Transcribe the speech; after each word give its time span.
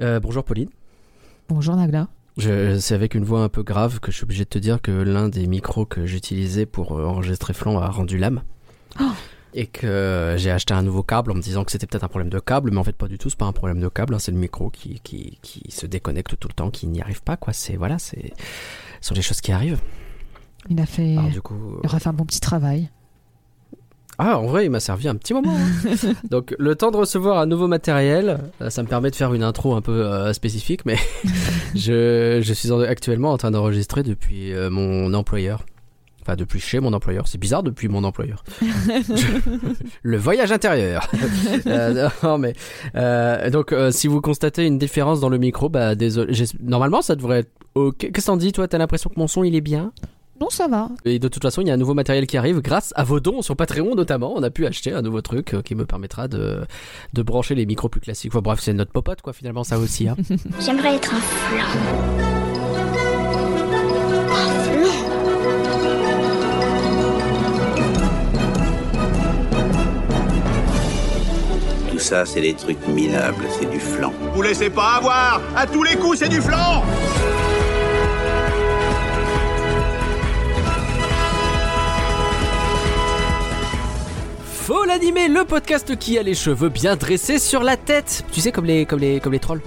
Euh, 0.00 0.18
bonjour 0.18 0.44
Pauline. 0.44 0.70
Bonjour 1.48 1.76
Nagla. 1.76 2.08
C'est 2.38 2.94
avec 2.94 3.14
une 3.14 3.24
voix 3.24 3.42
un 3.42 3.48
peu 3.50 3.62
grave 3.62 4.00
que 4.00 4.10
je 4.10 4.16
suis 4.16 4.24
obligé 4.24 4.44
de 4.44 4.48
te 4.48 4.58
dire 4.58 4.80
que 4.80 4.90
l'un 4.90 5.28
des 5.28 5.46
micros 5.46 5.84
que 5.84 6.06
j'utilisais 6.06 6.64
pour 6.64 6.98
euh, 6.98 7.04
enregistrer 7.04 7.52
Flan 7.52 7.78
a 7.78 7.90
rendu 7.90 8.16
l'âme. 8.16 8.42
Oh. 8.98 9.04
Et 9.52 9.66
que 9.66 10.36
j'ai 10.38 10.50
acheté 10.50 10.72
un 10.72 10.82
nouveau 10.82 11.02
câble 11.02 11.32
en 11.32 11.34
me 11.34 11.42
disant 11.42 11.64
que 11.64 11.72
c'était 11.72 11.86
peut-être 11.86 12.04
un 12.04 12.08
problème 12.08 12.30
de 12.30 12.38
câble, 12.38 12.70
mais 12.70 12.78
en 12.78 12.84
fait 12.84 12.96
pas 12.96 13.08
du 13.08 13.18
tout, 13.18 13.28
c'est 13.28 13.38
pas 13.38 13.46
un 13.46 13.52
problème 13.52 13.80
de 13.80 13.88
câble, 13.88 14.14
hein, 14.14 14.18
c'est 14.20 14.30
le 14.30 14.38
micro 14.38 14.70
qui, 14.70 15.00
qui, 15.00 15.38
qui, 15.42 15.70
se 15.70 15.86
déconnecte 15.86 16.38
tout 16.38 16.48
le 16.48 16.54
temps, 16.54 16.70
qui 16.70 16.86
n'y 16.86 17.02
arrive 17.02 17.22
pas, 17.22 17.36
quoi. 17.36 17.52
C'est 17.52 17.76
voilà, 17.76 17.98
c'est 17.98 18.32
ce 19.00 19.08
sont 19.08 19.14
des 19.14 19.22
choses 19.22 19.40
qui 19.40 19.50
arrivent. 19.50 19.80
Il 20.68 20.80
a 20.80 20.86
fait. 20.86 21.16
Alors, 21.16 21.30
du 21.30 21.42
coup, 21.42 21.78
Il 21.82 21.86
aura 21.86 21.98
fait 21.98 22.08
un 22.08 22.12
bon 22.12 22.24
petit 22.24 22.40
travail. 22.40 22.90
Ah, 24.22 24.38
en 24.38 24.46
vrai, 24.46 24.66
il 24.66 24.70
m'a 24.70 24.80
servi 24.80 25.08
un 25.08 25.14
petit 25.14 25.32
moment. 25.32 25.54
hein. 25.56 26.12
Donc, 26.30 26.54
le 26.58 26.74
temps 26.74 26.90
de 26.90 26.96
recevoir 26.98 27.38
un 27.38 27.46
nouveau 27.46 27.68
matériel, 27.68 28.38
euh, 28.60 28.68
ça 28.68 28.82
me 28.82 28.88
permet 28.88 29.10
de 29.10 29.16
faire 29.16 29.32
une 29.32 29.42
intro 29.42 29.74
un 29.74 29.80
peu 29.80 30.04
euh, 30.04 30.34
spécifique, 30.34 30.84
mais 30.84 30.96
je, 31.74 32.40
je 32.42 32.52
suis 32.52 32.70
en- 32.70 32.80
actuellement 32.80 33.32
en 33.32 33.38
train 33.38 33.50
d'enregistrer 33.50 34.02
depuis 34.02 34.52
euh, 34.52 34.68
mon 34.68 35.14
employeur. 35.14 35.64
Enfin, 36.20 36.36
depuis 36.36 36.60
chez 36.60 36.80
mon 36.80 36.92
employeur. 36.92 37.26
C'est 37.28 37.38
bizarre, 37.38 37.62
depuis 37.62 37.88
mon 37.88 38.04
employeur. 38.04 38.44
Le 40.02 40.16
voyage 40.18 40.52
intérieur. 40.52 41.08
Euh, 41.66 42.08
non, 42.22 42.36
mais. 42.38 42.52
donc, 43.50 43.74
si 43.90 44.06
vous 44.06 44.20
constatez 44.20 44.66
une 44.66 44.76
différence 44.78 45.20
dans 45.20 45.30
le 45.30 45.38
micro, 45.38 45.70
bah, 45.70 45.94
désolé. 45.94 46.34
Normalement, 46.62 47.00
ça 47.02 47.16
devrait 47.16 47.38
être 47.40 47.50
ok. 47.74 47.96
Qu'est-ce 47.98 48.10
que 48.12 48.20
t'en 48.26 48.36
dis, 48.36 48.52
toi? 48.52 48.68
T'as 48.68 48.76
l'impression 48.78 49.08
que 49.08 49.18
mon 49.18 49.28
son, 49.28 49.44
il 49.44 49.54
est 49.54 49.60
bien? 49.62 49.92
Non, 50.40 50.48
ça 50.48 50.68
va. 50.68 50.88
et 51.04 51.18
de 51.18 51.28
toute 51.28 51.42
façon, 51.42 51.60
il 51.60 51.68
y 51.68 51.70
a 51.70 51.74
un 51.74 51.76
nouveau 51.76 51.92
matériel 51.92 52.26
qui 52.26 52.38
arrive 52.38 52.60
grâce 52.62 52.94
à 52.96 53.04
vos 53.04 53.20
dons 53.20 53.42
sur 53.42 53.56
Patreon 53.56 53.94
notamment. 53.94 54.32
On 54.34 54.42
a 54.42 54.48
pu 54.48 54.66
acheter 54.66 54.90
un 54.92 55.02
nouveau 55.02 55.20
truc 55.20 55.52
euh, 55.52 55.60
qui 55.60 55.74
me 55.74 55.84
permettra 55.84 56.28
de, 56.28 56.64
de 57.12 57.22
brancher 57.22 57.54
les 57.54 57.66
micros 57.66 57.90
plus 57.90 58.00
classiques. 58.00 58.32
Enfin, 58.32 58.40
bref, 58.40 58.60
c'est 58.62 58.72
notre 58.72 58.90
popote 58.90 59.20
quoi 59.20 59.34
finalement 59.34 59.64
ça 59.64 59.78
aussi. 59.78 60.08
Hein. 60.08 60.16
J'aimerais 60.60 60.94
être 60.96 61.12
un 61.14 61.20
flan. 61.20 61.66
Un 64.32 64.48
flan 64.64 65.90
Tout 71.90 71.98
ça, 71.98 72.24
c'est 72.24 72.40
des 72.40 72.54
trucs 72.54 72.86
minables, 72.88 73.44
c'est 73.58 73.70
du 73.70 73.78
flan. 73.78 74.12
Vous 74.34 74.40
laissez 74.40 74.70
pas 74.70 74.94
avoir 74.96 75.42
À 75.54 75.66
tous 75.66 75.82
les 75.82 75.96
coups, 75.96 76.18
c'est 76.18 76.30
du 76.30 76.40
flan 76.40 76.82
Faut 84.70 84.84
l'animer, 84.84 85.26
le 85.26 85.44
podcast 85.44 85.96
qui 85.98 86.16
a 86.16 86.22
les 86.22 86.36
cheveux 86.36 86.68
bien 86.68 86.94
dressés 86.94 87.40
sur 87.40 87.64
la 87.64 87.76
tête. 87.76 88.24
Tu 88.30 88.40
sais 88.40 88.52
comme 88.52 88.66
les 88.66 88.86
comme 88.86 89.00
les 89.00 89.18
comme 89.18 89.32
les 89.32 89.40
trolls. 89.40 89.60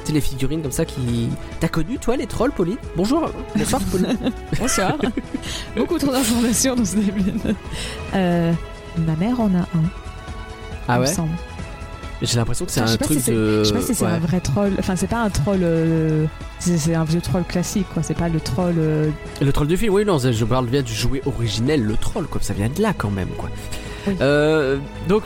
Tu 0.00 0.08
sais 0.08 0.12
les 0.12 0.20
figurines 0.20 0.60
comme 0.60 0.70
ça 0.70 0.84
qui. 0.84 1.30
T'as 1.60 1.68
connu 1.68 1.96
toi 1.96 2.14
les 2.14 2.26
trolls, 2.26 2.52
Pauline? 2.52 2.76
Bonjour, 2.94 3.30
bonsoir 3.56 3.80
Pauline. 3.90 4.18
Bonsoir. 4.60 4.98
Beaucoup 5.78 5.96
trop 5.98 6.12
d'informations 6.12 6.76
dans 6.76 6.84
ce 6.84 6.96
début. 6.96 7.22
Euh, 8.12 8.52
ma 8.98 9.16
mère 9.16 9.40
en 9.40 9.46
a 9.54 9.60
un. 9.60 9.88
ah 10.88 11.00
ouais? 11.00 11.06
J'ai 12.20 12.36
l'impression 12.36 12.66
que 12.66 12.70
c'est 12.70 12.80
un 12.82 12.96
truc 12.98 13.16
si 13.16 13.20
c'est- 13.22 13.32
de. 13.32 13.60
Je 13.64 13.68
sais 13.68 13.72
pas 13.72 13.80
si 13.80 13.94
c'est 13.94 14.04
un 14.04 14.18
vrai 14.18 14.40
troll. 14.40 14.72
Enfin, 14.78 14.94
c'est 14.94 15.06
pas 15.06 15.22
un 15.22 15.30
troll. 15.30 15.60
euh, 15.62 16.26
C'est 16.58 16.76
c'est 16.76 16.94
un 16.94 17.04
vieux 17.04 17.22
troll 17.22 17.44
classique, 17.44 17.86
quoi. 17.94 18.02
C'est 18.02 18.12
pas 18.12 18.28
le 18.28 18.40
troll. 18.40 18.74
euh, 18.76 19.08
Le 19.40 19.52
troll 19.54 19.68
du 19.68 19.78
film, 19.78 19.94
oui, 19.94 20.04
non, 20.04 20.18
je 20.18 20.44
parle 20.44 20.66
bien 20.66 20.82
du 20.82 20.92
jouet 20.92 21.22
originel, 21.24 21.82
le 21.82 21.96
troll, 21.96 22.26
quoi. 22.26 22.42
Ça 22.42 22.52
vient 22.52 22.68
de 22.68 22.82
là 22.82 22.92
quand 22.92 23.10
même, 23.10 23.30
quoi. 23.38 23.48
Oui. 24.06 24.14
Euh, 24.20 24.78
donc, 25.08 25.24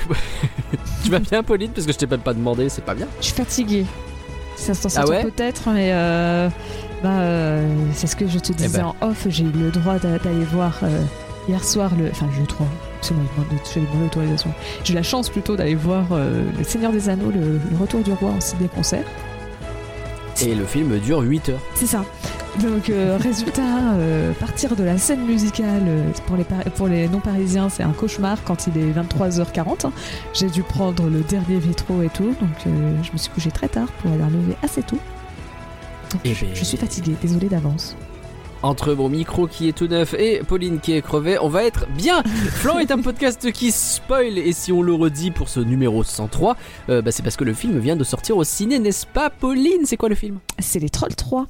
tu 1.04 1.10
vas 1.10 1.18
bien, 1.20 1.42
Pauline, 1.42 1.70
parce 1.70 1.86
que 1.86 1.92
je 1.92 1.98
t'ai 1.98 2.06
même 2.06 2.20
pas 2.20 2.34
demandé, 2.34 2.68
c'est 2.68 2.84
pas 2.84 2.94
bien. 2.94 3.06
Je 3.20 3.26
suis 3.26 3.34
fatiguée. 3.34 3.84
Ça 4.56 4.72
se 4.74 4.88
Ah 4.98 5.06
ouais 5.06 5.22
peut-être, 5.24 5.68
mais 5.70 5.90
euh, 5.92 6.48
bah, 7.02 7.10
euh, 7.10 7.66
c'est 7.92 8.06
ce 8.06 8.14
que 8.16 8.26
je 8.28 8.38
te 8.38 8.52
disais 8.52 8.78
ben. 8.78 8.86
en 9.00 9.06
off. 9.08 9.26
J'ai 9.28 9.44
eu 9.44 9.50
le 9.50 9.70
droit 9.70 9.98
d'a- 9.98 10.18
d'aller 10.18 10.44
voir 10.44 10.78
hier 11.48 11.62
soir 11.64 11.90
le. 11.98 12.08
Enfin, 12.10 12.26
eu 12.36 12.40
le 12.40 12.46
droit. 12.46 12.66
C'est 13.00 13.14
moi, 13.14 13.24
j'ai 13.74 13.80
demandé 13.80 13.98
l'autorisation. 14.04 14.50
J'ai 14.84 14.92
eu 14.92 14.96
la 14.96 15.02
chance 15.02 15.28
plutôt 15.28 15.56
d'aller 15.56 15.74
voir 15.74 16.04
Le 16.10 16.64
Seigneur 16.64 16.92
des 16.92 17.08
Anneaux, 17.08 17.30
le, 17.32 17.58
le 17.70 17.76
Retour 17.78 18.00
du 18.02 18.12
Roi 18.12 18.30
en 18.30 18.40
ciné-concert. 18.40 19.04
Et 20.40 20.54
le 20.54 20.64
film 20.64 20.98
dure 21.00 21.20
8 21.20 21.48
heures. 21.50 21.60
C'est 21.74 21.86
ça. 21.86 22.04
Donc, 22.62 22.88
euh, 22.88 23.18
résultat, 23.20 23.94
euh, 23.94 24.32
partir 24.34 24.76
de 24.76 24.84
la 24.84 24.96
scène 24.96 25.24
musicale 25.26 25.82
euh, 25.86 26.10
pour 26.26 26.36
les, 26.36 26.44
Par- 26.44 26.62
pour 26.76 26.86
les 26.86 27.08
non-parisiens, 27.08 27.68
c'est 27.68 27.82
un 27.82 27.90
cauchemar 27.92 28.38
quand 28.44 28.68
il 28.68 28.78
est 28.78 28.92
23h40. 28.92 29.90
J'ai 30.32 30.48
dû 30.48 30.62
prendre 30.62 31.08
le 31.08 31.20
dernier 31.22 31.56
métro 31.66 32.00
et 32.02 32.08
tout, 32.10 32.34
donc 32.40 32.50
je 33.02 33.12
me 33.12 33.18
suis 33.18 33.30
couché 33.30 33.50
très 33.50 33.68
tard 33.68 33.88
pour 34.00 34.12
aller 34.12 34.22
lever 34.22 34.56
assez 34.62 34.82
tôt. 34.82 34.98
Donc, 36.12 36.20
Eh 36.24 36.32
je, 36.32 36.44
ben. 36.44 36.54
je 36.54 36.64
suis 36.64 36.76
fatiguée, 36.76 37.16
désolée 37.20 37.48
d'avance. 37.48 37.96
Entre 38.62 38.94
mon 38.94 39.08
micro 39.10 39.46
qui 39.46 39.68
est 39.68 39.72
tout 39.76 39.88
neuf 39.88 40.14
et 40.14 40.40
Pauline 40.46 40.78
qui 40.80 40.92
est 40.92 41.02
crevée, 41.02 41.36
on 41.38 41.48
va 41.48 41.64
être 41.64 41.86
bien 41.88 42.22
Flan 42.50 42.78
est 42.78 42.90
un 42.92 43.02
podcast 43.02 43.50
qui 43.52 43.72
spoil, 43.72 44.38
et 44.38 44.52
si 44.52 44.70
on 44.72 44.80
le 44.80 44.94
redit 44.94 45.32
pour 45.32 45.48
ce 45.48 45.58
numéro 45.60 46.02
103, 46.04 46.56
euh, 46.88 47.02
bah, 47.02 47.10
c'est 47.10 47.22
parce 47.24 47.36
que 47.36 47.44
le 47.44 47.52
film 47.52 47.78
vient 47.80 47.96
de 47.96 48.04
sortir 48.04 48.36
au 48.36 48.44
ciné, 48.44 48.78
n'est-ce 48.78 49.06
pas, 49.06 49.28
Pauline? 49.28 49.84
C'est 49.84 49.96
quoi 49.98 50.08
le 50.08 50.14
film? 50.14 50.38
C'est 50.60 50.78
les 50.78 50.88
Trolls 50.88 51.16
3. 51.16 51.46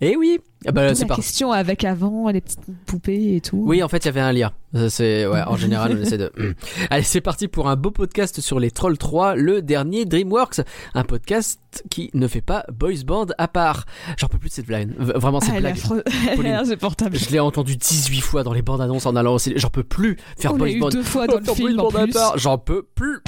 Eh 0.00 0.16
oui 0.16 0.38
ah 0.68 0.72
bah, 0.72 0.94
c'est 0.94 1.02
la 1.02 1.08
pas... 1.08 1.14
question 1.16 1.52
avec 1.52 1.84
avant 1.84 2.28
les 2.30 2.40
petites 2.40 2.58
poupées 2.86 3.36
et 3.36 3.40
tout. 3.40 3.62
Oui, 3.66 3.82
en 3.84 3.88
fait, 3.88 3.98
il 3.98 4.06
y 4.06 4.08
avait 4.08 4.20
un 4.20 4.32
lien. 4.32 4.50
C'est 4.88 5.24
ouais, 5.26 5.42
en 5.46 5.56
général, 5.56 5.96
on 5.96 6.02
essaie 6.02 6.18
de. 6.18 6.32
Hmm. 6.36 6.52
Allez, 6.90 7.02
c'est 7.04 7.20
parti 7.20 7.46
pour 7.46 7.68
un 7.68 7.76
beau 7.76 7.90
podcast 7.92 8.40
sur 8.40 8.58
les 8.58 8.70
Trolls 8.72 8.98
3, 8.98 9.36
le 9.36 9.62
dernier 9.62 10.04
DreamWorks, 10.06 10.60
un 10.94 11.04
podcast 11.04 11.60
qui 11.88 12.10
ne 12.14 12.26
fait 12.26 12.40
pas 12.40 12.64
boys 12.72 13.04
band 13.06 13.26
à 13.38 13.46
part. 13.48 13.84
J'en 14.18 14.26
peux 14.26 14.38
plus 14.38 14.48
de 14.48 14.54
cette 14.54 14.66
blague. 14.66 14.90
Vraiment 14.98 15.38
Ah, 15.40 15.44
cette 15.46 15.54
elle 15.56 15.66
est 15.66 15.88
blague. 15.88 16.02
est 16.06 16.34
Pauline. 16.36 16.52
insupportable. 16.52 17.16
Je 17.16 17.30
l'ai 17.30 17.38
entendu 17.40 17.76
18 17.76 18.20
fois 18.20 18.42
dans 18.42 18.52
les 18.52 18.62
bandes 18.62 18.80
annonces 18.80 19.06
en 19.06 19.14
allant 19.14 19.34
au 19.34 19.38
ciné. 19.38 19.58
J'en 19.58 19.70
peux 19.70 19.84
plus 19.84 20.16
faire 20.36 20.54
On 20.54 20.58
boys 20.58 20.78
band. 20.80 20.88
deux 20.88 21.02
fois 21.04 21.26
dans 21.28 21.38
le 21.38 21.44
Faire 21.44 21.54
boys 21.58 21.68
film 21.68 21.80
en 21.80 21.88
plus. 21.90 22.12
part. 22.12 22.36
J'en 22.38 22.58
peux 22.58 22.82
plus. 22.82 23.20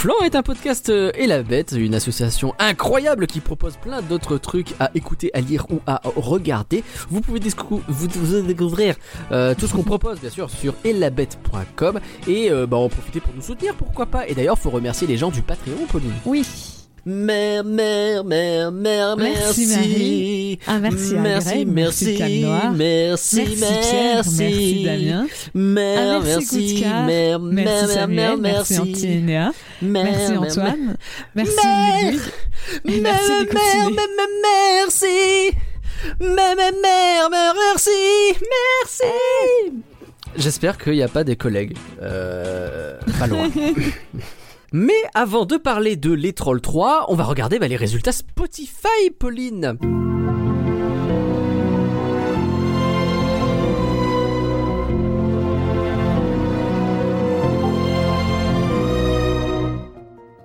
Flan 0.00 0.14
est 0.24 0.34
un 0.34 0.42
podcast 0.42 0.88
euh, 0.88 1.12
et 1.14 1.26
la 1.26 1.42
bête, 1.42 1.74
une 1.76 1.94
association 1.94 2.54
incroyable 2.58 3.26
qui 3.26 3.40
propose 3.40 3.76
plein 3.76 4.00
d'autres 4.00 4.38
trucs 4.38 4.68
à 4.80 4.90
écouter, 4.94 5.30
à 5.34 5.42
lire 5.42 5.66
ou 5.70 5.80
à 5.86 6.00
regarder. 6.16 6.82
Vous 7.10 7.20
pouvez 7.20 7.38
découvrir 7.38 8.94
euh, 9.30 9.54
tout 9.54 9.66
ce 9.66 9.74
qu'on 9.74 9.82
propose 9.82 10.18
bien 10.18 10.30
sûr 10.30 10.48
sur 10.48 10.72
elabette.com 10.84 12.00
et 12.26 12.50
euh, 12.50 12.66
bah, 12.66 12.78
en 12.78 12.88
profiter 12.88 13.20
pour 13.20 13.34
nous 13.34 13.42
soutenir, 13.42 13.74
pourquoi 13.74 14.06
pas. 14.06 14.26
Et 14.26 14.34
d'ailleurs, 14.34 14.58
faut 14.58 14.70
remercier 14.70 15.06
les 15.06 15.18
gens 15.18 15.30
du 15.30 15.42
Patreon, 15.42 15.84
Pauline. 15.86 16.14
Oui. 16.24 16.79
Mère, 17.06 17.64
mère, 17.64 18.24
mère, 18.24 18.70
mère, 18.72 19.16
Merci, 19.16 19.66
Marie. 19.66 20.58
Ah, 20.66 20.78
merci 20.78 21.14
merci, 21.14 21.64
merci 21.64 21.64
merci, 21.66 22.16
merci, 22.76 22.76
Merci 22.76 23.56
Pierre, 23.56 24.22
merci 24.38 24.84
Damien. 24.84 25.26
Mère, 25.54 26.20
Ah, 26.20 26.20
merci 26.22 26.56
merci, 26.58 26.84
mère, 27.06 27.40
Merci 27.40 27.94
Samuel, 27.94 28.36
merci. 28.38 28.74
merci, 28.74 28.78
Antinéa, 28.78 29.52
merci 29.80 30.36
Antoine, 30.36 30.96
merci. 31.34 31.56
Ludwig, 32.04 32.20
merci 32.84 33.32
merci, 34.42 35.56
mère, 36.20 36.56
mère, 37.30 37.54
merci, 37.54 37.90
merci. 38.36 39.80
J'espère 40.36 40.76
qu'il 40.78 40.92
n'y 40.92 41.02
a 41.02 41.08
pas 41.08 41.24
des 41.24 41.36
collègues, 41.36 41.76
euh, 42.02 42.98
pas 43.18 43.26
loin. 43.26 43.48
Mais 44.72 45.02
avant 45.14 45.46
de 45.46 45.56
parler 45.56 45.96
de 45.96 46.12
Les 46.12 46.32
Trolls 46.32 46.60
3, 46.60 47.06
on 47.08 47.16
va 47.16 47.24
regarder 47.24 47.58
bah, 47.58 47.66
les 47.66 47.76
résultats 47.76 48.12
Spotify, 48.12 49.10
Pauline. 49.18 49.76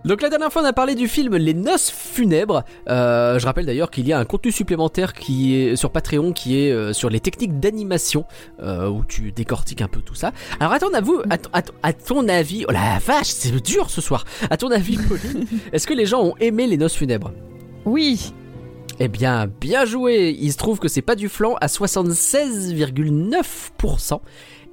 Donc 0.05 0.21
la 0.21 0.29
dernière 0.29 0.53
fois 0.53 0.61
on 0.61 0.65
a 0.65 0.73
parlé 0.73 0.93
du 0.95 1.07
film 1.07 1.35
Les 1.35 1.53
Noces 1.55 1.89
funèbres. 1.89 2.63
Euh, 2.89 3.39
je 3.39 3.45
rappelle 3.45 3.65
d'ailleurs 3.65 3.89
qu'il 3.89 4.07
y 4.07 4.13
a 4.13 4.19
un 4.19 4.25
contenu 4.25 4.51
supplémentaire 4.51 5.13
qui 5.13 5.55
est 5.55 5.75
sur 5.75 5.89
Patreon 5.89 6.31
qui 6.31 6.59
est 6.61 6.71
euh, 6.71 6.93
sur 6.93 7.09
les 7.09 7.19
techniques 7.19 7.59
d'animation 7.59 8.25
euh, 8.61 8.87
où 8.87 9.03
tu 9.03 9.31
décortiques 9.31 9.81
un 9.81 9.87
peu 9.87 10.01
tout 10.01 10.13
ça. 10.15 10.31
Alors 10.59 10.73
à 10.73 10.79
ton, 10.79 10.93
avou- 10.93 11.23
à, 11.31 11.39
ton- 11.39 11.49
à 11.53 11.61
ton- 11.63 11.73
à 11.81 11.91
ton 11.93 12.27
avis, 12.27 12.65
oh 12.69 12.71
la 12.71 12.99
vache 12.99 13.29
c'est 13.29 13.59
dur 13.63 13.89
ce 13.89 13.99
soir. 13.99 14.25
À 14.51 14.57
ton 14.57 14.69
avis 14.69 14.97
Pauline, 14.97 15.47
est-ce 15.73 15.87
que 15.87 15.93
les 15.93 16.05
gens 16.05 16.21
ont 16.23 16.35
aimé 16.39 16.67
Les 16.67 16.77
Noces 16.77 16.95
funèbres? 16.95 17.31
Oui, 17.85 18.31
Eh 18.99 19.07
bien 19.07 19.47
bien 19.59 19.85
joué. 19.85 20.37
Il 20.39 20.51
se 20.51 20.57
trouve 20.57 20.77
que 20.79 20.87
c'est 20.87 21.01
pas 21.01 21.15
du 21.15 21.29
flan 21.29 21.55
à 21.61 21.65
76,9%. 21.67 24.19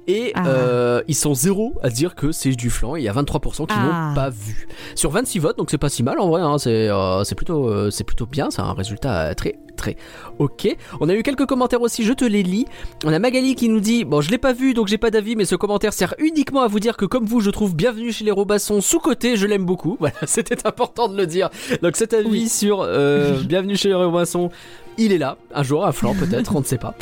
Et 0.07 0.31
Ah. 0.35 0.47
euh, 0.47 1.01
ils 1.07 1.15
sont 1.15 1.33
zéro 1.33 1.73
à 1.81 1.89
dire 1.89 2.15
que 2.15 2.31
c'est 2.31 2.51
du 2.51 2.69
flan. 2.69 2.95
Il 2.97 3.03
y 3.03 3.07
a 3.07 3.13
23% 3.13 3.65
qui 3.65 3.73
Ah. 3.77 4.09
n'ont 4.09 4.15
pas 4.15 4.29
vu. 4.29 4.67
Sur 4.95 5.11
26 5.11 5.39
votes, 5.39 5.57
donc 5.57 5.71
c'est 5.71 5.77
pas 5.77 5.89
si 5.89 6.03
mal 6.03 6.19
en 6.19 6.27
vrai. 6.29 6.41
hein, 6.41 6.57
c'est 6.57 6.89
euh, 6.89 7.23
c'est 7.23 7.35
plutôt, 7.35 7.69
euh, 7.69 7.89
plutôt 8.05 8.25
bien. 8.25 8.51
C'est 8.51 8.61
un 8.61 8.73
résultat 8.73 9.33
très 9.35 9.55
enregistré. 9.55 9.97
Ok. 10.39 10.67
On 11.01 11.09
a 11.09 11.15
eu 11.15 11.23
quelques 11.23 11.45
commentaires 11.47 11.81
aussi, 11.81 12.03
je 12.03 12.13
te 12.13 12.23
les 12.25 12.43
lis. 12.43 12.65
On 13.05 13.11
a 13.13 13.17
Magali 13.19 13.55
qui 13.55 13.69
nous 13.69 13.79
dit 13.79 14.03
Bon, 14.05 14.21
je 14.21 14.29
l'ai 14.29 14.37
pas 14.37 14.53
vu 14.53 14.73
donc 14.73 14.87
j'ai 14.87 14.97
pas 14.99 15.09
d'avis, 15.09 15.35
mais 15.35 15.45
ce 15.45 15.55
commentaire 15.55 15.93
sert 15.93 16.13
uniquement 16.19 16.61
à 16.61 16.67
vous 16.67 16.79
dire 16.79 16.95
que, 16.97 17.05
comme 17.05 17.25
vous, 17.25 17.39
je 17.39 17.49
trouve 17.49 17.75
Bienvenue 17.75 18.11
chez 18.11 18.23
les 18.25 18.31
Robasson 18.31 18.81
sous-côté, 18.81 19.35
je 19.37 19.47
l'aime 19.47 19.65
beaucoup. 19.65 19.97
Voilà, 19.99 20.15
c'était 20.27 20.67
important 20.67 21.07
de 21.07 21.15
le 21.17 21.25
dire. 21.25 21.49
Donc 21.81 21.95
cet 21.95 22.13
avis 22.13 22.29
Oui. 22.29 22.49
sur 22.49 22.85
Bienvenue 23.47 23.75
chez 23.77 23.87
les 23.87 23.95
Robasson, 23.95 24.49
il 24.97 25.11
est 25.11 25.17
là. 25.17 25.37
Un 25.53 25.63
jour, 25.63 25.85
un 25.85 25.91
flanc 25.91 26.15
peut-être, 26.15 26.55
on 26.55 26.59
ne 26.59 26.65
sait 26.65 26.77
pas. 26.77 26.95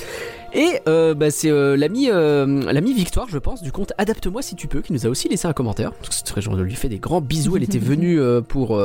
Et 0.54 0.80
euh, 0.88 1.14
bah, 1.14 1.32
c'est 1.32 1.50
euh, 1.50 1.78
l'ami 1.78 2.10
euh, 2.10 2.46
l'ami 2.72 2.94
Victoire, 2.94 3.28
je 3.30 3.38
pense, 3.38 3.62
du 3.62 3.72
compte 3.72 3.94
Adapte-moi 3.98 4.42
si 4.42 4.56
tu 4.56 4.68
peux, 4.68 4.82
qui 4.82 4.92
nous 4.92 5.06
a 5.06 5.10
aussi 5.10 5.30
laissé 5.30 5.48
un 5.48 5.54
commentaire. 5.54 5.94
Parce 5.94 6.10
que 6.10 6.16
c'est 6.16 6.24
très 6.24 6.42
gentil, 6.42 6.58
on 6.60 6.64
lui 6.64 6.76
fait 6.76 6.90
des 6.90 7.00
grands 7.00 7.22
bisous. 7.22 7.56
Elle 7.58 7.64
était 7.64 7.80
venue 7.80 8.20
pour 8.48 8.80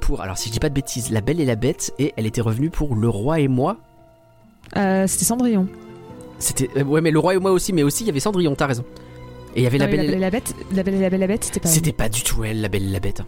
pour 0.00 0.20
alors 0.20 0.38
si 0.38 0.48
je 0.48 0.52
dis 0.54 0.60
pas 0.60 0.68
de 0.68 0.74
bêtises, 0.74 1.10
La 1.10 1.20
Belle 1.20 1.40
et 1.40 1.44
la 1.44 1.56
Bête, 1.56 1.92
et 1.98 2.14
elle 2.16 2.26
était 2.26 2.40
revenue 2.40 2.70
pour 2.70 2.94
Le 2.94 3.08
Roi 3.08 3.40
et 3.40 3.48
moi. 3.48 3.76
C'était 4.74 5.24
Cendrillon. 5.24 5.66
C'était 6.38 6.82
ouais, 6.82 7.02
mais 7.02 7.10
Le 7.10 7.18
Roi 7.18 7.34
et 7.34 7.38
moi 7.38 7.50
aussi, 7.52 7.72
mais 7.74 7.82
aussi 7.82 8.04
il 8.04 8.06
y 8.06 8.10
avait 8.10 8.20
Cendrillon. 8.20 8.54
T'as 8.54 8.66
raison. 8.66 8.84
Et 9.54 9.60
il 9.60 9.64
y 9.64 9.66
avait 9.66 9.78
Non, 9.78 9.84
La 9.86 9.90
mais 9.90 9.96
Belle. 9.98 10.06
et 10.06 10.12
la... 10.12 10.18
la 10.18 10.30
Bête. 10.30 10.54
La 10.74 10.82
Belle 10.82 10.94
et 10.94 11.00
la 11.00 11.10
Belle 11.10 11.20
et 11.20 11.26
la 11.26 11.26
Bête, 11.26 11.44
c'était 11.44 11.60
pas. 11.60 11.68
C'était 11.68 11.92
pas 11.92 12.08
du 12.08 12.22
tout 12.22 12.44
elle, 12.44 12.60
La 12.62 12.68
Belle 12.68 12.84
et 12.84 12.90
la 12.90 13.00
Bête. 13.00 13.22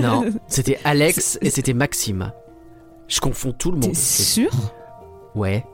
non, 0.00 0.24
c'était 0.48 0.78
Alex 0.84 1.38
et 1.42 1.50
c'était 1.50 1.74
Maxime. 1.74 2.32
Je 3.08 3.20
confonds 3.20 3.52
tout 3.52 3.70
le 3.70 3.76
monde. 3.78 3.90
T'es 3.90 3.94
C'est- 3.94 4.22
sûr 4.42 4.50
Ouais. 5.34 5.64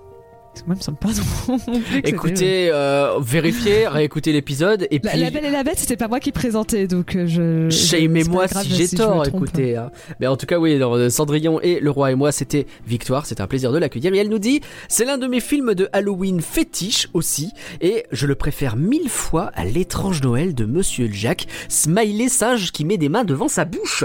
Moi, 0.66 0.74
il 0.74 0.78
me 0.78 0.82
semble 0.82 0.98
pas 0.98 1.08
non 1.48 1.54
plus 1.80 1.80
que 1.80 1.94
c'était- 1.94 2.08
Écoutez, 2.10 2.70
euh, 2.72 3.18
vérifiez, 3.22 3.86
réécoutez 3.86 4.32
l'épisode 4.32 4.86
et 4.90 4.98
La, 5.02 5.10
puis. 5.12 5.20
la 5.20 5.30
Belle 5.30 5.44
et 5.44 5.50
la 5.50 5.62
Bête, 5.62 5.78
c'était 5.78 5.96
pas 5.96 6.08
moi 6.08 6.18
qui 6.18 6.32
présentais, 6.32 6.88
donc 6.88 7.14
euh, 7.14 7.24
je. 7.26 7.70
Shamez-moi 7.70 8.48
c'est 8.48 8.62
si 8.64 8.74
j'ai 8.74 8.88
tort, 8.88 9.24
écoutez. 9.24 9.76
hein. 9.76 9.90
Mais 10.18 10.26
en 10.26 10.36
tout 10.36 10.46
cas, 10.46 10.58
oui, 10.58 10.72
euh, 10.82 11.08
Cendrillon 11.08 11.60
et 11.62 11.78
Le 11.78 11.90
Roi 11.90 12.10
et 12.10 12.14
moi, 12.16 12.32
c'était 12.32 12.66
Victoire. 12.84 13.26
C'était 13.26 13.42
un 13.42 13.46
plaisir 13.46 13.70
de 13.70 13.78
l'accueillir. 13.78 14.12
Et 14.12 14.18
elle 14.18 14.28
nous 14.28 14.40
dit 14.40 14.60
c'est 14.88 15.04
l'un 15.04 15.18
de 15.18 15.28
mes 15.28 15.40
films 15.40 15.74
de 15.74 15.88
Halloween 15.92 16.40
fétiche 16.40 17.08
aussi. 17.14 17.52
Et 17.80 18.04
je 18.10 18.26
le 18.26 18.34
préfère 18.34 18.74
mille 18.76 19.08
fois 19.08 19.52
à 19.54 19.64
L'étrange 19.64 20.20
Noël 20.20 20.52
de 20.54 20.64
Monsieur 20.64 21.08
Jack. 21.12 21.46
Smiley 21.68 22.28
singe 22.28 22.72
qui 22.72 22.84
met 22.84 22.98
des 22.98 23.08
mains 23.08 23.24
devant 23.24 23.48
sa 23.48 23.64
bouche. 23.64 24.04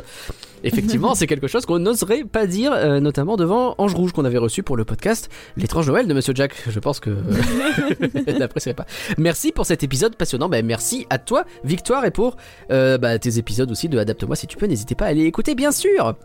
Effectivement, 0.65 1.13
c'est 1.15 1.27
quelque 1.27 1.47
chose 1.47 1.65
qu'on 1.65 1.79
n'oserait 1.79 2.23
pas 2.23 2.47
dire, 2.47 2.73
euh, 2.73 2.99
notamment 2.99 3.37
devant 3.37 3.75
Ange 3.77 3.93
Rouge 3.93 4.11
qu'on 4.11 4.25
avait 4.25 4.39
reçu 4.39 4.63
pour 4.63 4.75
le 4.75 4.83
podcast 4.83 5.29
L'étrange 5.55 5.87
Noël 5.87 6.07
de 6.07 6.13
Monsieur 6.13 6.33
Jack. 6.35 6.53
Je 6.67 6.79
pense 6.79 6.99
que 6.99 7.11
n'apprécierait 8.39 8.73
pas. 8.75 8.87
Merci 9.17 9.51
pour 9.51 9.65
cet 9.65 9.83
épisode 9.83 10.15
passionnant. 10.15 10.49
Ben, 10.49 10.65
merci 10.65 11.05
à 11.09 11.19
toi, 11.19 11.45
Victoire, 11.63 12.03
et 12.05 12.11
pour 12.11 12.35
euh, 12.71 12.97
bah, 12.97 13.17
tes 13.19 13.37
épisodes 13.37 13.69
aussi 13.71 13.87
de 13.87 13.97
Adapte-moi 13.99 14.35
si 14.35 14.47
tu 14.47 14.57
peux. 14.57 14.65
N'hésitez 14.65 14.95
pas 14.95 15.05
à 15.05 15.09
aller 15.09 15.23
écouter, 15.23 15.53
bien 15.53 15.71
sûr. 15.71 16.15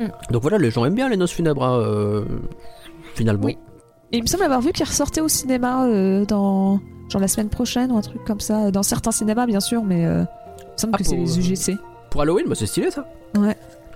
Mm. 0.00 0.06
Donc 0.32 0.42
voilà, 0.42 0.56
les 0.58 0.70
gens 0.70 0.84
aiment 0.86 0.94
bien 0.94 1.08
les 1.10 1.18
noces 1.18 1.32
funèbres, 1.32 1.62
hein, 1.62 1.78
euh, 1.78 2.24
finalement. 3.14 3.44
Oui. 3.44 3.58
Il 4.10 4.22
me 4.22 4.26
semble 4.26 4.44
avoir 4.44 4.62
vu 4.62 4.72
qu'il 4.72 4.86
ressortait 4.86 5.20
au 5.20 5.28
cinéma 5.28 5.86
dans. 6.26 6.80
Genre 7.08 7.20
la 7.20 7.28
semaine 7.28 7.50
prochaine 7.50 7.92
ou 7.92 7.98
un 7.98 8.00
truc 8.00 8.24
comme 8.24 8.40
ça. 8.40 8.70
Dans 8.70 8.82
certains 8.82 9.12
cinémas, 9.12 9.44
bien 9.46 9.60
sûr, 9.60 9.82
mais. 9.84 10.00
Il 10.02 10.06
me 10.06 10.26
semble 10.76 10.94
Ah, 10.94 10.98
que 10.98 11.04
c'est 11.04 11.16
les 11.16 11.38
UGC. 11.38 11.76
Pour 12.10 12.22
Halloween, 12.22 12.46
bah, 12.46 12.54
c'est 12.54 12.66
stylé 12.66 12.90
ça. 12.90 13.06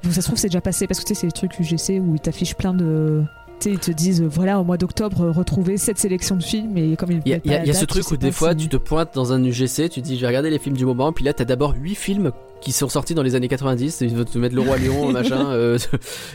Donc 0.02 0.12
ça 0.12 0.20
se 0.20 0.26
trouve, 0.26 0.38
c'est 0.38 0.48
déjà 0.48 0.60
passé 0.60 0.86
parce 0.86 1.00
que 1.00 1.04
tu 1.04 1.14
sais, 1.14 1.20
c'est 1.20 1.26
les 1.26 1.32
trucs 1.32 1.58
UGC 1.58 2.00
où 2.00 2.14
ils 2.14 2.20
t'affichent 2.20 2.54
plein 2.54 2.74
de. 2.74 3.22
Tu 3.58 3.70
sais, 3.70 3.72
ils 3.72 3.78
te 3.78 3.90
disent, 3.90 4.20
euh, 4.22 4.28
voilà, 4.30 4.60
au 4.60 4.64
mois 4.64 4.76
d'octobre, 4.76 5.22
euh, 5.22 5.30
retrouvez 5.32 5.78
cette 5.78 5.98
sélection 5.98 6.36
de 6.36 6.42
films 6.42 6.76
et 6.76 6.94
comme 6.96 7.10
Il 7.10 7.22
y 7.26 7.32
a, 7.32 7.38
y 7.42 7.54
a- 7.54 7.64
y 7.64 7.70
a 7.70 7.72
ce 7.74 7.86
truc 7.86 8.10
où 8.10 8.16
des 8.18 8.30
fois 8.32 8.54
tu 8.54 8.68
te 8.68 8.76
pointes 8.76 9.14
dans 9.14 9.32
un 9.32 9.42
UGC, 9.42 9.88
tu 9.88 10.02
dis 10.02 10.16
je 10.16 10.20
vais 10.20 10.26
regarder 10.26 10.50
les 10.50 10.58
films 10.58 10.76
du 10.76 10.84
moment, 10.84 11.10
puis 11.12 11.24
là 11.24 11.32
t'as 11.32 11.46
d'abord 11.46 11.74
8 11.74 11.94
films 11.94 12.32
qui 12.66 12.72
sont 12.72 12.88
sortis 12.88 13.14
dans 13.14 13.22
les 13.22 13.36
années 13.36 13.46
90, 13.46 14.00
ils 14.00 14.08
veulent 14.16 14.24
te 14.24 14.38
mettre 14.38 14.56
Le 14.56 14.60
Roi 14.60 14.76
Lion, 14.78 15.12
machin, 15.12 15.50
euh, 15.52 15.78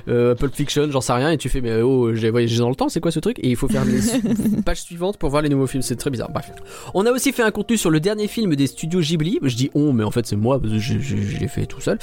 euh, 0.07 0.33
Pulp 0.33 0.55
Fiction, 0.55 0.87
j'en 0.89 1.01
sais 1.01 1.11
rien, 1.11 1.29
et 1.31 1.37
tu 1.37 1.49
fais 1.49 1.59
mais 1.59 1.81
oh 1.81 2.15
j'ai 2.15 2.29
voyagé 2.29 2.57
dans 2.57 2.69
le 2.69 2.75
temps, 2.75 2.87
c'est 2.87 3.01
quoi 3.01 3.11
ce 3.11 3.19
truc? 3.19 3.37
Et 3.39 3.49
il 3.49 3.57
faut 3.57 3.67
faire 3.67 3.83
les 3.83 4.01
su- 4.01 4.21
pages 4.65 4.81
suivantes 4.83 5.17
pour 5.17 5.29
voir 5.29 5.41
les 5.41 5.49
nouveaux 5.49 5.67
films, 5.67 5.81
c'est 5.81 5.97
très 5.97 6.09
bizarre. 6.09 6.31
Bref. 6.31 6.49
On 6.93 7.05
a 7.05 7.11
aussi 7.11 7.33
fait 7.33 7.43
un 7.43 7.51
contenu 7.51 7.75
sur 7.75 7.89
le 7.89 7.99
dernier 7.99 8.27
film 8.29 8.55
des 8.55 8.67
studios 8.67 9.01
Ghibli, 9.01 9.39
je 9.43 9.55
dis 9.57 9.69
on, 9.75 9.91
mais 9.91 10.05
en 10.05 10.11
fait 10.11 10.25
c'est 10.25 10.37
moi, 10.37 10.57
parce 10.61 10.71
que 10.71 10.79
j'ai 10.79 11.01
j'ai 11.01 11.47
fait 11.49 11.65
tout 11.65 11.81
seul. 11.81 11.97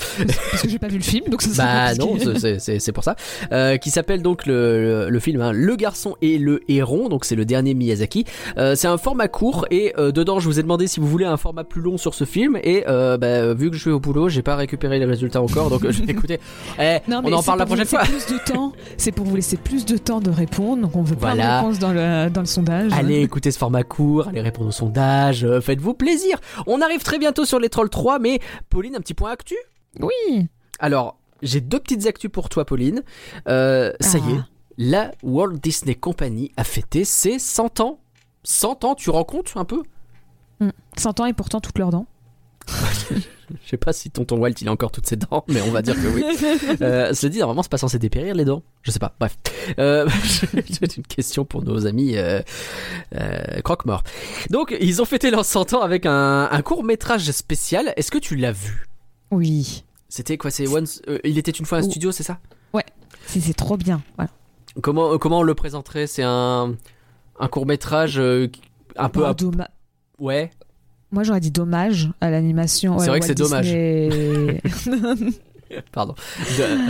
Parce 0.50 0.62
que 0.62 0.68
j'ai 0.68 0.78
pas 0.78 0.88
vu 0.88 0.98
le 0.98 1.02
film, 1.04 1.24
donc 1.30 1.40
ça 1.40 1.64
Bah 1.64 1.94
non, 1.94 2.16
c'est- 2.18 2.38
c'est- 2.38 2.58
c'est 2.58 2.78
c'est 2.80 2.92
pour 2.92 3.04
ça. 3.04 3.16
Euh, 3.52 3.76
qui 3.78 3.90
s'appelle 3.90 4.20
donc 4.22 4.44
le, 4.44 5.04
le, 5.06 5.10
le 5.10 5.20
film 5.20 5.40
hein, 5.40 5.52
Le 5.52 5.74
garçon 5.76 6.16
et 6.20 6.36
le 6.36 6.60
héron, 6.68 7.08
donc 7.08 7.24
c'est 7.24 7.36
le 7.36 7.46
dernier 7.46 7.72
Miyazaki. 7.72 8.24
Euh, 8.58 8.74
c'est 8.74 8.88
un 8.88 8.98
format 8.98 9.28
court 9.28 9.64
et 9.70 9.94
euh, 9.98 10.12
dedans 10.12 10.38
je 10.40 10.46
vous 10.48 10.58
ai 10.58 10.62
demandé 10.62 10.86
si 10.86 11.00
vous 11.00 11.06
voulez 11.08 11.24
un 11.24 11.36
format 11.38 11.64
plus 11.64 11.80
long 11.80 11.96
sur 11.96 12.12
ce 12.12 12.24
film 12.24 12.58
et 12.62 12.84
euh, 12.88 13.16
bah, 13.16 13.54
vu 13.54 13.70
que 13.70 13.76
je 13.76 13.80
suis 13.80 13.90
au 13.90 14.00
boulot, 14.00 14.17
j'ai 14.26 14.42
pas 14.42 14.56
récupéré 14.56 14.98
les 14.98 15.04
résultats 15.04 15.40
encore, 15.40 15.70
donc 15.70 15.82
je 15.90 16.02
vais 16.02 16.12
écouter. 16.12 16.40
Eh, 16.80 16.98
Non, 17.06 17.20
on 17.24 17.32
en 17.32 17.42
parle 17.42 17.60
la 17.60 17.66
prochaine 17.66 17.86
fois. 17.86 18.00
Plus 18.00 18.26
de 18.26 18.38
temps, 18.52 18.72
c'est 18.96 19.12
pour 19.12 19.24
vous 19.26 19.36
laisser 19.36 19.56
plus 19.56 19.84
de 19.86 19.96
temps 19.96 20.18
de 20.20 20.30
répondre, 20.30 20.82
donc 20.82 20.96
on 20.96 21.02
veut 21.02 21.14
pas 21.14 21.32
de 21.32 21.36
Voilà. 21.36 21.60
réponse 21.60 21.78
dans 21.78 21.92
le, 21.92 22.30
dans 22.30 22.40
le 22.40 22.46
sondage. 22.46 22.90
Allez 22.94 23.20
écouter 23.20 23.50
ce 23.52 23.58
format 23.58 23.84
court, 23.84 24.26
allez 24.28 24.40
répondre 24.40 24.68
au 24.70 24.72
sondage, 24.72 25.44
euh, 25.44 25.60
faites-vous 25.60 25.94
plaisir. 25.94 26.40
On 26.66 26.80
arrive 26.80 27.02
très 27.04 27.18
bientôt 27.18 27.44
sur 27.44 27.60
les 27.60 27.68
Trolls 27.68 27.90
3, 27.90 28.18
mais 28.18 28.40
Pauline, 28.70 28.96
un 28.96 29.00
petit 29.00 29.14
point 29.14 29.30
actu? 29.30 29.54
Oui. 30.00 30.46
Alors, 30.80 31.18
j'ai 31.42 31.60
deux 31.60 31.78
petites 31.78 32.06
actus 32.06 32.30
pour 32.32 32.48
toi, 32.48 32.64
Pauline. 32.64 33.02
Euh, 33.48 33.92
Ça 34.00 34.18
y 34.18 34.22
est, 34.32 34.38
Ah. 34.40 34.46
la 34.78 35.10
Walt 35.22 35.58
Disney 35.62 35.94
Company 35.94 36.50
a 36.56 36.64
fêté 36.64 37.04
ses 37.04 37.38
100 37.38 37.80
ans. 37.80 38.00
100 38.44 38.84
ans, 38.84 38.94
tu 38.94 39.10
rends 39.10 39.24
compte 39.24 39.52
un 39.56 39.64
peu? 39.64 39.82
100 40.96 41.20
ans 41.20 41.26
et 41.26 41.32
pourtant 41.34 41.60
toutes 41.60 41.78
leurs 41.78 41.90
dents. 41.90 42.06
Je 43.64 43.68
sais 43.70 43.76
pas 43.76 43.92
si 43.92 44.10
tonton 44.10 44.36
Walt 44.38 44.52
il 44.60 44.68
a 44.68 44.72
encore 44.72 44.90
toutes 44.90 45.06
ses 45.06 45.16
dents, 45.16 45.44
mais 45.48 45.60
on 45.62 45.70
va 45.70 45.82
dire 45.82 45.94
que 45.94 46.06
oui. 46.08 46.22
Euh, 46.82 47.12
cela 47.14 47.30
dit, 47.30 47.38
normalement 47.38 47.62
c'est 47.62 47.70
pas 47.70 47.78
censé 47.78 47.98
dépérir 47.98 48.34
les 48.34 48.44
dents. 48.44 48.62
Je 48.82 48.90
sais 48.90 48.98
pas, 48.98 49.14
bref. 49.18 49.36
Euh, 49.78 50.08
c'est 50.70 50.96
une 50.96 51.02
question 51.02 51.44
pour 51.44 51.62
nos 51.64 51.86
amis 51.86 52.16
euh, 52.16 52.40
euh, 53.14 53.60
croque-morts. 53.62 54.02
Donc, 54.50 54.76
ils 54.80 55.02
ont 55.02 55.04
fêté 55.04 55.30
leurs 55.30 55.44
100 55.44 55.74
ans 55.74 55.80
avec 55.82 56.06
un, 56.06 56.48
un 56.50 56.62
court 56.62 56.84
métrage 56.84 57.30
spécial. 57.30 57.92
Est-ce 57.96 58.10
que 58.10 58.18
tu 58.18 58.36
l'as 58.36 58.52
vu? 58.52 58.86
Oui. 59.30 59.84
C'était 60.08 60.38
quoi 60.38 60.50
C'est 60.50 60.66
Once- 60.68 61.02
euh, 61.08 61.18
Il 61.24 61.36
était 61.38 61.50
une 61.50 61.66
fois 61.66 61.78
un 61.78 61.82
studio, 61.82 62.12
c'est 62.12 62.22
ça? 62.22 62.38
C'est 63.26 63.40
c'est 63.40 63.52
trop 63.54 63.76
bien. 63.76 64.00
Voilà. 64.16 64.30
Comment, 64.80 65.12
euh, 65.12 65.18
comment 65.18 65.40
on 65.40 65.42
le 65.42 65.54
présenterait? 65.54 66.06
C'est 66.06 66.22
un, 66.22 66.74
un 67.38 67.48
court 67.48 67.66
métrage 67.66 68.18
un 68.18 69.08
peu. 69.10 69.24
Domma- 69.34 69.68
Ouais. 70.18 70.50
Moi 71.10 71.22
j'aurais 71.22 71.40
dit 71.40 71.50
dommage 71.50 72.10
à 72.20 72.30
l'animation. 72.30 72.98
C'est 72.98 73.08
vrai 73.08 73.20
que 73.20 73.26
c'est 73.26 73.34
Disney- 73.34 74.60
Pardon. 75.92 76.14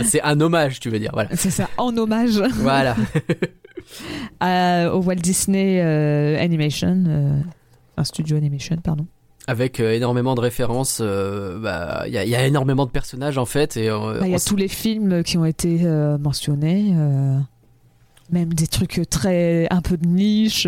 C'est 0.05 0.21
un 0.21 0.39
hommage, 0.39 0.79
tu 0.79 0.89
veux 0.89 0.99
dire. 0.99 1.11
Voilà. 1.13 1.29
c'est 1.35 1.49
ça, 1.51 1.69
en 1.77 1.95
hommage 1.97 2.41
Voilà. 2.55 2.95
à- 4.39 4.89
au 4.93 5.01
Walt 5.01 5.15
Disney 5.15 5.81
euh, 5.81 6.41
Animation. 6.41 7.03
euh, 7.07 7.39
un 7.97 8.03
studio 8.03 8.37
animation, 8.37 8.77
pardon. 8.77 9.05
Avec 9.47 9.79
euh, 9.79 9.91
énormément 9.93 10.35
de 10.35 10.39
références. 10.41 11.01
bah, 11.01 12.03
Il 12.07 12.13
y, 12.13 12.17
a, 12.17 12.23
il 12.23 12.29
y 12.29 12.35
a 12.35 12.45
énormément 12.45 12.85
de 12.85 12.91
personnages 12.91 13.37
en 13.37 13.45
fait. 13.45 13.75
Bah, 13.77 14.19
Il 14.25 14.29
y 14.31 14.35
a 14.35 14.39
tous 14.39 14.55
les 14.55 14.67
films 14.69 15.23
qui 15.23 15.37
ont 15.37 15.45
été 15.45 15.79
mentionnés. 16.19 16.93
même 18.31 18.53
des 18.53 18.67
trucs 18.67 19.01
très. 19.09 19.67
un 19.71 19.81
peu 19.81 19.97
de 19.97 20.07
niche. 20.07 20.67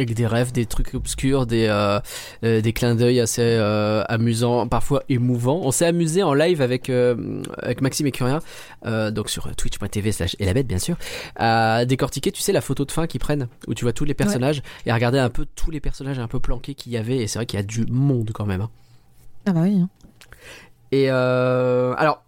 Avec 0.00 0.14
des 0.14 0.28
rêves, 0.28 0.52
des 0.52 0.64
trucs 0.64 0.94
obscurs, 0.94 1.44
des, 1.44 1.66
euh, 1.66 1.98
euh, 2.44 2.60
des 2.60 2.72
clins 2.72 2.94
d'œil 2.94 3.18
assez 3.18 3.42
euh, 3.42 4.04
amusants, 4.08 4.68
parfois 4.68 5.02
émouvants. 5.08 5.60
On 5.64 5.72
s'est 5.72 5.86
amusé 5.86 6.22
en 6.22 6.34
live 6.34 6.62
avec, 6.62 6.88
euh, 6.88 7.42
avec 7.60 7.80
Maxime 7.80 8.06
et 8.06 8.12
Curien, 8.12 8.38
euh, 8.86 9.10
donc 9.10 9.28
sur 9.28 9.52
twitch.tv 9.56 10.12
slash 10.12 10.36
et 10.38 10.44
la 10.46 10.54
bête 10.54 10.68
bien 10.68 10.78
sûr, 10.78 10.96
à 11.34 11.84
décortiquer, 11.84 12.30
tu 12.30 12.40
sais, 12.42 12.52
la 12.52 12.60
photo 12.60 12.84
de 12.84 12.92
fin 12.92 13.08
qu'ils 13.08 13.18
prennent, 13.18 13.48
où 13.66 13.74
tu 13.74 13.84
vois 13.84 13.92
tous 13.92 14.04
les 14.04 14.14
personnages, 14.14 14.62
et 14.86 14.92
à 14.92 14.94
regarder 14.94 15.18
un 15.18 15.30
peu 15.30 15.46
tous 15.56 15.72
les 15.72 15.80
personnages 15.80 16.20
un 16.20 16.28
peu 16.28 16.38
planqués 16.38 16.74
qu'il 16.74 16.92
y 16.92 16.96
avait, 16.96 17.16
et 17.16 17.26
c'est 17.26 17.40
vrai 17.40 17.46
qu'il 17.46 17.58
y 17.58 17.62
a 17.62 17.66
du 17.66 17.84
monde 17.86 18.30
quand 18.32 18.46
même. 18.46 18.60
hein. 18.60 18.70
Ah 19.46 19.52
bah 19.52 19.62
oui. 19.64 19.80
hein. 19.80 19.88
Et 20.92 21.08
alors, 21.10 22.22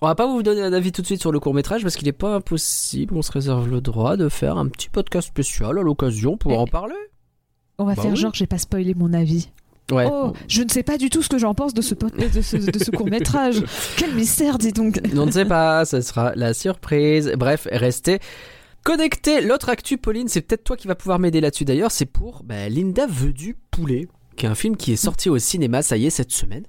on 0.00 0.06
va 0.06 0.14
pas 0.14 0.26
vous 0.26 0.42
donner 0.42 0.62
un 0.62 0.72
avis 0.72 0.92
tout 0.92 1.02
de 1.02 1.06
suite 1.06 1.20
sur 1.20 1.32
le 1.32 1.40
court 1.40 1.54
métrage 1.54 1.82
parce 1.82 1.96
qu'il 1.96 2.06
n'est 2.06 2.12
pas 2.12 2.34
impossible. 2.36 3.14
On 3.16 3.22
se 3.22 3.32
réserve 3.32 3.68
le 3.68 3.80
droit 3.80 4.16
de 4.16 4.28
faire 4.28 4.56
un 4.56 4.68
petit 4.68 4.88
podcast 4.88 5.28
spécial 5.28 5.78
à 5.78 5.82
l'occasion 5.82 6.36
pour 6.36 6.58
en 6.58 6.66
parler. 6.66 6.94
On 7.78 7.84
va 7.84 7.94
Bah 7.94 8.02
faire 8.02 8.10
oui. 8.12 8.16
genre, 8.16 8.34
j'ai 8.34 8.46
pas 8.46 8.58
spoilé 8.58 8.94
mon 8.94 9.12
avis. 9.12 9.50
Ouais. 9.90 10.06
Oh, 10.10 10.34
je 10.48 10.62
ne 10.62 10.68
sais 10.68 10.82
pas 10.82 10.98
du 10.98 11.08
tout 11.08 11.22
ce 11.22 11.28
que 11.28 11.38
j'en 11.38 11.54
pense 11.54 11.72
de 11.72 11.80
ce, 11.80 11.94
de 11.94 12.40
ce, 12.42 12.56
de 12.58 12.78
ce 12.78 12.90
court 12.90 13.08
métrage. 13.08 13.62
Quel 13.96 14.14
mystère, 14.14 14.58
dis 14.58 14.72
donc. 14.72 15.00
On 15.16 15.26
ne 15.26 15.30
sait 15.30 15.46
pas, 15.46 15.84
ce 15.86 16.00
sera 16.02 16.34
la 16.34 16.52
surprise. 16.52 17.32
Bref, 17.38 17.66
restez 17.72 18.18
connectés. 18.84 19.40
L'autre 19.40 19.68
actu, 19.70 19.96
Pauline, 19.96 20.28
c'est 20.28 20.42
peut-être 20.42 20.64
toi 20.64 20.76
qui 20.76 20.88
vas 20.88 20.94
pouvoir 20.94 21.18
m'aider 21.18 21.40
là-dessus 21.40 21.64
d'ailleurs. 21.64 21.90
C'est 21.90 22.06
pour 22.06 22.42
bah, 22.44 22.68
Linda 22.68 23.06
veut 23.06 23.32
du 23.32 23.56
poulet, 23.70 24.08
qui 24.36 24.44
est 24.46 24.48
un 24.48 24.54
film 24.54 24.76
qui 24.76 24.92
est 24.92 24.96
sorti 24.96 25.30
au 25.30 25.38
cinéma, 25.38 25.82
ça 25.82 25.96
y 25.96 26.06
est, 26.06 26.10
cette 26.10 26.32
semaine. 26.32 26.64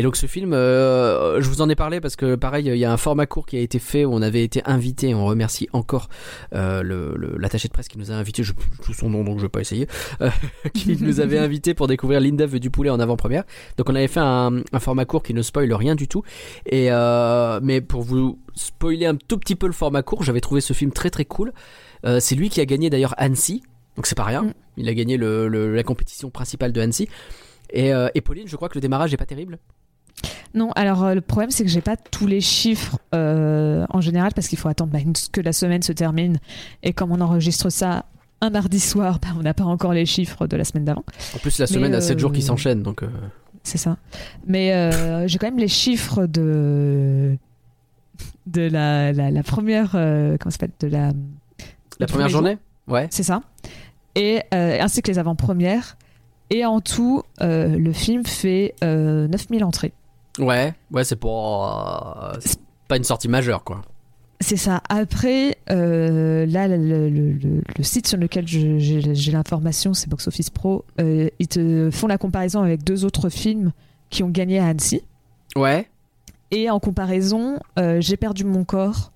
Et 0.00 0.02
donc 0.02 0.16
ce 0.16 0.24
film, 0.24 0.54
euh, 0.54 1.42
je 1.42 1.48
vous 1.50 1.60
en 1.60 1.68
ai 1.68 1.74
parlé 1.74 2.00
parce 2.00 2.16
que 2.16 2.34
pareil, 2.34 2.64
il 2.66 2.74
y 2.78 2.86
a 2.86 2.90
un 2.90 2.96
format 2.96 3.26
court 3.26 3.44
qui 3.44 3.58
a 3.58 3.60
été 3.60 3.78
fait 3.78 4.06
où 4.06 4.14
on 4.14 4.22
avait 4.22 4.42
été 4.42 4.62
invité. 4.64 5.14
On 5.14 5.26
remercie 5.26 5.68
encore 5.74 6.08
euh, 6.54 6.82
le- 6.82 7.12
le- 7.18 7.36
l'attaché 7.36 7.68
de 7.68 7.72
presse 7.74 7.86
qui 7.86 7.98
nous 7.98 8.10
a 8.10 8.14
invité. 8.14 8.42
Je 8.42 8.54
tout 8.82 8.94
son 8.94 9.10
nom 9.10 9.24
donc 9.24 9.36
je 9.36 9.42
vais 9.42 9.50
pas 9.50 9.60
essayer. 9.60 9.88
euh, 10.22 10.30
qui 10.72 10.96
nous 11.02 11.20
avait 11.20 11.36
invité 11.36 11.74
pour 11.74 11.86
découvrir 11.86 12.18
Linda 12.18 12.46
veut 12.46 12.60
du 12.60 12.70
poulet 12.70 12.88
en 12.88 12.98
avant-première. 12.98 13.44
Donc 13.76 13.90
on 13.90 13.94
avait 13.94 14.08
fait 14.08 14.20
un, 14.20 14.62
un 14.72 14.78
format 14.78 15.04
court 15.04 15.22
qui 15.22 15.34
ne 15.34 15.42
spoile 15.42 15.70
rien 15.74 15.94
du 15.94 16.08
tout. 16.08 16.22
Et 16.64 16.90
euh, 16.90 17.60
mais 17.62 17.82
pour 17.82 18.00
vous 18.00 18.38
spoiler 18.54 19.04
un 19.04 19.16
tout 19.16 19.36
petit 19.36 19.54
peu 19.54 19.66
le 19.66 19.74
format 19.74 20.02
court, 20.02 20.22
j'avais 20.22 20.40
trouvé 20.40 20.62
ce 20.62 20.72
film 20.72 20.92
très 20.92 21.10
très 21.10 21.26
cool. 21.26 21.52
C'est 22.20 22.36
lui 22.36 22.48
qui 22.48 22.62
a 22.62 22.64
gagné 22.64 22.88
d'ailleurs 22.88 23.12
Annecy. 23.18 23.62
Donc 23.96 24.06
c'est 24.06 24.14
pas 24.16 24.24
rien. 24.24 24.44
Mm. 24.44 24.52
Il 24.78 24.88
a 24.88 24.94
gagné 24.94 25.18
le, 25.18 25.46
le- 25.48 25.74
la 25.74 25.82
compétition 25.82 26.30
principale 26.30 26.72
de 26.72 26.80
Annecy. 26.80 27.06
Et, 27.72 27.92
euh, 27.92 28.08
et 28.14 28.22
Pauline, 28.22 28.48
je 28.48 28.56
crois 28.56 28.68
que 28.70 28.74
le 28.76 28.80
démarrage 28.80 29.12
est 29.12 29.18
pas 29.18 29.26
terrible. 29.26 29.58
Non, 30.54 30.70
alors 30.72 31.04
euh, 31.04 31.14
le 31.14 31.20
problème 31.20 31.50
c'est 31.50 31.64
que 31.64 31.70
j'ai 31.70 31.80
pas 31.80 31.96
tous 31.96 32.26
les 32.26 32.40
chiffres 32.40 32.98
euh, 33.14 33.86
en 33.90 34.00
général 34.00 34.32
parce 34.34 34.48
qu'il 34.48 34.58
faut 34.58 34.68
attendre 34.68 34.92
bah, 34.92 34.98
que 35.32 35.40
la 35.40 35.52
semaine 35.52 35.82
se 35.82 35.92
termine 35.92 36.38
et 36.82 36.92
comme 36.92 37.12
on 37.12 37.20
enregistre 37.20 37.70
ça 37.70 38.06
un 38.40 38.50
mardi 38.50 38.80
soir, 38.80 39.18
bah, 39.20 39.28
on 39.38 39.42
n'a 39.42 39.54
pas 39.54 39.64
encore 39.64 39.92
les 39.92 40.06
chiffres 40.06 40.46
de 40.46 40.56
la 40.56 40.64
semaine 40.64 40.86
d'avant. 40.86 41.04
En 41.34 41.38
plus, 41.38 41.58
la 41.58 41.64
Mais, 41.64 41.74
semaine 41.74 41.94
a 41.94 42.00
7 42.00 42.18
jours 42.18 42.32
qui 42.32 42.40
euh, 42.40 42.46
s'enchaînent, 42.46 42.82
donc. 42.82 43.04
C'est 43.62 43.76
ça. 43.76 43.98
Mais 44.46 44.90
j'ai 45.28 45.38
quand 45.38 45.46
même 45.46 45.58
les 45.58 45.68
chiffres 45.68 46.26
de 46.26 47.36
de 48.46 48.62
la, 48.62 49.12
la, 49.12 49.30
la 49.30 49.42
première 49.42 49.90
comment 49.92 50.38
ça 50.46 50.50
s'appelle 50.50 50.72
de 50.80 50.88
la 50.88 51.12
première 52.06 52.28
journée? 52.30 52.56
Ouais. 52.88 53.06
c'est 53.10 53.22
ça. 53.22 53.42
Et 54.14 54.40
ainsi 54.52 55.02
que 55.02 55.10
les 55.10 55.18
avant-premières. 55.18 55.96
Et 56.50 56.64
en 56.66 56.80
tout, 56.80 57.22
euh, 57.40 57.78
le 57.78 57.92
film 57.92 58.26
fait 58.26 58.74
euh, 58.82 59.28
9000 59.28 59.64
entrées. 59.64 59.92
Ouais, 60.38 60.74
ouais, 60.90 61.04
c'est 61.04 61.16
pour. 61.16 61.66
euh, 61.66 62.32
c'est 62.40 62.58
pas 62.88 62.96
une 62.96 63.04
sortie 63.04 63.28
majeure, 63.28 63.64
quoi. 63.64 63.82
C'est 64.40 64.56
ça. 64.56 64.80
Après, 64.88 65.58
euh, 65.70 66.46
là, 66.46 66.66
le, 66.66 67.10
le- 67.10 67.32
le- 67.32 67.62
le 67.76 67.82
site 67.84 68.06
sur 68.06 68.16
lequel 68.16 68.46
j'ai 68.46 69.32
l'information, 69.32 69.92
c'est 69.92 70.08
Box 70.08 70.28
Office 70.28 70.48
Pro. 70.50 70.84
euh, 71.00 71.28
ils 71.38 71.46
te 71.48 71.90
font 71.92 72.06
la 72.06 72.16
comparaison 72.16 72.62
avec 72.62 72.82
deux 72.82 73.04
autres 73.04 73.28
films 73.28 73.72
qui 74.08 74.22
ont 74.22 74.30
gagné 74.30 74.58
à 74.58 74.66
Annecy. 74.68 75.02
Ouais. 75.56 75.88
Et 76.52 76.70
en 76.70 76.80
comparaison, 76.80 77.58
euh, 77.78 78.00
J'ai 78.00 78.16
perdu 78.16 78.44
mon 78.44 78.64
corps 78.64 79.12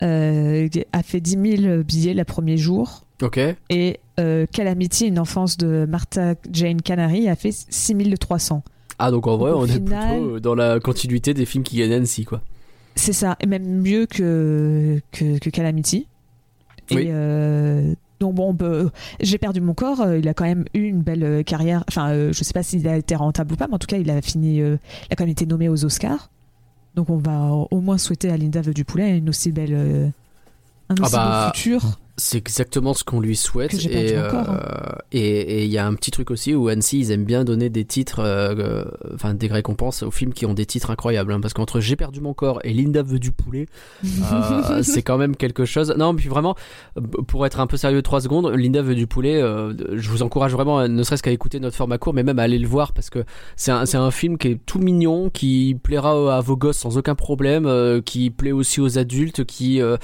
a 0.00 1.02
fait 1.02 1.20
10 1.20 1.58
000 1.62 1.82
billets 1.82 2.12
le 2.14 2.24
premier 2.24 2.56
jour. 2.58 3.04
Ok. 3.22 3.40
Et 3.70 4.00
Calamity, 4.52 5.06
une 5.06 5.18
enfance 5.18 5.56
de 5.56 5.86
Martha 5.88 6.34
Jane 6.52 6.82
Canary, 6.82 7.28
a 7.28 7.36
fait 7.36 7.52
6300. 7.52 8.62
Ah, 8.98 9.10
donc 9.10 9.26
en 9.26 9.36
vrai, 9.36 9.50
on 9.52 9.64
est 9.66 9.80
plutôt 9.80 10.40
dans 10.40 10.54
la 10.54 10.78
continuité 10.80 11.34
des 11.34 11.46
films 11.46 11.64
qui 11.64 11.76
gagnent 11.78 11.92
Annecy, 11.94 12.24
quoi. 12.24 12.40
C'est 12.96 13.12
ça, 13.12 13.36
et 13.40 13.46
même 13.46 13.64
mieux 13.82 14.06
que, 14.06 15.00
que, 15.12 15.38
que 15.38 15.50
Calamity. 15.50 16.06
Et 16.90 16.94
Oui. 16.96 17.06
euh, 17.08 17.92
donc 18.20 18.34
bon, 18.36 18.50
on 18.50 18.54
peut- 18.54 18.90
j'ai 19.20 19.38
perdu 19.38 19.60
mon 19.60 19.74
corps. 19.74 20.00
euh, 20.02 20.18
Il 20.18 20.28
a 20.28 20.34
quand 20.34 20.44
même 20.44 20.64
eu 20.74 20.82
une 20.84 21.02
belle 21.02 21.24
euh, 21.24 21.42
carrière. 21.42 21.82
Enfin, 21.88 22.10
euh, 22.10 22.32
je 22.32 22.44
sais 22.44 22.52
pas 22.52 22.62
s'il 22.62 22.86
a 22.86 22.96
été 22.96 23.16
rentable 23.16 23.54
ou 23.54 23.56
pas, 23.56 23.66
mais 23.66 23.74
en 23.74 23.78
tout 23.78 23.86
cas, 23.88 23.96
il 23.96 24.08
a 24.10 24.20
fini. 24.22 24.60
euh, 24.60 24.76
il 25.08 25.12
a 25.12 25.16
quand 25.16 25.24
même 25.24 25.30
été 25.32 25.44
nommé 25.46 25.68
aux 25.68 25.84
Oscars. 25.84 26.30
Donc 26.94 27.10
on 27.10 27.16
va 27.16 27.50
au 27.70 27.80
moins 27.80 27.98
souhaiter 27.98 28.30
à 28.30 28.36
Linda 28.36 28.60
Veut 28.60 28.74
du 28.74 28.84
poulet 28.84 29.18
une 29.18 29.28
aussi 29.28 29.50
belle, 29.50 29.72
euh, 29.74 30.06
un 30.88 30.94
Ah 31.00 31.02
aussi 31.02 31.12
bah, 31.12 31.46
beau 31.48 31.54
futur. 31.58 31.98
C'est 32.16 32.38
exactement 32.38 32.94
ce 32.94 33.02
qu'on 33.02 33.18
lui 33.20 33.34
souhaite. 33.34 33.74
Et, 33.86 34.16
hein. 34.16 34.28
euh, 34.48 34.92
et 35.10 35.24
et 35.60 35.64
il 35.64 35.70
y 35.70 35.78
a 35.78 35.86
un 35.86 35.94
petit 35.94 36.10
truc 36.12 36.30
aussi 36.30 36.54
où 36.54 36.68
Annecy, 36.68 37.00
ils 37.00 37.10
aiment 37.10 37.24
bien 37.24 37.42
donner 37.44 37.70
des 37.70 37.84
titres, 37.84 38.20
euh, 38.20 38.84
enfin 39.14 39.34
des 39.34 39.48
récompenses 39.48 40.02
aux 40.04 40.10
films 40.12 40.32
qui 40.32 40.46
ont 40.46 40.54
des 40.54 40.64
titres 40.66 40.90
incroyables. 40.90 41.32
hein, 41.32 41.40
parce 41.40 41.54
qu'entre 41.54 41.80
J'ai 41.80 41.96
perdu 41.96 42.20
mon 42.20 42.32
corps 42.32 42.60
et 42.62 42.72
Linda 42.72 43.02
veut 43.02 43.18
du 43.18 43.32
poulet, 43.32 43.66
euh, 44.32 44.82
c'est 44.82 45.02
quand 45.02 45.18
même 45.18 45.34
quelque 45.34 45.64
chose. 45.64 45.92
Non, 45.98 46.14
puis 46.14 46.28
vraiment, 46.28 46.54
pour 47.26 47.46
être 47.46 47.58
un 47.58 47.66
peu 47.66 47.76
sérieux, 47.76 48.02
trois 48.02 48.20
secondes, 48.20 48.46
Linda 48.54 48.80
veut 48.82 48.94
du 48.94 49.06
poulet. 49.08 49.42
euh, 49.42 49.72
je 49.96 50.08
vous 50.08 50.22
encourage 50.22 50.52
vraiment, 50.52 50.86
ne 50.86 51.02
serait-ce 51.02 51.22
qu'à 51.22 51.32
écouter 51.32 51.58
notre 51.58 51.76
format 51.76 51.98
court, 51.98 52.14
mais 52.14 52.22
même 52.22 52.38
à 52.38 52.42
aller 52.42 52.58
le 52.60 52.68
voir 52.68 52.92
parce 52.92 53.10
que 53.10 53.24
c'est 53.56 53.72
un, 53.72 53.82
un 53.92 54.10
film 54.12 54.38
qui 54.38 54.48
est 54.48 54.60
tout 54.66 54.78
mignon, 54.78 55.30
qui 55.30 55.76
plaira 55.82 56.36
à 56.36 56.40
vos 56.40 56.56
gosses 56.56 56.78
sans 56.78 56.96
aucun 56.96 57.16
problème, 57.16 57.68
qui 58.04 58.30
plaît 58.30 58.52
aussi 58.52 58.80
aux 58.80 58.98
adultes, 58.98 59.44
qui, 59.44 59.80
euh, 59.80 59.96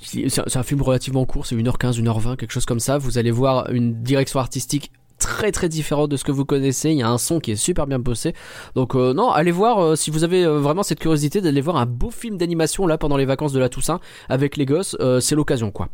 qui- 0.00 0.30
c'est 0.30 0.56
un 0.56 0.62
film 0.62 0.82
relativement 0.82 1.24
court, 1.24 1.46
c'est 1.48 1.56
1h15, 1.56 2.02
1h20, 2.02 2.36
quelque 2.36 2.52
chose 2.52 2.66
comme 2.66 2.80
ça. 2.80 2.98
Vous 2.98 3.16
allez 3.16 3.30
voir 3.30 3.70
une 3.70 4.02
direction 4.02 4.38
artistique 4.38 4.92
très 5.18 5.50
très 5.50 5.68
différente 5.68 6.10
de 6.10 6.16
ce 6.16 6.24
que 6.24 6.32
vous 6.32 6.44
connaissez. 6.44 6.90
Il 6.90 6.98
y 6.98 7.02
a 7.02 7.08
un 7.08 7.18
son 7.18 7.40
qui 7.40 7.52
est 7.52 7.56
super 7.56 7.86
bien 7.86 7.98
bossé. 7.98 8.34
Donc 8.74 8.94
euh, 8.94 9.14
non, 9.14 9.30
allez 9.30 9.50
voir 9.50 9.78
euh, 9.78 9.96
si 9.96 10.10
vous 10.10 10.24
avez 10.24 10.44
euh, 10.44 10.58
vraiment 10.58 10.82
cette 10.82 11.00
curiosité 11.00 11.40
d'aller 11.40 11.60
voir 11.60 11.76
un 11.76 11.86
beau 11.86 12.10
film 12.10 12.36
d'animation 12.36 12.86
là 12.86 12.98
pendant 12.98 13.16
les 13.16 13.24
vacances 13.24 13.52
de 13.52 13.58
la 13.58 13.68
Toussaint 13.68 14.00
avec 14.28 14.56
les 14.56 14.66
gosses, 14.66 14.96
c'est 15.20 15.34
l'occasion 15.34 15.70
quoi. 15.70 15.88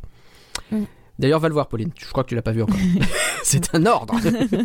Mm. 0.70 0.82
D'ailleurs, 1.16 1.38
va 1.38 1.46
le 1.46 1.54
voir, 1.54 1.68
Pauline. 1.68 1.92
Je 1.96 2.08
crois 2.08 2.24
que 2.24 2.30
tu 2.30 2.34
l'as 2.34 2.42
pas 2.42 2.50
vu 2.50 2.62
encore. 2.62 2.76
c'est 3.44 3.72
un 3.72 3.86
ordre. 3.86 4.16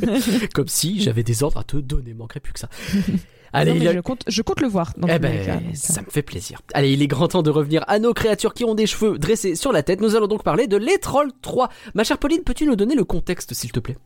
Comme 0.56 0.68
si 0.68 1.00
j'avais 1.00 1.22
des 1.22 1.44
ordres 1.44 1.60
à 1.60 1.64
te 1.64 1.78
donner. 1.78 2.16
Manquerait 2.16 2.40
plus 2.40 2.54
que 2.54 2.60
ça. 2.60 2.70
Allez, 3.54 3.74
Non, 3.80 3.90
a- 3.90 3.94
je, 3.94 4.00
compte, 4.00 4.24
je 4.28 4.42
compte 4.42 4.62
le 4.62 4.68
voir. 4.68 4.94
Dans 4.98 5.08
eh 5.08 5.20
ben, 5.20 5.46
cas, 5.46 5.56
donc, 5.56 5.64
euh. 5.64 5.72
ça 5.74 6.02
me 6.02 6.10
fait 6.10 6.22
plaisir. 6.22 6.62
Allez, 6.74 6.92
il 6.94 7.02
est 7.02 7.08
grand 7.08 7.28
temps 7.28 7.42
de 7.42 7.50
revenir 7.50 7.84
à 7.88 8.00
nos 8.00 8.14
créatures 8.14 8.54
qui 8.54 8.64
ont 8.66 8.76
des 8.76 8.86
cheveux 8.86 9.18
dressés 9.18 9.56
sur 9.56 9.72
la 9.72 9.84
tête. 9.84 10.02
Nous 10.02 10.16
allons 10.16 10.28
donc 10.28 10.44
parler 10.44 10.68
de 10.68 10.78
Les 10.78 10.98
Trolls 11.00 11.32
3. 11.42 11.70
Ma 11.96 12.04
chère 12.04 12.18
Pauline, 12.18 12.44
peux-tu 12.44 12.66
nous 12.66 12.76
donner 12.76 12.96
le 12.96 13.04
contexte, 13.04 13.54
s'il 13.54 13.72
te 13.72 13.80
plaît? 13.80 13.98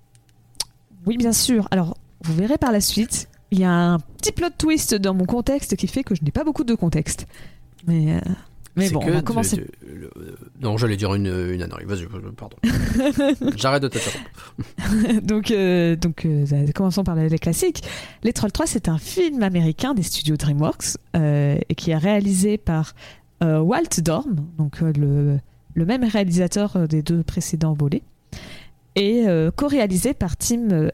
Oui, 1.05 1.17
bien 1.17 1.33
sûr. 1.33 1.67
Alors, 1.71 1.97
vous 2.21 2.33
verrez 2.35 2.57
par 2.57 2.71
la 2.71 2.81
suite, 2.81 3.27
il 3.51 3.59
y 3.59 3.63
a 3.65 3.71
un 3.71 3.99
petit 3.99 4.31
plot 4.31 4.49
twist 4.57 4.95
dans 4.95 5.13
mon 5.13 5.25
contexte 5.25 5.75
qui 5.75 5.87
fait 5.87 6.03
que 6.03 6.15
je 6.15 6.23
n'ai 6.23 6.31
pas 6.31 6.43
beaucoup 6.43 6.63
de 6.63 6.75
contexte. 6.75 7.27
Mais, 7.85 8.15
euh, 8.15 8.19
mais 8.75 8.89
bon, 8.89 8.99
que 8.99 9.05
on 9.05 9.13
va 9.13 9.21
de- 9.21 9.25
commencer. 9.25 9.57
de- 9.57 9.67
le- 9.87 10.09
euh, 10.17 10.35
non, 10.61 10.77
j'allais 10.77 10.97
dire 10.97 11.13
une, 11.13 11.27
une 11.27 11.61
ânerie. 11.61 11.85
Vas-y, 11.85 12.03
euh, 12.03 12.31
pardon. 12.35 12.57
J'arrête 13.55 13.83
de 13.83 13.87
t'interrompre. 13.87 15.21
donc, 15.23 15.51
euh, 15.51 15.95
donc 15.95 16.25
euh, 16.25 16.45
commençons 16.73 17.03
par 17.03 17.15
les 17.15 17.37
classiques. 17.39 17.83
Les 18.23 18.33
Trolls 18.33 18.51
3, 18.51 18.65
c'est 18.67 18.89
un 18.89 18.97
film 18.97 19.43
américain 19.43 19.93
des 19.93 20.03
studios 20.03 20.37
DreamWorks 20.37 20.97
euh, 21.15 21.57
et 21.69 21.75
qui 21.75 21.91
est 21.91 21.97
réalisé 21.97 22.57
par 22.57 22.95
euh, 23.43 23.59
Walt 23.59 23.99
Dorm, 24.01 24.35
donc 24.57 24.81
euh, 24.81 24.91
le, 24.97 25.39
le 25.75 25.85
même 25.85 26.03
réalisateur 26.03 26.75
euh, 26.75 26.87
des 26.87 27.01
deux 27.01 27.23
précédents 27.23 27.73
volets, 27.73 28.03
et 28.95 29.27
euh, 29.27 29.51
co-réalisé 29.55 30.13
par 30.13 30.37
Tim 30.37 30.69
euh, 30.71 30.89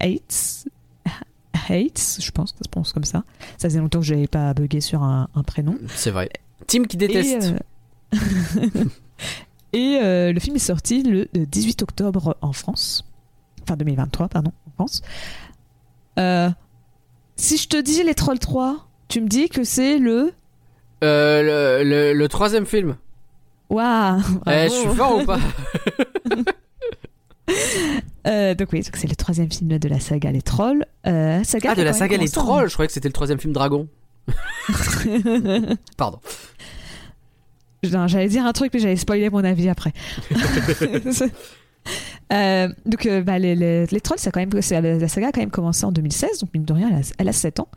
Hates. 0.00 0.66
Hates, 1.68 2.18
je 2.20 2.30
pense 2.30 2.52
que 2.52 2.58
ça 2.58 2.64
se 2.64 2.68
prononce 2.68 2.92
comme 2.92 3.04
ça. 3.04 3.24
Ça 3.58 3.68
faisait 3.68 3.80
longtemps 3.80 3.98
que 4.00 4.04
je 4.06 4.14
n'avais 4.14 4.28
pas 4.28 4.54
bugué 4.54 4.80
sur 4.80 5.02
un, 5.02 5.28
un 5.34 5.42
prénom. 5.42 5.76
C'est 5.96 6.10
vrai. 6.12 6.28
Tim 6.66 6.84
qui 6.84 6.96
déteste. 6.96 7.52
Et, 8.12 8.16
euh, 8.16 8.84
et, 9.72 9.98
euh, 10.02 10.32
le 10.32 10.40
film 10.40 10.56
est 10.56 10.60
sorti 10.60 11.02
le 11.02 11.28
18 11.34 11.82
octobre 11.82 12.36
en 12.40 12.52
France. 12.52 13.04
Enfin 13.62 13.76
2023, 13.76 14.28
pardon, 14.28 14.52
en 14.66 14.70
France. 14.72 15.02
Euh, 16.18 16.48
si 17.36 17.56
je 17.58 17.68
te 17.68 17.76
dis 17.80 18.02
Les 18.02 18.14
Trolls 18.14 18.38
3, 18.38 18.88
tu 19.08 19.20
me 19.20 19.28
dis 19.28 19.48
que 19.48 19.64
c'est 19.64 19.98
le... 19.98 20.32
Euh, 21.04 21.80
le, 21.82 21.88
le- 21.88 22.12
le 22.14 22.28
troisième 22.28 22.64
film. 22.64 22.96
Waouh 23.68 24.20
Eh, 24.46 24.68
je 24.68 24.74
suis 24.74 24.88
fort 24.94 25.18
ou 25.20 25.24
pas 25.24 25.38
Euh, 28.26 28.54
Donc 28.56 28.72
oui, 28.72 28.80
donc 28.80 28.96
c'est 28.96 29.06
le 29.08 29.14
troisième 29.14 29.50
film 29.52 29.78
de 29.78 29.88
la 29.88 30.00
saga 30.00 30.32
Les 30.32 30.42
Trolls. 30.42 30.84
Euh, 31.06 31.44
saga 31.44 31.70
Ah, 31.72 31.74
de 31.76 31.82
la 31.82 31.92
saga 31.92 32.16
Les 32.16 32.28
Trolls. 32.28 32.68
Je 32.68 32.72
croyais 32.74 32.88
que 32.88 32.92
c'était 32.92 33.08
le 33.08 33.12
troisième 33.12 33.38
film 33.38 33.52
Dragon. 33.52 33.86
Pardon. 35.96 36.18
J'allais 37.82 38.28
dire 38.28 38.44
un 38.44 38.52
truc, 38.52 38.72
mais 38.74 38.80
j'allais 38.80 38.96
spoiler 38.96 39.30
mon 39.30 39.44
avis 39.44 39.68
après. 39.68 39.92
Euh, 42.32 42.68
donc, 42.84 43.06
euh, 43.06 43.22
bah, 43.22 43.38
les, 43.38 43.54
les- 43.54 43.86
les 43.86 44.00
trolls, 44.00 44.18
ça 44.18 44.32
quand 44.32 44.40
même, 44.40 44.50
la, 44.52 45.08
saga 45.08 45.28
a 45.28 45.30
quand 45.30 45.38
même 45.40 45.52
commencé 45.52 45.84
en 45.84 45.92
2016, 45.92 46.40
donc 46.40 46.50
mine 46.52 46.64
de 46.64 46.72
rien, 46.72 46.88
elle 46.88 46.96
a, 46.96 47.12
elle 47.18 47.28
a 47.28 47.32
7 47.32 47.60
ans. 47.60 47.68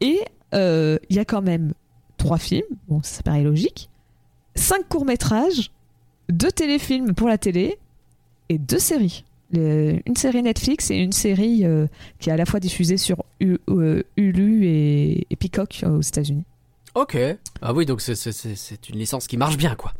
Et 0.00 0.20
euh, 0.54 0.98
il 1.10 1.16
y 1.16 1.18
a 1.18 1.24
quand 1.24 1.42
même 1.42 1.72
trois 2.16 2.38
films, 2.38 2.62
bon, 2.86 3.00
ça 3.02 3.24
paraît 3.24 3.42
logique, 3.42 3.90
cinq 4.54 4.88
courts-métrages, 4.88 5.72
deux 6.28 6.52
téléfilms 6.52 7.14
pour 7.14 7.28
la 7.28 7.38
télé 7.38 7.76
et 8.48 8.58
deux 8.58 8.78
séries. 8.78 9.24
Le- 9.52 10.00
une 10.06 10.16
série 10.16 10.42
Netflix 10.42 10.90
et 10.90 10.96
une 10.96 11.12
série 11.12 11.64
euh, 11.64 11.86
qui 12.18 12.30
est 12.30 12.32
à 12.32 12.36
la 12.36 12.46
fois 12.46 12.58
diffusée 12.60 12.96
sur 12.96 13.24
U- 13.40 13.58
euh, 13.68 14.02
Hulu 14.16 14.66
et, 14.66 15.26
et 15.30 15.36
Peacock 15.36 15.80
euh, 15.84 15.98
aux 15.98 16.02
États-Unis. 16.02 16.44
Ok. 16.94 17.16
Ah 17.62 17.72
oui, 17.72 17.86
donc 17.86 18.00
c'est- 18.00 18.88
une 18.88 18.96
licence 18.98 19.26
qui 19.26 19.36
marche 19.36 19.56
bien, 19.56 19.74
quoi. 19.76 19.92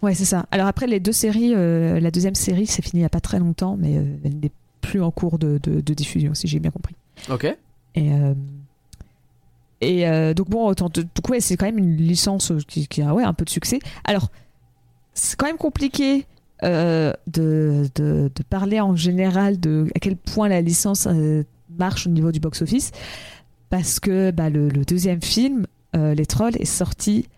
Ouais, 0.00 0.14
c'est 0.14 0.24
ça. 0.24 0.46
Alors 0.52 0.68
après, 0.68 0.86
les 0.86 1.00
deux 1.00 1.12
séries, 1.12 1.52
euh, 1.54 1.98
la 2.00 2.10
deuxième 2.10 2.34
série, 2.36 2.66
c'est 2.66 2.82
fini 2.82 3.00
il 3.00 3.02
n'y 3.02 3.04
a 3.06 3.10
pas 3.10 3.20
très 3.20 3.38
longtemps, 3.40 3.76
mais 3.76 3.92
elle 4.24 4.38
n'est 4.40 4.52
plus 4.80 5.02
en 5.02 5.10
cours 5.10 5.38
de, 5.38 5.58
de- 5.62 5.80
de 5.80 5.94
diffusion, 5.94 6.32
si 6.34 6.46
j'ai 6.46 6.60
bien 6.60 6.70
compris. 6.70 6.94
Ok. 7.28 7.44
Et, 7.94 8.10
et 9.80 10.34
donc 10.34 10.48
bon, 10.48 10.66
autant 10.66 10.88
de- 10.88 11.04
ouais, 11.28 11.40
c'est 11.40 11.56
quand 11.56 11.66
même 11.66 11.78
une 11.78 11.96
licence 11.96 12.52
qui, 12.66 12.86
qui 12.88 13.02
a 13.02 13.12
ouais, 13.14 13.24
un 13.24 13.34
peu 13.34 13.44
de 13.44 13.50
succès. 13.50 13.80
Alors, 14.04 14.28
c'est 15.14 15.36
quand 15.36 15.46
même 15.46 15.56
compliqué 15.56 16.26
euh, 16.64 17.12
de, 17.26 17.88
de, 17.94 18.30
de 18.34 18.42
parler 18.48 18.80
en 18.80 18.96
général 18.96 19.60
de 19.60 19.86
à 19.94 19.98
quel 20.00 20.16
point 20.16 20.48
la 20.48 20.60
licence 20.60 21.06
euh, 21.06 21.44
marche 21.78 22.06
au 22.06 22.10
niveau 22.10 22.32
du 22.32 22.40
box-office. 22.40 22.90
parce 23.70 24.00
que 24.00 24.30
bah, 24.30 24.50
le, 24.50 24.68
le 24.68 24.84
deuxième 24.84 25.22
film, 25.22 25.66
euh, 25.96 26.14
Les 26.14 26.26
Trolls, 26.26 26.56
est 26.58 26.64
sorti 26.64 27.28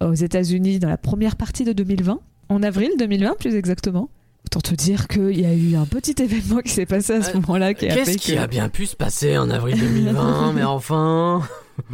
aux 0.00 0.14
États-Unis 0.14 0.78
dans 0.78 0.88
la 0.88 0.96
première 0.96 1.36
partie 1.36 1.64
de 1.64 1.72
2020, 1.72 2.20
en 2.48 2.62
avril 2.62 2.90
2020 2.98 3.36
plus 3.38 3.54
exactement. 3.54 4.08
Autant 4.46 4.60
te 4.60 4.74
dire 4.74 5.08
qu'il 5.08 5.40
y 5.40 5.44
a 5.44 5.52
eu 5.52 5.74
un 5.74 5.86
petit 5.86 6.14
événement 6.22 6.60
qui 6.60 6.70
s'est 6.70 6.86
passé 6.86 7.14
à 7.14 7.22
ce 7.22 7.34
moment-là 7.38 7.74
Qu'est-ce 7.74 8.16
qui 8.16 8.34
que... 8.34 8.38
a 8.38 8.46
bien 8.46 8.68
pu 8.68 8.86
se 8.86 8.94
passer 8.94 9.36
en 9.38 9.50
avril 9.50 9.76
2020 9.78 10.52
Mais 10.52 10.62
enfin. 10.62 11.42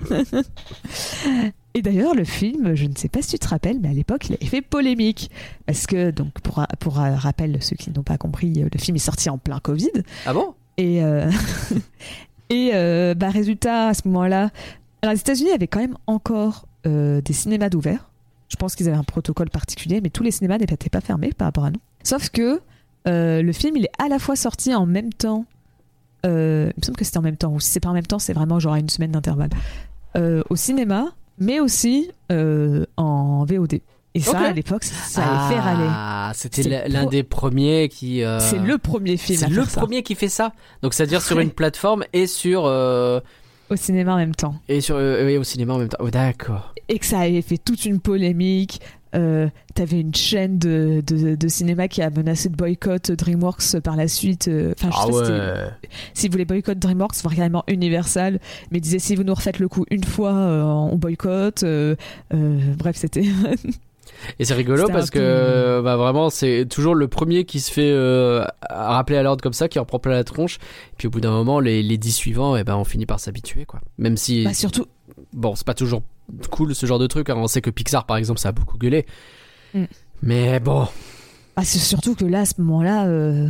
Et 1.74 1.80
d'ailleurs, 1.80 2.14
le 2.14 2.24
film, 2.24 2.74
je 2.74 2.84
ne 2.84 2.94
sais 2.94 3.08
pas 3.08 3.22
si 3.22 3.30
tu 3.30 3.38
te 3.38 3.48
rappelles, 3.48 3.78
mais 3.80 3.88
à 3.88 3.94
l'époque, 3.94 4.28
il 4.28 4.34
avait 4.34 4.46
fait 4.46 4.60
polémique. 4.60 5.30
Parce 5.66 5.86
que, 5.86 6.10
donc, 6.10 6.32
pour, 6.40 6.62
pour 6.78 7.00
euh, 7.00 7.14
rappel, 7.14 7.62
ceux 7.62 7.76
qui 7.76 7.90
n'ont 7.90 8.02
pas 8.02 8.18
compris, 8.18 8.62
euh, 8.62 8.68
le 8.70 8.78
film 8.78 8.96
est 8.96 9.00
sorti 9.00 9.30
en 9.30 9.38
plein 9.38 9.58
Covid. 9.58 9.90
Ah 10.26 10.34
bon? 10.34 10.54
Et, 10.76 11.02
euh, 11.02 11.30
et 12.50 12.70
euh, 12.74 13.14
bah, 13.14 13.30
résultat, 13.30 13.88
à 13.88 13.94
ce 13.94 14.02
moment-là, 14.06 14.50
alors 15.02 15.14
les 15.14 15.20
États-Unis 15.20 15.50
avaient 15.52 15.66
quand 15.66 15.80
même 15.80 15.96
encore 16.06 16.66
euh, 16.86 17.20
des 17.20 17.32
cinémas 17.32 17.68
d'ouvert. 17.68 18.08
Je 18.48 18.56
pense 18.56 18.74
qu'ils 18.74 18.88
avaient 18.88 18.98
un 18.98 19.04
protocole 19.04 19.50
particulier, 19.50 20.00
mais 20.02 20.10
tous 20.10 20.22
les 20.22 20.30
cinémas 20.30 20.58
n'étaient 20.58 20.90
pas 20.90 21.00
fermés 21.00 21.32
par 21.32 21.46
rapport 21.46 21.64
à 21.64 21.70
nous. 21.70 21.80
Sauf 22.02 22.28
que 22.28 22.60
le 23.06 23.52
film, 23.52 23.76
il 23.76 23.86
est 23.86 23.92
à 23.98 24.08
la 24.08 24.18
fois 24.18 24.36
sorti 24.36 24.74
en 24.74 24.86
même 24.86 25.12
temps. 25.12 25.46
il 26.24 26.30
me 26.30 26.82
semble 26.82 26.96
que 26.96 27.04
c'était 27.04 27.18
en 27.18 27.22
même 27.22 27.36
temps, 27.36 27.52
ou 27.52 27.60
si 27.60 27.70
c'est 27.70 27.80
pas 27.80 27.88
en 27.88 27.94
même 27.94 28.06
temps, 28.06 28.18
c'est 28.18 28.34
vraiment 28.34 28.60
genre 28.60 28.74
à 28.74 28.78
une 28.78 28.90
semaine 28.90 29.12
d'intervalle. 29.12 29.50
au 30.14 30.56
cinéma, 30.56 31.12
mais 31.38 31.60
aussi 31.60 32.10
euh, 32.30 32.84
en 32.96 33.44
VOD. 33.44 33.80
Et 34.14 34.20
ça, 34.20 34.38
à 34.40 34.52
l'époque, 34.52 34.84
ça, 34.84 34.94
ça 35.22 35.24
avait 35.24 35.54
fait 35.54 35.60
râler. 35.60 35.86
Ah, 35.88 36.32
c'était 36.34 36.86
l'un 36.88 37.00
pro- 37.02 37.10
des 37.10 37.22
premiers 37.22 37.88
qui. 37.88 38.22
euh, 38.22 38.38
C'est 38.40 38.58
le 38.58 38.76
premier 38.76 39.16
film 39.16 39.38
C'est 39.38 39.48
le 39.48 39.54
faire 39.62 39.70
ça. 39.70 39.80
premier 39.80 40.02
qui 40.02 40.14
fait 40.14 40.28
ça. 40.28 40.52
Donc 40.82 40.92
c'est-à-dire 40.92 41.22
sur 41.22 41.40
une 41.40 41.50
plateforme 41.50 42.04
et 42.12 42.26
sur 42.26 42.64
euh, 42.66 43.20
au 43.70 43.76
cinéma 43.76 44.12
en 44.12 44.16
même 44.18 44.34
temps. 44.34 44.54
et 44.68 44.82
sur 44.82 44.96
oui, 44.96 45.38
au 45.38 45.44
cinéma 45.44 45.72
en 45.74 45.78
même 45.78 45.88
temps. 45.88 45.96
Oh, 46.00 46.10
D'accord. 46.10 46.74
et 46.90 46.98
que 46.98 47.06
ça 47.06 47.20
avait 47.20 47.40
fait 47.40 47.56
toute 47.56 47.86
une 47.86 48.00
polémique. 48.00 48.80
Euh, 49.14 49.48
T'avais 49.74 50.00
une 50.00 50.14
chaîne 50.14 50.58
de, 50.58 51.02
de, 51.06 51.34
de 51.34 51.48
cinéma 51.48 51.88
qui 51.88 52.02
a 52.02 52.10
menacé 52.10 52.48
de 52.50 52.56
boycott 52.56 53.10
DreamWorks 53.12 53.80
par 53.82 53.96
la 53.96 54.06
suite. 54.08 54.48
euh, 54.48 54.72
Enfin, 54.78 54.90
je 54.90 54.96
Ah 54.98 55.24
sais 55.24 55.32
ouais. 55.32 55.70
si 56.14 56.28
vous 56.28 56.32
voulez 56.32 56.44
boycott 56.44 56.78
DreamWorks, 56.78 57.16
voire 57.22 57.34
carrément 57.34 57.64
Universal, 57.68 58.38
mais 58.70 58.80
disait 58.80 58.98
si 58.98 59.14
vous 59.16 59.24
nous 59.24 59.34
refaites 59.34 59.58
le 59.58 59.68
coup 59.68 59.84
une 59.90 60.04
fois, 60.04 60.32
euh, 60.32 60.62
on 60.62 60.96
boycotte. 60.96 61.64
bref, 62.30 62.96
c'était. 62.96 63.24
Et 64.38 64.44
c'est 64.44 64.54
rigolo 64.54 64.86
parce 64.88 65.10
peu- 65.10 65.18
que 65.18 65.80
bah, 65.82 65.96
vraiment 65.96 66.30
c'est 66.30 66.66
toujours 66.68 66.94
le 66.94 67.08
premier 67.08 67.44
qui 67.44 67.58
se 67.60 67.72
fait 67.72 67.90
euh, 67.90 68.44
rappeler 68.70 69.16
à 69.16 69.22
l'ordre 69.22 69.42
comme 69.42 69.52
ça, 69.52 69.68
qui 69.68 69.78
en 69.78 69.84
prend 69.84 69.98
plein 69.98 70.12
la 70.12 70.22
tronche. 70.22 70.56
Et 70.92 70.94
puis 70.98 71.08
au 71.08 71.10
bout 71.10 71.20
d'un 71.20 71.30
moment, 71.32 71.58
les, 71.60 71.82
les 71.82 71.98
dix 71.98 72.12
suivants, 72.12 72.56
et 72.56 72.62
ben 72.62 72.76
on 72.76 72.84
finit 72.84 73.06
par 73.06 73.18
s'habituer 73.20 73.64
quoi. 73.64 73.80
Même 73.98 74.16
si 74.16 74.44
bah, 74.44 74.54
surtout, 74.54 74.86
bon, 75.32 75.54
c'est 75.56 75.66
pas 75.66 75.74
toujours 75.74 76.02
cool 76.50 76.74
ce 76.74 76.86
genre 76.86 76.98
de 76.98 77.06
truc. 77.06 77.30
hein. 77.30 77.34
On 77.36 77.46
sait 77.46 77.60
que 77.60 77.70
Pixar 77.70 78.06
par 78.06 78.16
exemple, 78.16 78.40
ça 78.40 78.50
a 78.50 78.52
beaucoup 78.52 78.78
gueulé. 78.78 79.06
Mm. 79.74 79.84
Mais 80.22 80.60
bon, 80.60 80.86
bah, 81.56 81.62
c'est 81.64 81.78
surtout 81.78 82.14
que 82.14 82.24
là, 82.24 82.40
à 82.40 82.44
ce 82.46 82.54
moment-là. 82.60 83.06
euh, 83.06 83.48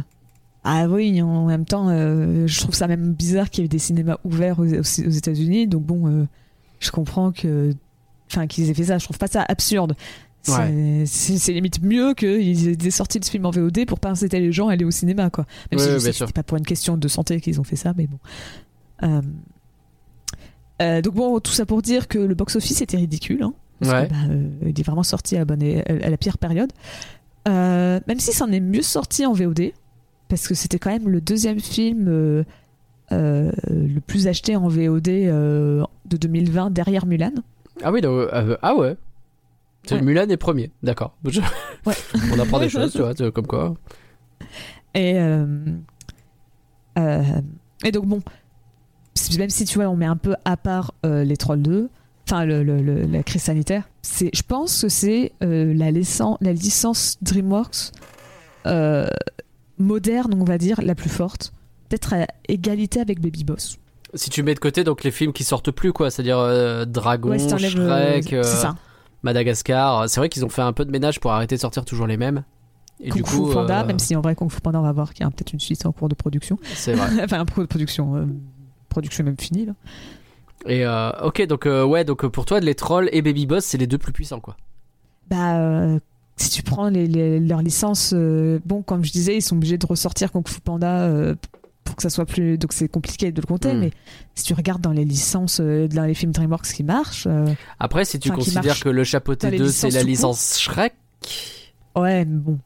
Ah 0.64 0.87
oui, 0.88 1.21
en 1.23 1.47
même 1.47 1.64
temps, 1.64 1.88
euh, 1.88 2.47
je 2.47 2.61
trouve 2.61 2.75
ça 2.75 2.87
même 2.87 3.12
bizarre 3.14 3.50
qu'il 3.50 3.62
y 3.62 3.64
ait 3.64 3.69
des 3.69 3.79
cinémas 3.81 4.19
ouverts 4.25 4.59
aux, 4.61 4.64
États-Unis. 4.64 5.67
Donc 5.67 5.83
bon, 5.85 6.07
euh, 6.09 6.25
je 6.79 6.91
comprends 6.93 7.33
que, 7.33 7.73
enfin, 8.31 8.47
qu'ils 8.47 8.71
aient 8.71 8.75
fait 8.75 8.85
ça. 8.85 8.99
Je 8.99 9.05
trouve 9.05 9.19
pas 9.19 9.26
ça 9.26 9.45
absurde. 9.49 9.95
C'est 10.45 10.52
Ouais. 10.52 11.05
c'est- 11.07 11.38
c'est 11.38 11.52
limite 11.52 11.83
mieux 11.83 12.14
qu'ils 12.14 12.87
aient 12.87 12.91
sorti 12.91 13.19
ce 13.23 13.31
film 13.31 13.47
en 13.47 13.50
VOD 13.50 13.87
pour 13.87 14.00
pas 14.00 14.11
inciter 14.11 14.41
les 14.41 14.50
gens 14.52 14.69
à 14.69 14.73
aller 14.73 14.85
au 14.85 14.91
cinéma, 14.91 15.31
quoi. 15.31 15.47
Même 15.71 15.79
Ouais, 15.81 15.87
si 16.00 16.07
ouais, 16.07 16.12
c'était 16.12 16.33
pas 16.33 16.43
pour 16.43 16.59
une 16.59 16.64
question 16.67 16.97
de 16.97 17.07
santé 17.09 17.41
qu'ils 17.41 17.61
ont 17.61 17.64
fait 17.64 17.76
ça, 17.76 17.93
mais 17.97 18.07
bon. 18.09 18.19
Euh, 19.05 19.21
euh, 20.81 21.02
donc 21.02 21.14
bon, 21.14 21.38
tout 21.41 21.52
ça 21.52 21.67
pour 21.67 21.83
dire 21.83 22.09
que 22.09 22.19
le 22.19 22.35
box-office 22.35 22.81
était 22.81 22.97
ridicule. 22.97 23.43
Hein, 23.43 23.55
parce 23.81 23.93
Ouais. 23.93 24.09
que, 24.09 24.12
bah, 24.12 24.19
euh, 24.31 24.49
il 24.71 24.79
est 24.81 24.83
vraiment 24.85 25.02
sorti 25.02 25.37
à, 25.37 25.41
la 25.41 25.45
bonne- 25.45 25.62
à 25.62 26.11
la 26.11 26.17
pire 26.17 26.38
période. 26.38 26.73
Euh, 27.49 27.99
même 28.07 28.21
si 28.21 28.33
c'en 28.33 28.50
est 28.52 28.61
mieux 28.61 28.83
sorti 28.83 29.26
en 29.26 29.33
VOD, 29.33 29.73
parce 30.29 30.47
que 30.49 30.55
c'était 30.55 30.79
quand 30.79 30.91
même 30.91 31.09
le 31.09 31.21
deuxième 31.21 31.59
film 31.61 32.07
le 33.11 34.00
plus 34.07 34.26
acheté 34.29 34.57
en 34.57 34.69
VOD 34.69 35.02
de 35.05 36.17
2020 36.17 36.71
derrière 36.71 37.05
Mulan. 37.07 37.33
ah 37.83 37.91
oui, 37.93 38.00
donc, 38.00 38.29
ah 38.62 38.75
ouais. 38.76 38.97
C'est- 39.85 39.97
Ouais. 39.97 40.02
Mulan 40.02 40.29
est 40.29 40.37
premier, 40.37 40.71
d'accord. 40.85 41.17
Je- 41.26 41.41
Ouais. 41.87 41.95
on 42.33 42.38
apprend 42.38 42.61
des 42.61 42.69
choses, 42.71 42.93
tu 42.93 42.99
vois, 42.99 43.14
comme 43.33 43.47
quoi. 43.49 43.75
Et, 44.95 45.17
et 47.85 47.91
donc 47.93 48.07
bon, 48.07 48.21
même 49.38 49.50
si 49.50 49.64
tu 49.64 49.78
vois, 49.78 49.88
on 49.88 49.97
met 49.97 50.07
un 50.07 50.16
peu 50.16 50.35
à 50.45 50.57
part 50.57 50.92
euh, 51.07 51.25
les 51.25 51.37
Trolls 51.37 51.62
2, 51.62 51.88
enfin 52.26 52.45
le, 52.45 52.62
le- 52.62 52.81
le- 52.83 53.02
la 53.02 53.23
crise 53.23 53.42
sanitaire, 53.42 53.84
c'est, 54.02 54.30
je 54.34 54.43
pense 54.43 54.82
que 54.82 54.89
c'est 54.89 55.32
euh, 55.43 55.73
la, 55.75 55.91
licence, 55.91 56.39
la 56.41 56.52
licence 56.52 57.17
DreamWorks 57.23 57.93
euh, 58.67 59.06
moderne, 59.78 60.34
on 60.41 60.45
va 60.45 60.58
dire, 60.58 60.80
la 60.82 60.95
plus 60.95 61.10
forte. 61.10 61.52
Peut-être 61.89 62.15
à 62.15 62.26
égalité 62.49 63.00
avec 63.00 63.21
Baby 63.21 63.45
Boss. 63.45 63.76
Si 64.15 64.30
tu 64.30 64.43
mets 64.43 64.54
de 64.54 64.58
côté 64.60 64.84
donc 64.84 65.04
les 65.04 65.10
films 65.10 65.32
qui 65.32 65.43
sortent 65.45 65.71
plus 65.71 65.93
quoi, 65.93 66.10
c'est-à-dire 66.10 66.87
Dragon, 66.87 67.30
Ouais, 67.30 67.39
si 67.39 67.49
Shrek, 67.49 68.34
ça. 68.45 68.75
Madagascar, 69.23 70.08
c'est 70.08 70.21
vrai 70.21 70.28
qu'ils 70.28 70.45
ont 70.45 70.49
fait 70.49 70.63
un 70.63 70.73
peu 70.73 70.84
de 70.84 70.91
ménage 70.91 71.21
pour 71.21 71.32
arrêter 71.32 71.54
de 71.54 71.60
sortir 71.60 71.84
toujours 71.84 72.06
les 72.06 72.17
mêmes. 72.17 72.45
Et 73.00 73.08
Kung 73.10 73.17
du 73.17 73.23
coup, 73.23 73.47
Fu 73.49 73.54
Panda, 73.54 73.82
euh, 73.82 73.87
même 73.87 73.99
si 73.99 74.15
en 74.15 74.21
vrai 74.21 74.34
Kung 74.34 74.50
Fu 74.50 74.60
Panda, 74.60 74.78
on 74.80 74.82
va 74.82 74.93
voir 74.93 75.13
qu'il 75.15 75.25
y 75.25 75.26
a 75.26 75.30
peut-être 75.30 75.52
une 75.52 75.60
suite 75.60 75.87
en 75.87 75.93
cours 75.93 76.08
de 76.08 76.15
production. 76.15 76.58
c'est 76.75 76.93
vrai. 76.93 77.08
enfin, 77.25 77.41
un 77.41 77.45
cours 77.47 77.63
de 77.63 77.69
production, 77.69 78.17
euh, 78.17 78.26
production 78.93 79.25
même 79.25 79.37
finie 79.39 79.67
là. 79.67 79.73
Et 80.67 80.87
euh, 80.87 81.11
ok, 81.25 81.45
donc 81.47 81.67
euh, 81.67 81.85
ouais, 81.85 82.05
donc 82.05 82.25
euh, 82.25 82.28
pour 82.28 82.45
toi, 82.45 82.61
les 82.61 82.75
trolls 82.76 83.09
et 83.13 83.21
Baby 83.23 83.47
Boss, 83.47 83.65
c'est 83.65 83.78
les 83.78 83.87
deux 83.89 83.99
plus 83.99 84.13
puissants 84.13 84.39
quoi. 84.41 84.57
Bah, 85.28 85.99
si 86.37 86.50
tu 86.50 86.63
prends 86.63 86.89
les, 86.89 87.07
les- 87.07 87.41
leurs 87.41 87.63
licences, 87.63 88.13
euh, 88.15 88.59
bon, 88.65 88.83
comme 88.83 89.05
je 89.05 89.13
disais, 89.13 89.37
ils 89.37 89.43
sont 89.43 89.57
obligés 89.57 89.78
de 89.78 89.87
ressortir 89.87 90.31
Kung 90.33 90.47
Fu 90.47 90.61
Panda 90.61 91.02
euh, 91.02 91.35
pour 91.85 91.97
que 91.97 92.02
ça 92.02 92.11
soit 92.11 92.26
plus. 92.26 92.59
Donc 92.59 92.73
c'est 92.73 92.89
compliqué 92.89 93.33
de 93.33 93.41
le 93.41 93.47
compter, 93.47 93.73
Mm. 93.75 93.78
mais 93.81 93.91
si 94.35 94.45
tu 94.45 94.55
regardes 94.55 94.81
dans 94.81 94.93
les 94.93 95.05
licences, 95.05 95.61
euh, 95.61 95.89
dans 95.89 96.05
les 96.05 96.15
films 96.15 96.33
DreamWorks 96.33 96.73
qui 96.73 96.85
marchent, 96.85 97.26
Après, 97.81 98.05
si 98.05 98.19
tu 98.19 98.31
considères 98.31 98.65
marche 98.65 98.85
que 98.85 98.89
le 98.89 99.05
chapeauté 99.05 99.49
dans 99.49 99.52
les 99.52 99.59
2 99.59 99.69
c'est 99.69 99.91
la 99.91 100.02
licence 100.05 100.59
Shrek. 100.61 100.95
ouais, 101.97 102.25
mais 102.25 102.37
bon. 102.39 102.59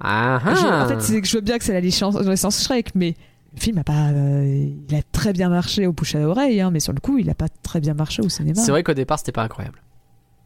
Ah 0.00 0.40
Je- 0.44 0.66
ah. 0.66 0.84
en 0.84 0.88
fait, 0.88 1.00
c'est 1.00 1.20
que 1.20 1.26
je 1.26 1.36
veux 1.36 1.40
bien 1.42 1.58
que 1.58 1.64
c'est 1.64 1.72
la 1.72 1.80
licence, 1.80 2.14
la 2.14 2.30
licence 2.32 2.62
Shrek, 2.62 2.94
mais 2.94 3.14
le 3.54 3.60
film 3.60 3.78
a 3.78 3.84
pas. 3.84 4.10
euh, 4.10 4.68
il 4.88 4.94
a 4.96 5.02
très 5.12 5.32
bien 5.32 5.48
marché 5.48 5.86
au 5.86 5.92
bouche 5.92 6.14
à 6.14 6.20
oreille, 6.20 6.60
hein, 6.60 6.70
mais 6.70 6.80
sur 6.80 6.92
le 6.92 7.00
coup, 7.00 7.18
il 7.18 7.30
a 7.30 7.34
pas 7.34 7.48
très 7.62 7.80
bien 7.80 7.94
marché 7.94 8.22
au 8.22 8.28
cinéma. 8.28 8.60
C'est 8.60 8.70
vrai 8.70 8.82
qu'au 8.82 8.94
départ, 8.94 9.18
c'était 9.18 9.32
pas 9.32 9.42
incroyable. 9.44 9.80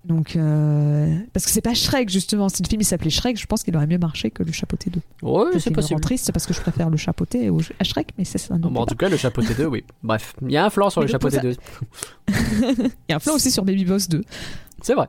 Donc, 0.05 0.37
euh, 0.37 1.19
parce 1.35 1.45
que 1.45 1.51
c'est 1.51 1.61
pas 1.61 1.75
Shrek 1.75 2.09
justement. 2.09 2.49
Si 2.49 2.63
le 2.63 2.69
film 2.69 2.81
il 2.81 2.85
s'appelait 2.85 3.11
Shrek, 3.11 3.39
je 3.39 3.47
pense 3.47 3.63
qu'il 3.65 3.77
aurait 3.77 3.87
mieux 3.89 3.99
marché 3.99 4.31
que 4.31 4.43
le 4.43 4.53
chapeauté 4.53 4.91
2. 4.91 5.01
Ouais, 5.27 5.59
c'est 5.59 5.71
possible. 5.73 6.01
triste 6.01 6.31
parce 6.33 6.47
que 6.47 6.55
je 6.55 6.61
préfère 6.61 6.89
le 6.89 6.97
chapeauté 6.97 7.51
au- 7.51 7.61
à 7.81 7.85
Shrek, 7.85 8.11
mais 8.17 8.25
c'est 8.25 8.39
ça. 8.39 8.55
un 8.55 8.59
Bon, 8.59 8.81
en 8.81 8.87
tout 8.87 8.95
cas, 8.95 9.09
le 9.09 9.17
chapeauté 9.17 9.55
2, 9.55 9.67
oui. 9.67 9.85
Bref, 10.03 10.35
il 10.43 10.53
y 10.53 10.57
a 10.57 10.65
un 10.65 10.71
flanc 10.71 10.89
sur 10.89 11.01
Mais 11.03 11.09
le 11.09 11.13
chapeauté 11.13 11.37
ça- 11.37 11.43
2. 11.43 11.57
Il 12.29 12.91
y 13.11 13.13
a 13.13 13.17
un 13.17 13.19
plan 13.21 13.35
aussi 13.35 13.51
sur 13.51 13.65
Baby 13.65 13.85
Boss 13.85 14.09
2. 14.09 14.23
C'est 14.83 14.95
vrai. 14.95 15.09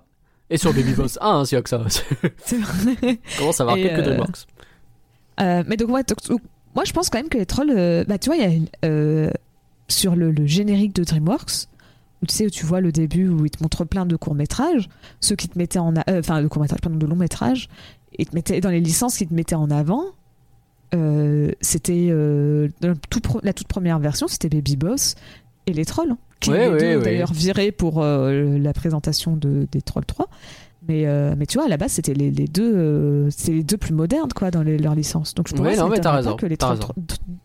Et 0.49 0.57
sur 0.57 0.73
Baby 0.73 0.93
Boss 0.93 1.17
1, 1.21 1.45
s'il 1.45 1.55
y 1.55 1.59
a 1.59 1.61
que 1.61 1.69
ça. 1.69 1.81
C'est 2.43 2.57
vrai. 2.57 3.19
Comment 3.37 3.51
ça 3.51 3.65
va 3.65 3.75
quelques 3.75 3.99
euh, 3.99 4.01
DreamWorks 4.01 4.47
Euh, 5.41 5.63
mais 5.67 5.77
donc, 5.77 5.89
ouais, 5.91 6.03
moi 6.79 6.85
je 6.85 6.93
pense 6.93 7.09
quand 7.09 7.19
même 7.19 7.27
que 7.29 7.37
les 7.37 7.45
trolls. 7.45 7.71
euh, 7.75 8.05
bah, 8.07 8.17
tu 8.17 8.29
vois, 8.29 8.37
il 8.37 8.41
y 8.41 8.45
a 8.45 8.49
une, 8.49 8.67
euh, 8.85 9.29
sur 9.89 10.15
le, 10.15 10.31
le 10.31 10.45
générique 10.45 10.95
de 10.95 11.03
DreamWorks, 11.03 11.67
où 12.21 12.25
tu 12.25 12.33
sais, 12.33 12.45
où 12.45 12.49
tu 12.49 12.65
vois 12.65 12.79
le 12.79 12.91
début 12.93 13.27
où 13.27 13.45
ils 13.45 13.51
te 13.51 13.61
montrent 13.61 13.83
plein 13.85 14.05
de 14.05 14.15
courts-métrages, 14.15 14.87
ceux 15.19 15.35
qui 15.35 15.49
te 15.49 15.57
mettaient 15.57 15.79
en. 15.79 15.95
a- 15.97 16.09
euh, 16.09 16.19
Enfin, 16.19 16.41
de 16.41 16.47
courts-métrages, 16.47 16.79
pardon, 16.81 16.97
de 16.97 17.05
longs-métrages, 17.05 17.67
et 18.17 18.25
te 18.25 18.33
mettaient 18.33 18.61
dans 18.61 18.69
les 18.69 18.79
licences 18.79 19.17
qui 19.17 19.27
te 19.27 19.33
mettaient 19.33 19.55
en 19.55 19.69
avant. 19.71 20.03
euh, 20.95 21.51
c'était 21.61 22.07
euh, 22.09 22.69
dans 22.81 22.89
le 22.89 22.95
tout 23.09 23.19
pro- 23.19 23.39
la 23.43 23.53
toute 23.53 23.67
première 23.67 23.99
version, 23.99 24.27
c'était 24.27 24.49
Baby 24.49 24.75
Boss 24.75 25.15
et 25.67 25.73
les 25.73 25.85
trolls, 25.85 26.11
hein, 26.11 26.17
qui 26.39 26.49
Ouais, 26.51 26.65
les 26.65 26.69
ouais, 26.69 26.79
deux, 26.79 26.97
ouais. 26.97 27.03
d'ailleurs 27.03 27.33
virés 27.33 27.71
pour 27.71 28.01
euh, 28.01 28.57
la 28.57 28.73
présentation 28.73 29.35
de, 29.35 29.67
des 29.71 29.81
Trolls 29.81 30.05
3. 30.05 30.27
Mais, 30.87 31.05
euh, 31.05 31.35
mais 31.37 31.45
tu 31.45 31.57
vois, 31.57 31.65
à 31.65 31.67
la 31.67 31.77
base, 31.77 31.91
c'était 31.91 32.13
les, 32.13 32.31
les 32.31 32.47
deux, 32.47 32.73
euh, 32.75 33.27
c'est 33.31 33.51
les 33.51 33.63
deux 33.63 33.75
plus 33.77 33.93
modernes 33.93 34.31
quoi, 34.33 34.49
dans 34.49 34.63
les- 34.63 34.77
leurs 34.77 34.95
licences. 34.95 35.35
Donc 35.35 35.47
je 35.49 35.53
pourrais 35.53 35.75
non, 35.75 35.89
mais 35.89 35.99
t'as 35.99 36.11
raison, 36.13 36.35
que 36.37 36.45
les 36.45 36.55
trolls, 36.57 36.79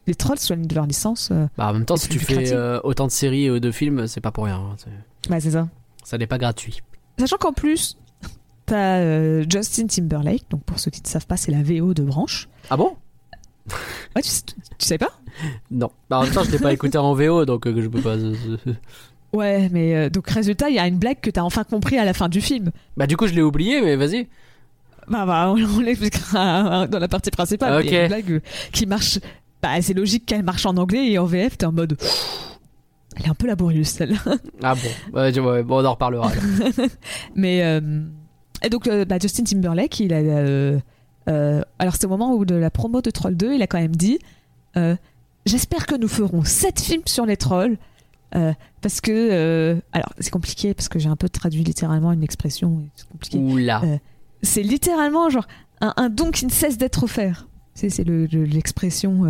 les 0.07 0.15
trolls 0.15 0.39
soient 0.39 0.57
de 0.57 0.75
leurs 0.75 0.87
licences. 0.87 1.31
euh, 1.33 1.47
Bah, 1.59 1.69
en 1.69 1.73
même 1.73 1.85
temps, 1.85 1.97
si 1.97 2.09
tu 2.09 2.19
fais 2.21 2.55
autant 2.85 3.07
de 3.07 3.13
séries 3.13 3.47
et 3.47 3.61
de 3.61 3.71
films, 3.71 4.07
c'est 4.07 4.21
pas 4.21 4.31
pour 4.31 4.45
rien. 4.45 4.57
hein. 4.57 4.77
C'est- 4.77 5.31
Ouais, 5.33 5.41
c'est 5.41 5.51
ça. 5.51 5.69
Ça 6.05 6.17
n'est 6.17 6.27
pas 6.27 6.39
gratuit. 6.39 6.81
Sachant 7.19 7.37
qu'en 7.39 7.53
plus, 7.53 7.97
t'as 8.67 9.43
Justin 9.51 9.87
Timberlake. 9.89 10.45
Donc 10.51 10.63
pour 10.63 10.79
ceux 10.79 10.91
qui 10.91 11.03
ne 11.03 11.07
savent 11.09 11.27
pas, 11.27 11.37
c'est 11.37 11.51
la 11.53 11.63
VO 11.63 11.93
de 11.95 12.03
Branche. 12.03 12.49
Ah 12.71 12.77
bon? 12.77 12.95
Ouais, 14.15 14.23
tu, 14.23 14.31
tu 14.79 14.87
sais 14.87 14.99
pas? 14.99 15.11
Non. 15.71 15.91
Bah, 16.09 16.19
en 16.19 16.23
même 16.25 16.33
temps, 16.33 16.45
je 16.45 16.51
l'ai 16.53 16.59
pas 16.59 16.73
écouté 16.73 16.99
en 16.99 17.15
VO, 17.15 17.45
donc 17.47 17.67
je 17.67 17.89
peux 17.89 18.01
pas. 18.01 18.17
Ouais, 19.35 19.69
mais 19.73 19.97
euh, 19.97 20.09
donc 20.11 20.31
résultat, 20.31 20.69
il 20.71 20.77
y 20.77 20.79
a 20.79 20.87
une 20.87 20.99
blague 20.99 21.19
que 21.21 21.29
t'as 21.29 21.43
enfin 21.43 21.65
compris 21.65 21.99
à 21.99 22.05
la 22.05 22.15
fin 22.15 22.29
du 22.29 22.41
film. 22.41 22.71
Bah, 22.97 23.09
du 23.09 23.17
coup, 23.17 23.27
je 23.27 23.35
l'ai 23.35 23.43
oublié, 23.43 23.81
mais 23.81 23.97
vas-y. 23.97 24.29
Bah, 25.09 25.27
bah 25.27 25.53
on, 25.53 25.59
on 25.77 25.81
l'expliquera 25.81 26.87
dans 26.91 26.99
la 27.01 27.09
partie 27.09 27.33
principale. 27.33 27.81
Ok. 27.81 27.87
Il 27.87 27.93
y 27.93 27.97
a 27.97 28.03
une 28.03 28.09
blague 28.09 28.31
euh, 28.31 28.41
qui 28.73 28.87
marche. 28.87 29.19
Bah, 29.61 29.71
c'est 29.83 29.93
logique 29.95 30.25
qu'elle 30.25 30.45
marche 30.45 30.65
en 30.67 30.77
anglais 30.77 31.11
et 31.11 31.19
en 31.19 31.25
VF, 31.25 31.59
t'es 31.59 31.67
en 31.67 31.73
mode. 31.73 31.97
Elle 33.17 33.27
est 33.27 33.29
un 33.29 33.35
peu 33.35 33.49
laborieuse 33.49 33.89
celle-là. 33.89 34.19
Ah 34.63 34.75
bon, 34.77 35.19
ouais, 35.19 35.33
je- 35.33 35.41
ouais, 35.41 35.63
bon, 35.65 35.83
on 35.83 35.85
en 35.85 35.91
reparlera. 35.93 36.31
alors. 36.31 36.89
Mais 37.35 37.63
euh, 37.65 37.81
et 38.63 38.71
donc 38.71 38.87
euh, 38.87 39.05
bah, 39.05 39.17
Justin 39.21 39.43
Timberlake, 39.45 39.99
il 40.01 40.15
a 40.15 40.79
alors 41.79 41.97
c'est 41.97 42.05
au 42.07 42.11
moment 42.11 42.35
où 42.35 42.45
de 42.45 42.55
la 42.55 42.71
promo 42.71 43.01
de 43.01 43.11
Troll 43.11 43.37
2, 43.37 43.55
il 43.55 43.63
a 43.63 43.67
quand 43.67 43.81
même 43.81 43.97
dit 43.97 44.19
j'espère 45.47 45.87
que 45.87 45.95
nous 45.97 46.09
ferons 46.09 46.45
7 46.45 46.81
films 46.81 47.03
sur 47.07 47.27
les 47.27 47.37
trolls 47.37 47.77
euh, 48.37 48.53
parce 48.81 49.01
que 49.01 49.11
euh, 49.13 49.81
alors 49.93 50.13
c'est 50.19 50.31
compliqué 50.31 50.75
parce 50.75 50.89
que 50.89 50.99
j'ai 50.99 51.09
un 51.09 51.17
peu 51.17 51.29
traduit 51.29 51.63
littéralement 51.65 52.13
une 52.13 52.23
expression, 52.23 52.83
c'est 52.97 53.09
compliqué. 53.09 53.39
Oula. 53.39 53.83
Euh, 53.85 53.99
C'est 54.43 54.63
littéralement 54.63 55.31
genre 55.31 55.47
un, 55.81 55.93
un 55.97 56.09
don 56.11 56.31
qui 56.31 56.45
ne 56.47 56.51
cesse 56.51 56.77
d'être 56.79 57.03
offert. 57.05 57.49
C'est 57.75 57.91
c'est 57.91 58.05
le- 58.05 58.27
le- 58.27 58.45
l'expression 58.45 59.25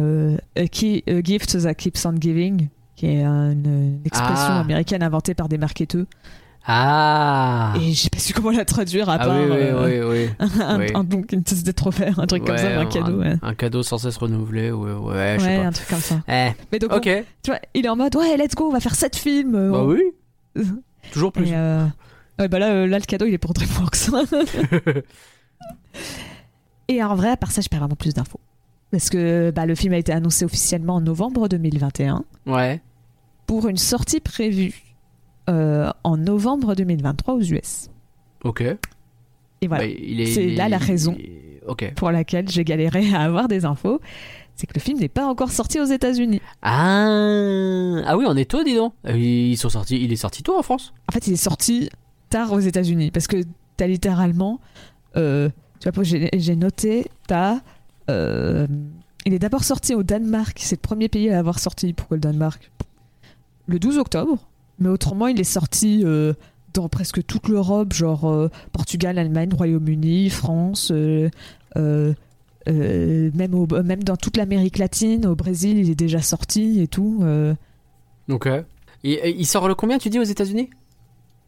a 0.56 0.66
qui- 0.66 1.02
a 1.06 1.20
gift 1.22 1.58
that 1.62 1.74
keeps 1.74 2.04
on 2.04 2.14
giving, 2.20 2.68
qui 2.96 3.06
est 3.06 3.22
une, 3.24 3.64
une 3.66 4.00
expression 4.04 4.34
Ah. 4.54 4.60
américaine 4.60 5.02
inventée 5.02 5.34
par 5.34 5.48
des 5.48 5.56
marketeurs. 5.58 6.06
Ah. 6.66 7.74
Et 7.78 7.92
j'ai 7.92 8.08
pas 8.08 8.18
su 8.18 8.32
comment 8.32 8.50
la 8.50 8.64
traduire 8.64 9.08
à 9.10 9.14
Ah 9.14 9.26
part 9.26 9.36
oui, 9.36 9.42
oui, 9.50 9.56
euh, 9.60 10.10
oui, 10.10 10.30
un, 10.94 11.00
un 11.00 11.04
don 11.04 11.22
qui 11.22 11.36
ne 11.36 11.42
cesse 11.44 11.62
d'être 11.62 11.86
offert, 11.86 12.18
un 12.18 12.26
truc 12.26 12.44
comme 12.44 12.56
ça, 12.56 12.80
un 12.80 12.86
cadeau. 12.86 13.18
Ouais, 13.20 13.34
Un 13.42 13.54
cadeau 13.54 13.82
sans 13.82 13.98
cesse 13.98 14.16
renouvelé, 14.16 14.70
ouais, 14.70 14.92
ouais, 14.92 15.36
je 15.38 15.44
sais 15.44 15.48
Ouais, 15.50 15.58
pas. 15.62 15.66
un 15.66 15.72
truc 15.72 15.88
comme 15.88 15.98
ça. 16.00 16.22
Eh, 16.26 16.50
Mais 16.72 16.78
donc, 16.78 16.90
on- 16.94 17.00
tu 17.00 17.12
vois, 17.48 17.58
il 17.74 17.84
est 17.84 17.88
en 17.88 17.96
mode 17.96 18.16
ouais, 18.16 18.36
let's 18.38 18.54
go, 18.54 18.68
on 18.68 18.72
va 18.72 18.80
faire 18.80 18.94
7 18.94 19.14
films. 19.16 19.54
euh, 19.54 19.70
Bah 19.72 19.78
on- 19.82 19.86
oui. 19.88 20.02
Toujours 21.12 21.32
plus. 21.32 21.48
Et, 21.48 21.54
euh, 21.54 21.84
ouais, 22.38 22.48
bah 22.48 22.58
là, 22.58 22.70
euh, 22.70 22.86
là, 22.86 22.98
le 22.98 23.04
cadeau, 23.04 23.26
il 23.26 23.34
est 23.34 23.38
pour 23.38 23.52
DreamWorks. 23.52 24.08
Et 26.88 27.02
en 27.02 27.14
vrai, 27.14 27.30
à 27.30 27.36
part 27.36 27.50
ça, 27.50 27.60
j'ai 27.60 27.68
pas 27.68 27.78
vraiment 27.78 27.94
plus 27.96 28.14
d'infos. 28.14 28.40
Parce 28.90 29.10
que 29.10 29.50
bah, 29.50 29.66
le 29.66 29.74
film 29.74 29.92
a 29.92 29.96
été 29.98 30.12
annoncé 30.12 30.44
officiellement 30.44 30.96
en 30.96 31.00
novembre 31.00 31.48
2021 31.48 32.24
Ouais. 32.46 32.80
pour 33.46 33.68
une 33.68 33.76
sortie 33.76 34.20
prévue 34.20 34.80
euh, 35.50 35.90
en 36.04 36.16
novembre 36.16 36.74
2023 36.74 37.34
aux 37.34 37.40
US. 37.42 37.88
Ok. 38.44 38.62
Et 38.62 39.66
voilà, 39.68 39.86
Bah, 39.86 39.92
C'est 40.26 40.46
là 40.54 40.68
la 40.68 40.78
raison. 40.78 41.14
est- 41.18 41.94
pour 41.96 42.10
laquelle 42.10 42.48
j'ai 42.50 42.62
galéré 42.64 43.14
à 43.14 43.22
avoir 43.22 43.48
des 43.48 43.64
infos, 43.64 43.98
c'est 44.54 44.66
que 44.66 44.74
le 44.74 44.80
film 44.80 44.98
n'est 44.98 45.08
pas 45.08 45.24
encore 45.26 45.50
sorti 45.50 45.80
aux 45.80 45.84
États-Unis. 45.86 46.40
Ah. 46.62 48.02
Ah 48.06 48.16
oui, 48.18 48.24
on 48.28 48.36
est 48.36 48.50
tôt, 48.50 48.62
dis 48.62 48.74
donc. 48.76 48.92
Euh, 49.06 49.16
Ils 49.16 49.56
sont 49.56 49.70
sortis. 49.70 49.98
Il 50.02 50.12
est 50.12 50.16
sorti 50.16 50.42
tôt 50.42 50.58
en 50.58 50.62
France? 50.62 50.92
En 51.08 51.12
fait, 51.12 51.26
il 51.26 51.32
est 51.32 51.36
sorti 51.36 51.88
tard 52.30 52.52
aux 52.52 52.60
États-Unis 52.60 53.10
parce 53.10 53.26
que 53.26 53.38
t'as 53.76 53.86
littéralement, 53.86 54.60
euh, 55.16 55.48
tu 55.80 55.88
vois, 55.90 56.02
j'ai 56.04 56.28
j'ai 56.34 56.54
noté, 56.56 57.06
t'as, 57.26 57.60
euh, 58.10 58.66
il 59.24 59.32
est 59.34 59.38
d'abord 59.38 59.64
sorti 59.64 59.94
au 59.94 60.02
Danemark, 60.02 60.58
c'est 60.60 60.76
le 60.76 60.80
premier 60.80 61.08
pays 61.08 61.30
à 61.30 61.34
l'avoir 61.36 61.58
sorti. 61.58 61.92
Pourquoi 61.94 62.16
le 62.18 62.20
Danemark 62.20 62.70
Le 63.66 63.78
12 63.78 63.96
octobre, 63.98 64.36
mais 64.78 64.88
autrement, 64.88 65.26
il 65.28 65.40
est 65.40 65.44
sorti 65.44 66.02
euh, 66.04 66.32
dans 66.72 66.88
presque 66.88 67.24
toute 67.26 67.48
l'Europe, 67.48 67.92
genre 67.92 68.28
euh, 68.30 68.50
Portugal, 68.72 69.18
Allemagne, 69.18 69.50
Royaume-Uni, 69.54 70.30
France. 70.30 70.90
euh, 70.92 71.28
même, 72.66 73.54
au- 73.54 73.66
même 73.66 74.02
dans 74.02 74.16
toute 74.16 74.36
l'Amérique 74.36 74.78
latine, 74.78 75.26
au 75.26 75.34
Brésil, 75.34 75.78
il 75.78 75.90
est 75.90 75.94
déjà 75.94 76.20
sorti 76.22 76.80
et 76.80 76.88
tout. 76.88 77.24
Ok. 78.30 78.46
Et, 78.46 79.12
et 79.12 79.36
il 79.36 79.46
sort 79.46 79.68
le 79.68 79.74
combien, 79.74 79.98
tu 79.98 80.08
dis, 80.08 80.18
aux 80.18 80.22
États-Unis? 80.24 80.70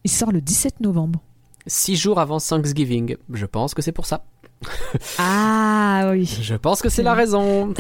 Il 0.05 0.11
sort 0.11 0.31
le 0.31 0.41
17 0.43 0.81
novembre. 0.81 1.21
Six 1.67 1.97
jours 1.97 2.21
avant 2.21 2.39
Thanksgiving. 2.39 3.17
Je 3.33 3.47
pense 3.47 3.75
que 3.75 3.83
c'est 3.83 3.93
pour 3.93 4.07
ça. 4.07 4.25
Ah 5.19 6.09
oui. 6.11 6.25
Je 6.43 6.55
pense 6.55 6.83
que 6.83 6.89
c'est 6.89 7.03
la 7.03 7.15
raison. 7.15 7.73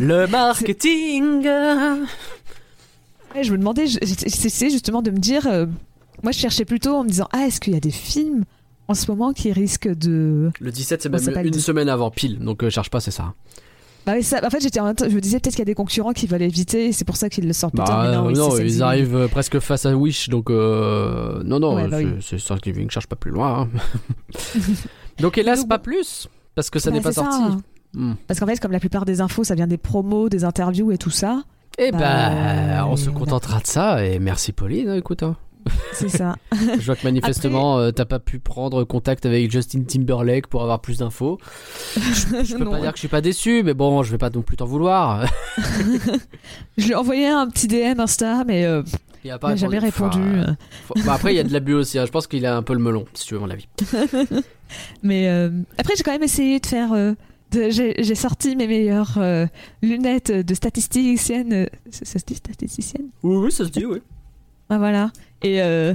le 0.00 0.26
marketing. 0.30 1.46
Ouais, 3.34 3.44
je 3.44 3.52
me 3.52 3.58
demandais, 3.58 3.86
j'essayais 3.86 4.70
justement 4.70 5.02
de 5.02 5.10
me 5.10 5.18
dire, 5.18 5.46
euh, 5.46 5.66
moi 6.22 6.32
je 6.32 6.38
cherchais 6.38 6.64
plutôt 6.64 6.94
en 6.96 7.04
me 7.04 7.08
disant, 7.08 7.28
ah, 7.32 7.46
est-ce 7.46 7.60
qu'il 7.60 7.72
y 7.72 7.76
a 7.76 7.80
des 7.80 7.90
films 7.90 8.44
en 8.88 8.94
ce 8.94 9.10
moment 9.10 9.32
qui 9.32 9.52
risquent 9.52 9.88
de. 9.94 10.50
Le 10.60 10.70
17, 10.70 11.02
c'est 11.02 11.08
même 11.08 11.44
une 11.46 11.50
10. 11.50 11.60
semaine 11.60 11.88
avant, 11.88 12.10
pile. 12.10 12.38
Donc, 12.40 12.62
euh, 12.62 12.70
cherche 12.70 12.90
pas, 12.90 13.00
c'est 13.00 13.10
ça. 13.10 13.32
Bah, 14.04 14.14
oui, 14.16 14.24
ça, 14.24 14.40
en 14.44 14.50
fait, 14.50 14.60
j'étais 14.60 14.80
en 14.80 14.92
je 14.98 15.14
me 15.14 15.20
disais 15.20 15.38
peut-être 15.38 15.54
qu'il 15.54 15.60
y 15.60 15.62
a 15.62 15.66
des 15.66 15.76
concurrents 15.76 16.12
qui 16.12 16.26
veulent 16.26 16.42
éviter, 16.42 16.86
et 16.86 16.92
c'est 16.92 17.04
pour 17.04 17.16
ça 17.16 17.28
qu'ils 17.30 17.46
le 17.46 17.52
sortent. 17.52 17.76
Bah, 17.76 18.08
mais 18.10 18.16
non, 18.16 18.26
oui, 18.26 18.34
non, 18.34 18.58
ils 18.58 18.82
arrivent 18.82 19.14
euh, 19.14 19.28
presque 19.28 19.60
face 19.60 19.86
à 19.86 19.96
Wish, 19.96 20.28
donc 20.28 20.50
euh, 20.50 21.40
non, 21.44 21.60
non, 21.60 21.76
Ouais, 21.76 21.86
bah 21.88 21.98
c'est 22.20 22.34
oui. 22.36 22.42
Thanksgiving, 22.42 22.90
cherche 22.90 23.06
pas 23.06 23.14
plus 23.16 23.30
loin. 23.30 23.68
hein. 23.72 24.38
donc 25.20 25.38
hélas, 25.38 25.60
Donc, 25.60 25.68
pas 25.68 25.78
plus, 25.78 26.28
parce 26.56 26.68
que 26.68 26.80
ça 26.80 26.90
n'est 26.90 27.00
pas 27.00 27.12
c'est 27.12 27.20
ça. 27.20 27.30
sorti. 27.30 27.62
Hmm. 27.94 28.14
Parce 28.26 28.40
qu'en 28.40 28.46
fait, 28.46 28.58
comme 28.58 28.72
la 28.72 28.80
plupart 28.80 29.04
des 29.04 29.20
infos, 29.20 29.44
ça 29.44 29.54
vient 29.54 29.68
des 29.68 29.76
promos, 29.78 30.28
des 30.28 30.42
interviews 30.44 30.90
et 30.90 30.98
tout 30.98 31.10
ça. 31.10 31.44
Eh 31.78 31.90
Bah, 31.92 31.98
ben, 31.98 32.84
on 32.88 32.96
se 32.96 33.04
voilà. 33.10 33.18
contentera 33.18 33.60
de 33.60 33.66
ça, 33.66 34.04
et 34.04 34.18
merci 34.18 34.52
Pauline, 34.52 34.88
hein, 34.90 34.96
écoute. 34.96 35.22
hein. 35.22 35.36
C'est 35.92 36.08
ça. 36.08 36.34
Je 36.52 36.84
vois 36.84 36.96
que 36.96 37.04
manifestement, 37.04 37.78
euh, 37.78 37.90
t'as 37.92 38.04
pas 38.04 38.18
pu 38.18 38.38
prendre 38.40 38.82
contact 38.84 39.26
avec 39.26 39.50
Justin 39.50 39.82
Timberlake 39.84 40.48
pour 40.48 40.62
avoir 40.62 40.80
plus 40.80 40.98
d'infos. 40.98 41.38
Je 41.96 42.54
peux 42.56 42.64
Non. 42.64 42.70
pas 42.72 42.80
dire 42.80 42.90
que 42.90 42.96
je 42.96 43.00
suis 43.02 43.08
pas 43.08 43.20
déçu, 43.20 43.62
mais 43.64 43.72
bon, 43.74 44.02
je 44.02 44.10
vais 44.10 44.18
pas 44.18 44.30
non 44.30 44.42
plus 44.42 44.56
t'en 44.56 44.66
vouloir. 44.66 45.24
Je 46.76 46.84
lui 46.86 46.92
ai 46.92 46.94
envoyé 46.96 47.28
un 47.28 47.48
petit 47.48 47.68
DM 47.68 48.00
Insta, 48.00 48.42
mais 48.44 48.64
euh, 48.64 48.82
Il 49.24 49.30
n'a 49.30 49.56
jamais 49.56 49.78
répondu. 49.78 50.18
Enfin, 50.40 50.56
faut- 50.88 50.94
bah, 51.06 51.12
après, 51.14 51.32
il 51.32 51.36
y 51.36 51.40
a 51.40 51.44
de 51.44 51.52
l'abus 51.52 51.74
aussi, 51.74 51.96
hein. 51.98 52.06
je 52.06 52.10
pense 52.10 52.26
qu'il 52.26 52.44
a 52.44 52.56
un 52.56 52.62
peu 52.62 52.72
le 52.74 52.80
melon, 52.80 53.04
si 53.14 53.26
tu 53.28 53.34
veux 53.34 53.40
mon 53.40 53.50
avis. 53.50 53.68
Mais 55.02 55.28
euh, 55.28 55.50
après, 55.78 55.94
j'ai 55.96 56.02
quand 56.02 56.12
même 56.12 56.22
essayé 56.24 56.58
de 56.60 56.66
faire. 56.66 56.92
euh, 56.92 57.14
j'ai 57.52 58.14
sorti 58.14 58.56
mes 58.56 58.66
meilleures 58.66 59.18
euh, 59.18 59.46
lunettes 59.82 60.32
de 60.32 60.54
statisticienne. 60.54 61.52
euh, 61.52 61.66
ça 61.90 62.18
se 62.18 62.24
dit 62.24 62.34
statisticienne? 62.34 63.08
Oui, 63.22 63.36
oui, 63.36 63.52
ça 63.52 63.64
se 63.64 63.70
dit, 63.70 63.84
oui. 63.86 63.98
Ah, 64.68 64.78
voilà. 64.78 65.10
Et, 65.42 65.60
euh, 65.62 65.92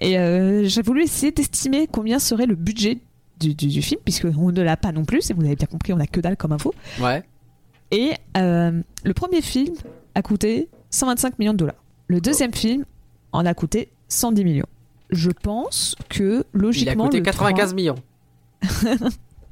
et 0.00 0.18
euh, 0.18 0.64
j'ai 0.66 0.82
voulu 0.82 1.02
essayer 1.02 1.30
d'estimer 1.32 1.86
combien 1.90 2.18
serait 2.18 2.46
le 2.46 2.54
budget 2.56 2.98
du, 3.38 3.54
du, 3.54 3.68
du 3.68 3.82
film, 3.82 4.00
puisqu'on 4.04 4.50
ne 4.52 4.62
l'a 4.62 4.76
pas 4.76 4.90
non 4.92 5.04
plus, 5.04 5.30
et 5.30 5.34
vous 5.34 5.44
avez 5.44 5.54
bien 5.56 5.66
compris, 5.68 5.92
on 5.92 6.00
a 6.00 6.06
que 6.06 6.20
dalle 6.20 6.36
comme 6.36 6.52
info. 6.52 6.74
Ouais. 7.00 7.22
Et 7.90 8.12
le 8.34 9.12
premier 9.14 9.40
film 9.40 9.74
a 10.14 10.22
coûté 10.22 10.68
125 10.90 11.38
millions 11.38 11.52
de 11.52 11.58
dollars. 11.58 11.82
Le 12.08 12.20
deuxième 12.20 12.52
film 12.52 12.84
en 13.32 13.46
a 13.46 13.54
coûté 13.54 13.88
110 14.08 14.44
millions. 14.44 14.66
Je 15.10 15.30
pense 15.30 15.94
que 16.08 16.44
Il 16.54 16.58
a 16.58 16.62
logiquement. 16.62 17.04
coûté 17.04 17.18
le 17.18 17.24
95 17.24 17.66
trois- 17.68 17.74
millions. 17.76 17.94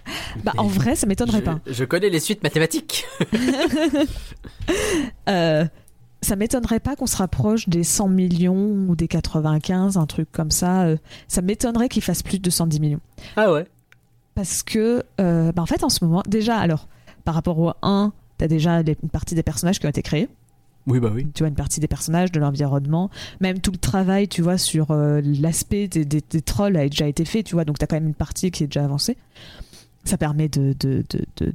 Bah, 0.45 0.53
en 0.59 0.67
vrai, 0.67 0.95
ça 0.97 1.07
m'étonnerait 1.07 1.43
pas. 1.43 1.59
je 1.67 1.85
connais 1.85 2.09
les 2.11 2.21
suites 2.21 2.43
mathématiques. 2.43 3.05
Euh, 5.29 5.65
ça 6.23 6.37
m'étonnerait 6.37 6.81
pas 6.81 6.97
qu'on 6.97 7.07
se 7.07 7.17
rapproche 7.17 7.69
des 7.69 7.85
100 7.85 8.09
millions 8.09 8.87
ou 8.89 8.97
des 8.97 9.09
95, 9.09 9.97
un 9.97 10.07
truc 10.07 10.31
comme 10.33 10.51
ça. 10.51 10.85
euh, 10.85 10.97
ça 11.29 11.43
m'étonnerait 11.43 11.89
qu'il 11.89 12.03
fasse 12.03 12.23
plus 12.23 12.39
de 12.39 12.51
110 12.51 12.81
millions. 12.81 13.01
Ah 13.37 13.53
ouais. 13.53 13.67
Parce 14.35 14.63
que, 14.63 15.03
euh, 15.21 15.53
bah, 15.53 15.63
en 15.63 15.67
fait, 15.67 15.85
en 15.85 15.89
ce 15.89 16.05
moment, 16.05 16.23
déjà, 16.27 16.57
alors, 16.59 16.89
par 17.25 17.35
rapport 17.35 17.59
au 17.59 17.73
1, 17.83 18.13
t'as 18.39 18.49
déjà 18.49 18.83
les- 18.83 18.97
une 19.03 19.09
partie 19.09 19.35
des 19.35 19.43
personnages 19.43 19.79
qui 19.79 19.87
ont 19.87 19.91
été 19.91 20.03
créés. 20.03 20.29
Oui, 20.89 21.01
bah 21.01 21.11
oui. 21.13 21.27
Tu 21.35 21.43
vois, 21.43 21.49
une 21.49 21.55
partie 21.57 21.81
des 21.81 21.89
personnages, 21.89 22.31
de 22.31 22.39
l'environnement. 22.39 23.11
Même 23.41 23.59
tout 23.61 23.73
le 23.73 23.79
travail, 23.79 24.29
tu 24.29 24.41
vois, 24.43 24.57
sur 24.59 24.93
euh, 24.93 25.21
l'aspect 25.25 25.89
des, 25.89 26.05
des- 26.05 26.23
des 26.29 26.43
trolls 26.43 26.77
a 26.77 26.89
déjà 26.89 27.09
été 27.09 27.25
fait, 27.25 27.43
tu 27.43 27.55
vois. 27.55 27.65
Donc, 27.65 27.79
t'as 27.79 27.87
quand 27.87 27.97
même 27.97 28.07
une 28.07 28.15
partie 28.15 28.53
qui 28.53 28.63
est 28.65 28.67
déjà 28.69 28.85
avancée. 28.85 29.17
Ça 30.07 30.17
permet 30.17 30.49
de, 30.49 30.75
de, 30.81 31.05
de, 31.11 31.25
de- 31.37 31.53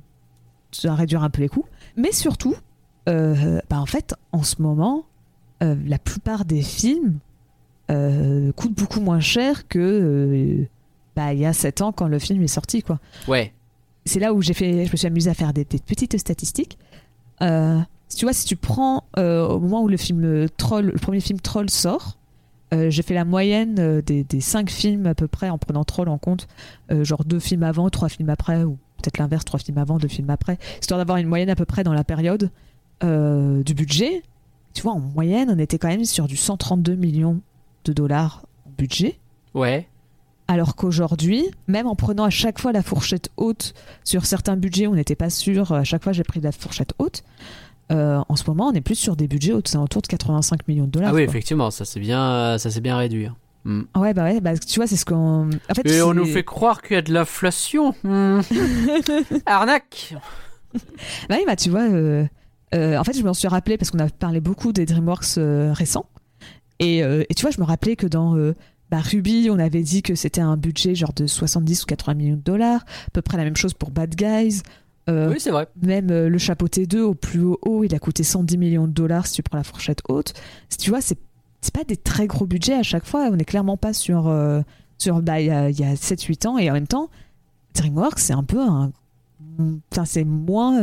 de 0.84 0.90
réduire 0.90 1.24
un 1.24 1.30
peu 1.32 1.42
les 1.42 1.50
coûts. 1.50 1.66
Mais 1.98 2.12
surtout, 2.12 2.56
euh, 3.10 3.60
bah, 3.70 3.80
en 3.82 3.86
fait, 3.88 4.14
en 4.32 4.44
ce 4.44 4.62
moment, 4.62 5.06
euh, 5.64 5.76
la 5.86 5.98
plupart 5.98 6.46
des 6.46 6.62
films 6.62 7.18
euh, 7.90 8.52
coûtent 8.54 8.76
beaucoup 8.76 9.02
moins 9.02 9.20
cher 9.20 9.68
que 9.68 10.66
bah, 11.16 11.34
il 11.34 11.40
y 11.40 11.46
a 11.46 11.54
7 11.54 11.82
ans 11.82 11.92
quand 11.92 12.08
le 12.08 12.20
film 12.20 12.42
est 12.44 12.48
sorti, 12.48 12.84
quoi 12.84 13.00
Ouais. 13.28 13.54
c'est 14.06 14.20
là 14.20 14.34
où 14.34 14.42
j'ai 14.42 14.54
fait, 14.54 14.86
je 14.86 14.92
me 14.92 14.96
suis 14.98 15.08
amusée 15.08 15.30
à 15.30 15.34
faire 15.34 15.52
des, 15.54 15.66
des 15.66 15.80
petites 15.80 16.18
statistiques. 16.18 16.78
Tu 17.40 18.26
vois, 18.26 18.34
si 18.34 18.46
tu 18.46 18.56
prends 18.56 19.04
au 19.18 19.60
moment 19.60 19.82
où 19.84 19.88
le 19.88 19.98
film 19.98 20.48
Troll, 20.58 20.86
le 20.88 21.00
premier 21.00 21.20
film 21.22 21.40
Troll 21.40 21.70
sort, 21.70 22.18
euh, 22.74 22.90
j'ai 22.90 23.02
fait 23.04 23.14
la 23.14 23.26
moyenne 23.26 23.76
euh, 23.80 24.02
des, 24.02 24.24
des 24.24 24.42
cinq 24.42 24.70
films 24.70 25.06
à 25.06 25.16
peu 25.16 25.28
près 25.28 25.50
en 25.50 25.58
prenant 25.58 25.84
Troll 25.84 26.08
en 26.10 26.18
compte, 26.18 26.48
euh, 26.92 27.04
genre 27.04 27.26
deux 27.26 27.40
films 27.40 27.64
avant, 27.64 27.90
trois 27.90 28.10
films 28.10 28.30
après, 28.30 28.64
ou 28.64 28.78
peut-être 28.98 29.18
l'inverse, 29.18 29.44
trois 29.44 29.60
films 29.60 29.78
avant, 29.78 29.98
deux 29.98 30.08
films 30.08 30.30
après, 30.30 30.58
histoire 30.80 30.98
d'avoir 31.00 31.18
une 31.18 31.28
moyenne 31.28 31.50
à 31.50 31.56
peu 31.56 31.66
près 31.66 31.84
dans 31.84 31.94
la 31.94 32.04
période 32.04 32.50
euh, 33.04 33.64
du 33.64 33.74
budget. 33.74 34.24
Tu 34.74 34.84
vois, 34.84 34.94
en 34.94 35.00
moyenne, 35.00 35.50
on 35.54 35.60
était 35.60 35.78
quand 35.78 35.90
même 35.90 36.06
sur 36.06 36.28
du 36.28 36.38
132 36.38 36.96
millions 36.96 37.42
de 37.84 37.94
dollars 37.94 38.44
en 38.66 38.72
budget. 38.78 39.20
Ouais. 39.54 39.88
Alors 40.48 40.76
qu'aujourd'hui, 40.76 41.46
même 41.68 41.88
en 41.88 41.96
prenant 41.96 42.24
à 42.24 42.30
chaque 42.30 42.60
fois 42.60 42.72
la 42.72 42.84
fourchette 42.84 43.30
haute, 43.38 43.74
sur 44.04 44.26
certains 44.26 44.56
budgets, 44.56 44.88
on 44.88 44.96
n'était 44.96 45.16
pas 45.16 45.30
sûr, 45.30 45.72
à 45.72 45.84
chaque 45.84 46.04
fois 46.04 46.14
j'ai 46.14 46.24
pris 46.24 46.40
la 46.42 46.52
fourchette 46.52 46.94
haute. 47.00 47.24
Euh, 47.92 48.22
en 48.28 48.36
ce 48.36 48.44
moment, 48.48 48.68
on 48.68 48.74
est 48.74 48.82
plus 48.82 48.96
sur 48.96 49.16
des 49.16 49.28
budgets 49.28 49.54
autour 49.54 50.02
de 50.02 50.08
85 50.08 50.68
millions 50.68 50.86
de 50.86 50.92
dollars. 50.92 51.10
Ah 51.10 51.14
oui, 51.14 51.26
quoi. 51.26 51.30
effectivement, 51.30 51.72
ça 51.72 51.86
s'est 51.86 52.00
bien, 52.00 52.58
ça 52.58 52.70
bien 52.80 52.98
réduit. 52.98 53.28
Hmm. 53.64 53.82
Ouais, 53.96 54.14
bah 54.14 54.24
ouais, 54.24 54.42
bah, 54.42 54.58
tu 54.58 54.80
vois, 54.80 54.88
c'est 54.88 54.96
ce 54.96 55.06
qu'on. 55.06 55.50
En 55.70 55.74
fait, 55.76 55.88
Et 55.90 56.02
on 56.02 56.14
nous 56.14 56.26
fait 56.26 56.44
croire 56.44 56.82
qu'il 56.82 56.96
y 56.96 56.98
a 56.98 57.02
de 57.02 57.14
l'inflation. 57.14 57.94
Hmm. 58.04 58.42
Arnaque. 59.46 60.16
Bah 61.30 61.36
oui, 61.38 61.44
bah 61.46 61.56
tu 61.56 61.70
vois, 61.70 61.84
euh, 61.84 62.26
euh, 62.74 62.98
en 62.98 63.04
fait, 63.04 63.14
je 63.14 63.24
m'en 63.24 63.34
suis 63.34 63.48
rappelé 63.48 63.78
parce 63.78 63.92
qu'on 63.92 64.00
a 64.00 64.08
parlé 64.10 64.40
beaucoup 64.40 64.72
des 64.72 64.86
DreamWorks 64.86 65.38
euh, 65.38 65.74
récents. 65.74 66.06
Et, 66.80 67.04
euh, 67.04 67.24
et 67.30 67.34
tu 67.34 67.42
vois, 67.42 67.52
je 67.52 67.60
me 67.60 67.66
rappelais 67.66 67.96
que 67.96 68.08
dans 68.08 68.36
euh, 68.36 68.56
bah, 68.90 69.00
Ruby, 69.00 69.50
on 69.52 69.60
avait 69.60 69.84
dit 69.84 70.02
que 70.02 70.16
c'était 70.16 70.42
un 70.42 70.58
budget 70.58 70.96
genre 70.96 71.14
de 71.14 71.28
70 71.28 71.84
ou 71.84 71.86
80 71.86 72.14
millions 72.16 72.36
de 72.36 72.42
dollars. 72.42 72.82
À 73.08 73.10
peu 73.14 73.22
près 73.22 73.38
la 73.38 73.44
même 73.44 73.56
chose 73.56 73.74
pour 73.74 73.92
Bad 73.92 74.16
Guys. 74.16 74.64
Euh, 75.10 75.30
Oui, 75.30 75.40
c'est 75.40 75.50
vrai. 75.52 75.68
Même 75.82 76.12
euh, 76.12 76.30
le 76.30 76.38
chapeau 76.38 76.68
T2 76.68 77.00
au 77.00 77.14
plus 77.16 77.42
haut, 77.42 77.58
haut, 77.64 77.84
il 77.84 77.94
a 77.96 78.00
coûté 78.00 78.24
110 78.24 78.58
millions 78.58 78.88
de 78.88 78.92
dollars 78.94 79.26
si 79.28 79.34
tu 79.34 79.44
prends 79.44 79.58
la 79.58 79.64
fourchette 79.64 80.02
haute. 80.08 80.34
Si 80.70 80.78
tu 80.78 80.90
vois, 80.90 81.02
c'est 81.02 81.18
c'est 81.62 81.74
pas 81.74 81.84
des 81.84 81.98
très 81.98 82.26
gros 82.28 82.46
budgets 82.46 82.74
à 82.76 82.84
chaque 82.84 83.06
fois. 83.06 83.28
On 83.32 83.36
n'est 83.36 83.46
clairement 83.46 83.78
pas 83.78 83.94
sur 83.94 84.28
euh, 84.28 84.62
sur 84.98 85.22
bah 85.22 85.40
il 85.42 85.48
y 85.48 85.52
a, 85.52 85.66
a 85.66 85.94
7-8 85.96 86.48
ans 86.48 86.58
et 86.58 86.70
en 86.70 86.74
même 86.74 86.88
temps, 86.88 87.10
DreamWorks 87.76 88.20
c'est 88.20 88.34
un 88.34 88.44
peu 88.44 88.60
un 88.60 88.92
enfin 89.92 90.06
c'est 90.06 90.24
moins 90.24 90.80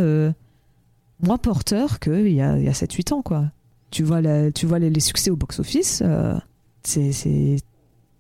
moins 1.21 1.39
porteur 1.39 1.99
qu'il 2.01 2.29
y 2.33 2.41
a, 2.41 2.53
a 2.53 2.57
7-8 2.73 3.13
ans 3.15 3.23
quoi. 3.23 3.47
Tu 3.91 4.03
vois 4.05 4.21
la- 4.21 4.53
tu 4.53 4.67
vois 4.67 4.79
les, 4.79 4.91
les 4.91 5.01
succès 5.01 5.31
au 5.31 5.37
box 5.37 5.59
office, 5.61 6.03
euh, 6.05 6.35
c'est 6.83 7.57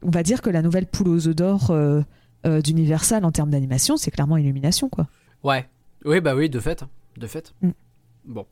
on 0.02 0.10
va 0.10 0.22
dire 0.22 0.42
que 0.42 0.50
la 0.50 0.62
nouvelle 0.62 0.86
poule 0.86 1.08
aux 1.08 1.28
œufs 1.28 1.34
d'or 1.36 1.72
d'Universal 2.44 3.24
en 3.24 3.30
termes 3.32 3.50
d'animation, 3.50 3.96
c'est 3.96 4.10
clairement 4.10 4.36
Illumination 4.36 4.88
quoi. 4.88 5.06
Ouais. 5.44 5.66
Oui, 6.04 6.20
bah 6.20 6.34
oui, 6.34 6.48
de 6.48 6.60
fait. 6.60 6.84
De 7.16 7.26
fait. 7.26 7.52
Mm. 7.62 7.70
Bon. 8.24 8.46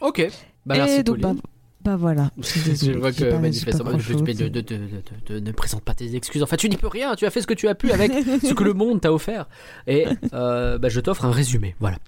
Ok. 0.00 0.26
Bah 0.66 0.76
merci, 0.76 0.96
et 0.96 1.02
donc 1.02 1.18
bah, 1.18 1.28
Pauline. 1.28 1.42
bah 1.82 1.96
voilà. 1.96 2.30
Je, 2.38 2.98
vois 2.98 3.12
que 3.12 3.32
manifestement, 3.36 3.98
je- 3.98 4.14
de- 4.14 5.38
ne 5.40 5.52
présente 5.52 5.82
pas 5.82 5.94
tes 5.94 6.14
excuses. 6.14 6.42
Enfin, 6.42 6.56
tu 6.56 6.68
n'y 6.68 6.76
peux 6.76 6.88
rien. 6.88 7.14
Tu 7.16 7.26
as 7.26 7.30
fait 7.30 7.40
ce 7.40 7.46
que 7.46 7.54
tu 7.54 7.68
as 7.68 7.74
pu 7.74 7.90
avec 7.92 8.12
ce 8.42 8.52
que 8.54 8.64
le 8.64 8.74
monde 8.74 9.00
t'a 9.00 9.12
offert. 9.12 9.48
Et 9.86 10.06
euh, 10.34 10.78
bah, 10.78 10.88
je 10.88 11.00
t'offre 11.00 11.24
un 11.24 11.30
résumé. 11.32 11.74
Voilà. 11.80 11.98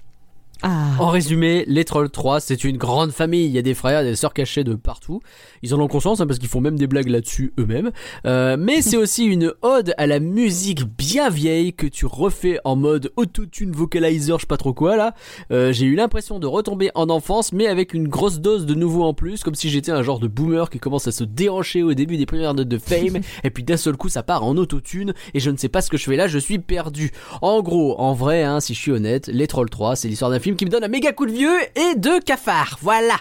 Ah. 0.63 0.93
En 0.99 1.09
résumé, 1.09 1.65
les 1.67 1.85
Trolls 1.85 2.11
3, 2.11 2.41
c'est 2.41 2.65
une 2.65 2.77
grande 2.77 3.11
famille. 3.11 3.47
Il 3.47 3.51
y 3.51 3.59
a 3.59 3.63
des 3.63 3.75
frères, 3.75 4.03
des 4.05 4.15
sœurs 4.15 4.33
cachés 4.33 4.63
de 4.63 4.75
partout. 4.75 5.21
Ils 5.63 5.75
en 5.75 5.81
ont 5.81 5.89
conscience 5.89 6.21
hein, 6.21 6.27
parce 6.27 6.39
qu'ils 6.39 6.49
font 6.49 6.61
même 6.61 6.79
des 6.79 6.87
blagues 6.87 7.09
là-dessus 7.09 7.53
eux-mêmes. 7.59 7.91
Euh, 8.27 8.57
mais 8.59 8.83
c'est 8.83 8.97
aussi 9.03 9.25
une 9.25 9.53
ode 9.63 9.95
à 9.99 10.07
la 10.07 10.21
musique 10.21 10.85
bien 10.85 11.31
vieille 11.31 11.73
que 11.73 11.87
tu 11.87 12.07
refais 12.07 12.61
en 12.65 12.77
mode 12.77 13.13
autotune 13.17 13.73
vocalizer, 13.73 14.39
je 14.39 14.43
sais 14.43 14.47
pas 14.47 14.57
trop 14.57 14.73
quoi 14.73 14.97
là. 14.97 15.15
Euh, 15.51 15.73
J'ai 15.73 15.87
eu 15.87 15.95
l'impression 15.95 16.39
de 16.39 16.47
retomber 16.47 16.91
en 16.95 17.11
enfance, 17.11 17.53
mais 17.53 17.67
avec 17.67 17.95
une 17.95 18.09
grosse 18.09 18.41
dose 18.41 18.67
de 18.67 18.75
nouveau 18.75 19.03
en 19.03 19.15
plus, 19.15 19.43
comme 19.43 19.55
si 19.55 19.69
j'étais 19.69 19.91
un 19.91 20.03
genre 20.03 20.21
de 20.21 20.29
boomer 20.29 20.71
qui 20.71 20.79
commence 20.79 21.09
à 21.09 21.13
se 21.13 21.25
déhancher 21.25 21.83
au 21.83 21.95
début 21.95 22.17
des 22.17 22.27
premières 22.27 22.55
notes 22.55 22.69
de 22.69 22.79
Fame, 22.79 23.21
et 23.45 23.51
puis 23.51 23.65
d'un 23.65 23.77
seul 23.77 23.97
coup 23.97 24.09
ça 24.09 24.23
part 24.23 24.45
en 24.45 24.57
autotune, 24.57 25.13
et 25.35 25.41
je 25.41 25.51
ne 25.51 25.57
sais 25.57 25.69
pas 25.69 25.81
ce 25.81 25.91
que 25.91 25.97
je 25.97 26.05
fais 26.05 26.17
là, 26.17 26.29
je 26.29 26.39
suis 26.39 26.59
perdu. 26.59 27.11
En 27.41 27.63
gros, 27.63 27.99
en 27.99 28.15
vrai, 28.15 28.43
hein, 28.43 28.61
si 28.61 28.75
je 28.75 28.79
suis 28.79 28.93
honnête, 28.93 29.27
Les 29.27 29.47
Trolls 29.47 29.71
3, 29.71 29.97
c'est 29.97 30.09
l'histoire 30.09 30.31
d'un 30.31 30.39
film 30.39 30.52
qui 30.57 30.65
me 30.65 30.71
donne 30.71 30.85
un 30.85 30.89
méga 30.89 31.13
coup 31.13 31.27
de 31.27 31.33
vieux 31.33 31.59
et 31.77 31.95
de 31.97 32.23
cafard. 32.23 32.79
Voilà. 32.83 33.17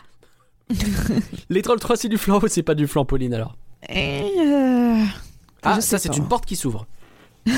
les 1.49 1.61
Trolls 1.61 1.79
3, 1.79 1.97
c'est 1.97 2.07
du 2.09 2.17
flan 2.17 2.39
ou 2.41 2.47
c'est 2.47 2.63
pas 2.63 2.75
du 2.75 2.87
flan, 2.87 3.03
Pauline 3.05 3.33
alors 3.33 3.57
Et, 3.89 4.21
euh, 4.39 5.03
Ah, 5.63 5.75
je 5.75 5.81
ça 5.81 5.97
c'est 5.97 6.15
une 6.17 6.27
porte 6.27 6.45
qui 6.45 6.55
s'ouvre. 6.55 6.85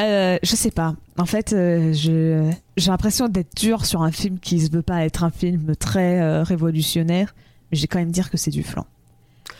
Euh, 0.00 0.38
je 0.42 0.56
sais 0.56 0.72
pas. 0.72 0.96
En 1.18 1.24
fait, 1.24 1.52
euh, 1.52 1.92
je- 1.92 2.50
j'ai 2.76 2.90
l'impression 2.90 3.28
d'être 3.28 3.54
dur 3.56 3.86
sur 3.86 4.02
un 4.02 4.10
film 4.10 4.40
qui 4.40 4.58
se 4.60 4.68
veut 4.68 4.82
pas 4.82 5.04
être 5.04 5.22
un 5.22 5.30
film 5.30 5.76
très 5.76 6.42
révolutionnaire, 6.42 7.32
mais 7.70 7.78
j'ai 7.78 7.86
quand 7.86 8.00
même 8.00 8.10
dire 8.10 8.28
que 8.28 8.36
c'est 8.36 8.50
du 8.50 8.64
flan. 8.64 8.86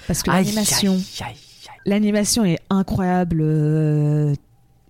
Parce 0.09 0.25
que 0.25 0.33
l'animation, 0.33 1.01
l'animation 1.87 2.45
est 2.45 2.59
incroyable, 2.69 3.45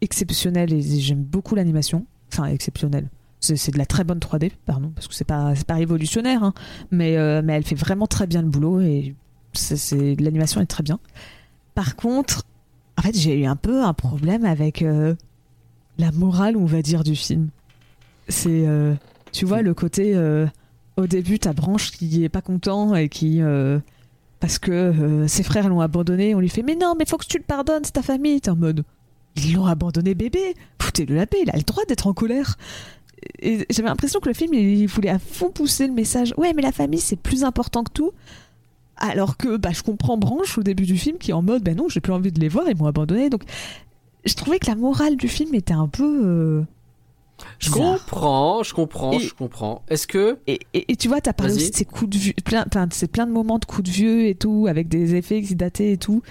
exceptionnelle 0.01 0.73
et 0.73 0.81
j'aime 1.01 1.23
beaucoup 1.23 1.55
l'animation. 1.55 2.07
Enfin, 2.35 2.49
exceptionnelle. 2.49 3.09
C'est 3.39 3.71
de 3.71 3.79
la 3.79 3.87
très 3.87 4.05
bonne 4.05 4.19
3D, 4.19 4.51
pardon, 4.65 4.91
parce 4.95 5.07
que 5.07 5.15
c'est 5.15 5.27
pas 5.27 5.53
pas 5.67 5.75
révolutionnaire, 5.75 6.43
hein, 6.43 6.55
mais 6.91 7.19
euh, 7.19 7.43
mais 7.45 7.53
elle 7.53 7.65
fait 7.65 7.75
vraiment 7.75 8.07
très 8.07 8.27
bien 8.27 8.41
le 8.41 8.49
boulot 8.49 8.81
et 8.81 9.15
l'animation 10.19 10.63
est 10.63 10.67
très 10.67 10.83
bien. 10.83 10.99
Par 11.75 11.95
contre, 11.95 12.45
en 12.99 13.03
fait, 13.03 13.15
j'ai 13.17 13.39
eu 13.43 13.45
un 13.45 13.57
peu 13.57 13.85
un 13.85 13.93
problème 13.93 14.47
avec 14.47 14.81
euh, 14.81 15.15
la 15.99 16.11
morale, 16.11 16.57
on 16.57 16.65
va 16.65 16.81
dire, 16.81 17.05
du 17.05 17.15
film. 17.15 17.51
C'est, 18.29 18.67
euh, 18.67 18.95
tu 19.31 19.45
vois, 19.45 19.61
le 19.61 19.75
côté 19.75 20.19
au 20.97 21.07
début, 21.07 21.39
ta 21.39 21.53
branche 21.53 21.91
qui 21.91 22.25
est 22.25 22.31
pas 22.31 22.43
content 22.43 22.95
et 22.95 23.11
qui 23.11 23.43
parce 24.41 24.59
que 24.59 25.27
ses 25.29 25.43
frères 25.43 25.69
l'ont 25.69 25.81
abandonné, 25.81 26.35
on 26.35 26.41
lui 26.41 26.49
fait 26.49 26.63
mais 26.63 26.77
non, 26.77 26.95
mais 26.99 27.05
faut 27.05 27.19
que 27.19 27.27
tu 27.27 27.37
le 27.37 27.45
pardonnes, 27.45 27.85
c'est 27.85 27.93
ta 27.93 28.03
famille. 28.03 28.41
T'es 28.41 28.51
en 28.51 28.57
mode 28.57 28.85
ils 29.37 29.55
l'ont 29.55 29.67
abandonné 29.67 30.15
bébé, 30.15 30.55
foutez-le 30.81 31.15
la 31.15 31.27
paix, 31.27 31.39
il 31.43 31.51
a 31.51 31.57
le 31.57 31.63
droit 31.63 31.85
d'être 31.87 32.07
en 32.07 32.13
colère. 32.15 32.57
Et 33.41 33.67
j'avais 33.71 33.89
l'impression 33.89 34.21
que 34.21 34.29
le 34.29 34.35
film 34.35 34.53
il 34.55 34.87
voulait 34.87 35.09
à 35.09 35.19
fond 35.19 35.51
pousser 35.51 35.87
le 35.87 35.95
message 35.95 36.35
ouais 36.37 36.53
mais 36.53 36.61
la 36.61 36.73
famille 36.73 37.01
c'est 37.01 37.17
plus 37.17 37.43
important 37.43 37.83
que 37.83 37.91
tout 37.91 38.11
alors 38.99 39.39
que 39.39 39.57
bah, 39.57 39.71
je 39.73 39.83
comprends 39.83 40.19
Branche 40.19 40.59
au 40.59 40.63
début 40.63 40.85
du 40.85 40.99
film 40.99 41.17
qui 41.17 41.31
est 41.31 41.35
en 41.35 41.41
mode 41.41 41.63
bah 41.63 41.73
non 41.73 41.89
j'ai 41.89 42.01
plus 42.01 42.13
envie 42.13 42.33
de 42.33 42.39
les 42.41 42.49
voir 42.49 42.67
ils 42.69 42.77
m'ont 42.77 42.87
abandonné 42.87 43.31
donc 43.31 43.45
je 44.27 44.35
trouvais 44.35 44.59
que 44.59 44.67
la 44.67 44.75
morale 44.75 45.17
du 45.17 45.29
film 45.29 45.55
était 45.55 45.73
un 45.73 45.89
peu 45.89 46.21
euh, 46.23 46.63
Je 47.61 47.71
comprends, 47.71 48.63
je 48.63 48.75
comprends, 48.75 49.13
Et- 49.13 49.21
je 49.21 49.33
comprends. 49.35 49.83
Est-ce 49.89 50.07
que 50.07 50.39
Et, 50.47 50.61
et- 50.75 50.93
et 50.93 50.97
tu 50.97 51.09
vois, 51.09 51.21
t'as 51.23 51.33
parlé 51.33 51.55
aussi 51.55 51.71
de 51.71 51.77
ces 51.77 51.85
coups 51.85 52.11
de 52.11 52.19
vieux, 52.19 52.33
plein, 52.45 52.65
plein, 52.65 52.87
c'est 52.93 53.11
plein 53.11 53.27
de 53.27 53.33
moments 53.33 53.59
de 53.59 53.65
coups 53.65 53.89
de 53.89 53.91
vieux 53.95 54.27
et 54.27 54.35
tout, 54.35 54.67
avec 54.69 54.89
des 54.89 55.15
effets 55.15 55.43
qui 55.43 55.55
datés 55.57 55.93
et 55.93 55.97
tout. 55.99 56.23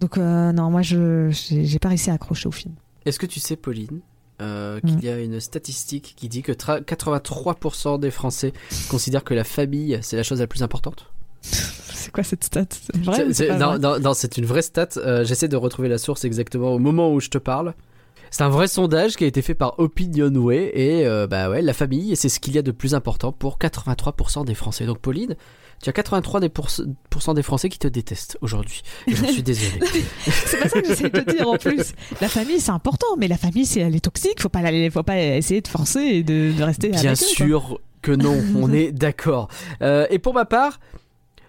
Donc 0.00 0.16
euh, 0.18 0.52
non, 0.52 0.70
moi 0.70 0.82
je 0.82 1.28
j'ai 1.30 1.78
pas 1.78 1.88
réussi 1.88 2.10
à 2.10 2.14
accrocher 2.14 2.48
au 2.48 2.52
film. 2.52 2.74
Est-ce 3.04 3.18
que 3.18 3.26
tu 3.26 3.40
sais, 3.40 3.56
Pauline, 3.56 4.00
euh, 4.40 4.80
qu'il 4.80 4.96
Mm. 4.96 5.00
y 5.02 5.08
a 5.08 5.18
une 5.20 5.40
statistique 5.40 6.14
qui 6.16 6.28
dit 6.28 6.42
que 6.42 6.52
tra- 6.52 6.82
83% 6.82 7.98
des 7.98 8.10
Français 8.10 8.52
considèrent 8.90 9.24
que 9.24 9.34
la 9.34 9.44
famille, 9.44 9.98
c'est 10.02 10.16
la 10.16 10.22
chose 10.22 10.40
la 10.40 10.46
plus 10.46 10.62
importante? 10.62 11.06
C'est 11.42 12.12
quoi 12.12 12.22
cette 12.22 12.44
stat? 12.44 12.66
C'est 12.70 12.96
vrai 13.02 13.24
non, 13.58 13.66
vrai? 13.70 13.78
non, 13.78 13.98
non, 13.98 14.14
c'est 14.14 14.36
une 14.38 14.44
vraie 14.46 14.62
stat. 14.62 14.88
Euh, 14.98 15.24
J'essaie 15.24 15.48
de 15.48 15.56
retrouver 15.56 15.88
la 15.88 15.98
source 15.98 16.24
exactement 16.24 16.72
au 16.72 16.78
moment 16.78 17.12
où 17.12 17.20
je 17.20 17.28
te 17.28 17.38
parle. 17.38 17.74
C'est 18.30 18.42
un 18.42 18.48
vrai 18.50 18.68
sondage 18.68 19.16
qui 19.16 19.24
a 19.24 19.26
été 19.26 19.40
fait 19.42 19.54
par 19.54 19.78
Opinionway 19.80 20.70
et 20.74 21.06
euh, 21.06 21.26
bah 21.26 21.48
ouais, 21.48 21.62
la 21.62 21.72
famille, 21.72 22.14
c'est 22.14 22.28
ce 22.28 22.40
qu'il 22.40 22.54
y 22.54 22.58
a 22.58 22.62
de 22.62 22.72
plus 22.72 22.94
important 22.94 23.32
pour 23.32 23.58
83% 23.58 24.44
des 24.44 24.54
Français. 24.54 24.84
Donc 24.84 24.98
Pauline, 24.98 25.34
tu 25.82 25.90
as 25.90 25.92
83% 25.92 26.40
des, 26.40 26.48
pourcents 27.10 27.34
des 27.34 27.42
Français 27.42 27.68
qui 27.68 27.78
te 27.78 27.88
détestent 27.88 28.36
aujourd'hui. 28.40 28.82
Et 29.06 29.14
J'en 29.14 29.28
suis 29.28 29.42
désolé. 29.42 29.80
C'est 30.26 30.58
pas 30.60 30.68
ça 30.68 30.80
que 30.82 30.88
j'essaie 30.88 31.10
de 31.10 31.20
te 31.20 31.30
dire 31.30 31.48
en 31.48 31.56
plus. 31.56 31.92
La 32.20 32.28
famille 32.28 32.60
c'est 32.60 32.70
important, 32.72 33.06
mais 33.18 33.28
la 33.28 33.36
famille 33.36 33.66
c'est 33.66 33.80
elle 33.80 33.94
est 33.96 34.00
toxique. 34.04 34.40
Faut 34.40 34.48
pas 34.48 34.62
la- 34.62 34.90
faut 34.90 35.02
pas 35.02 35.18
essayer 35.20 35.60
de 35.60 35.68
forcer 35.68 36.00
et 36.00 36.22
de, 36.22 36.52
de 36.56 36.62
rester. 36.62 36.88
Bien 36.88 36.98
avec 37.00 37.12
eux, 37.12 37.26
quoi. 37.36 37.46
sûr 37.46 37.80
que 38.02 38.12
non, 38.12 38.36
on 38.56 38.72
est 38.72 38.92
d'accord. 38.92 39.48
Euh, 39.82 40.06
et 40.10 40.18
pour 40.18 40.34
ma 40.34 40.44
part, 40.44 40.80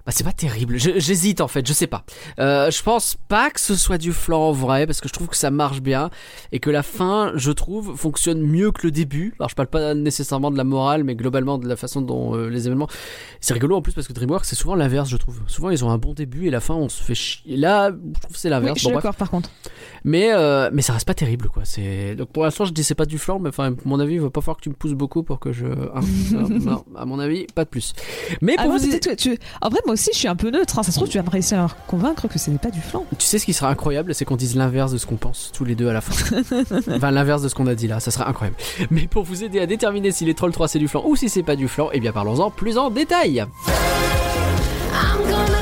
bah 0.09 0.13
c'est 0.17 0.23
pas 0.23 0.31
terrible. 0.33 0.77
J'hésite 0.77 1.39
en 1.39 1.47
fait, 1.47 1.67
je 1.67 1.71
sais 1.71 1.85
pas. 1.85 2.03
Euh, 2.39 2.71
je 2.71 2.81
pense 2.81 3.15
pas 3.27 3.51
que 3.51 3.59
ce 3.59 3.75
soit 3.75 3.99
du 3.99 4.11
flan 4.11 4.39
en 4.39 4.51
vrai 4.51 4.87
parce 4.87 5.01
que 5.01 5.07
je 5.07 5.13
trouve 5.13 5.27
que 5.27 5.35
ça 5.35 5.51
marche 5.51 5.81
bien 5.81 6.09
et 6.51 6.59
que 6.59 6.71
la 6.71 6.81
fin, 6.81 7.31
je 7.35 7.51
trouve, 7.51 7.95
fonctionne 7.95 8.41
mieux 8.41 8.71
que 8.71 8.87
le 8.87 8.91
début. 8.91 9.35
Alors 9.39 9.49
je 9.49 9.55
parle 9.55 9.67
pas 9.67 9.93
nécessairement 9.93 10.49
de 10.49 10.57
la 10.57 10.63
morale, 10.63 11.03
mais 11.03 11.13
globalement 11.13 11.59
de 11.59 11.67
la 11.67 11.75
façon 11.75 12.01
dont 12.01 12.33
euh, 12.35 12.49
les 12.49 12.65
événements. 12.65 12.87
C'est 13.39 13.53
rigolo 13.53 13.75
en 13.75 13.83
plus 13.83 13.93
parce 13.93 14.07
que 14.07 14.13
DreamWorks 14.13 14.45
c'est 14.45 14.55
souvent 14.55 14.73
l'inverse, 14.73 15.09
je 15.09 15.17
trouve. 15.17 15.41
Souvent 15.45 15.69
ils 15.69 15.85
ont 15.85 15.91
un 15.91 15.99
bon 15.99 16.13
début 16.15 16.47
et 16.47 16.49
la 16.49 16.59
fin 16.59 16.73
on 16.73 16.89
se 16.89 17.03
fait 17.03 17.13
chier. 17.13 17.55
Là, 17.55 17.91
je 17.91 18.19
trouve 18.19 18.33
que 18.33 18.39
c'est 18.39 18.47
Oui, 18.47 18.51
l'inverse. 18.55 18.79
je 18.79 18.85
suis 18.85 18.89
Bon, 18.89 18.95
d'accord 18.95 19.13
par 19.15 19.29
contre. 19.29 19.51
Mais 20.03 20.31
euh, 20.33 20.71
mais 20.73 20.81
ça 20.81 20.93
reste 20.93 21.05
pas 21.05 21.13
terrible 21.13 21.49
quoi. 21.49 21.65
C'est 21.65 22.15
donc 22.15 22.29
pour 22.31 22.45
l'instant 22.45 22.65
je 22.65 22.71
dis 22.73 22.83
c'est 22.83 22.95
pas 22.95 23.05
du 23.05 23.19
flan, 23.19 23.37
mais 23.37 23.49
enfin 23.49 23.71
à 23.71 23.75
mon 23.85 23.99
avis 23.99 24.15
il 24.15 24.21
va 24.21 24.31
pas 24.31 24.41
falloir 24.41 24.57
que 24.57 24.63
tu 24.63 24.69
me 24.69 24.75
pousses 24.75 24.93
beaucoup 24.93 25.21
pour 25.21 25.39
que 25.39 25.51
je. 25.51 25.67
non, 26.65 26.83
à 26.97 27.05
mon 27.05 27.19
avis 27.19 27.45
pas 27.53 27.63
de 27.63 27.69
plus. 27.69 27.93
Mais 28.41 28.55
Ah 28.57 28.63
pour 28.63 28.71
vous, 28.71 28.79
que 28.79 29.15
tu... 29.15 29.37
En 29.61 29.69
vrai, 29.69 29.79
moi 29.85 29.95
aussi, 29.99 30.09
je 30.13 30.17
suis 30.17 30.27
un 30.27 30.35
peu 30.35 30.49
neutre. 30.49 30.79
hein. 30.79 30.83
Ça 30.83 30.91
se 30.91 30.97
trouve, 30.97 31.09
tu 31.09 31.17
vas 31.17 31.23
me 31.23 31.29
réussir 31.29 31.59
à 31.59 31.67
convaincre 31.87 32.27
que 32.27 32.39
ce 32.39 32.49
n'est 32.49 32.57
pas 32.57 32.71
du 32.71 32.79
flan. 32.81 33.05
tu 33.17 33.25
sais 33.25 33.37
ce 33.39 33.45
qui 33.45 33.53
sera 33.53 33.69
incroyable, 33.69 34.15
c'est 34.15 34.25
qu'on 34.25 34.35
dise 34.37 34.55
l'inverse 34.55 34.91
de 34.91 34.97
ce 34.97 35.05
qu'on 35.05 35.17
pense 35.17 35.51
tous 35.53 35.65
les 35.65 35.75
deux 35.75 35.89
à 35.89 35.93
la 35.93 36.01
fin. 36.01 36.37
enfin 36.95 37.11
l'inverse 37.11 37.41
de 37.41 37.49
ce 37.49 37.55
qu'on 37.55 37.67
a 37.67 37.75
dit 37.75 37.87
là, 37.87 37.99
ça 37.99 38.11
sera 38.11 38.27
incroyable. 38.29 38.57
Mais 38.91 39.07
pour 39.07 39.23
vous 39.23 39.43
aider 39.43 39.59
à 39.59 39.65
déterminer 39.65 40.11
si 40.11 40.25
les 40.25 40.33
trolls 40.33 40.51
3 40.53 40.67
c'est 40.69 40.79
du 40.79 40.87
flan 40.87 41.03
ou 41.05 41.15
si 41.15 41.29
c'est 41.29 41.43
pas 41.43 41.55
du 41.55 41.67
flan, 41.67 41.89
eh 41.91 41.99
bien 41.99 42.11
parlons-en 42.11 42.49
plus 42.49 42.77
en 42.77 42.89
détail. 42.89 43.45
I'm 44.91 45.29
gonna 45.29 45.58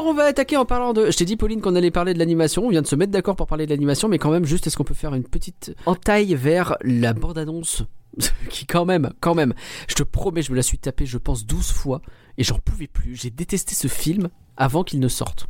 Alors 0.00 0.12
on 0.12 0.14
va 0.14 0.24
attaquer 0.24 0.56
en 0.56 0.64
parlant 0.64 0.94
de... 0.94 1.10
Je 1.10 1.16
t'ai 1.18 1.26
dit 1.26 1.36
Pauline 1.36 1.60
qu'on 1.60 1.76
allait 1.76 1.90
parler 1.90 2.14
de 2.14 2.18
l'animation, 2.18 2.64
on 2.64 2.70
vient 2.70 2.80
de 2.80 2.86
se 2.86 2.96
mettre 2.96 3.12
d'accord 3.12 3.36
pour 3.36 3.46
parler 3.46 3.66
de 3.66 3.70
l'animation, 3.70 4.08
mais 4.08 4.16
quand 4.16 4.30
même 4.30 4.46
juste 4.46 4.66
est-ce 4.66 4.78
qu'on 4.78 4.84
peut 4.84 4.94
faire 4.94 5.14
une 5.14 5.24
petite 5.24 5.76
entaille 5.84 6.34
vers 6.34 6.74
la 6.80 7.12
bande-annonce 7.12 7.84
qui 8.48 8.64
quand 8.64 8.86
même, 8.86 9.12
quand 9.20 9.34
même, 9.34 9.52
je 9.88 9.94
te 9.94 10.02
promets, 10.02 10.40
je 10.40 10.52
me 10.52 10.56
la 10.56 10.62
suis 10.62 10.78
tapée 10.78 11.04
je 11.04 11.18
pense 11.18 11.44
12 11.44 11.72
fois 11.72 12.00
et 12.38 12.44
j'en 12.44 12.58
pouvais 12.58 12.86
plus. 12.86 13.14
J'ai 13.14 13.28
détesté 13.28 13.74
ce 13.74 13.88
film 13.88 14.30
avant 14.56 14.84
qu'il 14.84 15.00
ne 15.00 15.08
sorte. 15.08 15.48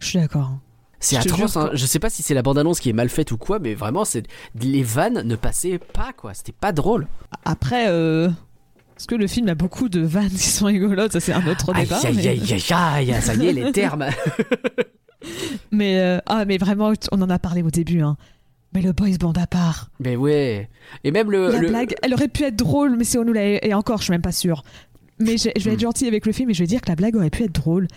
Je 0.00 0.06
suis 0.08 0.18
d'accord. 0.18 0.58
C'est 0.98 1.16
atroce, 1.16 1.56
hein. 1.56 1.70
je 1.74 1.86
sais 1.86 2.00
pas 2.00 2.10
si 2.10 2.24
c'est 2.24 2.34
la 2.34 2.42
bande-annonce 2.42 2.80
qui 2.80 2.90
est 2.90 2.92
mal 2.92 3.08
faite 3.08 3.30
ou 3.30 3.38
quoi, 3.38 3.60
mais 3.60 3.74
vraiment, 3.74 4.04
c'est 4.04 4.26
les 4.56 4.82
vannes 4.82 5.22
ne 5.22 5.36
passaient 5.36 5.78
pas, 5.78 6.12
quoi. 6.12 6.34
C'était 6.34 6.50
pas 6.50 6.72
drôle. 6.72 7.06
Après, 7.44 7.88
euh... 7.88 8.30
parce 8.98 9.06
que 9.06 9.14
le 9.14 9.28
film 9.28 9.48
a 9.48 9.54
beaucoup 9.54 9.88
de 9.88 10.00
vannes 10.00 10.28
qui 10.28 10.48
sont 10.48 10.66
rigolotes, 10.66 11.12
ça 11.12 11.20
c'est 11.20 11.32
un 11.32 11.46
autre 11.46 11.72
Aïe, 11.72 11.84
débat. 11.84 12.00
aïe, 12.04 12.14
mais... 12.16 12.26
aïe, 12.28 12.40
aïe, 12.72 13.12
aïe, 13.12 13.22
ça 13.22 13.34
y 13.36 13.46
est, 13.46 13.52
les 13.52 13.70
termes. 13.70 14.06
mais, 15.70 16.00
euh, 16.00 16.18
ah, 16.26 16.44
mais 16.44 16.58
vraiment, 16.58 16.92
on 17.12 17.22
en 17.22 17.30
a 17.30 17.38
parlé 17.38 17.62
au 17.62 17.70
début. 17.70 18.00
Hein. 18.00 18.16
Mais 18.74 18.82
le 18.82 18.92
boys 18.92 19.16
band 19.18 19.32
à 19.32 19.46
part. 19.46 19.90
mais 20.00 20.16
ouais. 20.16 20.68
Et 21.04 21.10
même 21.10 21.30
le. 21.30 21.50
La 21.50 21.58
le- 21.60 21.68
blague, 21.68 21.94
elle 22.02 22.12
aurait 22.12 22.28
pu 22.28 22.42
être 22.44 22.56
drôle, 22.56 22.96
mais 22.96 23.04
si 23.04 23.16
on 23.18 23.24
nous 23.24 23.32
l'a. 23.32 23.64
Et 23.64 23.72
encore, 23.72 23.98
je 23.98 24.04
suis 24.04 24.10
même 24.10 24.20
pas 24.22 24.32
sûre. 24.32 24.62
Mais 25.20 25.36
je, 25.36 25.48
je 25.56 25.64
vais 25.64 25.72
être 25.72 25.78
Hmm. 25.78 25.82
gentille 25.82 26.08
avec 26.08 26.26
le 26.26 26.32
film 26.32 26.50
et 26.50 26.54
je 26.54 26.62
vais 26.62 26.66
dire 26.66 26.80
que 26.80 26.88
la 26.88 26.94
blague 26.96 27.16
aurait 27.16 27.30
pu 27.30 27.44
être 27.44 27.54
drôle. 27.54 27.88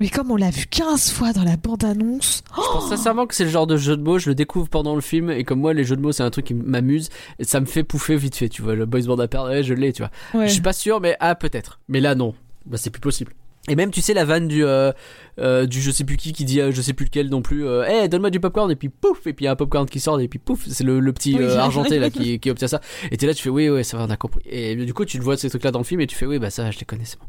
Mais 0.00 0.08
comme 0.08 0.30
on 0.30 0.36
l'a 0.36 0.50
vu 0.50 0.64
15 0.66 1.10
fois 1.10 1.32
dans 1.34 1.44
la 1.44 1.56
bande-annonce. 1.58 2.42
Je 2.50 2.72
pense 2.72 2.88
sincèrement 2.88 3.26
que 3.26 3.34
c'est 3.34 3.44
le 3.44 3.50
genre 3.50 3.66
de 3.66 3.76
jeu 3.76 3.96
de 3.98 4.02
mots, 4.02 4.18
je 4.18 4.30
le 4.30 4.34
découvre 4.34 4.68
pendant 4.68 4.94
le 4.94 5.02
film, 5.02 5.30
et 5.30 5.44
comme 5.44 5.60
moi, 5.60 5.74
les 5.74 5.84
jeux 5.84 5.96
de 5.96 6.00
mots, 6.00 6.12
c'est 6.12 6.22
un 6.22 6.30
truc 6.30 6.46
qui 6.46 6.54
m'amuse, 6.54 7.10
et 7.38 7.44
ça 7.44 7.60
me 7.60 7.66
fait 7.66 7.84
pouffer 7.84 8.16
vite 8.16 8.34
fait, 8.34 8.48
tu 8.48 8.62
vois. 8.62 8.74
Le 8.74 8.86
boys 8.86 9.02
band 9.02 9.18
à 9.18 9.44
ouais, 9.44 9.62
je 9.62 9.74
l'ai, 9.74 9.92
tu 9.92 10.02
vois. 10.02 10.10
Ouais. 10.32 10.48
Je 10.48 10.52
suis 10.54 10.62
pas 10.62 10.72
sûr, 10.72 11.00
mais 11.00 11.16
ah, 11.20 11.34
peut-être. 11.34 11.80
Mais 11.88 12.00
là, 12.00 12.14
non. 12.14 12.34
Bah, 12.64 12.78
c'est 12.78 12.90
plus 12.90 13.00
possible. 13.00 13.32
Et 13.70 13.76
même, 13.76 13.90
tu 13.92 14.00
sais, 14.00 14.14
la 14.14 14.24
vanne 14.24 14.48
du, 14.48 14.64
euh, 14.64 14.90
euh, 15.38 15.64
du 15.64 15.80
je 15.80 15.90
sais 15.92 16.02
plus 16.02 16.16
qui 16.16 16.32
qui 16.32 16.44
dit 16.44 16.60
euh, 16.60 16.72
je 16.72 16.82
sais 16.82 16.92
plus 16.92 17.04
lequel 17.06 17.28
non 17.28 17.40
plus, 17.40 17.64
euh, 17.66 17.84
hey, 17.84 18.08
donne-moi 18.08 18.30
du 18.30 18.40
popcorn, 18.40 18.68
et 18.70 18.74
puis 18.76 18.88
pouf, 18.88 19.26
et 19.28 19.32
puis 19.32 19.44
il 19.44 19.46
y 19.46 19.48
a 19.48 19.52
un 19.52 19.56
popcorn 19.56 19.86
qui 19.88 20.00
sort, 20.00 20.20
et 20.20 20.26
puis 20.26 20.40
pouf, 20.40 20.66
c'est 20.68 20.82
le, 20.82 20.98
le 20.98 21.12
petit 21.12 21.36
Oui. 21.36 21.44
euh, 21.44 21.56
argenté 21.60 21.98
là 22.00 22.10
qui, 22.10 22.40
qui 22.40 22.50
obtient 22.50 22.66
ça. 22.66 22.80
Et 23.12 23.16
t'es 23.16 23.26
là, 23.28 23.32
tu 23.34 23.42
fais 23.42 23.48
oui, 23.48 23.68
oui, 23.68 23.84
ça 23.84 23.96
va, 23.96 24.04
on 24.04 24.10
a 24.10 24.16
compris. 24.16 24.42
Et 24.46 24.74
du 24.74 24.92
coup, 24.92 25.04
tu 25.04 25.18
le 25.18 25.22
vois 25.22 25.36
ces 25.36 25.48
trucs 25.48 25.62
là 25.62 25.70
dans 25.70 25.78
le 25.78 25.84
film, 25.84 26.00
et 26.00 26.06
tu 26.08 26.16
fais 26.16 26.26
oui, 26.26 26.38
bah 26.40 26.50
ça, 26.50 26.70
je 26.72 26.78
les 26.80 26.84
connais, 26.84 27.04
c'est 27.04 27.18
bon. 27.18 27.26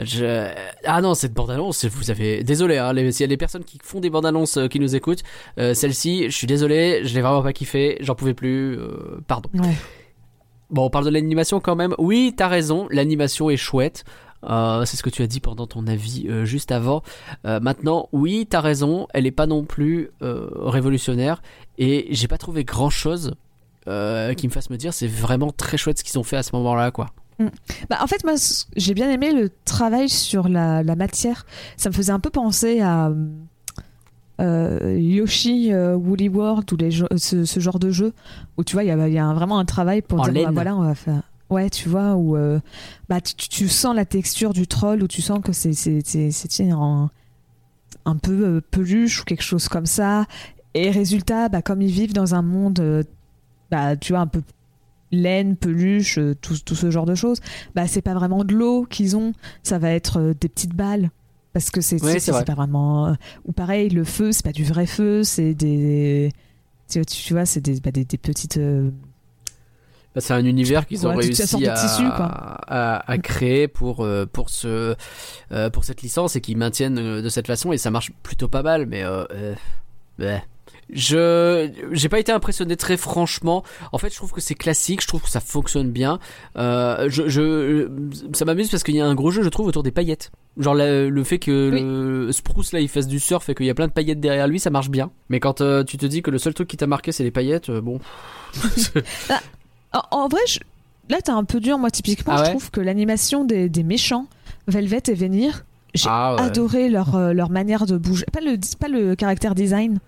Je... 0.00 0.48
Ah 0.84 1.00
non, 1.00 1.14
cette 1.14 1.32
bande-annonce, 1.32 1.86
vous 1.86 2.10
avez. 2.10 2.44
Désolé, 2.44 2.76
hein, 2.76 2.92
les- 2.92 3.10
s'il 3.10 3.22
y 3.22 3.24
a 3.24 3.28
des 3.28 3.36
personnes 3.38 3.64
qui 3.64 3.78
font 3.82 4.00
des 4.00 4.10
bandes-annonces 4.10 4.58
qui 4.70 4.78
nous 4.80 4.94
écoutent, 4.94 5.22
celle-ci, 5.56 6.24
je 6.30 6.36
suis 6.36 6.46
désolé, 6.46 7.00
je 7.04 7.14
l'ai 7.14 7.22
vraiment 7.22 7.42
pas 7.42 7.52
kiffé, 7.54 7.96
j'en 8.02 8.14
pouvais 8.14 8.34
plus, 8.34 8.78
pardon. 9.26 9.48
Ouais. 9.54 9.74
Bon, 10.70 10.84
on 10.84 10.90
parle 10.90 11.06
de 11.06 11.10
l'animation 11.10 11.60
quand 11.60 11.76
même. 11.76 11.94
Oui, 11.96 12.34
t'as 12.36 12.48
raison, 12.48 12.88
l'animation 12.90 13.48
est 13.48 13.56
chouette. 13.56 14.04
Euh, 14.44 14.84
c'est 14.84 14.96
ce 14.96 15.02
que 15.02 15.10
tu 15.10 15.22
as 15.22 15.26
dit 15.26 15.40
pendant 15.40 15.66
ton 15.66 15.86
avis 15.86 16.26
euh, 16.28 16.44
juste 16.44 16.70
avant. 16.70 17.02
Euh, 17.44 17.58
maintenant, 17.60 18.08
oui, 18.12 18.46
t'as 18.48 18.60
raison, 18.60 19.08
elle 19.12 19.26
est 19.26 19.32
pas 19.32 19.46
non 19.46 19.64
plus 19.64 20.10
révolutionnaire 20.20 21.42
et 21.78 22.06
j'ai 22.10 22.28
pas 22.28 22.38
trouvé 22.38 22.64
grand 22.64 22.90
chose 22.90 23.34
qui 23.86 24.46
me 24.46 24.52
fasse 24.52 24.68
me 24.70 24.76
dire 24.76 24.92
c'est 24.92 25.06
vraiment 25.08 25.50
très 25.50 25.76
chouette 25.78 25.98
ce 25.98 26.04
qu'ils 26.04 26.18
ont 26.18 26.22
fait 26.22 26.36
à 26.36 26.42
ce 26.42 26.54
moment-là, 26.56 26.90
quoi. 26.90 27.06
Bah, 27.88 27.98
en 28.02 28.06
fait, 28.06 28.22
moi, 28.24 28.34
j'ai 28.76 28.94
bien 28.94 29.10
aimé 29.10 29.32
le 29.32 29.48
travail 29.64 30.08
sur 30.08 30.48
la, 30.48 30.82
la 30.82 30.94
matière. 30.96 31.46
Ça 31.76 31.88
me 31.88 31.94
faisait 31.94 32.12
un 32.12 32.18
peu 32.20 32.30
penser 32.30 32.80
à 32.80 33.10
Yoshi 34.40 35.72
Woolly 35.74 36.28
World 36.28 36.72
ou 36.72 36.76
les 36.76 36.90
jeux- 36.90 37.08
ce, 37.16 37.44
ce 37.44 37.60
genre 37.60 37.78
de 37.78 37.90
jeu 37.90 38.12
où 38.56 38.64
tu 38.64 38.74
vois, 38.74 38.84
il 38.84 38.88
y 38.88 38.90
a, 38.90 39.08
y 39.08 39.34
vraiment 39.34 39.58
un 39.58 39.64
travail 39.64 40.02
pour 40.02 40.20
En 40.20 40.24
dire 40.24 40.44
bah, 40.44 40.50
voilà, 40.54 40.76
on 40.76 40.82
va 40.82 40.94
faire. 40.94 41.22
Ouais, 41.50 41.70
tu 41.70 41.88
vois, 41.88 42.14
où 42.16 42.36
euh, 42.36 42.60
bah, 43.08 43.20
tu, 43.22 43.34
tu- 43.34 43.68
sens 43.68 43.94
la 43.96 44.04
texture 44.04 44.52
du 44.52 44.66
troll, 44.66 45.02
où 45.02 45.08
tu 45.08 45.22
sens 45.22 45.40
que 45.42 45.52
c'est 45.52 45.72
c'est 45.72 46.00
c'est- 46.04 46.30
c'est, 46.30 46.48
tiens, 46.48 46.78
un, 46.78 47.10
un 48.04 48.16
peu 48.16 48.46
euh, 48.46 48.60
peluche 48.70 49.22
ou 49.22 49.24
quelque 49.24 49.42
chose 49.42 49.68
comme 49.68 49.86
ça. 49.86 50.26
Et 50.74 50.90
résultat, 50.90 51.48
bah, 51.48 51.62
comme 51.62 51.82
ils 51.82 51.90
vivent 51.92 52.12
dans 52.14 52.34
un 52.34 52.42
monde, 52.42 52.80
euh, 52.80 53.02
bah, 53.70 53.96
tu 53.96 54.12
vois, 54.12 54.20
un 54.20 54.26
peu 54.26 54.42
laine, 55.12 55.56
peluche, 55.56 56.18
tout, 56.42 56.56
tout 56.64 56.74
ce 56.74 56.90
genre 56.90 57.06
de 57.06 57.14
choses, 57.14 57.40
bah, 57.74 57.86
c'est 57.88 58.02
pas 58.02 58.14
vraiment 58.14 58.44
de 58.44 58.54
l'eau 58.54 58.84
qu'ils 58.84 59.16
ont, 59.16 59.32
ça 59.62 59.78
va 59.78 59.90
être 59.92 60.34
des 60.40 60.48
petites 60.48 60.74
balles. 60.74 61.10
Parce 61.54 61.70
que 61.70 61.80
c'est 61.80 62.02
Ouais, 62.02 62.18
vrai. 62.18 62.44
pas 62.44 62.54
vraiment. 62.54 63.16
ou 63.46 63.52
pareil, 63.52 63.88
le 63.88 64.04
feu, 64.04 64.32
c'est 64.32 64.44
pas 64.44 64.52
du 64.52 64.64
vrai 64.64 64.86
feu, 64.86 65.24
c'est 65.24 65.54
des. 65.54 66.30
Tu, 66.88 67.04
tu 67.06 67.32
vois, 67.34 67.46
c'est 67.46 67.60
des, 67.60 67.80
bah, 67.80 67.90
des, 67.90 68.04
des 68.04 68.18
petites. 68.18 68.58
Bah, 70.14 70.20
c'est 70.22 70.32
un 70.32 70.44
univers 70.44 70.86
qu'ils 70.86 71.06
ont 71.06 71.10
Ouais, 71.10 71.24
réussi 71.24 71.42
à, 71.66 71.74
tissu, 71.74 72.02
quoi. 72.16 72.26
à, 72.66 73.10
à 73.10 73.18
créer 73.18 73.68
pour 73.68 74.04
euh, 74.04 74.26
pour 74.26 74.48
ce 74.50 74.94
euh, 75.52 75.70
pour 75.70 75.84
cette 75.84 76.02
licence 76.02 76.34
et 76.34 76.40
qu'ils 76.40 76.56
maintiennent 76.56 76.98
euh, 76.98 77.22
de 77.22 77.28
cette 77.28 77.46
façon 77.46 77.72
et 77.72 77.78
ça 77.78 77.90
marche 77.90 78.10
plutôt 78.22 78.48
pas 78.48 78.62
mal 78.62 78.86
mais 78.86 79.04
euh, 79.04 79.24
euh, 80.20 80.38
je 80.90 81.70
j'ai 81.92 82.08
pas 82.08 82.18
été 82.18 82.32
impressionné 82.32 82.74
très 82.76 82.96
franchement. 82.96 83.62
En 83.92 83.98
fait 83.98 84.08
je 84.10 84.16
trouve 84.16 84.32
que 84.32 84.40
c'est 84.40 84.54
classique 84.54 85.02
je 85.02 85.06
trouve 85.06 85.20
que 85.22 85.28
ça 85.28 85.40
fonctionne 85.40 85.90
bien. 85.90 86.18
Euh, 86.56 87.08
je, 87.10 87.28
je 87.28 87.88
ça 88.32 88.46
m'amuse 88.46 88.70
parce 88.70 88.82
qu'il 88.82 88.96
y 88.96 89.00
a 89.00 89.06
un 89.06 89.14
gros 89.14 89.30
jeu 89.30 89.42
je 89.42 89.48
trouve 89.50 89.66
autour 89.66 89.82
des 89.82 89.90
paillettes. 89.92 90.30
Genre 90.56 90.74
la- 90.74 91.06
le 91.08 91.24
fait 91.24 91.38
que 91.38 91.70
Oui. 91.72 91.80
le 91.82 92.32
Spruce 92.32 92.72
là 92.72 92.80
il 92.80 92.88
fasse 92.88 93.06
du 93.06 93.20
surf 93.20 93.46
et 93.50 93.54
qu'il 93.54 93.66
y 93.66 93.70
a 93.70 93.74
plein 93.74 93.86
de 93.88 93.92
paillettes 93.92 94.20
derrière 94.20 94.48
lui 94.48 94.58
ça 94.58 94.70
marche 94.70 94.88
bien. 94.88 95.10
Mais 95.28 95.40
quand 95.40 95.60
euh, 95.60 95.84
tu 95.84 95.98
te 95.98 96.06
dis 96.06 96.22
que 96.22 96.30
le 96.30 96.38
seul 96.38 96.54
truc 96.54 96.66
qui 96.68 96.78
t'a 96.78 96.86
marqué 96.86 97.12
c'est 97.12 97.24
les 97.24 97.30
paillettes 97.30 97.68
euh, 97.68 97.82
bon 97.82 98.00
En, 99.92 100.02
en 100.10 100.28
vrai, 100.28 100.40
je- 100.48 100.58
là, 101.08 101.20
t'es 101.22 101.30
un 101.30 101.44
peu 101.44 101.60
dur. 101.60 101.78
Moi, 101.78 101.90
typiquement, 101.90 102.34
Ah 102.36 102.44
je 102.44 102.50
trouve 102.50 102.70
que 102.70 102.80
l'animation 102.80 103.44
des, 103.44 103.68
des 103.68 103.82
méchants, 103.82 104.26
Velvet 104.66 105.02
et 105.08 105.14
Venir, 105.14 105.64
j'ai 105.94 106.08
Ah 106.10 106.34
ouais. 106.34 106.42
adoré 106.42 106.88
leur, 106.88 107.14
euh, 107.16 107.32
leur 107.32 107.50
manière 107.50 107.86
de 107.86 107.96
bouger. 107.96 108.26
Pas 108.32 108.40
le, 108.40 108.58
pas 108.78 108.88
le 108.88 109.14
caractère 109.16 109.54
design. 109.54 109.98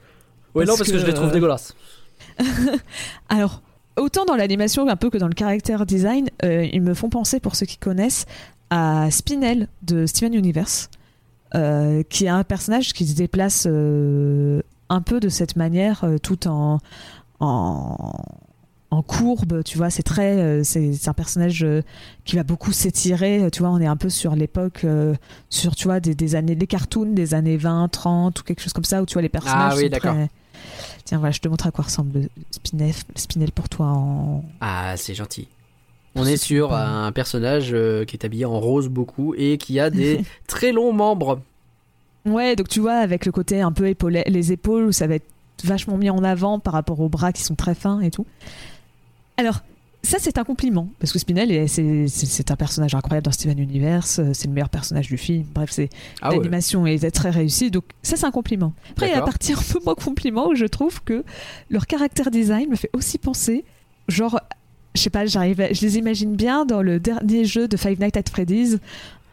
Ouais, 0.54 0.64
non, 0.64 0.72
Parce 0.72 0.78
parce 0.78 0.88
que, 0.90 0.94
que, 0.96 0.98
je 1.00 1.06
les 1.06 1.14
trouve 1.14 1.28
euh, 1.28 1.32
dégueulasses. 1.32 1.74
Alors, 3.28 3.62
autant 3.96 4.24
dans 4.24 4.36
l'animation 4.36 4.86
un 4.88 4.96
peu 4.96 5.10
que 5.10 5.18
dans 5.18 5.28
le 5.28 5.34
caractère 5.34 5.86
design, 5.86 6.28
euh, 6.44 6.66
ils 6.72 6.82
me 6.82 6.94
font 6.94 7.08
penser, 7.08 7.40
pour 7.40 7.56
ceux 7.56 7.66
qui 7.66 7.78
connaissent, 7.78 8.26
à 8.70 9.10
Spinel 9.10 9.68
de 9.82 10.06
Steven 10.06 10.34
Universe, 10.34 10.90
euh, 11.54 12.02
qui 12.08 12.26
est 12.26 12.28
un 12.28 12.44
personnage 12.44 12.92
qui 12.92 13.06
se 13.06 13.14
déplace 13.16 13.66
euh, 13.68 14.60
un 14.88 15.00
peu 15.00 15.18
de 15.20 15.28
cette 15.28 15.56
manière, 15.56 16.04
euh, 16.04 16.18
tout 16.18 16.46
en, 16.46 16.78
en, 17.40 18.22
en 18.90 19.02
courbe, 19.02 19.62
tu 19.62 19.78
vois, 19.78 19.88
c'est 19.88 20.02
très, 20.02 20.38
euh, 20.38 20.62
c'est 20.64 21.06
un 21.06 21.12
personnage 21.12 21.62
euh, 21.62 21.82
qui 22.24 22.34
va 22.36 22.42
beaucoup 22.42 22.72
s'étirer, 22.72 23.44
euh, 23.44 23.50
tu 23.50 23.60
vois, 23.60 23.70
on 23.70 23.80
est 23.80 23.86
un 23.86 23.96
peu 23.96 24.10
sur 24.10 24.34
l'époque, 24.34 24.80
euh, 24.84 25.14
sur, 25.48 25.76
tu 25.76 25.84
vois, 25.84 26.00
des, 26.00 26.14
des 26.14 26.34
années, 26.34 26.56
des 26.56 26.66
cartoons 26.66 27.12
des 27.12 27.34
années 27.34 27.56
20, 27.56 27.88
30 27.88 28.40
ou 28.40 28.42
quelque 28.42 28.60
chose 28.60 28.72
comme 28.72 28.84
ça, 28.84 29.00
où 29.00 29.06
tu 29.06 29.14
vois 29.14 29.22
les 29.22 29.28
personnages 29.28 29.74
Ah 29.74 29.76
oui, 29.76 29.88
d'accord. 29.88 30.14
très... 30.14 30.28
Tiens, 31.04 31.18
voilà, 31.18 31.30
je 31.30 31.38
te 31.38 31.48
montre 31.48 31.66
à 31.66 31.70
quoi 31.70 31.84
ressemble 31.84 32.28
Spinel, 32.50 32.92
Spinel 33.14 33.52
pour 33.52 33.68
toi 33.68 33.86
en... 33.86 34.44
Ah, 34.60 34.94
c'est 34.96 35.14
gentil. 35.14 35.46
On 36.16 36.26
est 36.26 36.36
sur 36.36 36.74
un 36.74 37.12
personnage 37.12 37.68
qui 38.06 38.16
est 38.16 38.24
habillé 38.24 38.44
en 38.44 38.58
rose 38.58 38.88
beaucoup 38.88 39.34
et 39.36 39.58
qui 39.58 39.78
a 39.78 39.90
des 39.90 40.20
très 40.48 40.72
longs 40.72 40.92
membres. 40.92 41.40
Ouais, 42.26 42.56
donc 42.56 42.68
tu 42.68 42.80
vois, 42.80 42.94
avec 42.94 43.24
le 43.24 43.32
côté 43.32 43.60
un 43.60 43.70
peu 43.72 43.88
épaulé, 43.88 44.24
les 44.26 44.52
épaules, 44.52 44.92
ça 44.92 45.06
va 45.06 45.14
être 45.14 45.26
vachement 45.64 45.96
mis 45.96 46.10
en 46.10 46.22
avant 46.24 46.58
par 46.58 46.72
rapport 46.72 47.00
aux 47.00 47.08
bras 47.08 47.32
qui 47.32 47.42
sont 47.42 47.54
très 47.54 47.74
fins 47.74 48.00
et 48.00 48.10
tout. 48.10 48.26
Alors, 49.40 49.60
ça, 50.02 50.18
c'est 50.20 50.36
un 50.38 50.44
compliment, 50.44 50.88
parce 50.98 51.12
que 51.12 51.18
Spinel, 51.18 51.50
est- 51.50 51.66
c'est 52.08 52.50
un 52.50 52.56
personnage 52.56 52.94
incroyable 52.94 53.24
dans 53.24 53.32
Steven 53.32 53.58
Universe, 53.58 54.18
euh, 54.18 54.30
c'est 54.34 54.48
le 54.48 54.52
meilleur 54.52 54.68
personnage 54.68 55.08
du 55.08 55.16
film, 55.16 55.44
bref, 55.54 55.70
c'est 55.72 55.88
Ah 56.20 56.28
ouais. 56.30 56.36
l'animation 56.36 56.86
est 56.86 57.10
très 57.10 57.30
réussie, 57.30 57.70
donc 57.70 57.84
ça, 58.02 58.16
c'est 58.16 58.26
un 58.26 58.30
compliment. 58.30 58.72
Après, 58.92 59.06
il 59.06 59.08
y 59.08 59.12
a 59.12 59.14
la 59.16 59.20
D'accord. 59.20 59.30
partie 59.34 59.52
un 59.54 59.56
peu 59.72 59.78
moins 59.84 59.94
compliment, 59.94 60.48
où 60.48 60.54
je 60.54 60.66
trouve 60.66 61.02
que 61.04 61.24
leur 61.70 61.86
caractère 61.86 62.30
design 62.30 62.68
me 62.70 62.76
fait 62.76 62.90
aussi 62.92 63.16
penser, 63.18 63.64
genre, 64.08 64.38
je 64.94 65.00
sais 65.00 65.10
pas, 65.10 65.24
j'arrive, 65.26 65.66
je 65.72 65.80
les 65.82 65.96
imagine 65.98 66.34
bien 66.36 66.66
dans 66.66 66.82
le 66.82 66.98
dernier 67.00 67.44
jeu 67.46 67.66
de 67.68 67.76
Five 67.78 67.98
Nights 67.98 68.16
at 68.18 68.22
Freddy's, 68.30 68.78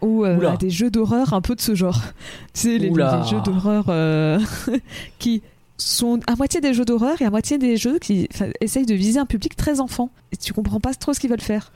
ou 0.01 0.23
euh, 0.25 0.55
des 0.57 0.69
jeux 0.69 0.91
d'horreur 0.91 1.33
un 1.33 1.41
peu 1.41 1.55
de 1.55 1.61
ce 1.61 1.75
genre. 1.75 2.01
Tu 2.53 2.61
sais, 2.61 2.77
les 2.77 2.89
jeux 2.89 3.41
d'horreur 3.43 3.85
euh, 3.89 4.39
qui 5.19 5.41
sont 5.77 6.19
à 6.27 6.35
moitié 6.35 6.59
des 6.61 6.73
jeux 6.73 6.85
d'horreur 6.85 7.21
et 7.21 7.25
à 7.25 7.29
moitié 7.29 7.57
des 7.57 7.77
jeux 7.77 7.99
qui 7.99 8.27
essayent 8.61 8.85
de 8.85 8.95
viser 8.95 9.19
un 9.19 9.25
public 9.25 9.55
très 9.55 9.79
enfant. 9.79 10.09
Et 10.31 10.37
tu 10.37 10.53
comprends 10.53 10.79
pas 10.79 10.93
trop 10.93 11.13
ce 11.13 11.19
qu'ils 11.19 11.29
veulent 11.29 11.39
faire. 11.41 11.71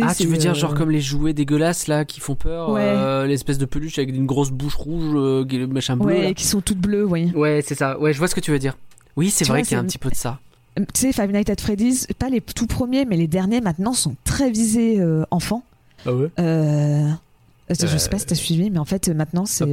Ah, 0.00 0.14
tu 0.14 0.26
veux 0.26 0.38
dire 0.38 0.54
genre 0.54 0.74
comme 0.74 0.90
les 0.90 1.02
jouets 1.02 1.34
dégueulasses 1.34 1.88
là 1.88 2.06
qui 2.06 2.18
font 2.20 2.34
peur, 2.36 2.70
Ouais. 2.70 2.80
euh, 2.82 3.26
l'espèce 3.26 3.58
de 3.58 3.66
peluche 3.66 3.98
avec 3.98 4.14
une 4.16 4.24
grosse 4.24 4.50
bouche 4.50 4.76
rouge, 4.76 5.12
euh, 5.14 5.66
machin 5.66 5.96
bleu. 5.98 6.06
Ouais, 6.06 6.22
là. 6.22 6.32
qui 6.34 6.46
sont 6.46 6.62
toutes 6.62 6.78
bleues, 6.78 7.04
oui. 7.04 7.30
Ouais, 7.34 7.62
c'est 7.62 7.74
ça. 7.74 7.98
Ouais, 8.00 8.14
je 8.14 8.18
vois 8.18 8.28
ce 8.28 8.34
que 8.34 8.40
tu 8.40 8.50
veux 8.50 8.58
dire. 8.58 8.78
Oui, 9.16 9.28
c'est 9.28 9.44
vrai 9.46 9.62
qu'il 9.62 9.72
y 9.72 9.74
a 9.74 9.80
un 9.80 9.84
petit 9.84 9.98
peu 9.98 10.08
de 10.08 10.14
ça. 10.14 10.40
Euh, 10.78 10.84
Tu 10.94 11.02
sais, 11.02 11.12
Five 11.12 11.30
Nights 11.30 11.50
at 11.50 11.56
Freddy's, 11.60 12.06
pas 12.18 12.30
les 12.30 12.40
tout 12.40 12.66
premiers, 12.66 13.04
mais 13.04 13.16
les 13.18 13.28
derniers 13.28 13.60
maintenant 13.60 13.92
sont 13.92 14.16
très 14.24 14.50
visés 14.50 14.98
euh, 15.00 15.24
enfants. 15.30 15.62
Ah 16.06 16.14
ouais? 16.14 16.30
Je 16.38 17.74
sais 17.98 18.08
pas 18.08 18.18
si 18.18 18.24
t'as 18.26 18.34
suivi, 18.34 18.70
mais 18.70 18.78
en 18.78 18.84
fait, 18.86 19.08
maintenant, 19.10 19.44
c'est. 19.44 19.66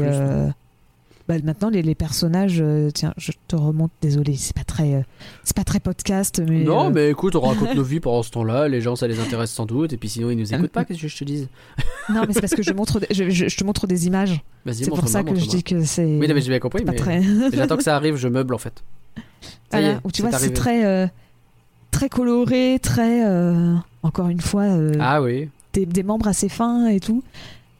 Bah, 1.38 1.44
maintenant, 1.44 1.70
les, 1.70 1.82
les 1.82 1.96
personnages. 1.96 2.60
euh, 2.62 2.90
tiens, 2.94 3.14
je 3.18 3.32
te 3.48 3.56
remonte, 3.56 3.92
désolé, 4.02 4.36
c'est 4.36 4.56
pas 4.56 4.64
très. 4.64 4.94
euh, 4.96 5.02
c'est 5.44 5.56
pas 5.56 5.64
très 5.64 5.80
podcast, 5.80 6.42
mais. 6.48 6.64
Non, 6.64 6.88
euh, 6.88 6.90
mais 6.92 7.10
écoute, 7.10 7.36
on 7.36 7.42
raconte 7.42 7.74
nos 7.76 7.84
vies 7.84 8.00
pendant 8.00 8.24
ce 8.24 8.32
temps-là. 8.32 8.68
Les 8.68 8.82
gens, 8.82 8.96
ça 8.96 9.08
les 9.08 9.20
intéresse 9.20 9.52
sans 9.52 9.66
doute. 9.66 9.94
Et 9.94 9.98
puis 9.98 10.10
sinon, 10.10 10.30
ils 10.30 10.38
nous 10.38 10.54
écoutent 10.54 10.72
pas. 10.72 10.84
Qu'est-ce 10.86 11.02
que 11.02 11.08
je 11.08 11.18
te 11.18 11.24
dise? 11.24 11.48
Non, 12.10 12.24
mais 12.28 12.34
c'est 12.34 12.42
parce 12.42 12.54
que 12.56 12.64
je, 12.64 12.74
montre, 12.74 13.00
je, 13.12 13.30
je- 13.30 13.48
je 13.48 13.58
te 13.58 13.64
montre 13.64 13.88
des 13.88 14.08
images. 14.08 14.42
C'est 14.72 14.90
pour 14.90 15.08
ça 15.08 15.24
que 15.24 15.36
je 15.36 15.46
dis 15.48 15.64
que 15.64 15.84
c'est. 15.84 16.06
Oui, 16.18 16.28
non, 16.28 16.36
mais 16.36 16.42
j'ai 16.42 16.50
bien 16.50 16.60
compris. 16.60 16.84
Mais 16.86 16.96
très. 16.96 17.22
j'attends 17.54 17.78
que 17.78 17.84
ça 17.84 17.96
arrive, 17.96 18.16
je 18.18 18.28
meuble 18.28 18.54
en 18.54 18.58
fait. 18.60 18.84
Ça 19.16 19.22
Voilà, 19.72 19.88
est, 19.94 19.98
où 20.04 20.12
tu 20.12 20.22
vois, 20.22 20.32
c'est 20.34 20.54
très. 20.54 21.10
très 21.92 22.10
coloré, 22.10 22.80
très. 22.82 23.24
encore 24.04 24.28
une 24.30 24.42
fois, 24.42 24.66
Ah 25.00 25.22
oui. 25.22 25.50
des, 25.74 25.86
des 25.86 26.04
membres 26.04 26.28
assez 26.28 26.50
fins 26.50 26.88
et 26.88 27.00
tout. 27.00 27.24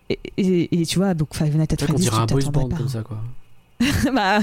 Et, 0.10 0.20
et- 0.38 0.82
et 0.82 0.86
tu 0.86 1.00
vois, 1.00 1.14
donc 1.14 1.34
Five 1.34 1.56
Nights 1.56 1.72
at 1.74 1.78
Freddy's, 1.86 2.02
dirait 2.10 2.18
un 2.18 2.26
boys 2.26 2.42
band 2.52 2.68
comme 2.70 2.90
ça, 2.90 3.02
quoi. 3.02 3.18
bah, 4.14 4.40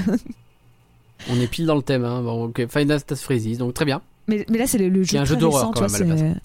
On 1.29 1.39
est 1.39 1.47
pile 1.47 1.65
dans 1.65 1.75
le 1.75 1.81
thème, 1.81 2.03
hein. 2.05 2.21
Bon, 2.21 2.51
Final 2.69 2.99
Fantasy 2.99 3.57
donc 3.57 3.73
très 3.73 3.85
bien. 3.85 4.01
mais, 4.27 4.45
mais 4.49 4.57
là, 4.57 4.67
c'est 4.67 4.77
le, 4.77 4.89
le 4.89 5.03
jeu 5.03 5.17
un 5.17 5.25
jeu 5.25 5.35
d'horreur, 5.35 5.71
quand 5.73 5.87
vois, 5.87 5.99
même, 5.99 6.17
c'est- 6.17 6.35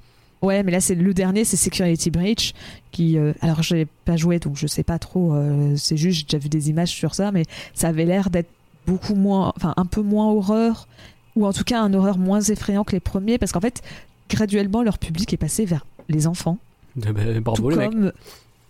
Ouais, 0.43 0.63
mais 0.63 0.73
là, 0.73 0.81
c'est 0.81 0.95
le 0.95 1.15
dernier, 1.15 1.45
c'est 1.45 1.57
Security 1.57 2.11
Breach. 2.11 2.53
Qui, 2.93 3.17
euh, 3.17 3.33
alors, 3.41 3.63
je 3.63 3.77
n'ai 3.77 3.87
pas 4.05 4.17
joué, 4.17 4.39
donc 4.39 4.57
je 4.57 4.67
sais 4.67 4.83
pas 4.83 4.99
trop. 4.99 5.33
euh, 5.33 5.75
c'est 5.77 5.97
juste, 5.97 6.19
j'ai 6.19 6.25
déjà 6.25 6.39
vu 6.39 6.51
des 6.51 6.69
images 6.69 6.91
sur 6.91 7.15
ça, 7.15 7.33
mais 7.33 7.45
ça 7.73 7.89
avait 7.89 8.05
l'air 8.05 8.29
d'être 8.29 8.51
beaucoup 8.87 9.15
moins. 9.15 9.53
Enfin, 9.57 9.73
un 9.79 9.87
peu 9.87 10.03
moins 10.03 10.27
horreur. 10.31 10.87
Ou 11.35 11.47
en 11.47 11.53
tout 11.55 11.65
cas, 11.65 11.81
un 11.81 11.95
horreur 11.95 12.19
moins 12.19 12.43
effrayant 12.43 12.85
que 12.85 12.93
les 12.93 13.01
premiers. 13.01 13.39
Parce 13.39 13.53
qu'en 13.53 13.61
fait, 13.61 13.81
graduellement, 14.29 14.83
leur 14.83 14.99
public 14.99 15.33
est 15.33 15.39
passé 15.39 15.65
vers 15.65 15.87
les 16.09 16.27
enfants. 16.27 16.59
Ben, 16.97 17.41
bravo 17.41 17.63
tout 17.63 17.71
les 17.71 17.89
mecs. 17.89 18.15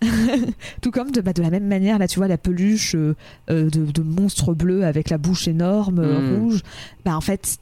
tout 0.81 0.91
comme 0.91 1.11
de, 1.11 1.21
bah, 1.21 1.33
de 1.33 1.43
la 1.43 1.51
même 1.51 1.67
manière, 1.67 1.99
là 1.99 2.07
tu 2.09 2.19
vois 2.19 2.29
la 2.29 2.39
peluche 2.39 2.95
euh, 2.95 3.15
euh, 3.51 3.69
de, 3.71 3.85
de 3.91 4.03
monstre 4.03 4.55
bleu 4.55 4.85
avec 4.85 5.11
la 5.11 5.19
bouche 5.19 5.49
énorme, 5.49 5.99
euh, 6.01 6.21
Mm. 6.37 6.41
rouge, 6.43 6.63
bah 7.05 7.17
en 7.17 7.21
fait 7.21 7.59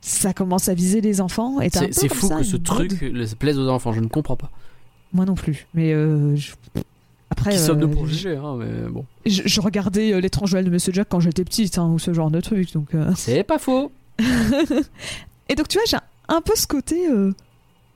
ça 0.00 0.32
commence 0.32 0.68
à 0.68 0.74
viser 0.74 1.00
les 1.00 1.20
enfants 1.20 1.60
et 1.60 1.68
C'est 1.70 2.12
fou 2.12 2.28
ça 2.28 2.36
que 2.38 2.42
ce 2.44 2.56
truc 2.56 3.12
plaise 3.38 3.58
aux 3.58 3.68
enfants, 3.68 3.92
je 3.92 4.00
ne 4.00 4.06
comprends 4.08 4.36
pas. 4.36 4.50
Moi 5.12 5.24
non 5.24 5.34
plus, 5.34 5.66
mais 5.74 5.92
euh, 5.92 6.36
je- 6.36 6.52
après 7.30 7.50
Qui 7.52 7.58
je, 7.58 8.06
juger, 8.06 8.36
hein, 8.36 8.56
mais 8.58 8.88
bon. 8.88 9.04
je- 9.24 9.42
je 9.46 9.60
regardais 9.60 10.20
l'étrange 10.20 10.52
Noël 10.52 10.64
de 10.64 10.70
Monsieur 10.70 10.92
Jack 10.92 11.08
quand 11.10 11.20
j'étais 11.20 11.44
petite 11.44 11.76
hein, 11.78 11.88
ou 11.88 11.98
ce 11.98 12.12
genre 12.14 12.30
de 12.30 12.40
truc 12.40 12.72
donc. 12.72 12.90
C'est 13.16 13.42
pas 13.42 13.58
faux. 13.58 13.90
Et 15.48 15.54
donc 15.54 15.68
tu 15.68 15.78
vois 15.78 15.84
j'ai 15.88 15.96
un 16.28 16.40
peu 16.40 16.52
ce 16.56 16.66
côté 16.66 16.96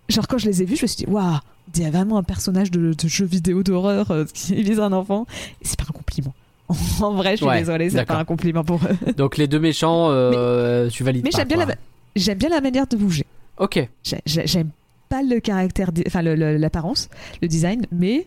genre 0.09 0.26
quand 0.28 0.38
je 0.38 0.47
les 0.47 0.62
ai 0.62 0.64
vus 0.64 0.76
je 0.76 0.82
me 0.82 0.86
suis 0.86 1.05
dit 1.05 1.11
waouh 1.11 1.38
il 1.77 1.83
y 1.83 1.87
a 1.87 1.91
vraiment 1.91 2.18
un 2.18 2.23
personnage 2.23 2.71
de, 2.71 2.93
de 2.95 3.09
jeu 3.09 3.25
vidéo 3.25 3.62
d'horreur 3.62 4.11
euh, 4.11 4.25
qui 4.33 4.62
vise 4.62 4.81
un 4.81 4.93
enfant 4.93 5.27
c'est 5.62 5.79
pas 5.79 5.87
un 5.89 5.93
compliment. 5.93 6.35
En 7.03 7.12
vrai, 7.14 7.33
je 7.33 7.37
suis 7.39 7.47
Ouais, 7.47 7.59
désolée, 7.61 7.91
c'est 7.91 8.05
pas 8.05 8.16
un 8.18 8.25
compliment 8.25 8.62
pour 8.64 8.81
eux. 8.85 9.12
Donc 9.14 9.37
les 9.37 9.47
deux 9.49 9.59
méchants, 9.59 10.09
euh, 10.11 10.89
tu 10.89 11.03
valides 11.05 11.25
Mais 11.25 11.31
j'aime 11.33 11.49
bien, 11.49 11.57
la, 11.64 11.75
j'aime 12.16 12.39
bien 12.39 12.49
la 12.49 12.61
manière 12.61 12.87
de 12.87 12.97
bouger. 12.97 13.27
Ok. 13.59 13.89
J'ai- 14.05 14.21
j'ai- 14.27 14.47
J'aime 14.47 14.71
pas 15.09 15.23
le 15.23 15.41
caractère, 15.41 15.91
enfin 16.07 16.23
le- 16.23 16.37
le- 16.37 16.57
l'apparence, 16.57 17.09
le 17.43 17.49
design, 17.49 17.87
mais 17.91 18.27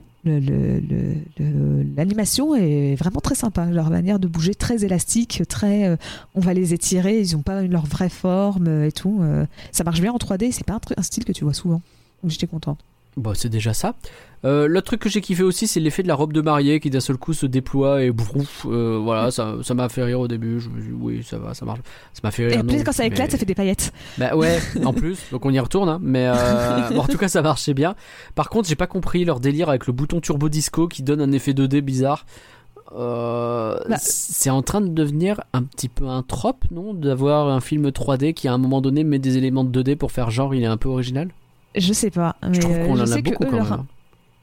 l'animation 1.98 2.56
est 2.56 2.96
vraiment 2.96 3.20
très 3.22 3.36
sympa. 3.36 3.66
Leur 3.66 3.90
manière 3.90 4.20
de 4.20 4.28
bouger 4.28 4.56
très 4.56 4.84
élastique, 4.84 5.44
très. 5.48 5.88
euh, 5.88 5.96
on 6.36 6.40
va 6.40 6.54
les 6.54 6.74
étirer, 6.74 7.20
ils 7.20 7.36
ont 7.36 7.42
pas 7.42 7.62
leur 7.64 7.86
vraie 7.86 8.10
forme 8.10 8.84
et 8.84 8.92
tout. 8.92 9.20
euh, 9.22 9.46
ça 9.72 9.84
marche 9.84 10.02
bien 10.02 10.12
en 10.12 10.18
3D, 10.18 10.52
c'est 10.52 10.66
pas 10.66 10.74
un, 10.74 10.80
un 10.98 11.02
style 11.02 11.26
que 11.26 11.32
tu 11.32 11.44
vois 11.44 11.54
souvent. 11.54 11.82
J'étais 12.26 12.48
contente. 12.48 12.80
Bon, 13.18 13.34
c'est 13.36 13.50
déjà 13.50 13.74
ça. 13.74 13.94
Euh, 14.46 14.68
L'autre 14.68 14.88
truc 14.88 15.00
que 15.02 15.08
j'ai 15.10 15.22
kiffé 15.22 15.44
aussi, 15.44 15.68
c'est 15.68 15.80
l'effet 15.80 16.04
de 16.04 16.08
la 16.10 16.16
robe 16.16 16.34
de 16.34 16.42
mariée 16.42 16.80
qui 16.82 16.90
d'un 16.90 17.00
seul 17.00 17.16
coup 17.18 17.32
se 17.34 17.46
déploie 17.46 18.04
et 18.04 18.12
brouf. 18.12 18.66
euh, 18.70 19.00
voilà, 19.02 19.32
ça 19.32 19.56
ça 19.64 19.74
m'a 19.74 19.88
fait 19.88 20.04
rire 20.04 20.20
au 20.20 20.28
début. 20.28 20.60
Je 20.60 20.68
me 20.70 20.82
suis 20.82 20.90
dit, 20.92 20.98
oui, 21.00 21.24
ça 21.24 21.38
va, 21.38 21.54
ça 21.54 21.64
marche. 21.66 21.80
Ça 22.14 22.20
m'a 22.24 22.32
fait 22.32 22.44
Et 22.44 22.48
rire. 22.48 22.60
en 22.60 22.64
plus, 22.66 22.78
non, 22.80 22.84
quand 22.84 22.92
ça 22.92 23.06
éclate, 23.06 23.28
mais- 23.28 23.32
ça 23.32 23.38
fait 23.38 23.46
des 23.46 23.56
paillettes. 23.56 23.94
Bah 24.18 24.36
ouais, 24.36 24.60
en 24.84 24.92
plus, 24.94 25.18
donc 25.32 25.46
on 25.46 25.52
y 25.52 25.60
retourne, 25.60 25.88
hein, 25.88 26.00
mais 26.02 26.26
euh, 26.28 26.90
bon, 26.90 27.00
en 27.02 27.08
tout 27.08 27.18
cas 27.18 27.30
ça 27.30 27.42
marchait 27.42 27.74
bien. 27.74 27.96
Par 28.36 28.50
contre, 28.50 28.68
j'ai 28.68 28.76
pas 28.76 28.88
compris 28.88 29.24
leur 29.24 29.40
délire 29.40 29.70
avec 29.70 29.88
le 29.88 29.94
bouton 29.94 30.20
turbo 30.20 30.50
disco 30.50 30.88
qui 30.90 31.04
donne 31.04 31.22
un 31.22 31.32
effet 31.32 31.54
2D 31.54 31.80
bizarre. 31.82 32.26
Euh, 32.96 33.78
Bah. 33.90 33.96
c'est 34.00 34.50
en 34.50 34.62
train 34.62 34.82
de 34.82 34.90
devenir 34.90 35.42
un 35.54 35.64
petit 35.64 35.90
peu 35.90 36.06
un 36.08 36.22
trope, 36.22 36.66
non 36.70 36.94
D'avoir 36.94 37.48
un 37.48 37.62
film 37.62 37.88
3D 37.92 38.34
qui 38.34 38.48
à 38.48 38.54
un 38.54 38.58
moment 38.58 38.82
donné 38.82 39.04
met 39.04 39.20
des 39.20 39.38
éléments 39.38 39.64
de 39.64 39.82
2D 39.82 39.96
pour 39.96 40.12
faire 40.12 40.30
genre 40.32 40.54
il 40.54 40.64
est 40.64 40.68
un 40.68 40.78
peu 40.78 40.90
original? 40.90 41.30
Je 41.76 41.94
sais 41.94 42.10
pas. 42.12 42.36
Mais 42.48 42.56
Je 42.56 42.62
trouve 42.62 42.78
qu'on 42.80 42.96
je 42.96 43.02
en 43.02 43.04
a 43.04 43.08
sais 43.08 43.22
que 43.22 43.30
beaucoup 43.32 43.44
eux, 43.46 43.50
quand 43.50 43.58
leur- 43.58 43.70
même. 43.78 43.86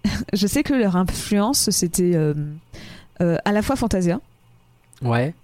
Je 0.32 0.46
sais 0.46 0.62
que 0.62 0.72
leur 0.74 0.96
influence, 0.96 1.68
c'était 1.70 2.12
euh, 2.14 2.32
euh, 3.20 3.36
à 3.44 3.52
la 3.52 3.60
fois 3.62 3.76
Fantasia 3.76 4.20
Ouais. 5.02 5.34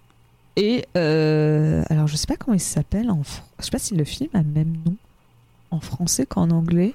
et. 0.57 0.84
euh, 0.97 1.82
alors, 1.91 2.07
je 2.07 2.16
sais 2.16 2.26
pas 2.26 2.37
comment 2.37 2.55
il 2.55 2.61
s'appelle. 2.61 3.11
En... 3.11 3.20
fr- 3.20 3.43
Je 3.59 3.64
sais 3.66 3.70
pas 3.70 3.78
si 3.78 3.95
le 3.95 4.05
film 4.05 4.30
a 4.34 4.39
le 4.39 4.49
même 4.49 4.76
nom 4.84 4.95
en 5.70 5.80
français 5.80 6.24
qu'en 6.26 6.51
anglais. 6.51 6.93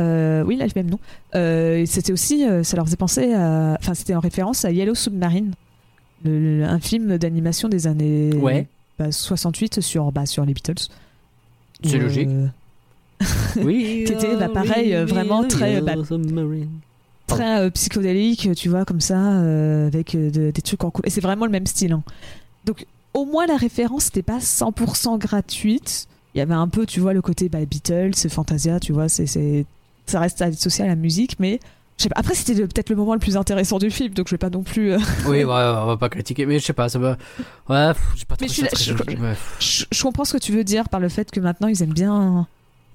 Euh, 0.00 0.42
oui, 0.44 0.54
il 0.56 0.62
a 0.62 0.66
le 0.66 0.72
même 0.76 0.90
nom. 0.90 0.98
Euh, 1.34 1.84
c'était 1.86 2.12
aussi. 2.12 2.44
ça 2.64 2.76
leur 2.76 2.84
faisait 2.86 2.96
penser 2.96 3.32
à. 3.34 3.76
Enfin, 3.80 3.94
c'était 3.94 4.14
en 4.14 4.20
référence 4.20 4.64
à 4.64 4.70
Yellow 4.72 4.94
Submarine, 4.94 5.52
le- 6.24 6.64
un 6.64 6.80
film 6.80 7.16
d'animation 7.18 7.68
des 7.68 7.86
années 7.86 8.34
Ouais. 8.36 8.66
bah, 8.98 9.10
68 9.12 9.80
sur, 9.80 10.10
bah, 10.12 10.26
sur 10.26 10.44
les 10.44 10.52
Beatles. 10.54 10.88
C'est 11.84 11.98
logique. 11.98 12.28
Oui. 13.56 14.04
Qui 14.06 14.12
était, 14.12 14.36
bah, 14.36 14.48
pareil, 14.48 14.94
euh, 14.94 15.04
vraiment 15.06 15.42
très, 15.48 15.80
bah, 15.80 15.94
très 17.26 17.60
euh, 17.60 17.70
psychodélique, 17.70 18.50
tu 18.56 18.68
vois, 18.68 18.84
comme 18.84 19.00
ça, 19.00 19.16
euh, 19.18 19.86
avec 19.88 20.14
euh, 20.14 20.30
de- 20.30 20.50
des 20.50 20.62
trucs 20.62 20.82
en 20.84 20.90
couleur. 20.90 21.06
Et 21.06 21.10
c'est 21.10 21.20
vraiment 21.20 21.44
le 21.44 21.50
même 21.50 21.66
style. 21.66 21.92
hein. 21.92 22.02
Donc, 22.64 22.86
au 23.14 23.24
moins, 23.24 23.46
la 23.46 23.56
référence 23.56 24.06
n'était 24.06 24.22
pas 24.22 24.38
100% 24.40 25.18
gratuite. 25.18 26.06
Il 26.34 26.38
y 26.38 26.40
avait 26.40 26.54
un 26.54 26.68
peu, 26.68 26.86
tu 26.86 27.00
vois, 27.00 27.12
le 27.14 27.22
côté 27.22 27.48
bah, 27.48 27.64
Beatles, 27.64 28.12
Fantasia, 28.28 28.78
tu 28.80 28.92
vois, 28.92 29.08
c'est, 29.08 29.26
c'est- 29.26 29.64
ça 30.06 30.20
reste 30.20 30.40
associé 30.40 30.84
à 30.84 30.88
la 30.88 30.94
musique, 30.96 31.36
mais. 31.40 31.58
Pas. 31.98 32.14
Après, 32.14 32.34
c'était 32.36 32.54
peut-être 32.54 32.90
le 32.90 32.96
moment 32.96 33.14
le 33.14 33.18
plus 33.18 33.36
intéressant 33.36 33.78
du 33.80 33.90
film, 33.90 34.14
donc 34.14 34.28
je 34.28 34.34
vais 34.34 34.38
pas 34.38 34.50
non 34.50 34.62
plus. 34.62 34.92
euh, 34.92 34.98
Oui, 35.26 35.42
on 35.44 35.48
va 35.48 35.96
pas 35.98 36.08
critiquer, 36.08 36.46
mais 36.46 36.60
je 36.60 36.64
sais 36.64 36.72
pas, 36.72 36.88
ça 36.88 37.00
me. 37.00 37.08
Ouais, 37.08 37.16
j'ai 38.14 38.24
pas 38.24 38.36
Mais 38.40 38.46
ça. 38.46 38.68
Je, 39.58 39.84
je 39.90 40.02
comprends 40.04 40.24
ce 40.24 40.34
que 40.34 40.38
tu 40.42 40.52
veux 40.52 40.62
dire 40.62 40.88
par 40.88 41.00
le 41.00 41.08
fait 41.08 41.28
que 41.32 41.40
maintenant 41.40 41.66
ils 41.66 41.82
aiment 41.82 41.92
bien. 41.92 42.46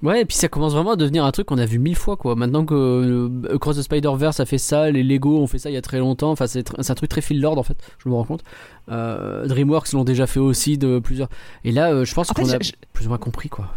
Ouais, 0.03 0.21
et 0.21 0.25
puis 0.25 0.35
ça 0.35 0.49
commence 0.49 0.73
vraiment 0.73 0.91
à 0.91 0.95
devenir 0.97 1.23
un 1.23 1.31
truc 1.31 1.47
qu'on 1.47 1.57
a 1.57 1.65
vu 1.65 1.79
mille 1.79 1.95
fois, 1.95 2.17
quoi. 2.17 2.35
Maintenant 2.35 2.65
que 2.65 2.73
euh, 2.75 3.55
Across 3.55 3.77
the 3.77 3.81
Spider-Verse 3.83 4.39
a 4.41 4.45
fait 4.45 4.57
ça, 4.57 4.91
les 4.91 5.01
Lego 5.01 5.37
ont 5.39 5.47
fait 5.47 5.59
ça 5.59 5.69
il 5.69 5.73
y 5.73 5.77
a 5.77 5.81
très 5.81 5.99
longtemps. 5.99 6.29
Enfin, 6.31 6.45
c'est 6.45 6.69
tr- 6.69 6.91
un 6.91 6.93
truc 6.95 7.09
très 7.09 7.21
fil 7.21 7.39
d'ordre, 7.39 7.61
en 7.61 7.63
fait. 7.63 7.77
Je 7.99 8.09
me 8.09 8.13
rends 8.13 8.25
compte. 8.25 8.43
Euh, 8.91 9.47
DreamWorks 9.47 9.93
l'ont 9.93 10.03
déjà 10.03 10.27
fait 10.27 10.41
aussi 10.41 10.77
de 10.77 10.99
plusieurs. 10.99 11.29
Et 11.63 11.71
là, 11.71 11.91
euh, 11.93 12.03
je 12.05 12.13
pense 12.13 12.27
qu'on 12.33 12.43
a 12.49 12.59
je- 12.61 12.71
plus 12.91 13.05
ou 13.05 13.09
moins 13.09 13.17
compris, 13.17 13.47
quoi. 13.47 13.67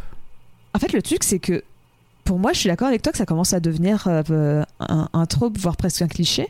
En 0.75 0.81
fait, 0.81 0.93
le 0.93 1.01
truc, 1.01 1.23
c'est 1.23 1.39
que 1.39 1.63
pour 2.25 2.41
moi, 2.41 2.53
je 2.53 2.59
suis 2.59 2.69
d'accord 2.69 2.89
avec 2.89 3.03
toi 3.03 3.13
que 3.13 3.19
ça 3.19 3.25
commence 3.27 3.53
à 3.53 3.61
devenir 3.61 4.09
un, 4.09 4.65
un 5.13 5.27
trope, 5.27 5.57
voire 5.59 5.77
presque 5.77 6.03
un 6.03 6.09
cliché, 6.09 6.49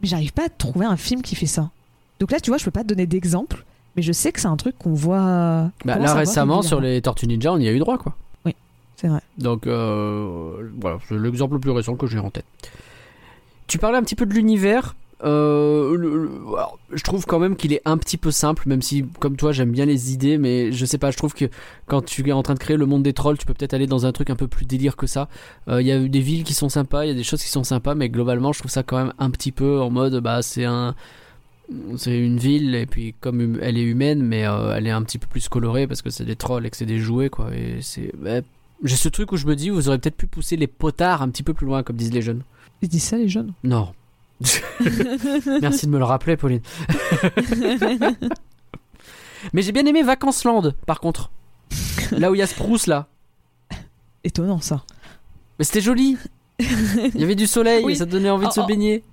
mais 0.00 0.06
j'arrive 0.08 0.32
pas 0.32 0.44
à 0.44 0.48
trouver 0.48 0.86
un 0.86 0.96
film 0.96 1.20
qui 1.22 1.34
fait 1.34 1.46
ça. 1.46 1.70
Donc 2.20 2.30
là, 2.30 2.38
tu 2.38 2.50
vois, 2.50 2.58
je 2.58 2.64
peux 2.64 2.70
pas 2.70 2.82
te 2.84 2.88
donner 2.88 3.06
d'exemple, 3.06 3.64
mais 3.96 4.02
je 4.02 4.12
sais 4.12 4.30
que 4.30 4.40
c'est 4.40 4.46
un 4.46 4.56
truc 4.56 4.76
qu'on 4.78 4.94
voit. 4.94 5.18
Bah, 5.84 5.96
là, 5.98 6.14
récemment, 6.14 6.62
sur 6.62 6.80
les 6.80 7.02
Tortues 7.02 7.26
Ninja, 7.26 7.52
on 7.52 7.58
y 7.58 7.66
a 7.66 7.72
eu 7.72 7.80
droit, 7.80 7.98
quoi. 7.98 8.14
C'est 8.96 9.08
vrai. 9.08 9.20
Donc, 9.38 9.66
euh, 9.66 10.70
voilà, 10.80 10.98
c'est 11.08 11.18
l'exemple 11.18 11.54
le 11.54 11.60
plus 11.60 11.70
récent 11.70 11.96
que 11.96 12.06
j'ai 12.06 12.18
en 12.18 12.30
tête. 12.30 12.46
Tu 13.66 13.78
parlais 13.78 13.98
un 13.98 14.02
petit 14.02 14.14
peu 14.14 14.26
de 14.26 14.32
l'univers. 14.34 14.94
Euh, 15.24 16.28
je 16.92 17.02
trouve 17.02 17.24
quand 17.24 17.38
même 17.38 17.56
qu'il 17.56 17.72
est 17.72 17.80
un 17.86 17.96
petit 17.96 18.16
peu 18.18 18.30
simple, 18.30 18.64
même 18.66 18.82
si, 18.82 19.04
comme 19.18 19.36
toi, 19.36 19.50
j'aime 19.52 19.70
bien 19.72 19.86
les 19.86 20.12
idées, 20.12 20.36
mais 20.38 20.72
je 20.72 20.84
sais 20.84 20.98
pas, 20.98 21.10
je 21.10 21.16
trouve 21.16 21.32
que 21.34 21.46
quand 21.86 22.04
tu 22.04 22.26
es 22.28 22.32
en 22.32 22.42
train 22.42 22.52
de 22.54 22.58
créer 22.58 22.76
le 22.76 22.84
monde 22.86 23.02
des 23.02 23.14
trolls, 23.14 23.38
tu 23.38 23.46
peux 23.46 23.54
peut-être 23.54 23.72
aller 23.74 23.86
dans 23.86 24.04
un 24.06 24.12
truc 24.12 24.28
un 24.30 24.36
peu 24.36 24.46
plus 24.46 24.66
délire 24.66 24.94
que 24.96 25.06
ça. 25.06 25.28
Euh, 25.68 25.80
Il 25.80 25.86
y 25.86 25.92
a 25.92 25.98
des 25.98 26.20
villes 26.20 26.44
qui 26.44 26.52
sont 26.54 26.68
sympas, 26.68 27.04
il 27.04 27.08
y 27.08 27.10
a 27.10 27.14
des 27.14 27.24
choses 27.24 27.42
qui 27.42 27.48
sont 27.48 27.64
sympas, 27.64 27.94
mais 27.94 28.08
globalement, 28.10 28.52
je 28.52 28.58
trouve 28.60 28.70
ça 28.70 28.82
quand 28.82 28.98
même 28.98 29.12
un 29.18 29.30
petit 29.30 29.52
peu 29.52 29.80
en 29.80 29.90
mode, 29.90 30.20
bah, 30.20 30.42
c'est 30.42 30.64
un. 30.64 30.94
C'est 31.96 32.16
une 32.16 32.38
ville, 32.38 32.76
et 32.76 32.86
puis 32.86 33.12
comme 33.20 33.40
hum- 33.40 33.58
elle 33.60 33.76
est 33.76 33.82
humaine, 33.82 34.22
mais 34.22 34.40
elle 34.42 34.86
est 34.86 34.90
un 34.92 35.02
petit 35.02 35.18
peu 35.18 35.26
plus 35.26 35.48
colorée 35.48 35.88
parce 35.88 36.00
que 36.00 36.10
c'est 36.10 36.24
des 36.24 36.36
trolls 36.36 36.64
et 36.64 36.70
que 36.70 36.76
c'est 36.76 36.86
des 36.86 37.00
jouets, 37.00 37.28
quoi. 37.28 37.48
Et 37.56 37.78
c'est. 37.80 38.12
ouais, 38.22 38.44
j'ai 38.82 38.96
ce 38.96 39.08
truc 39.08 39.32
où 39.32 39.36
je 39.36 39.46
me 39.46 39.56
dis, 39.56 39.70
vous 39.70 39.88
aurez 39.88 39.98
peut-être 39.98 40.16
pu 40.16 40.26
pousser 40.26 40.56
les 40.56 40.66
potards 40.66 41.22
un 41.22 41.28
petit 41.28 41.42
peu 41.42 41.54
plus 41.54 41.66
loin, 41.66 41.82
comme 41.82 41.96
disent 41.96 42.12
les 42.12 42.22
jeunes. 42.22 42.42
Ils 42.82 42.88
disent 42.88 43.04
ça, 43.04 43.16
les 43.16 43.28
jeunes? 43.28 43.52
Non. 43.64 43.92
Merci 45.60 45.86
de 45.86 45.90
me 45.90 45.98
le 45.98 46.04
rappeler, 46.04 46.36
Pauline. 46.36 46.60
Mais 49.52 49.62
j'ai 49.62 49.72
bien 49.72 49.86
aimé 49.86 50.02
Vacances-Land, 50.02 50.72
par 50.86 51.00
contre. 51.00 51.30
Là 52.12 52.30
où 52.30 52.34
il 52.34 52.38
y 52.38 52.42
a 52.42 52.46
Spruce, 52.46 52.86
là. 52.86 53.08
Étonnant, 54.24 54.60
ça. 54.60 54.84
Mais 55.58 55.64
c'était 55.64 55.80
joli. 55.80 56.18
Il 56.58 57.20
y 57.20 57.24
avait 57.24 57.34
du 57.34 57.46
soleil 57.46 57.84
Oui. 57.84 57.92
et 57.92 57.96
ça 57.96 58.06
donnait 58.06 58.30
envie 58.30 58.46
de 58.46 58.52
se 58.52 58.60
oh. 58.60 58.66
baigner. 58.66 59.04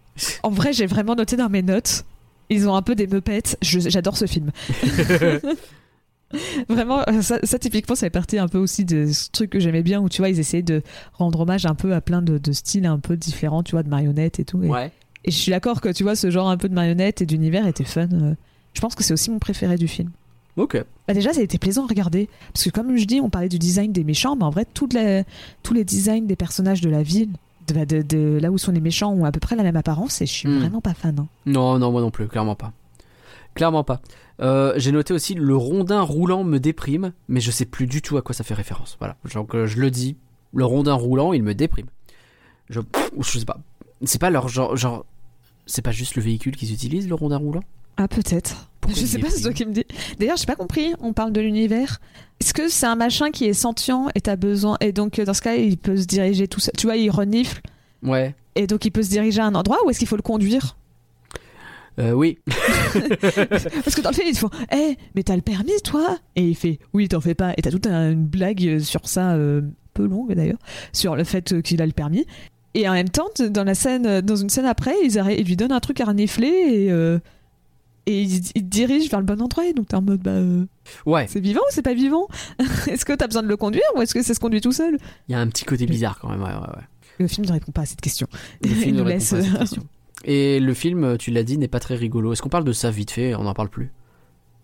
En 0.43 0.49
vrai, 0.49 0.73
j'ai 0.73 0.85
vraiment 0.85 1.15
noté 1.15 1.35
dans 1.35 1.49
mes 1.49 1.61
notes. 1.61 2.05
Ils 2.49 2.67
ont 2.67 2.75
un 2.75 2.81
peu 2.81 2.95
des 2.95 3.07
meupettes. 3.07 3.57
J'adore 3.61 4.17
ce 4.17 4.25
film. 4.25 4.51
Vraiment, 6.69 7.01
ça, 7.21 7.39
ça, 7.43 7.59
typiquement, 7.59 7.95
ça 7.95 8.07
fait 8.07 8.09
partie 8.09 8.37
un 8.37 8.47
peu 8.47 8.57
aussi 8.57 8.85
de 8.85 9.11
ce 9.11 9.29
truc 9.31 9.49
que 9.51 9.59
j'aimais 9.59 9.83
bien 9.83 10.01
où 10.01 10.09
tu 10.09 10.21
vois, 10.21 10.29
ils 10.29 10.39
essayaient 10.39 10.63
de 10.63 10.81
rendre 11.13 11.39
hommage 11.41 11.65
un 11.65 11.75
peu 11.75 11.93
à 11.93 12.01
plein 12.01 12.21
de, 12.21 12.37
de 12.37 12.51
styles 12.51 12.85
un 12.85 12.99
peu 12.99 13.15
différents, 13.17 13.63
tu 13.63 13.71
vois, 13.73 13.83
de 13.83 13.89
marionnettes 13.89 14.39
et 14.39 14.45
tout. 14.45 14.63
Et, 14.63 14.67
Ouais. 14.69 14.91
et 15.25 15.31
je 15.31 15.37
suis 15.37 15.51
d'accord 15.51 15.81
que 15.81 15.89
tu 15.89 16.03
vois, 16.03 16.15
ce 16.15 16.29
genre 16.31 16.49
un 16.49 16.57
peu 16.57 16.69
de 16.69 16.73
marionnettes 16.73 17.21
et 17.21 17.25
d'univers 17.25 17.67
était 17.67 17.83
fun. 17.83 18.07
euh. 18.13 18.33
Je 18.73 18.81
pense 18.81 18.95
que 18.95 19.03
c'est 19.03 19.13
aussi 19.13 19.29
mon 19.29 19.39
préféré 19.39 19.75
du 19.77 19.87
film. 19.87 20.09
Ok. 20.57 20.83
Bah 21.07 21.13
déjà, 21.13 21.33
ça 21.33 21.39
a 21.39 21.43
été 21.43 21.57
plaisant 21.57 21.83
à 21.85 21.87
regarder. 21.87 22.29
Parce 22.53 22.65
que 22.65 22.69
comme 22.69 22.95
je 22.97 23.05
dis, 23.05 23.19
on 23.21 23.29
parlait 23.29 23.49
du 23.49 23.57
design 23.59 23.91
des 23.91 24.03
méchants, 24.03 24.35
mais 24.35 24.43
en 24.43 24.49
vrai, 24.51 24.65
toutes 24.71 24.93
les, 24.93 25.23
tous 25.63 25.73
les 25.73 25.83
designs 25.83 26.25
des 26.25 26.35
personnages 26.35 26.81
de 26.81 26.89
la 26.89 27.01
ville, 27.03 27.29
de, 27.67 27.85
de- 27.85 28.01
de 28.01 28.39
là 28.41 28.51
où 28.51 28.57
sont 28.57 28.71
les 28.71 28.79
méchants, 28.81 29.11
ont 29.13 29.25
à 29.25 29.31
peu 29.31 29.39
près 29.39 29.55
la 29.55 29.63
même 29.63 29.75
apparence 29.77 30.21
et 30.21 30.25
je 30.25 30.31
suis 30.31 30.47
Hmm. 30.49 30.59
vraiment 30.59 30.81
pas 30.81 30.93
fan. 30.93 31.15
hein. 31.19 31.27
Non, 31.45 31.79
non, 31.79 31.91
moi 31.91 32.01
non 32.01 32.11
plus, 32.11 32.27
clairement 32.27 32.55
pas. 32.55 32.71
Clairement 33.55 33.83
pas. 33.83 34.01
Euh, 34.41 34.73
j'ai 34.77 34.91
noté 34.91 35.13
aussi 35.13 35.35
le 35.35 35.55
rondin 35.55 36.01
roulant 36.01 36.43
me 36.43 36.59
déprime, 36.59 37.13
mais 37.27 37.39
je 37.39 37.51
sais 37.51 37.65
plus 37.65 37.85
du 37.87 38.01
tout 38.01 38.17
à 38.17 38.21
quoi 38.21 38.33
ça 38.33 38.43
fait 38.43 38.53
référence. 38.55 38.95
Voilà, 38.99 39.15
donc 39.33 39.53
euh, 39.55 39.67
je 39.67 39.77
le 39.79 39.91
dis, 39.91 40.17
le 40.53 40.65
rondin 40.65 40.93
roulant, 40.93 41.33
il 41.33 41.43
me 41.43 41.53
déprime. 41.53 41.87
Je, 42.69 42.79
je 43.19 43.39
sais 43.39 43.45
pas. 43.45 43.59
C'est 44.03 44.19
pas 44.19 44.29
leur 44.31 44.47
genre, 44.47 44.75
genre, 44.75 45.05
c'est 45.65 45.81
pas 45.83 45.91
juste 45.91 46.15
le 46.15 46.21
véhicule 46.23 46.55
qu'ils 46.55 46.73
utilisent, 46.73 47.07
le 47.07 47.15
rondin 47.15 47.37
roulant? 47.37 47.63
Ah, 47.97 48.07
peut-être. 48.07 48.69
Pourquoi 48.81 48.99
Je 48.99 49.05
sais 49.05 49.19
pas, 49.19 49.29
c'est 49.29 49.43
toi 49.43 49.53
qui 49.53 49.65
me 49.65 49.71
dis. 49.71 49.85
D'ailleurs, 50.19 50.35
j'ai 50.37 50.47
pas 50.47 50.55
compris. 50.55 50.93
On 50.99 51.13
parle 51.13 51.31
de 51.31 51.39
l'univers. 51.39 51.99
Est-ce 52.41 52.53
que 52.53 52.67
c'est 52.67 52.87
un 52.87 52.95
machin 52.95 53.29
qui 53.31 53.45
est 53.45 53.53
sentient 53.53 54.07
et 54.15 54.19
t'as 54.21 54.35
besoin 54.35 54.77
et 54.81 54.91
donc 54.91 55.19
euh, 55.19 55.25
dans 55.25 55.33
ce 55.33 55.41
cas 55.41 55.55
il 55.55 55.77
peut 55.77 55.95
se 55.95 56.05
diriger 56.05 56.47
tout 56.47 56.59
seul. 56.59 56.73
Tu 56.77 56.87
vois, 56.87 56.97
il 56.97 57.09
renifle 57.11 57.61
Ouais. 58.01 58.35
et 58.55 58.67
donc 58.67 58.83
il 58.83 58.91
peut 58.91 59.03
se 59.03 59.09
diriger 59.09 59.39
à 59.39 59.45
un 59.45 59.55
endroit 59.55 59.77
ou 59.85 59.89
est-ce 59.89 59.99
qu'il 59.99 60.07
faut 60.07 60.17
le 60.17 60.21
conduire? 60.23 60.75
Euh, 61.99 62.11
oui. 62.11 62.39
Parce 62.93 63.95
que 63.95 64.01
dans 64.01 64.09
le 64.09 64.15
film 64.15 64.27
ils 64.29 64.33
te 64.33 64.39
font, 64.39 64.49
eh 64.71 64.97
mais 65.15 65.23
t'as 65.23 65.35
le 65.35 65.41
permis 65.41 65.71
toi? 65.83 66.17
Et 66.35 66.47
il 66.47 66.55
fait, 66.55 66.79
oui 66.93 67.07
t'en 67.07 67.21
fais 67.21 67.35
pas. 67.35 67.53
Et 67.57 67.61
t'as 67.61 67.71
toute 67.71 67.87
un- 67.87 68.11
une 68.11 68.25
blague 68.25 68.79
sur 68.79 69.07
ça, 69.07 69.33
euh, 69.33 69.61
peu 69.93 70.05
longue 70.07 70.33
d'ailleurs, 70.33 70.59
sur 70.91 71.15
le 71.15 71.23
fait 71.23 71.61
qu'il 71.61 71.81
a 71.81 71.85
le 71.85 71.91
permis. 71.91 72.25
Et 72.75 72.89
en 72.89 72.93
même 72.93 73.09
temps, 73.09 73.27
dans 73.51 73.63
la 73.63 73.75
scène, 73.75 74.21
dans 74.21 74.35
une 74.35 74.49
scène 74.49 74.65
après, 74.65 74.95
ils, 75.03 75.15
ils 75.37 75.45
lui 75.45 75.55
donnent 75.55 75.71
un 75.71 75.79
truc 75.79 76.01
à 76.01 76.05
renifler 76.05 76.47
et 76.47 76.91
euh, 76.91 77.19
et 78.05 78.21
ils, 78.23 78.37
ils 78.55 78.63
te 78.63 78.69
dirigent 78.69 79.09
vers 79.09 79.19
le 79.19 79.25
bon 79.25 79.39
endroit. 79.41 79.65
Et 79.67 79.73
donc 79.73 79.87
t'es 79.89 79.95
en 79.95 80.01
mode, 80.01 80.21
bah. 80.21 80.31
euh, 80.31 80.65
Ouais. 81.05 81.27
C'est 81.29 81.39
vivant 81.39 81.61
ou 81.61 81.69
c'est 81.71 81.83
pas 81.83 81.93
vivant? 81.93 82.27
Est-ce 82.87 83.05
que 83.05 83.13
t'as 83.13 83.27
besoin 83.27 83.43
de 83.43 83.47
le 83.47 83.55
conduire 83.57 83.83
ou 83.95 84.01
est-ce 84.01 84.13
que 84.15 84.23
ça 84.23 84.33
se 84.33 84.39
conduit 84.39 84.59
tout 84.61 84.71
seul? 84.71 84.97
Il 85.29 85.31
y 85.33 85.35
a 85.35 85.39
un 85.39 85.47
petit 85.47 85.63
côté 85.65 85.85
bizarre 85.85 86.17
quand 86.19 86.29
même. 86.29 86.41
Ouais, 86.41 86.49
ouais, 86.49 86.55
ouais. 86.75 86.83
Le 87.19 87.27
film 87.27 87.45
ne 87.45 87.51
répond 87.51 87.71
pas 87.71 87.81
à 87.81 87.85
cette 87.85 88.01
question. 88.01 88.27
Le 88.63 88.69
film 88.69 88.81
Il 88.87 88.93
ne 88.95 88.97
nous 88.99 89.03
répond 89.05 89.19
laisse, 89.19 89.29
pas 89.29 89.37
à 89.37 89.41
cette 89.43 89.59
question. 89.59 89.83
Et 90.23 90.59
le 90.59 90.73
film, 90.73 91.17
tu 91.17 91.31
l'as 91.31 91.43
dit, 91.43 91.57
n'est 91.57 91.67
pas 91.67 91.79
très 91.79 91.95
rigolo. 91.95 92.33
Est-ce 92.33 92.41
qu'on 92.41 92.49
parle 92.49 92.63
de 92.63 92.73
ça 92.73 92.91
vite 92.91 93.11
fait? 93.11 93.35
On 93.35 93.43
n'en 93.43 93.53
parle 93.53 93.69
plus. 93.69 93.91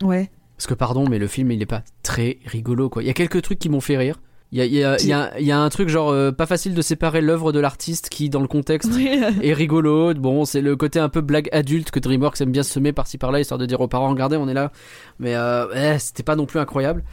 Ouais. 0.04 0.30
Parce 0.58 0.68
que 0.68 0.74
pardon, 0.74 1.08
mais 1.10 1.20
le 1.20 1.28
film, 1.28 1.52
il 1.52 1.60
n'est 1.60 1.66
pas 1.66 1.84
très 2.04 2.38
rigolo, 2.46 2.90
quoi. 2.90 3.04
Il 3.04 3.08
y 3.08 3.10
a 3.10 3.14
quelques 3.14 3.42
trucs 3.42 3.60
qui 3.60 3.70
m'ont 3.70 3.82
fait 3.82 3.98
rire. 3.98 4.20
Il 4.52 4.58
y 4.58 4.62
a, 4.62 4.66
y 4.66 4.84
a- 4.84 4.98
y 5.04 5.14
a- 5.14 5.40
il 5.40 5.46
y 5.46 5.52
a 5.52 5.60
un 5.60 5.70
truc 5.70 5.90
genre 5.90 6.10
euh, 6.10 6.32
pas 6.32 6.48
facile 6.48 6.74
de 6.74 6.82
séparer 6.82 7.22
l'œuvre 7.22 7.52
de 7.52 7.60
l'artiste 7.60 8.10
qui, 8.10 8.30
dans 8.30 8.42
le 8.42 8.48
contexte, 8.48 8.90
est 9.44 9.54
rigolo. 9.54 10.14
Bon, 10.16 10.44
c'est 10.44 10.62
le 10.62 10.76
côté 10.76 11.00
un 11.00 11.08
peu 11.10 11.22
blague 11.22 11.50
adulte 11.52 11.92
que 11.92 12.00
DreamWorks 12.00 12.42
aime 12.42 12.52
bien 12.52 12.64
semer 12.64 12.92
par-ci 12.92 13.18
par-là, 13.20 13.40
histoire 13.42 13.60
de 13.60 13.66
dire 13.68 13.80
aux 13.80 13.88
parents, 13.88 14.10
regardez, 14.10 14.38
on 14.38 14.48
est 14.48 14.54
là. 14.56 14.72
Mais 15.20 15.36
euh, 15.36 15.68
eh, 15.76 16.00
c'était 16.00 16.24
pas 16.24 16.36
non 16.36 16.48
plus 16.48 16.60
incroyable. 16.60 17.04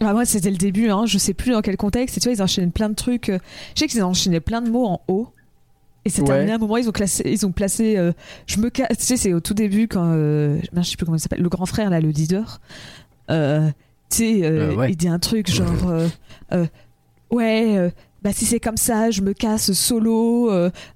Ah, 0.00 0.12
moi, 0.12 0.24
c'était 0.24 0.50
le 0.50 0.56
début, 0.56 0.88
hein. 0.90 1.04
je 1.06 1.18
sais 1.18 1.34
plus 1.34 1.50
dans 1.52 1.62
quel 1.62 1.76
contexte. 1.76 2.16
Et 2.16 2.20
tu 2.20 2.28
vois, 2.28 2.36
ils 2.36 2.42
enchaînaient 2.42 2.70
plein 2.70 2.88
de 2.90 2.94
trucs. 2.94 3.26
Je 3.26 3.38
sais 3.80 3.86
qu'ils 3.88 4.02
enchaînaient 4.04 4.40
plein 4.40 4.60
de 4.62 4.70
mots 4.70 4.86
en 4.86 5.00
haut. 5.08 5.28
Et 6.04 6.10
c'est 6.10 6.20
Ouais. 6.22 6.28
terminé 6.28 6.52
à 6.52 6.54
un 6.56 6.58
moment, 6.58 6.76
ils 6.76 6.88
ont, 6.88 6.92
classé, 6.92 7.22
ils 7.26 7.46
ont 7.46 7.52
placé. 7.52 7.96
euh, 7.96 8.12
je 8.46 8.58
me 8.58 8.70
ca- 8.74 8.88
Tu 8.88 9.02
sais, 9.04 9.16
c'est 9.16 9.32
au 9.32 9.40
tout 9.40 9.54
début 9.54 9.88
quand. 9.88 10.12
euh, 10.12 10.58
je 10.76 10.82
sais 10.82 10.96
plus 10.96 11.06
comment 11.06 11.16
il 11.16 11.20
s'appelle. 11.20 11.40
Le 11.42 11.48
grand 11.48 11.66
frère, 11.66 11.88
là, 11.90 12.00
le 12.00 12.10
leader. 12.10 12.60
Euh, 13.30 13.68
tu 14.10 14.16
sais, 14.18 14.40
euh, 14.44 14.74
ouais. 14.74 14.90
il 14.90 14.96
dit 14.96 15.08
un 15.08 15.18
truc 15.18 15.50
genre. 15.50 15.72
ouais. 17.30 17.92
bah 18.22 18.32
si 18.32 18.44
c'est 18.46 18.60
comme 18.60 18.76
ça, 18.76 19.10
je 19.10 19.20
me 19.22 19.32
casse 19.32 19.72
solo, 19.72 20.50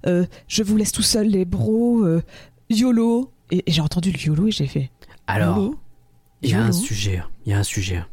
je 0.05 0.63
vous 0.63 0.77
laisse 0.77 0.91
tout 0.91 1.01
seul 1.01 1.27
les 1.27 1.45
bros, 1.45 2.05
YOLO. 2.69 3.31
Et, 3.51 3.63
et 3.65 3.71
j'ai 3.71 3.81
entendu 3.81 4.11
le 4.11 4.19
YOLO 4.19 4.47
et 4.47 4.51
j'ai 4.51 4.67
fait. 4.67 4.91
Alors, 5.25 5.71
il 6.43 6.51
y 6.51 6.53
a 6.53 6.63
un 6.63 6.71
sujet. 6.71 7.21
Il 7.45 7.51
y 7.51 7.55
a 7.55 7.59
un 7.59 7.63
sujet. 7.63 8.03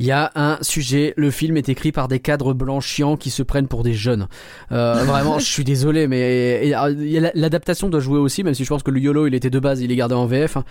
Il 0.00 0.06
y 0.06 0.10
a 0.10 0.32
un 0.34 0.58
sujet. 0.60 1.14
Le 1.16 1.30
film 1.30 1.56
est 1.56 1.68
écrit 1.68 1.92
par 1.92 2.08
des 2.08 2.18
cadres 2.18 2.52
blancs 2.52 2.82
chiants 2.82 3.16
qui 3.16 3.30
se 3.30 3.42
prennent 3.44 3.68
pour 3.68 3.82
des 3.84 3.94
jeunes. 3.94 4.26
Euh, 4.72 4.94
vraiment, 5.06 5.38
je 5.38 5.44
suis 5.46 5.62
désolé, 5.64 6.08
mais 6.08 6.72
euh, 6.74 7.30
l'adaptation 7.34 7.88
doit 7.88 8.00
jouer 8.00 8.18
aussi, 8.18 8.42
même 8.42 8.54
si 8.54 8.64
je 8.64 8.68
pense 8.68 8.82
que 8.82 8.90
le 8.90 8.98
YOLO, 9.00 9.26
il 9.28 9.34
était 9.34 9.50
de 9.50 9.58
base, 9.60 9.80
il 9.80 9.92
est 9.92 9.96
gardé 9.96 10.14
en 10.16 10.26
VF. 10.26 10.56
hein. 10.56 10.64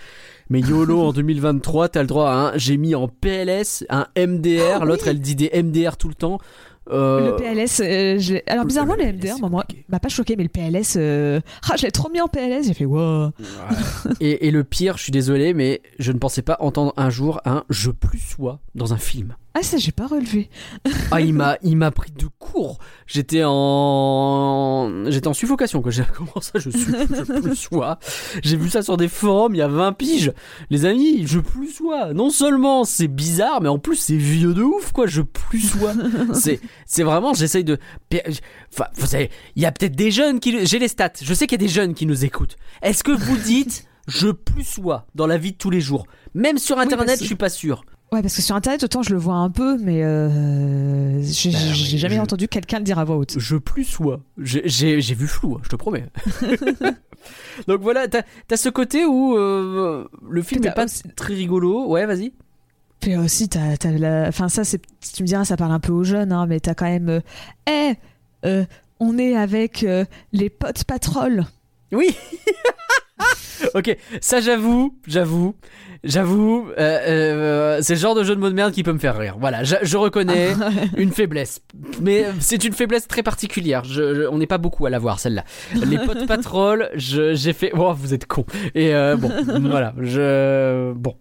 Mais 0.50 0.60
YOLO 0.60 1.00
en 1.02 1.14
2023, 1.14 1.88
t'as 1.90 2.02
le 2.02 2.08
droit 2.08 2.30
à 2.30 2.34
un. 2.34 2.58
J'ai 2.58 2.76
mis 2.78 2.96
en 2.96 3.08
PLS 3.08 3.86
un 3.90 4.08
MDR. 4.18 4.80
Oh, 4.82 4.86
L'autre, 4.86 5.04
oui. 5.06 5.12
elle 5.12 5.20
dit 5.22 5.36
des 5.36 5.52
MDR 5.64 5.96
tout 5.98 6.10
le 6.10 6.16
temps. 6.16 6.40
Euh, 6.90 7.32
Le 7.32 7.36
PLS, 7.38 7.80
euh, 7.80 8.20
je 8.20 8.36
alors 8.48 8.66
bizarrement 8.66 8.96
le 8.96 9.06
MDR, 9.14 9.40
moi, 9.50 9.64
m'a 9.88 10.00
pas 10.00 10.10
choqué, 10.10 10.36
mais 10.36 10.44
le 10.44 10.50
PLS, 10.50 10.96
euh, 10.98 11.40
ah, 11.72 11.76
je 11.78 11.84
l'ai 11.84 11.92
trop 11.92 12.10
mis 12.10 12.20
en 12.20 12.28
PLS, 12.28 12.68
j'ai 12.68 12.74
fait 12.74 12.86
wow. 12.86 13.32
et, 14.20 14.48
et 14.48 14.52
le 14.52 14.64
pire, 14.64 14.98
je 14.98 15.04
suis 15.04 15.12
désolé, 15.12 15.54
mais 15.54 15.82
je 16.00 16.12
ne 16.12 16.18
pensais 16.18 16.42
pas 16.42 16.58
entendre 16.60 16.94
un 16.98 17.10
jour 17.10 17.40
un 17.46 17.64
je 17.70 17.92
plus 17.92 18.20
sois 18.20 18.60
dans 18.76 18.94
un 18.94 18.98
film. 18.98 19.36
Ah 19.56 19.62
ça 19.62 19.78
j'ai 19.78 19.92
pas 19.92 20.08
relevé. 20.08 20.50
Ah, 21.12 21.22
il 21.22 21.34
m'a, 21.34 21.58
il 21.62 21.78
m'a 21.78 21.92
pris 21.92 22.12
de 22.12 22.26
court. 22.40 22.80
J'étais 23.06 23.44
en, 23.46 25.06
j'étais 25.10 25.28
en 25.28 25.34
suffocation 25.36 25.84
quand 25.84 25.90
j'ai 25.92 26.04
comment 26.16 26.42
ça, 26.42 26.58
je 26.58 26.72
suis, 26.72 26.82
je 26.82 27.34
plus 27.42 27.56
sois? 27.56 28.00
J'ai 28.44 28.58
vu 28.58 28.70
ça 28.70 28.82
sur 28.82 28.98
des 28.98 29.08
forums 29.08 29.54
il 29.54 29.60
y 29.60 29.62
a 29.62 29.68
20 29.68 29.94
piges. 29.94 30.34
Les 30.72 30.86
amis, 30.86 31.28
je 31.28 31.40
plus 31.40 31.70
sois. 31.70 32.14
Non 32.14 32.32
seulement 32.32 32.84
c'est 32.84 33.08
bizarre, 33.08 33.62
mais 33.62 33.70
en 33.70 33.78
plus 33.78 33.96
c'est 33.96 34.18
vieux 34.18 34.56
de 34.56 34.64
ouf, 34.64 34.92
quoi. 34.92 35.06
Je 35.06 35.22
plus 35.22 35.62
sois. 35.62 35.94
c'est, 36.34 36.60
c'est 36.88 37.04
vraiment, 37.04 37.36
j'essaye 37.36 37.64
de, 37.64 37.78
enfin, 38.74 38.86
vous 38.96 39.06
savez, 39.06 39.30
il 39.56 39.62
y 39.62 39.68
a 39.68 39.72
peut-être 39.72 39.96
des 39.96 40.10
jeunes 40.10 40.40
qui, 40.40 40.66
j'ai 40.66 40.80
les 40.80 40.88
stats. 40.88 41.14
Je 41.22 41.34
sais 41.34 41.46
qu'il 41.46 41.62
y 41.62 41.64
a 41.64 41.68
des 41.68 41.74
jeunes 41.74 41.94
qui 41.94 42.08
nous 42.08 42.26
écoutent. 42.26 42.58
Est-ce 42.82 43.04
que 43.04 43.12
vous 43.12 43.38
dites 43.38 43.86
je 44.08 44.30
plus 44.30 44.66
sois 44.66 45.06
dans 45.16 45.28
la 45.28 45.38
vie 45.38 45.52
de 45.52 45.58
tous 45.58 45.70
les 45.70 45.82
jours? 45.82 46.08
Même 46.34 46.58
sur 46.58 46.80
internet, 46.80 47.20
je 47.20 47.26
suis 47.26 47.36
pas 47.36 47.50
sûr. 47.50 47.86
Ouais 48.14 48.22
parce 48.22 48.36
que 48.36 48.42
sur 48.44 48.56
internet 48.56 48.84
autant 48.84 49.02
je 49.02 49.12
le 49.12 49.18
vois 49.20 49.36
un 49.36 49.50
peu, 49.50 49.78
mais 49.80 50.04
euh, 50.04 51.20
j'ai 51.24 51.52
Bah, 51.52 51.58
oui, 51.70 51.98
jamais 51.98 52.16
je- 52.16 52.22
entendu 52.22 52.48
quelqu'un 52.48 52.78
le 52.78 52.84
dire 52.84 53.00
à 53.00 53.04
voix 53.04 53.18
haute. 53.18 53.36
Je 53.40 53.56
plus 53.58 53.84
sois. 53.84 54.22
J'ai- 54.38 55.00
vu 55.16 55.28
flou, 55.28 55.56
hein, 55.56 55.62
je 55.64 55.70
te 55.70 55.76
promets. 55.76 56.06
Donc 57.68 57.82
voilà, 57.82 58.08
t'as 58.08 58.22
as 58.52 58.58
ce 58.58 58.70
côté 58.70 59.04
où 59.06 59.36
euh, 59.38 60.08
le 60.30 60.42
film 60.42 60.62
n'est 60.62 60.72
pas 60.72 60.86
aussi- 60.86 61.04
très 61.16 61.34
rigolo. 61.34 61.88
Ouais, 61.88 62.06
vas-y. 62.06 62.34
Puis 63.00 63.18
aussi 63.18 63.50
t'as 63.50 63.76
la, 63.98 64.28
enfin 64.30 64.48
ça 64.48 64.62
tu 64.64 65.24
me 65.24 65.28
diras 65.28 65.44
ça 65.44 65.58
parle 65.58 65.72
un 65.74 65.80
peu 65.80 65.92
aux 65.92 66.04
jeunes, 66.04 66.32
hein, 66.32 66.46
mais 66.48 66.60
t'as 66.60 66.74
quand 66.76 66.86
même, 66.86 67.22
eh, 67.70 67.94
euh, 68.46 68.64
on 69.00 69.18
est 69.18 69.36
avec 69.36 69.86
les 70.32 70.50
potes 70.50 70.84
patrol. 70.86 71.46
Oui. 71.92 72.16
ok, 73.76 73.98
ça 74.22 74.40
j'avoue, 74.40 74.98
j'avoue, 75.08 75.56
j'avoue, 76.04 76.68
euh, 76.78 77.00
euh, 77.08 77.80
c'est 77.82 77.94
le 77.94 78.00
genre 78.00 78.16
de 78.16 78.24
jeu 78.24 78.36
de 78.36 78.40
mots 78.40 78.50
de 78.50 78.54
merde 78.56 78.72
qui 78.74 78.84
peut 78.84 78.94
me 78.94 79.00
faire 79.00 79.18
rire. 79.18 79.36
Voilà, 79.40 79.64
je, 79.64 79.76
je 79.82 79.98
reconnais 79.98 80.50
une 80.98 81.12
faiblesse, 81.12 81.62
mais 82.02 82.26
c'est 82.40 82.64
une 82.64 82.74
faiblesse 82.74 83.08
très 83.08 83.24
particulière. 83.24 83.84
Je, 83.84 84.16
je- 84.16 84.28
on 84.30 84.38
n'est 84.38 84.48
pas 84.48 84.58
beaucoup 84.58 84.86
à 84.86 84.90
l'avoir 84.90 85.20
celle-là. 85.20 85.44
Les 85.86 85.98
potes 86.00 86.26
patrol, 86.28 86.90
j'ai 86.96 87.54
fait, 87.54 87.72
oh 87.78 87.94
vous 87.94 88.14
êtes 88.14 88.26
con. 88.26 88.46
Et 88.76 88.94
euh, 88.94 89.16
bon, 89.16 89.32
voilà, 89.62 89.94
je, 90.00 90.92
bon. 90.94 91.16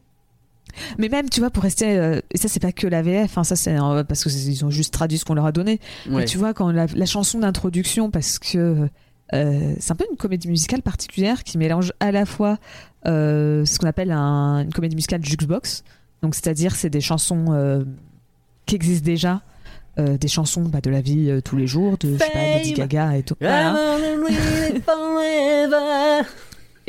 Mais 0.99 1.09
même, 1.11 1.29
tu 1.29 1.41
vois, 1.41 1.51
pour 1.51 1.63
rester. 1.65 1.99
euh, 1.99 2.21
et 2.31 2.39
ça, 2.39 2.49
c'est 2.49 2.59
pas 2.61 2.73
que 2.73 2.87
la 2.87 3.03
VF, 3.03 3.37
hein, 3.37 3.45
ça, 3.45 3.57
c'est 3.57 3.79
euh, 3.79 4.05
parce 4.05 4.23
qu'ils 4.25 4.65
ont 4.65 4.71
juste 4.71 4.95
traduit 4.95 5.19
ce 5.19 5.25
qu'on 5.27 5.35
leur 5.35 5.45
a 5.45 5.53
donné. 5.53 5.81
Ouais. 6.07 6.21
Mais 6.21 6.25
tu 6.25 6.39
vois, 6.39 6.55
quand 6.55 6.71
la, 6.71 6.87
la 6.95 7.05
chanson 7.07 7.39
d'introduction, 7.41 8.11
parce 8.11 8.39
que 8.39 8.89
euh, 9.35 9.75
c'est 9.79 9.93
un 9.93 9.97
peu 9.97 10.05
une 10.11 10.17
comédie 10.17 10.49
musicale 10.49 10.83
particulière 10.83 11.45
qui 11.45 11.59
mélange 11.59 11.93
à 12.01 12.11
la 12.13 12.27
fois 12.27 12.59
euh, 13.07 13.65
ce 13.65 13.79
qu'on 13.79 13.87
appelle 13.87 14.11
un- 14.13 14.63
une 14.65 14.73
comédie 14.73 14.95
musicale 14.97 15.25
jukebox. 15.25 15.85
Donc, 16.23 16.35
c'est-à-dire, 16.35 16.75
c'est 16.77 16.91
des 16.91 17.01
chansons 17.01 17.47
euh, 17.51 17.85
qui 18.67 18.75
existent 18.77 19.05
déjà. 19.07 19.43
des 19.99 20.29
chansons 20.29 20.63
bah, 20.63 20.81
de 20.81 20.89
la 20.91 21.01
vie 21.03 21.41
tous 21.45 21.57
les 21.57 21.67
jours, 21.67 21.99
de 21.99 22.15
je 22.15 22.19
sais 22.19 22.31
pas, 22.31 22.57
Lady. 22.59 22.73
Gaga 22.75 23.17
et 23.19 23.23
tout. 23.23 23.35
Voilà. 23.41 23.99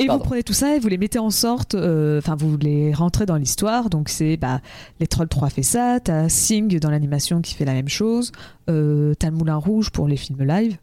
Et 0.00 0.06
Pardon. 0.06 0.24
vous 0.24 0.28
prenez 0.28 0.42
tout 0.42 0.52
ça 0.52 0.74
et 0.74 0.80
vous 0.80 0.88
les 0.88 0.98
mettez 0.98 1.20
en 1.20 1.30
sorte, 1.30 1.76
euh, 1.76 2.18
enfin 2.18 2.34
vous 2.34 2.56
les 2.56 2.92
rentrez 2.92 3.26
dans 3.26 3.36
l'histoire. 3.36 3.90
Donc 3.90 4.08
c'est 4.08 4.36
bah 4.36 4.60
les 4.98 5.06
Trolls 5.06 5.28
3 5.28 5.50
fait 5.50 5.62
ça, 5.62 6.00
t'as 6.02 6.28
Sing 6.28 6.80
dans 6.80 6.90
l'animation 6.90 7.40
qui 7.40 7.54
fait 7.54 7.64
la 7.64 7.74
même 7.74 7.88
chose, 7.88 8.32
euh, 8.68 9.14
t'as 9.16 9.30
le 9.30 9.36
Moulin 9.36 9.54
Rouge 9.54 9.90
pour 9.90 10.08
les 10.08 10.16
films 10.16 10.42
live 10.42 10.78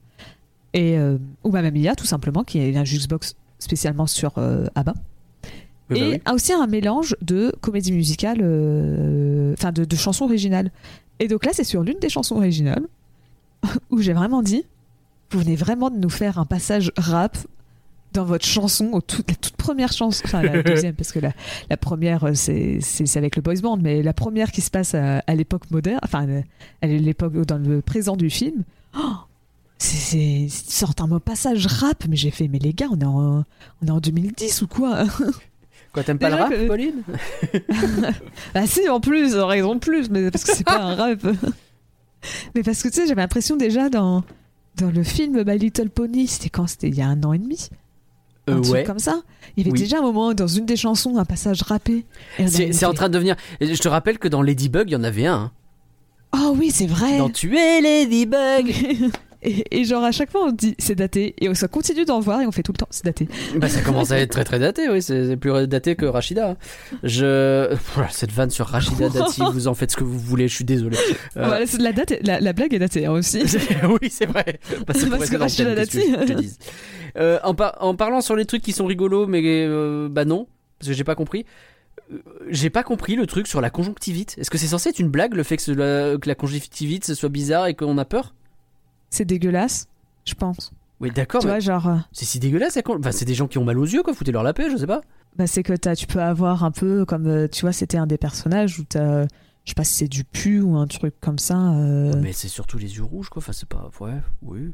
et 0.74 0.97
euh, 0.97 1.17
ou 1.43 1.51
Mamma 1.51 1.72
Mia 1.72 1.95
tout 1.95 2.05
simplement 2.05 2.43
qui 2.43 2.59
est 2.59 2.76
un 2.76 2.84
jukebox 2.86 3.36
spécialement 3.59 4.07
sur 4.07 4.34
euh, 4.38 4.65
ABBA. 4.76 4.93
Bah 5.89 5.97
et 5.97 6.09
oui. 6.11 6.22
aussi 6.34 6.53
un 6.53 6.67
mélange 6.67 7.15
de 7.22 7.53
comédie 7.61 7.91
musicale, 7.91 8.39
euh, 8.41 9.53
enfin 9.53 9.72
de, 9.72 9.84
de 9.86 9.95
chansons 9.95 10.26
originales. 10.26 10.72
Et 11.19 11.28
donc 11.28 11.45
là 11.45 11.51
c'est 11.53 11.63
sur 11.65 11.84
l'une 11.84 11.99
des 11.99 12.09
chansons 12.09 12.38
originales 12.38 12.88
où 13.89 13.99
j'ai 13.99 14.13
vraiment 14.13 14.41
dit, 14.41 14.63
vous 15.32 15.39
venez 15.39 15.55
vraiment 15.55 15.89
de 15.89 15.97
nous 15.97 16.09
faire 16.09 16.39
un 16.39 16.45
passage 16.45 16.91
rap 16.97 17.38
dans 18.13 18.26
votre 18.26 18.45
chanson, 18.45 18.89
au 18.91 18.99
tout- 18.99 19.24
la 19.30 19.36
toute 19.36 19.55
première 19.55 19.93
chanson, 19.93 20.22
enfin 20.26 20.41
la 20.41 20.61
deuxième, 20.63 20.95
parce 20.95 21.11
que 21.13 21.19
la, 21.19 21.32
la 21.69 21.78
première 21.78 22.26
euh, 22.26 22.34
c'est 22.34 22.80
c'est 22.82 23.15
avec 23.17 23.36
le 23.38 23.41
boys 23.41 23.61
band, 23.61 23.78
mais 23.78 24.01
la 24.01 24.13
première 24.13 24.51
qui 24.51 24.59
se 24.61 24.69
passe 24.72 24.95
à, 24.95 25.19
à 25.19 25.36
l'époque 25.36 25.69
moderne, 25.72 25.99
enfin 26.03 26.28
à 26.82 26.88
l'époque 26.88 27.34
dans 27.45 27.57
le 27.57 27.82
présent 27.82 28.15
du 28.17 28.30
film, 28.30 28.63
oh, 28.97 28.99
c'est 29.82 30.48
sortent 30.50 31.02
un 31.02 31.08
mot 31.08 31.20
passage 31.20 31.66
rap, 31.66 32.06
mais 32.08 32.16
j'ai 32.16 32.32
fait 32.32 32.48
mais 32.48 32.60
les 32.60 32.74
gars 32.74 32.88
on 32.92 33.00
est 33.00 33.06
en 33.06 33.44
on 33.82 33.88
est 33.88 33.92
en 33.92 34.00
2010 34.00 34.62
ou 34.62 34.68
quoi 34.68 35.04
Quoi, 35.94 36.04
t'aimes 36.04 36.20
pas 36.20 36.30
le 36.30 36.36
rap, 36.38 36.50
que- 36.52 36.68
Pauline 36.68 37.04
Bah 38.54 38.66
si, 38.66 38.88
en 38.88 39.02
plus, 39.02 39.36
en 39.38 39.48
raison 39.48 39.76
de 39.76 39.80
plus, 39.80 40.10
mais 40.10 40.32
parce 40.32 40.46
que 40.46 40.56
c'est 40.56 40.64
pas 40.64 40.80
un 40.82 40.96
rap. 40.96 41.20
mais 42.56 42.64
parce 42.64 42.82
que 42.82 42.88
tu 42.88 42.94
sais, 42.96 43.08
j'avais 43.08 43.22
l'impression 43.22 43.58
déjà 43.58 43.90
dans, 43.90 44.24
dans 44.78 44.90
le 44.90 45.04
film 45.04 45.44
My 45.46 45.58
Little 45.58 45.90
Pony, 45.90 46.28
c'était 46.28 46.50
quand? 46.50 46.68
C'était 46.68 46.88
il 46.88 46.96
y 46.96 47.02
a 47.02 47.08
un 47.08 47.22
an 47.24 47.34
et 47.34 47.40
demi? 47.40 47.68
Un 48.48 48.54
Euh, 48.54 48.62
truc 48.62 48.74
Ouais. 48.74 48.84
comme 48.86 49.00
ça? 49.00 49.22
Il 49.58 49.64
y 49.64 49.68
avait 49.68 49.74
Oui. 49.74 49.80
déjà 49.84 49.98
un 50.00 50.02
moment 50.02 50.34
dans 50.34 50.48
une 50.48 50.66
des 50.66 50.78
chansons, 50.78 51.18
un 51.18 51.26
passage 51.26 51.62
rappé. 51.64 52.06
C'est 52.48 52.86
en 52.86 52.94
train 52.94 53.10
de 53.10 53.14
devenir. 53.14 53.36
Je 53.60 53.76
te 53.78 53.88
rappelle 53.90 54.18
que 54.18 54.30
dans 54.30 54.42
Ladybug, 54.42 54.86
il 54.88 54.94
y 54.94 54.96
en 54.96 55.04
avait 55.04 55.26
un. 55.26 55.34
hein. 55.36 55.52
Oh 56.34 56.56
oui, 56.58 56.72
c'est 56.72 56.88
vrai. 56.88 57.18
Dans 57.18 57.30
Tu 57.30 57.58
es 57.58 57.82
Ladybug. 57.82 59.12
Et, 59.44 59.64
et 59.80 59.84
genre 59.86 60.04
à 60.04 60.12
chaque 60.12 60.30
fois 60.30 60.42
on 60.46 60.52
dit 60.52 60.76
c'est 60.78 60.94
daté 60.96 61.34
et 61.39 61.50
on 61.50 61.56
ça 61.56 61.68
continue 61.68 62.06
d'en 62.06 62.20
voir 62.20 62.42
et 62.42 62.46
on 62.46 62.52
fait 62.52 62.62
tout 62.62 62.72
le 62.74 62.78
temps 62.78 62.88
c'est 62.92 63.06
daté. 63.06 63.28
Bah, 63.56 63.70
ça 63.70 63.82
commence 63.82 64.12
à 64.12 64.20
être 64.20 64.30
très 64.32 64.44
très 64.44 64.60
daté, 64.60 64.88
oui, 64.89 65.02
c'est 65.02 65.36
plus 65.38 65.68
daté 65.68 65.96
que 65.96 66.06
Rachida. 66.06 66.58
Je. 67.04 67.76
Cette 68.12 68.32
vanne 68.32 68.50
sur 68.52 68.68
Rachida 68.68 69.10
Dati, 69.10 69.42
vous 69.54 69.68
en 69.68 69.74
faites 69.74 69.92
ce 69.92 69.98
que 69.98 70.04
vous 70.04 70.20
voulez, 70.20 70.48
je 70.48 70.56
suis 70.56 70.66
désolé. 70.66 70.98
Euh, 71.38 71.66
la 71.80 71.92
date, 71.92 72.14
la, 72.24 72.39
la 72.39 72.54
blague 72.54 72.74
est 72.74 72.80
datée 72.80 73.06
hein, 73.08 73.12
aussi. 73.14 73.42
oui, 74.02 74.10
c'est 74.12 74.26
vrai. 74.28 74.60
Bah, 74.86 74.94
Parce 74.94 75.30
que 75.30 75.38
Rachida 75.38 75.74
Dati. 75.76 76.02
Euh, 77.18 77.39
en, 77.44 77.54
par- 77.56 77.76
en 77.82 77.96
parlant 77.96 78.22
sur 78.22 78.36
les 78.36 78.46
trucs 78.46 78.62
qui 78.62 78.72
sont 78.72 78.86
rigolos, 78.86 79.28
mais 79.28 79.42
euh, 79.44 80.08
bah 80.10 80.24
non, 80.24 80.48
parce 80.80 80.89
que 80.89 80.94
j'ai 80.96 81.04
pas 81.04 81.16
compris. 81.16 81.46
Euh, 82.12 82.18
J'ai 82.50 82.70
pas 82.70 82.84
compris 82.84 83.16
le 83.16 83.26
truc 83.28 83.48
sur 83.48 83.60
la 83.62 83.70
conjonctivite. 83.70 84.36
Est-ce 84.38 84.50
que 84.50 84.58
c'est 84.58 84.68
censé 84.68 84.89
être 84.89 85.00
une 85.00 85.10
blague 85.10 85.34
le 85.34 85.44
fait 85.44 85.58
que, 85.58 85.64
cela- 85.64 86.18
que 86.18 86.28
la 86.30 86.36
conjonctivite 86.36 87.14
soit 87.14 87.30
bizarre 87.30 87.68
et 87.68 87.74
qu'on 87.74 87.98
a 87.98 88.06
peur? 88.06 88.34
C'est 89.12 89.26
dégueulasse, 89.26 89.88
je 90.26 90.34
pense. 90.34 90.72
Oui, 90.99 91.12
d'accord. 91.12 91.41
tu 91.41 91.47
vois 91.47 91.59
genre 91.59 91.88
euh, 91.88 91.95
C'est 92.12 92.26
si 92.26 92.39
dégueulasse. 92.39 92.78
Enfin, 92.88 93.12
c'est 93.12 93.26
des 93.26 93.34
gens 93.36 93.47
qui 93.47 93.57
ont 93.59 93.64
mal 93.64 93.78
aux 93.78 93.86
yeux, 93.86 94.01
quoi. 94.03 94.14
Foutez-leur 94.14 94.41
la 94.43 94.53
paix, 94.53 94.70
je 94.72 94.78
sais 94.78 94.88
pas. 94.88 95.01
bah 95.38 95.45
c'est 95.47 95.62
que 95.64 95.74
t'as, 95.74 95.95
tu 95.95 96.07
peux 96.07 96.22
avoir 96.22 96.64
un 96.64 96.72
peu 96.72 97.05
comme 97.05 97.28
euh, 97.28 97.47
tu 97.47 97.62
vois 97.62 97.72
c'était 97.74 97.97
un 97.97 98.07
des 98.07 98.18
personnages 98.18 98.80
où 98.80 98.84
t'as 98.84 99.24
je 99.64 99.70
sais 99.72 99.76
pas 99.76 99.84
si 99.84 99.93
c'est 99.93 100.07
du 100.07 100.24
pu 100.24 100.59
ou 100.62 100.76
un 100.78 100.88
truc 100.88 101.14
comme 101.22 101.38
ça. 101.39 101.74
euh, 101.74 102.14
Mais 102.22 102.34
c'est 102.34 102.47
surtout 102.47 102.78
les 102.80 102.95
yeux 102.97 103.03
rouges, 103.03 103.30
quoi. 103.30 103.41
Enfin, 103.41 103.51
c'est 103.53 103.68
pas. 103.70 103.91
Ouais, 103.99 104.18
oui. 104.41 104.72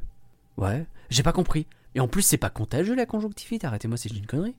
Ouais. 0.57 0.85
J'ai 1.09 1.23
pas 1.23 1.33
compris. 1.33 1.65
Et 1.95 1.99
en 1.99 2.07
plus, 2.07 2.21
c'est 2.21 2.37
pas 2.37 2.49
contagieux 2.49 2.95
la 2.95 3.05
conjonctivite. 3.05 3.65
Arrêtez-moi 3.65 3.97
si 3.97 4.07
je 4.07 4.13
dis 4.13 4.19
une 4.19 4.25
connerie. 4.27 4.55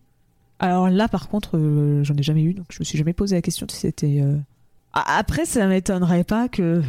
Alors 0.59 0.91
là, 0.91 1.07
par 1.09 1.29
contre, 1.29 1.57
euh, 1.57 2.03
j'en 2.03 2.15
ai 2.17 2.23
jamais 2.23 2.43
eu, 2.43 2.53
donc 2.53 2.67
je 2.71 2.79
me 2.81 2.85
suis 2.85 2.99
jamais 2.99 3.13
posé 3.13 3.37
la 3.37 3.43
question 3.43 3.67
si 3.71 3.77
c'était. 3.77 4.21
euh, 4.21 4.37
Après, 4.93 5.45
ça 5.45 5.67
m'étonnerait 5.67 6.25
pas 6.25 6.49
que, 6.49 6.83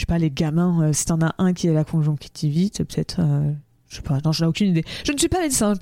je 0.00 0.04
sais 0.04 0.06
pas, 0.06 0.16
les 0.16 0.30
gamins, 0.30 0.82
euh, 0.88 0.92
si 0.94 1.04
t'en 1.04 1.20
as 1.20 1.34
un 1.36 1.52
qui 1.52 1.68
a 1.68 1.74
la 1.74 1.84
conjonctivite, 1.84 2.78
peut-être, 2.84 3.16
euh, 3.20 3.52
je 3.90 3.96
sais 3.96 4.00
pas, 4.02 4.18
non, 4.24 4.32
j'en 4.32 4.46
ai 4.46 4.48
aucune 4.48 4.68
idée. 4.70 4.82
Je 5.04 5.12
ne 5.12 5.18
suis 5.18 5.28
pas 5.28 5.40
médecin, 5.42 5.74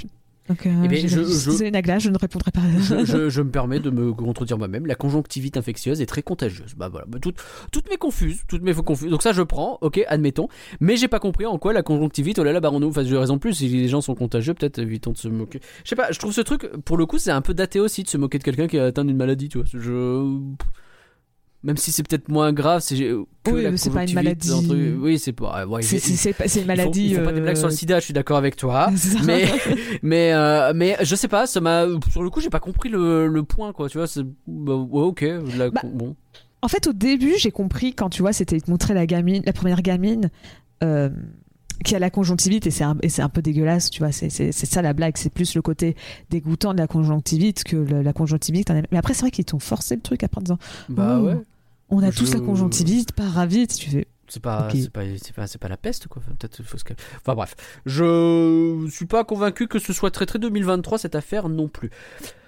donc 0.48 0.66
euh, 0.66 0.86
Eh 0.90 0.96
j'ai- 0.96 1.06
je- 1.06 1.22
je- 1.22 1.70
Nagla, 1.70 2.00
je 2.00 2.10
ne 2.10 2.18
répondrai 2.18 2.50
pas. 2.50 2.62
je, 2.80 3.04
je- 3.04 3.28
je 3.30 3.42
me 3.42 3.50
permets 3.52 3.78
de 3.78 3.90
me 3.90 4.12
contredire 4.12 4.58
moi-même. 4.58 4.86
La 4.86 4.96
conjonctivite 4.96 5.56
infectieuse 5.56 6.00
est 6.00 6.06
très 6.06 6.22
contagieuse. 6.22 6.74
Bah 6.76 6.88
voilà, 6.88 7.06
Bah, 7.06 7.18
toutes, 7.22 7.36
toutes 7.70 7.88
mes 7.90 7.96
confuses, 7.96 8.40
toutes 8.48 8.62
mes 8.62 8.74
confuses. 8.74 9.08
Donc 9.08 9.22
ça, 9.22 9.32
je 9.32 9.42
prends, 9.42 9.78
ok, 9.82 10.00
admettons. 10.08 10.48
Mais 10.80 10.96
j'ai 10.96 11.06
pas 11.06 11.20
compris 11.20 11.46
en 11.46 11.56
quoi 11.58 11.72
la 11.72 11.84
conjonctivite, 11.84 12.40
oh 12.40 12.42
là 12.42 12.50
là, 12.52 12.58
barons-nous. 12.58 12.88
Enfin, 12.88 13.04
j'ai 13.04 13.16
raison 13.16 13.34
de 13.34 13.40
plus. 13.40 13.54
Si 13.54 13.68
les 13.68 13.86
gens 13.86 14.00
sont 14.00 14.16
contagieux, 14.16 14.54
peut-être 14.54 14.80
évitons 14.80 15.12
de 15.12 15.18
se 15.18 15.28
moquer. 15.28 15.60
Je 15.84 15.90
sais 15.90 15.96
pas, 15.96 16.10
je 16.10 16.18
trouve 16.18 16.32
ce 16.32 16.40
truc, 16.40 16.66
pour 16.84 16.96
le 16.96 17.06
coup, 17.06 17.18
c'est 17.18 17.30
un 17.30 17.42
peu 17.42 17.54
daté 17.54 17.78
aussi 17.78 18.02
de 18.02 18.08
se 18.08 18.16
moquer 18.16 18.38
de 18.38 18.42
quelqu'un 18.44 18.66
qui 18.66 18.78
a 18.80 18.86
atteint 18.86 19.04
d'une 19.04 19.16
maladie, 19.18 19.48
tu 19.48 19.58
vois. 19.58 19.66
Je. 19.72 20.40
Même 21.64 21.76
si 21.76 21.90
c'est 21.90 22.06
peut-être 22.06 22.28
moins 22.28 22.52
grave, 22.52 22.82
c'est 22.82 22.96
que 22.96 23.24
Oui, 23.50 23.62
la 23.64 23.72
mais 23.72 23.76
c'est 23.76 23.90
pas 23.90 24.04
une 24.04 24.14
maladie. 24.14 24.52
un 24.52 24.62
truc- 24.62 24.94
Oui, 25.00 25.18
c'est 25.18 25.32
pas. 25.32 25.66
ouais, 25.66 25.82
c'est 25.82 25.96
une 25.96 26.14
ils 26.14 26.32
font- 26.62 26.64
maladie. 26.66 27.08
Ils 27.08 27.16
font, 27.16 27.24
pas 27.24 27.32
des 27.32 27.40
blagues 27.40 27.56
sur 27.56 27.66
le 27.66 27.72
euh, 27.72 27.76
sida, 27.76 27.98
je 27.98 28.04
suis 28.04 28.14
d'accord 28.14 28.36
avec 28.36 28.54
toi. 28.54 28.90
mais 29.24 29.44
mais 30.02 30.32
euh, 30.32 30.72
mais 30.74 30.96
je 31.02 31.16
sais 31.16 31.26
pas 31.28 31.46
ça 31.48 31.60
m'a 31.60 31.84
sur 32.12 32.22
le 32.22 32.30
coup 32.30 32.40
j'ai 32.40 32.48
pas 32.50 32.60
compris 32.60 32.88
le, 32.90 33.26
le 33.26 33.42
point 33.42 33.72
quoi 33.72 33.88
tu 33.88 33.98
vois 33.98 34.06
c'est 34.06 34.22
bah, 34.46 34.74
ouais 34.76 35.02
ok 35.02 35.26
la- 35.56 35.70
Bah, 35.70 35.80
bon 35.84 36.14
En 36.62 36.68
fait, 36.68 36.86
au 36.86 36.92
début, 36.92 37.34
j'ai 37.38 37.50
compris 37.50 37.92
quand 37.94 38.08
tu 38.08 38.22
vois, 38.22 38.32
c'était 38.32 38.58
montrer 38.68 38.94
la 38.94 39.06
gamine, 39.06 39.42
la 39.44 39.52
première 39.52 39.82
gamine 39.82 40.30
euh, 40.84 41.08
qui 41.84 41.94
a 41.94 41.98
la 41.98 42.10
conjonctivite 42.10 42.66
et 42.66 42.70
c'est 42.70 42.84
un, 42.84 42.96
un 43.18 43.28
peu 43.28 43.40
dégueulasse, 43.42 43.90
tu 43.90 44.00
vois. 44.00 44.12
C'est, 44.12 44.52
ça 44.52 44.82
la 44.82 44.92
blague, 44.92 45.16
c'est 45.16 45.32
plus 45.32 45.54
le 45.54 45.62
côté 45.62 45.96
dégoûtant 46.30 46.72
de 46.74 46.78
la 46.78 46.86
conjonctivite 46.86 47.64
que 47.64 47.76
le- 47.76 48.02
la 48.02 48.12
conjonctivite. 48.12 48.70
Mais 48.90 48.98
après, 48.98 49.14
c'est 49.14 49.20
vrai 49.22 49.30
qu'ils 49.30 49.44
t'ont 49.44 49.58
forcé 49.60 49.94
le 49.94 50.02
truc 50.02 50.22
après 50.24 50.38
en 50.38 50.42
disant 50.42 50.58
bah 50.88 51.18
Oh, 51.20 51.26
ouais 51.26 51.38
on 51.90 52.02
a 52.02 52.10
Je- 52.10 52.18
tous 52.18 52.34
la 52.34 52.40
conjonctivite, 52.40 53.12
paravite. 53.12 53.74
Tu 53.76 53.90
fais 53.90 54.08
c'est 54.30 54.42
pas 54.42 54.66
Ok. 54.68 54.76
c'est 54.78 54.90
pas 54.92 55.00
pas 55.36 55.46
c'est 55.46 55.58
pas 55.58 55.68
la 55.68 55.78
peste 55.78 56.06
quoi 56.06 56.20
Enfin, 56.22 56.34
peut-être 56.38 56.62
faut 56.62 56.76
se 56.76 56.84
calmer. 56.84 57.00
enfin 57.16 57.34
bref 57.34 57.54
je 57.86 58.86
suis 58.90 59.06
pas 59.06 59.24
convaincu 59.24 59.68
que 59.68 59.78
ce 59.78 59.94
soit 59.94 60.10
très 60.10 60.26
très 60.26 60.38
2023 60.38 60.98
cette 60.98 61.14
affaire 61.14 61.48
non 61.48 61.66
plus 61.66 61.88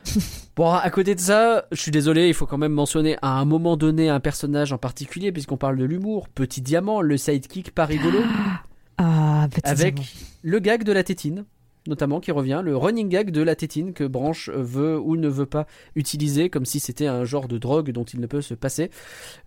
bon 0.56 0.70
à 0.70 0.90
côté 0.90 1.14
de 1.14 1.20
ça 1.20 1.64
je 1.72 1.80
suis 1.80 1.90
désolé 1.90 2.28
il 2.28 2.34
faut 2.34 2.44
quand 2.44 2.58
même 2.58 2.72
mentionner 2.74 3.16
à 3.22 3.38
un 3.38 3.46
moment 3.46 3.78
donné 3.78 4.10
un 4.10 4.20
personnage 4.20 4.74
en 4.74 4.78
particulier 4.78 5.32
puisqu'on 5.32 5.56
parle 5.56 5.78
de 5.78 5.84
l'humour 5.86 6.28
petit 6.28 6.60
diamant 6.60 7.00
le 7.00 7.16
sidekick 7.16 7.74
pas 7.74 7.86
rigolo 7.86 8.18
ah, 9.02 9.48
avec 9.64 9.98
le 10.42 10.58
gag 10.58 10.84
de 10.84 10.92
la 10.92 11.02
tétine 11.02 11.44
notamment 11.86 12.20
qui 12.20 12.30
revient 12.30 12.60
le 12.62 12.76
running 12.76 13.08
gag 13.08 13.30
de 13.30 13.40
la 13.40 13.56
tétine 13.56 13.94
que 13.94 14.04
Branche 14.04 14.50
veut 14.50 15.00
ou 15.00 15.16
ne 15.16 15.28
veut 15.28 15.46
pas 15.46 15.66
utiliser 15.96 16.50
comme 16.50 16.66
si 16.66 16.78
c'était 16.78 17.06
un 17.06 17.24
genre 17.24 17.48
de 17.48 17.56
drogue 17.56 17.90
dont 17.90 18.04
il 18.04 18.20
ne 18.20 18.26
peut 18.26 18.42
se 18.42 18.52
passer 18.52 18.90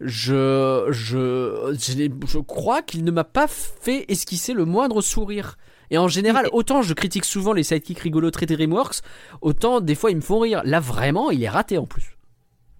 je 0.01 0.87
je 0.89 1.77
je, 1.77 2.39
crois 2.39 2.81
qu'il 2.81 3.03
ne 3.03 3.11
m'a 3.11 3.23
pas 3.23 3.47
fait 3.47 4.05
esquisser 4.11 4.53
le 4.53 4.65
moindre 4.65 5.01
sourire 5.01 5.57
et 5.91 5.97
en 5.99 6.07
général, 6.07 6.47
autant 6.53 6.81
je 6.81 6.95
critique 6.95 7.23
souvent 7.23 7.53
les 7.53 7.61
sidekicks 7.61 7.99
rigolos 7.99 8.31
très 8.31 8.47
Dreamworks, 8.47 9.01
autant 9.41 9.79
des 9.79 9.93
fois 9.93 10.09
ils 10.09 10.15
me 10.15 10.21
font 10.21 10.39
rire. 10.39 10.63
Là 10.65 10.79
vraiment, 10.79 11.29
il 11.29 11.43
est 11.43 11.49
raté 11.49 11.77
en 11.77 11.85
plus. 11.85 12.17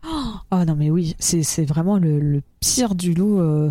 Oh 0.04 0.66
non, 0.66 0.76
mais 0.76 0.90
oui, 0.90 1.16
c'est, 1.20 1.64
vraiment 1.64 2.00
le, 2.00 2.20
le 2.20 2.42
pire 2.60 2.96
du 2.96 3.14
lot 3.14 3.40
euh, 3.40 3.70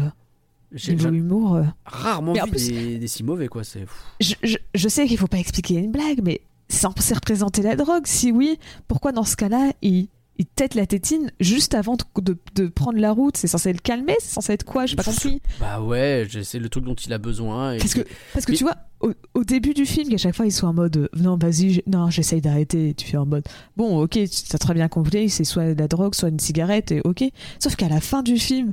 niveau 0.88 1.10
humour. 1.10 1.54
euh. 1.56 1.62
rarement 1.84 2.32
Mais 2.32 2.40
vu 2.44 2.50
plus- 2.50 2.68
des, 2.68 2.98
des 2.98 3.08
si 3.08 3.22
mauvais 3.24 3.48
quoi. 3.48 3.64
C'est 3.64 3.84
Je, 4.20 4.34
je, 4.42 4.56
je 4.74 4.88
sais 4.88 5.06
qu'il 5.06 5.18
faut 5.18 5.26
pas 5.26 5.38
expliquer 5.38 5.74
une 5.76 5.92
blague, 5.92 6.20
mais 6.22 6.40
c'est 6.68 6.80
censé 6.80 7.14
représenter 7.14 7.62
la 7.62 7.76
drogue. 7.76 8.06
Si 8.06 8.32
oui, 8.32 8.58
pourquoi 8.88 9.12
dans 9.12 9.24
ce 9.24 9.36
cas-là, 9.36 9.72
il, 9.82 10.08
il 10.38 10.46
tête 10.46 10.74
la 10.74 10.86
tétine 10.86 11.30
juste 11.40 11.74
avant 11.74 11.96
de, 12.16 12.66
prendre 12.68 12.98
la 12.98 13.12
route? 13.12 13.36
C'est 13.36 13.46
censé 13.48 13.72
le 13.72 13.78
calmer? 13.78 14.16
C'est 14.20 14.32
censé 14.32 14.54
être 14.54 14.64
quoi? 14.64 14.86
J'ai 14.86 14.96
pas 14.96 15.04
compris. 15.04 15.42
bah 15.60 15.82
ouais, 15.82 16.26
c'est 16.42 16.58
le 16.58 16.68
truc 16.70 16.84
dont 16.84 16.94
il 16.94 17.12
a 17.12 17.18
besoin. 17.18 17.74
Et 17.74 17.78
Parce 17.78 17.92
que, 17.94 18.00
parce 18.32 18.46
que 18.46 18.52
Mais- 18.52 18.58
tu 18.58 18.64
vois, 18.64 18.76
au, 19.00 19.12
au 19.34 19.44
début 19.44 19.74
du 19.74 19.84
film, 19.84 20.08
qu'à 20.08 20.16
chaque 20.16 20.34
fois 20.36 20.46
ils 20.46 20.52
sont 20.52 20.66
en 20.68 20.72
mode 20.72 20.96
euh, 20.96 21.08
non, 21.16 21.36
vas-y, 21.36 21.82
non, 21.86 22.08
j'essaye 22.08 22.40
d'arrêter. 22.40 22.94
Tu 22.94 23.06
fais 23.06 23.16
en 23.18 23.26
mode 23.26 23.44
bon, 23.76 24.00
ok, 24.00 24.10
tu 24.12 24.24
as 24.54 24.58
très 24.58 24.74
bien 24.74 24.88
compris, 24.88 25.28
c'est 25.28 25.44
soit 25.44 25.74
de 25.74 25.78
la 25.78 25.88
drogue, 25.88 26.14
soit 26.14 26.28
une 26.30 26.38
cigarette, 26.40 26.92
et 26.92 27.00
ok. 27.04 27.24
Sauf 27.58 27.76
qu'à 27.76 27.88
la 27.88 28.00
fin 28.00 28.22
du 28.22 28.38
film, 28.38 28.72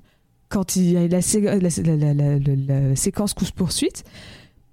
quand 0.50 0.76
il 0.76 0.92
y 0.92 0.98
a 0.98 1.08
la, 1.08 1.22
sé- 1.22 1.42
la, 1.42 1.56
la- 1.58 1.70
la- 1.70 2.14
la- 2.14 2.38
la- 2.40 2.80
la 2.90 2.96
séquence 2.96 3.34
course-poursuite, 3.34 4.04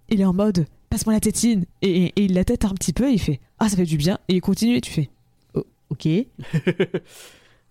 il 0.08 0.20
est 0.20 0.24
en 0.24 0.32
mode 0.34 0.66
passe-moi 0.90 1.14
la 1.14 1.20
tétine, 1.20 1.64
et, 1.82 2.04
et- 2.04 2.12
et 2.16 2.24
il 2.24 2.34
la 2.34 2.44
tête 2.44 2.64
un 2.64 2.70
petit 2.74 2.92
peu, 2.92 3.08
et 3.08 3.12
il 3.12 3.18
fait 3.20 3.40
ah, 3.58 3.68
ça 3.68 3.76
fait 3.76 3.84
du 3.84 3.96
bien, 3.96 4.18
et 4.28 4.34
il 4.34 4.40
continue, 4.40 4.76
et 4.76 4.80
tu 4.80 4.90
fais 4.92 5.10
oh, 5.54 5.64
ok. 5.90 6.08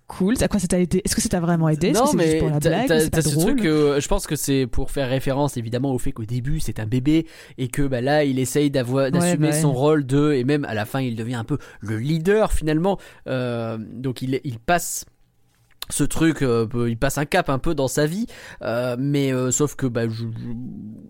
Cool, 0.08 0.36
à 0.42 0.48
quoi 0.48 0.60
ça 0.60 0.68
t'a 0.68 0.80
aidé? 0.80 1.02
Est-ce 1.04 1.16
que 1.16 1.22
ça 1.22 1.30
t'a 1.30 1.40
vraiment 1.40 1.68
aidé? 1.68 1.92
Que 1.92 1.98
non, 1.98 2.14
mais 2.14 2.26
juste 2.28 2.40
pour 2.40 2.50
la 2.52 2.60
t'as- 2.60 2.86
blague 2.86 3.22
ce 3.24 3.40
truc, 3.40 3.66
euh, 3.66 4.00
je 4.00 4.08
pense 4.08 4.28
que 4.28 4.36
c'est 4.36 4.68
pour 4.68 4.92
faire 4.92 5.10
référence 5.10 5.58
évidemment 5.58 5.92
au 5.96 5.98
fait 5.98 6.12
qu'au 6.12 6.26
début 6.26 6.60
c'est 6.60 6.80
un 6.80 6.86
bébé 6.86 7.26
et 7.58 7.70
que 7.70 7.82
bah, 7.82 8.02
là 8.02 8.24
il 8.24 8.38
essaye 8.38 8.70
d'assumer 8.70 9.10
bah 9.10 9.48
ouais. 9.48 9.52
son 9.52 9.74
rôle 9.74 10.06
de 10.06 10.34
et 10.34 10.44
même 10.44 10.64
à 10.66 10.76
la 10.76 10.86
fin 10.86 11.02
il 11.02 11.16
devient 11.16 11.34
un 11.34 11.44
peu 11.44 11.58
le 11.80 11.98
leader 11.98 12.52
finalement. 12.54 13.00
Euh, 13.26 13.80
donc 13.80 14.22
il, 14.22 14.40
il 14.44 14.60
passe 14.60 15.06
ce 15.90 16.04
truc, 16.04 16.42
euh, 16.42 16.68
il 16.88 16.98
passe 16.98 17.18
un 17.18 17.26
cap 17.26 17.50
un 17.50 17.60
peu 17.60 17.76
dans 17.76 17.88
sa 17.88 18.06
vie, 18.08 18.26
euh, 18.62 18.96
mais 19.00 19.32
euh, 19.34 19.52
sauf 19.52 19.76
que 19.76 19.86
bah 19.88 20.08
je, 20.08 20.26
je- 20.26 20.28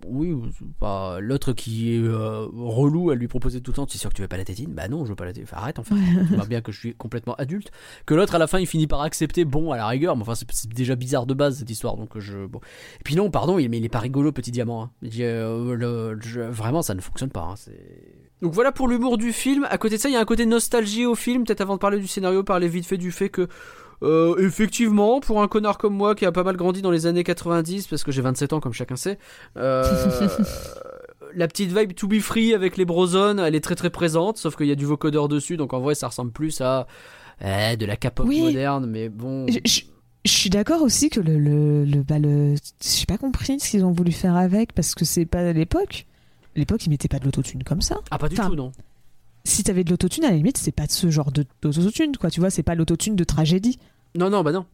oui, 0.07 0.35
pas 0.79 1.19
l'autre 1.19 1.53
qui 1.53 1.95
est 1.95 1.99
relou 2.07 3.09
à 3.09 3.15
lui 3.15 3.27
proposer 3.27 3.61
tout 3.61 3.71
le 3.71 3.75
temps. 3.75 3.85
Tu 3.85 3.95
es 3.95 3.99
sûr 3.99 4.09
que 4.09 4.15
tu 4.15 4.21
veux 4.21 4.27
pas 4.27 4.37
la 4.37 4.43
tétine? 4.45 4.73
Bah 4.73 4.87
non, 4.87 5.05
je 5.05 5.09
veux 5.09 5.15
pas 5.15 5.25
la 5.25 5.31
tétine. 5.33 5.47
Enfin, 5.51 5.57
arrête 5.61 5.79
en 5.79 5.83
fait. 5.83 5.95
On 6.31 6.35
voit 6.35 6.45
bien 6.45 6.61
que 6.61 6.71
je 6.71 6.79
suis 6.79 6.93
complètement 6.95 7.35
adulte. 7.35 7.71
Que 8.05 8.13
l'autre 8.13 8.35
à 8.35 8.37
la 8.37 8.47
fin 8.47 8.59
il 8.59 8.67
finit 8.67 8.87
par 8.87 9.01
accepter. 9.01 9.45
Bon, 9.45 9.71
à 9.71 9.77
la 9.77 9.87
rigueur, 9.87 10.15
mais 10.15 10.21
enfin 10.23 10.35
c'est- 10.35 10.67
déjà 10.73 10.95
bizarre 10.95 11.25
de 11.25 11.33
base 11.33 11.59
cette 11.59 11.69
histoire. 11.69 11.95
Donc 11.97 12.17
je 12.19 12.45
bon. 12.45 12.59
Et 12.99 13.03
puis 13.03 13.15
non, 13.15 13.29
pardon, 13.31 13.57
il, 13.59 13.69
mais 13.69 13.77
il 13.77 13.85
est 13.85 13.89
pas 13.89 13.99
rigolo 13.99 14.31
petit 14.31 14.51
diamant. 14.51 14.83
hein. 14.83 14.91
Le- 15.01 16.17
je- 16.21 16.41
vraiment, 16.41 16.81
ça 16.81 16.93
ne 16.95 17.01
fonctionne 17.01 17.29
pas. 17.31 17.41
hein, 17.41 17.55
c'est 17.55 18.25
donc 18.41 18.53
voilà 18.53 18.71
pour 18.73 18.87
l'humour 18.89 19.17
du 19.17 19.31
film. 19.31 19.65
À 19.69 19.77
côté 19.77 19.95
de 19.95 20.01
ça, 20.01 20.09
il 20.09 20.13
y 20.13 20.17
a 20.17 20.19
un 20.19 20.25
côté 20.25 20.45
nostalgie 20.45 21.05
au 21.05 21.15
film. 21.15 21.45
Peut-être 21.45 21.61
avant 21.61 21.75
de 21.75 21.79
parler 21.79 21.99
du 21.99 22.05
scénario, 22.07 22.43
parler 22.43 22.67
vite 22.67 22.85
fait 22.85 22.97
du 22.97 23.11
fait 23.11 23.29
que 23.29 23.47
euh, 24.03 24.35
effectivement, 24.37 25.19
pour 25.19 25.41
un 25.41 25.47
connard 25.47 25.77
comme 25.77 25.93
moi 25.95 26.15
qui 26.15 26.25
a 26.25 26.31
pas 26.31 26.43
mal 26.43 26.55
grandi 26.57 26.81
dans 26.81 26.91
les 26.91 27.05
années 27.05 27.23
90, 27.23 27.87
parce 27.87 28.03
que 28.03 28.11
j'ai 28.11 28.21
27 28.21 28.53
ans 28.53 28.59
comme 28.59 28.73
chacun 28.73 28.95
sait, 28.95 29.17
euh, 29.57 29.83
la 31.35 31.47
petite 31.47 31.71
vibe 31.77 31.93
to 31.93 32.07
be 32.07 32.19
free 32.19 32.53
avec 32.53 32.77
les 32.77 32.85
brosons, 32.85 33.37
elle 33.39 33.55
est 33.55 33.61
très 33.63 33.75
très 33.75 33.89
présente, 33.89 34.37
sauf 34.37 34.55
qu'il 34.55 34.67
y 34.67 34.71
a 34.71 34.75
du 34.75 34.85
vocodeur 34.85 35.27
dessus, 35.27 35.57
donc 35.57 35.73
en 35.73 35.79
vrai 35.79 35.95
ça 35.95 36.07
ressemble 36.07 36.31
plus 36.31 36.61
à 36.61 36.87
eh, 37.41 37.75
de 37.77 37.85
la 37.85 37.95
K-pop 37.97 38.25
Oui. 38.27 38.41
moderne, 38.41 38.85
mais 38.85 39.09
bon. 39.09 39.47
Je, 39.47 39.59
je- 39.65 39.81
je 40.25 40.31
suis 40.31 40.49
d'accord 40.49 40.81
aussi 40.81 41.11
que 41.11 41.19
le, 41.19 41.37
le, 41.37 41.85
le, 41.85 42.01
bah, 42.01 42.17
le 42.17 42.55
j'ai 42.83 43.05
pas 43.05 43.19
compris 43.19 43.59
ce 43.59 43.69
qu'ils 43.69 43.85
ont 43.85 43.91
voulu 43.91 44.11
faire 44.11 44.35
avec 44.35 44.73
parce 44.73 44.95
que 44.95 45.05
c'est 45.05 45.27
pas 45.27 45.41
à 45.41 45.53
l'époque. 45.53 46.07
À 46.55 46.59
l'époque, 46.59 46.83
ils 46.83 46.89
mettaient 46.89 47.07
pas 47.07 47.19
de 47.19 47.25
l'autotune 47.25 47.63
comme 47.63 47.81
ça. 47.81 47.97
Ah 48.09 48.17
pas 48.17 48.27
du 48.27 48.33
Enfin, 48.39 48.49
tout 48.49 48.55
non. 48.55 48.71
Si 49.47 49.63
t'avais 49.63 49.83
de 49.83 49.91
l'autotune, 49.91 50.25
à 50.25 50.31
la 50.31 50.35
limite, 50.37 50.57
c'est 50.57 50.71
pas 50.73 50.87
ce 50.89 51.09
genre 51.09 51.31
de- 51.31 51.45
d'autotune, 51.61 52.17
quoi. 52.17 52.29
Tu 52.31 52.39
vois, 52.41 52.49
c'est 52.49 52.63
pas 52.63 52.75
l'autotune 52.75 53.15
de 53.15 53.23
tragédie. 53.23 53.77
Non 54.15 54.29
non 54.29 54.41
bah 54.43 54.51
non. 54.51 54.65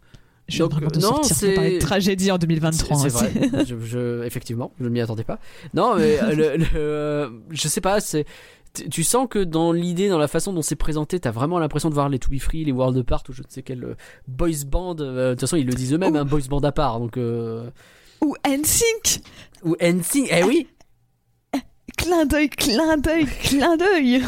Je 0.47 0.55
viens 0.57 0.65
Donc, 0.65 0.73
vraiment 0.73 0.91
de 0.91 0.99
non, 0.99 1.23
sortir 1.23 1.53
parler 1.55 1.75
de 1.75 1.79
tragédie 1.79 2.31
en 2.31 2.37
2023. 2.37 2.97
C'est 2.97 3.05
hein, 3.05 3.49
vrai. 3.51 3.65
je, 3.67 3.75
je- 3.79 4.23
effectivement, 4.23 4.71
je 4.79 4.85
ne 4.85 4.89
m'y 4.89 4.99
attendais 5.01 5.23
pas. 5.23 5.39
Non, 5.73 5.95
mais 5.95 6.19
euh, 6.21 6.33
le, 6.35 6.57
le, 6.57 6.65
euh, 6.75 7.29
je 7.51 7.67
sais 7.67 7.81
pas. 7.81 7.99
C'est 7.99 8.25
tu- 8.89 9.03
sens 9.03 9.27
que 9.29 9.39
dans 9.39 9.71
l'idée, 9.73 10.07
dans 10.09 10.17
la 10.17 10.27
façon 10.29 10.53
dont 10.53 10.61
c'est 10.61 10.75
présenté, 10.77 11.19
t'as 11.19 11.31
vraiment 11.31 11.59
l'impression 11.59 11.89
de 11.89 11.93
voir 11.93 12.07
les 12.09 12.19
To 12.19 12.29
Be 12.31 12.39
Free, 12.39 12.63
les 12.63 12.71
World 12.71 12.97
Apart 12.97 13.23
ou 13.29 13.33
je 13.33 13.41
ne 13.41 13.47
sais 13.49 13.61
quel 13.63 13.83
euh, 13.83 13.95
boys 14.29 14.63
band. 14.65 14.95
euh, 15.01 15.29
De 15.29 15.33
toute 15.33 15.41
façon, 15.41 15.57
ils 15.57 15.65
le 15.67 15.73
disent 15.73 15.93
eux-mêmes, 15.93 16.15
un 16.15 16.25
boys 16.25 16.39
band 16.49 16.59
à 16.61 16.71
part. 16.71 16.99
Donc 16.99 17.17
Ou 17.17 18.35
NSYNC 18.47 19.21
ou 19.63 19.75
NSYNC. 19.81 20.27
Eh 20.31 20.43
oui. 20.43 20.67
clin 21.97 22.25
d'œil, 22.25 22.49
clin 22.49 22.97
d'œil, 22.97 23.25
clin 23.25 23.75
d'œil. 23.77 24.21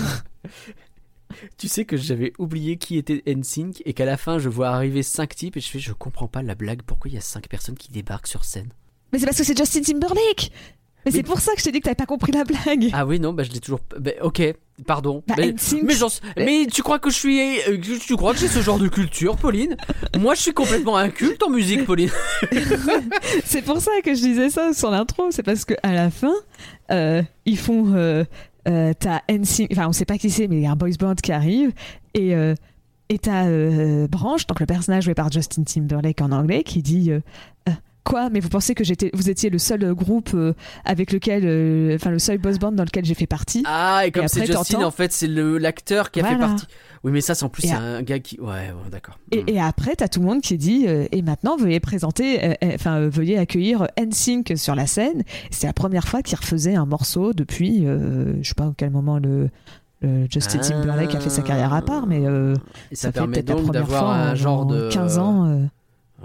Tu 1.58 1.68
sais 1.68 1.84
que 1.86 1.98
j'avais 1.98 2.32
oublié 2.38 2.78
qui 2.78 2.96
était 2.98 3.24
NSYNC 3.26 3.82
et 3.86 3.94
qu'à 3.94 4.06
la 4.06 4.18
fin 4.18 4.38
je 4.38 4.50
vois 4.50 4.70
arriver 4.70 5.02
5 5.02 5.34
types 5.36 5.58
et 5.58 5.62
je 5.62 5.68
fais 5.68 5.80
je 5.80 5.92
comprends 5.92 6.28
pas 6.28 6.44
la 6.44 6.54
blague, 6.54 6.84
pourquoi 6.84 7.10
il 7.10 7.16
y 7.16 7.18
a 7.18 7.22
5 7.22 7.48
personnes 7.48 7.76
qui 7.76 7.92
débarquent 7.92 8.28
sur 8.28 8.44
scène? 8.46 8.70
Mais 9.12 9.18
c'est 9.20 9.26
parce 9.26 9.38
que 9.38 9.44
c'est 9.44 9.58
Justin 9.58 9.82
Timberlake. 9.82 10.52
Mais 11.06 11.12
c'est 11.12 11.24
pour 11.24 11.40
ça 11.42 11.54
que 11.54 11.60
je 11.60 11.66
t'ai 11.66 11.72
dit 11.72 11.80
que 11.80 11.86
t'avais 11.86 11.96
pas 11.96 12.06
compris 12.06 12.32
la 12.32 12.46
blague. 12.46 12.90
Ah 12.94 13.06
oui, 13.06 13.20
non, 13.20 13.34
bah 13.34 13.44
je 13.44 13.52
l'ai 13.52 13.60
toujours. 13.60 13.82
Bah, 14.00 14.12
ok, 14.22 14.42
pardon. 14.88 15.22
Bah, 15.28 15.36
mais, 15.38 15.52
NSYNC, 15.52 16.22
mais, 16.38 16.66
tu 16.72 16.82
crois 16.82 16.98
que 17.00 17.10
je 17.10 17.16
suis. 17.18 17.60
euh, 17.68 17.78
Tu 18.00 18.16
crois 18.16 18.34
que 18.34 18.40
j'ai 18.40 18.48
ce 18.48 18.62
genre 18.62 18.80
de 18.80 18.88
culture, 18.88 19.36
Pauline? 19.36 19.76
Moi 20.18 20.36
je 20.36 20.42
suis 20.42 20.54
complètement 20.54 20.96
inculte 20.98 21.42
en 21.44 21.50
musique, 21.50 21.84
Pauline. 21.86 22.12
C'est 23.44 23.64
pour 23.64 23.82
ça 23.82 23.92
que 24.04 24.14
je 24.14 24.22
disais 24.22 24.50
ça 24.50 24.72
sur 24.74 24.92
l'intro. 24.92 25.32
C'est 25.32 25.44
parce 25.44 25.66
que 25.66 25.74
à 25.84 25.94
la 25.94 26.12
fin, 26.12 26.36
euh, 26.92 27.22
ils 27.46 27.58
font. 27.58 27.94
Euh, 27.96 28.24
euh, 28.68 28.94
t'as 28.98 29.22
NSYNC, 29.30 29.70
enfin 29.72 29.88
on 29.88 29.94
sait 29.94 30.06
pas 30.06 30.18
qui 30.18 30.30
c'est, 30.30 30.48
mais 30.48 30.58
il 30.58 30.62
y 30.62 30.66
a 30.66 30.72
un 30.72 30.76
boys 30.76 30.90
band 31.00 31.16
qui 31.16 31.32
arrive 31.32 31.74
et 32.14 32.36
euh, 32.36 32.56
et 33.10 33.20
t'as 33.20 33.48
euh, 33.48 34.08
Branch, 34.08 34.46
donc 34.48 34.60
le 34.60 34.66
personnage 34.66 35.04
joué 35.04 35.14
par 35.14 35.32
Justin 35.32 35.64
Timberlake 35.64 36.22
en 36.22 36.32
anglais, 36.32 36.64
qui 36.64 36.82
dit. 36.82 37.12
Quoi 38.04 38.30
Mais 38.30 38.40
vous 38.42 38.50
pensez 38.50 38.76
que 38.76 38.84
j'étais, 38.84 39.10
vous 39.14 39.30
étiez 39.30 39.50
le 39.50 39.58
seul 39.58 39.84
euh, 39.84 39.94
groupe 39.94 40.32
euh, 40.34 40.54
avec 40.84 41.12
lequel, 41.14 41.44
euh, 41.46 41.96
enfin 41.96 42.10
le 42.12 42.20
seul 42.20 42.38
boys 42.38 42.58
band 42.60 42.74
dans 42.74 42.84
lequel 42.84 43.06
j'ai 43.06 43.14
fait 43.14 43.28
partie. 43.28 43.64
Ah, 43.66 44.04
et 44.06 44.12
comme 44.12 44.28
c'est 44.28 44.46
Justin, 44.46 44.84
en 44.84 44.92
fait, 44.92 45.14
c'est 45.14 45.28
le- 45.28 45.58
l'acteur 45.58 46.12
qui 46.12 46.20
a 46.20 46.26
fait 46.26 46.38
partie. 46.38 46.66
Oui, 47.06 47.12
mais 47.12 47.22
ça, 47.22 47.34
c'est 47.36 47.44
en 47.44 47.50
plus, 47.50 47.64
c'est 47.64 47.72
un 47.74 48.02
gars 48.02 48.20
qui. 48.20 48.40
Ouais, 48.40 48.48
ouais, 48.48 48.90
d'accord. 48.92 49.18
Et, 49.32 49.44
Hmm. 49.44 49.50
et 49.50 49.60
après, 49.62 49.96
t'as 49.96 50.08
tout 50.08 50.20
le 50.20 50.26
monde 50.26 50.42
qui 50.42 50.58
dit 50.58 50.86
euh, 50.88 51.06
et 51.12 51.22
maintenant 51.22 51.56
veuillez 51.58 51.80
présenter, 51.80 52.44
euh, 52.44 52.54
enfin 52.76 52.98
euh, 53.00 53.10
veuillez 53.10 53.38
accueillir 53.38 53.88
NSYNC 53.98 54.58
sur 54.58 54.76
la 54.76 54.86
scène. 54.88 55.24
C'est 55.52 55.68
la 55.68 55.74
première 55.74 56.08
fois 56.08 56.22
qu'il 56.22 56.38
refaisait 56.38 56.76
un 56.76 56.86
morceau 56.86 57.34
depuis, 57.34 57.86
je 57.86 58.48
sais 58.48 58.54
pas 58.56 58.66
à 58.66 58.74
quel 58.78 58.92
moment 58.92 59.18
le, 59.20 59.50
le 60.02 60.28
Justin 60.30 60.60
Ah. 60.62 60.68
Timberlake 60.68 61.16
a 61.16 61.20
fait 61.20 61.30
sa 61.30 61.42
carrière 61.42 61.74
à 61.74 61.82
part, 61.82 62.06
mais 62.08 62.22
Et 62.92 62.96
ça, 62.96 63.12
ça, 63.12 63.22
fait 63.22 63.28
peut-être 63.28 63.50
la 63.50 63.56
première 63.56 63.88
fois 63.88 64.14
un 64.14 64.32
en- 64.32 64.36
genre 64.36 64.60
en 64.62 64.66
de. 64.66 64.90
15 64.90 65.18
ans. 65.20 65.68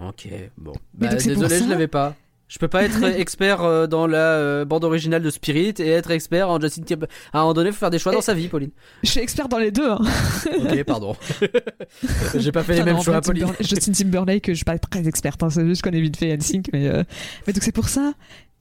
Ok, 0.07 0.29
bon. 0.57 0.73
Bah, 0.95 1.09
désolé, 1.15 1.59
je 1.59 1.69
l'avais 1.69 1.89
pas. 1.89 2.15
Je 2.47 2.59
peux 2.59 2.69
pas 2.69 2.83
être 2.85 3.03
expert 3.19 3.63
euh, 3.63 3.87
dans 3.87 4.07
la 4.07 4.19
euh, 4.37 4.65
bande 4.65 4.83
originale 4.85 5.23
de 5.23 5.29
Spirit 5.29 5.75
et 5.81 5.89
être 5.89 6.11
expert 6.11 6.49
en 6.49 6.59
Justin 6.59 6.83
Timberlake. 6.83 7.11
À 7.33 7.39
un 7.39 7.43
moment 7.43 7.53
donné, 7.53 7.73
faut 7.73 7.79
faire 7.79 7.91
des 7.91 7.99
choix 7.99 8.13
dans 8.13 8.23
sa 8.23 8.33
vie, 8.33 8.49
Pauline. 8.49 8.71
Je 9.03 9.11
suis 9.11 9.21
expert 9.21 9.49
dans 9.49 9.59
les 9.59 9.71
deux. 9.71 9.91
hein. 9.91 9.99
Ok, 10.59 10.83
pardon. 10.85 11.15
J'ai 12.35 12.53
pas 12.53 12.63
fait 12.63 12.75
les 12.75 12.79
Enfin, 12.81 12.85
mêmes 12.87 12.95
non, 12.95 13.01
en 13.01 13.03
choix, 13.03 13.21
vrai, 13.21 13.23
Pauline. 13.23 13.47
Justin 13.61 13.93
Timberlake, 13.93 14.47
je 14.49 14.55
suis 14.55 14.65
pas 14.65 14.79
très 14.79 15.07
experte, 15.07 15.43
hein, 15.43 15.51
c'est 15.51 15.67
juste 15.67 15.83
qu'on 15.83 15.91
est 15.91 16.01
vite 16.01 16.17
fait 16.17 16.35
NSYNC, 16.37 16.69
mais, 16.73 16.89
euh, 16.89 17.03
mais 17.47 17.53
donc 17.53 17.63
c'est 17.63 17.73
pour 17.73 17.89
ça 17.91 18.13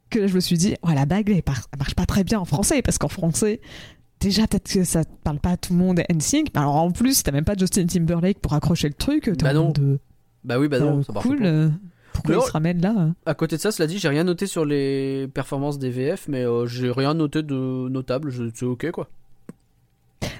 que 0.09 0.27
je 0.27 0.33
me 0.35 0.39
suis 0.41 0.57
dit, 0.57 0.75
ouais, 0.83 0.95
la 0.95 1.05
bague, 1.05 1.29
elle, 1.29 1.43
marche 1.77 1.95
pas 1.95 2.05
très 2.05 2.23
bien 2.25 2.39
en 2.39 2.45
français, 2.45 2.81
parce 2.81 2.97
qu'en 2.97 3.07
français, 3.09 3.61
déjà, 4.19 4.47
peut-être 4.47 4.69
que 4.71 4.83
ça 4.83 5.03
parle 5.23 5.39
pas 5.39 5.51
à 5.51 5.57
tout 5.57 5.71
le 5.73 5.79
monde 5.79 6.01
NSYNC, 6.09 6.47
mais 6.53 6.59
alors 6.61 6.75
en 6.75 6.91
plus, 6.91 7.23
t'as 7.23 7.31
même 7.31 7.45
pas 7.45 7.55
Justin 7.57 7.85
Timberlake 7.85 8.39
pour 8.39 8.53
accrocher 8.53 8.87
le 8.89 8.93
truc, 8.95 9.23
t'es 9.25 9.31
Bah 9.43 9.51
en 9.51 9.53
non. 9.53 9.73
Bah 10.43 10.59
oui, 10.59 10.67
bah 10.67 10.79
non, 10.79 11.03
ça 11.03 11.11
marche 11.13 11.25
cool, 11.25 11.39
pas. 11.39 11.45
euh, 11.45 11.69
pourquoi 12.13 12.31
Mais 12.35 12.37
il 12.41 12.43
oh- 12.43 12.47
se 12.47 12.51
ramène 12.51 12.81
là 12.81 12.93
hein 12.97 13.15
À 13.25 13.33
côté 13.33 13.57
de 13.57 13.61
ça, 13.61 13.71
cela 13.71 13.87
dit, 13.87 13.99
j'ai 13.99 14.09
rien 14.09 14.23
noté 14.23 14.47
sur 14.47 14.65
les 14.65 15.27
performances 15.33 15.77
des 15.79 15.89
VF, 15.89 16.27
mais 16.27 16.43
euh, 16.45 16.65
j'ai 16.67 16.89
rien 16.91 17.13
noté 17.13 17.43
de 17.43 17.87
notable. 17.89 18.31
C'est 18.53 18.65
ok, 18.65 18.91
quoi. 18.91 19.09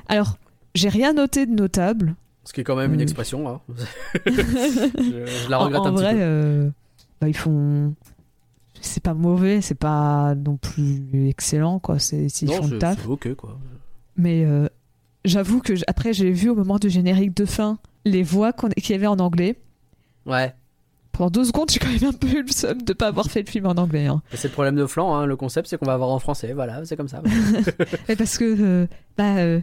Alors, 0.07 0.37
j'ai 0.75 0.89
rien 0.89 1.13
noté 1.13 1.45
de 1.45 1.53
notable. 1.53 2.15
Ce 2.45 2.53
qui 2.53 2.61
est 2.61 2.63
quand 2.63 2.75
même 2.77 2.93
une 2.93 2.99
Euh. 3.01 3.03
expression, 3.03 3.49
hein. 3.49 3.61
je, 4.25 4.31
je 4.31 5.49
la 5.49 5.57
regrette 5.57 5.81
en 5.81 5.85
un 5.87 5.91
petit 5.93 6.03
vrai, 6.03 6.13
peu. 6.13 6.19
euh, 6.21 6.69
bah, 7.21 7.27
ils 7.27 7.35
font. 7.35 7.93
C'est 8.79 9.03
pas 9.03 9.13
mauvais, 9.15 9.59
c'est 9.61 9.75
pas 9.75 10.35
non 10.35 10.55
plus 10.57 11.27
excellent, 11.27 11.79
quoi. 11.79 11.99
C'est, 11.99 12.27
Non, 12.43 12.53
font 12.61 12.67
le 12.67 12.77
taf. 12.79 13.07
ok, 13.07 13.33
quoi. 13.35 13.57
Mais 14.15 14.45
euh, 14.45 14.67
j'avoue 15.25 15.59
que 15.61 15.75
j- 15.75 15.83
après 15.87 16.13
j'ai 16.13 16.31
vu 16.31 16.49
au 16.49 16.55
moment 16.55 16.77
du 16.77 16.89
générique 16.89 17.35
de 17.35 17.45
fin 17.45 17.79
les 18.05 18.23
voix 18.23 18.53
qu'il 18.53 18.91
y 18.91 18.93
avait 18.93 19.07
en 19.07 19.19
anglais. 19.19 19.57
Ouais. 20.27 20.53
Pendant 21.11 21.31
deux 21.31 21.45
secondes, 21.45 21.71
j'ai 21.71 21.79
quand 21.79 21.89
même 21.89 22.03
un 22.09 22.13
peu 22.13 22.27
eu 22.27 22.43
le 22.43 22.51
seum 22.51 22.81
de 22.83 22.93
pas 22.93 23.07
avoir 23.07 23.25
fait 23.25 23.41
le 23.41 23.49
film 23.49 23.65
en 23.65 23.71
anglais. 23.71 24.05
hein. 24.05 24.21
C'est 24.33 24.49
le 24.49 24.53
problème 24.53 24.75
de 24.75 24.85
Flan, 24.85 25.15
hein. 25.15 25.25
le 25.25 25.35
concept, 25.35 25.67
c'est 25.67 25.77
qu'on 25.77 25.85
va 25.87 25.93
avoir 25.93 26.09
en 26.09 26.19
français. 26.19 26.53
Voilà, 26.53 26.85
c'est 26.85 26.95
comme 26.95 27.07
ça. 27.07 27.23
Parce 28.17 28.37
que, 28.37 28.55
euh, 28.83 28.87
bah, 29.17 29.37
euh, 29.37 29.61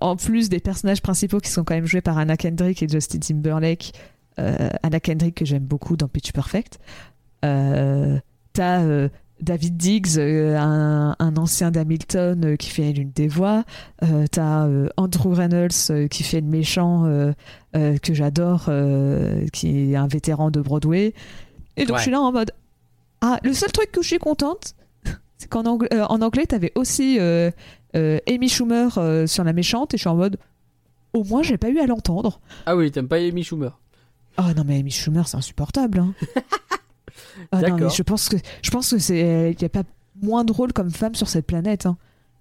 en 0.00 0.14
plus 0.14 0.48
des 0.48 0.60
personnages 0.60 1.02
principaux 1.02 1.38
qui 1.40 1.50
sont 1.50 1.64
quand 1.64 1.74
même 1.74 1.86
joués 1.86 2.02
par 2.02 2.18
Anna 2.18 2.36
Kendrick 2.36 2.82
et 2.84 2.88
Justin 2.88 3.18
Timberlake, 3.18 3.92
euh, 4.38 4.68
Anna 4.84 5.00
Kendrick 5.00 5.34
que 5.34 5.44
j'aime 5.44 5.64
beaucoup 5.64 5.96
dans 5.96 6.06
Pitch 6.08 6.30
Perfect, 6.32 6.78
euh, 7.44 8.18
t'as 8.52 9.08
David 9.42 9.76
Diggs, 9.76 10.18
euh, 10.18 10.56
un, 10.56 11.16
un 11.18 11.36
ancien 11.36 11.70
d'Hamilton 11.70 12.44
euh, 12.44 12.56
qui 12.56 12.70
fait 12.70 12.92
l'une 12.92 13.10
des 13.10 13.28
voix, 13.28 13.64
euh, 14.02 14.26
t'as 14.30 14.66
euh, 14.66 14.88
Andrew 14.96 15.34
Reynolds 15.34 16.08
qui 16.08 16.22
fait 16.22 16.40
le 16.40 16.46
méchant 16.46 17.04
euh, 17.06 17.32
que 17.74 18.14
j'adore, 18.14 18.70
qui 19.52 19.92
est 19.92 19.96
un 19.96 20.06
vétéran 20.06 20.50
de 20.50 20.60
Broadway. 20.60 21.12
Et 21.76 21.84
donc 21.84 21.92
Ouais. 21.94 21.98
je 21.98 22.02
suis 22.02 22.10
là 22.12 22.20
en 22.20 22.30
mode 22.32 22.52
Ah, 23.20 23.38
le 23.42 23.52
seul 23.52 23.72
truc 23.72 23.90
que 23.92 24.00
je 24.02 24.06
suis 24.08 24.18
contente, 24.18 24.74
c'est 25.38 25.48
qu'en 25.48 25.64
anglais, 25.66 25.88
en 26.08 26.22
anglais 26.22 26.46
t'avais 26.46 26.72
aussi 26.76 27.18
Amy 27.94 28.48
Schumer 28.48 28.90
sur 29.26 29.44
la 29.44 29.52
méchante, 29.52 29.94
et 29.94 29.96
je 29.96 30.02
suis 30.02 30.08
en 30.10 30.16
mode 30.16 30.36
Au 31.14 31.24
moins, 31.24 31.42
j'ai 31.42 31.58
pas 31.58 31.68
eu 31.68 31.78
à 31.80 31.86
l'entendre. 31.86 32.40
ah 32.66 32.76
oui, 32.76 32.90
t'aimes 32.90 33.08
pas 33.08 33.16
Amy 33.16 33.42
Schumer 33.42 33.78
Oh 34.38 34.42
non, 34.56 34.62
mais 34.66 34.78
Amy 34.78 34.90
Schumer, 34.90 35.26
c'est 35.28 35.36
insupportable. 35.36 35.98
Hein. 35.98 36.14
Ah 37.50 37.56
non, 37.56 37.62
mais 37.62 37.70
D'accord. 37.70 37.90
je 37.90 38.02
pense 38.02 38.28
que 38.28 38.36
je 38.62 38.70
pense 38.70 38.90
que 38.90 38.98
c'est 38.98 39.52
il 39.56 39.62
y 39.62 39.64
a 39.64 39.68
pas 39.68 39.84
moins 40.22 40.44
drôle 40.44 40.72
comme 40.72 40.90
femme 40.90 41.14
sur 41.14 41.28
cette 41.28 41.46
planète. 41.46 41.86
hein. 41.86 41.96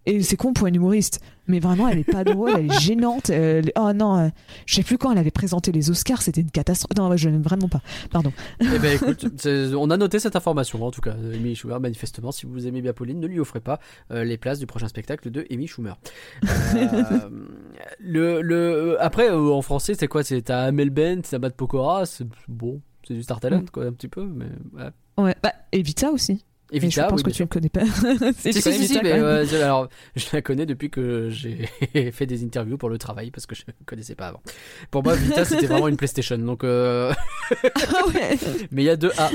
Et 0.07 0.23
c'est 0.23 0.35
con 0.35 0.51
pour 0.53 0.65
une 0.65 0.73
humoriste, 0.73 1.19
mais 1.45 1.59
vraiment, 1.59 1.87
elle 1.87 1.99
est 1.99 2.11
pas 2.11 2.23
drôle, 2.23 2.49
elle 2.57 2.71
est 2.71 2.79
gênante. 2.81 3.29
elle 3.29 3.69
est- 3.69 3.73
Oh 3.79 3.93
non, 3.93 4.17
euh, 4.17 4.29
je 4.65 4.73
sais 4.73 4.81
plus 4.81 4.97
quand 4.97 5.11
elle 5.11 5.19
avait 5.19 5.29
présenté 5.29 5.71
les 5.71 5.91
Oscars, 5.91 6.23
c'était 6.23 6.41
une 6.41 6.49
catastrophe. 6.49 6.97
Non, 6.97 7.15
je 7.15 7.29
n'aime 7.29 7.43
vraiment 7.43 7.69
pas. 7.69 7.81
Pardon. 8.09 8.33
Eh 8.61 8.79
ben 8.79 8.95
écoute, 8.99 9.23
on 9.77 9.89
a 9.91 9.97
noté 9.97 10.17
cette 10.17 10.35
information 10.35 10.83
en 10.83 10.89
tout 10.89 11.01
cas. 11.01 11.13
Amy 11.35 11.53
Schumer, 11.53 11.79
manifestement, 11.79 12.31
si 12.31 12.47
vous 12.47 12.65
aimez 12.65 12.81
bien 12.81 12.93
Pauline, 12.93 13.19
ne 13.19 13.27
lui 13.27 13.39
offrez 13.39 13.59
pas 13.59 13.79
euh, 14.09 14.23
les 14.23 14.39
places 14.39 14.57
du 14.57 14.65
prochain 14.65 14.87
spectacle 14.87 15.29
de 15.29 15.45
Amy 15.51 15.67
Schumer. 15.67 15.95
Euh, 16.73 17.29
le, 17.99 18.41
le, 18.41 18.97
après, 19.01 19.29
euh, 19.29 19.51
en 19.51 19.61
français, 19.61 19.93
c'est 19.97 20.07
quoi? 20.07 20.23
C'est 20.23 20.41
t'as 20.41 20.63
Amel 20.63 20.89
Bent, 20.89 21.21
t'as 21.29 21.37
Matt 21.37 21.55
Pokora, 21.55 22.05
c'est 22.07 22.25
bon, 22.47 22.81
c'est 23.07 23.13
du 23.13 23.23
Star 23.23 23.39
Talent 23.39 23.63
quoi, 23.71 23.85
un 23.85 23.91
petit 23.93 24.07
peu, 24.07 24.23
mais 24.25 24.45
ouais. 24.73 24.89
Ouais, 25.17 25.35
bah, 25.43 25.53
Evita 25.71 26.11
aussi. 26.11 26.43
Mais 26.73 26.79
je 26.79 26.85
Evita, 26.85 27.03
pense 27.07 27.17
oui, 27.19 27.23
que 27.23 27.35
tu 27.35 27.41
ne 27.41 27.47
connais 27.47 27.67
pas. 27.69 27.81
Si, 28.37 28.53
si, 28.53 28.61
si, 28.61 28.71
si, 28.71 28.93
Evita, 28.93 29.01
mais 29.03 29.11
euh, 29.11 29.45
je- 29.45 29.57
alors, 29.57 29.89
je 30.15 30.25
la 30.31 30.41
connais 30.41 30.65
depuis 30.65 30.89
que 30.89 31.29
j'ai 31.29 31.65
fait 32.13 32.25
des 32.25 32.43
interviews 32.45 32.77
pour 32.77 32.87
le 32.89 32.97
travail 32.97 33.29
parce 33.29 33.45
que 33.45 33.55
je 33.55 33.63
ne 33.67 33.73
connaissais 33.85 34.15
pas 34.15 34.27
avant. 34.27 34.41
Pour 34.89 35.03
moi, 35.03 35.15
Vita, 35.15 35.43
c'était 35.43 35.65
vraiment 35.65 35.89
une 35.89 35.97
PlayStation. 35.97 36.37
Donc, 36.37 36.63
euh, 36.63 37.11
Ah 37.75 38.07
ouais. 38.07 38.37
mais 38.71 38.83
il 38.83 38.85
y 38.85 38.89
a 38.89 38.95
deux 38.95 39.11
A. 39.17 39.31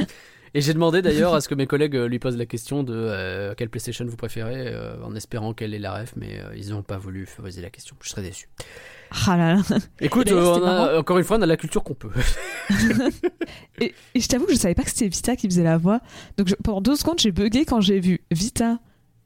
Et 0.55 0.63
j'ai 0.63 0.73
demandé 0.73 1.03
d'ailleurs 1.03 1.35
à 1.35 1.43
ce 1.43 1.49
que 1.51 1.55
mes 1.55 1.67
collègues 1.67 1.97
euh, 1.97 2.09
lui 2.09 2.19
posent 2.19 2.39
la 2.39 2.47
question 2.47 2.83
de 2.83 2.95
euh, 2.97 3.55
quelle 3.55 3.69
PlayStation 3.69 4.07
vous 4.07 4.17
préférez, 4.17 4.75
en 5.05 5.15
espérant 5.15 5.53
qu'elle 5.53 5.75
ait 5.75 5.79
la 5.79 5.93
ref, 5.95 6.15
mais 6.17 6.41
ils 6.57 6.71
n'ont 6.71 6.83
pas 6.83 6.97
voulu 6.97 7.29
poser 7.37 7.61
la 7.61 7.69
question. 7.69 7.95
Je 8.01 8.09
serais 8.09 8.23
déçu. 8.23 8.49
Ah 9.27 9.37
là 9.37 9.55
là. 9.55 9.63
Écoute, 10.01 10.27
Et 10.29 10.31
d'ailleurs, 10.35 10.57
euh, 10.57 10.61
on 10.61 10.67
a- 10.97 10.99
encore 10.99 11.19
une 11.19 11.25
fois, 11.25 11.39
on 11.39 11.43
a 11.43 11.47
la 11.47 11.57
culture 11.57 11.83
qu'on 11.85 11.95
peut. 11.95 12.11
Et, 13.81 13.95
et 14.15 14.21
je 14.21 14.29
t'avoue 14.29 14.47
que 14.47 14.53
je 14.53 14.59
savais 14.59 14.75
pas 14.75 14.83
que 14.83 14.91
c'était 14.91 15.09
Vita 15.09 15.37
qui 15.37 15.49
faisait 15.49 15.63
la 15.63 15.77
voix. 15.79 16.01
Donc 16.39 16.49
je- 16.49 16.55
pendant 16.55 16.81
deux 16.81 16.97
secondes, 16.97 17.19
j'ai 17.19 17.31
bugué 17.33 17.65
quand 17.65 17.81
j'ai 17.81 18.01
vu 18.01 18.21
Vita 18.31 18.79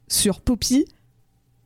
sur 0.09 0.41
Poppy. 0.41 0.85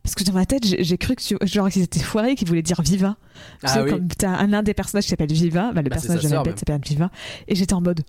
Parce 0.03 0.15
que 0.15 0.23
dans 0.25 0.35
ma 0.35 0.45
tête, 0.45 0.65
j'ai 0.67 0.99
cru 0.99 1.17
que 1.17 1.23
tu, 1.23 1.35
genre 1.47 1.71
qu'ils 1.71 1.81
étaient 1.83 1.99
foirés, 1.99 2.35
qu'ils 2.35 2.47
voulaient 2.47 2.61
dire 2.61 2.83
Viva. 2.83 3.17
Tu 3.61 3.67
Ah 3.69 3.83
oui. 3.83 3.91
comme 3.91 4.07
t'as 4.09 4.29
un, 4.29 4.53
un 4.53 4.63
des 4.63 4.75
personnages 4.75 5.05
qui 5.05 5.11
s'appelle 5.11 5.33
Viva, 5.33 5.73
bah, 5.73 5.81
le 5.81 5.89
Bah, 5.89 5.95
personnage 5.97 6.23
de 6.23 6.29
la 6.29 6.43
bête 6.43 6.59
s'appelle 6.59 6.81
Viva. 6.85 7.11
Et 7.49 7.55
j'étais 7.55 7.73
en 7.73 7.81
mode, 7.81 8.03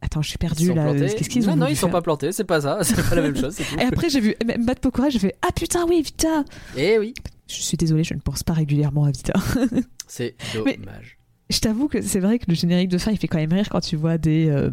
attends, 0.00 0.22
je 0.22 0.28
suis 0.30 0.38
perdu 0.38 0.68
là. 0.74 0.82
plantés. 0.84 1.14
Qu'est-ce 1.14 1.28
qu'ils 1.28 1.42
non, 1.46 1.52
ont 1.52 1.56
non, 1.56 1.64
voulu 1.66 1.72
ils 1.74 1.76
sont 1.78 1.90
pas 1.90 2.02
plantés, 2.02 2.32
c'est 2.32 2.44
pas 2.44 2.60
ça, 2.62 2.78
c'est 2.82 3.08
pas 3.08 3.14
la 3.16 3.22
même 3.22 3.36
chose. 3.36 3.56
tout. 3.56 3.62
Et 3.78 3.82
après, 3.84 4.08
j'ai 4.08 4.20
vu 4.20 4.34
Matt 4.60 4.80
Pokora, 4.80 5.08
j'ai 5.10 5.18
fait 5.18 5.34
ah 5.42 5.48
putain 5.54 5.84
oui 5.88 6.02
Vita. 6.02 6.44
Eh 6.76 6.98
oui, 6.98 7.14
Je 7.48 7.54
suis 7.62 7.76
désolée, 7.76 8.04
je 8.04 8.14
ne 8.14 8.20
pense 8.20 8.42
pas 8.42 8.52
régulièrement 8.52 9.04
à 9.04 9.10
Vita. 9.10 9.34
c'est 10.06 10.34
Mais- 10.64 10.76
dommage. 10.76 11.16
Je 11.50 11.60
t'avoue 11.60 11.88
que 11.88 12.02
c'est 12.02 12.20
vrai 12.20 12.38
que 12.38 12.44
le 12.48 12.54
générique 12.54 12.90
de 12.90 12.98
fin, 12.98 13.10
il 13.10 13.16
fait 13.16 13.26
quand 13.26 13.38
même 13.38 13.52
rire 13.54 13.68
quand 13.70 13.80
tu 13.80 13.96
vois 13.96 14.18
des. 14.18 14.48
euh, 14.50 14.70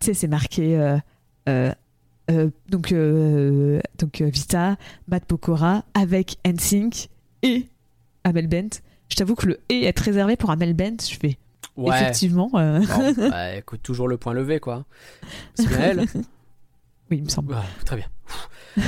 tu 0.00 0.06
sais, 0.06 0.14
c'est 0.14 0.26
marqué. 0.26 0.76
euh, 0.76 0.96
euh, 1.48 1.70
euh, 2.32 2.50
donc, 2.68 2.90
euh, 2.90 3.78
donc 3.98 4.20
euh, 4.20 4.26
Vita, 4.26 4.76
Matt 5.06 5.24
Pokora 5.26 5.84
avec 5.94 6.36
NSYNC 6.44 7.10
et 7.44 7.68
Amel 8.24 8.48
Bent. 8.48 8.80
Je 9.08 9.14
t'avoue 9.14 9.34
que 9.36 9.46
le 9.46 9.60
et 9.68 9.84
est 9.84 9.96
réservé 10.00 10.34
pour 10.36 10.50
Amel 10.50 10.74
Bent. 10.74 10.96
Je 11.08 11.14
fais 11.16 11.36
Ouais. 11.76 12.00
effectivement. 12.00 12.50
euh, 12.54 12.80
Bon, 12.80 13.28
bah, 13.30 13.54
écoute, 13.56 13.82
toujours 13.82 14.08
le 14.08 14.16
point 14.16 14.32
levé, 14.32 14.60
quoi. 14.60 14.84
C'est 15.54 15.66
bien 15.68 15.78
elle. 15.80 16.00
oui, 17.10 17.18
il 17.18 17.24
me 17.24 17.28
semble. 17.28 17.54
Ah, 17.54 17.64
très 17.84 17.96
bien. 17.96 18.06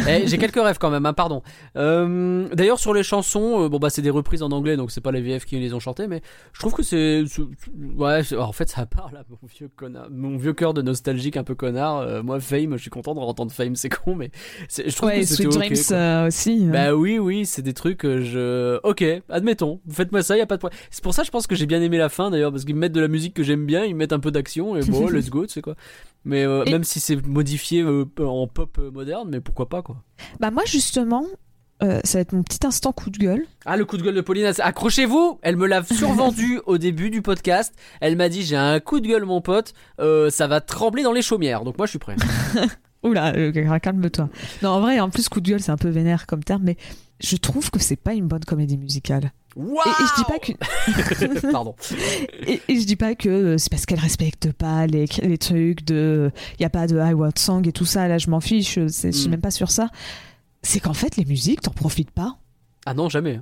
Eh, 0.08 0.26
J'ai 0.26 0.36
quelques 0.38 0.60
rêves 0.60 0.78
quand 0.80 0.90
même, 0.90 1.06
hein, 1.06 1.12
pardon. 1.12 1.42
Euh, 1.76 2.48
D'ailleurs, 2.52 2.78
sur 2.80 2.92
les 2.92 3.02
chansons, 3.04 3.62
euh, 3.64 3.68
bon 3.68 3.78
bah 3.78 3.88
c'est 3.90 4.02
des 4.02 4.10
reprises 4.10 4.42
en 4.42 4.50
anglais, 4.50 4.76
donc 4.76 4.90
c'est 4.90 5.00
pas 5.00 5.12
les 5.12 5.20
VF 5.20 5.44
qui 5.44 5.58
les 5.60 5.74
ont 5.74 5.78
chantées, 5.80 6.08
mais 6.08 6.22
je 6.52 6.58
trouve 6.58 6.72
que 6.74 6.82
c'est, 6.82 7.22
ouais, 7.96 8.20
en 8.36 8.52
fait 8.52 8.68
ça 8.68 8.84
parle 8.86 9.16
à 9.16 9.22
mon 9.30 9.38
vieux 9.48 9.68
connard, 9.76 10.08
mon 10.10 10.36
vieux 10.36 10.54
cœur 10.54 10.74
de 10.74 10.82
nostalgique 10.82 11.36
un 11.36 11.44
peu 11.44 11.54
connard. 11.54 11.98
Euh, 11.98 12.22
moi, 12.24 12.40
Fame, 12.40 12.72
je 12.76 12.82
suis 12.82 12.90
content 12.90 13.14
de 13.14 13.20
entendre 13.20 13.52
Fame, 13.52 13.76
c'est 13.76 13.88
con, 13.88 14.16
mais 14.16 14.30
je 14.76 14.94
trouve 14.96 15.10
Ouais, 15.10 15.20
que 15.20 15.26
Sweet 15.26 15.46
ok, 15.48 15.52
Dreams 15.54 15.74
quoi. 15.86 15.96
euh, 15.96 16.26
aussi. 16.26 16.66
euh. 16.66 16.72
Bah 16.72 16.94
oui, 16.94 17.18
oui, 17.20 17.46
c'est 17.46 17.62
des 17.62 17.74
trucs 17.74 18.02
je. 18.02 18.80
Ok, 18.82 19.04
admettons. 19.28 19.80
Faites-moi 19.88 20.22
ça, 20.22 20.36
y 20.36 20.40
a 20.40 20.46
pas 20.46 20.56
de 20.56 20.60
problème. 20.60 20.78
C'est 20.90 21.02
pour 21.04 21.14
ça, 21.14 21.22
je 21.22 21.30
pense 21.30 21.46
que 21.46 21.54
j'ai 21.54 21.66
bien 21.66 21.80
aimé 21.80 21.96
la 21.98 22.08
fin 22.08 22.30
d'ailleurs, 22.30 22.50
parce 22.50 22.64
qu'ils 22.64 22.74
me 22.74 22.80
mettent 22.80 22.92
de 22.92 23.00
la 23.00 23.08
musique 23.08 23.34
que 23.34 23.44
j'aime 23.44 23.66
bien, 23.66 23.84
ils 23.84 23.94
me 23.94 23.98
mettent 24.00 24.12
un 24.12 24.18
peu 24.20 24.32
d'action 24.32 24.76
et 24.76 24.80
bon, 24.84 25.08
let's 25.10 25.30
go, 25.30 25.46
tu 25.46 25.52
sais 25.52 25.62
quoi. 25.62 25.76
Mais 26.24 26.42
Et- 26.42 26.70
même 26.72 26.82
si 26.82 26.98
c'est 26.98 27.24
modifié 27.24 27.84
en 27.84 28.46
pop 28.48 28.78
moderne, 28.92 29.30
mais 29.36 29.40
pourquoi 29.40 29.68
pas 29.68 29.82
quoi. 29.82 29.96
Bah 30.40 30.50
moi 30.50 30.62
justement, 30.64 31.26
euh, 31.82 32.00
ça 32.04 32.18
va 32.18 32.22
être 32.22 32.32
mon 32.32 32.42
petit 32.42 32.66
instant 32.66 32.92
coup 32.92 33.10
de 33.10 33.18
gueule. 33.18 33.44
Ah, 33.66 33.76
le 33.76 33.84
coup 33.84 33.98
de 33.98 34.02
gueule 34.02 34.14
de 34.14 34.20
Pauline, 34.22 34.50
accrochez-vous 34.58 35.38
Elle 35.42 35.56
me 35.56 35.66
l'a 35.66 35.84
survendu 35.84 36.58
au 36.66 36.78
début 36.78 37.10
du 37.10 37.20
podcast. 37.20 37.74
Elle 38.00 38.16
m'a 38.16 38.30
dit 38.30 38.42
J'ai 38.42 38.56
un 38.56 38.80
coup 38.80 39.00
de 39.00 39.06
gueule, 39.06 39.26
mon 39.26 39.42
pote, 39.42 39.74
euh, 40.00 40.30
ça 40.30 40.46
va 40.46 40.62
trembler 40.62 41.02
dans 41.02 41.12
les 41.12 41.22
chaumières. 41.22 41.64
Donc 41.64 41.76
moi, 41.76 41.86
je 41.86 41.90
suis 41.90 41.98
prêt. 41.98 42.16
Oula, 43.02 43.34
euh, 43.36 43.78
calme-toi. 43.78 44.30
Non, 44.62 44.70
en 44.70 44.80
vrai, 44.80 44.98
en 45.00 45.10
plus, 45.10 45.28
coup 45.28 45.40
de 45.40 45.50
gueule, 45.50 45.60
c'est 45.60 45.70
un 45.70 45.76
peu 45.76 45.90
vénère 45.90 46.26
comme 46.26 46.42
terme, 46.42 46.62
mais 46.64 46.76
je 47.20 47.36
trouve 47.36 47.70
que 47.70 47.78
c'est 47.80 47.96
pas 47.96 48.14
une 48.14 48.26
bonne 48.28 48.44
comédie 48.44 48.76
musicale. 48.76 49.32
Et, 49.56 49.60
et 49.60 49.62
je 49.62 50.16
dis 50.16 50.24
pas 50.24 50.38
que, 50.38 51.50
Pardon. 51.52 51.74
et, 52.46 52.60
et 52.68 52.78
je 52.80 52.84
dis 52.86 52.96
pas 52.96 53.14
que 53.14 53.28
euh, 53.28 53.58
c'est 53.58 53.70
parce 53.70 53.86
qu'elle 53.86 53.98
respecte 54.00 54.52
pas 54.52 54.86
les, 54.86 55.06
les 55.22 55.38
trucs 55.38 55.82
de, 55.84 56.30
y 56.60 56.64
a 56.64 56.70
pas 56.70 56.86
de 56.86 56.98
I 56.98 57.14
Want 57.14 57.30
Song 57.36 57.66
et 57.66 57.72
tout 57.72 57.86
ça. 57.86 58.06
Là, 58.06 58.18
je 58.18 58.28
m'en 58.28 58.40
fiche. 58.40 58.74
Je 58.74 58.88
suis 58.88 59.28
Mm. 59.28 59.30
même 59.30 59.40
pas 59.40 59.50
sur 59.50 59.70
ça. 59.70 59.88
C'est 60.62 60.80
qu'en 60.80 60.92
fait, 60.94 61.16
les 61.16 61.24
musiques, 61.24 61.62
t'en 61.62 61.70
profites 61.70 62.10
pas. 62.10 62.36
Ah 62.84 62.92
non, 62.92 63.08
jamais. 63.08 63.40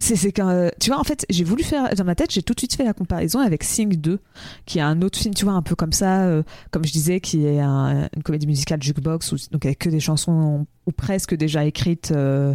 C'est 0.00 0.30
qu'un, 0.32 0.48
euh, 0.48 0.70
tu 0.80 0.90
vois, 0.90 1.00
en 1.00 1.04
fait, 1.04 1.26
j'ai 1.28 1.42
voulu 1.42 1.64
faire 1.64 1.92
dans 1.94 2.04
ma 2.04 2.14
tête, 2.14 2.30
j'ai 2.32 2.42
tout 2.42 2.54
de 2.54 2.60
suite 2.60 2.74
fait 2.76 2.84
la 2.84 2.92
comparaison 2.92 3.40
avec 3.40 3.64
Sing 3.64 3.96
2, 3.96 4.20
qui 4.64 4.78
est 4.78 4.82
un 4.82 5.02
autre 5.02 5.18
film, 5.18 5.34
tu 5.34 5.44
vois, 5.44 5.54
un 5.54 5.62
peu 5.62 5.74
comme 5.74 5.92
ça, 5.92 6.22
euh, 6.22 6.44
comme 6.70 6.84
je 6.84 6.92
disais, 6.92 7.18
qui 7.20 7.44
est 7.44 7.58
un- 7.60 8.08
une 8.16 8.22
comédie 8.22 8.46
musicale 8.46 8.80
jukebox, 8.82 9.32
où, 9.32 9.36
donc 9.50 9.66
avec 9.66 9.80
que 9.80 9.88
des 9.90 9.98
chansons 10.00 10.66
ou 10.86 10.92
presque 10.92 11.34
déjà 11.34 11.64
écrites. 11.64 12.12
euh, 12.12 12.54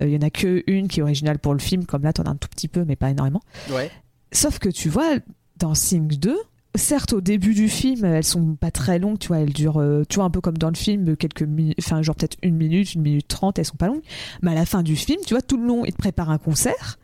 Il 0.00 0.08
y 0.10 0.16
en 0.16 0.22
a 0.22 0.30
que 0.30 0.62
une 0.66 0.86
qui 0.88 1.00
est 1.00 1.02
originale 1.02 1.38
pour 1.38 1.52
le 1.52 1.58
film, 1.60 1.84
comme 1.84 2.02
là, 2.02 2.12
t'en 2.12 2.22
as 2.24 2.30
un 2.30 2.36
tout 2.36 2.48
petit 2.48 2.68
peu, 2.68 2.84
mais 2.84 2.94
pas 2.96 3.10
énormément. 3.10 3.40
Ouais. 3.72 3.90
Sauf 4.32 4.58
que 4.58 4.68
tu 4.68 4.88
vois, 4.88 5.14
dans 5.58 5.74
Sing 5.74 6.06
2, 6.08 6.36
certes, 6.74 7.12
au 7.12 7.20
début 7.20 7.54
du 7.54 7.68
film, 7.68 8.04
elles 8.04 8.24
sont 8.24 8.54
pas 8.56 8.70
très 8.70 8.98
longues, 8.98 9.18
tu 9.18 9.28
vois, 9.28 9.38
elles 9.38 9.52
durent, 9.52 9.80
euh, 9.80 10.02
tu 10.08 10.16
vois, 10.16 10.24
un 10.24 10.30
peu 10.30 10.40
comme 10.40 10.58
dans 10.58 10.70
le 10.70 10.76
film, 10.76 11.16
quelques 11.16 11.42
minutes, 11.42 11.76
enfin, 11.78 12.02
genre 12.02 12.14
peut-être 12.16 12.36
une 12.42 12.56
minute, 12.56 12.94
une 12.94 13.02
minute 13.02 13.28
trente, 13.28 13.58
elles 13.58 13.64
sont 13.64 13.76
pas 13.76 13.86
longues. 13.88 14.02
Mais 14.42 14.50
à 14.52 14.54
la 14.54 14.66
fin 14.66 14.82
du 14.82 14.96
film, 14.96 15.20
tu 15.26 15.34
vois, 15.34 15.42
tout 15.42 15.56
le 15.56 15.66
long, 15.66 15.84
ils 15.84 15.92
te 15.92 15.98
préparent 15.98 16.30
un 16.30 16.38
concert. 16.38 16.98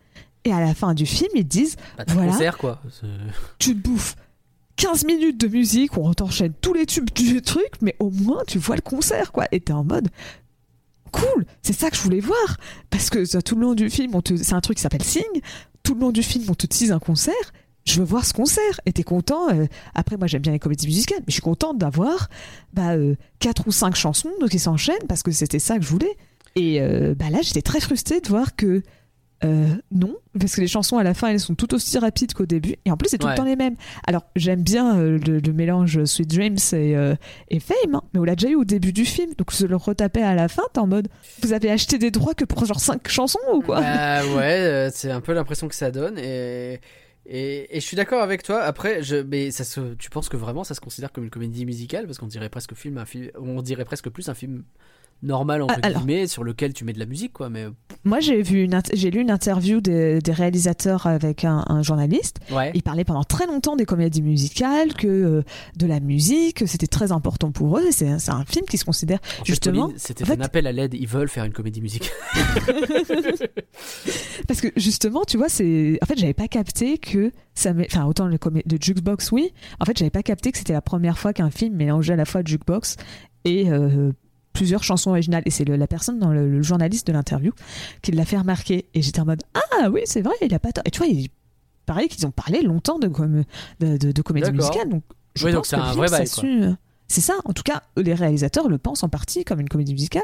Et 0.45 0.53
à 0.53 0.61
la 0.61 0.75
fin 0.75 0.95
du 0.95 1.05
film, 1.07 1.29
ils 1.35 1.43
te 1.45 1.49
disent 1.49 1.77
Bah, 1.99 2.05
Voilà. 2.09 2.33
concert 2.33 2.57
quoi. 2.59 2.81
C'est- 2.91 3.07
tu 3.59 3.75
te 3.77 3.81
bouffes 3.89 4.17
15 4.77 5.05
minutes 5.05 5.39
de 5.39 5.47
musique 5.49 5.99
on 5.99 6.15
t'enchaîne 6.15 6.55
tous 6.63 6.73
les 6.73 6.87
tubes 6.87 7.11
du 7.11 7.43
truc, 7.43 7.69
mais 7.83 7.95
au 7.99 8.09
moins 8.11 8.43
tu 8.47 8.59
vois 8.59 8.77
le 8.77 8.81
concert, 8.81 9.33
quoi. 9.33 9.45
Et 9.53 9.61
t'es 9.61 9.75
en 9.75 9.85
mode 9.85 10.09
cool, 11.13 11.45
c'est 11.61 11.73
ça 11.75 11.91
que 11.91 11.97
je 11.97 12.03
voulais 12.03 12.21
voir. 12.21 12.57
Parce 12.89 13.11
que 13.11 13.41
tout 13.41 13.55
le 13.57 13.61
long 13.63 13.75
du 13.75 13.91
film, 13.91 14.15
on 14.15 14.23
te... 14.23 14.35
c'est 14.37 14.55
un 14.55 14.61
truc 14.63 14.77
qui 14.79 14.83
s'appelle 14.83 15.03
Sing. 15.05 15.23
Tout 15.83 15.95
le 15.95 16.01
long 16.01 16.11
du 16.13 16.23
film, 16.23 16.45
on 16.49 16.55
te 16.55 16.67
tease 16.67 16.93
un 16.93 16.99
concert. 16.99 17.35
Je 17.91 17.99
veux 17.99 18.05
voir 18.05 18.25
ce 18.25 18.33
concert. 18.33 18.81
Et 18.87 18.93
t'es 18.93 19.03
content. 19.03 19.49
euh, 19.53 19.67
Après, 19.95 20.17
moi, 20.17 20.27
j'aime 20.27 20.43
bien 20.43 20.53
les 20.53 20.59
comédies 20.59 20.87
musicales, 20.87 21.19
mais 21.21 21.25
je 21.29 21.33
suis 21.35 21.43
contente 21.43 21.79
d'avoir 21.79 22.29
bah, 22.73 22.93
euh, 22.93 23.15
quatre 23.41 23.67
ou 23.67 23.73
cinq 23.73 23.97
chansons 23.97 24.31
qui 24.51 24.59
s'enchaînent 24.59 25.07
parce 25.09 25.23
que 25.23 25.31
c'était 25.33 25.59
ça 25.59 25.77
que 25.79 25.83
je 25.85 25.89
voulais. 25.89 26.17
Et 26.57 26.81
euh, 26.81 27.15
bah, 27.17 27.31
là, 27.31 27.39
j'étais 27.43 27.63
très 27.63 27.81
frustrée 27.81 28.21
de 28.21 28.29
voir 28.29 28.55
que 28.57 28.83
non, 29.91 30.17
parce 30.39 30.55
que 30.57 30.61
les 30.61 30.67
chansons 30.67 30.99
à 30.99 31.03
la 31.03 31.15
fin, 31.15 31.29
elles 31.29 31.41
sont 31.41 31.55
tout 31.55 31.73
aussi 31.73 31.97
rapides 31.97 32.35
qu'au 32.35 32.45
début. 32.45 32.75
Et 32.85 32.91
en 32.91 32.99
plus, 32.99 33.09
c'est 33.09 33.17
tout 33.17 33.25
Ouais. 33.27 33.33
le 33.33 33.39
temps 33.39 33.45
les 33.45 33.57
mêmes. 33.57 33.75
Alors, 34.07 34.27
j'aime 34.37 34.61
bien 34.63 34.99
le, 34.99 35.17
le 35.17 35.53
mélange 35.55 36.05
Sweet 36.05 36.29
Dreams 36.29 36.59
et, 36.75 36.95
et 37.49 37.59
Fame, 37.59 37.95
hein, 37.95 38.03
mais 38.13 38.21
on 38.21 38.25
l'a 38.25 38.35
déjà 38.37 38.51
eu 38.51 38.55
au 38.57 38.65
début 38.65 38.93
du 38.93 39.07
film. 39.07 39.33
Donc, 39.39 39.53
se 39.53 39.65
le 39.65 39.77
retaper 39.77 40.23
à 40.23 40.35
la 40.35 40.49
fin, 40.49 40.65
t'es 40.75 40.81
en 40.81 40.87
mode 40.87 41.09
Vous 41.43 41.55
avez 41.55 41.71
acheté 41.71 41.97
des 41.97 42.11
droits 42.11 42.35
que 42.35 42.45
pour 42.45 42.67
genre 42.67 42.81
5 42.81 43.09
chansons 43.09 43.39
ou 43.55 43.63
quoi? 43.63 43.81
Bah 43.81 44.21
ouais, 44.37 44.91
c'est 44.93 45.11
un 45.11 45.23
peu 45.23 45.33
l'impression 45.33 45.69
que 45.69 45.75
ça 45.75 45.91
donne 45.91 46.19
et 46.19 46.79
et, 47.27 47.69
je 47.75 47.81
suis 47.81 47.97
d'accord 47.97 48.23
avec 48.23 48.43
toi. 48.43 48.63
Après, 48.63 49.03
je 49.03 49.17
mais 49.17 49.51
ça 49.51 49.65
se, 49.65 49.95
tu 49.95 50.11
penses 50.11 50.29
que 50.29 50.37
vraiment 50.37 50.65
ça 50.65 50.75
se 50.75 50.81
considère 50.81 51.13
comme 51.13 51.25
une 51.25 51.31
comédie 51.31 51.67
musicale? 51.67 52.07
Parce 52.07 52.19
qu'on 52.19 52.27
dirait 52.27 52.49
presque 52.49 52.75
film, 52.75 53.03
on 53.39 53.63
dirait 53.63 53.85
presque 53.85 54.11
plus 54.11 54.29
un 54.29 54.35
film 54.35 54.65
normal 55.23 55.63
entre 55.63 55.75
Ah, 55.83 55.87
alors. 55.87 56.05
guillemets 56.05 56.27
sur 56.27 56.45
lequel 56.45 56.73
tu 56.73 56.85
mets 56.85 56.93
de 56.93 56.99
la 56.99 57.07
musique 57.07 57.33
quoi. 57.33 57.51
Mais 57.51 57.67
Moi, 58.05 58.21
j'ai 58.21 58.41
vu 58.43 58.63
une 58.65 58.81
j'ai 58.95 59.11
lu 59.11 59.21
une 59.21 59.31
interview 59.31 59.81
des, 59.81 60.21
des 60.21 60.33
réalisateurs 60.33 61.07
avec 61.07 61.45
un, 61.45 61.65
un 61.69 61.83
journaliste. 61.83 62.39
ouais. 62.51 62.71
Ils 62.75 62.83
parlaient 62.83 63.05
pendant 63.05 63.25
très 63.25 63.47
longtemps 63.47 63.77
des 63.77 63.85
comédies 63.85 64.23
musicales, 64.23 64.95
que 64.95 65.07
euh, 65.09 65.43
de 65.77 65.87
la 65.87 66.01
musique, 66.01 66.57
que 66.59 66.67
c'était 66.67 66.87
très 66.87 67.13
important 67.13 67.51
pour 67.53 67.79
eux. 67.79 67.85
C'est 67.91 68.19
c'est 68.19 68.31
un 68.33 68.45
film 68.45 68.65
qui 68.67 68.79
se 68.79 68.85
considère 68.85 69.19
En 69.41 69.45
justement. 69.45 69.91
C'était 69.97 70.25
en 70.25 70.27
fait- 70.27 70.41
un 70.41 70.45
appel 70.45 70.67
à 70.67 70.73
l'aide. 70.73 70.95
Ils 70.95 71.07
veulent 71.09 71.29
faire 71.29 71.45
une 71.45 71.53
comédie 71.53 71.81
musicale. 71.83 72.09
Parce 74.49 74.61
que 74.61 74.69
justement, 74.77 75.25
tu 75.25 75.37
vois, 75.37 75.49
c'est. 75.49 75.99
En 76.03 76.07
fait, 76.07 76.19
j'avais 76.19 76.35
pas 76.35 76.49
capté 76.49 76.99
que 76.99 77.33
ça. 77.55 77.73
m'est- 77.73 77.87
Enfin, 77.91 78.05
autant 78.07 78.27
le 78.27 78.39
de 78.67 78.79
jukebox, 78.81 79.33
oui. 79.33 79.53
En 79.81 79.85
fait, 79.85 79.97
j'avais 79.99 80.11
pas 80.11 80.23
capté 80.23 80.53
que 80.53 80.59
c'était 80.59 80.73
la 80.73 80.81
première 80.83 81.19
fois 81.19 81.33
qu'un 81.33 81.51
film 81.51 81.75
mélangeait 81.77 82.15
à 82.15 82.17
la 82.17 82.25
fois 82.25 82.43
jukebox 82.45 82.97
et 83.45 83.71
euh, 83.71 84.13
plusieurs 84.53 84.83
chansons 84.85 85.11
originales. 85.11 85.43
Et 85.47 85.51
c'est 85.51 85.65
la 85.65 85.87
personne 85.87 86.19
dans 86.19 86.33
le, 86.33 86.49
le 86.51 86.63
journaliste 86.63 87.07
de 87.07 87.13
l'interview 87.13 87.53
qui 88.03 88.13
l'a 88.13 88.25
fait 88.25 88.39
remarquer. 88.39 88.87
Et 88.95 89.03
j'étais 89.03 89.21
en 89.21 89.27
mode 89.27 89.43
Ah 89.55 89.89
oui, 89.91 90.01
c'est 90.05 90.23
vrai, 90.23 90.35
il 90.43 90.53
a 90.55 90.59
pas 90.59 90.73
tort. 90.73 90.85
Et 90.87 90.91
tu 90.91 90.99
vois, 90.99 91.07
il 91.09 91.29
pareil 91.87 92.09
qu'ils 92.09 92.27
ont 92.27 92.31
parlé 92.31 92.63
longtemps 92.63 92.99
de, 92.99 93.09
com- 93.09 93.45
de, 93.81 93.97
de, 93.97 94.13
de 94.13 94.23
comédie 94.23 94.53
musicale. 94.53 94.89
Donc, 94.89 95.03
je 95.35 95.45
Oui, 95.47 95.53
donc 95.53 95.61
pense 95.63 95.69
c'est 95.69 95.77
que 95.77 95.81
le 95.83 95.87
un 95.89 95.93
vrai 95.93 96.09
bail, 96.09 96.27
euh, 96.45 96.73
C'est 97.09 97.21
ça. 97.21 97.35
En 97.45 97.53
tout 97.53 97.63
cas, 97.65 97.83
les 97.97 98.15
réalisateurs 98.15 98.69
le 98.69 98.79
pensent 98.79 99.03
en 99.03 99.09
partie 99.09 99.45
comme 99.45 99.61
une 99.61 99.69
comédie 99.69 99.93
musicale. 99.93 100.23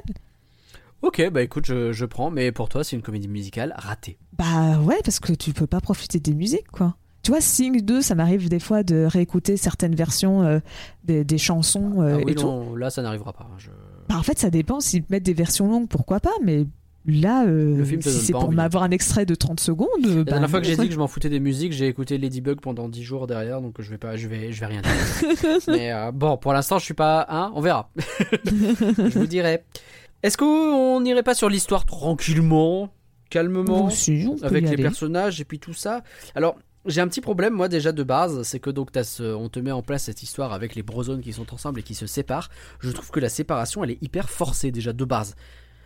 ok, 1.02 1.30
bah 1.30 1.42
écoute, 1.42 1.66
je, 1.66 1.92
je 1.92 2.04
prends. 2.04 2.30
Mais 2.30 2.52
pour 2.52 2.68
toi, 2.68 2.84
c'est 2.84 2.96
une 2.96 3.02
comédie 3.02 3.28
musicale 3.28 3.74
ratée. 3.76 4.18
Bah 4.38 4.78
ouais, 4.80 5.00
parce 5.04 5.18
que 5.20 5.32
tu 5.32 5.52
peux 5.52 5.66
pas 5.66 5.80
profiter 5.80 6.20
des 6.20 6.34
musiques, 6.34 6.70
quoi. 6.72 6.96
Tu 7.22 7.32
vois, 7.32 7.40
Sing 7.40 7.80
2, 7.80 8.02
ça 8.02 8.14
m'arrive 8.14 8.48
des 8.48 8.60
fois 8.60 8.84
de 8.84 9.04
réécouter 9.04 9.56
certaines 9.56 9.96
versions 9.96 10.42
euh, 10.44 10.60
des, 11.02 11.24
des 11.24 11.38
chansons 11.38 12.00
euh, 12.00 12.18
Ah 12.20 12.22
oui, 12.24 12.32
et 12.32 12.34
tout. 12.36 12.46
non, 12.46 12.76
là 12.76 12.88
ça 12.90 13.02
n'arrivera 13.02 13.32
pas. 13.32 13.50
Je... 13.58 13.70
Bah, 14.09 14.16
en 14.18 14.22
fait, 14.22 14.38
ça 14.38 14.50
dépend. 14.50 14.80
S'ils 14.80 15.04
mettent 15.11 15.24
des 15.24 15.34
versions 15.34 15.68
longues, 15.68 15.88
pourquoi 15.88 16.20
pas, 16.20 16.34
mais 16.42 16.66
là, 17.07 17.46
euh, 17.46 17.84
si 18.00 18.11
c'est 18.11 18.32
pour 18.32 18.52
m'avoir 18.52 18.82
un 18.82 18.90
extrait 18.90 19.26
de 19.26 19.34
30 19.34 19.61
secondes. 19.61 19.88
La 20.02 20.14
bah, 20.16 20.24
dernière 20.24 20.50
fois 20.50 20.61
que 20.61 20.66
j'ai 20.66 20.76
dit 20.76 20.88
que 20.88 20.94
je 20.94 20.98
m'en 20.98 21.09
foutais 21.09 21.28
des 21.28 21.40
musiques, 21.40 21.72
j'ai 21.72 21.86
écouté 21.86 22.18
Ladybug 22.18 22.61
pendant 22.61 22.88
10 22.88 23.02
jours 23.02 23.26
derrière, 23.26 23.61
donc 23.61 23.80
je 23.80 23.90
vais 23.90 23.98
pas, 23.98 24.16
je 24.16 24.28
vais, 24.28 24.52
je 24.52 24.61
vais 24.61 24.66
rien 24.66 24.82
dire. 24.82 25.59
Mais 25.68 25.92
euh, 25.92 26.12
bon, 26.12 26.36
pour 26.36 26.52
l'instant, 26.52 26.78
je 26.78 26.84
suis 26.84 26.94
pas, 26.94 27.26
hein, 27.28 27.52
on 27.54 27.61
verra. 27.61 27.90
je 28.44 29.18
vous 29.18 29.26
dirai. 29.26 29.62
Est-ce 30.22 30.36
qu'on 30.36 31.00
n'irait 31.00 31.22
pas 31.22 31.34
sur 31.34 31.48
l'histoire 31.48 31.84
tranquillement, 31.84 32.90
calmement, 33.30 33.86
Aussi, 33.86 34.28
avec 34.42 34.64
les 34.64 34.70
aller. 34.70 34.82
personnages 34.82 35.40
et 35.40 35.44
puis 35.44 35.59
tout 35.59 35.74
ça? 35.74 36.02
Alors, 36.34 36.57
j'ai 36.87 37.01
un 37.01 37.09
petit 37.09 37.20
problème, 37.20 37.55
moi 37.55 37.68
déjà 37.68 37.93
de 37.93 38.03
base, 38.03 38.43
c'est 38.43 38.61
que 38.61 38.70
donc 38.70 38.91
ce- 39.03 39.34
on 39.34 39.49
te 39.49 39.59
met 39.61 39.72
en 39.72 39.82
place 39.82 40.05
cette 40.05 40.22
histoire 40.22 40.53
avec 40.53 40.74
les 40.74 40.82
brozones 40.82 41.20
qui 41.20 41.32
sont 41.32 41.53
ensemble 41.55 41.80
et 41.80 41.82
qui 41.82 41.95
se 41.95 42.07
séparent. 42.07 42.49
Je 42.80 42.91
trouve 42.91 43.11
que 43.11 43.20
la 43.20 43.28
séparation, 43.28 43.84
elle 43.84 43.91
est 43.93 44.03
hyper 44.03 44.30
forcée 44.30 44.70
déjà 44.70 44.93
de 44.93 45.05
base. 45.05 45.34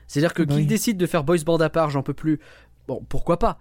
C'est-à-dire 0.06 0.34
que 0.34 0.42
Bah 0.42 0.54
qu'ils 0.54 0.62
oui. 0.62 0.66
décident 0.66 0.98
de 0.98 1.06
faire 1.06 1.24
boys 1.24 1.38
band 1.44 1.58
à 1.58 1.70
part, 1.70 1.90
j'en 1.90 2.02
peux 2.02 2.14
plus. 2.14 2.40
Bon, 2.88 3.04
pourquoi 3.08 3.38
pas 3.38 3.58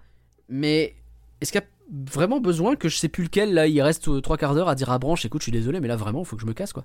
Mais 0.47 0.95
est-ce 1.41 1.51
qu'il 1.51 1.61
y 1.61 1.63
a 1.63 1.67
vraiment 2.11 2.39
besoin 2.39 2.75
que 2.75 2.89
je 2.89 2.97
sais 2.97 3.09
plus 3.09 3.23
lequel 3.23 3.53
là 3.53 3.67
il 3.67 3.81
reste 3.81 4.07
euh, 4.09 4.21
trois 4.21 4.37
quarts 4.37 4.53
d'heure 4.55 4.69
à 4.69 4.75
dire 4.75 4.91
à 4.91 4.99
Branche 4.99 5.25
écoute 5.25 5.41
je 5.41 5.45
suis 5.45 5.51
désolé 5.51 5.79
mais 5.79 5.87
là 5.87 5.95
vraiment 5.95 6.23
faut 6.23 6.35
que 6.35 6.41
je 6.43 6.47
me 6.47 6.53
casse 6.53 6.71
quoi 6.71 6.83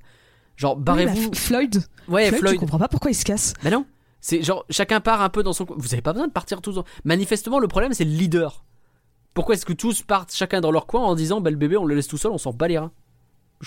genre 0.56 0.76
Oui, 0.78 0.82
barrez-vous 0.82 1.30
bah, 1.30 1.36
Floyd, 1.36 1.74
ouais 2.08 2.28
Floyd, 2.28 2.38
Floyd, 2.40 2.54
je 2.54 2.60
comprends 2.60 2.78
pas 2.78 2.88
pourquoi 2.88 3.10
il 3.10 3.14
se 3.14 3.24
casse. 3.24 3.52
mais 3.64 3.70
non 3.70 3.84
c'est 4.22 4.42
genre 4.42 4.64
chacun 4.70 5.00
part 5.00 5.20
un 5.20 5.28
peu 5.28 5.42
dans 5.42 5.52
son 5.52 5.66
vous 5.76 5.92
avez 5.92 6.00
pas 6.00 6.12
besoin 6.14 6.26
de 6.26 6.32
partir 6.32 6.62
tous 6.62 6.78
en... 6.78 6.84
manifestement 7.04 7.58
le 7.58 7.68
problème 7.68 7.92
c'est 7.92 8.04
le 8.06 8.12
leader 8.12 8.64
pourquoi 9.34 9.54
est-ce 9.56 9.66
que 9.66 9.72
tous 9.72 10.02
partent 10.02 10.32
chacun 10.32 10.60
dans 10.60 10.70
leur 10.70 10.86
coin 10.86 11.02
en 11.02 11.14
disant 11.14 11.40
bah 11.40 11.50
le 11.50 11.56
bébé 11.56 11.76
on 11.76 11.84
le 11.84 11.94
laisse 11.94 12.06
tout 12.08 12.16
seul 12.18 12.32
on 12.32 12.38
s'en 12.38 12.52
bat 12.52 12.68
les 12.68 12.78
reins? 12.78 12.92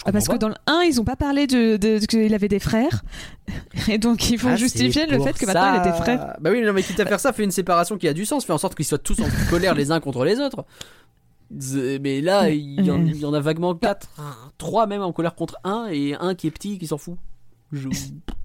Ah, 0.06 0.12
parce 0.12 0.28
que 0.28 0.36
dans 0.36 0.50
le 0.50 0.54
1, 0.68 0.82
ils 0.82 1.02
ont 1.02 1.06
pas 1.06 1.16
parlé 1.16 1.48
de, 1.48 1.76
de, 1.78 1.98
qu'il 2.06 2.32
avait 2.36 2.50
des 2.50 2.60
frères. 2.60 3.04
Et 3.88 3.98
donc, 3.98 4.30
ils 4.30 4.38
vont 4.38 4.50
Ah, 4.52 4.56
justifier 4.56 5.08
le 5.08 5.20
fait 5.20 5.34
que 5.34 5.46
maintenant 5.48 5.74
il 5.74 5.80
a 5.80 5.92
des 5.92 5.98
frères. 5.98 6.36
bah 6.40 6.52
oui 6.52 6.62
non 6.62 6.72
mais 6.74 6.84
quitte 6.84 7.00
à 7.00 7.06
faire 7.06 7.20
ça 7.20 7.34
fait 7.34 7.44
une 7.44 7.52
séparation 7.52 7.98
qui 7.98 8.08
a 8.08 8.14
du 8.14 8.26
sens 8.26 8.46
fait 8.46 8.54
en 8.54 8.58
sorte 8.60 8.76
qu'ils 8.76 8.86
soient 8.86 9.00
tous 9.00 9.20
en 9.22 9.28
colère 9.50 9.74
les 9.74 9.92
uns 9.92 10.00
contre 10.00 10.24
les 10.24 10.40
autres. 10.40 10.66
Mais 11.50 12.22
là 12.22 12.50
il 12.50 12.86
y, 12.86 12.92
en, 12.92 13.04
il 13.06 13.16
y 13.18 13.26
en 13.26 13.34
a 13.34 13.40
vaguement 13.40 13.74
quatre 13.74 14.10
trois 14.58 14.86
même 14.86 15.02
en 15.02 15.14
colère 15.14 15.34
contre 15.36 15.58
un 15.64 15.88
et 15.90 16.14
un 16.16 16.36
qui 16.36 16.48
est 16.48 16.52
petit 16.52 16.78
qui 16.78 16.88
s'en 16.88 16.98
fout. 16.98 17.16
Je- 17.72 17.90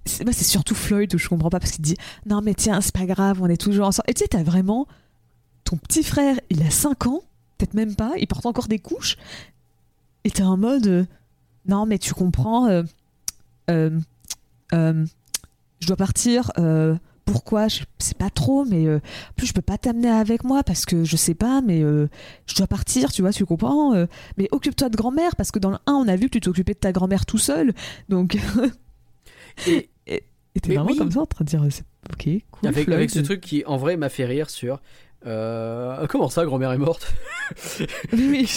c'est 0.05 0.25
moi, 0.25 0.33
c'est 0.33 0.45
surtout 0.45 0.75
Floyd 0.75 1.13
où 1.15 1.19
je 1.19 1.29
comprends 1.29 1.51
pas 1.51 1.59
parce 1.61 1.73
qu'il 1.73 1.83
dit 1.83 1.97
non 2.27 2.41
mais 2.43 2.55
tiens 2.55 2.81
c'est 2.81 2.95
pas 2.95 3.07
grave 3.07 3.41
on 3.43 3.49
est 3.49 3.61
toujours 3.61 3.87
ensemble. 3.89 4.05
Et 4.09 4.15
tu 4.15 4.21
sais 4.23 4.29
t'as 4.29 4.43
vraiment 4.45 4.87
ton 5.73 5.79
petit 5.79 6.03
frère 6.03 6.39
il 6.51 6.63
a 6.63 6.71
5 6.71 7.07
ans 7.07 7.23
peut-être 7.57 7.73
même 7.73 7.97
pas 7.97 8.13
il 8.19 8.27
porte 8.27 8.45
encore 8.45 8.69
des 8.69 8.79
couches 8.79 9.17
et 10.25 10.31
t'es 10.31 10.43
en 10.43 10.59
mode 10.59 10.87
euh, 10.87 11.05
non 11.67 11.87
mais 11.87 11.99
tu 11.99 12.13
comprends 12.13 12.69
euh, 12.69 12.83
euh, 13.71 15.07
je 15.81 15.87
dois 15.87 15.97
partir. 15.97 16.53
pourquoi 17.25 17.69
Je 17.69 17.85
sais 17.99 18.15
pas 18.15 18.31
trop, 18.31 18.65
mais 18.65 18.89
en 18.89 19.01
plus 19.35 19.47
je 19.47 19.53
peux 19.53 19.63
pas 19.63 19.79
t'amener 19.79 20.11
avec 20.11 20.45
moi 20.45 20.63
parce 20.63 20.85
que 20.85 21.05
je 21.05 21.17
sais 21.17 21.35
pas, 21.35 21.61
mais 21.61 21.81
je 21.81 22.55
dois 22.57 22.67
partir, 22.67 23.11
tu 23.11 23.23
vois, 23.23 23.33
tu 23.33 23.45
comprends 23.47 23.93
Mais 24.37 24.49
occupe-toi 24.53 24.91
de 24.91 24.97
grand-mère 24.97 25.35
parce 25.35 25.51
que 25.51 25.59
dans 25.59 25.71
le 25.71 25.79
1, 25.87 25.93
on 25.93 26.09
a 26.09 26.17
vu 26.17 26.27
que 26.27 26.35
tu 26.35 26.41
t'occupais 26.41 26.75
de 26.75 26.79
ta 26.79 26.93
grand-mère 26.93 27.27
tout 27.27 27.39
seul, 27.39 27.73
donc 28.09 28.39
Et 29.67 29.91
et 30.55 30.61
t'es 30.61 30.75
vraiment 30.75 30.91
oui. 30.91 30.99
comme 30.99 31.11
ça 31.11 31.21
en 31.21 31.27
train 31.27 31.45
de 31.45 31.51
dire, 31.51 31.63
ok, 31.63 32.29
cool. 32.51 32.69
avec, 32.69 32.85
Floyd. 32.85 32.99
avec 32.99 33.11
ce 33.11 33.21
truc 33.21 33.41
qui, 33.41 33.65
en 33.65 33.77
vrai, 33.77 33.97
m'a 33.97 34.09
fait 34.09 34.25
rire 34.25 34.51
sur. 34.51 34.83
Euh, 35.27 36.07
comment 36.09 36.29
ça, 36.29 36.45
grand-mère 36.45 36.73
est 36.73 36.79
morte 36.79 37.13
Oui, 38.13 38.49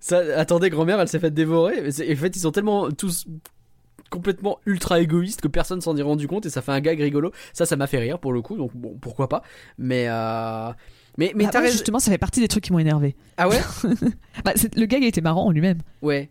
ça, 0.00 0.20
Attendez, 0.36 0.70
grand-mère, 0.70 1.00
elle 1.00 1.08
s'est 1.08 1.18
faite 1.20 1.34
dévorer. 1.34 1.80
En 1.88 1.92
fait, 2.16 2.36
ils 2.36 2.40
sont 2.40 2.52
tellement 2.52 2.90
tous 2.90 3.26
complètement 4.10 4.58
ultra 4.66 5.00
égoïstes 5.00 5.40
que 5.40 5.48
personne 5.48 5.80
s'en 5.80 5.96
est 5.96 6.02
rendu 6.02 6.26
compte 6.26 6.44
et 6.44 6.50
ça 6.50 6.62
fait 6.62 6.72
un 6.72 6.80
gag 6.80 6.98
rigolo. 7.00 7.30
Ça, 7.52 7.64
ça 7.64 7.76
m'a 7.76 7.86
fait 7.86 7.98
rire 7.98 8.18
pour 8.18 8.32
le 8.32 8.42
coup, 8.42 8.56
donc 8.56 8.72
bon, 8.74 8.96
pourquoi 9.00 9.28
pas. 9.28 9.42
Mais 9.78 10.06
euh... 10.08 10.70
mais 11.16 11.32
mais 11.36 11.46
Bah, 11.46 11.66
justement, 11.66 12.00
ça 12.00 12.10
fait 12.10 12.18
partie 12.18 12.40
des 12.40 12.48
trucs 12.48 12.64
qui 12.64 12.72
m'ont 12.72 12.80
énervé. 12.80 13.14
Ah 13.36 13.48
ouais, 13.48 13.60
Bah, 14.44 14.52
le 14.74 14.86
gag 14.86 15.04
était 15.04 15.20
marrant 15.20 15.46
en 15.46 15.50
lui-même. 15.52 15.78
ouais. 16.02 16.28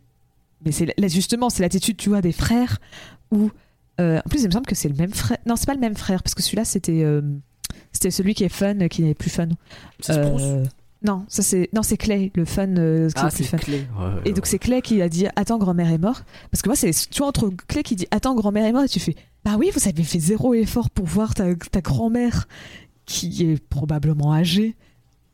Mais 0.66 0.74
c'est 0.74 0.88
là, 0.98 1.08
justement, 1.08 1.50
c'est 1.50 1.64
l'attitude, 1.64 1.96
tu 1.96 2.10
vois, 2.10 2.20
des 2.22 2.34
frères 2.34 2.80
où. 3.32 3.50
euh, 4.02 4.18
en 4.18 4.30
plus, 4.30 4.42
il 4.44 4.48
me 4.48 4.52
semble 4.52 4.66
que 4.66 4.76
c'est 4.76 4.90
le 4.90 4.96
même 4.96 5.14
frère. 5.14 5.38
Non, 5.46 5.56
c'est 5.56 5.66
pas 5.68 5.74
le 5.74 5.80
même 5.80 5.96
frère, 5.96 6.22
parce 6.22 6.36
que 6.36 6.44
celui-là, 6.44 6.66
c'était. 6.66 7.02
euh, 7.06 7.22
c'était 7.92 8.12
celui 8.12 8.34
qui 8.34 8.44
est 8.44 8.50
fun, 8.50 8.80
euh, 8.80 8.88
qui 8.88 9.02
n'est 9.04 9.14
plus 9.14 9.30
fun. 9.30 9.48
C'est 10.00 10.14
Spruce. 10.14 10.42
Euh, 10.44 10.64
non, 11.02 11.24
ça 11.30 11.44
c'est. 11.44 11.70
Non, 11.74 11.82
c'est 11.82 11.96
Clay, 11.98 12.32
le 12.36 12.44
fun 12.44 12.76
euh, 12.76 13.08
qui 13.10 13.14
ah, 13.18 13.28
est 13.28 13.36
plus 13.36 13.44
fun. 13.46 13.58
Ouais, 13.58 14.22
Et 14.26 14.34
donc, 14.34 14.46
c'est 14.46 14.60
Clay 14.60 14.82
qui 14.82 15.02
a 15.02 15.08
dit 15.08 15.28
Attends, 15.36 15.58
grand-mère 15.58 15.90
est 15.92 15.98
morte. 15.98 16.26
Parce 16.52 16.62
que 16.62 16.68
moi, 16.70 16.76
c'est. 16.76 16.92
Tu 17.10 17.20
vois, 17.20 17.28
entre 17.28 17.50
Clay 17.68 17.84
qui 17.84 17.96
dit 17.96 18.08
Attends, 18.12 18.36
grand-mère 18.36 18.66
est 18.66 18.74
morte, 18.74 18.86
et 18.88 18.90
tu 18.90 19.00
fais 19.00 19.16
Bah 19.46 19.56
oui, 19.58 19.72
vous 19.74 19.88
avez 19.88 20.04
fait 20.04 20.20
zéro 20.20 20.54
effort 20.54 20.90
pour 20.90 21.06
voir 21.06 21.34
ta, 21.34 21.56
ta 21.56 21.80
grand-mère, 21.80 22.48
qui 23.06 23.50
est 23.50 23.64
probablement 23.70 24.34
âgée, 24.34 24.76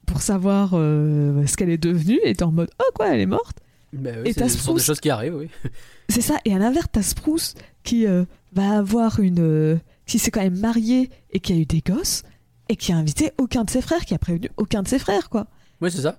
pour 0.06 0.22
savoir 0.22 0.72
euh, 0.74 1.46
ce 1.48 1.58
qu'elle 1.58 1.72
est 1.72 1.82
devenue, 1.82 2.20
et 2.24 2.36
t'es 2.36 2.44
en 2.44 2.52
mode 2.52 2.70
Oh 2.80 2.92
quoi, 2.94 3.08
elle 3.14 3.22
est 3.22 3.26
morte 3.26 3.58
Bah 3.92 4.12
oui, 4.24 4.30
Et 4.30 4.34
t'as 4.36 4.48
ce 4.50 4.60
sont 4.60 4.74
des 4.74 4.80
Spruce. 4.80 4.86
choses 4.86 5.00
qui 5.00 5.10
arrivent, 5.10 5.36
oui. 5.36 5.50
C'est 6.10 6.22
ça. 6.22 6.38
Et 6.46 6.54
à 6.54 6.60
l'inverse, 6.60 6.88
t'as 6.92 7.02
Spruce 7.02 7.56
qui 7.84 8.06
euh, 8.06 8.26
va 8.54 8.78
avoir 8.78 9.20
une. 9.20 9.80
qui 10.06 10.20
s'est 10.20 10.30
quand 10.30 10.44
même 10.44 10.60
marié 10.60 11.10
et 11.32 11.40
qui 11.40 11.54
a 11.54 11.56
eu 11.56 11.66
des 11.66 11.82
gosses 11.82 12.22
et 12.70 12.76
qui 12.76 12.92
a 12.92 12.98
invité 12.98 13.32
aucun 13.38 13.64
de 13.64 13.70
ses 13.70 13.82
frères, 13.82 14.06
qui 14.06 14.14
a 14.14 14.18
prévenu 14.18 14.50
aucun 14.58 14.82
de 14.84 14.88
ses 14.88 15.00
frères, 15.00 15.30
quoi. 15.30 15.48
Oui, 15.82 15.92
c'est 15.92 16.02
ça. 16.02 16.18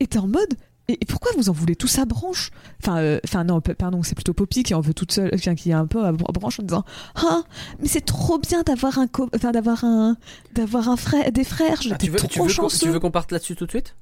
Et 0.00 0.06
t'es 0.06 0.18
en 0.18 0.26
mode. 0.26 0.54
Et, 0.88 0.96
pourquoi 1.08 1.32
vous 1.36 1.48
en 1.48 1.52
voulez 1.52 1.74
tous 1.74 1.98
à 1.98 2.04
branche? 2.04 2.50
Enfin, 2.80 2.98
euh, 2.98 3.18
enfin 3.24 3.42
non, 3.42 3.60
pardon, 3.60 4.04
c'est 4.04 4.14
plutôt 4.14 4.34
Poppy 4.34 4.62
qui 4.62 4.72
en 4.72 4.80
veut 4.80 4.94
toute 4.94 5.10
seule, 5.10 5.30
enfin, 5.34 5.56
qui 5.56 5.70
est 5.70 5.74
un 5.74 5.86
peu 5.86 6.04
à 6.04 6.12
br- 6.12 6.32
branche 6.32 6.60
en 6.60 6.62
disant 6.62 6.84
ah 7.16 7.42
mais 7.80 7.88
c'est 7.88 8.04
trop 8.04 8.38
bien 8.38 8.62
d'avoir 8.62 8.96
un 9.00 9.08
enfin 9.34 9.50
d'avoir 9.50 9.82
un 9.82 10.16
d'avoir 10.54 10.88
un 10.88 10.96
frère, 10.96 11.32
des 11.32 11.42
frères, 11.42 11.78
Ah, 11.78 11.82
j'étais 11.82 12.06
tu 12.06 12.10
veux, 12.12 12.18
trop 12.18 12.28
tu 12.28 12.38
veux 12.38 12.44
qu'on- 12.44 12.48
chanceux. 12.50 12.86
tu 12.86 12.92
veux 12.92 13.00
qu'on 13.00 13.10
parte 13.10 13.32
là-dessus 13.32 13.56
tout 13.56 13.66
de 13.66 13.70
suite? 13.72 13.96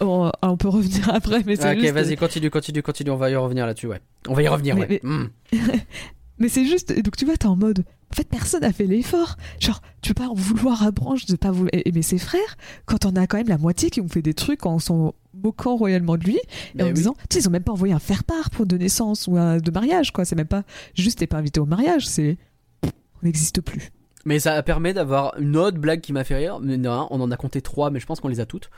Oh, 0.00 0.30
ah, 0.40 0.50
on 0.50 0.56
peut 0.56 0.68
revenir 0.68 1.06
après, 1.14 1.42
mais 1.44 1.56
c'est 1.56 1.64
Ah, 1.68 1.72
Ok, 1.72 1.80
juste- 1.80 1.92
vas-y, 1.92 2.16
continue, 2.16 2.50
continue, 2.50 2.82
continue. 2.82 3.10
On 3.10 3.16
va 3.16 3.28
y 3.28 3.36
revenir 3.36 3.66
là-dessus, 3.66 3.86
ouais. 3.86 4.00
On 4.26 4.32
va 4.32 4.42
y 4.42 4.48
revenir, 4.48 4.74
Mais- 4.74 4.80
ouais. 4.88 5.00
mais- 5.02 5.10
Hmm. 5.10 5.28
Mais 6.38 6.48
c'est 6.48 6.64
juste, 6.66 6.98
donc 7.02 7.16
tu 7.16 7.24
vois, 7.26 7.36
t'es 7.36 7.46
en 7.46 7.56
mode, 7.56 7.84
en 8.12 8.14
fait, 8.14 8.28
personne 8.28 8.62
a 8.64 8.72
fait 8.72 8.86
l'effort. 8.86 9.36
Genre, 9.60 9.82
tu 10.00 10.14
peux 10.14 10.22
pas 10.22 10.28
en 10.28 10.34
vouloir 10.34 10.82
à 10.84 10.90
branche 10.90 11.26
de 11.26 11.36
pas 11.36 11.50
vouloir 11.50 11.70
aimer 11.72 12.02
ses 12.02 12.18
frères 12.18 12.56
quand 12.86 13.04
on 13.04 13.16
a 13.16 13.26
quand 13.26 13.36
même 13.36 13.48
la 13.48 13.58
moitié 13.58 13.90
qui 13.90 14.00
ont 14.00 14.08
fait 14.08 14.22
des 14.22 14.34
trucs 14.34 14.64
en 14.64 14.78
s'en 14.78 15.14
moquant 15.34 15.76
royalement 15.76 16.16
de 16.16 16.24
lui 16.24 16.36
et 16.36 16.40
Mais 16.76 16.84
en 16.84 16.86
oui. 16.86 16.92
disant, 16.92 17.14
tu 17.28 17.34
sais, 17.34 17.40
ils 17.40 17.48
ont 17.48 17.50
même 17.50 17.64
pas 17.64 17.72
envoyé 17.72 17.92
un 17.92 17.98
faire-part 17.98 18.50
pour 18.50 18.64
de 18.64 18.76
naissance 18.78 19.26
ou 19.26 19.36
un 19.36 19.58
de 19.58 19.70
mariage, 19.70 20.12
quoi. 20.12 20.24
C'est 20.24 20.36
même 20.36 20.46
pas 20.46 20.62
juste 20.94 21.18
t'es 21.18 21.26
pas 21.26 21.38
invité 21.38 21.60
au 21.60 21.66
mariage, 21.66 22.06
c'est 22.06 22.38
on 22.84 22.88
n'existe 23.26 23.60
plus. 23.60 23.90
Mais 24.24 24.40
ça 24.40 24.60
permet 24.62 24.92
d'avoir 24.92 25.38
une 25.38 25.56
autre 25.56 25.78
blague 25.78 26.00
qui 26.00 26.12
m'a 26.12 26.24
fait 26.24 26.36
rire. 26.36 26.58
Mais 26.60 26.76
non, 26.76 27.06
on 27.10 27.20
en 27.20 27.30
a 27.30 27.36
compté 27.36 27.60
trois, 27.60 27.90
mais 27.90 28.00
je 28.00 28.06
pense 28.06 28.20
qu'on 28.20 28.28
les 28.28 28.40
a 28.40 28.46
toutes. 28.46 28.70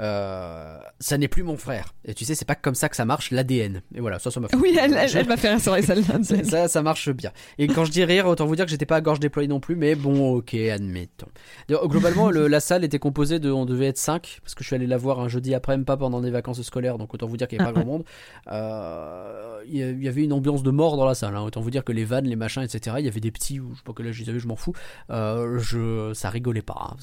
Euh, 0.00 0.76
ça 0.98 1.18
n'est 1.18 1.28
plus 1.28 1.42
mon 1.44 1.56
frère. 1.56 1.94
Et 2.04 2.14
tu 2.14 2.24
sais, 2.24 2.34
c'est 2.34 2.44
pas 2.44 2.56
comme 2.56 2.74
ça 2.74 2.88
que 2.88 2.96
ça 2.96 3.04
marche 3.04 3.30
l'ADN. 3.30 3.80
Et 3.94 4.00
voilà, 4.00 4.18
ça, 4.18 4.30
ça 4.30 4.40
m'a 4.40 4.48
fait. 4.48 4.56
Oui, 4.56 4.76
elle, 4.80 4.94
elle, 4.94 5.16
elle 5.16 5.28
m'a 5.28 5.36
fait 5.36 5.50
rire 5.50 5.60
sur 5.60 5.76
celle-là. 5.82 6.22
Ça, 6.44 6.68
ça, 6.68 6.82
marche 6.82 7.10
bien. 7.10 7.30
Et 7.58 7.68
quand 7.68 7.84
je 7.84 7.92
dis 7.92 8.04
rire, 8.04 8.26
autant 8.26 8.46
vous 8.46 8.56
dire 8.56 8.64
que 8.64 8.70
j'étais 8.70 8.86
pas 8.86 8.96
à 8.96 9.00
gorge 9.00 9.20
déployée 9.20 9.48
non 9.48 9.60
plus, 9.60 9.76
mais 9.76 9.94
bon, 9.94 10.34
ok, 10.34 10.54
admettons. 10.54 11.28
Globalement, 11.68 12.30
le- 12.30 12.48
la 12.48 12.60
salle 12.60 12.82
était 12.84 12.98
composée 12.98 13.38
de, 13.38 13.50
on 13.52 13.66
devait 13.66 13.86
être 13.86 13.98
5, 13.98 14.40
parce 14.42 14.54
que 14.54 14.64
je 14.64 14.68
suis 14.68 14.76
allé 14.76 14.86
la 14.86 14.96
voir 14.96 15.20
un 15.20 15.28
jeudi 15.28 15.54
après, 15.54 15.76
même 15.76 15.84
pas 15.84 15.96
pendant 15.96 16.20
des 16.20 16.30
vacances 16.30 16.60
scolaires, 16.62 16.98
donc 16.98 17.14
autant 17.14 17.26
vous 17.26 17.36
dire 17.36 17.46
qu'il 17.48 17.58
n'y 17.58 17.62
avait 17.64 17.70
Ah, 17.70 17.74
pas 17.74 17.80
grand 17.84 17.92
monde. 17.92 18.04
Euh, 18.50 19.60
Il 19.66 20.02
y 20.02 20.08
avait 20.08 20.24
une 20.24 20.32
ambiance 20.32 20.62
de 20.62 20.70
mort 20.70 20.96
dans 20.96 21.06
la 21.06 21.14
salle, 21.14 21.36
hein. 21.36 21.42
autant 21.42 21.60
vous 21.60 21.70
dire 21.70 21.84
que 21.84 21.92
les 21.92 22.04
vannes, 22.04 22.26
les 22.26 22.36
machins, 22.36 22.62
etc. 22.62 22.96
Il 22.98 23.04
y 23.04 23.08
avait 23.08 23.20
des 23.20 23.30
petits, 23.30 23.60
ou 23.60 23.70
je 23.72 23.78
sais 23.78 23.84
pas 23.84 23.92
quel 23.96 24.08
âge 24.08 24.20
ils 24.20 24.28
avaient, 24.28 24.40
je 24.40 24.48
m'en 24.48 24.56
fous. 24.56 24.72
Euh, 25.10 25.58
je, 25.58 26.12
ça 26.14 26.30
rigolait 26.30 26.62
pas, 26.62 26.90
hein. 26.92 26.96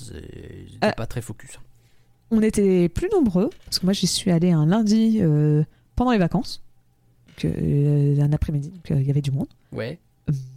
Ah. 0.81 0.91
pas 0.93 1.05
très 1.07 1.21
focus. 1.21 1.57
On 2.32 2.41
était 2.41 2.88
plus 2.89 3.09
nombreux, 3.11 3.49
parce 3.65 3.79
que 3.79 3.86
moi 3.86 3.93
j'y 3.93 4.07
suis 4.07 4.32
allée 4.32 4.51
un 4.51 4.65
lundi 4.65 5.19
euh, 5.21 5.63
pendant 5.95 6.11
les 6.11 6.17
vacances, 6.17 6.61
euh, 7.45 8.19
un 8.21 8.32
après-midi, 8.34 8.69
donc 8.69 8.91
euh, 8.91 8.99
il 9.01 9.07
y 9.07 9.09
avait 9.11 9.21
du 9.21 9.32
monde, 9.32 9.47
Ouais. 9.73 9.99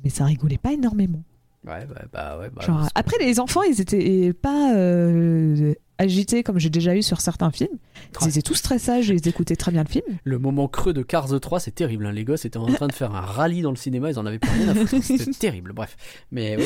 mais 0.05 0.11
ça 0.11 0.25
rigolait 0.25 0.59
pas 0.59 0.73
énormément. 0.73 1.23
Ouais, 1.67 1.87
bah, 1.87 2.03
bah 2.13 2.39
ouais. 2.39 2.51
Bah, 2.55 2.63
Genre, 2.65 2.87
après, 2.95 3.17
les 3.25 3.41
enfants, 3.41 3.63
ils 3.63 3.81
étaient 3.81 4.35
pas 4.35 4.75
euh, 4.77 5.73
agités 5.97 6.43
comme 6.43 6.59
j'ai 6.59 6.69
déjà 6.69 6.95
eu 6.95 7.03
sur 7.03 7.23
certains 7.23 7.51
films. 7.51 7.79
Ils 8.21 8.29
étaient 8.29 8.43
tous 8.43 8.61
très 8.61 8.79
sages 8.79 9.11
et 9.11 9.15
ils 9.15 9.29
écoutaient 9.29 9.57
très 9.57 9.73
bien 9.73 9.83
le 9.83 9.89
film. 9.89 10.05
Le 10.25 10.39
moment 10.39 10.69
creux 10.69 10.93
de 10.93 11.03
Cars 11.03 11.41
3, 11.41 11.61
c'est 11.61 11.71
terrible. 11.75 12.05
hein. 12.05 12.13
Les 12.13 12.25
gosses 12.25 12.45
étaient 12.45 12.59
en 12.59 12.67
train 12.67 12.87
de 12.87 12.93
faire 12.93 13.15
un 13.15 13.23
rallye 13.23 13.63
dans 13.63 13.71
le 13.71 13.77
cinéma, 13.77 14.11
ils 14.11 14.19
en 14.19 14.27
avaient 14.27 14.39
plus 14.39 14.51
rien 14.51 14.69
à 14.69 14.75
foutre. 14.75 15.03
C'était 15.03 15.31
terrible, 15.31 15.73
bref. 15.73 15.97
Mais. 16.31 16.59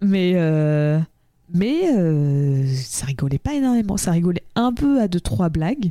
Mais, 0.00 0.32
euh, 0.34 0.98
mais 1.52 1.90
euh, 1.96 2.66
ça 2.74 3.06
rigolait 3.06 3.38
pas 3.38 3.54
énormément. 3.54 3.96
Ça 3.96 4.10
rigolait 4.12 4.42
un 4.54 4.72
peu 4.72 5.00
à 5.00 5.08
deux, 5.08 5.20
trois 5.20 5.48
blagues. 5.48 5.90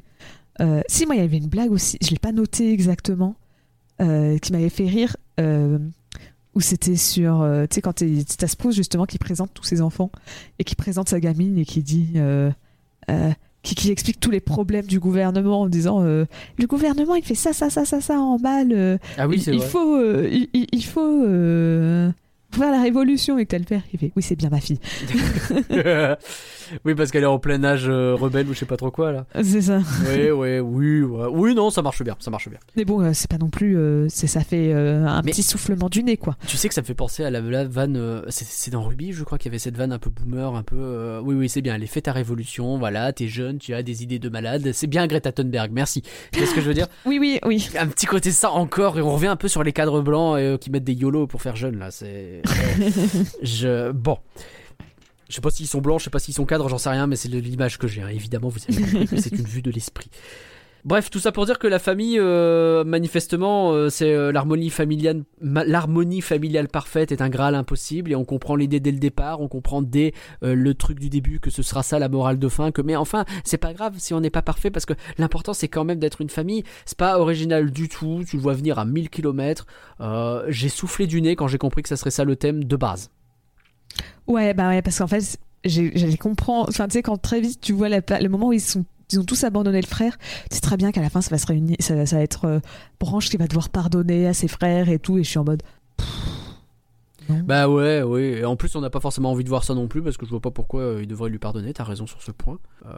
Euh, 0.62 0.82
si, 0.88 1.06
moi, 1.06 1.16
il 1.16 1.22
y 1.22 1.24
avait 1.24 1.38
une 1.38 1.48
blague 1.48 1.72
aussi, 1.72 1.98
je 2.02 2.10
l'ai 2.12 2.20
pas 2.20 2.32
notée 2.32 2.72
exactement, 2.72 3.36
euh, 4.02 4.38
qui 4.38 4.52
m'avait 4.52 4.70
fait 4.70 4.88
rire. 4.88 5.16
où 5.40 6.62
c'était 6.62 6.96
sur, 6.96 7.46
tu 7.70 7.76
sais, 7.76 7.82
quand 7.82 7.94
t'as 7.94 8.48
Spruce 8.48 8.76
justement 8.76 9.06
qui 9.06 9.18
présente 9.18 9.54
tous 9.54 9.64
ses 9.66 9.82
enfants 9.82 10.10
et 10.58 10.64
qui 10.64 10.76
présente 10.76 11.10
sa 11.10 11.20
gamine 11.20 11.58
et 11.58 11.66
qui 11.66 11.82
dit, 11.84 12.14
qui, 13.62 13.76
qui 13.76 13.92
explique 13.92 14.20
tous 14.20 14.32
les 14.32 14.40
problèmes 14.40 14.86
du 14.86 15.00
gouvernement 15.00 15.62
en 15.62 15.68
disant, 15.68 16.02
euh, 16.04 16.26
le 16.60 16.68
gouvernement 16.68 17.16
il 17.16 17.24
fait 17.26 17.36
ça, 17.36 17.52
ça, 17.52 17.70
ça, 17.70 17.84
ça, 17.84 18.00
ça 18.00 18.20
en 18.20 18.38
mal. 18.40 18.70
euh, 18.72 18.98
Ah 19.18 19.28
oui, 19.28 19.36
il, 19.38 19.42
c'est 19.44 19.52
il 19.54 19.58
vrai. 19.60 19.68
faut, 19.68 19.96
euh, 19.98 20.30
il, 20.32 20.48
il- 20.54 20.68
il 20.72 20.86
faut 20.86 21.24
faire 22.56 22.72
la 22.72 22.82
révolution 22.82 23.38
et 23.38 23.46
que 23.46 23.52
t'as 23.52 23.60
le 23.60 23.66
père 23.66 23.82
qui 23.90 23.98
fait, 23.98 24.12
oui 24.16 24.24
c'est 24.24 24.36
bien 24.36 24.50
ma 24.50 24.60
fille. 24.60 24.80
oui, 26.86 26.96
parce 26.96 27.12
qu'elle 27.12 27.24
est 27.24 27.28
en 27.28 27.40
plein 27.40 27.64
âge 27.64 27.86
euh, 27.88 28.16
rebelle 28.16 28.48
ou 28.48 28.54
je 28.54 28.60
sais 28.60 28.66
pas 28.66 28.78
trop 28.78 28.92
quoi 28.92 29.12
là. 29.12 29.26
C'est 29.44 29.62
ça. 29.62 29.80
Oui, 30.08 30.30
oui, 30.32 30.60
oui, 30.60 31.02
ouais. 31.02 31.28
oui, 31.32 31.56
non, 31.56 31.70
ça 31.70 31.82
marche 31.82 32.02
bien, 32.04 32.16
ça 32.20 32.32
marche 32.32 32.50
bien. 32.50 32.60
Mais 32.76 32.86
bon, 32.86 33.02
euh, 33.02 33.12
c'est 33.14 33.30
pas 33.30 33.38
non 33.38 33.50
plus, 33.50 33.78
euh, 33.78 34.08
c'est 34.10 34.28
ça 34.28 34.42
fait 34.42 34.72
euh, 34.74 35.06
un 35.06 35.22
Mais- 35.22 35.32
petit 35.32 35.44
soufflement 35.44 35.90
du 35.90 36.04
nez 36.04 36.18
quoi. 36.18 36.36
Tu 36.48 36.58
sais 36.58 36.68
que 36.68 36.74
ça 36.74 36.82
me 36.82 36.86
fait 36.86 36.94
penser 36.94 37.24
à 37.24 37.30
la, 37.30 37.42
la 37.42 37.66
vanne. 37.66 37.98
euh, 37.98 38.22
c'est- 38.30 38.48
c'est 38.48 38.72
dans 38.72 38.84
Ruby, 38.84 39.14
je 39.14 39.24
crois 39.24 39.38
qu'il 39.38 39.50
y 39.50 39.52
avait 39.52 39.60
cette 39.60 39.78
vanne 39.78 39.92
un 39.92 40.00
peu 40.00 40.10
boomer, 40.10 40.56
un 40.56 40.64
peu. 40.64 40.76
euh, 40.78 41.22
oui, 41.24 41.36
oui, 41.36 41.50
c'est 41.50 41.62
bien. 41.62 41.76
Elle 41.76 41.84
est 41.84 41.88
fait 41.88 42.02
ta 42.02 42.12
révolution. 42.12 42.78
Voilà, 42.78 43.12
t'es 43.14 43.28
jeune, 43.28 43.58
tu 43.60 43.74
as 43.74 43.84
des 43.84 44.04
idées 44.04 44.20
de 44.20 44.30
malade. 44.30 44.72
C'est 44.74 44.88
bien 44.88 45.08
Greta 45.08 45.32
Thunberg. 45.32 45.72
Merci. 45.74 46.02
Qu'est-ce 46.32 46.54
que 46.54 46.62
je 46.62 46.68
veux 46.68 46.74
dire? 46.74 46.88
Oui, 47.06 47.18
oui, 47.20 47.40
oui. 47.46 47.70
Un 47.80 47.88
petit 47.88 48.06
côté 48.06 48.32
ça 48.32 48.52
encore 48.52 48.98
et 48.98 49.02
on 49.02 49.12
revient 49.14 49.28
un 49.28 49.36
peu 49.36 49.48
sur 49.48 49.64
les 49.64 49.72
cadres 49.74 50.02
blancs 50.02 50.38
euh, 50.38 50.58
qui 50.58 50.70
mettent 50.72 50.84
des 50.84 50.94
YOLO 50.94 51.28
pour 51.28 51.42
faire 51.42 51.56
jeune 51.56 51.78
là. 51.80 51.92
C'est. 51.92 52.42
je 53.42 53.92
bon. 53.92 54.18
Je 55.30 55.36
sais 55.36 55.42
pas 55.42 55.50
s'ils 55.50 55.68
sont 55.68 55.82
blancs, 55.82 56.00
je 56.00 56.06
sais 56.06 56.10
pas 56.10 56.20
s'ils 56.20 56.34
sont 56.34 56.46
cadres, 56.46 56.70
j'en 56.70 56.78
sais 56.78 56.90
rien, 56.90 57.08
mais 57.08 57.16
c'est 57.16 57.30
l'image 57.30 57.78
que 57.78 57.88
j'ai. 57.88 58.02
hein. 58.02 58.10
Évidemment, 58.10 58.50
vous 58.50 58.60
avez 58.70 58.82
compris 58.82 59.08
que 59.08 59.18
c'est 59.22 59.36
une 59.36 59.46
vue 59.46 59.62
de 59.62 59.72
l'esprit. 59.72 60.10
Bref, 60.84 61.10
tout 61.10 61.18
ça 61.18 61.32
pour 61.32 61.48
dire 61.48 61.58
que 61.58 61.66
la 61.66 61.80
famille, 61.80 62.20
euh, 62.20 62.84
manifestement, 62.84 63.72
euh, 63.72 63.90
c'est 63.90 64.14
euh, 64.14 64.32
l'harmonie 64.32 64.70
familiale, 64.70 65.24
l'harmonie 65.42 66.22
familiale 66.22 66.68
parfaite 66.68 67.12
est 67.12 67.24
un 67.24 67.30
graal 67.30 67.56
impossible 67.56 68.12
et 68.12 68.16
on 68.16 68.24
comprend 68.24 68.56
l'idée 68.56 68.80
dès 68.80 68.92
le 68.92 69.00
départ, 69.00 69.42
on 69.42 69.48
comprend 69.48 69.82
dès 69.82 70.14
euh, 70.44 70.54
le 70.54 70.76
truc 70.76 71.00
du 71.00 71.10
début 71.10 71.40
que 71.40 71.50
ce 71.50 71.64
sera 71.64 71.82
ça 71.82 71.98
la 71.98 72.08
morale 72.08 72.38
de 72.38 72.48
fin. 72.48 72.72
Que 72.72 72.84
mais 72.84 72.96
enfin, 72.96 73.26
c'est 73.44 73.58
pas 73.58 73.74
grave 73.74 73.96
si 73.98 74.14
on 74.14 74.20
n'est 74.22 74.30
pas 74.30 74.44
parfait 74.44 74.70
parce 74.70 74.86
que 74.86 74.94
l'important 75.18 75.56
c'est 75.56 75.70
quand 75.70 75.86
même 75.86 75.98
d'être 75.98 76.22
une 76.22 76.30
famille. 76.30 76.64
C'est 76.86 77.00
pas 77.00 77.18
original 77.18 77.72
du 77.72 77.90
tout. 77.90 78.24
Tu 78.30 78.36
le 78.36 78.44
vois 78.44 78.54
venir 78.54 78.78
à 78.78 78.86
1000 78.86 79.10
km. 79.10 79.66
j'ai 80.50 80.70
soufflé 80.70 81.08
du 81.08 81.20
nez 81.20 81.36
quand 81.36 81.48
j'ai 81.48 81.58
compris 81.58 81.82
que 81.82 81.90
ça 81.90 81.98
serait 81.98 82.12
ça 82.12 82.26
le 82.26 82.36
thème 82.36 82.64
de 82.64 82.76
base. 82.76 83.10
Ouais, 84.28 84.54
bah 84.54 84.70
ouais, 84.70 84.82
parce 84.82 84.98
qu'en 85.00 85.08
fait, 85.08 85.38
j'ai- 85.64 85.92
j'allais 85.96 86.18
comprendre. 86.18 86.68
Enfin, 86.70 86.88
tu 86.88 86.94
sais, 86.94 87.02
quand 87.04 87.18
très 87.18 87.42
vite 87.42 87.60
tu 87.62 87.74
vois 87.74 87.90
le 87.90 88.28
moment 88.30 88.48
où 88.48 88.54
ils 88.54 88.62
sont. 88.62 88.86
Ils 89.12 89.20
ont 89.20 89.24
tous 89.24 89.44
abandonné 89.44 89.80
le 89.82 89.86
frère. 89.88 90.18
Sais 90.50 90.62
très 90.62 90.78
bien 90.78 90.92
qu'à 90.92 91.00
la 91.02 91.12
fin, 91.12 91.22
ça 91.22 91.30
va 91.30 91.38
se 91.38 91.46
réunir. 91.46 91.78
Ça, 91.80 91.94
va- 91.94 92.22
être 92.24 92.46
euh, 92.46 92.60
Branche 93.00 93.30
qui 93.30 93.38
va 93.38 93.46
devoir 93.48 93.70
pardonner 93.70 94.26
à 94.26 94.34
ses 94.34 94.48
frères 94.48 94.90
et 94.90 94.98
tout. 94.98 95.20
Et 95.20 95.24
je 95.24 95.30
suis 95.30 95.38
en 95.38 95.44
mode. 95.44 95.62
Bah 97.30 97.68
ouais, 97.70 98.04
oui. 98.04 98.22
Et 98.22 98.46
en 98.46 98.56
plus, 98.56 98.76
on 98.76 98.82
n'a 98.82 98.90
pas 98.92 99.00
forcément 99.00 99.32
envie 99.32 99.44
de 99.44 99.50
voir 99.50 99.64
ça 99.64 99.74
non 99.74 99.88
plus 99.88 100.02
parce 100.04 100.16
que 100.18 100.26
je 100.26 100.32
vois 100.32 100.42
pas 100.42 100.52
pourquoi 100.52 100.82
euh, 100.82 101.00
il 101.02 101.08
devrait 101.08 101.30
lui 101.30 101.40
pardonner. 101.40 101.74
T'as 101.74 101.84
raison 101.84 102.06
sur 102.06 102.22
ce 102.22 102.32
point. 102.32 102.60
Euh, 102.86 102.92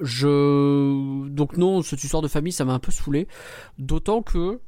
je 0.00 1.28
donc 1.28 1.56
non, 1.58 1.82
cette 1.82 2.02
histoire 2.04 2.22
de 2.22 2.28
famille, 2.28 2.52
ça 2.52 2.64
m'a 2.64 2.72
un 2.72 2.78
peu 2.78 2.90
saoulé. 2.92 3.26
D'autant 3.78 4.22
que, 4.22 4.60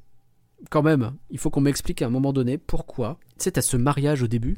quand 0.70 0.82
même, 0.82 1.12
il 1.30 1.38
faut 1.38 1.48
qu'on 1.50 1.62
m'explique 1.62 2.02
à 2.02 2.06
un 2.06 2.10
moment 2.10 2.32
donné 2.34 2.58
pourquoi. 2.58 3.18
Tu 3.38 3.44
sais, 3.44 3.52
t'as 3.52 3.62
ce 3.62 3.76
mariage 3.78 4.22
au 4.22 4.26
début 4.26 4.56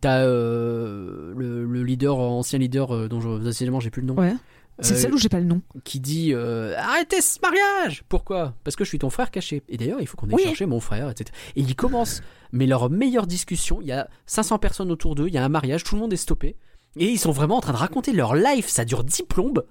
T'as 0.00 0.20
euh, 0.24 1.32
le, 1.36 1.64
le 1.64 1.82
leader, 1.82 2.18
ancien 2.18 2.58
leader, 2.58 2.94
euh, 2.94 3.08
dont 3.08 3.20
je, 3.20 3.50
j'ai 3.80 3.90
plus 3.90 4.02
le 4.02 4.06
nom. 4.08 4.14
Ouais. 4.14 4.34
C'est 4.82 4.94
Euh, 4.94 4.96
celle 4.96 5.12
où 5.14 5.18
j'ai 5.18 5.28
pas 5.28 5.40
le 5.40 5.44
nom. 5.46 5.60
qui 5.84 6.00
dit 6.00 6.30
euh, 6.32 6.74
arrêtez 6.78 7.20
ce 7.20 7.38
mariage 7.42 8.02
pourquoi? 8.08 8.54
Parce 8.64 8.76
que 8.76 8.84
je 8.84 8.88
suis 8.88 8.98
ton 8.98 9.10
frère 9.10 9.30
caché 9.30 9.62
et 9.68 9.76
d'ailleurs 9.76 10.00
il 10.00 10.06
faut 10.06 10.16
qu'on 10.16 10.26
aille 10.28 10.36
Oui. 10.36 10.44
chercher 10.44 10.64
mon 10.64 10.80
frère 10.80 11.10
etc 11.10 11.30
et 11.54 11.60
ils 11.60 11.76
commencent 11.76 12.22
mais 12.52 12.66
leur 12.66 12.88
meilleure 12.88 13.26
discussion 13.26 13.80
il 13.82 13.88
y 13.88 13.92
a 13.92 14.08
500 14.24 14.58
personnes 14.58 14.90
autour 14.90 15.14
d'eux 15.16 15.26
il 15.28 15.34
y 15.34 15.38
a 15.38 15.44
un 15.44 15.50
mariage 15.50 15.84
tout 15.84 15.96
le 15.96 16.00
monde 16.00 16.14
est 16.14 16.16
stoppé 16.16 16.56
et 16.96 17.04
ils 17.10 17.18
sont 17.18 17.30
vraiment 17.30 17.58
en 17.58 17.60
train 17.60 17.72
de 17.74 17.76
raconter 17.78 18.12
leur 18.14 18.34
life 18.34 18.68
ça 18.68 18.86
dure 18.86 19.04
10 19.04 19.24
plombes 19.24 19.66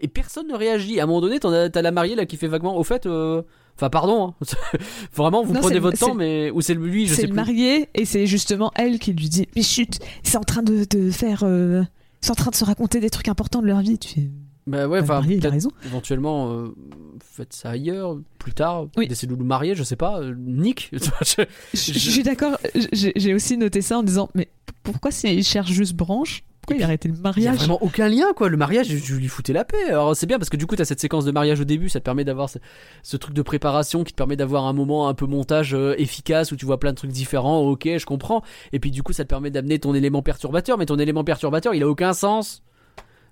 et 0.00 0.08
personne 0.08 0.48
ne 0.48 0.56
réagit 0.56 0.98
à 0.98 1.04
un 1.04 1.06
moment 1.06 1.20
donné 1.20 1.36
as- 1.36 1.70
t'as 1.70 1.82
la 1.82 1.92
mariée 1.92 2.16
là 2.16 2.26
qui 2.26 2.36
fait 2.36 2.48
vaguement 2.48 2.76
au 2.76 2.82
fait 2.82 3.06
euh, 3.06 3.42
enfin 3.78 3.90
pardon 3.90 4.34
hein. 4.40 4.78
vraiment 5.14 5.44
vous 5.44 5.54
Non, 5.54 5.60
prenez 5.60 5.78
votre 5.78 5.98
temps 5.98 6.14
mais 6.14 6.50
ou 6.50 6.60
c'est 6.60 6.74
lui 6.74 7.06
je 7.06 7.10
C'est 7.14 7.20
sais 7.20 7.26
le 7.28 7.28
plus 7.28 7.36
marié 7.36 7.88
et 7.94 8.04
c'est 8.04 8.26
justement 8.26 8.72
elle 8.74 8.98
qui 8.98 9.12
lui 9.12 9.28
dit 9.28 9.46
Mais 9.56 9.62
chut, 9.62 9.98
c'est 10.24 10.36
en 10.36 10.42
train 10.44 10.62
de, 10.62 10.84
de 10.90 11.10
faire. 11.10 11.42
euh, 11.44 11.82
c'est 12.20 12.32
en 12.32 12.34
train 12.34 12.50
de 12.50 12.56
se 12.56 12.64
raconter 12.64 12.98
des 13.00 13.10
trucs 13.10 13.28
importants 13.28 13.62
de 13.62 13.66
leur 13.68 13.80
vie. 13.80 13.96
Tu 13.98 14.08
fais. 14.14 14.30
bah 14.66 14.88
ouais 14.88 15.00
enfin 15.00 15.22
il 15.28 15.46
a 15.46 15.50
raison. 15.50 15.70
éventuellement 15.86 16.50
euh, 16.52 16.74
faites 17.22 17.52
ça 17.52 17.70
ailleurs 17.70 18.18
plus 18.40 18.52
tard 18.52 18.86
Oui. 18.96 19.06
d'essayer 19.06 19.28
de 19.32 19.36
le 19.38 19.44
marier 19.44 19.74
je 19.76 19.84
sais 19.84 19.94
pas 19.96 20.20
euh, 20.20 20.34
Nick 20.36 20.90
Je, 20.92 21.42
Je- 21.74 21.92
je 21.92 22.10
suis 22.10 22.22
d'accord, 22.24 22.58
j'ai 22.92 23.12
j'ai 23.14 23.34
aussi 23.34 23.56
noté 23.56 23.80
ça 23.80 23.98
en 23.98 24.02
disant 24.02 24.28
Mais 24.34 24.48
pourquoi 24.82 25.10
s'il 25.12 25.44
cherche 25.44 25.70
juste 25.70 25.94
branche? 25.94 26.42
Pourquoi 26.68 26.80
il 26.80 26.82
a 26.82 26.86
arrêté 26.86 27.08
le 27.08 27.14
Il 27.14 27.16
y 27.16 27.20
a 27.20 27.22
mariage 27.22 27.56
vraiment 27.56 27.82
aucun 27.82 28.08
lien 28.08 28.34
quoi. 28.36 28.50
Le 28.50 28.58
mariage, 28.58 28.88
je, 28.88 28.98
je 28.98 29.14
lui 29.14 29.28
foutais 29.28 29.54
la 29.54 29.64
paix. 29.64 29.88
Alors 29.88 30.14
c'est 30.14 30.26
bien 30.26 30.38
parce 30.38 30.50
que 30.50 30.58
du 30.58 30.66
coup 30.66 30.76
t'as 30.76 30.84
cette 30.84 31.00
séquence 31.00 31.24
de 31.24 31.30
mariage 31.30 31.60
au 31.60 31.64
début, 31.64 31.88
ça 31.88 31.98
te 31.98 32.04
permet 32.04 32.24
d'avoir 32.24 32.50
ce, 32.50 32.58
ce 33.02 33.16
truc 33.16 33.34
de 33.34 33.40
préparation 33.40 34.04
qui 34.04 34.12
te 34.12 34.18
permet 34.18 34.36
d'avoir 34.36 34.66
un 34.66 34.74
moment 34.74 35.08
un 35.08 35.14
peu 35.14 35.24
montage 35.24 35.72
euh, 35.74 35.94
efficace 35.96 36.52
où 36.52 36.56
tu 36.56 36.66
vois 36.66 36.78
plein 36.78 36.90
de 36.90 36.96
trucs 36.96 37.10
différents. 37.10 37.60
Ok, 37.60 37.88
je 37.96 38.04
comprends. 38.04 38.42
Et 38.72 38.80
puis 38.80 38.90
du 38.90 39.02
coup 39.02 39.14
ça 39.14 39.24
te 39.24 39.30
permet 39.30 39.50
d'amener 39.50 39.78
ton 39.78 39.94
élément 39.94 40.20
perturbateur, 40.20 40.76
mais 40.76 40.84
ton 40.84 40.98
élément 40.98 41.24
perturbateur 41.24 41.74
il 41.74 41.82
a 41.82 41.88
aucun 41.88 42.12
sens. 42.12 42.62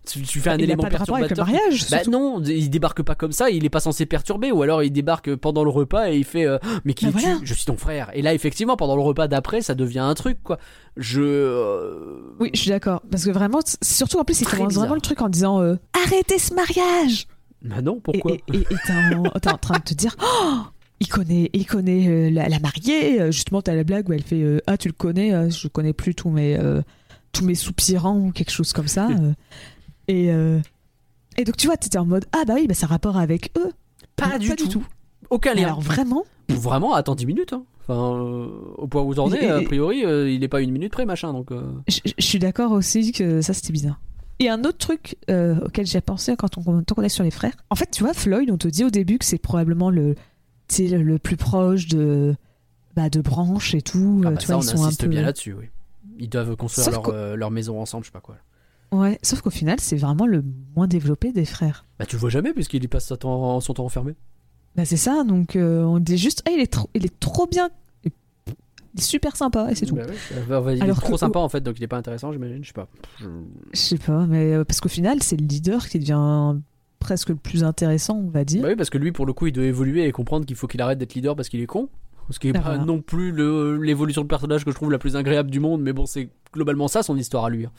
Tu, 0.07 0.23
tu 0.23 0.41
fais 0.41 0.51
un 0.51 0.57
Il 0.59 0.63
élément 0.65 0.83
pas 0.85 0.91
de 0.91 0.97
rapport 0.97 1.17
avec 1.17 1.31
le 1.31 1.37
perturbateur. 1.37 1.63
mariage. 1.69 1.91
Bah 1.91 2.11
non, 2.11 2.41
il 2.43 2.71
débarque 2.71 3.03
pas 3.03 3.15
comme 3.15 3.33
ça, 3.33 3.51
il 3.51 3.65
est 3.65 3.71
pas 3.71 3.81
censé 3.81 4.07
perturber, 4.07 4.53
ou 4.53 4.63
alors 4.63 4.83
il 4.83 4.91
débarque 4.91 5.35
pendant 5.35 5.65
le 5.65 5.71
repas 5.71 6.11
et 6.11 6.17
il 6.17 6.25
fait 6.25 6.47
euh, 6.47 6.59
mais 6.85 6.95
qui 6.95 7.07
Bah 7.07 7.13
es-tu 7.17 7.21
voilà. 7.29 7.41
Je 7.43 7.55
suis 7.55 7.65
ton 7.67 7.77
frère. 7.77 8.11
Et 8.15 8.23
là 8.23 8.33
effectivement 8.33 8.77
pendant 8.77 8.95
le 8.97 9.03
repas 9.03 9.27
d'après 9.29 9.61
ça 9.63 9.75
devient 9.75 9.99
un 9.99 10.15
truc 10.15 10.39
quoi. 10.43 10.59
Je 10.97 11.21
euh, 11.23 12.21
Oui, 12.41 12.51
je 12.55 12.61
suis 12.61 12.71
d'accord. 12.71 13.03
Parce 13.11 13.25
que 13.25 13.31
vraiment, 13.31 13.59
surtout 13.83 14.19
en 14.19 14.25
plus, 14.25 14.41
il 14.41 14.47
commence 14.47 14.75
vraiment 14.75 14.95
le 14.95 15.01
truc 15.01 15.21
en 15.21 15.29
disant 15.29 15.61
euh, 15.61 15.77
Arrêtez 16.05 16.39
ce 16.39 16.55
mariage 16.55 17.27
bah 17.63 17.81
non 17.83 17.99
pourquoi 18.01 18.33
et- 18.35 18.45
t'es 18.65 18.93
en, 18.93 19.25
en 19.53 19.59
train 19.59 19.79
de 19.79 19.83
te 19.83 19.95
dire 19.95 20.15
Oh 20.23 20.59
il 21.01 21.09
connaît, 21.09 21.51
il 21.53 21.67
connaît 21.67 22.31
la, 22.31 22.49
la 22.49 22.59
mariée. 22.61 23.33
Justement, 23.33 23.61
t'as 23.61 23.75
la 23.75 23.83
blague 23.85 24.09
où 24.09 24.13
elle 24.13 24.23
fait 24.23 24.63
Ah, 24.67 24.77
tu 24.79 24.89
le 24.89 24.95
connais 24.95 25.51
Je 25.51 25.67
connais 25.69 25.93
plus 25.93 26.15
tous 26.15 26.31
mes, 26.31 26.57
tous 27.33 27.45
mes 27.45 27.55
soupirants 27.55 28.17
ou 28.19 28.31
quelque 28.33 28.53
chose 28.53 28.73
comme 28.73 28.89
ça. 28.89 29.09
euh. 30.09 30.13
et, 30.13 30.31
euh, 30.31 30.59
et 31.39 31.45
donc, 31.45 31.57
tu 31.57 31.67
vois, 31.67 31.77
t'étais 31.77 31.99
en 31.99 32.07
mode 32.07 32.27
Ah, 32.33 32.45
bah 32.47 32.55
oui, 32.57 32.67
bah, 32.67 32.75
ça 32.75 32.87
a 32.87 32.89
rapport 32.89 33.17
avec 33.17 33.51
eux. 33.59 33.73
Pas, 34.17 34.39
du, 34.39 34.55
tout. 34.57 34.69
tout. 34.69 34.87
Aucun 35.31 35.55
lien. 35.55 35.65
alors, 35.65 35.81
vraiment 35.81 36.25
Vraiment, 36.49 36.95
attends 36.95 37.15
10 37.15 37.27
minutes. 37.27 37.53
Hein. 37.53 37.65
Enfin, 37.89 38.17
euh, 38.17 38.49
au 38.79 38.87
point 38.87 39.03
où 39.03 39.07
vous 39.07 39.21
en 39.21 39.31
êtes, 39.33 39.49
a 39.49 39.61
priori, 39.63 40.05
euh, 40.05 40.31
il 40.31 40.43
est 40.43 40.49
pas 40.49 40.61
une 40.61 40.71
minute 40.73 40.93
près, 40.93 41.05
machin. 41.05 41.33
Donc, 41.33 41.53
euh, 41.53 41.63
Je, 41.89 42.01
je 42.19 42.25
suis 42.25 42.39
d'accord 42.39 42.73
aussi 42.73 43.13
que 43.13 43.41
ça 43.43 43.53
c'était 43.53 43.73
bizarre. 43.73 44.01
Et 44.39 44.49
un 44.49 44.61
autre 44.65 44.79
truc 44.79 45.17
euh, 45.31 45.57
auquel 45.65 45.87
j'ai 45.87 46.01
pensé 46.01 46.37
quand 46.37 46.59
on, 46.59 46.83
tant 46.83 46.95
qu'on 46.95 47.03
est 47.03 47.09
sur 47.09 47.25
les 47.25 47.31
frères. 47.31 47.55
En 47.71 47.75
fait, 47.75 47.91
tu 47.91 48.03
vois, 48.03 48.13
Floyd, 48.13 48.51
on 48.51 48.59
te 48.59 48.69
dit 48.69 48.85
au 48.85 48.91
début 48.91 49.19
que 49.19 49.25
c'est 49.25 49.39
probablement 49.39 49.91
le, 49.91 50.15
le, 50.79 51.03
le 51.03 51.19
plus 51.19 51.37
proche 51.37 51.87
de, 51.87 52.35
bah, 52.95 53.09
de 53.09 53.21
Branche 53.21 53.75
et 53.75 53.83
tout. 53.83 54.23
ah 54.27 54.31
bah 54.31 54.37
tu 54.37 54.47
ça, 54.47 54.55
vois, 54.55 54.63
on 54.63 54.67
ils 54.67 54.71
sont 54.77 54.83
un 54.83 54.87
insiste 54.87 55.01
peu. 55.03 55.09
bien 55.09 55.23
là-dessus, 55.23 55.55
oui. 55.55 55.67
Ils 56.19 56.29
doivent 56.29 56.57
construire 56.57 57.03
euh, 57.09 57.35
leur 57.37 57.51
maison 57.51 57.81
ensemble, 57.81 58.05
je 58.05 58.09
sais 58.09 58.13
pas 58.13 58.21
quoi. 58.21 58.37
Ouais, 59.01 59.19
sauf 59.23 59.41
qu'au 59.41 59.51
final, 59.51 59.79
c'est 59.81 59.97
vraiment 59.97 60.27
le 60.27 60.43
moins 60.75 60.87
développé 60.87 61.33
des 61.33 61.45
frères. 61.45 61.85
Bah, 61.99 62.07
tu 62.07 62.17
le 62.17 62.21
vois 62.21 62.31
jamais, 62.31 62.53
puisqu'il 62.53 62.83
y 62.85 62.89
passe 62.89 63.07
son 63.07 63.17
temps, 63.17 63.61
son 63.61 63.75
temps 63.75 63.85
enfermé. 63.85 64.15
Bah, 64.77 64.85
c'est 64.85 64.97
ça, 64.97 65.25
donc 65.25 65.57
euh, 65.57 65.83
on 65.85 65.99
dit 65.99 66.19
juste, 66.19 66.43
ah, 66.47 66.51
il 66.53 66.61
est 66.61 66.73
trop, 66.73 66.89
il 66.95 67.05
est 67.05 67.19
trop 67.21 67.47
bien, 67.47 67.71
il 68.05 68.11
est 68.99 69.03
super 69.03 69.35
sympa, 69.37 69.71
et 69.71 69.75
c'est 69.75 69.87
tout. 69.87 69.97
Bah. 69.97 70.05
Bah, 70.61 70.73
il 70.75 70.83
Alors 70.83 70.99
est 70.99 71.01
trop 71.01 71.13
que- 71.15 71.19
sympa, 71.19 71.39
en 71.41 71.49
fait, 71.49 71.61
donc 71.63 71.79
il 71.79 71.83
est 71.83 71.89
pas 71.89 71.97
intéressant, 71.99 72.33
j'imagine. 72.33 72.63
Je 72.63 72.69
sais 72.69 72.73
pas. 72.75 72.89
Je- 73.21 73.27
sais 73.73 73.99
pas, 73.99 74.27
mais 74.27 74.53
euh, 74.55 74.65
parce 74.65 74.81
qu'au 74.81 74.89
final, 74.89 75.23
c'est 75.23 75.37
le 75.41 75.47
leader 75.47 75.89
qui 75.89 75.99
devient 75.99 76.57
presque 76.99 77.29
le 77.31 77.37
plus 77.37 77.65
intéressant, 77.65 78.17
on 78.19 78.29
va 78.31 78.45
dire. 78.45 78.63
Bah 78.63 78.69
oui, 78.69 78.77
parce 78.77 78.91
que 78.91 78.99
lui, 78.99 79.13
pour 79.13 79.27
le 79.27 79.33
coup, 79.33 79.47
il 79.47 79.53
doit 79.53 79.65
évoluer 79.65 80.05
et 80.07 80.13
comprendre 80.13 80.45
qu'il 80.47 80.57
faut 80.57 80.67
qu'il 80.67 80.81
arrête 80.83 80.99
d'être 80.99 81.15
leader 81.15 81.37
parce 81.37 81.49
qu'il 81.49 81.61
est 81.61 81.67
con. 81.67 81.89
Ce 82.31 82.39
qui 82.41 82.49
est 82.49 82.57
Ah, 82.57 82.61
pas 82.61 82.69
voilà. 82.71 82.85
non 82.85 83.01
plus 83.01 83.31
l'évolution 83.81 84.23
de 84.23 84.27
personnage 84.27 84.65
que 84.65 84.71
je 84.73 84.77
trouve 84.77 84.91
la 84.91 84.99
plus 84.99 85.15
agréable 85.15 85.49
du 85.51 85.61
monde, 85.61 85.81
mais 85.83 85.93
bon, 85.93 86.07
c'est 86.07 86.29
globalement 86.53 86.89
ça 86.89 87.03
son 87.05 87.17
histoire 87.17 87.45
à 87.45 87.51
lui. 87.51 87.67
hein. 87.67 87.71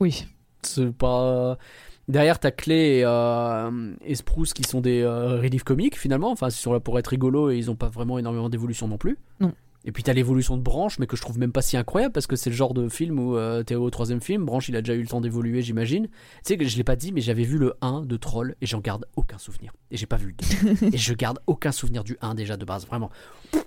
Oui. 0.00 0.26
C'est 0.66 0.92
pas. 0.92 1.58
Derrière, 2.06 2.38
t'as 2.38 2.50
Clay 2.50 2.98
et, 2.98 3.02
euh, 3.04 3.94
et 4.04 4.14
Spruce 4.14 4.52
qui 4.52 4.62
sont 4.64 4.82
des 4.82 5.00
euh, 5.00 5.40
reliefs 5.40 5.64
comiques 5.64 5.98
finalement. 5.98 6.30
Enfin, 6.30 6.48
ils 6.48 6.52
sont 6.52 6.72
là 6.72 6.80
pour 6.80 6.98
être 6.98 7.08
rigolos 7.08 7.50
et 7.50 7.56
ils 7.56 7.70
ont 7.70 7.76
pas 7.76 7.88
vraiment 7.88 8.18
énormément 8.18 8.50
d'évolution 8.50 8.88
non 8.88 8.98
plus. 8.98 9.16
Non. 9.40 9.52
Et 9.86 9.92
puis 9.92 10.02
t'as 10.02 10.14
l'évolution 10.14 10.56
de 10.56 10.62
Branche, 10.62 10.98
mais 10.98 11.06
que 11.06 11.16
je 11.16 11.20
trouve 11.20 11.38
même 11.38 11.52
pas 11.52 11.60
si 11.60 11.76
incroyable 11.76 12.12
parce 12.12 12.26
que 12.26 12.36
c'est 12.36 12.48
le 12.48 12.56
genre 12.56 12.72
de 12.72 12.88
film 12.88 13.18
où 13.20 13.36
euh, 13.36 13.62
t'es 13.62 13.74
au 13.74 13.90
troisième 13.90 14.20
film. 14.20 14.44
Branche, 14.44 14.68
il 14.68 14.76
a 14.76 14.82
déjà 14.82 14.94
eu 14.94 15.02
le 15.02 15.06
temps 15.06 15.20
d'évoluer, 15.20 15.60
j'imagine. 15.60 16.06
Tu 16.06 16.12
sais 16.44 16.56
que 16.56 16.64
je 16.66 16.76
l'ai 16.76 16.84
pas 16.84 16.96
dit, 16.96 17.12
mais 17.12 17.20
j'avais 17.20 17.42
vu 17.42 17.58
le 17.58 17.74
1 17.82 18.02
de 18.02 18.16
Troll 18.16 18.56
et 18.62 18.66
j'en 18.66 18.80
garde 18.80 19.06
aucun 19.16 19.36
souvenir. 19.36 19.72
Et 19.90 19.98
j'ai 19.98 20.06
pas 20.06 20.16
vu 20.16 20.34
le 20.38 20.74
2. 20.74 20.86
et 20.94 20.96
je 20.96 21.14
garde 21.14 21.38
aucun 21.46 21.72
souvenir 21.72 22.02
du 22.02 22.16
1 22.22 22.34
déjà 22.34 22.56
de 22.56 22.64
base, 22.64 22.86
vraiment. 22.86 23.10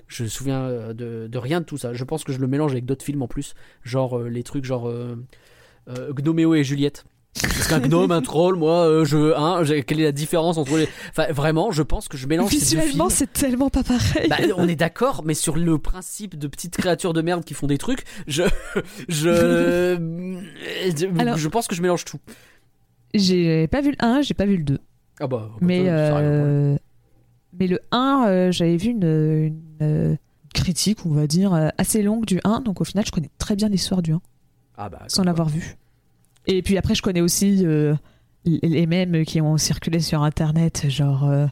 Je 0.08 0.24
me 0.24 0.28
souviens 0.28 0.62
euh, 0.62 0.94
de, 0.94 1.28
de 1.28 1.38
rien 1.38 1.60
de 1.60 1.66
tout 1.66 1.78
ça. 1.78 1.94
Je 1.94 2.04
pense 2.04 2.24
que 2.24 2.34
je 2.34 2.40
le 2.40 2.48
mélange 2.48 2.72
avec 2.72 2.86
d'autres 2.86 3.06
films 3.06 3.22
en 3.22 3.28
plus. 3.28 3.54
Genre 3.84 4.20
les 4.20 4.42
trucs 4.42 4.66
genre 4.66 4.92
euh, 5.90 6.14
Gnoméo 6.14 6.54
et 6.56 6.64
Juliette. 6.64 7.06
Parce 7.40 7.68
qu'un 7.68 7.80
gnome, 7.80 8.12
un 8.12 8.22
troll, 8.24 8.56
moi, 8.56 8.88
euh, 8.88 9.06
je, 9.06 9.36
hein, 9.36 9.64
j'ai- 9.64 9.84
quelle 9.84 10.00
est 10.00 10.06
la 10.06 10.12
différence 10.12 10.58
entre 10.58 10.76
les. 10.78 10.88
Enfin, 11.12 11.32
vraiment, 11.32 11.70
je 11.72 11.84
pense 11.84 12.08
que 12.08 12.18
je 12.18 12.26
mélange 12.26 12.50
ces 12.50 12.56
deux 12.56 12.82
Visuellement, 12.82 13.10
films. 13.10 13.16
c'est 13.16 13.32
tellement 13.32 13.70
pas 13.70 13.84
pareil. 13.84 14.28
Bah, 14.28 14.38
on 14.58 14.68
est 14.68 14.76
d'accord, 14.76 15.22
mais 15.24 15.36
sur 15.36 15.56
le 15.56 15.78
principe 15.78 16.36
de 16.40 16.48
petites 16.48 16.78
créatures 16.78 17.14
de 17.14 17.22
merde 17.22 17.44
qui 17.46 17.54
font 17.54 17.68
des 17.68 17.78
trucs, 17.78 18.06
je, 18.28 18.42
je, 19.08 19.96
Alors- 21.20 21.38
je 21.38 21.48
pense 21.48 21.68
que 21.68 21.76
je 21.76 21.82
mélange 21.84 22.06
tout. 22.06 22.18
J'ai 23.14 23.68
pas 23.68 23.82
vu 23.82 23.92
le 23.92 23.98
1, 24.00 24.22
j'ai 24.22 24.34
pas 24.34 24.46
vu 24.46 24.58
le 24.58 24.64
2. 24.64 24.80
Ah 25.20 25.28
bah, 25.28 25.50
comme 25.60 25.68
Mais, 25.68 25.86
ça, 25.86 26.10
ça 26.10 26.18
euh, 26.18 26.78
mais 27.60 27.68
le 27.68 27.80
1, 27.92 28.26
euh, 28.28 28.52
j'avais 28.52 28.78
vu 28.78 28.90
une, 28.90 29.04
une, 29.04 29.62
euh, 29.82 30.16
critique, 30.54 31.06
on 31.06 31.12
va 31.12 31.28
dire, 31.28 31.54
euh, 31.54 31.70
assez 31.78 32.02
longue 32.02 32.26
du 32.26 32.40
1. 32.44 32.62
Donc 32.62 32.82
au 32.82 32.84
final, 32.84 33.06
je 33.06 33.12
connais 33.12 33.30
très 33.38 33.56
bien 33.56 33.70
l'histoire 33.70 34.02
du 34.02 34.12
1, 34.14 34.22
Ah 34.78 34.90
bah, 34.90 35.02
sans 35.08 35.24
l'avoir 35.24 35.50
vu. 35.50 35.76
Et 36.46 36.62
puis 36.62 36.78
après, 36.78 36.96
je 36.96 37.02
connais 37.02 37.22
aussi 37.22 37.66
euh, 37.66 37.96
les- 38.46 38.86
mèmes 38.88 39.26
qui 39.26 39.42
ont 39.42 39.58
circulé 39.58 40.00
sur 40.00 40.24
Internet, 40.24 40.86
genre 40.90 41.26
euh, 41.30 41.48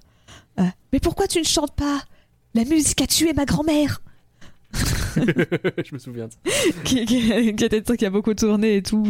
Ah, 0.58 0.72
Mais 0.94 1.00
pourquoi 1.00 1.28
tu 1.28 1.40
ne 1.40 1.44
chantes 1.44 1.76
pas? 1.76 2.02
La 2.54 2.64
musique 2.64 3.02
a 3.02 3.08
tué 3.08 3.34
ma 3.34 3.46
grand-mère 3.46 4.02
je 5.16 5.94
me 5.94 5.98
souviens 6.00 6.28
de 6.28 6.32
ça. 6.32 6.72
qui, 6.84 7.06
qui, 7.06 7.56
qui 7.56 7.84
truc 7.84 8.00
qui 8.00 8.06
a 8.06 8.10
beaucoup 8.10 8.34
tourné 8.34 8.76
et 8.78 8.82
tout. 8.82 9.06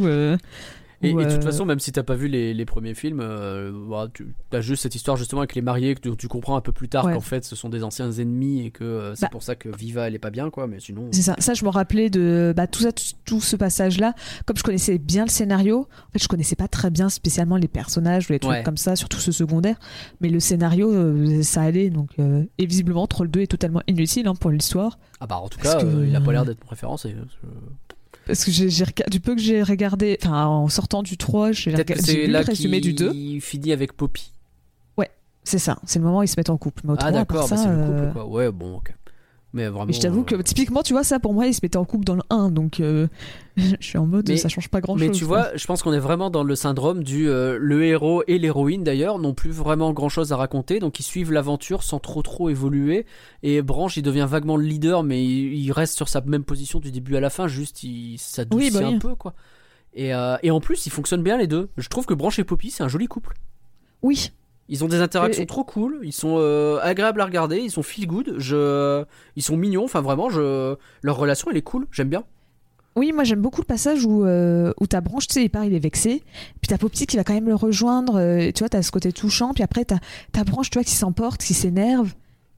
Et, 1.10 1.14
de 1.14 1.24
toute 1.24 1.39
euh, 1.39 1.41
façon, 1.41 1.66
même 1.66 1.80
si 1.80 1.91
t'as 1.91 2.03
pas 2.03 2.16
vu 2.16 2.28
les, 2.28 2.53
les 2.53 2.66
premiers 2.66 2.93
films, 2.93 3.20
euh, 3.22 3.72
bah, 3.89 4.08
tu 4.14 4.34
as 4.51 4.62
juste 4.62 4.84
cette 4.84 4.95
histoire 4.95 5.18
justement 5.18 5.41
avec 5.41 5.56
les 5.56 5.62
mariés 5.62 5.95
que 5.95 5.99
tu, 6.01 6.16
tu 6.18 6.28
comprends 6.28 6.56
un 6.56 6.62
peu 6.62 6.72
plus 6.72 6.89
tard 6.89 7.06
Ouais. 7.06 7.14
qu'en 7.14 7.20
fait 7.22 7.43
ce 7.45 7.56
sont 7.56 7.70
des 7.70 7.84
anciens 7.84 8.12
ennemis 8.12 8.66
et 8.66 8.72
que 8.72 8.84
euh, 8.84 9.16
c'est 9.16 9.24
Bah. 9.26 9.30
pour 9.32 9.43
ça 9.43 9.56
que 9.56 9.70
Viva 9.70 10.08
elle 10.08 10.16
est 10.16 10.20
pas 10.20 10.30
bien 10.32 10.49
quoi. 10.49 10.68
Mais 10.68 10.80
sinon, 10.80 11.10
C'est 11.12 11.22
ça, 11.22 11.36
ça 11.39 11.53
je 11.53 11.64
me 11.66 11.70
rappelais 11.70 12.10
de 12.10 12.53
bah, 12.56 12.68
tout, 12.68 12.82
ça, 12.84 12.91
tout, 12.91 13.03
tout 13.26 13.41
ce 13.41 13.56
passage-là. 13.56 14.14
Comme 14.45 14.58
je 14.58 14.64
connaissais 14.64 14.97
bien 14.97 15.24
le 15.26 15.30
scénario, 15.30 15.88
en 16.10 16.12
fait 16.14 16.24
je 16.24 16.28
connaissais 16.28 16.56
pas 16.56 16.68
très 16.68 16.89
bien 16.89 17.10
spécialement 17.10 17.58
les 17.58 17.68
personnages 17.68 18.30
ou 18.30 18.34
les 18.34 18.39
trucs 18.39 18.51
Ouais. 18.53 18.64
comme 18.64 18.78
ça, 18.78 18.95
surtout 18.95 19.20
ce 19.20 19.32
secondaire. 19.32 19.78
Mais 20.22 20.30
le 20.30 20.39
scénario, 20.39 21.41
ça 21.43 21.62
allait. 21.62 21.89
Donc, 21.89 22.12
et 22.20 22.66
visiblement, 22.66 23.06
Troll 23.08 23.30
2 23.30 23.41
est 23.41 23.47
totalement 23.47 23.82
inutile 23.88 24.28
hein, 24.28 24.36
pour 24.36 24.51
l'histoire. 24.51 24.97
ah 25.20 25.28
bah 25.28 25.38
en 25.38 25.47
tout 25.50 25.59
cas, 25.59 25.82
que- 25.82 26.05
il 26.08 26.16
a 26.16 26.21
pas 26.21 26.32
l'air 26.32 26.46
d'être 26.46 26.67
référencé. 26.70 27.16
Parce 28.26 28.43
que 28.43 28.52
j'ai, 28.52 28.70
du 29.08 29.20
peu 29.20 29.36
que 29.36 29.42
j'ai 29.42 29.62
regardé, 29.62 30.18
enfin 30.22 30.46
en 30.46 30.68
sortant 30.68 31.04
du 31.04 31.18
3, 31.18 31.52
j'ai, 31.52 31.72
lu 31.72 32.28
là 32.28 32.42
le 32.42 32.46
résumé 32.46 32.80
du 32.80 32.93
2. 32.93 33.12
qui 33.12 33.42
finit 33.42 33.72
avec 33.72 33.93
Poppy. 33.93 34.32
C'est 35.46 35.60
ça, 35.60 35.78
c'est 35.86 36.00
le 36.00 36.06
moment 36.06 36.20
où 36.20 36.24
ils 36.24 36.28
se 36.28 36.38
mettent 36.38 36.50
en 36.50 36.58
couple. 36.58 36.82
Mais 36.86 36.96
Ah 36.97 37.12
d'accord, 37.12 37.47
bah, 37.47 37.56
c'est 37.56 37.68
le 37.68 37.74
euh, 37.74 38.02
couple 38.08 38.14
quoi. 38.14 38.26
Ouais 38.28 38.52
bon 38.52 38.78
ok. 38.78 38.93
Mais 39.55 39.67
vraiment. 39.67 39.86
Mais 39.87 39.93
je 39.93 40.01
t'avoue 40.01 40.23
que 40.23 40.36
euh, 40.36 40.43
typiquement, 40.43 40.83
tu 40.83 40.93
vois, 40.93 41.03
ça 41.03 41.17
pour 41.19 41.33
moi, 41.33 41.47
ils 41.47 41.53
se 41.53 41.61
mettaient 41.63 41.77
en 41.77 41.86
couple 41.86 42.03
dans 42.05 42.13
le 42.15 42.21
1. 42.29 42.51
Donc 42.51 42.79
je 43.57 43.75
suis 43.79 43.97
en 43.97 44.05
mode, 44.05 44.27
Mais- 44.29 44.37
ça 44.37 44.49
change 44.49 44.67
pas 44.69 44.82
grand 44.82 44.95
Mais 44.95 45.07
chose. 45.07 45.17
tu 45.17 45.23
vois, 45.23 45.55
je 45.55 45.65
pense 45.65 45.82
qu'on 45.82 45.93
est 45.93 45.99
vraiment 45.99 46.29
dans 46.29 46.43
le 46.43 46.55
syndrome 46.55 47.03
du 47.03 47.29
euh, 47.29 47.57
le 47.59 47.83
héros 47.86 48.21
et 48.27 48.37
l'héroïne 48.37 48.83
d'ailleurs 48.83 49.17
n'ont 49.17 49.33
plus 49.33 49.51
vraiment 49.51 49.93
grand 49.93 50.09
chose 50.09 50.33
à 50.33 50.36
raconter, 50.37 50.79
donc 50.79 50.99
ils 50.99 51.03
suivent 51.03 51.32
l'aventure 51.32 51.82
sans 51.83 51.99
trop 51.99 52.21
trop 52.21 52.49
évoluer. 52.49 53.05
Et 53.43 53.61
Branche, 53.61 53.95
il 53.97 54.01
devient 54.03 54.27
vaguement 54.29 54.57
le 54.57 54.65
leader, 54.65 55.03
mais 55.03 55.23
il, 55.23 55.53
il 55.53 55.71
reste 55.71 55.95
sur 55.95 56.09
sa 56.09 56.19
même 56.21 56.43
position 56.43 56.79
du 56.79 56.91
début 56.91 57.15
à 57.15 57.21
la 57.21 57.29
fin, 57.29 57.47
juste 57.47 57.82
il 57.83 58.17
s'adoucit 58.19 58.65
Oui, 58.65 58.71
bah 58.71 58.79
oui. 58.87 58.95
un 58.95 58.99
peu 58.99 59.15
quoi. 59.15 59.33
Et, 59.93 60.13
euh, 60.13 60.36
et 60.43 60.51
en 60.51 60.59
plus, 60.59 60.86
ils 60.86 60.91
fonctionnent 60.91 61.23
bien 61.23 61.37
les 61.37 61.47
deux. 61.47 61.69
Je 61.77 61.87
trouve 61.87 62.05
que 62.05 62.13
Branche 62.13 62.37
et 62.39 62.43
Poppy, 62.43 62.69
c'est 62.71 62.83
un 62.83 62.89
joli 62.89 63.07
couple. 63.07 63.33
Oui, 64.01 64.32
Ils 64.67 64.83
ont 64.83 64.87
des 64.87 65.00
interactions 65.01 65.43
Et- 65.43 65.46
trop 65.47 65.63
cool, 65.63 66.00
ils 66.04 66.12
sont 66.13 66.37
euh, 66.39 66.79
agréables 66.82 67.21
à 67.21 67.25
regarder, 67.25 67.58
ils 67.59 67.70
sont 67.71 67.83
feel 67.83 68.08
good, 68.08 68.36
je... 68.39 69.04
ils 69.36 69.43
sont 69.43 69.58
mignons, 69.58 69.83
enfin 69.83 70.01
vraiment, 70.01 70.29
je... 70.29 70.75
leur 71.04 71.17
relation 71.17 71.50
elle 71.51 71.58
est 71.58 71.62
cool, 71.62 71.86
j'aime 71.92 72.09
bien. 72.09 72.24
Oui, 72.96 73.12
moi 73.12 73.25
j'aime 73.25 73.42
beaucoup 73.42 73.59
le 73.62 73.66
passage 73.66 74.05
où, 74.05 74.25
euh, 74.25 74.71
où 74.79 74.87
ta 74.87 75.01
branche, 75.01 75.28
tu 75.28 75.33
sais, 75.33 75.43
il 75.43 75.50
part, 75.50 75.66
il 75.66 75.74
est 75.75 75.79
vexé. 75.79 76.24
Puis 76.62 76.70
t'as 76.70 76.78
Poppy 76.78 77.05
qui 77.05 77.17
va 77.17 77.24
quand 77.25 77.33
même 77.33 77.47
le 77.47 77.54
rejoindre. 77.55 78.16
euh, 78.17 78.51
tu 78.55 78.59
vois, 78.59 78.70
t'as 78.70 78.82
ce 78.82 78.89
côté 78.92 79.12
touchant. 79.12 79.54
Puis 79.54 79.63
après, 79.63 79.83
t'as 79.83 80.00
ta 80.32 80.46
branche, 80.46 80.70
tu 80.70 80.78
vois, 80.79 80.83
qui 80.86 80.96
s'emporte, 80.96 81.42
qui 81.43 81.54
s'énerve. 81.54 82.13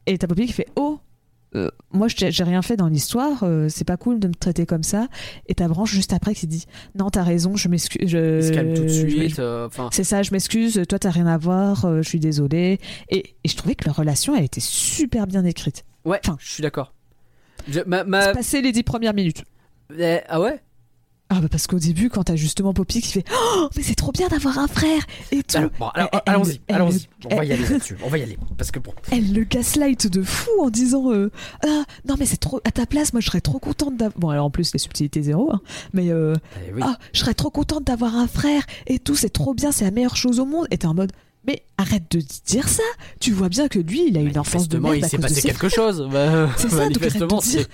Et 0.05 0.17
t'as 0.19 0.27
Poppy 0.27 0.45
qui 0.45 0.53
fait 0.53 0.67
Oh, 0.75 0.99
euh, 1.57 1.69
moi 1.91 2.07
j'ai 2.07 2.43
rien 2.43 2.61
fait 2.61 2.77
dans 2.77 2.87
l'histoire. 2.87 3.43
euh, 3.43 3.67
c'est 3.69 3.83
pas 3.85 3.97
cool 3.97 4.19
de 4.19 4.27
me 4.27 4.33
traiter 4.33 4.65
comme 4.65 4.83
ça. 4.83 5.07
Et 5.47 5.55
ta 5.55 5.67
branche 5.67 5.91
juste 5.91 6.13
après 6.13 6.33
qui 6.35 6.47
dit 6.47 6.65
Non, 6.95 7.09
t'as 7.09 7.23
raison, 7.23 7.55
je 7.55 7.67
m'excuse. 7.67 8.07
je- 8.09 8.37
Il 8.37 8.43
se 8.43 8.51
calme 8.53 8.73
tout 8.73 8.83
de 8.83 8.87
suite. 8.87 9.39
euh, 9.39 9.67
C'est 9.91 10.03
ça, 10.03 10.23
je 10.23 10.31
m'excuse. 10.31 10.81
Toi, 10.87 10.99
t'as 10.99 11.09
rien 11.11 11.27
à 11.27 11.37
voir. 11.37 11.85
euh, 11.85 12.01
je 12.01 12.07
suis 12.09 12.19
désolée. 12.19 12.79
Et, 13.09 13.35
et 13.43 13.47
je 13.49 13.55
trouvais 13.57 13.75
que 13.75 13.85
leur 13.85 13.95
relation, 13.95 14.35
elle 14.35 14.43
était 14.45 14.61
super 14.61 15.27
bien 15.27 15.43
écrite. 15.45 15.83
ouais, 16.05 16.19
Enfin. 16.23 16.37
je 16.39 16.49
suis 16.51 16.61
d'accord. 16.63 16.93
Ma- 17.85 18.03
les 18.61 18.71
dix 18.71 18.83
premières 18.83 19.13
minutes. 19.13 19.43
eh, 19.97 20.19
ah 20.29 20.39
ouais? 20.39 20.61
Ah 21.29 21.41
bah 21.41 21.47
parce 21.51 21.67
qu'au 21.67 21.79
début, 21.79 22.09
quand 22.09 22.23
t'as 22.23 22.37
justement 22.37 22.73
Poppy 22.73 23.01
qui 23.01 23.11
fait 23.11 23.25
Oh, 23.33 23.67
mais 23.75 23.83
c'est 23.83 23.95
trop 23.95 24.11
bien 24.13 24.29
d'avoir 24.29 24.59
un 24.59 24.67
frère 24.67 25.01
et 25.31 25.43
tout. 25.43 25.57
Alors, 25.57 25.69
bon, 25.77 25.87
alors, 25.89 26.09
allons-y, 26.25 26.61
allons-y. 26.69 27.07
On 27.29 27.35
va 27.35 27.43
y 27.43 27.51
aller 27.51 27.67
là-dessus. 27.67 27.97
On 28.03 28.07
va 28.07 28.17
y 28.17 28.23
aller. 28.23 28.37
Parce 28.57 28.71
que 28.71 28.79
bon. 28.79 28.93
Elle 29.11 29.33
le 29.33 29.43
gaslight 29.43 30.07
de 30.07 30.23
fou 30.23 30.49
en 30.61 30.69
disant 30.69 31.11
euh, 31.11 31.29
Ah 31.65 31.83
non 32.07 32.15
mais 32.17 32.25
c'est 32.25 32.37
trop 32.37 32.61
à 32.63 32.71
ta 32.71 32.85
place, 32.85 33.11
moi 33.11 33.21
je 33.21 33.27
serais 33.27 33.41
trop 33.41 33.59
contente 33.59 33.97
d'avoir. 33.97 34.17
Bon 34.19 34.29
alors 34.29 34.45
en 34.45 34.49
plus 34.49 34.71
les 34.71 34.79
subtilités 34.79 35.21
zéro, 35.21 35.51
hein, 35.51 35.61
mais 35.93 36.11
euh, 36.11 36.33
eh 36.65 36.73
oui. 36.73 36.81
ah 36.83 36.97
je 37.13 37.19
serais 37.19 37.33
trop 37.33 37.49
contente 37.49 37.83
d'avoir 37.83 38.15
un 38.15 38.27
frère 38.27 38.63
et 38.87 38.99
tout, 38.99 39.15
c'est 39.15 39.29
trop 39.29 39.53
bien, 39.53 39.71
c'est 39.71 39.85
la 39.85 39.91
meilleure 39.91 40.15
chose 40.15 40.39
au 40.39 40.45
monde. 40.45 40.67
Et 40.71 40.77
t'es 40.77 40.87
en 40.87 40.93
mode 40.93 41.11
mais 41.47 41.63
arrête 41.77 42.03
de 42.11 42.21
dire 42.45 42.67
ça. 42.67 42.83
Tu 43.19 43.31
vois 43.31 43.49
bien 43.49 43.67
que 43.67 43.79
lui, 43.79 44.07
il 44.09 44.17
a 44.17 44.21
une 44.21 44.37
enfance 44.37 44.67
de 44.67 44.77
merde 44.77 44.97
il 44.97 45.05
s'est 45.05 45.17
de 45.17 45.21
passé 45.21 45.41
quelque 45.41 45.69
chose. 45.69 46.07
Bah, 46.11 46.49
C'est 46.57 46.69
ça, 46.69 46.89
donc 46.89 47.01
arrête 47.01 47.17
de 47.21 47.41
dire. 47.41 47.65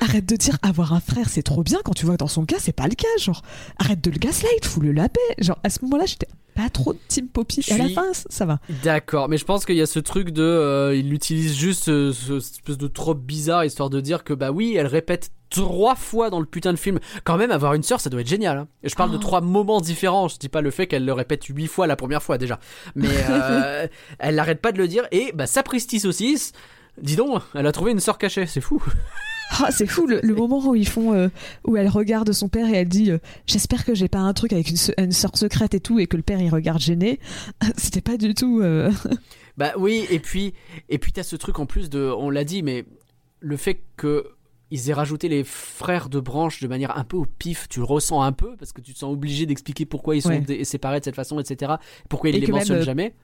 Arrête 0.00 0.26
de 0.26 0.36
dire 0.36 0.58
avoir 0.62 0.92
un 0.92 1.00
frère, 1.00 1.28
c'est 1.28 1.42
trop 1.42 1.62
bien 1.62 1.78
quand 1.84 1.94
tu 1.94 2.04
vois 2.06 2.14
que 2.14 2.20
dans 2.20 2.28
son 2.28 2.44
cas, 2.44 2.56
c'est 2.58 2.72
pas 2.72 2.88
le 2.88 2.94
cas. 2.94 3.06
Genre, 3.18 3.42
arrête 3.78 4.02
de 4.02 4.10
le 4.10 4.18
gaslight, 4.18 4.64
fous-le 4.64 4.92
la 4.92 5.08
paix. 5.08 5.20
Genre, 5.38 5.58
à 5.62 5.70
ce 5.70 5.78
moment-là, 5.82 6.06
j'étais 6.06 6.28
pas 6.54 6.70
trop 6.70 6.94
team 7.08 7.28
Poppy. 7.28 7.64
À 7.70 7.78
la 7.78 7.88
fin, 7.88 8.06
ça 8.12 8.46
va. 8.46 8.60
D'accord, 8.82 9.28
mais 9.28 9.36
je 9.38 9.44
pense 9.44 9.64
qu'il 9.64 9.76
y 9.76 9.82
a 9.82 9.86
ce 9.86 9.98
truc 9.98 10.30
de. 10.30 10.42
euh, 10.42 10.96
il 10.96 11.12
utilise 11.12 11.56
juste 11.56 11.84
ce, 11.84 12.38
espèce 12.38 12.78
de 12.78 12.86
trope 12.88 13.20
bizarre 13.22 13.64
histoire 13.64 13.90
de 13.90 14.00
dire 14.00 14.24
que, 14.24 14.32
bah 14.32 14.50
oui, 14.52 14.74
elle 14.76 14.86
répète 14.86 15.30
trois 15.62 15.94
fois 15.94 16.30
dans 16.30 16.40
le 16.40 16.46
putain 16.46 16.72
de 16.72 16.78
film. 16.78 16.98
Quand 17.24 17.36
même, 17.36 17.50
avoir 17.50 17.74
une 17.74 17.82
sœur, 17.82 18.00
ça 18.00 18.10
doit 18.10 18.20
être 18.20 18.28
génial. 18.28 18.58
hein. 18.58 18.68
Je 18.82 18.94
parle 18.94 19.10
de 19.10 19.16
Oh. 19.16 19.20
trois 19.20 19.40
moments 19.40 19.80
différents. 19.80 20.28
Je 20.28 20.38
dis 20.38 20.48
pas 20.48 20.60
le 20.60 20.70
fait 20.70 20.86
qu'elle 20.86 21.04
le 21.04 21.12
répète 21.12 21.44
huit 21.44 21.66
fois 21.66 21.86
la 21.86 21.96
première 21.96 22.22
fois 22.22 22.38
déjà. 22.38 22.58
Mais 22.94 23.08
euh, 23.30 23.86
elle 24.18 24.34
n'arrête 24.36 24.60
pas 24.60 24.72
de 24.72 24.78
le 24.78 24.88
dire. 24.88 25.06
Et 25.12 25.32
bah, 25.34 25.46
sapristi 25.46 26.00
saucisse. 26.00 26.52
Dis 27.00 27.16
donc, 27.16 27.42
elle 27.54 27.66
a 27.66 27.72
trouvé 27.72 27.90
une 27.90 27.98
sœur 28.00 28.18
cachée, 28.18 28.46
c'est 28.46 28.60
fou. 28.60 28.82
Ah, 29.60 29.70
c'est 29.70 29.86
fou 29.86 30.06
le, 30.06 30.20
le 30.22 30.34
moment 30.34 30.58
où 30.66 30.74
ils 30.74 30.88
font, 30.88 31.12
euh, 31.12 31.28
où 31.64 31.76
elle 31.76 31.88
regarde 31.88 32.32
son 32.32 32.48
père 32.48 32.66
et 32.66 32.72
elle 32.78 32.88
dit 32.88 33.10
euh, 33.10 33.18
J'espère 33.46 33.84
que 33.84 33.94
j'ai 33.94 34.08
pas 34.08 34.18
un 34.18 34.32
truc 34.32 34.54
avec 34.54 34.70
une, 34.70 34.76
une 34.96 35.12
sœur 35.12 35.36
secrète 35.36 35.74
et 35.74 35.80
tout, 35.80 35.98
et 36.00 36.06
que 36.06 36.16
le 36.16 36.22
père 36.22 36.40
il 36.40 36.48
regarde 36.48 36.80
gêné. 36.80 37.20
C'était 37.76 38.00
pas 38.00 38.16
du 38.16 38.32
tout. 38.34 38.60
euh, 38.62 38.90
Bah 39.58 39.72
oui, 39.76 40.06
et 40.10 40.18
puis, 40.18 40.54
et 40.88 40.98
puis 40.98 41.12
t'as 41.12 41.22
ce 41.24 41.36
truc 41.36 41.58
en 41.58 41.66
plus 41.66 41.90
de, 41.90 42.00
on 42.00 42.30
l'a 42.30 42.42
dit, 42.42 42.62
mais 42.62 42.86
le 43.40 43.56
fait 43.58 43.80
que 43.98 44.24
ils 44.70 44.90
aient 44.90 44.94
rajouté 44.94 45.28
les 45.28 45.44
frères 45.44 46.08
de 46.08 46.20
branche 46.20 46.60
de 46.60 46.68
manière 46.68 46.96
un 46.96 47.04
peu 47.04 47.16
au 47.16 47.26
pif, 47.26 47.68
tu 47.68 47.78
le 47.80 47.84
ressens 47.84 48.22
un 48.22 48.32
peu 48.32 48.56
parce 48.56 48.72
que 48.72 48.80
tu 48.80 48.92
te 48.94 48.98
sens 48.98 49.12
obligé 49.12 49.46
d'expliquer 49.46 49.84
pourquoi 49.86 50.16
ils 50.16 50.22
sont 50.22 50.30
Ouais. 50.30 50.64
séparés 50.64 51.00
de 51.00 51.04
cette 51.04 51.14
façon, 51.16 51.38
etc. 51.38 51.74
Pourquoi 52.08 52.30
ils 52.30 52.36
Et 52.36 52.40
les 52.40 52.46
même, 52.46 52.56
mentionnent 52.56 52.78
euh, 52.78 52.82
jamais. 52.82 53.14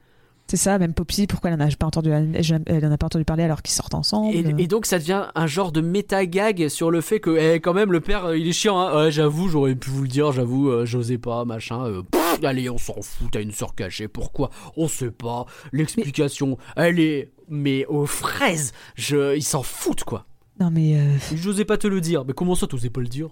C'est 0.47 0.57
ça, 0.57 0.79
même 0.81 0.95
Poppy, 0.95 1.29
pourquoi 1.29 1.51
elle 1.51 1.63
en 1.63 1.65
a 1.65 1.69
pas 1.77 1.87
entendu, 1.87 2.11
elle, 2.11 2.85
en 2.87 2.91
a 2.91 2.99
pas 2.99 3.07
entendu 3.07 3.25
parler 3.25 3.45
alors 3.45 3.63
qu'ils 3.63 3.75
sortent 3.75 3.95
ensemble? 3.95 4.35
Et, 4.35 4.65
et 4.65 4.67
donc 4.67 4.85
ça 4.85 4.99
devient 4.99 5.27
un 5.37 5.47
genre 5.47 5.71
de 5.71 5.81
méta-gag 5.81 6.67
sur 6.69 6.91
le 6.91 7.01
fait 7.01 7.21
que, 7.21 7.37
eh, 7.55 7.61
quand 7.61 7.73
même, 7.73 7.93
le 7.93 8.01
père, 8.01 8.25
euh, 8.27 8.37
il 8.37 8.49
est 8.49 8.53
chiant. 8.53 8.81
Hein. 8.81 9.05
Ouais, 9.05 9.11
j'avoue, 9.13 9.49
j'aurais 9.49 9.77
pu 9.77 9.91
vous 9.91 10.03
le 10.03 10.09
dire, 10.09 10.33
j'avoue, 10.33 10.69
euh, 10.69 10.85
j'osais 10.87 11.19
pas, 11.19 11.45
machin. 11.45 11.85
euh, 11.85 12.03
pff, 12.03 12.41
allez, 12.43 12.69
on 12.69 12.79
s'en 12.79 13.01
fout, 13.01 13.29
t'as 13.31 13.43
une 13.43 13.53
sœur 13.53 13.77
cachée. 13.77 14.09
Pourquoi? 14.09 14.51
On 14.77 14.89
sait 14.89 15.13
pas. 15.13 15.47
L'explication, 15.73 16.59
elle 16.75 16.99
est, 16.99 17.31
mais 17.49 17.87
aux 17.87 18.07
fraises. 18.07 18.73
Je, 18.97 19.37
ils 19.37 19.43
s'en 19.45 19.63
foutent, 19.63 20.05
quoi. 20.05 20.27
Non 20.61 20.71
mais 20.71 20.97
euh, 20.99 21.17
J'osais 21.35 21.65
pas 21.65 21.79
te 21.79 21.87
le 21.87 22.01
dire. 22.01 22.25
Mais 22.25 22.35
comment 22.35 22.55
ça, 22.55 22.67
t'osais 22.67 22.91
pas 22.91 23.01
le 23.01 23.07
dire? 23.09 23.31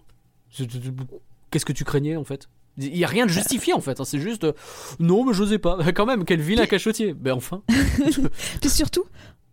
Qu'est-ce 1.51 1.65
que 1.67 1.73
tu 1.73 1.85
craignais 1.85 2.17
en 2.17 2.25
fait? 2.25 2.49
Il 2.79 2.97
y 2.97 3.05
a 3.05 3.09
rien 3.09 3.27
de 3.27 3.31
justifié 3.31 3.73
en 3.75 3.81
fait. 3.81 4.01
hein, 4.01 4.05
C'est 4.05 4.21
juste 4.21 4.45
euh, 4.45 4.53
non, 4.99 5.25
mais 5.25 5.33
j'osais 5.35 5.59
pas. 5.59 5.79
Quand 5.95 6.07
même, 6.07 6.25
quel 6.25 6.41
vilain 6.41 6.67
cachotier. 6.67 7.13
Ben 7.15 7.35
enfin. 7.35 7.63
Puis 8.61 8.71
surtout, 8.71 9.05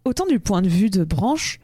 autant 0.05 0.25
du 0.25 0.39
point 0.39 0.61
de 0.61 0.69
vue 0.69 0.89
de 0.89 1.03
branche, 1.03 1.59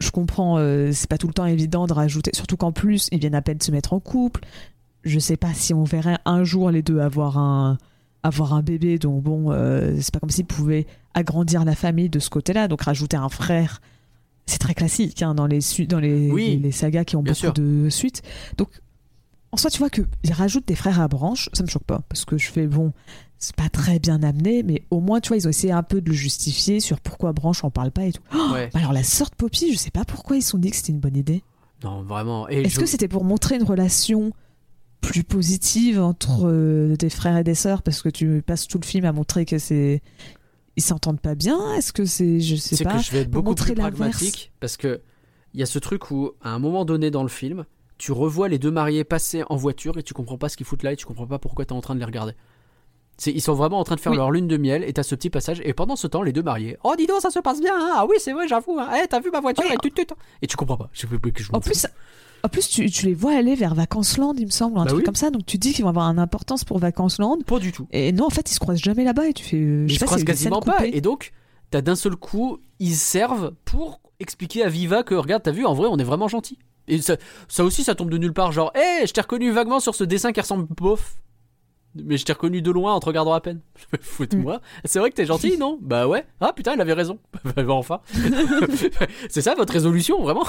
je 0.00 0.10
comprends, 0.10 0.58
euh, 0.58 0.90
c'est 0.92 1.08
pas 1.08 1.18
tout 1.18 1.28
le 1.28 1.32
temps 1.32 1.46
évident 1.46 1.86
de 1.86 1.92
rajouter, 1.92 2.32
surtout 2.34 2.56
qu'en 2.56 2.72
plus, 2.72 3.08
ils 3.12 3.20
viennent 3.20 3.34
à 3.34 3.42
peine 3.42 3.58
de 3.58 3.62
se 3.62 3.70
mettre 3.70 3.92
en 3.92 4.00
couple. 4.00 4.40
Je 5.04 5.18
sais 5.18 5.36
pas 5.36 5.54
si 5.54 5.72
on 5.72 5.84
verrait 5.84 6.18
un 6.24 6.44
jour 6.44 6.70
les 6.70 6.82
deux 6.82 6.98
avoir 6.98 7.38
un, 7.38 7.78
avoir 8.22 8.52
un 8.54 8.62
bébé, 8.62 8.98
donc 8.98 9.22
bon, 9.22 9.50
c'est 10.00 10.12
pas 10.12 10.18
comme 10.18 10.30
s'ils 10.30 10.46
pouvaient 10.46 10.86
agrandir 11.12 11.64
la 11.64 11.74
famille 11.74 12.08
de 12.08 12.18
ce 12.18 12.30
côté-là, 12.30 12.68
donc 12.68 12.82
rajouter 12.82 13.16
un 13.18 13.28
frère. 13.28 13.80
C'est 14.46 14.58
très 14.58 14.74
classique 14.74 15.22
hein, 15.22 15.34
dans, 15.34 15.46
les, 15.46 15.60
dans 15.88 16.00
les, 16.00 16.30
Oui, 16.30 16.48
les, 16.48 16.56
les 16.56 16.72
sagas 16.72 17.04
qui 17.04 17.16
ont 17.16 17.22
beaucoup 17.22 17.34
sûr. 17.34 17.52
de 17.54 17.88
suites. 17.90 18.22
Donc, 18.58 18.68
en 19.52 19.56
soi, 19.56 19.70
tu 19.70 19.78
vois 19.78 19.88
qu'ils 19.90 20.06
rajoutent 20.32 20.66
des 20.68 20.74
frères 20.74 21.00
à 21.00 21.08
branche, 21.08 21.48
ça 21.52 21.62
me 21.62 21.68
choque 21.68 21.84
pas, 21.84 22.02
parce 22.08 22.24
que 22.24 22.36
je 22.36 22.50
fais, 22.50 22.66
bon, 22.66 22.92
c'est 23.38 23.54
pas 23.56 23.68
très 23.68 23.98
bien 23.98 24.22
amené, 24.22 24.62
mais 24.62 24.82
au 24.90 25.00
moins, 25.00 25.20
tu 25.20 25.28
vois, 25.28 25.36
ils 25.36 25.46
ont 25.46 25.50
essayé 25.50 25.72
un 25.72 25.82
peu 25.82 26.00
de 26.00 26.08
le 26.10 26.14
justifier 26.14 26.80
sur 26.80 27.00
pourquoi 27.00 27.32
Branche 27.32 27.62
en 27.64 27.70
parle 27.70 27.90
pas 27.90 28.04
et 28.06 28.12
tout. 28.12 28.22
Ouais. 28.52 28.68
Bah 28.74 28.80
Alors, 28.80 28.92
la 28.92 29.02
sorte 29.04 29.34
Poppy, 29.36 29.72
je 29.72 29.78
sais 29.78 29.90
pas 29.90 30.04
pourquoi 30.04 30.36
ils 30.36 30.42
se 30.42 30.50
sont 30.50 30.58
dit 30.58 30.70
que 30.70 30.76
c'était 30.76 30.92
une 30.92 31.00
bonne 31.00 31.16
idée. 31.16 31.42
Non, 31.82 32.02
vraiment. 32.02 32.48
Est-ce 32.48 32.74
je- 32.74 32.80
que 32.80 32.86
c'était 32.86 33.08
pour 33.08 33.24
montrer 33.24 33.56
une 33.56 33.62
relation 33.64 34.32
plus 35.00 35.22
positive 35.24 36.00
entre 36.00 36.46
euh, 36.48 36.96
des 36.96 37.10
frères 37.10 37.36
et 37.36 37.44
des 37.44 37.54
sœurs? 37.54 37.82
Parce 37.82 38.02
que 38.02 38.08
tu 38.08 38.42
passes 38.44 38.66
tout 38.66 38.78
le 38.80 38.86
film 38.86 39.04
à 39.04 39.12
montrer 39.12 39.44
que 39.44 39.58
c'est. 39.58 40.02
Ils 40.76 40.82
s'entendent 40.82 41.20
pas 41.20 41.34
bien 41.34 41.74
Est-ce 41.74 41.92
que 41.92 42.04
c'est. 42.04 42.40
Je 42.40 42.56
sais 42.56 42.82
pas. 42.84 42.96
que 42.96 43.02
je 43.02 43.10
vais 43.12 43.20
être 43.20 43.30
beaucoup 43.30 43.54
plus 43.54 43.74
pragmatique 43.74 44.52
parce 44.60 44.76
que 44.76 45.00
il 45.52 45.60
y 45.60 45.62
a 45.62 45.66
ce 45.66 45.78
truc 45.78 46.10
où 46.10 46.32
à 46.42 46.50
un 46.50 46.58
moment 46.58 46.84
donné 46.84 47.10
dans 47.12 47.22
le 47.22 47.28
film, 47.28 47.64
tu 47.96 48.10
revois 48.10 48.48
les 48.48 48.58
deux 48.58 48.72
mariés 48.72 49.04
passer 49.04 49.44
en 49.48 49.56
voiture 49.56 49.98
et 49.98 50.02
tu 50.02 50.14
comprends 50.14 50.36
pas 50.38 50.48
ce 50.48 50.56
qu'ils 50.56 50.66
foutent 50.66 50.82
là 50.82 50.92
et 50.92 50.96
tu 50.96 51.06
comprends 51.06 51.26
pas 51.28 51.38
pourquoi 51.38 51.64
t'es 51.64 51.72
en 51.72 51.80
train 51.80 51.94
de 51.94 52.00
les 52.00 52.04
regarder. 52.04 52.32
Ils 53.26 53.40
sont 53.40 53.54
vraiment 53.54 53.78
en 53.78 53.84
train 53.84 53.94
de 53.94 54.00
faire 54.00 54.10
Oui. 54.10 54.18
leur 54.18 54.32
lune 54.32 54.48
de 54.48 54.56
miel 54.56 54.82
et 54.82 54.92
t'as 54.92 55.04
ce 55.04 55.14
petit 55.14 55.30
passage 55.30 55.60
et 55.64 55.72
pendant 55.72 55.94
ce 55.94 56.08
temps 56.08 56.22
les 56.22 56.32
deux 56.32 56.42
mariés 56.42 56.76
oh 56.82 56.94
dis 56.98 57.06
donc 57.06 57.20
ça 57.20 57.30
se 57.30 57.38
passe 57.38 57.60
bien 57.60 57.72
hein 57.72 57.92
ah 57.98 58.06
oui 58.10 58.16
c'est 58.18 58.32
vrai 58.32 58.48
j'avoue 58.48 58.76
hein. 58.80 58.90
Eh, 59.00 59.06
t'as 59.06 59.20
vu 59.20 59.30
ma 59.30 59.38
voiture? 59.40 59.62
Ouais. 59.64 59.74
et, 59.74 59.78
tut, 59.78 59.92
tut. 59.92 60.12
et 60.42 60.48
tu 60.48 60.56
comprends 60.56 60.76
pas 60.76 60.90
je, 60.92 61.06
que 61.06 61.42
je 61.44 61.52
m'en 61.52 61.58
En 61.58 61.60
plus, 61.60 61.86
en 62.44 62.48
plus 62.48 62.68
tu, 62.68 62.88
tu 62.90 63.06
les 63.06 63.14
vois 63.14 63.32
aller 63.36 63.54
vers 63.56 63.74
Vacances-Land, 63.74 64.34
il 64.38 64.46
me 64.46 64.50
semble, 64.50 64.76
ou 64.76 64.80
un 64.80 64.84
Bah 64.84 64.88
truc 64.90 64.98
oui. 65.00 65.04
comme 65.04 65.16
ça. 65.16 65.30
Donc 65.30 65.44
tu 65.46 65.58
dis 65.58 65.72
qu'ils 65.72 65.82
vont 65.82 65.90
avoir 65.90 66.06
une 66.10 66.18
importance 66.18 66.62
pour 66.64 66.78
Vacances-Land. 66.78 67.38
pas 67.46 67.58
du 67.58 67.72
tout 67.72 67.88
Et 67.92 68.12
non, 68.12 68.26
en 68.26 68.30
fait, 68.30 68.50
ils 68.50 68.54
se 68.54 68.60
croisent 68.60 68.80
jamais 68.82 69.02
là-bas 69.04 69.28
et 69.28 69.32
tu 69.32 69.44
fais. 69.44 69.56
euh, 69.56 69.88
je 69.88 69.94
ils 69.94 69.98
se 69.98 70.04
croisent 70.04 70.24
quasiment 70.24 70.60
pas 70.60 70.86
et 70.86 71.00
donc 71.00 71.32
t'as 71.70 71.80
d'un 71.80 71.96
seul 71.96 72.14
coup 72.16 72.58
ils 72.78 72.94
servent 72.94 73.52
pour 73.64 74.00
expliquer 74.20 74.62
à 74.62 74.68
Viva 74.68 75.02
que 75.02 75.14
regarde 75.14 75.42
t'as 75.42 75.50
vu 75.50 75.64
en 75.66 75.74
vrai 75.74 75.88
on 75.90 75.96
est 75.98 76.04
vraiment 76.04 76.28
gentil 76.28 76.58
et 76.86 77.00
ça, 77.02 77.16
ça 77.48 77.64
aussi 77.64 77.82
ça 77.82 77.94
tombe 77.94 78.10
de 78.10 78.18
nulle 78.18 78.32
part 78.34 78.52
genre 78.52 78.70
hé 78.76 79.06
je 79.06 79.12
t'ai 79.12 79.20
reconnu 79.22 79.50
vaguement 79.50 79.80
sur 79.80 79.94
ce 79.94 80.04
dessin 80.04 80.32
qui 80.32 80.40
ressemble 80.40 80.66
bof 80.76 81.16
mais 81.94 82.16
je 82.16 82.24
t'ai 82.24 82.32
reconnu 82.32 82.62
de 82.62 82.70
loin 82.70 82.94
en 82.94 83.00
te 83.00 83.06
regardant 83.06 83.32
à 83.32 83.40
peine. 83.40 83.60
Fouette-moi 84.00 84.60
c'est 84.84 84.98
vrai 84.98 85.10
que 85.10 85.16
t'es 85.16 85.26
gentil 85.26 85.56
non? 85.58 85.78
Bah 85.80 86.06
ouais. 86.06 86.26
Ah 86.40 86.52
putain 86.52 86.72
elle 86.74 86.80
avait 86.80 86.92
raison. 86.92 87.18
Bah 87.56 87.64
enfin. 87.68 88.00
C'est 89.28 89.42
ça 89.42 89.54
votre 89.54 89.72
résolution 89.72 90.22
vraiment? 90.22 90.44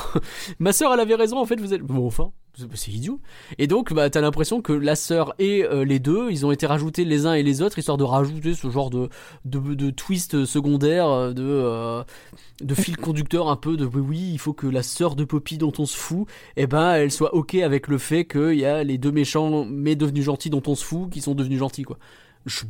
Ma 0.60 0.74
sœur 0.74 0.94
elle 0.94 1.00
avait 1.00 1.16
raison 1.16 1.38
en 1.38 1.46
fait 1.46 1.60
vous 1.60 1.74
êtes 1.74 1.82
bon 1.82 2.06
enfin 2.06 2.32
c'est- 2.58 2.66
c'est 2.76 2.92
idiot 2.92 3.20
et 3.58 3.68
donc 3.68 3.94
bah 3.94 4.10
t'as 4.10 4.22
l'impression 4.22 4.62
que 4.62 4.74
la 4.74 4.96
sœur 4.96 5.34
et 5.40 5.64
euh, 5.64 5.84
les 5.86 6.00
deux 6.00 6.30
ils 6.32 6.46
ont 6.46 6.52
été 6.52 6.66
rajoutés 6.66 7.06
les 7.06 7.26
uns 7.26 7.34
et 7.34 7.44
les 7.44 7.62
autres 7.62 7.78
histoire 7.80 7.98
de 7.98 8.04
rajouter 8.04 8.54
ce 8.54 8.70
genre 8.70 8.90
de 8.90 9.10
de, 9.46 9.60
de 9.74 9.90
twist 9.90 10.46
secondaire 10.46 11.08
euh, 11.08 11.34
de 11.34 11.44
euh, 11.44 12.04
de 12.62 12.74
fil 12.76 12.98
conducteur 12.98 13.50
un 13.50 13.56
peu 13.58 13.78
de 13.78 13.86
oui 13.86 14.02
oui 14.02 14.30
il 14.34 14.40
faut 14.40 14.54
que 14.54 14.68
la 14.68 14.84
sœur 14.84 15.16
de 15.16 15.24
Poppy 15.26 15.58
dont 15.58 15.74
on 15.80 15.86
se 15.86 15.98
fout 15.98 16.28
eh 16.56 16.68
ben 16.68 16.94
elle 16.94 17.12
soit 17.12 17.34
ok 17.36 17.56
avec 17.56 17.88
le 17.88 17.98
fait 17.98 18.26
qu'il 18.26 18.56
y 18.60 18.66
a 18.66 18.84
les 18.84 18.98
deux 18.98 19.12
méchants 19.12 19.66
mais 19.66 19.96
devenus 19.96 20.24
gentils 20.26 20.50
dont 20.50 20.64
on 20.68 20.76
se 20.76 20.84
fout 20.86 21.10
qui 21.10 21.22
sont 21.22 21.36
devenus 21.36 21.60
gentils 21.60 21.84
quoi 21.84 21.98
Je- 22.46 22.64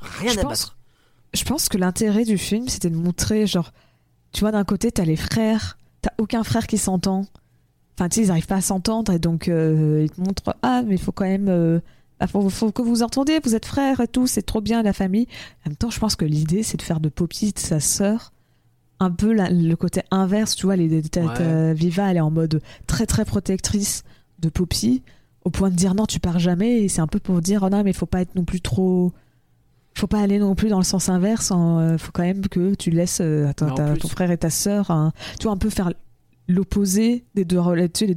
rien 0.00 0.32
Je 0.32 0.38
à 0.38 0.42
pense- 0.42 0.50
battre 0.66 0.76
Je 1.34 1.44
pense 1.44 1.68
que 1.70 1.78
l'intérêt 1.78 2.24
du 2.24 2.36
film, 2.36 2.68
c'était 2.68 2.90
de 2.90 2.96
montrer, 2.96 3.46
genre, 3.46 3.72
tu 4.34 4.40
vois, 4.40 4.50
d'un 4.52 4.64
côté, 4.64 4.92
t'as 4.92 5.04
les 5.06 5.16
frères, 5.16 5.78
t'as 6.02 6.10
aucun 6.18 6.44
frère 6.44 6.66
qui 6.66 6.76
s'entend. 6.76 7.24
Enfin, 7.98 8.08
tu 8.08 8.16
sais, 8.20 8.26
ils 8.26 8.30
arrivent 8.30 8.46
pas 8.46 8.56
à 8.56 8.60
s'entendre 8.60 9.12
et 9.12 9.18
donc 9.18 9.48
euh, 9.48 10.00
ils 10.04 10.10
te 10.10 10.20
montrent, 10.20 10.56
ah, 10.62 10.82
mais 10.86 10.94
il 10.94 11.00
faut 11.00 11.12
quand 11.12 11.24
même. 11.26 11.48
euh, 11.48 11.80
ah, 12.20 12.26
faut, 12.26 12.48
faut 12.50 12.70
que 12.72 12.82
vous 12.82 13.02
entendiez, 13.02 13.40
vous 13.42 13.54
êtes 13.54 13.66
frères 13.66 14.00
et 14.00 14.08
tout, 14.08 14.26
c'est 14.26 14.42
trop 14.42 14.60
bien 14.60 14.82
la 14.82 14.92
famille. 14.92 15.26
En 15.66 15.70
même 15.70 15.76
temps, 15.76 15.90
je 15.90 15.98
pense 15.98 16.14
que 16.16 16.24
l'idée, 16.24 16.62
c'est 16.62 16.76
de 16.76 16.82
faire 16.82 17.00
de 17.00 17.08
Poppy, 17.08 17.52
de 17.52 17.58
sa 17.58 17.80
sœur, 17.80 18.32
un 19.00 19.10
peu 19.10 19.32
la- 19.32 19.50
le 19.50 19.74
côté 19.74 20.02
inverse, 20.10 20.54
tu 20.54 20.66
vois. 20.66 20.76
Les, 20.76 21.02
t'as- 21.02 21.22
Ouais. 21.22 21.34
t'as 21.36 21.72
Viva, 21.74 22.10
elle 22.10 22.16
est 22.18 22.20
en 22.20 22.30
mode 22.30 22.62
très 22.86 23.06
très 23.06 23.24
protectrice 23.24 24.04
de 24.38 24.48
Poppy, 24.48 25.02
au 25.44 25.50
point 25.50 25.68
de 25.70 25.74
dire 25.74 25.94
non, 25.94 26.06
tu 26.06 26.20
pars 26.20 26.38
jamais. 26.38 26.82
Et 26.82 26.88
c'est 26.88 27.00
un 27.00 27.06
peu 27.08 27.18
pour 27.18 27.40
dire, 27.42 27.62
oh 27.64 27.68
non, 27.68 27.82
mais 27.82 27.90
il 27.90 27.96
faut 27.96 28.06
pas 28.06 28.20
être 28.22 28.34
non 28.36 28.44
plus 28.44 28.60
trop 28.60 29.12
faut 29.94 30.06
pas 30.06 30.20
aller 30.22 30.38
non 30.38 30.54
plus 30.54 30.68
dans 30.70 30.78
le 30.78 30.84
sens 30.84 31.10
inverse. 31.10 31.50
hein, 31.52 31.96
faut 31.98 32.12
quand 32.12 32.22
même 32.22 32.46
que 32.48 32.74
tu 32.74 32.90
laisses 32.90 33.18
euh, 33.20 33.52
ta- 33.52 33.66
ton 33.96 34.08
frère 34.08 34.30
et 34.30 34.38
ta 34.38 34.48
sœur, 34.48 34.90
hein, 34.90 35.12
tu 35.38 35.44
vois, 35.44 35.52
un 35.52 35.58
peu 35.58 35.68
faire 35.68 35.92
l'opposé 36.48 37.24
des 37.34 37.44
deux, 37.44 37.58
les 37.58 37.62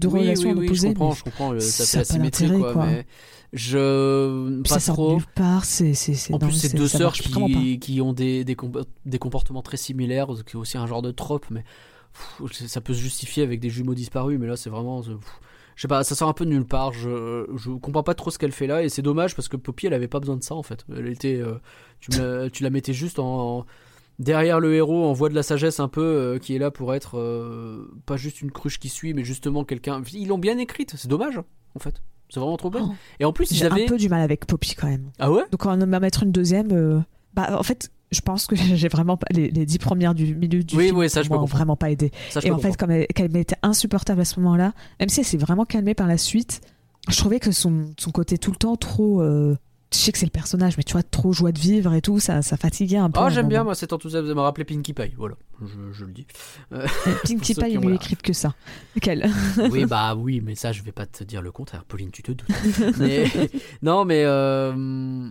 oui, 0.07 0.19
relations 0.19 0.49
oui, 0.51 0.55
oui, 0.57 0.65
je 0.67 0.71
opposées. 0.71 0.87
comprends, 0.89 1.09
mais 1.09 1.15
je 1.15 1.23
comprends. 1.23 1.53
euh, 1.53 1.59
Ça 1.59 1.85
fait 1.85 1.97
a 1.97 1.99
pas 2.01 2.01
asymétrie, 2.13 2.43
d'intérêt, 2.45 2.61
quoi, 2.61 2.73
quoi. 2.73 2.85
Mais 2.87 3.05
je. 3.53 4.61
Pas 4.63 4.69
ça 4.69 4.79
sort 4.79 4.95
trop. 4.95 5.13
nulle 5.13 5.25
part, 5.35 5.65
c'est. 5.65 5.93
En 6.33 6.39
plus, 6.39 6.51
c'est 6.51 6.75
deux 6.75 6.87
sœurs 6.87 7.13
pas. 7.13 7.17
qui, 7.47 7.79
qui 7.79 8.01
ont 8.01 8.13
des, 8.13 8.43
des, 8.43 8.55
compo- 8.55 8.85
des 9.05 9.19
comportements 9.19 9.61
très 9.61 9.77
similaires, 9.77 10.27
qui 10.45 10.53
est 10.53 10.59
aussi 10.59 10.77
un 10.77 10.87
genre 10.87 11.01
de 11.01 11.11
trope, 11.11 11.45
mais 11.49 11.63
pff, 12.41 12.67
ça 12.67 12.81
peut 12.81 12.93
se 12.93 12.99
justifier 12.99 13.43
avec 13.43 13.59
des 13.59 13.69
jumeaux 13.69 13.95
disparus, 13.95 14.37
mais 14.39 14.47
là, 14.47 14.55
c'est 14.57 14.69
vraiment. 14.69 14.99
euh, 15.01 15.15
pff, 15.15 15.39
je 15.75 15.81
sais 15.81 15.87
pas, 15.89 16.03
ça 16.05 16.15
sort 16.15 16.29
un 16.29 16.33
peu 16.33 16.45
de 16.45 16.49
nulle 16.51 16.65
part. 16.65 16.93
Je, 16.93 17.45
je 17.55 17.69
comprends 17.71 18.03
pas 18.03 18.13
trop 18.15 18.31
ce 18.31 18.37
qu'elle 18.39 18.53
fait 18.53 18.67
là, 18.67 18.81
et 18.83 18.89
c'est 18.89 19.01
dommage 19.01 19.35
parce 19.35 19.47
que 19.49 19.57
Poppy, 19.57 19.87
elle 19.87 19.93
avait 19.93 20.07
pas 20.07 20.19
besoin 20.21 20.37
de 20.37 20.43
ça 20.43 20.55
en 20.55 20.63
fait. 20.63 20.85
Elle 20.95 21.07
était, 21.09 21.35
euh, 21.35 21.55
tu, 21.99 22.11
me 22.17 22.43
la, 22.43 22.49
tu 22.49 22.63
la 22.63 22.69
mettais 22.69 22.93
juste 22.93 23.19
en, 23.19 23.59
en- 23.59 23.65
derrière 24.19 24.59
le 24.59 24.73
héros, 24.75 25.05
en 25.05 25.13
voie 25.13 25.29
de 25.29 25.35
la 25.35 25.43
sagesse 25.43 25.79
un 25.79 25.87
peu, 25.87 26.01
euh, 26.01 26.37
qui 26.39 26.55
est 26.55 26.59
là 26.59 26.71
pour 26.71 26.93
être 26.93 27.17
euh, 27.17 27.87
pas 28.05 28.17
juste 28.17 28.41
une 28.41 28.51
cruche 28.51 28.79
qui 28.79 28.89
suit, 28.89 29.13
mais 29.13 29.23
justement 29.23 29.63
quelqu'un. 29.63 30.01
Ils 30.13 30.27
l'ont 30.27 30.37
bien 30.37 30.57
écrite, 30.57 30.93
c'est 30.97 31.07
dommage 31.07 31.39
en 31.75 31.79
fait. 31.79 32.01
C'est 32.29 32.39
vraiment 32.39 32.57
trop 32.57 32.69
bien. 32.71 32.87
Oh. 32.89 32.95
Et 33.19 33.25
en 33.25 33.33
plus, 33.33 33.51
ils 33.51 33.55
J'ai 33.57 33.65
avaient. 33.65 33.83
un 33.83 33.87
peu 33.87 33.97
du 33.97 34.09
mal 34.09 34.21
avec 34.21 34.45
Poppy 34.47 34.73
quand 34.75 34.87
même. 34.87 35.11
Ah 35.19 35.31
ouais? 35.31 35.43
Donc 35.51 35.65
on 35.65 35.77
va 35.77 35.99
mettre 35.99 36.23
une 36.23 36.31
deuxième. 36.31 36.71
euh, 36.71 36.99
Bah 37.35 37.55
en 37.59 37.61
fait, 37.63 37.91
je 38.11 38.21
pense 38.21 38.47
que 38.47 38.55
j'ai 38.75 38.87
vraiment 38.87 39.15
pas 39.15 39.27
les, 39.31 39.49
les 39.51 39.65
dix 39.65 39.77
premières 39.77 40.15
du 40.15 40.35
milieu 40.35 40.63
du 40.63 40.75
Oui, 40.75 40.85
film 40.85 40.97
oui, 40.97 41.09
ça, 41.09 41.21
je 41.21 41.29
m'ont 41.29 41.45
vraiment 41.45 41.75
pas 41.75 41.91
aidé. 41.91 42.11
Ça, 42.31 42.39
je 42.39 42.47
Et 42.47 42.51
en 42.51 42.57
fait, 42.57 42.75
comme 42.77 42.89
elle, 42.91 43.05
qu'elle 43.07 43.31
m'était 43.31 43.57
insupportable 43.61 44.21
à 44.21 44.25
ce 44.25 44.39
moment-là, 44.39 44.73
même 44.99 45.09
si 45.09 45.19
elle 45.19 45.25
s'est 45.25 45.37
vraiment 45.37 45.65
calmée 45.65 45.93
par 45.93 46.07
la 46.07 46.17
suite, 46.17 46.61
je 47.09 47.17
trouvais 47.17 47.39
que 47.39 47.51
son, 47.51 47.91
son 47.99 48.09
côté 48.09 48.39
tout 48.39 48.49
le 48.51 48.57
temps 48.57 48.75
trop. 48.75 49.21
Euh, 49.95 49.99
je 49.99 50.03
sais 50.05 50.11
que 50.11 50.17
c'est 50.17 50.25
le 50.25 50.31
personnage, 50.31 50.77
mais 50.77 50.83
tu 50.83 50.93
vois, 50.93 51.03
trop 51.03 51.31
joie 51.33 51.51
de 51.51 51.59
vivre 51.59 51.93
et 51.93 52.01
tout, 52.01 52.19
ça, 52.19 52.41
ça 52.41 52.57
fatiguait 52.57 52.97
un 52.97 53.09
peu. 53.09 53.19
Ah, 53.19 53.25
un 53.25 53.29
j'aime 53.29 53.47
bien, 53.47 53.63
moi, 53.63 53.75
cet 53.75 53.93
enthousiasme. 53.93 54.27
Ça 54.27 54.33
m'a 54.33 54.43
rappelé 54.43 54.65
Pinkie 54.65 54.93
Pie, 54.93 55.13
voilà, 55.17 55.35
je, 55.61 55.67
je 55.93 56.05
le 56.05 56.11
dis. 56.11 56.27
Euh, 56.73 56.85
Pinkie 57.23 57.35
Pour 57.37 57.45
ceux 57.45 57.53
Pie 57.63 57.77
mieux 57.77 57.89
la- 57.89 57.95
écrite 57.95 58.21
que 58.21 58.33
ça. 58.33 58.53
Quelle 59.01 59.29
oui, 59.71 59.85
bah 59.89 60.15
oui, 60.15 60.41
mais 60.43 60.55
ça, 60.55 60.71
je 60.71 60.83
vais 60.83 60.91
pas 60.91 61.05
te 61.05 61.23
dire 61.23 61.41
le 61.41 61.51
contraire. 61.51 61.83
Pauline, 61.85 62.11
tu 62.11 62.21
te 62.23 62.31
doutes. 62.31 62.45
Mais- 62.99 63.25
non, 63.81 64.05
mais. 64.05 64.23
euh, 64.25 65.29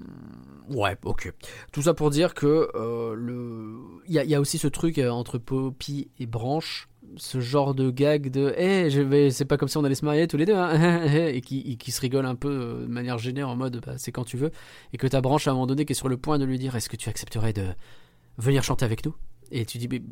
Ouais, 0.70 0.96
ok. 1.04 1.30
Tout 1.72 1.82
ça 1.82 1.92
pour 1.92 2.08
dire 2.08 2.32
que 2.32 2.70
euh, 2.74 3.14
le... 3.14 3.74
il 4.08 4.14
y, 4.14 4.18
a- 4.18 4.24
il 4.24 4.30
y 4.30 4.34
a 4.34 4.40
aussi 4.40 4.56
ce 4.56 4.66
truc 4.66 4.96
euh, 4.98 5.10
entre 5.10 5.36
Poppy 5.36 6.08
et 6.18 6.24
Branche, 6.24 6.88
ce 7.16 7.40
genre 7.40 7.74
de 7.74 7.90
gag 7.90 8.30
de 8.30 8.54
Eh, 8.56 8.90
je 8.90 9.00
vais... 9.00 9.30
c'est 9.30 9.44
pas 9.44 9.56
comme 9.56 9.68
si 9.68 9.76
on 9.76 9.84
allait 9.84 9.94
se 9.94 10.04
marier 10.04 10.26
tous 10.28 10.36
les 10.36 10.46
deux, 10.46 10.54
hein, 10.54 11.04
et, 11.28 11.40
qui, 11.40 11.60
et 11.60 11.76
qui 11.76 11.90
se 11.92 12.00
rigole 12.00 12.26
un 12.26 12.34
peu 12.34 12.48
euh, 12.48 12.80
de 12.82 12.86
manière 12.92 13.18
gênée 13.18 13.42
en 13.42 13.56
mode 13.56 13.80
bah, 13.84 13.94
c'est 13.96 14.12
quand 14.12 14.24
tu 14.24 14.36
veux, 14.36 14.50
et 14.92 14.96
que 14.96 15.06
ta 15.06 15.20
Branche 15.20 15.46
à 15.48 15.50
un 15.50 15.54
moment 15.54 15.66
donné 15.66 15.84
qui 15.84 15.92
est 15.92 15.96
sur 15.96 16.08
le 16.08 16.16
point 16.16 16.38
de 16.38 16.44
lui 16.44 16.58
dire 16.58 16.74
Est-ce 16.76 16.88
que 16.88 16.96
tu 16.96 17.08
accepterais 17.08 17.52
de 17.52 17.66
venir 18.38 18.62
chanter 18.62 18.84
avec 18.84 19.04
nous? 19.06 19.14
Et 19.50 19.64
tu 19.64 19.78
dis 19.78 19.88
Mais 19.88 20.02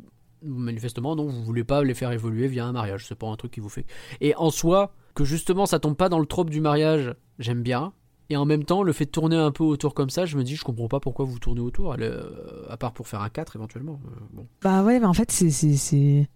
manifestement, 0.43 1.15
non, 1.17 1.27
vous 1.27 1.43
voulez 1.45 1.65
pas 1.65 1.85
les 1.85 1.95
faire 1.95 2.13
évoluer 2.13 2.49
via 2.49 2.67
un 2.67 2.73
mariage, 2.73 3.07
c'est 3.07 3.15
pas 3.15 3.29
un 3.29 3.37
truc 3.37 3.53
qui 3.53 3.61
vous 3.61 3.69
fait. 3.69 3.87
Et 4.21 4.35
en 4.37 4.51
soi, 4.51 4.93
que 5.15 5.25
justement 5.25 5.67
ça 5.67 5.79
tombe 5.79 5.97
pas 5.97 6.09
dans 6.09 6.19
le 6.19 6.27
trope 6.27 6.51
du 6.51 6.61
mariage, 6.61 7.15
j'aime 7.39 7.63
bien. 7.63 7.93
Et 8.31 8.37
en 8.37 8.47
même 8.47 8.65
temps, 8.65 8.83
le 8.83 8.93
fait 8.95 9.05
de 9.05 9.11
tourner 9.11 9.37
un 9.37 9.51
peu 9.51 9.63
autour 9.63 9.93
comme 9.93 10.09
ça, 10.09 10.25
je 10.25 10.39
me 10.39 10.43
dis, 10.43 10.57
je 10.57 10.65
comprends 10.65 10.89
pas 10.89 11.01
pourquoi 11.01 11.27
vous 11.27 11.39
tournez 11.39 11.61
autour, 11.61 11.95
euh, 11.99 12.65
à 12.71 12.79
part 12.79 12.95
pour 12.95 13.07
faire 13.07 13.21
un 13.21 13.29
4 13.29 13.57
éventuellement. 13.57 14.01
euh, 14.07 14.21
bon. 14.33 14.47
Bah 14.63 14.83
ouais, 14.83 14.99
mais 15.01 15.07
en 15.07 15.13
fait, 15.13 15.31
c'est. 15.31 16.29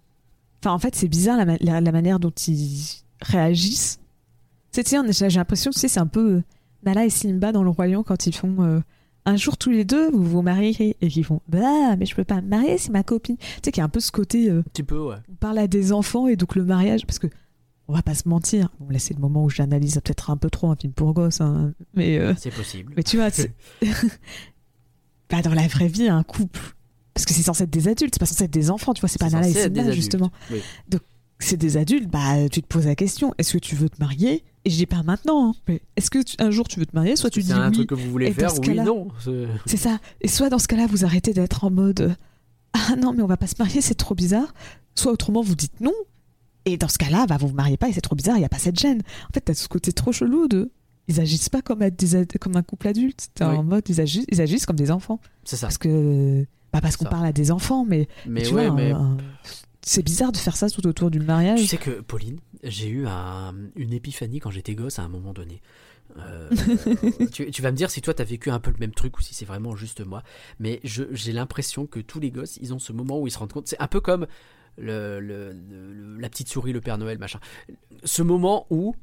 Enfin, 0.62 0.72
en 0.74 0.78
fait, 0.78 0.94
c'est 0.94 1.08
bizarre 1.08 1.36
la, 1.36 1.44
ma- 1.44 1.56
la- 1.60 1.80
la 1.80 1.92
manière 1.92 2.20
dont 2.20 2.30
ils 2.30 3.02
réagissent. 3.20 3.98
Tu 4.72 4.82
sais, 4.84 5.30
j'ai 5.30 5.38
l'impression 5.38 5.70
que 5.70 5.78
c'est 5.78 5.98
un 5.98 6.06
peu 6.06 6.34
euh, 6.36 6.42
Nala 6.84 7.04
et 7.06 7.10
Simba 7.10 7.52
dans 7.52 7.62
le 7.62 7.70
royaume 7.70 8.04
quand 8.04 8.26
ils 8.26 8.34
font. 8.34 8.62
euh, 8.62 8.80
un 9.28 9.36
jour 9.36 9.56
tous 9.56 9.70
les 9.70 9.84
deux, 9.84 10.08
vous 10.12 10.22
vous 10.22 10.42
mariez 10.42 10.96
et 11.00 11.08
qu'ils 11.08 11.24
font 11.24 11.40
Bah, 11.48 11.96
mais 11.96 12.06
je 12.06 12.14
peux 12.14 12.22
pas 12.24 12.40
me 12.40 12.48
marier, 12.48 12.78
c'est 12.78 12.90
ma 12.92 13.02
copine. 13.02 13.36
Tu 13.38 13.44
sais, 13.64 13.72
qu'il 13.72 13.78
y 13.78 13.82
a 13.82 13.84
un 13.84 13.88
peu 13.88 13.98
ce 14.00 14.12
côté. 14.12 14.48
euh, 14.50 14.60
Un 14.60 14.62
petit 14.62 14.82
peu, 14.84 14.98
ouais. 15.00 15.16
on 15.30 15.34
parle 15.34 15.58
à 15.58 15.66
des 15.66 15.92
enfants 15.92 16.28
et 16.28 16.36
donc 16.36 16.54
le 16.56 16.64
mariage, 16.64 17.06
parce 17.06 17.18
que. 17.18 17.26
On 17.88 17.94
va 17.94 18.02
pas 18.02 18.14
se 18.14 18.28
mentir. 18.28 18.68
Bon, 18.80 18.88
là, 18.90 18.98
c'est 18.98 19.14
le 19.14 19.20
moment 19.20 19.44
où 19.44 19.48
j'analyse 19.50 19.94
peut-être 20.02 20.30
un 20.30 20.36
peu 20.36 20.50
trop 20.50 20.70
un 20.72 20.76
film 20.76 20.92
pour 20.92 21.12
gosses, 21.14 21.40
hein, 21.40 21.72
mais. 21.94 22.18
euh, 22.18 22.34
C'est 22.36 22.50
possible. 22.50 22.92
mais 22.96 23.04
tu 23.04 23.16
vois, 23.16 23.28
bah, 25.30 25.42
dans 25.42 25.54
la 25.54 25.66
vraie 25.68 25.88
vie, 25.88 26.08
un 26.08 26.22
couple. 26.22 26.60
Parce 27.16 27.24
que 27.24 27.32
c'est 27.32 27.42
censé 27.42 27.64
être 27.64 27.70
des 27.70 27.88
adultes, 27.88 28.14
c'est 28.14 28.20
pas 28.20 28.26
censé 28.26 28.44
être 28.44 28.50
des 28.52 28.70
enfants, 28.70 28.92
tu 28.92 29.00
vois, 29.00 29.08
c'est 29.08 29.18
pas 29.18 29.30
Nala 29.30 29.48
et 29.48 29.52
Simba, 29.54 29.90
justement. 29.90 30.30
Oui. 30.50 30.60
C'est 31.38 31.56
des 31.56 31.76
adultes, 31.78 32.10
bah 32.10 32.48
tu 32.50 32.60
te 32.62 32.66
poses 32.66 32.84
la 32.86 32.94
question, 32.94 33.34
est-ce 33.38 33.54
que 33.54 33.58
tu 33.58 33.74
veux 33.74 33.88
te 33.90 33.98
marier? 34.00 34.44
Et 34.66 34.70
je 34.70 34.76
dis 34.76 34.86
pas 34.86 35.02
maintenant, 35.02 35.50
hein, 35.50 35.54
mais 35.68 35.80
est-ce 35.96 36.10
que 36.10 36.22
tu- 36.22 36.36
un 36.38 36.50
jour 36.50 36.66
tu 36.68 36.78
veux 36.78 36.86
te 36.86 36.94
marier? 36.94 37.16
Soit 37.16 37.30
tu 37.30 37.40
dis 37.42 37.52
un 37.52 37.68
oui, 37.68 37.72
truc 37.74 37.88
que 37.88 37.94
vous 37.94 38.10
voulez 38.10 38.32
faire, 38.32 38.50
oui, 38.60 38.74
non. 38.76 39.08
c'est- 39.66 39.76
ça. 39.76 39.98
Et 40.20 40.28
soit 40.28 40.48
dans 40.50 40.58
ce 40.58 40.66
cas-là, 40.68 40.86
vous 40.86 41.04
arrêtez 41.04 41.32
d'être 41.32 41.64
en 41.64 41.70
mode 41.70 42.00
euh, 42.00 42.14
Ah 42.74 42.96
non, 42.96 43.12
mais 43.14 43.22
on 43.22 43.26
va 43.26 43.36
pas 43.38 43.46
se 43.46 43.54
marier, 43.58 43.80
c'est 43.80 43.94
trop 43.94 44.14
bizarre. 44.14 44.52
Soit 44.94 45.12
autrement, 45.12 45.40
vous 45.42 45.54
dites 45.54 45.80
non. 45.80 45.92
Et 46.66 46.76
dans 46.76 46.88
ce 46.88 46.98
cas-là, 46.98 47.26
bah, 47.26 47.36
vous 47.38 47.48
vous 47.48 47.54
mariez 47.54 47.76
pas 47.78 47.88
et 47.88 47.92
c'est 47.92 48.00
trop 48.02 48.16
bizarre, 48.16 48.36
il 48.38 48.42
y 48.42 48.44
a 48.44 48.48
pas 48.50 48.58
cette 48.58 48.78
gêne. 48.78 49.02
En 49.30 49.32
fait, 49.32 49.40
t'as 49.40 49.54
ce 49.54 49.68
côté 49.68 49.92
trop 49.92 50.12
chelou 50.12 50.48
de. 50.48 50.70
Ils 51.08 51.20
agissent 51.20 51.48
pas 51.48 51.62
comme, 51.62 51.82
être 51.82 51.96
des 51.96 52.26
comme 52.38 52.56
un 52.56 52.62
couple 52.62 52.88
adulte. 52.88 53.28
T'es 53.34 53.44
Oui. 53.44 53.56
en 53.56 53.62
mode, 53.62 53.84
ils 53.88 54.00
agissent, 54.00 54.26
ils 54.32 54.40
agissent 54.40 54.66
comme 54.66 54.76
des 54.76 54.90
enfants. 54.90 55.20
C'est 55.44 55.56
ça. 55.56 55.66
Parce 55.68 55.78
que. 55.78 56.44
Bah 56.76 56.80
parce 56.82 56.96
qu'on 56.96 57.04
parle 57.06 57.26
à 57.26 57.32
des 57.32 57.50
enfants, 57.50 57.84
mais, 57.84 58.08
Mais 58.26 58.42
tu 58.42 58.54
ouais, 58.54 58.66
vois, 58.68 58.76
mais. 58.76 58.90
un- 58.92 59.16
c'est 59.82 60.02
bizarre 60.02 60.32
de 60.32 60.36
faire 60.36 60.56
ça 60.56 60.68
tout 60.68 60.84
autour 60.86 61.10
du 61.10 61.18
Tu 61.20 61.24
mariage. 61.24 61.64
sais 61.66 61.76
que, 61.76 62.00
Pauline, 62.00 62.38
j'ai 62.64 62.88
eu 62.88 63.06
un- 63.06 63.54
une 63.76 63.92
épiphanie 63.92 64.40
quand 64.40 64.50
j'étais 64.50 64.74
gosse 64.74 64.98
à 64.98 65.02
un 65.02 65.08
moment 65.08 65.32
donné. 65.32 65.62
Euh, 66.18 66.48
tu, 67.32 67.50
tu 67.50 67.62
vas 67.62 67.70
me 67.70 67.76
dire 67.76 67.90
si 67.90 68.00
toi 68.00 68.14
t'as 68.14 68.24
vécu 68.24 68.50
un 68.50 68.58
peu 68.60 68.70
le 68.70 68.78
même 68.78 68.92
truc 68.92 69.18
ou 69.18 69.22
si 69.22 69.34
c'est 69.34 69.44
vraiment 69.44 69.76
juste 69.76 70.04
moi. 70.04 70.22
Mais 70.58 70.80
j'ai 70.82 71.32
l'impression 71.32 71.86
que 71.86 72.00
tous 72.00 72.20
les 72.20 72.30
gosses, 72.30 72.58
ils 72.60 72.72
ont 72.74 72.78
ce 72.78 72.92
moment 72.92 73.20
où 73.20 73.26
ils 73.26 73.30
se 73.30 73.38
rendent 73.38 73.52
compte. 73.52 73.68
C'est 73.68 73.80
un 73.80 73.88
peu 73.88 74.00
comme 74.00 74.26
le, 74.78 75.20
le- 75.20 75.52
le- 75.52 75.92
le- 75.94 76.18
la 76.18 76.28
petite 76.28 76.48
souris, 76.48 76.72
le 76.72 76.80
Père 76.80 76.98
Noël, 76.98 77.18
machin. 77.18 77.40
Ce 78.04 78.22
moment 78.22 78.66
où, 78.70 78.94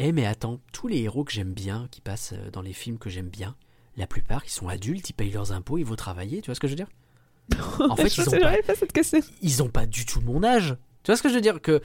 eh 0.00 0.12
mais 0.12 0.26
attends, 0.26 0.60
tous 0.72 0.88
les 0.88 0.98
héros 0.98 1.24
que 1.24 1.32
j'aime 1.32 1.52
bien, 1.52 1.86
qui 1.90 2.00
passent 2.00 2.34
euh, 2.36 2.50
dans 2.50 2.62
les 2.62 2.72
films 2.72 2.98
que 2.98 3.08
j'aime 3.10 3.28
bien, 3.28 3.54
la 3.96 4.06
plupart, 4.06 4.42
ils 4.44 4.50
sont 4.50 4.68
adultes, 4.68 5.10
ils 5.10 5.14
payent 5.14 5.32
leurs 5.32 5.52
impôts, 5.52 5.78
ils 5.78 5.84
vont 5.84 5.96
travailler. 5.96 6.40
Tu 6.40 6.46
vois 6.46 6.54
ce 6.54 6.60
que 6.60 6.66
je 6.68 6.72
veux 6.72 6.76
dire? 6.76 6.88
En 7.88 7.96
fait, 7.96 8.08
je 8.14 8.22
ils 8.22 8.28
ont 8.28 8.40
pas, 8.40 8.74
cette 8.74 8.92
question. 8.92 9.20
ils 9.42 9.62
ont 9.62 9.68
pas 9.68 9.86
du 9.86 10.04
tout 10.04 10.20
mon 10.20 10.42
âge. 10.44 10.76
Tu 11.04 11.10
vois 11.12 11.16
ce 11.16 11.22
que 11.22 11.28
je 11.30 11.34
veux 11.34 11.40
dire 11.40 11.60
que 11.62 11.80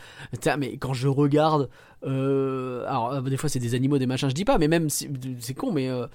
mais 0.58 0.78
quand 0.78 0.94
je 0.94 1.08
regarde 1.08 1.70
euh, 2.06 2.84
alors 2.88 3.14
euh, 3.14 3.22
des 3.22 3.38
fois 3.38 3.48
c'est 3.50 3.60
des 3.60 3.76
animaux 3.76 3.98
des 3.98 4.08
machins 4.08 4.28
je 4.30 4.34
dis 4.36 4.44
pas 4.44 4.58
mais 4.58 4.68
même 4.68 4.90
c'est 4.90 5.10
c'est 5.40 5.54
con 5.54 5.72
mais 5.72 5.88
euh, 5.88 6.08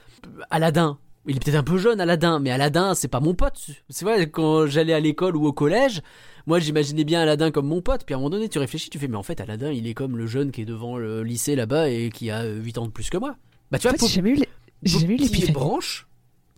Aladdin 0.50 0.98
il 1.26 1.36
est 1.36 1.40
peut-être 1.42 1.54
un 1.56 1.62
peu 1.62 1.78
jeune 1.78 2.00
Aladdin 2.00 2.38
mais 2.40 2.50
Aladdin 2.50 2.94
c'est 2.94 3.08
pas 3.08 3.20
mon 3.20 3.32
pote 3.34 3.70
c'est 3.88 4.04
vrai 4.04 4.28
quand 4.28 4.66
j'allais 4.66 4.92
à 4.92 5.00
l'école 5.00 5.36
ou 5.36 5.46
au 5.46 5.52
collège 5.54 6.02
moi 6.46 6.58
j'imaginais 6.58 7.04
bien 7.04 7.20
Aladdin 7.22 7.50
comme 7.50 7.66
mon 7.68 7.80
pote 7.80 8.02
puis 8.04 8.14
à 8.14 8.18
un 8.18 8.20
moment 8.20 8.30
donné 8.30 8.50
tu 8.50 8.58
réfléchis 8.58 8.90
tu 8.90 8.98
fais 8.98 9.08
mais 9.08 9.16
en 9.16 9.22
fait 9.22 9.40
Aladdin 9.40 9.70
il 9.72 9.86
est 9.86 9.94
comme 9.94 10.18
le 10.18 10.26
jeune 10.26 10.50
qui 10.50 10.62
est 10.62 10.66
devant 10.66 10.98
le 10.98 11.22
lycée 11.22 11.56
là-bas 11.56 11.88
et 11.88 12.10
qui 12.10 12.30
a 12.30 12.44
8 12.44 12.76
ans 12.78 12.86
de 12.86 12.90
plus 12.92 13.08
que 13.08 13.16
moi 13.16 13.36
bah 13.70 13.78
tu 13.78 13.88
En 13.88 13.92
vois 13.92 14.06
j'ai 14.08 14.14
jamais 14.16 14.30
eu 14.30 14.34
les- 14.34 14.48
j'ai 14.82 14.98
jamais 14.98 15.14
eu 15.14 15.16
Poppy 15.16 15.24
et 15.24 15.28
l'épiphanie. 15.32 15.52
Branche, 15.52 16.06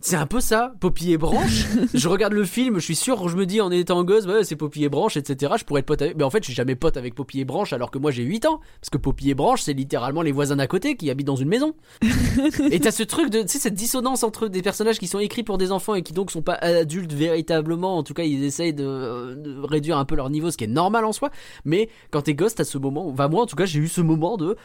c'est 0.01 0.15
un 0.15 0.25
peu 0.25 0.39
ça. 0.39 0.73
Poppy 0.79 1.11
et 1.11 1.17
Branche. 1.17 1.65
je 1.93 2.07
regarde 2.07 2.33
le 2.33 2.43
film, 2.43 2.75
je 2.75 2.85
suis 2.85 2.95
sûr, 2.95 3.29
je 3.29 3.35
me 3.35 3.45
dis 3.45 3.61
en 3.61 3.71
étant 3.71 4.03
gosse, 4.03 4.25
ouais, 4.25 4.43
c'est 4.43 4.55
Poppy 4.55 4.83
et 4.83 4.89
Branche, 4.89 5.17
etc. 5.17 5.53
Je 5.57 5.63
pourrais 5.63 5.81
être 5.81 5.85
pote 5.85 6.01
avec. 6.01 6.17
Mais 6.17 6.23
en 6.23 6.29
fait, 6.29 6.39
je 6.39 6.45
suis 6.45 6.53
jamais 6.53 6.75
pote 6.75 6.97
avec 6.97 7.15
Poppy 7.15 7.39
et 7.39 7.45
Branche 7.45 7.73
alors 7.73 7.91
que 7.91 7.97
moi 7.97 8.11
j'ai 8.11 8.23
8 8.23 8.45
ans. 8.45 8.59
Parce 8.79 8.89
que 8.89 8.97
Poppy 8.97 9.29
et 9.29 9.33
Branche, 9.33 9.61
c'est 9.61 9.73
littéralement 9.73 10.21
les 10.21 10.31
voisins 10.31 10.55
d'à 10.55 10.67
côté 10.67 10.95
qui 10.95 11.09
habitent 11.09 11.27
dans 11.27 11.35
une 11.35 11.49
maison. 11.49 11.75
et 12.71 12.79
t'as 12.79 12.91
ce 12.91 13.03
truc 13.03 13.29
de. 13.29 13.41
Tu 13.41 13.47
sais, 13.47 13.59
cette 13.59 13.73
dissonance 13.73 14.23
entre 14.23 14.47
des 14.47 14.61
personnages 14.61 14.99
qui 14.99 15.07
sont 15.07 15.19
écrits 15.19 15.43
pour 15.43 15.57
des 15.57 15.71
enfants 15.71 15.95
et 15.95 16.03
qui 16.03 16.13
donc 16.13 16.31
sont 16.31 16.41
pas 16.41 16.55
adultes 16.55 17.13
véritablement. 17.13 17.97
En 17.97 18.03
tout 18.03 18.13
cas, 18.13 18.23
ils 18.23 18.43
essayent 18.43 18.73
de, 18.73 19.35
de 19.35 19.59
réduire 19.61 19.97
un 19.97 20.05
peu 20.05 20.15
leur 20.15 20.29
niveau, 20.29 20.51
ce 20.51 20.57
qui 20.57 20.63
est 20.63 20.67
normal 20.67 21.05
en 21.05 21.13
soi. 21.13 21.31
Mais 21.65 21.89
quand 22.09 22.23
t'es 22.23 22.33
gosse, 22.33 22.55
t'as 22.55 22.63
ce 22.63 22.77
moment. 22.77 23.07
Enfin, 23.07 23.27
moi 23.27 23.43
en 23.43 23.45
tout 23.45 23.55
cas, 23.55 23.65
j'ai 23.65 23.79
eu 23.79 23.87
ce 23.87 24.01
moment 24.01 24.37
de. 24.37 24.55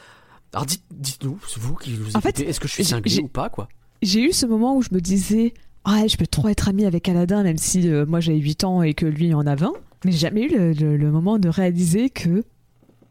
Alors 0.52 0.64
dites, 0.64 0.84
dites-nous, 0.90 1.38
c'est 1.46 1.60
vous 1.60 1.74
qui 1.74 1.92
vous 1.92 2.16
En 2.16 2.20
fait, 2.20 2.30
écoutez, 2.30 2.48
est-ce 2.48 2.60
que 2.60 2.68
je 2.68 2.72
suis 2.72 2.84
cinglé 2.84 3.20
ou 3.20 3.28
pas, 3.28 3.50
quoi? 3.50 3.68
J'ai 4.02 4.22
eu 4.22 4.32
ce 4.32 4.46
moment 4.46 4.76
où 4.76 4.82
je 4.82 4.88
me 4.92 5.00
disais 5.00 5.54
Ah, 5.84 6.06
je 6.06 6.16
peux 6.16 6.26
trop 6.26 6.48
être 6.48 6.68
amie 6.68 6.84
avec 6.86 7.08
Aladdin, 7.08 7.42
même 7.42 7.58
si 7.58 7.88
euh, 7.88 8.04
moi 8.06 8.20
j'ai 8.20 8.36
8 8.36 8.64
ans 8.64 8.82
et 8.82 8.94
que 8.94 9.06
lui 9.06 9.32
en 9.34 9.46
a 9.46 9.54
20. 9.54 9.72
Mais 10.04 10.12
j'ai 10.12 10.18
jamais 10.18 10.42
eu 10.42 10.48
le, 10.56 10.72
le- 10.72 10.96
le 10.96 11.10
moment 11.10 11.38
de 11.38 11.48
réaliser 11.48 12.10
que 12.10 12.44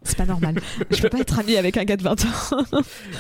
c'est 0.04 0.18
pas 0.18 0.26
normal. 0.26 0.56
je 0.92 1.02
peux 1.02 1.10
pas 1.10 1.20
être 1.20 1.40
amie 1.40 1.56
avec 1.58 1.78
un 1.78 1.84
gars 1.84 1.98
de 1.98 2.04
20 2.04 2.26
ans. 2.26 2.58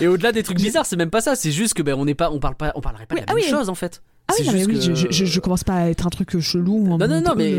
Et 0.01 0.07
au-delà 0.07 0.31
des 0.31 0.43
trucs 0.43 0.57
bizarres, 0.57 0.85
c'est 0.85 0.95
même 0.95 1.09
pas 1.09 1.21
ça. 1.21 1.35
C'est 1.35 1.51
juste 1.51 1.73
que 1.73 1.81
ben 1.81 1.95
on 1.95 2.05
n'est 2.05 2.13
pas, 2.15 2.29
on 2.31 2.39
parle 2.39 2.55
pas, 2.55 2.71
on 2.75 2.81
parlerait 2.81 3.07
pas 3.07 3.15
Oui, 3.15 3.21
de 3.21 3.25
la 3.25 3.31
ah 3.31 3.35
même 3.35 3.43
oui. 3.43 3.49
chose 3.49 3.69
en 3.69 3.75
fait. 3.75 4.01
Ah 4.27 4.33
oui, 4.39 4.43
C'est 4.45 4.45
non, 4.45 4.51
mais 4.53 4.57
juste 4.59 4.69
oui, 4.87 4.93
que- 4.93 5.11
je, 5.11 5.11
je, 5.11 5.25
je 5.25 5.39
commence 5.39 5.63
pas 5.63 5.75
à 5.75 5.89
être 5.89 6.07
un 6.07 6.09
truc 6.09 6.39
chelou. 6.39 6.91
en 6.91 6.97
Non, 6.97 7.07
non, 7.07 7.21
non, 7.21 7.33
mais 7.37 7.53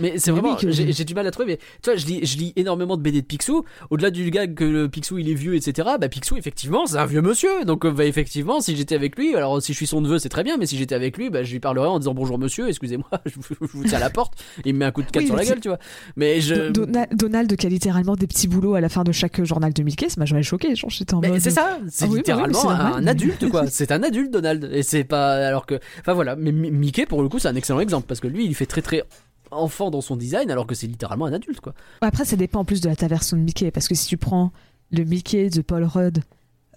Mais 0.00 0.18
c'est 0.18 0.30
vraiment, 0.30 0.50
oui, 0.50 0.56
que- 0.60 0.70
j'ai 0.70 1.04
du 1.04 1.14
mal 1.14 1.26
à 1.26 1.30
trouver. 1.30 1.52
Mais 1.52 1.58
tu 1.82 1.90
vois, 1.90 1.96
je 1.96 2.06
lis, 2.06 2.20
je 2.26 2.36
lis 2.36 2.52
énormément 2.56 2.96
de 2.98 3.02
BD 3.02 3.22
de 3.22 3.26
Picsou. 3.26 3.64
Au-delà 3.90 4.10
du 4.10 4.30
gag 4.30 4.54
que 4.54 4.64
le 4.64 4.88
Picsou 4.88 5.18
il 5.18 5.30
est 5.30 5.34
vieux, 5.34 5.54
etc. 5.54 5.88
Bah 5.98 6.08
Picsou 6.08 6.36
effectivement, 6.36 6.84
c'est 6.86 6.98
un 6.98 7.06
vieux 7.06 7.22
monsieur. 7.22 7.64
Donc 7.64 7.86
euh, 7.86 7.90
bah, 7.92 8.04
effectivement, 8.04 8.60
si 8.60 8.76
j'étais 8.76 8.94
avec 8.94 9.16
lui, 9.16 9.34
alors 9.34 9.62
si 9.62 9.72
je 9.72 9.76
suis 9.78 9.86
son 9.86 10.00
neveu, 10.02 10.18
c'est 10.18 10.28
très 10.28 10.42
bien. 10.44 10.58
Mais 10.58 10.66
si 10.66 10.76
j'étais 10.76 10.94
avec 10.94 11.16
lui, 11.16 11.30
bah 11.30 11.42
je 11.44 11.52
lui 11.52 11.60
parlerais 11.60 11.88
en 11.88 11.98
disant 11.98 12.12
bonjour 12.14 12.38
monsieur, 12.38 12.68
excusez-moi, 12.68 13.08
je 13.26 13.32
vous, 13.60 13.84
tiens 13.84 13.96
à 13.96 14.00
la 14.00 14.10
porte. 14.10 14.34
Il 14.66 14.74
me 14.74 14.80
met 14.80 14.84
un 14.84 14.90
coup 14.92 15.02
de 15.02 15.10
canne 15.10 15.22
Oui, 15.22 15.26
sur 15.28 15.36
la 15.36 15.44
gueule, 15.46 15.60
tu 15.60 15.68
vois. 15.68 15.78
Mais 16.16 16.40
je. 16.42 16.70
Do- 16.70 16.84
Dona- 16.84 17.06
Donald 17.12 17.56
qui 17.56 17.66
a 17.66 17.70
littéralement 17.70 18.16
des 18.16 18.26
petits 18.26 18.48
boulots 18.48 18.74
à 18.74 18.80
la 18.82 18.88
fin 18.90 19.02
de 19.02 19.12
chaque 19.12 19.42
journal 19.44 19.72
de 19.72 19.82
Mickey, 19.82 20.08
ça 20.10 20.16
m'a 20.18 20.26
jamais 20.26 20.42
choqué. 20.42 20.74
Genre, 20.76 20.90
j'étais 20.90 21.14
en 21.14 21.20
mode. 21.22 21.38
c'est 21.38 21.50
ça, 21.50 21.78
c'est 21.90 22.04
Ah 22.04 22.14
littéralement 22.14 22.68
un 22.70 23.06
adulte 23.06 23.48
quoi. 23.48 23.66
C'est 23.68 23.92
un 23.92 24.02
adulte 24.02 24.30
Donald 24.30 24.68
et 24.72 24.82
c'est 24.82 25.04
pas 25.04 25.32
alors 25.46 25.64
que 25.66 25.78
enfin 26.02 26.12
voilà, 26.12 26.36
mais 26.36 26.52
Mi- 26.52 26.70
Mickey 26.70 27.06
pour 27.06 27.22
le 27.22 27.28
coup 27.30 27.38
c'est 27.38 27.48
un 27.48 27.54
excellent 27.56 27.80
exemple 27.80 28.06
parce 28.06 28.20
que 28.20 28.28
lui 28.28 28.44
il 28.44 28.54
fait 28.54 28.66
très 28.66 28.82
très 28.82 29.02
enfant 29.50 29.90
dans 29.90 30.00
son 30.00 30.16
design 30.16 30.50
alors 30.50 30.66
que 30.66 30.74
c'est 30.74 30.86
littéralement 30.86 31.26
un 31.26 31.32
adulte 31.32 31.60
quoi. 31.60 31.74
Après, 32.00 32.24
ça 32.24 32.36
dépend 32.36 32.60
en 32.60 32.64
plus 32.64 32.80
de 32.80 32.88
la 32.88 32.96
ta 32.96 33.06
version 33.08 33.36
de 33.36 33.42
Mickey, 33.42 33.70
parce 33.70 33.88
que 33.88 33.94
si 33.94 34.06
tu 34.06 34.16
prends 34.16 34.50
le 34.90 35.04
Mickey 35.04 35.48
de 35.50 35.60
Paul 35.62 35.84
Rudd, 35.84 36.18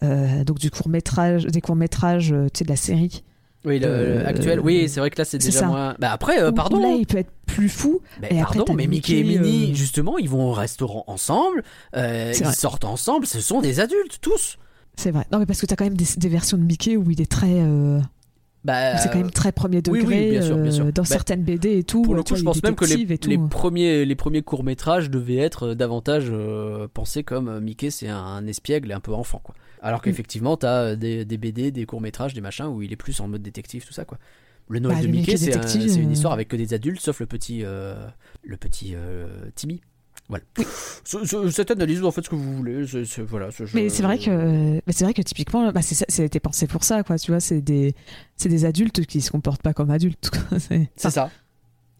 euh, 0.04 0.44
donc 0.44 0.60
du 0.60 0.70
court 0.72 0.90
métrage, 0.90 1.46
des 1.46 1.62
courts 1.62 1.76
métrages, 1.76 2.34
tu 2.54 2.58
sais, 2.60 2.64
de 2.66 2.70
la 2.70 2.76
série. 2.76 3.24
Oui, 3.64 3.80
le, 3.80 3.88
Euh, 3.88 4.28
actuel. 4.28 4.60
Oui, 4.60 4.88
c'est 4.90 5.00
vrai 5.00 5.10
que 5.10 5.18
là 5.18 5.26
c'est 5.26 5.38
déjà 5.40 5.62
ça. 5.62 5.66
moins. 5.68 5.96
Bah 6.00 6.12
après, 6.12 6.40
euh, 6.42 6.52
pardon. 6.52 6.80
Là, 6.80 6.90
il 7.00 7.08
peut 7.08 7.18
être 7.18 7.32
plus 7.48 7.70
fou. 7.70 8.02
Mais 8.22 8.28
Et 8.32 8.40
après, 8.42 8.58
pardon, 8.60 8.74
mais 8.74 8.86
Mickey 8.88 9.20
et 9.20 9.24
Minnie, 9.24 9.72
euh, 9.72 9.76
justement, 9.76 10.18
ils 10.20 10.30
vont 10.30 10.50
au 10.50 10.54
restaurant 10.54 11.04
ensemble, 11.08 11.64
euh, 11.96 12.32
ils 12.36 12.44
vrai. 12.44 12.54
sortent 12.54 12.86
ensemble, 12.86 13.26
ce 13.26 13.40
sont 13.42 13.62
des 13.62 13.80
adultes, 13.80 14.20
tous. 14.22 14.58
C'est 14.98 15.12
vrai. 15.12 15.26
Non, 15.32 15.40
mais 15.40 15.46
parce 15.48 15.60
que 15.62 15.66
t'as 15.66 15.76
quand 15.76 15.86
même 15.86 15.98
des, 15.98 16.06
des 16.18 16.30
versions 16.30 16.58
de 16.58 16.64
Mickey 16.64 16.96
où 16.96 17.10
il 17.10 17.22
est 17.22 17.32
très. 17.32 17.54
Euh, 18.68 18.94
Bah, 18.94 18.98
c'est 18.98 19.10
quand 19.10 19.20
même 19.20 19.32
très 19.32 19.52
premier 19.52 19.82
degré 19.82 20.04
oui, 20.06 20.30
bien 20.32 20.42
sûr, 20.42 20.56
bien 20.58 20.66
euh, 20.68 20.72
sûr. 20.72 20.86
dans 20.86 21.02
Bah, 21.04 21.08
certaines 21.08 21.44
BD 21.44 21.78
et 21.78 21.84
tout. 21.84 22.02
Pour 22.02 22.14
euh, 22.14 22.18
le 22.18 22.24
tu 22.24 22.34
coup, 22.34 22.38
je 22.40 22.44
vois, 22.44 22.54
pense 22.54 22.64
même 22.64 22.76
que 22.76 22.86
les, 22.86 23.38
premiers, 23.38 24.06
les 24.06 24.16
premiers 24.16 24.42
courts 24.42 24.64
métrages 24.64 25.10
devaient 25.10 25.38
être 25.38 25.68
euh, 25.70 25.76
davantage 25.76 26.26
euh, 26.30 26.88
pensés 26.94 27.24
comme 27.24 27.48
euh, 27.48 27.60
Mickey, 27.62 27.90
c'est 27.92 28.08
un, 28.08 28.18
un 28.18 28.46
espiègle 28.48 28.92
et 28.92 28.94
un 28.94 29.00
peu 29.00 29.14
enfant, 29.14 29.40
quoi. 29.44 29.56
Alors 29.82 30.00
Mm. 30.00 30.04
qu'effectivement, 30.04 30.58
t'as 30.58 30.82
euh, 30.82 30.96
des, 30.96 31.26
des 31.26 31.38
BD, 31.38 31.72
des 31.72 31.86
courts 31.86 32.02
métrages, 32.02 32.34
des 32.34 32.42
machins 32.42 32.66
où 32.66 32.82
il 32.82 32.92
est 32.92 32.96
plus 32.98 33.20
en 33.20 33.28
mode 33.28 33.42
détective, 33.44 33.86
tout 33.86 33.94
ça, 33.94 34.04
quoi. 34.06 34.18
Le 34.68 34.80
Noël 34.80 34.98
Bah, 34.98 35.04
de 35.04 35.08
Mickey, 35.08 35.34
Mickey 35.34 35.38
c'est 35.38 35.56
un- 35.56 36.02
une 36.02 36.10
euh, 36.10 36.14
histoire 36.14 36.34
avec 36.34 36.48
que 36.48 36.56
des 36.56 36.74
adultes, 36.74 37.00
sauf 37.02 37.20
le 37.20 37.28
petit, 37.28 37.62
euh, 37.64 38.08
le 38.44 38.58
petit 38.58 38.94
euh, 38.96 39.28
Timmy. 39.54 39.82
Voilà. 40.28 40.44
Ce- 41.04 41.24
ce- 41.26 41.50
cette 41.52 41.70
analyse, 41.70 42.04
en 42.04 42.10
fait, 42.12 42.24
ce 42.26 42.30
que 42.30 42.36
vous 42.36 42.56
voulez. 42.58 42.88
c'est- 42.88 43.06
c'est- 43.06 43.22
voilà, 43.22 43.52
ce- 43.52 43.64
Mais 43.76 43.90
c'est 43.90 44.02
vrai 44.02 44.18
que, 44.18 44.74
mais 44.86 44.94
c'est 44.94 45.04
vrai 45.04 45.14
que 45.14 45.22
typiquement, 45.22 45.72
bah, 45.72 45.82
c'est 45.84 45.94
ça- 45.96 46.06
ça 46.10 46.24
a 46.24 46.26
été 46.26 46.40
pensé 46.40 46.66
pour 46.66 46.84
ça, 46.84 47.04
quoi. 47.04 47.20
Tu 47.20 47.30
vois, 47.32 47.40
c'est 47.40 47.62
des, 47.62 47.94
c'est 48.36 48.50
des 48.50 48.66
adultes 48.66 49.06
qui 49.06 49.22
se 49.22 49.30
comportent 49.30 49.62
pas 49.62 49.74
comme 49.74 49.92
adultes. 49.92 50.32
quoi. 50.32 50.60
C'est- 50.60 50.90
C'est 50.96 51.12
ça. 51.12 51.30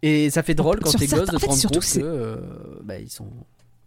Et 0.02 0.30
ça 0.32 0.42
fait 0.44 0.56
drôle 0.56 0.80
quand 0.80 0.92
t'es 0.92 1.06
gosse 1.08 1.20
de 1.30 1.38
te 1.38 1.46
rendre 1.46 1.62
compte 1.62 1.80
que 1.80 2.00
euh, 2.02 2.38
bah, 2.84 3.00
ils 3.00 3.10
sont 3.10 3.30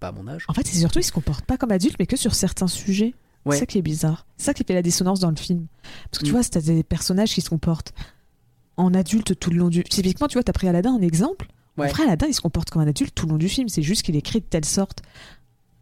pas 0.01 0.09
à 0.09 0.13
mon 0.13 0.27
âge. 0.29 0.45
En 0.49 0.55
fait, 0.55 0.67
c'est 0.67 0.79
surtout 0.79 1.01
ils 1.01 1.05
se 1.05 1.13
comportent 1.13 1.45
pas 1.45 1.57
comme 1.57 1.73
adultes, 1.73 1.97
mais 1.99 2.07
que 2.07 2.17
sur 2.17 2.35
certains 2.35 2.69
sujets. 2.69 3.15
Ouais. 3.45 3.55
C'est 3.55 3.61
ça 3.61 3.67
qui 3.67 3.79
est 3.79 3.83
bizarre. 3.83 4.27
C'est 4.37 4.47
ça 4.47 4.55
qui 4.55 4.63
fait 4.65 4.75
la 4.75 4.83
dissonance 4.83 5.21
dans 5.21 5.31
le 5.31 5.37
film. 5.37 5.67
Parce 6.11 6.19
que 6.21 6.25
tu 6.25 6.31
Mm. 6.33 6.35
vois, 6.35 6.45
t'as 6.45 6.61
des 6.61 6.83
personnages 6.83 7.33
qui 7.33 7.41
se 7.41 7.49
comportent 7.51 7.93
en 8.77 8.95
adulte 8.95 9.39
tout 9.39 9.51
le 9.51 9.57
long 9.59 9.69
du. 9.69 9.83
Typiquement, 9.85 10.29
tu 10.29 10.35
vois, 10.35 10.43
t'as 10.45 10.53
pris 10.53 10.69
Aladdin 10.69 10.93
en 10.93 11.01
exemple. 11.01 11.47
Ouais. 11.79 11.89
Vrai, 11.91 12.05
Aladdin, 12.05 12.27
il 12.29 12.35
se 12.35 12.41
comporte 12.41 12.71
comme 12.71 12.83
un 12.83 12.89
adulte 12.89 13.15
tout 13.15 13.27
le 13.27 13.33
long 13.33 13.39
du 13.39 13.49
film. 13.49 13.69
C'est 13.69 13.83
juste 13.83 14.03
qu'il 14.03 14.15
est 14.17 14.21
écrit 14.21 14.41
de 14.41 14.47
telle 14.47 14.65
sorte 14.65 15.03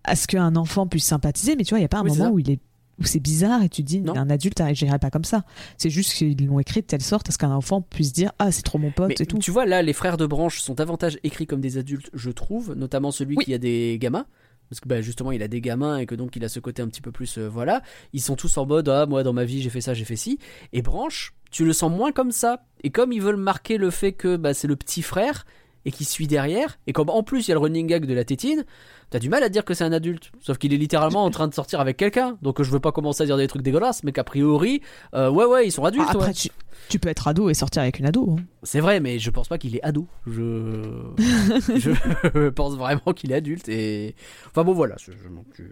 à 0.05 0.15
ce 0.17 0.27
qu'un 0.27 0.55
enfant 0.57 0.87
puisse 0.87 1.05
sympathiser. 1.05 1.57
Mais 1.57 1.65
tu 1.65 1.71
vois, 1.71 1.79
il 1.79 1.83
y 1.83 1.87
a 1.87 1.89
pas 1.89 1.99
un 1.99 2.05
Oui, 2.05 2.11
moment 2.17 2.31
où 2.31 2.39
il 2.39 2.51
est 2.51 2.61
où 2.99 3.05
c'est 3.05 3.21
bizarre 3.21 3.63
et 3.63 3.69
tu 3.69 3.83
te 3.83 3.87
dis 3.89 4.01
Non. 4.01 4.17
un 4.17 4.31
adulte 4.31 4.59
agirait 4.63 4.99
pas 4.99 5.11
comme 5.11 5.25
ça. 5.25 5.45
C'est 5.77 5.91
juste 5.91 6.15
qu'ils 6.15 6.47
l'ont 6.47 6.61
écrit 6.61 6.81
de 6.81 6.87
telle 6.87 7.03
sorte 7.03 7.29
à 7.29 7.33
ce 7.33 7.37
qu'un 7.37 7.51
enfant 7.51 7.83
puisse 7.83 8.11
dire 8.15 8.33
ah 8.39 8.51
c'est 8.51 8.63
trop 8.63 8.79
mon 8.79 8.91
pote 8.91 9.09
Mais 9.11 9.17
et 9.21 9.27
tout. 9.27 9.37
tu 9.39 9.51
vois, 9.51 9.67
là, 9.67 9.83
les 9.83 9.93
frères 9.93 10.17
de 10.17 10.25
branche 10.25 10.61
sont 10.63 10.73
davantage 10.73 11.19
écrits 11.23 11.47
comme 11.47 11.61
des 11.61 11.77
adultes, 11.77 12.09
je 12.15 12.31
trouve, 12.31 12.73
notamment 12.75 13.11
celui 13.11 13.37
Oui. 13.37 13.45
qui 13.45 13.53
a 13.53 13.59
des 13.59 13.99
gamins. 14.01 14.25
Parce 14.71 14.81
que 14.81 14.89
bah, 14.89 15.03
justement, 15.03 15.31
il 15.31 15.43
a 15.43 15.49
des 15.49 15.61
gamins 15.61 15.99
et 15.99 16.07
que 16.07 16.15
donc 16.15 16.37
il 16.37 16.45
a 16.45 16.49
ce 16.49 16.59
côté 16.59 16.81
un 16.81 16.89
petit 16.89 17.03
peu 17.03 17.13
plus. 17.13 17.37
euh, 17.37 17.49
voilà. 17.51 17.83
Ils 18.15 18.23
sont 18.23 18.35
tous 18.35 18.57
en 18.57 18.65
mode 18.65 18.89
Ah, 18.89 19.05
moi 19.05 19.23
dans 19.23 19.35
ma 19.35 19.45
vie 19.45 19.61
j'ai 19.61 19.71
fait 19.71 19.83
ça, 19.83 19.93
j'ai 19.93 20.07
fait 20.07 20.17
ci. 20.17 20.39
Et 20.73 20.81
Branche, 20.81 21.35
tu 21.51 21.67
le 21.67 21.75
sens 21.75 21.91
moins 21.93 22.13
comme 22.13 22.33
ça. 22.33 22.65
Et 22.83 22.91
comme 22.91 23.13
ils 23.13 23.21
veulent 23.21 23.37
marquer 23.37 23.77
le 23.77 23.91
fait 23.91 24.13
que 24.13 24.37
bah, 24.37 24.55
c'est 24.55 24.69
le 24.69 24.75
petit 24.77 25.03
frère 25.03 25.45
et 25.87 25.93
qui 25.93 26.05
suit 26.05 26.27
derrière, 26.27 26.79
et 26.87 26.93
comme 26.93 27.09
en 27.09 27.23
plus 27.23 27.47
il 27.47 27.49
y 27.49 27.53
a 27.53 27.55
le 27.55 27.61
running 27.61 27.87
gag 27.87 28.05
de 28.05 28.13
la 28.13 28.25
tétine, 28.25 28.65
t'as 29.11 29.19
du 29.19 29.29
mal 29.29 29.43
à 29.43 29.49
dire 29.49 29.65
que 29.65 29.75
c'est 29.75 29.85
un 29.85 29.93
adulte. 29.93 30.33
Sauf 30.41 30.59
qu'il 30.59 30.73
est 30.75 30.79
littéralement 30.79 31.25
en 31.25 31.31
train 31.31 31.49
de 31.49 31.55
sortir 31.55 31.81
avec 31.81 31.97
quelqu'un. 31.97 32.37
Donc 32.43 32.63
je 32.63 32.71
veux 32.71 32.81
pas 32.81 32.93
commencer 32.93 33.23
à 33.23 33.27
dire 33.27 33.37
des 33.37 33.47
trucs 33.49 33.63
dégueulasses, 33.63 34.03
mais 34.05 34.13
qu'a 34.13 34.25
priori, 34.25 34.81
euh, 35.15 35.31
ouais, 35.31 35.45
ouais, 35.45 35.67
ils 35.67 35.73
sont 35.73 35.85
adultes. 35.85 36.07
Ah, 36.09 36.13
après 36.15 36.29
ouais. 36.29 36.33
tu, 36.35 36.49
tu 36.89 36.99
peux 36.99 37.09
être 37.09 37.27
ado 37.29 37.49
et 37.51 37.55
sortir 37.55 37.83
avec 37.83 37.99
une 37.99 38.07
ado. 38.07 38.37
hein. 38.39 38.43
C'est 38.63 38.81
vrai, 38.81 38.99
mais 39.01 39.19
je 39.19 39.31
pense 39.31 39.47
pas 39.49 39.59
qu'il 39.59 39.77
est 39.77 39.83
ado. 39.85 40.07
Je, 40.27 40.83
je 41.77 42.49
pense 42.49 42.75
vraiment 42.77 43.13
qu'il 43.15 43.31
est 43.33 43.37
adulte 43.37 43.69
et. 43.69 44.15
Enfin 44.51 44.65
bon, 44.65 44.73
voilà. 44.73 44.97
euh, 45.09 45.65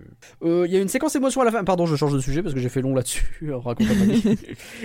euh, 0.45 0.67
Il 0.67 0.73
y 0.73 0.77
a 0.77 0.81
une 0.81 0.89
séquence 0.89 1.17
émotion 1.17 1.41
à 1.41 1.45
la 1.45 1.51
fin. 1.51 1.65
Pardon, 1.65 1.87
je 1.87 1.97
change 1.97 2.13
de 2.13 2.21
sujet 2.21 2.43
parce 2.43 2.55
que 2.55 2.61
j'ai 2.61 2.69
fait 2.69 2.83
long 2.83 2.95
là-dessus. 2.95 3.25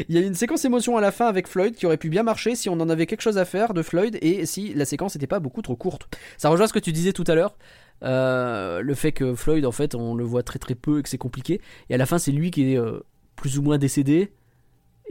Il 0.10 0.16
y 0.16 0.18
a 0.18 0.22
une 0.22 0.34
séquence 0.36 0.66
émotion 0.66 0.98
à 0.98 1.02
la 1.02 1.12
fin 1.12 1.28
avec 1.28 1.48
Floyd 1.48 1.76
qui 1.76 1.86
aurait 1.86 1.98
pu 1.98 2.10
bien 2.10 2.24
marcher 2.24 2.56
si 2.56 2.70
on 2.70 2.80
en 2.80 2.90
avait 2.90 3.06
quelque 3.06 3.22
chose 3.22 3.38
à 3.38 3.46
faire 3.46 3.74
de 3.74 3.82
Floyd 3.84 4.18
et 4.22 4.46
si 4.46 4.74
la 4.74 4.86
séquence 4.86 5.16
n'était 5.16 5.28
pas 5.28 5.40
beaucoup 5.40 5.62
trop 5.62 5.76
courte. 5.76 6.08
Ça 6.38 6.50
rejoint 6.50 6.68
ce 6.68 6.74
que 6.74 6.80
tu 6.80 6.92
disais 6.92 7.14
tout 7.14 7.24
à 7.28 7.36
l'heure. 7.36 7.56
Euh, 8.04 8.82
le 8.82 8.94
fait 8.96 9.12
que 9.12 9.36
Floyd, 9.36 9.66
en 9.66 9.72
fait, 9.72 9.96
on 9.96 10.16
le 10.16 10.24
voit 10.24 10.44
très 10.44 10.60
très 10.60 10.76
peu 10.76 11.00
et 11.00 11.04
que 11.04 11.10
c'est 11.10 11.18
compliqué. 11.18 11.62
Et 11.90 11.96
à 11.96 11.98
la 11.98 12.06
fin, 12.06 12.18
c'est 12.18 12.32
lui 12.32 12.52
qui 12.52 12.74
est 12.74 12.78
euh, 12.78 13.00
plus 13.36 13.58
ou 13.58 13.62
moins 13.62 13.78
décédé. 13.78 14.32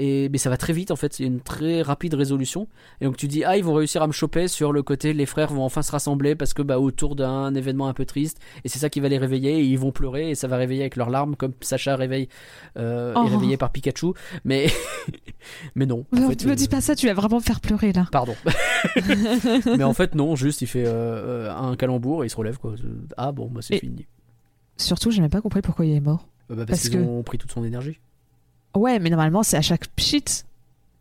Et, 0.00 0.28
mais 0.28 0.38
ça 0.38 0.48
va 0.48 0.56
très 0.56 0.72
vite 0.72 0.92
en 0.92 0.96
fait, 0.96 1.18
il 1.18 1.22
y 1.22 1.24
a 1.24 1.28
une 1.28 1.40
très 1.40 1.82
rapide 1.82 2.14
résolution. 2.14 2.68
Et 3.00 3.04
donc 3.04 3.16
tu 3.16 3.26
dis 3.26 3.42
ah 3.42 3.56
ils 3.56 3.64
vont 3.64 3.74
réussir 3.74 4.00
à 4.00 4.06
me 4.06 4.12
choper 4.12 4.46
sur 4.46 4.72
le 4.72 4.84
côté 4.84 5.12
les 5.12 5.26
frères 5.26 5.52
vont 5.52 5.64
enfin 5.64 5.82
se 5.82 5.90
rassembler 5.90 6.36
parce 6.36 6.54
que 6.54 6.62
bah 6.62 6.78
autour 6.78 7.16
d'un 7.16 7.52
événement 7.54 7.88
un 7.88 7.94
peu 7.94 8.04
triste 8.04 8.38
et 8.64 8.68
c'est 8.68 8.78
ça 8.78 8.90
qui 8.90 9.00
va 9.00 9.08
les 9.08 9.18
réveiller 9.18 9.58
et 9.58 9.62
ils 9.64 9.76
vont 9.78 9.90
pleurer 9.90 10.30
et 10.30 10.34
ça 10.36 10.46
va 10.46 10.56
réveiller 10.56 10.82
avec 10.82 10.94
leurs 10.94 11.10
larmes 11.10 11.34
comme 11.34 11.52
Sacha 11.62 11.96
réveille 11.96 12.28
euh, 12.76 13.12
Oh. 13.16 13.26
est 13.26 13.30
réveillé 13.30 13.56
par 13.56 13.70
Pikachu 13.72 14.12
mais 14.44 14.68
mais 15.74 15.84
non 15.86 16.04
en 16.12 16.16
Non, 16.20 16.28
fait, 16.30 16.36
tu 16.36 16.46
me 16.46 16.52
euh, 16.52 16.54
dis 16.54 16.68
pas 16.68 16.80
ça, 16.80 16.94
tu 16.94 17.06
vas 17.08 17.14
vraiment 17.14 17.38
me 17.38 17.42
faire 17.42 17.60
pleurer 17.60 17.92
là. 17.92 18.06
pardon 18.12 18.36
mais 19.76 19.82
en 19.84 19.94
fait 19.94 20.14
non 20.14 20.36
juste 20.36 20.62
il 20.62 20.66
fait 20.68 20.84
euh, 20.86 21.48
euh, 21.48 21.50
un 21.56 21.74
calembour 21.76 22.22
et 22.22 22.26
il 22.26 22.30
se 22.30 22.36
relève 22.36 22.58
quoi 22.58 22.74
ah 23.16 23.32
bon 23.32 23.48
bah 23.50 23.60
c'est 23.62 23.74
Et- 23.74 23.80
fini 23.80 24.06
Surtout, 24.76 25.10
j'ai 25.10 25.20
même 25.20 25.28
pas 25.30 25.40
compris 25.40 25.60
pourquoi 25.60 25.84
il 25.86 25.92
est 25.96 26.00
mort. 26.00 26.28
Euh, 26.52 26.54
bah, 26.54 26.64
parce 26.64 26.68
parce 26.68 26.82
qu'ils 26.88 27.00
que- 27.00 27.04
ont 27.04 27.24
pris 27.24 27.36
toute 27.36 27.50
son 27.50 27.64
énergie 27.64 27.98
Ouais, 28.76 28.98
mais 28.98 29.10
normalement, 29.10 29.42
c'est 29.42 29.56
à 29.56 29.62
chaque 29.62 29.88
pchit. 29.88 30.24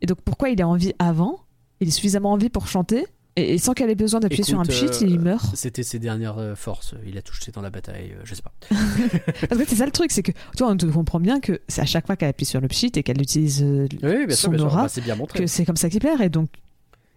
Et 0.02 0.06
donc, 0.06 0.22
pourquoi 0.22 0.49
il 0.49 0.60
est 0.60 0.64
en 0.64 0.76
vie 0.76 0.94
avant? 0.99 1.39
Il 1.80 1.88
est 1.88 1.91
suffisamment 1.91 2.31
en 2.31 2.38
vie 2.38 2.49
pour 2.49 2.68
chanter. 2.68 3.06
Et, 3.35 3.53
et 3.53 3.57
sans 3.60 3.73
qu'elle 3.73 3.91
ait 3.91 3.95
besoin 3.95 4.19
d'appuyer 4.19 4.44
sur 4.44 4.60
un 4.60 4.64
pchit, 4.65 4.85
euh, 4.85 5.07
il 5.07 5.19
meurt. 5.19 5.56
c'était 5.56 5.84
ses 5.84 5.99
dernières 5.99 6.39
euh, 6.39 6.56
forces 6.56 6.95
il 7.06 7.19
a 7.19 7.22
touché 7.22 7.52
dans 7.52 7.61
la 7.61 7.69
bataille 7.69 8.14
euh, 8.18 8.22
je 8.23 8.34
sais 8.34 8.41
pas 8.41 8.52
Parce 9.48 9.61
que 9.61 9.69
c'est 9.69 9.76
ça 9.76 9.85
le 9.85 9.91
truc, 9.91 10.11
c'est 10.11 10.23
que 10.23 10.31
tu 10.31 10.64
vois, 10.64 10.72
on 10.72 10.91
comprend 10.91 11.19
bien 11.19 11.39
que 11.39 11.61
c'est 11.68 11.81
à 11.81 11.85
chaque 11.85 12.07
fois 12.07 12.15
qu'elle 12.15 12.30
appuie 12.30 12.48
sur 12.48 12.60
le 12.61 12.68
pchit 12.68 12.91
et 12.95 13.03
qu'elle 13.03 13.22
utilise 13.22 13.61
euh, 13.61 13.88
oui 14.02 14.26
bien 14.26 14.35
sûr, 14.35 14.49
son 14.52 14.57
sûr. 14.57 14.65
aura, 14.65 14.81
Bah, 14.84 14.89
c'est 14.89 15.02
bien 15.02 15.15
montré 15.15 15.38
que 15.38 15.45
c'est 15.45 15.65
comme 15.65 15.77
ça 15.77 15.88
qu'il 15.88 15.99
perd. 15.99 16.19
Et 16.22 16.30
donc, 16.30 16.49
que 16.49 16.57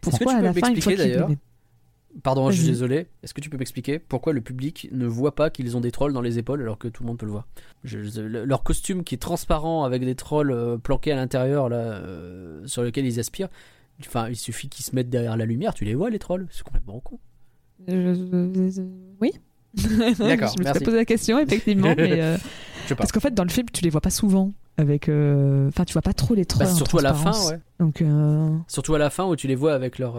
pourquoi 0.03 0.33
tu 0.33 0.37
à 0.37 0.39
peux 0.41 0.45
la 0.45 0.53
fin, 0.53 0.61
fois 0.61 0.69
m'expliquer, 0.71 1.27
qu'il 1.27 1.39
Pardon, 2.25 2.51
je 2.51 2.57
suis 2.57 2.67
désolé. 2.67 3.07
Est-ce 3.23 3.33
que 3.35 3.41
tu 3.41 3.49
peux 3.51 3.57
m'expliquer 3.57 3.99
pourquoi 4.01 4.33
le 4.33 4.41
public 4.41 4.89
ne 4.93 5.07
voit 5.07 5.35
pas 5.35 5.49
qu'ils 5.49 5.77
ont 5.77 5.81
des 5.81 5.93
trolls 5.93 6.13
dans 6.13 6.21
les 6.21 6.39
épaules 6.39 6.61
alors 6.61 6.77
que 6.79 6.89
tout 6.89 7.03
le 7.05 7.07
monde 7.07 7.19
peut 7.19 7.27
le 7.27 7.33
voir 7.33 7.47
Je- 7.85 8.03
je- 8.03 8.21
le- 8.21 8.45
Leur 8.45 8.63
costume 8.65 9.05
qui 9.05 9.15
est 9.15 9.19
transparent 9.19 9.85
avec 9.85 10.05
des 10.05 10.17
trolls 10.17 10.51
euh, 10.51 10.77
planqués 10.77 11.13
à 11.13 11.17
l'intérieur 11.17 11.69
là, 11.69 11.77
euh, 11.77 12.67
sur 12.67 12.83
lequel 12.83 13.07
ils 13.07 13.21
aspirent. 13.21 13.49
Enfin, 14.01 14.29
il 14.29 14.37
suffit 14.37 14.69
qu'ils 14.69 14.85
se 14.85 14.95
mettent 14.97 15.09
derrière 15.11 15.37
la 15.37 15.45
lumière, 15.45 15.73
tu 15.75 15.85
les 15.85 15.95
vois 15.95 16.11
les 16.11 16.19
trolls? 16.19 16.47
C'est 16.51 16.65
complètement 16.65 16.99
con. 17.01 17.19
Euh, 17.89 18.15
Oui. 19.21 19.33
D'accord, 20.19 20.53
je 20.59 20.65
me 20.69 20.75
suis 20.75 20.85
posé 20.85 20.97
la 20.97 21.05
question, 21.05 21.39
effectivement. 21.39 21.95
mais, 21.97 22.21
euh, 22.21 22.37
Je 22.89 22.95
parce 22.95 23.13
qu'en 23.13 23.21
fait, 23.21 23.33
dans 23.35 23.45
le 23.45 23.51
film, 23.51 23.69
tu 23.73 23.85
les 23.85 23.91
vois 23.91 24.01
pas 24.01 24.11
souvent. 24.11 24.53
Avec, 24.79 25.09
euh, 25.09 25.69
enfin, 25.69 25.85
tu 25.85 25.93
vois 25.93 26.03
pas 26.03 26.13
trop 26.15 26.35
les 26.35 26.45
trolls. 26.45 26.67
Bah, 26.67 26.73
surtout 26.75 26.99
à 26.99 27.03
la 27.03 27.15
fin, 27.15 27.33
ouais. 27.49 27.59
Donc, 27.79 28.03
euh, 28.03 28.49
Surtout 28.67 28.95
à 28.95 28.99
la 28.99 29.11
fin 29.11 29.27
où 29.27 29.37
tu 29.37 29.47
les 29.47 29.55
vois 29.55 29.75
avec 29.75 29.99
leur, 29.99 30.17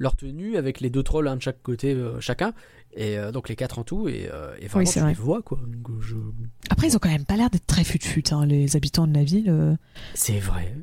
leur 0.00 0.16
tenue, 0.16 0.56
avec 0.56 0.80
les 0.80 0.90
deux 0.90 1.04
trolls 1.04 1.28
un 1.28 1.36
de 1.36 1.42
chaque 1.42 1.62
côté 1.62 1.92
euh, 1.94 2.18
chacun. 2.20 2.52
Et 2.96 3.16
euh, 3.18 3.30
donc 3.30 3.48
les 3.48 3.54
quatre 3.54 3.78
en 3.78 3.84
tout. 3.84 4.08
Et, 4.08 4.28
euh, 4.32 4.56
et 4.60 4.66
vraiment, 4.66 4.84
Oui, 4.84 4.92
tu 4.92 4.98
vrai. 4.98 5.10
les 5.10 5.14
vois 5.14 5.42
quoi. 5.42 5.58
Donc, 5.64 5.88
euh, 5.90 6.00
je- 6.00 6.16
Après, 6.70 6.88
ils 6.88 6.96
ont 6.96 6.98
quand 6.98 7.08
même 7.10 7.24
pas 7.24 7.36
l'air 7.36 7.48
d'être 7.50 7.66
très 7.66 7.84
fut-fut, 7.84 8.24
hein, 8.32 8.44
les 8.46 8.74
habitants 8.74 9.06
de 9.06 9.14
la 9.14 9.22
ville. 9.22 9.78
C'est 10.14 10.40
vrai. 10.40 10.74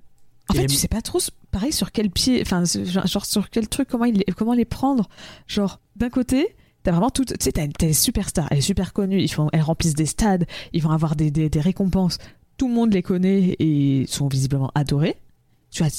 En 0.49 0.53
Et 0.53 0.57
fait, 0.57 0.61
les- 0.63 0.67
tu 0.67 0.75
sais 0.75 0.87
pas 0.87 1.01
trop, 1.01 1.19
pareil, 1.51 1.73
sur 1.73 1.91
quel 1.91 2.09
pied, 2.09 2.41
enfin, 2.41 2.63
genre 2.63 3.25
sur 3.25 3.49
quel 3.49 3.67
truc, 3.67 3.89
comment, 3.89 4.05
il, 4.05 4.19
les- 4.25 4.33
comment 4.33 4.53
les 4.53 4.63
prendre. 4.63 5.09
Genre, 5.47 5.81
d'un 5.97 6.09
côté, 6.09 6.55
t'as 6.83 6.91
vraiment 6.91 7.09
tout, 7.09 7.25
tu 7.25 7.33
sais, 7.41 7.51
t'as 7.51 7.67
les 7.81 7.91
superstars, 7.93 8.47
elles 8.51 8.61
sont 8.61 8.67
super 8.67 8.93
connues, 8.93 9.21
ils 9.21 9.27
font, 9.27 9.49
elles 9.51 9.61
remplissent 9.61 9.95
des 9.95 10.05
stades, 10.05 10.45
ils 10.71 10.81
vont 10.81 10.91
avoir 10.91 11.17
des, 11.17 11.31
des, 11.31 11.49
des 11.49 11.59
récompenses. 11.59 12.19
Tout 12.55 12.69
le 12.69 12.73
monde 12.73 12.93
les 12.93 13.03
connaît 13.03 13.57
et 13.59 14.05
sont 14.07 14.29
visiblement 14.29 14.71
adorés. 14.73 15.17
Tu 15.69 15.83
vois, 15.83 15.91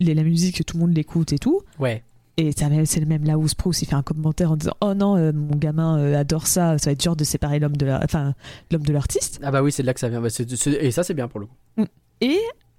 la 0.00 0.22
musique, 0.22 0.64
tout 0.64 0.76
le 0.76 0.82
monde 0.86 0.94
l'écoute 0.96 1.32
et 1.32 1.38
tout. 1.40 1.62
Ouais. 1.80 2.04
Et 2.38 2.52
c'est 2.52 3.00
le 3.00 3.06
même 3.06 3.24
là 3.24 3.38
où 3.38 3.48
Spruce 3.48 3.80
il 3.80 3.86
fait 3.86 3.94
un 3.94 4.02
commentaire 4.02 4.52
en 4.52 4.56
disant 4.56 4.74
oh 4.82 4.92
non 4.92 5.16
euh, 5.16 5.32
mon 5.32 5.56
gamin 5.56 5.98
euh, 5.98 6.18
adore 6.20 6.46
ça 6.46 6.76
ça 6.76 6.90
va 6.90 6.92
être 6.92 7.00
dur 7.00 7.16
de 7.16 7.24
séparer 7.24 7.58
l'homme 7.58 7.76
de 7.78 7.86
la- 7.86 8.00
enfin 8.04 8.34
l'homme 8.70 8.82
de 8.82 8.92
l'artiste 8.92 9.40
Ah 9.42 9.50
bah 9.50 9.62
oui, 9.62 9.72
c'est 9.72 9.82
de 9.82 9.86
là 9.86 9.94
que 9.94 10.00
ça 10.00 10.10
vient. 10.10 10.20
Bah, 10.20 10.28
et 10.28 10.90
ça, 10.90 11.02
c'est 11.02 11.14
bien 11.14 11.28
pour 11.28 11.40
le 11.40 11.46
coup. 11.46 11.86
et 12.20 12.38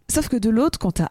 sauf 0.10 0.28
que 0.30 0.38
de 0.38 0.50
l'autre 0.52 0.78
quand 0.78 0.92
t'as 0.92 1.10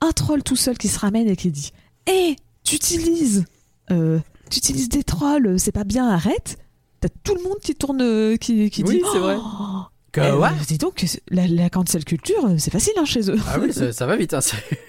un 0.00 0.12
troll 0.12 0.42
tout 0.44 0.54
seul 0.56 0.78
qui 0.78 0.86
se 0.88 0.98
ramène 1.00 1.26
et 1.28 1.34
qui 1.36 1.50
dit 1.50 1.72
hé 2.06 2.36
tu 2.62 2.76
utilises 2.76 3.44
euh, 3.90 4.20
tu 4.50 4.58
utilises 4.58 4.88
des 4.88 5.02
trolls 5.02 5.58
c'est 5.58 5.72
pas 5.72 5.84
bien 5.84 6.08
arrête 6.08 6.58
t'as 7.00 7.08
tout 7.24 7.34
le 7.34 7.42
monde 7.42 7.58
qui 7.60 7.74
tourne 7.74 8.38
qui, 8.38 8.70
qui 8.70 8.84
Oui, 8.84 8.98
dit 8.98 9.02
c'est 9.12 9.18
vrai. 9.18 9.36
Oh, 9.38 9.82
euh, 10.18 10.38
ouais 10.38 10.48
dis 10.66 10.78
donc 10.78 11.04
la, 11.30 11.46
la 11.46 11.70
cancel 11.70 12.04
culture 12.04 12.44
euh, 12.46 12.54
c'est 12.58 12.70
facile 12.72 12.92
hein, 12.98 13.04
chez 13.04 13.30
eux 13.30 13.36
Ah 13.48 13.58
oui, 13.60 13.72
ça, 13.72 13.92
ça 13.92 14.06
va 14.06 14.16
vite. 14.16 14.34
Hein, 14.34 14.40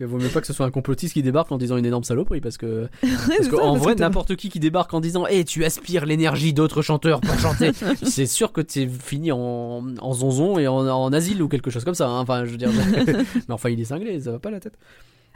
Mais 0.00 0.06
vaut 0.06 0.16
mieux 0.16 0.28
pas 0.30 0.40
que 0.40 0.46
ce 0.46 0.54
soit 0.54 0.64
un 0.64 0.70
complotiste 0.70 1.12
qui 1.12 1.22
débarque 1.22 1.52
en 1.52 1.58
disant 1.58 1.76
une 1.76 1.84
énorme 1.84 2.04
saloperie 2.04 2.40
parce 2.40 2.56
que 2.56 2.88
parce 3.02 3.44
ça, 3.44 3.50
qu'en 3.50 3.72
parce 3.72 3.84
vrai 3.84 3.94
que 3.94 4.00
n'importe 4.00 4.34
qui 4.34 4.48
qui 4.48 4.58
débarque 4.58 4.94
en 4.94 5.00
disant 5.00 5.26
"Eh, 5.28 5.44
tu 5.44 5.62
aspires 5.62 6.06
l'énergie 6.06 6.54
d'autres 6.54 6.80
chanteurs 6.80 7.20
pour 7.20 7.38
chanter", 7.38 7.72
c'est 8.02 8.24
sûr 8.24 8.52
que 8.52 8.62
t'es 8.62 8.88
fini 8.88 9.30
en, 9.30 9.84
en 10.00 10.12
zonzon 10.14 10.58
et 10.58 10.66
en, 10.68 10.86
en 10.88 11.12
asile 11.12 11.42
ou 11.42 11.48
quelque 11.48 11.70
chose 11.70 11.84
comme 11.84 11.94
ça. 11.94 12.08
hein. 12.08 12.20
Enfin, 12.20 12.46
je 12.46 12.50
veux 12.50 12.56
dire, 12.56 12.70
mais 12.72 13.14
enfin 13.50 13.68
il 13.68 13.78
est 13.78 13.84
cinglé, 13.84 14.18
ça 14.20 14.32
va 14.32 14.38
pas 14.38 14.50
la 14.50 14.60
tête. 14.60 14.78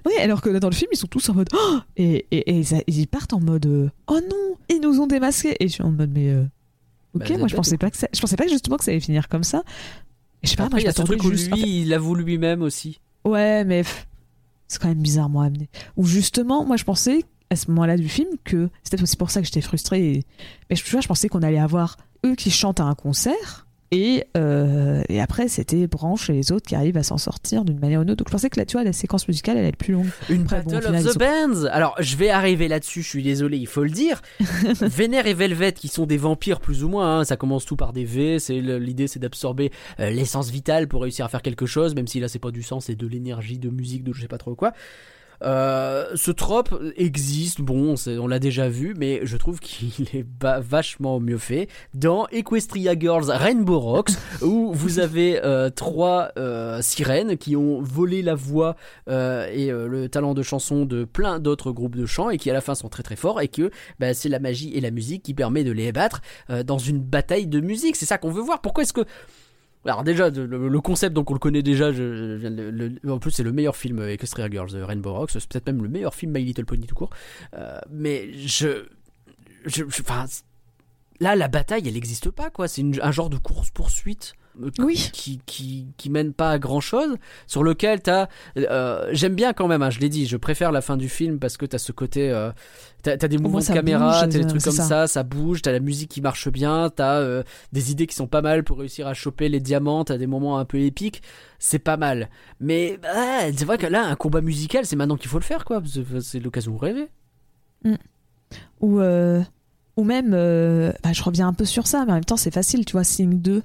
Oui, 0.07 0.13
alors 0.19 0.41
que 0.43 0.49
là, 0.51 0.61
dans 0.61 0.69
le 0.69 0.75
film, 0.75 0.91
ils 0.93 0.99
sont 0.99 1.07
tous 1.07 1.27
en 1.31 1.35
mode. 1.35 1.49
Oh 1.55 1.79
et, 1.97 2.27
et, 2.31 2.51
et 2.51 2.59
ils, 2.61 2.83
ils 2.89 3.07
partent 3.07 3.33
en 3.35 3.41
mode. 3.41 3.65
euh, 3.67 3.89
oh 4.07 4.21
non, 4.31 4.57
ils 4.71 4.81
nous 4.81 5.01
ont 5.01 5.07
démasqués. 5.07 5.57
Et 5.61 5.69
je 5.69 5.73
suis 5.75 5.83
en 5.83 5.91
mode, 5.93 6.11
mais. 6.13 6.29
euh, 6.31 6.45
ok, 7.15 7.29
Bah, 7.29 7.39
moi 7.39 7.49
je 7.49 7.57
pensais 7.57 7.79
pas 7.79 7.91
que 7.91 7.97
ça, 7.97 8.09
je 8.15 8.21
pensais 8.21 8.37
pas 8.37 8.45
que 8.45 8.51
justement 8.51 8.77
que 8.77 8.85
ça 8.85 8.91
allait 8.91 9.01
finir 9.01 9.29
comme 9.29 9.45
ça. 9.45 9.63
Et 10.43 10.47
je 10.47 10.51
sais 10.51 10.57
pas, 10.57 10.65
Après, 10.65 10.75
moi 10.77 10.81
il 10.81 10.83
je 10.83 10.87
y 10.87 10.89
a 10.89 10.93
ce 10.93 11.01
m'attendais 11.03 11.21
juste. 11.37 11.47
lui, 11.47 11.53
en 11.53 11.57
fait- 11.57 11.63
il 11.69 11.89
l'avoue 11.89 12.15
lui-même 12.15 12.63
aussi. 12.63 13.01
Ouais, 13.25 13.65
mais 13.65 13.83
c'est 14.69 14.81
quand 14.81 14.89
même 14.89 15.01
bizarre, 15.03 15.29
moi, 15.29 15.45
à 15.45 15.47
amener. 15.47 15.69
Ou 15.97 16.05
justement, 16.07 16.65
moi 16.65 16.77
je 16.77 16.85
pensais 16.85 17.25
à 17.51 17.57
ce 17.57 17.71
moment-là 17.71 17.97
du 17.97 18.09
film 18.09 18.29
que 18.45 18.69
c'était 18.83 19.01
aussi 19.03 19.17
pour 19.17 19.31
ça 19.31 19.41
que 19.41 19.47
j'étais 19.47 19.61
frustrée. 19.61 20.13
et- 20.13 20.25
Mais 20.71 20.77
tu 20.77 20.91
vois, 20.91 21.01
je 21.01 21.09
pensais 21.09 21.29
qu'on 21.29 21.43
allait 21.43 21.59
avoir 21.59 21.97
eux 22.27 22.35
qui 22.35 22.51
chantent 22.51 22.81
à 22.81 22.85
un 22.85 22.95
concert. 22.95 23.64
Et, 23.95 24.25
euh, 24.37 25.05
et 25.09 25.21
après, 25.21 25.47
c'était 25.47 25.87
Branche 25.87 26.29
et 26.29 26.33
les 26.33 26.51
autres 26.51 26.67
qui 26.67 26.75
arrivent 26.75 26.97
à 26.97 27.05
s'en 27.05 27.17
sortir 27.17 27.65
d'une 27.65 27.79
manière 27.79 28.01
ou 28.01 28.03
d'une 28.03 28.11
autre. 28.11 28.25
Donc 28.25 28.29
je 28.29 28.33
pensais 28.33 28.51
que 28.51 28.59
là, 28.59 28.67
tu 28.67 28.73
vois, 28.73 28.83
la 28.83 28.93
séquence 28.93 29.29
musicale, 29.29 29.57
elle 29.57 29.67
être 29.67 29.77
plus 29.77 29.93
longue. 29.93 30.09
Une 30.29 30.43
Après, 30.43 30.63
bon, 30.63 30.73
Battle 30.73 30.87
final, 30.87 31.07
of 31.07 31.15
the 31.15 31.19
Bands. 31.19 31.65
Alors, 31.71 31.95
je 32.01 32.17
vais 32.17 32.29
arriver 32.29 32.67
là-dessus, 32.67 33.03
je 33.03 33.09
suis 33.09 33.23
désolé, 33.23 33.57
il 33.57 33.69
faut 33.69 33.85
le 33.85 33.91
dire. 33.91 34.21
Vénère 34.81 35.29
et 35.29 35.35
Velvet, 35.35 35.73
qui 35.73 35.87
sont 35.87 36.07
des 36.07 36.17
vampires 36.17 36.59
plus 36.59 36.83
ou 36.83 36.89
moins, 36.89 37.21
hein, 37.21 37.25
ça 37.25 37.37
commence 37.37 37.67
tout 37.67 37.77
par 37.77 37.93
des 37.93 38.05
V. 38.05 38.39
L'idée, 38.49 39.07
c'est 39.07 39.21
d'absorber 39.21 39.71
euh, 40.01 40.11
l'essence 40.11 40.51
vitale 40.51 40.89
pour 40.89 41.03
réussir 41.03 41.25
à 41.25 41.29
faire 41.29 41.43
quelque 41.43 41.67
chose, 41.67 41.95
même 41.95 42.09
si 42.09 42.19
là 42.19 42.27
c'est 42.27 42.41
pas 42.41 42.51
du 42.51 42.65
sang, 42.65 42.81
c'est 42.81 42.97
de 42.97 43.07
l'énergie, 43.07 43.59
de 43.59 43.71
musique, 43.71 44.03
de 44.03 44.13
je 44.13 44.23
sais 44.23 44.29
pas 44.29 44.39
trop 44.39 44.57
quoi. 44.57 44.73
Euh, 45.43 46.07
ce 46.15 46.31
trope 46.31 46.75
existe, 46.97 47.61
bon, 47.61 47.95
on 48.07 48.27
l'a 48.27 48.39
déjà 48.39 48.69
vu, 48.69 48.95
mais 48.97 49.21
je 49.25 49.37
trouve 49.37 49.61
qu'il 49.61 50.07
est 50.15 50.27
vachement 50.41 51.21
mieux 51.21 51.39
fait 51.39 51.69
dans 51.95 52.27
Equestria 52.29 52.99
Girls 52.99 53.31
Rainbow 53.31 53.79
Rocks, 53.79 54.13
où 54.43 54.73
vous 54.73 54.99
avez 54.99 55.43
euh, 55.45 55.71
trois 55.71 56.31
euh, 56.39 56.81
sirènes 56.83 57.37
qui 57.37 57.57
ont 57.57 57.81
volé 57.81 58.23
la 58.23 58.35
voix 58.35 58.77
et 59.09 59.71
le 59.71 60.09
talent 60.09 60.35
de 60.35 60.43
chanson 60.43 60.85
de 60.85 61.05
plein 61.05 61.39
d'autres 61.39 61.73
groupes 61.73 61.97
de 61.97 62.07
chant 62.07 62.31
et 62.31 62.39
qui 62.39 62.51
à 62.51 62.53
la 62.53 62.61
fin 62.61 62.75
sont 62.75 62.89
très 62.89 63.03
très 63.03 63.17
forts 63.17 63.41
et 63.41 63.49
que 63.49 63.71
bah, 63.99 64.15
c'est 64.15 64.29
la 64.29 64.39
magie 64.39 64.73
et 64.75 64.81
la 64.81 64.91
musique 64.91 65.23
qui 65.23 65.35
permet 65.35 65.65
de 65.65 65.73
les 65.73 65.93
battre 65.93 66.21
dans 66.65 66.79
une 66.79 67.01
bataille 67.01 67.47
de 67.47 67.61
musique. 67.61 67.97
C'est 67.97 68.07
ça 68.07 68.19
qu'on 68.19 68.31
veut 68.31 68.43
voir. 68.43 68.61
Pourquoi 68.61 68.83
est-ce 68.83 68.93
que 68.93 69.05
alors 69.87 70.05
déjà 70.05 70.31
le, 70.31 70.81
concept 70.81 71.15
donc 71.15 71.31
on 71.31 71.35
le 71.35 71.39
connaît 71.39 71.63
déjà. 71.63 71.91
En 73.09 73.19
plus 73.19 73.31
c'est 73.31 73.43
le 73.43 73.53
meilleur 73.53 73.77
film 73.77 73.99
euh, 73.99 74.13
Equestria 74.13 74.49
Girls 74.51 74.73
de 74.73 74.83
Rainbow 74.83 75.13
Rocks. 75.13 75.31
C'est 75.33 75.47
peut-être 75.47 75.67
même 75.67 75.83
le 75.83 75.89
meilleur 75.89 76.15
film 76.15 76.33
My 76.33 76.45
Little 76.45 76.65
Pony 76.65 76.87
tout 76.87 76.95
court. 76.95 77.11
Euh, 77.55 77.79
mais 77.91 78.33
je, 78.35 78.87
je, 79.67 79.85
je- 79.89 80.03
là 81.21 81.37
la 81.37 81.49
bataille 81.49 81.83
elle 81.87 81.95
n'existe 81.95 82.31
pas 82.31 82.51
quoi. 82.51 82.69
C'est 82.69 82.83
un 83.03 83.13
genre 83.13 83.31
de 83.31 83.37
course 83.39 83.71
poursuite. 83.71 84.35
Oui. 84.79 85.11
Qui, 85.13 85.41
qui, 85.47 85.89
qui 85.97 86.11
mène 86.11 86.33
pas 86.33 86.51
à 86.51 86.59
grand 86.59 86.81
chose 86.81 87.17
sur 87.47 87.65
lequel 87.65 88.01
t'as 88.01 88.29
euh, 88.57 89.09
j'aime 89.13 89.35
bien 89.35 89.53
quand 89.53 89.67
même 89.67 89.83
hein, 89.83 89.91
je 89.91 89.99
l'ai 89.99 90.09
dit 90.09 90.27
je 90.27 90.37
préfère 90.37 90.71
la 90.71 90.81
fin 90.81 90.97
du 90.97 91.09
film 91.09 91.39
parce 91.39 91.57
que 91.57 91.67
t'as 91.67 91.79
ce 91.79 91.91
côté 91.93 92.31
euh, 92.31 92.53
t'as 93.03 93.13
as 93.13 93.29
des 93.29 93.39
mouvements 93.39 93.59
de 93.59 93.67
caméra 93.67 94.21
t'as 94.21 94.27
des 94.29 94.45
euh, 94.45 94.49
trucs 94.49 94.63
comme 94.63 94.73
ça. 94.73 94.85
ça. 94.85 95.07
ça 95.09 95.23
bouge 95.25 95.63
t'as 95.63 95.73
la 95.73 95.81
musique 95.81 96.11
qui 96.11 96.21
marche 96.21 96.49
bien 96.49 96.89
t'as 96.95 97.19
euh, 97.21 97.43
des 97.73 97.91
idées 97.91 98.07
qui 98.07 98.15
sont 98.15 98.29
pas 98.29 98.43
mal 98.43 98.63
pour 98.63 98.79
réussir 98.79 99.07
à 99.09 99.15
choper 99.15 99.49
les 99.49 99.61
diamants 99.61 100.05
t'as 100.05 100.19
des 100.19 100.29
moments 100.29 100.59
un 100.59 100.65
peu 100.65 100.79
épiques 100.79 101.23
c'est 101.59 101.81
pas 101.81 101.97
mal 101.97 102.29
mais 102.61 102.99
bah, 103.03 103.51
c'est 103.57 103.65
vrai 103.65 103.79
que 103.79 103.87
là 103.87 104.07
un 104.07 104.15
combat 104.15 104.41
musical 104.41 104.87
c'est 104.87 104.97
maintenant 104.97 105.17
qu'il 105.17 105.31
faut 105.31 105.39
le 105.39 105.45
faire 105.45 105.65
quoi 105.65 105.83
c'est 106.21 106.39
l'occasion 106.39 106.75
de 106.75 106.79
rêver 106.79 107.09
Ou, 108.81 109.01
euh, 109.01 109.43
ou 109.97 110.05
même, 110.05 110.33
euh, 110.35 110.93
bah, 111.03 111.13
je 111.13 111.23
reviens 111.23 111.49
un 111.49 111.53
peu 111.53 111.65
sur 111.65 111.87
ça, 111.87 112.05
mais 112.05 112.13
en 112.13 112.15
même 112.17 112.25
temps, 112.25 112.37
c'est 112.37 112.53
facile, 112.53 112.85
tu 112.85 112.93
vois, 112.93 113.05
Sing 113.05 113.41
2. 113.41 113.63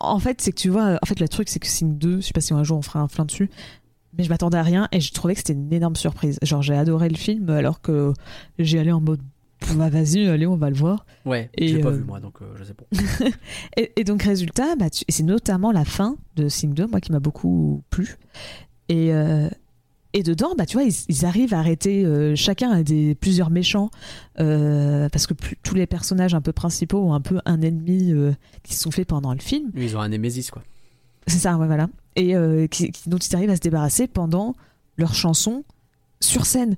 En 0.00 0.18
fait, 0.18 0.40
c'est 0.40 0.52
que 0.52 0.60
tu 0.60 0.68
vois, 0.68 0.98
en 1.02 1.06
fait, 1.06 1.20
le 1.20 1.28
truc, 1.28 1.48
c'est 1.48 1.58
que 1.58 1.66
Sing 1.66 1.96
2, 1.98 2.16
je 2.20 2.26
sais 2.26 2.32
pas 2.32 2.40
si 2.40 2.52
un 2.54 2.64
jour 2.64 2.78
on 2.78 2.82
fera 2.82 3.00
un 3.00 3.08
flingue 3.08 3.28
dessus, 3.28 3.50
mais 4.16 4.24
je 4.24 4.28
m'attendais 4.28 4.58
à 4.58 4.62
rien 4.62 4.88
et 4.92 5.00
je 5.00 5.12
trouvais 5.12 5.34
que 5.34 5.40
c'était 5.40 5.52
une 5.54 5.72
énorme 5.72 5.96
surprise. 5.96 6.38
Genre, 6.42 6.62
j'ai 6.62 6.74
adoré 6.74 7.08
le 7.08 7.16
film 7.16 7.48
alors 7.50 7.80
que 7.80 8.12
j'y 8.58 8.78
allais 8.78 8.92
en 8.92 9.00
mode, 9.00 9.20
bah, 9.76 9.88
vas-y, 9.90 10.26
allez, 10.28 10.46
on 10.46 10.56
va 10.56 10.68
le 10.70 10.76
voir. 10.76 11.06
ouais 11.24 11.48
Et, 11.54 11.68
j'ai 11.68 11.78
pas 11.80 11.88
euh, 11.88 11.92
vu 11.92 12.04
moi 12.04 12.18
donc 12.20 12.42
euh, 12.42 12.46
je 12.56 12.64
sais 12.64 12.74
pas 12.74 12.84
Et, 13.76 13.92
et 13.96 14.04
donc, 14.04 14.22
résultat, 14.22 14.74
bah, 14.76 14.90
tu- 14.90 15.04
c'est 15.08 15.22
notamment 15.22 15.72
la 15.72 15.84
fin 15.84 16.16
de 16.36 16.48
Sing 16.48 16.74
2, 16.74 16.86
moi, 16.86 17.00
qui 17.00 17.12
m'a 17.12 17.20
beaucoup 17.20 17.82
plu. 17.90 18.16
Et, 18.88 19.12
euh, 19.14 19.48
et 20.14 20.22
dedans, 20.22 20.54
bah, 20.56 20.66
tu 20.66 20.76
vois, 20.76 20.84
ils, 20.84 20.94
ils 21.08 21.24
arrivent 21.24 21.54
à 21.54 21.58
arrêter 21.58 22.04
euh, 22.04 22.34
chacun 22.36 22.82
des 22.82 23.14
plusieurs 23.14 23.50
méchants 23.50 23.90
euh, 24.40 25.08
parce 25.08 25.26
que 25.26 25.34
plus- 25.34 25.56
tous 25.62 25.74
les 25.74 25.86
personnages 25.86 26.34
un 26.34 26.40
peu 26.40 26.52
principaux 26.52 26.98
ont 26.98 27.14
un 27.14 27.20
peu 27.20 27.40
un 27.44 27.60
ennemi 27.62 28.12
euh, 28.12 28.32
qui 28.62 28.74
se 28.74 28.80
sont 28.82 28.90
faits 28.90 29.08
pendant 29.08 29.32
le 29.32 29.40
film. 29.40 29.70
ils 29.76 29.96
ont 29.96 30.00
un 30.00 30.08
Némésis 30.08 30.50
quoi 30.50 30.62
C'est 31.26 31.38
ça, 31.38 31.56
ouais, 31.56 31.66
voilà. 31.66 31.88
Et 32.16 32.34
qui, 32.70 32.90
qui- 32.90 33.08
dont 33.08 33.16
ils 33.18 33.34
arrivent 33.36 33.50
à 33.50 33.56
se 33.56 33.60
débarrasser 33.60 34.06
pendant 34.06 34.54
leur 34.98 35.14
chanson 35.14 35.64
sur 36.20 36.44
scène. 36.46 36.76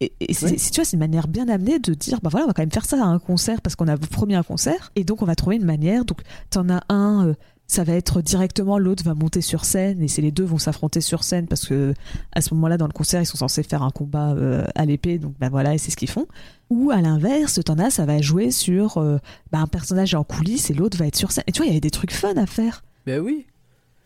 Et, 0.00 0.12
et 0.20 0.32
c'est, 0.32 0.54
tu 0.54 0.76
vois, 0.76 0.84
c'est 0.84 0.92
une 0.92 1.00
manière 1.00 1.26
bien 1.26 1.48
amenée 1.48 1.80
de 1.80 1.92
dire, 1.92 2.20
bah 2.22 2.28
voilà, 2.30 2.44
on 2.44 2.48
va 2.48 2.52
quand 2.54 2.62
même 2.62 2.70
faire 2.70 2.84
ça 2.84 3.02
à 3.02 3.06
un 3.06 3.18
concert 3.18 3.60
parce 3.60 3.74
qu'on 3.74 3.88
a 3.88 3.96
promis 3.98 4.36
un 4.36 4.44
concert. 4.44 4.92
Et 4.94 5.02
donc, 5.02 5.22
on 5.22 5.24
va 5.24 5.34
trouver 5.34 5.56
une 5.56 5.64
manière. 5.64 6.04
Donc, 6.04 6.20
t'en 6.50 6.68
as 6.70 6.84
un, 6.88 7.34
ça 7.70 7.84
va 7.84 7.92
être 7.92 8.22
directement, 8.22 8.78
l'autre 8.78 9.04
va 9.04 9.12
monter 9.14 9.42
sur 9.42 9.66
scène 9.66 10.02
et 10.02 10.08
c'est 10.08 10.22
les 10.22 10.30
deux 10.32 10.44
vont 10.44 10.56
s'affronter 10.56 11.02
sur 11.02 11.22
scène 11.22 11.46
parce 11.46 11.66
que 11.66 11.92
à 12.32 12.40
ce 12.40 12.54
moment-là, 12.54 12.78
dans 12.78 12.86
le 12.86 12.92
concert, 12.94 13.20
ils 13.20 13.26
sont 13.26 13.36
censés 13.36 13.62
faire 13.62 13.82
un 13.82 13.90
combat 13.90 14.32
euh, 14.32 14.64
à 14.74 14.86
l'épée. 14.86 15.18
Donc, 15.18 15.34
bah 15.38 15.50
voilà, 15.50 15.74
et 15.74 15.78
c'est 15.78 15.90
ce 15.90 15.96
qu'ils 15.98 16.08
font. 16.08 16.26
Ou 16.70 16.90
à 16.90 17.02
l'inverse, 17.02 17.60
t'en 17.62 17.78
as, 17.78 17.90
ça 17.90 18.06
va 18.06 18.22
jouer 18.22 18.50
sur 18.50 18.96
euh, 18.96 19.18
bah, 19.52 19.58
un 19.58 19.66
personnage 19.66 20.14
est 20.14 20.16
en 20.16 20.24
coulisses 20.24 20.70
et 20.70 20.74
l'autre 20.74 20.96
va 20.96 21.06
être 21.06 21.16
sur 21.16 21.30
scène. 21.30 21.44
Et 21.46 21.52
tu 21.52 21.58
vois, 21.58 21.66
il 21.66 21.68
y 21.68 21.72
avait 21.72 21.80
des 21.80 21.90
trucs 21.90 22.12
fun 22.12 22.34
à 22.36 22.46
faire. 22.46 22.82
ben 23.04 23.20
oui 23.20 23.44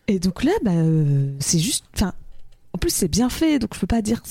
Et 0.09 0.19
donc 0.19 0.43
là, 0.43 0.51
bah, 0.63 0.71
euh, 0.73 1.31
c'est 1.39 1.59
juste. 1.59 1.85
Enfin, 1.95 2.13
en 2.73 2.77
plus, 2.77 2.89
c'est 2.93 3.07
bien 3.07 3.29
fait, 3.29 3.59
donc 3.59 3.73
je 3.75 3.79
peux 3.79 3.87
pas 3.87 4.01
dire 4.01 4.21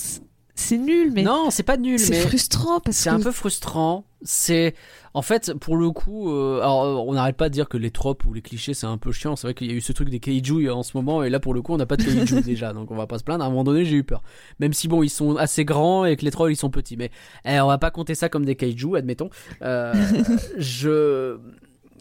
c'est 0.55 0.77
nul, 0.79 1.11
mais 1.13 1.23
non 1.23 1.49
c'est 1.51 1.63
pas 1.63 1.79
nul 1.79 1.99
c'est 1.99 2.11
mais 2.11 2.21
frustrant 2.21 2.81
parce 2.81 2.99
C'est 2.99 3.09
que. 3.09 3.15
un 3.15 3.21
peu 3.21 3.33
frustrant. 3.33 4.05
C'est 4.25 4.75
en 5.15 5.23
fait 5.23 5.53
pour 5.55 5.77
le 5.77 5.91
coup, 5.91 6.31
euh, 6.31 6.61
alors 6.61 6.85
euh, 6.85 6.95
on 6.95 7.15
n'arrête 7.15 7.37
pas 7.37 7.49
de 7.49 7.55
dire 7.55 7.69
que 7.69 7.77
les 7.77 7.91
tropes 7.91 8.25
ou 8.25 8.33
les 8.33 8.43
clichés 8.43 8.75
c'est 8.75 8.87
un 8.87 8.99
peu 8.99 9.13
chiant. 9.13 9.37
C'est 9.37 9.47
vrai 9.47 9.55
qu'il 9.55 9.67
y 9.69 9.71
a 9.71 9.75
eu 9.75 9.81
ce 9.81 9.93
truc 9.93 10.09
des 10.11 10.21
kaiju 10.21 10.71
en 10.71 10.83
ce 10.83 10.97
moment 10.97 11.23
et 11.23 11.31
là 11.31 11.41
pour 11.41 11.55
le 11.55 11.63
coup 11.63 11.73
on 11.73 11.77
n'a 11.77 11.87
pas 11.87 11.97
de 11.97 12.05
kaiju 12.05 12.41
déjà, 12.45 12.73
donc 12.73 12.91
on 12.91 12.97
va 12.97 13.07
pas 13.07 13.19
se 13.19 13.25
plaindre. 13.25 13.45
À 13.45 13.47
un 13.47 13.51
moment 13.51 13.65
donné 13.65 13.85
j'ai 13.85 13.97
eu 13.97 14.05
peur. 14.05 14.23
Même 14.61 14.73
si 14.73 14.89
bon 14.89 15.03
ils 15.03 15.11
sont 15.11 15.37
assez 15.37 15.65
grands 15.65 16.05
et 16.05 16.17
que 16.17 16.25
les 16.25 16.31
trolls 16.31 16.53
ils 16.53 16.57
sont 16.57 16.71
petits, 16.71 16.97
mais 16.97 17.11
eh, 17.45 17.61
on 17.61 17.67
va 17.67 17.79
pas 17.79 17.91
compter 17.91 18.15
ça 18.15 18.29
comme 18.29 18.45
des 18.45 18.57
kaiju, 18.57 18.97
admettons. 18.97 19.31
Euh, 19.63 19.93
je 20.59 21.39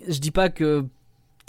je 0.08 0.20
dis 0.20 0.32
pas 0.32 0.50
que 0.50 0.86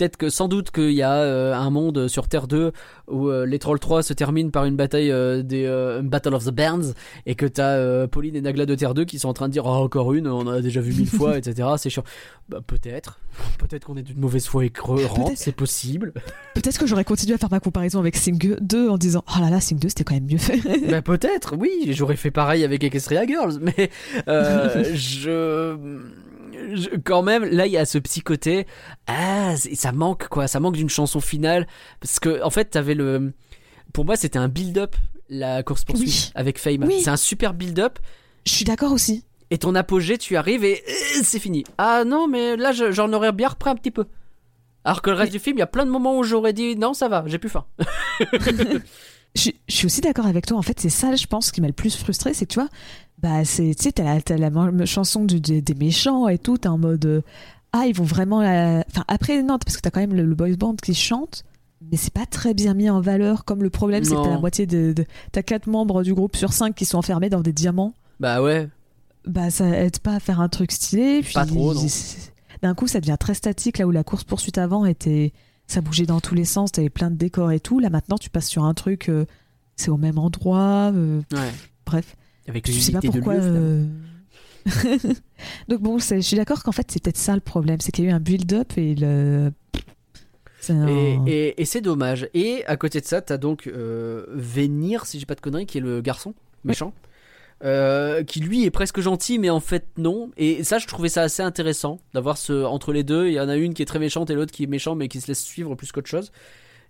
peut-être 0.02 0.16
que 0.16 0.30
sans 0.30 0.48
doute 0.48 0.72
qu'il 0.72 0.90
y 0.90 1.02
a 1.02 1.14
euh, 1.14 1.54
un 1.54 1.70
monde 1.70 2.08
sur 2.08 2.26
Terre 2.26 2.48
2 2.48 2.72
où 3.06 3.28
euh, 3.28 3.46
les 3.46 3.60
Trolls 3.60 3.78
3 3.78 4.02
se 4.02 4.12
terminent 4.12 4.50
par 4.50 4.64
une 4.64 4.74
bataille 4.74 5.12
euh, 5.12 5.44
des 5.44 5.62
Battle 6.02 6.34
of 6.34 6.44
the 6.44 6.50
Bands 6.50 6.92
et 7.24 7.36
que 7.36 7.46
t'as 7.46 8.08
Pauline 8.08 8.34
et 8.34 8.40
Nagla 8.40 8.66
de 8.66 8.74
Terre 8.74 8.94
2 8.94 9.04
qui 9.04 9.20
sont 9.20 9.28
en 9.28 9.32
train 9.32 9.46
de 9.46 9.52
dire 9.52 9.64
oh, 9.64 9.68
encore 9.68 10.12
une, 10.12 10.26
on 10.26 10.40
en 10.40 10.48
a 10.48 10.60
déjà 10.60 10.80
vu 10.80 10.92
mille 10.92 11.08
fois, 11.08 11.38
etc. 11.38 11.68
C'est 11.76 11.88
chiant. 11.88 12.02
Bah, 12.48 12.58
peut-être, 12.66 13.20
peut-être 13.58 13.86
qu'on 13.86 13.96
est 13.96 14.02
d'une 14.02 14.18
mauvaise 14.18 14.46
foi 14.46 14.62
Peut-être. 14.62 15.32
c'est 15.36 15.54
possible. 15.54 16.12
Peut-être 16.54 16.78
que 16.78 16.86
j'aurais 16.86 17.04
continué 17.04 17.34
à 17.34 17.38
faire 17.38 17.50
ma 17.50 17.60
comparaison 17.60 18.00
avec 18.00 18.16
Sing 18.16 18.56
2 18.60 18.88
en 18.88 18.98
disant 18.98 19.22
Oh 19.28 19.40
là 19.40 19.50
là, 19.50 19.60
Sing 19.60 19.78
2 19.78 19.88
c'était 19.88 20.02
quand 20.02 20.14
même 20.14 20.26
mieux 20.26 20.38
fait. 20.38 20.60
bah, 20.90 21.02
peut-être, 21.02 21.54
oui, 21.56 21.90
j'aurais 21.90 22.16
fait 22.16 22.32
pareil 22.32 22.64
avec 22.64 22.82
Equestria 22.82 23.24
Girls, 23.24 23.60
mais 23.60 23.90
je, 24.26 25.76
je- 26.74 26.96
quand 27.02 27.22
même, 27.22 27.44
là 27.44 27.66
il 27.66 27.72
y 27.72 27.76
a 27.78 27.84
ce 27.84 27.98
petit 27.98 28.20
côté, 28.20 28.66
ah, 29.06 29.54
ça 29.56 29.92
manque 29.92 30.28
quoi, 30.28 30.46
ça 30.48 30.60
manque 30.60 30.74
d'une 30.76 30.88
chanson 30.90 31.20
finale 31.20 31.66
parce 32.00 32.20
que 32.20 32.42
en 32.42 32.50
fait 32.50 32.66
t'avais 32.66 32.94
le, 32.94 33.32
pour 33.92 34.04
moi 34.04 34.16
c'était 34.16 34.38
un 34.38 34.48
build-up 34.48 34.96
la 35.28 35.62
course 35.62 35.84
poursuite 35.84 36.08
Oui. 36.08 36.30
avec 36.34 36.58
Fame, 36.58 36.84
Oui. 36.84 37.00
c'est 37.02 37.10
un 37.10 37.16
super 37.16 37.54
build-up. 37.54 37.98
Je 38.44 38.52
suis 38.52 38.64
d'accord 38.66 38.92
aussi. 38.92 39.24
Et 39.50 39.56
ton 39.58 39.74
apogée, 39.74 40.18
tu 40.18 40.36
arrives 40.36 40.64
et 40.64 40.82
euh, 40.88 41.20
c'est 41.22 41.38
fini. 41.38 41.64
Ah 41.78 42.04
non, 42.06 42.26
mais 42.28 42.56
là, 42.56 42.72
je- 42.72 42.90
j'en 42.92 43.10
aurais 43.12 43.32
bien 43.32 43.48
repris 43.48 43.70
un 43.70 43.74
petit 43.74 43.90
peu. 43.90 44.04
Alors 44.84 45.00
que 45.00 45.10
le 45.10 45.16
reste 45.16 45.32
du 45.32 45.38
film, 45.38 45.56
il 45.56 45.60
y 45.60 45.62
a 45.62 45.66
plein 45.66 45.86
de 45.86 45.90
moments 45.90 46.18
où 46.18 46.22
j'aurais 46.22 46.52
dit 46.52 46.74
non, 46.76 46.92
ça 46.92 47.08
va, 47.08 47.22
j'ai 47.26 47.38
plus 47.38 47.48
faim. 47.50 47.64
Je, 49.34 49.40
suis- 49.40 49.60
je 49.66 49.74
suis 49.74 49.86
aussi 49.86 50.02
d'accord 50.02 50.26
avec 50.26 50.44
toi. 50.46 50.58
En 50.58 50.62
fait, 50.62 50.78
c'est 50.78 50.90
ça, 50.90 51.14
je 51.16 51.26
pense, 51.26 51.52
qui 51.52 51.62
m'a 51.62 51.66
le 51.66 51.72
plus 51.72 51.96
frustré. 51.96 52.34
C'est 52.34 52.44
que 52.44 52.52
tu 52.52 52.60
vois, 52.60 52.68
bah, 53.22 53.44
c'est, 53.44 53.74
tu 53.76 53.84
sais, 53.84 53.92
t'as 53.92 54.04
la, 54.04 54.20
t'as 54.20 54.36
la 54.36 54.50
mo- 54.50 54.84
chanson 54.86 55.24
du- 55.24 55.40
des, 55.40 55.62
des 55.62 55.74
méchants 55.74 56.28
et 56.28 56.38
tout. 56.38 56.58
T'es 56.58 56.68
en 56.68 56.78
mode 56.78 57.04
euh, 57.06 57.20
Ah, 57.72 57.84
ils 57.86 57.94
vont 57.94 58.04
vraiment. 58.04 58.40
la- 58.42 58.84
Enfin, 58.90 59.04
après, 59.08 59.42
non, 59.42 59.58
parce 59.58 59.76
que 59.76 59.82
t'as 59.82 59.90
quand 59.90 60.00
même 60.00 60.14
le, 60.14 60.24
le 60.24 60.34
boys 60.34 60.56
band 60.58 60.74
qui 60.74 60.94
chante. 60.94 61.44
Mais 61.90 61.96
c'est 61.96 62.12
pas 62.12 62.26
très 62.26 62.54
bien 62.54 62.74
mis 62.74 62.88
en 62.90 63.00
valeur. 63.00 63.44
Comme 63.44 63.62
le 63.62 63.70
problème, 63.70 64.04
c'est 64.04 64.14
que 64.14 64.22
t'as 64.22 64.30
la 64.30 64.38
moitié 64.38 64.66
de. 64.66 64.92
de- 64.92 65.04
t'as 65.32 65.42
quatre 65.42 65.66
membres 65.66 66.02
du 66.02 66.14
groupe 66.14 66.36
sur 66.36 66.52
cinq 66.52 66.74
qui 66.74 66.84
sont 66.84 66.98
enfermés 66.98 67.28
dans 67.30 67.40
des 67.40 67.52
diamants. 67.52 67.92
Bah 68.20 68.40
ouais. 68.42 68.68
bah 69.26 69.50
ça 69.50 69.66
aide 69.68 69.98
pas 69.98 70.14
à 70.16 70.20
faire 70.20 70.40
un 70.40 70.48
truc 70.48 70.70
stylé 70.72 71.22
puis 71.22 71.34
Pas 71.34 71.44
trop, 71.46 71.74
non. 71.74 71.80
d'un 72.62 72.74
coup 72.74 72.86
ça 72.86 73.00
devient 73.00 73.16
très 73.18 73.34
statique 73.34 73.78
là 73.78 73.86
où 73.86 73.90
la 73.90 74.04
course 74.04 74.22
poursuite 74.24 74.58
avant 74.58 74.84
était 74.84 75.32
ça 75.66 75.80
bougeait 75.80 76.06
dans 76.06 76.20
tous 76.20 76.34
les 76.36 76.44
sens 76.44 76.70
t'avais 76.72 76.90
plein 76.90 77.10
de 77.10 77.16
décors 77.16 77.50
et 77.52 77.58
tout 77.60 77.78
là 77.80 77.88
maintenant 77.90 78.18
tu 78.18 78.30
passes 78.30 78.48
sur 78.48 78.62
un 78.64 78.74
truc 78.74 79.08
euh, 79.08 79.24
c'est 79.76 79.90
au 79.90 79.96
même 79.96 80.18
endroit 80.18 80.90
euh, 80.94 81.20
Ouais. 81.32 81.50
bref 81.86 82.16
Avec 82.48 82.70
je 82.70 82.78
sais 82.78 82.92
pas 82.92 83.00
de 83.00 83.06
pourquoi 83.08 83.34
finalement. 83.34 83.58
euh, 83.60 83.86
donc 85.68 85.80
bon 85.80 85.98
je 85.98 86.20
suis 86.20 86.36
d'accord 86.36 86.62
qu'en 86.62 86.72
fait 86.72 86.86
c'est 86.90 87.02
peut-être 87.02 87.16
ça 87.16 87.34
le 87.34 87.40
problème 87.40 87.80
c'est 87.80 87.90
qu'il 87.92 88.04
y 88.04 88.08
a 88.08 88.10
eu 88.10 88.14
un 88.14 88.20
build-up 88.20 88.72
et 88.76 88.94
le 88.94 89.52
C'est 90.60 90.72
un- 90.72 90.86
Et, 90.86 91.18
et- 91.26 91.60
et 91.62 91.64
c'est 91.64 91.80
dommage. 91.80 92.28
Et 92.34 92.64
à 92.66 92.76
côté 92.76 93.00
de 93.00 93.04
ça, 93.06 93.20
t'as 93.20 93.36
donc 93.38 93.66
euh, 93.66 94.26
Vénir, 94.32 95.06
si 95.06 95.18
j'ai 95.18 95.26
pas 95.26 95.34
de 95.34 95.40
conneries, 95.40 95.66
qui 95.66 95.78
est 95.78 95.80
le 95.80 96.00
garçon 96.00 96.34
méchant. 96.64 96.94
euh, 97.64 98.22
qui 98.24 98.40
lui 98.40 98.64
est 98.64 98.70
presque 98.70 99.00
gentil, 99.00 99.38
mais 99.40 99.50
en 99.50 99.58
fait 99.60 99.86
non. 99.96 100.30
Et 100.36 100.62
ça, 100.64 100.78
je 100.78 100.86
trouvais 100.88 101.08
ça 101.08 101.22
assez 101.22 101.42
intéressant 101.42 102.00
d'avoir 102.14 102.36
ce 102.38 102.64
entre 102.64 102.92
les 102.92 103.02
deux. 103.04 103.26
Il 103.28 103.34
y 103.34 103.40
en 103.40 103.48
a 103.48 103.56
une 103.56 103.72
qui 103.74 103.82
est 103.82 103.86
très 103.86 103.98
méchante 104.00 104.30
et 104.30 104.34
l'autre 104.34 104.52
qui 104.52 104.64
est 104.64 104.68
méchant, 104.68 104.94
mais 104.96 105.06
qui 105.08 105.20
se 105.20 105.26
laisse 105.28 105.42
suivre 105.42 105.74
plus 105.76 105.90
qu'autre 105.92 106.08
chose. 106.08 106.30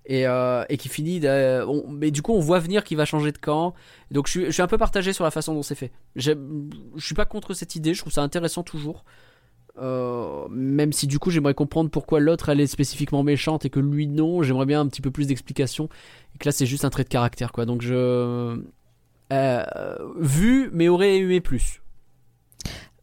Et, 0.07 0.27
euh, 0.27 0.65
et 0.69 0.77
qui 0.79 0.89
finit. 0.89 1.21
on- 1.25 1.89
mais 1.89 2.11
du 2.11 2.23
coup, 2.23 2.33
on 2.33 2.41
voit 2.41 2.59
venir 2.59 2.83
qu'il 2.85 2.97
va 2.97 3.05
changer 3.05 3.31
de 3.33 3.39
camp. 3.39 3.75
Donc, 4.11 4.27
je 4.29 4.51
suis, 4.51 4.63
un 4.63 4.67
peu 4.67 4.79
partagé 4.79 5.13
sur 5.13 5.25
la 5.25 5.31
façon 5.31 5.55
dont 5.55 5.63
c'est 5.63 5.77
fait. 5.77 5.93
Je 6.17 6.35
suis 6.99 7.15
pas 7.15 7.25
contre 7.25 7.55
cette 7.55 7.77
idée. 7.77 7.95
Je 7.95 8.01
trouve 8.01 8.13
ça 8.13 8.23
intéressant 8.23 8.63
toujours. 8.63 9.05
Euh, 9.79 10.47
même 10.51 10.93
si 10.93 11.07
du 11.07 11.19
coup 11.19 11.31
j'aimerais 11.31 11.55
comprendre 11.55 11.89
pourquoi 11.89 12.21
l'autre 12.21 12.51
elle 12.51 12.61
est 12.61 12.67
spécifiquement 12.67 13.23
méchante 13.23 13.65
et 13.65 13.71
que 13.71 13.81
lui 13.81 14.07
non, 14.07 14.43
j'aimerais 14.43 14.67
bien 14.67 14.81
un 14.81 14.87
petit 14.87 15.01
peu 15.01 15.11
plus 15.11 15.27
d'explications. 15.27 15.89
Et 16.35 16.39
que 16.39 16.47
là 16.47 16.53
c'est 16.53 16.67
juste 16.67 16.85
un 16.85 16.91
trait 16.91 17.05
de 17.05 17.09
caractère 17.09 17.53
quoi. 17.53 17.65
Donc 17.65 17.81
je. 17.81 18.61
Euh, 19.33 19.97
vu, 20.19 20.69
mais 20.75 20.89
aurait 20.89 21.17
aimé 21.17 21.41
plus. 21.41 21.81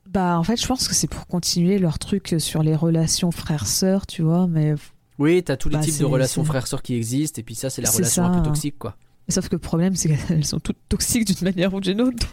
Bah, 0.07 0.38
en 0.38 0.43
fait, 0.43 0.59
je 0.59 0.65
pense 0.67 0.88
que 0.88 0.95
c'est 0.95 1.07
pour 1.09 1.27
continuer 1.27 1.77
leur 1.77 1.99
truc 1.99 2.35
sur 2.39 2.63
les 2.63 2.76
relations 2.76 3.31
frères-sœurs, 3.31 4.07
tu 4.07 4.23
vois, 4.23 4.47
mais 4.47 4.73
Oui, 5.19 5.43
t'as 5.43 5.57
tous 5.57 5.69
les 5.69 5.77
Bah, 5.77 5.83
types 5.83 5.99
de 5.99 6.05
relations 6.05 6.43
frères-sœurs 6.43 6.81
qui 6.81 6.95
existent, 6.95 7.39
et 7.39 7.43
puis 7.43 7.53
ça 7.55 7.69
c'est 7.69 7.81
la 7.81 7.91
relation 7.91 8.23
ça, 8.23 8.29
un 8.29 8.39
peu 8.39 8.47
toxique 8.47 8.79
quoi. 8.79 8.95
sauf 9.27 9.47
que 9.49 9.55
le 9.55 9.59
problème, 9.59 9.95
c'est 9.95 10.09
qu'elles 10.09 10.45
sont 10.45 10.59
toutes 10.59 10.77
toxiques 10.89 11.25
d'une 11.25 11.43
manière 11.43 11.73
ou 11.73 11.81
d'une 11.81 12.01
autre. 12.01 12.27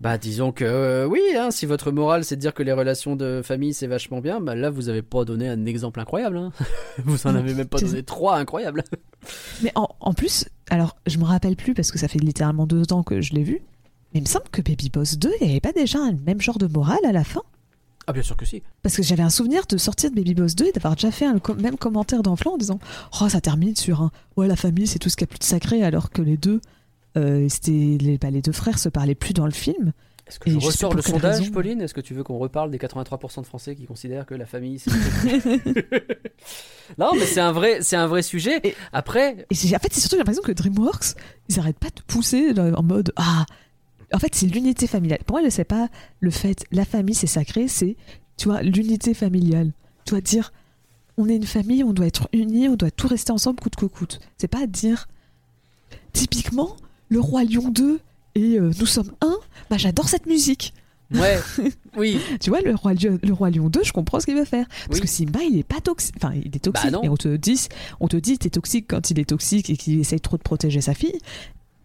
Bah 0.00 0.16
disons 0.18 0.52
que 0.52 0.64
euh, 0.64 1.06
oui, 1.06 1.20
hein, 1.36 1.50
si 1.50 1.66
votre 1.66 1.90
morale 1.90 2.24
c'est 2.24 2.36
de 2.36 2.40
dire 2.40 2.54
que 2.54 2.62
les 2.62 2.72
relations 2.72 3.16
de 3.16 3.40
famille 3.42 3.74
c'est 3.74 3.88
vachement 3.88 4.20
bien, 4.20 4.40
bah 4.40 4.54
là 4.54 4.70
vous 4.70 4.88
avez 4.88 5.02
pas 5.02 5.24
donné 5.24 5.48
un 5.48 5.66
exemple 5.66 5.98
incroyable. 5.98 6.36
Hein. 6.36 6.52
vous 7.04 7.26
en 7.26 7.34
avez 7.34 7.54
même 7.54 7.66
pas 7.66 7.78
donné 7.80 8.02
trois 8.04 8.36
incroyables. 8.36 8.84
Mais 9.62 9.72
en, 9.74 9.88
en 9.98 10.12
plus, 10.14 10.44
alors, 10.70 10.96
je 11.06 11.18
me 11.18 11.24
rappelle 11.24 11.56
plus 11.56 11.74
parce 11.74 11.90
que 11.90 11.98
ça 11.98 12.06
fait 12.08 12.18
littéralement 12.20 12.66
deux 12.66 12.92
ans 12.92 13.02
que 13.02 13.20
je 13.20 13.32
l'ai 13.32 13.42
vu, 13.42 13.62
mais 14.14 14.20
il 14.20 14.22
me 14.22 14.26
semble 14.28 14.48
que 14.52 14.62
Baby 14.62 14.90
Boss 14.90 15.18
2, 15.18 15.30
il 15.40 15.44
n'y 15.46 15.50
avait 15.52 15.60
pas 15.60 15.72
déjà 15.72 15.98
un 15.98 16.12
même 16.26 16.40
genre 16.40 16.58
de 16.58 16.66
morale 16.66 17.04
à 17.04 17.12
la 17.12 17.24
fin? 17.24 17.40
Ah 18.08 18.12
bien 18.12 18.22
sûr 18.22 18.36
que 18.36 18.44
si. 18.46 18.62
Parce 18.82 18.96
que 18.96 19.02
j'avais 19.02 19.22
un 19.22 19.30
souvenir 19.30 19.62
de 19.68 19.76
sortir 19.76 20.10
de 20.10 20.16
Baby 20.16 20.34
Boss 20.34 20.56
2 20.56 20.66
et 20.66 20.72
d'avoir 20.72 20.94
déjà 20.96 21.10
fait 21.10 21.26
un 21.26 21.38
même 21.60 21.76
commentaire 21.76 22.22
d'enfant 22.22 22.54
en 22.54 22.56
disant 22.56 22.78
Oh, 23.20 23.28
ça 23.28 23.40
termine 23.40 23.76
sur 23.76 24.00
un 24.02 24.10
Ouais, 24.36 24.48
la 24.48 24.56
famille, 24.56 24.86
c'est 24.86 24.98
tout 24.98 25.10
ce 25.10 25.16
qu'il 25.16 25.26
y 25.26 25.28
a 25.28 25.30
plus 25.30 25.38
de 25.38 25.44
sacré, 25.44 25.82
alors 25.84 26.10
que 26.10 26.22
les 26.22 26.36
deux, 26.38 26.60
euh, 27.16 27.46
les, 27.66 28.18
bah, 28.18 28.30
les 28.30 28.40
deux 28.42 28.52
frères 28.52 28.78
se 28.78 28.88
parlaient 28.88 29.14
plus 29.14 29.34
dans 29.34 29.44
le 29.44 29.52
film. 29.52 29.92
Est-ce 30.26 30.38
que 30.38 30.50
je 30.50 30.58
ressors 30.58 30.92
le 30.94 31.00
sondage, 31.00 31.38
raison. 31.38 31.50
Pauline? 31.52 31.80
Est-ce 31.80 31.94
que 31.94 32.02
tu 32.02 32.12
veux 32.12 32.22
qu'on 32.22 32.36
reparle 32.36 32.70
des 32.70 32.76
83% 32.78 33.40
de 33.40 33.46
Français 33.46 33.74
qui 33.74 33.86
considèrent 33.86 34.26
que 34.26 34.34
la 34.34 34.44
famille 34.44 34.78
c'est 34.78 34.90
Non, 36.98 37.10
mais 37.14 37.26
c'est 37.26 37.40
un 37.40 37.52
vrai, 37.52 37.78
c'est 37.82 37.96
un 37.96 38.06
vrai 38.06 38.22
sujet. 38.22 38.60
Et- 38.64 38.74
Après, 38.92 39.46
Et 39.50 39.54
j'ai- 39.54 39.76
en 39.76 39.78
fait, 39.78 39.92
c'est 39.92 40.00
surtout 40.00 40.16
l'impression 40.16 40.42
que 40.42 40.52
DreamWorks, 40.52 41.14
ils 41.48 41.58
arrêtent 41.58 41.78
pas 41.78 41.88
de 41.88 42.02
pousser 42.06 42.52
là, 42.52 42.72
en 42.76 42.82
mode 42.82 43.12
Ah 43.16 43.44
En 44.14 44.18
fait, 44.18 44.34
c'est 44.34 44.46
l'unité 44.46 44.86
familiale. 44.86 45.18
Pour 45.26 45.34
moi, 45.38 45.42
sais 45.50 45.64
pas 45.64 45.88
le 46.20 46.30
fait, 46.30 46.64
la 46.72 46.84
famille, 46.84 47.14
c'est 47.14 47.26
sacré, 47.26 47.68
c'est, 47.68 47.96
tu 48.36 48.48
vois, 48.48 48.62
l'unité 48.62 49.12
familiale. 49.14 49.72
Tu 50.04 50.10
dois 50.12 50.20
dire 50.22 50.52
On 51.18 51.28
est 51.28 51.36
une 51.36 51.46
famille, 51.46 51.84
on 51.84 51.92
doit 51.92 52.06
être 52.06 52.28
unis, 52.32 52.68
on 52.68 52.76
doit 52.76 52.90
tout 52.90 53.08
rester 53.08 53.32
ensemble 53.32 53.60
coûte 53.60 53.76
que 53.76 53.86
coûte. 53.86 54.20
C'est 54.38 54.48
pas 54.48 54.66
dire 54.66 55.08
Typiquement, 56.12 56.76
le 57.08 57.20
Roi 57.20 57.44
Lion 57.44 57.68
2 57.68 58.00
et 58.34 58.58
euh, 58.58 58.70
Nous 58.78 58.86
sommes 58.86 59.12
un, 59.20 59.36
bah 59.70 59.76
j'adore 59.78 60.08
cette 60.08 60.26
musique. 60.26 60.72
ouais, 61.12 61.38
oui, 61.96 62.18
Tu 62.40 62.50
vois, 62.50 62.60
le 62.60 62.74
Roi, 62.74 62.94
Lion- 62.94 63.18
le 63.22 63.32
Roi 63.32 63.50
Lion 63.50 63.68
2, 63.68 63.82
je 63.84 63.92
comprends 63.92 64.20
ce 64.20 64.26
qu'il 64.26 64.34
veut 64.36 64.44
faire. 64.44 64.66
Parce 64.86 64.94
Oui. 64.94 65.00
que 65.00 65.06
Simba, 65.06 65.40
il 65.42 65.58
est 65.58 65.62
pas 65.66 65.80
toxique. 65.80 66.14
Enfin, 66.16 66.32
il 66.34 66.54
est 66.54 66.60
toxique, 66.60 66.86
Bah 66.90 66.90
non. 66.96 67.02
mais 67.02 67.08
on 67.08 67.16
te 67.16 67.36
dit, 67.36 67.68
on 68.00 68.08
te 68.08 68.16
dit, 68.16 68.38
t'es 68.38 68.50
toxique 68.50 68.86
quand 68.88 69.10
il 69.10 69.18
est 69.18 69.24
toxique 69.28 69.70
et 69.70 69.76
qu'il 69.76 69.98
essaye 70.00 70.20
trop 70.20 70.36
de 70.36 70.42
protéger 70.42 70.80
sa 70.80 70.94
fille. 70.94 71.18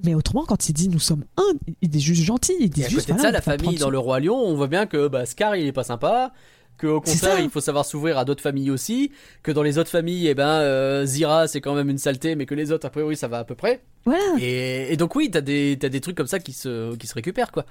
Mais 0.04 0.14
autrement, 0.16 0.44
quand 0.46 0.68
il 0.70 0.74
dit 0.74 0.90
nous 0.90 1.00
sommes 1.00 1.24
un, 1.38 1.54
il 1.82 1.96
est 1.96 2.00
juste 2.00 2.24
gentil. 2.24 2.54
Il 2.60 2.70
dit 2.70 2.82
Et 2.82 2.86
à 2.86 2.90
juste. 2.90 3.02
côté 3.08 3.14
de 3.14 3.18
voilà, 3.20 3.42
ça, 3.42 3.52
la 3.52 3.58
famille 3.58 3.78
dans 3.78 3.86
son- 3.86 3.92
le 3.92 4.00
roi 4.00 4.20
lion, 4.20 4.36
on 4.36 4.56
voit 4.56 4.68
bien 4.68 4.86
que 4.86 5.08
bah, 5.08 5.26
Scar 5.26 5.56
il 5.56 5.66
est 5.68 5.72
pas 5.72 5.84
sympa. 5.84 6.34
Que 6.78 6.88
au 6.88 7.02
contraire, 7.02 7.40
il 7.40 7.50
faut 7.52 7.62
savoir 7.62 7.86
s'ouvrir 7.86 8.18
à 8.18 8.26
d'autres 8.26 8.42
familles 8.42 8.72
aussi. 8.72 9.12
Que 9.44 9.52
dans 9.52 9.62
les 9.62 9.78
autres 9.78 9.92
familles, 9.92 10.28
eh 10.28 10.34
ben, 10.34 10.48
euh, 10.48 11.06
Zira 11.06 11.48
c'est 11.48 11.62
quand 11.62 11.76
même 11.76 11.90
une 11.90 12.00
saleté, 12.00 12.36
mais 12.36 12.46
que 12.48 12.56
les 12.56 12.72
autres 12.72 12.88
a 12.88 12.90
priori 12.90 13.16
ça 13.16 13.28
va 13.28 13.38
à 13.40 13.44
peu 13.44 13.54
près. 13.56 13.82
Voilà. 14.06 14.24
Et, 14.40 14.92
et 14.92 14.98
donc 14.98 15.16
oui, 15.16 15.30
t'as 15.32 15.42
des 15.42 15.76
des 15.76 16.02
trucs 16.02 16.18
comme 16.18 16.28
ça 16.28 16.40
qui 16.40 16.52
se 16.52 16.96
qui 16.96 17.06
se 17.08 17.14
récupèrent 17.14 17.52
quoi. 17.52 17.66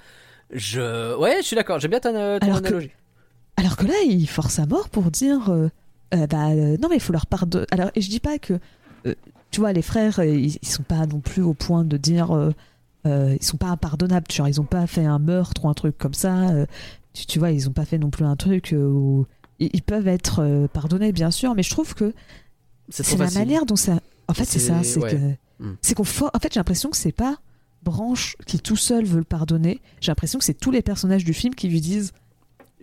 Je 0.51 1.15
ouais, 1.17 1.37
je 1.41 1.47
suis 1.47 1.55
d'accord. 1.55 1.79
J'aime 1.79 1.91
bien 1.91 1.99
ta, 1.99 2.11
ton 2.11 2.47
Alors 2.47 2.61
que- 2.61 2.67
analogie. 2.67 2.91
Alors 3.57 3.75
que 3.77 3.85
là, 3.85 3.93
il 4.07 4.25
force 4.27 4.57
à 4.59 4.65
mort 4.65 4.89
pour 4.89 5.03
dire 5.11 5.49
euh, 5.51 5.67
euh, 6.15 6.25
bah 6.27 6.49
non 6.55 6.87
mais 6.89 6.95
il 6.95 7.01
faut 7.01 7.13
leur 7.13 7.27
pardonner. 7.27 7.65
Alors 7.71 7.91
et 7.95 8.01
je 8.01 8.09
dis 8.09 8.21
pas 8.21 8.39
que 8.39 8.53
tu 9.53 9.61
vois 9.61 9.71
les 9.71 9.81
frères 9.81 10.19
euh, 10.19 10.25
ils, 10.25 10.57
ils 10.61 10.67
sont 10.67 10.83
pas 10.83 11.05
non 11.05 11.21
plus 11.21 11.41
au 11.41 11.53
point 11.53 11.85
de 11.85 11.95
dire 11.95 12.31
euh, 12.35 12.51
euh, 13.05 13.37
ils 13.39 13.45
sont 13.45 13.57
pas 13.57 13.67
impardonnables. 13.67 14.25
Genre 14.31 14.47
ils 14.49 14.59
ont 14.59 14.65
pas 14.65 14.85
fait 14.87 15.05
un 15.05 15.19
meurtre 15.19 15.63
ou 15.63 15.69
un 15.69 15.73
truc 15.73 15.97
comme 15.97 16.13
ça. 16.13 16.49
euh, 16.49 16.65
tu, 17.13 17.25
tu 17.25 17.39
vois 17.39 17.51
ils 17.51 17.69
ont 17.69 17.73
pas 17.73 17.85
fait 17.85 17.97
non 17.97 18.09
plus 18.09 18.25
un 18.25 18.35
truc 18.35 18.73
où 18.77 19.25
ils, 19.59 19.69
ils 19.73 19.81
peuvent 19.83 20.07
être 20.07 20.67
pardonnés 20.73 21.11
bien 21.13 21.31
sûr, 21.31 21.55
mais 21.55 21.63
je 21.63 21.69
trouve 21.69 21.93
que 21.93 22.13
C'est 22.89 23.17
la 23.17 23.29
manière 23.31 23.65
dont 23.65 23.75
ça. 23.77 23.99
En 24.27 24.33
fait 24.33 24.45
c'est 24.45 24.59
ça, 24.59 24.83
c'est 24.83 24.99
ouais. 24.99 25.11
que 25.11 25.17
Mm. 25.59 25.75
c'est 25.83 25.93
qu'on 25.93 26.03
for- 26.03 26.31
En 26.33 26.39
fait 26.39 26.51
j'ai 26.51 26.59
l'impression 26.59 26.89
que 26.89 26.97
c'est 26.97 27.11
pas 27.11 27.37
Branche 27.83 28.35
qui 28.47 28.59
tout 28.59 28.75
seul 28.75 29.05
veut 29.05 29.19
le 29.19 29.23
pardonner. 29.23 29.81
J'ai 30.01 30.09
l'impression 30.09 30.39
que 30.39 30.45
c'est 30.45 30.55
tous 30.55 30.71
les 30.71 30.81
personnages 30.81 31.23
du 31.23 31.33
film 31.35 31.53
qui 31.53 31.67
lui 31.69 31.79
disent 31.79 32.11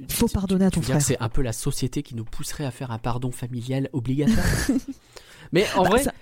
faut 0.09 0.29
Tu- 0.29 0.35
pardonner 0.35 0.67
à 0.67 0.71
tu 0.71 0.77
ton 0.79 0.83
frère. 0.83 1.03
C'est 1.03 1.19
un 1.21 1.29
peu 1.29 1.43
la 1.43 1.53
société 1.53 2.03
qui 2.05 2.15
nous 2.15 2.25
pousserait 2.25 2.65
à 2.65 2.71
faire 2.71 2.93
un 2.93 2.99
pardon 2.99 3.33
familial 3.33 3.89
obligatoire? 3.93 4.47
mais 5.53 5.65
en 5.77 5.83
Bah, 5.83 5.89
vrai, 5.91 6.03
ça- 6.05 6.13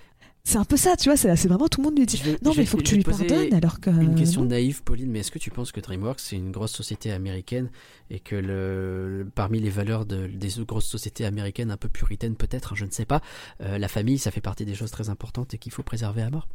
c'est 0.49 0.57
un 0.57 0.65
peu 0.65 0.77
ça, 0.77 0.95
tu 0.97 1.09
vois, 1.09 1.15
c'est 1.17 1.47
vraiment 1.47 1.67
tout 1.67 1.79
le 1.81 1.85
monde 1.85 1.97
lui 1.97 2.05
dit 2.05 2.17
vais- 2.17 2.37
non 2.43 2.53
mais 2.55 2.63
il 2.63 2.67
faut 2.67 2.77
que 2.77 2.83
tu 2.83 2.95
lui 2.95 3.03
pardonnes 3.03 3.53
alors 3.53 3.79
que 3.79 3.89
Une 3.89 4.15
question 4.15 4.43
naïve, 4.43 4.81
Pauline, 4.83 5.09
mais 5.11 5.19
est-ce 5.19 5.31
que 5.31 5.39
tu 5.39 5.51
penses 5.51 5.71
que 5.71 5.79
DreamWorks 5.79 6.19
c'est 6.19 6.35
une 6.35 6.51
grosse 6.51 6.71
société 6.71 7.11
américaine 7.11 7.69
et 8.09 8.19
que 8.19 8.35
le, 8.35 9.27
parmi 9.35 9.59
les 9.59 9.69
valeurs 9.69 10.05
de- 10.05 10.27
des 10.27 10.49
grosses 10.65 10.85
sociétés 10.87 11.25
américaines 11.25 11.71
un 11.71 11.77
peu 11.77 11.87
puritaines 11.89 12.35
peut-être, 12.35 12.75
je 12.75 12.85
ne 12.85 12.91
sais 12.91 13.05
pas, 13.05 13.21
euh, 13.61 13.77
la 13.77 13.87
famille 13.87 14.17
ça 14.17 14.31
fait 14.31 14.41
partie 14.41 14.65
des 14.65 14.75
choses 14.75 14.91
très 14.91 15.09
importantes 15.09 15.53
et 15.53 15.57
qu'il 15.57 15.71
faut 15.71 15.83
préserver 15.83 16.21
à 16.23 16.29
mort? 16.29 16.47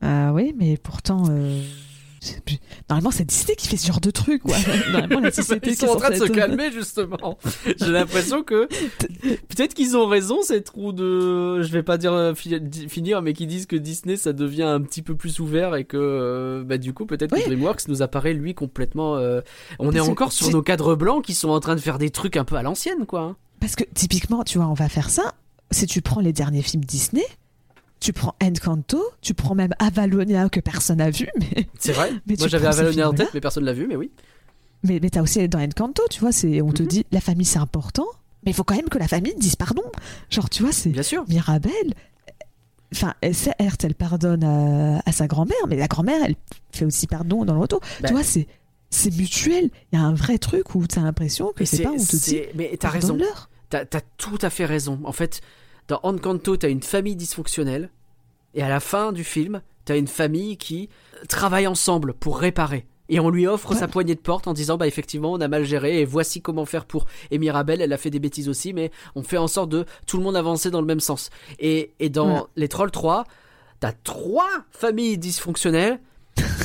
Ah 0.00 0.32
oui, 0.32 0.54
mais 0.56 0.76
pourtant 0.76 1.24
euh, 1.30 1.62
normalement 2.88 3.10
c'est 3.10 3.24
Disney 3.24 3.56
qui 3.56 3.66
fait 3.68 3.76
ce 3.76 3.86
genre 3.86 4.00
de 4.00 4.10
truc 4.10 4.42
quoi. 4.42 4.56
Normalement 4.92 5.20
la 5.20 5.30
société 5.32 5.70
Ils 5.70 5.76
sont 5.76 5.86
en 5.86 5.96
train 5.96 6.10
de 6.10 6.16
se 6.16 6.24
calmer 6.24 6.70
justement. 6.70 7.38
J'ai 7.78 7.90
l'impression 7.92 8.42
que 8.42 8.68
peut-être 9.48 9.74
qu'ils 9.74 9.96
ont 9.96 10.06
raison 10.06 10.42
ces 10.42 10.62
trous 10.62 10.92
de, 10.92 11.62
je 11.62 11.72
vais 11.72 11.82
pas 11.82 11.98
dire 11.98 12.12
euh, 12.12 12.34
finir, 12.34 13.22
mais 13.22 13.32
qui 13.32 13.46
disent 13.46 13.66
que 13.66 13.76
Disney 13.76 14.16
ça 14.16 14.32
devient 14.32 14.64
un 14.64 14.80
petit 14.80 15.02
peu 15.02 15.14
plus 15.14 15.40
ouvert 15.40 15.74
et 15.76 15.84
que 15.84 15.96
euh, 15.96 16.62
bah 16.64 16.78
du 16.78 16.92
coup 16.92 17.06
peut-être 17.06 17.32
Oui. 17.32 17.40
que 17.42 17.46
DreamWorks 17.46 17.88
nous 17.88 18.02
apparaît 18.02 18.34
lui 18.34 18.54
complètement. 18.54 19.16
euh, 19.16 19.40
on 19.78 19.90
est 19.92 19.98
Parce 19.98 20.08
encore 20.08 20.32
sur 20.32 20.50
nos 20.50 20.62
cadres 20.62 20.94
blancs 20.96 21.24
qui 21.24 21.34
sont 21.34 21.50
en 21.50 21.60
train 21.60 21.74
de 21.74 21.80
faire 21.80 21.98
des 21.98 22.10
trucs 22.10 22.36
un 22.36 22.44
peu 22.44 22.56
à 22.56 22.62
l'ancienne 22.62 23.06
quoi. 23.06 23.20
hein. 23.20 23.36
Parce 23.60 23.76
que 23.76 23.84
typiquement, 23.94 24.42
tu 24.42 24.56
vois, 24.58 24.68
on 24.68 24.74
va 24.74 24.88
faire 24.88 25.10
ça. 25.10 25.34
Si 25.70 25.86
tu 25.86 26.00
prends 26.00 26.20
les 26.20 26.32
derniers 26.32 26.62
films 26.62 26.84
Disney, 26.84 27.24
tu 28.00 28.12
prends 28.12 28.34
Encanto, 28.42 29.02
tu 29.20 29.34
prends 29.34 29.54
même 29.54 29.74
Avalonia 29.78 30.48
que 30.48 30.58
personne 30.60 30.98
n'a 30.98 31.10
vu, 31.10 31.28
mais 31.38 31.66
C'est 31.78 31.92
vrai. 31.92 32.10
Mais 32.26 32.34
Moi 32.38 32.48
j'avais 32.48 32.66
Avalonia 32.66 33.08
en 33.08 33.12
tête, 33.12 33.30
mais 33.34 33.40
personne 33.40 33.64
l'a 33.64 33.72
vu, 33.74 33.86
mais 33.86 33.96
oui. 33.96 34.10
mais, 34.82 34.98
mais 35.02 35.10
t'as 35.10 35.22
aussi 35.22 35.46
dans 35.48 35.60
Encanto, 35.60 36.02
tu 36.10 36.20
vois, 36.20 36.32
c'est 36.32 36.62
on 36.62 36.72
te 36.72 36.82
Mhm. 36.82 36.88
dit 36.88 37.06
la 37.12 37.20
famille 37.20 37.44
c'est 37.46 37.58
important, 37.58 38.06
mais 38.44 38.50
il 38.52 38.54
faut 38.54 38.64
quand 38.64 38.74
même 38.76 38.88
que 38.88 38.98
la 38.98 39.06
famille 39.08 39.34
dise 39.36 39.56
pardon. 39.56 39.82
Genre 40.30 40.48
tu 40.48 40.62
vois, 40.62 40.72
c'est 40.72 40.90
Bien 40.90 41.02
sûr. 41.02 41.24
Mirabelle. 41.28 41.94
Enfin, 42.92 43.14
elle, 43.20 43.36
certes, 43.36 43.84
elle 43.84 43.94
pardonne 43.94 44.42
à, 44.42 45.00
à 45.06 45.12
sa 45.12 45.28
grand-mère, 45.28 45.66
mais 45.68 45.76
la 45.76 45.86
grand-mère, 45.86 46.20
elle 46.24 46.34
fait 46.72 46.84
aussi 46.84 47.06
pardon 47.06 47.44
dans 47.44 47.54
le 47.54 47.60
retour. 47.60 47.78
Bah. 48.00 48.08
Tu 48.08 48.14
vois, 48.14 48.24
c'est 48.24 48.48
c'est 48.92 49.14
mutuel. 49.16 49.70
Il 49.92 49.98
y 49.98 50.02
a 50.02 50.04
un 50.04 50.12
vrai 50.14 50.38
truc 50.38 50.74
où 50.74 50.84
t'as 50.88 51.02
l'impression 51.02 51.52
que 51.54 51.64
c'est 51.64 51.84
pas 51.84 51.90
on 51.90 51.96
te 52.04 52.16
dit 52.16 52.40
mais 52.56 52.76
t'as 52.80 52.88
raison. 52.88 53.16
T'as 53.68 53.82
as 53.82 54.00
tout 54.16 54.38
à 54.42 54.50
fait 54.50 54.64
raison. 54.64 54.98
En 55.04 55.12
fait, 55.12 55.40
dans 55.90 56.00
Encanto, 56.04 56.56
t'as 56.56 56.68
une 56.70 56.82
famille 56.82 57.16
dysfonctionnelle, 57.16 57.90
et 58.54 58.62
à 58.62 58.68
la 58.68 58.80
fin 58.80 59.12
du 59.12 59.24
film, 59.24 59.60
t'as 59.84 59.96
une 59.98 60.06
famille 60.06 60.56
qui 60.56 60.88
travaille 61.28 61.66
ensemble 61.66 62.14
pour 62.14 62.38
réparer. 62.38 62.86
Et 63.08 63.18
on 63.18 63.28
lui 63.28 63.48
offre 63.48 63.72
Ouais. 63.72 63.76
sa 63.76 63.88
poignée 63.88 64.14
de 64.14 64.20
porte 64.20 64.46
en 64.46 64.52
disant 64.52 64.76
bah 64.76 64.86
effectivement 64.86 65.32
on 65.32 65.40
a 65.40 65.48
mal 65.48 65.64
géré 65.64 66.00
et 66.00 66.04
voici 66.04 66.40
comment 66.42 66.64
faire 66.64 66.84
pour 66.84 67.06
et 67.32 67.38
Mirabelle 67.38 67.80
elle 67.80 67.92
a 67.92 67.96
fait 67.96 68.10
des 68.10 68.20
bêtises 68.20 68.48
aussi 68.48 68.72
mais 68.72 68.92
on 69.16 69.24
fait 69.24 69.36
en 69.36 69.48
sorte 69.48 69.68
de 69.68 69.84
tout 70.06 70.16
le 70.16 70.22
monde 70.22 70.36
avancer 70.36 70.70
dans 70.70 70.80
le 70.80 70.86
même 70.86 71.00
sens 71.00 71.30
et, 71.58 71.90
et 71.98 72.08
dans 72.08 72.46
les 72.54 72.68
Trolls 72.68 72.92
3 72.92 73.24
t'as 73.80 73.90
trois 73.90 74.48
familles 74.70 75.18
dysfonctionnelles 75.18 75.98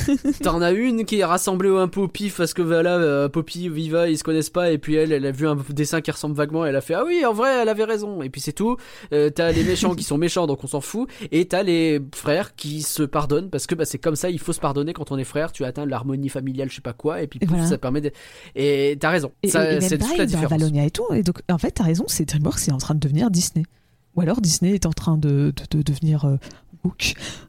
T'en 0.42 0.62
as 0.62 0.72
une 0.72 1.04
qui 1.04 1.20
est 1.20 1.24
rassemblée 1.24 1.68
un 1.68 1.88
peu 1.88 2.00
au 2.00 2.08
pif 2.08 2.36
parce 2.36 2.54
que 2.54 2.62
voilà, 2.62 2.96
euh, 2.96 3.28
Poppy, 3.28 3.68
Viva, 3.68 4.08
ils 4.08 4.18
se 4.18 4.24
connaissent 4.24 4.50
pas 4.50 4.70
et 4.70 4.78
puis 4.78 4.94
elle, 4.94 5.12
elle 5.12 5.26
a 5.26 5.30
vu 5.30 5.46
un 5.46 5.56
dessin 5.70 6.00
qui 6.00 6.10
ressemble 6.10 6.34
vaguement, 6.34 6.64
elle 6.64 6.76
a 6.76 6.80
fait 6.80 6.94
ah 6.94 7.04
oui, 7.06 7.24
en 7.24 7.32
vrai, 7.32 7.50
elle 7.62 7.68
avait 7.68 7.84
raison 7.84 8.22
et 8.22 8.30
puis 8.30 8.40
c'est 8.40 8.52
tout. 8.52 8.76
Euh, 9.12 9.30
t'as 9.30 9.52
les 9.52 9.64
méchants 9.64 9.94
qui 9.94 10.04
sont 10.04 10.18
méchants 10.18 10.46
donc 10.46 10.62
on 10.64 10.66
s'en 10.66 10.80
fout 10.80 11.08
et 11.32 11.46
t'as 11.46 11.62
les 11.62 12.00
frères 12.14 12.54
qui 12.54 12.82
se 12.82 13.02
pardonnent 13.02 13.50
parce 13.50 13.66
que 13.66 13.74
bah, 13.74 13.84
c'est 13.84 13.98
comme 13.98 14.16
ça, 14.16 14.30
il 14.30 14.38
faut 14.38 14.52
se 14.52 14.60
pardonner 14.60 14.92
quand 14.92 15.10
on 15.12 15.18
est 15.18 15.24
frère. 15.24 15.52
Tu 15.52 15.64
atteins 15.64 15.86
l'harmonie 15.86 16.28
familiale, 16.28 16.70
je 16.70 16.76
sais 16.76 16.80
pas 16.80 16.92
quoi 16.92 17.22
et 17.22 17.26
puis 17.26 17.38
Et 17.42 17.46
pouf, 17.46 17.56
voilà. 17.56 17.70
ça 17.70 17.78
permet 17.78 18.00
de. 18.00 18.10
Et 18.54 18.96
t'as 19.00 19.10
raison, 19.10 19.32
Et, 19.42 19.48
ça, 19.48 19.72
et 19.72 19.80
c'est 19.80 19.98
toute 19.98 20.16
la 20.18 20.26
différence. 20.26 20.62
Et 20.62 20.90
tout. 20.90 21.06
Et 21.12 21.22
donc, 21.22 21.40
en 21.50 21.58
fait, 21.58 21.70
t'as 21.72 21.84
raison, 21.84 22.04
c'est 22.06 22.24
DreamWorks, 22.24 22.58
c'est 22.58 22.72
en 22.72 22.78
train 22.78 22.94
de 22.94 23.00
devenir 23.00 23.30
Disney. 23.30 23.64
Ou 24.14 24.22
alors 24.22 24.40
Disney 24.40 24.74
est 24.74 24.86
en 24.86 24.92
train 24.92 25.18
de, 25.18 25.52
de, 25.70 25.78
de 25.78 25.82
devenir 25.82 26.24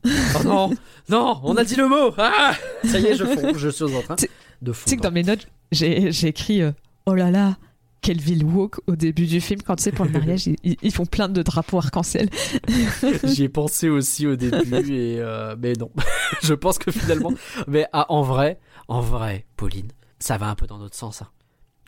Oh 0.06 0.44
non, 0.44 0.74
non, 1.10 1.40
on 1.44 1.56
a 1.58 1.64
dit 1.64 1.76
le 1.76 1.88
mot. 1.88 2.14
Ah 2.18 2.54
ça 2.84 3.00
y 3.00 3.06
est, 3.06 3.16
je 3.16 3.26
fonds, 3.26 3.54
je 3.58 3.70
suis 3.70 3.84
en 3.86 4.02
train 4.02 4.16
Tu- 4.16 4.30
de 4.62 4.72
Tu 4.72 4.78
sais 4.86 4.96
que 4.98 5.02
dans 5.02 5.12
mes 5.12 5.24
notes, 5.24 5.48
j'ai 5.72 6.12
j'ai 6.12 6.28
écrit 6.28 6.62
euh, 6.62 6.72
Oh 7.06 7.14
là 7.14 7.30
là, 7.32 7.58
quelle 8.02 8.20
ville 8.20 8.44
woke 8.46 8.80
au 8.88 8.96
début 8.96 9.26
du 9.26 9.40
film. 9.42 9.62
Quand 9.62 9.76
tu 9.76 9.84
sais, 9.84 9.92
pour 9.92 10.06
le 10.06 10.12
mariage, 10.12 10.50
ils 10.64 10.92
font 10.94 11.06
plein 11.06 11.30
de 11.30 11.42
drapeaux 11.44 11.78
arc-en-ciel. 11.80 12.30
J'y 13.24 13.44
ai 13.44 13.50
pensé 13.50 13.90
aussi 13.90 14.28
au 14.28 14.36
début, 14.36 14.92
et 14.92 15.20
euh, 15.20 15.56
mais 15.60 15.74
non. 15.74 15.90
je 16.44 16.54
pense 16.54 16.78
que 16.78 16.92
finalement, 16.92 17.32
mais 17.68 17.88
ah, 17.94 18.06
en 18.10 18.22
vrai, 18.22 18.60
en 18.88 19.02
vrai, 19.02 19.46
Pauline, 19.58 19.88
ça 20.20 20.38
va 20.38 20.48
un 20.50 20.56
peu 20.56 20.68
dans 20.68 20.78
notre 20.80 20.96
sens. 20.96 21.22
hein. 21.22 21.28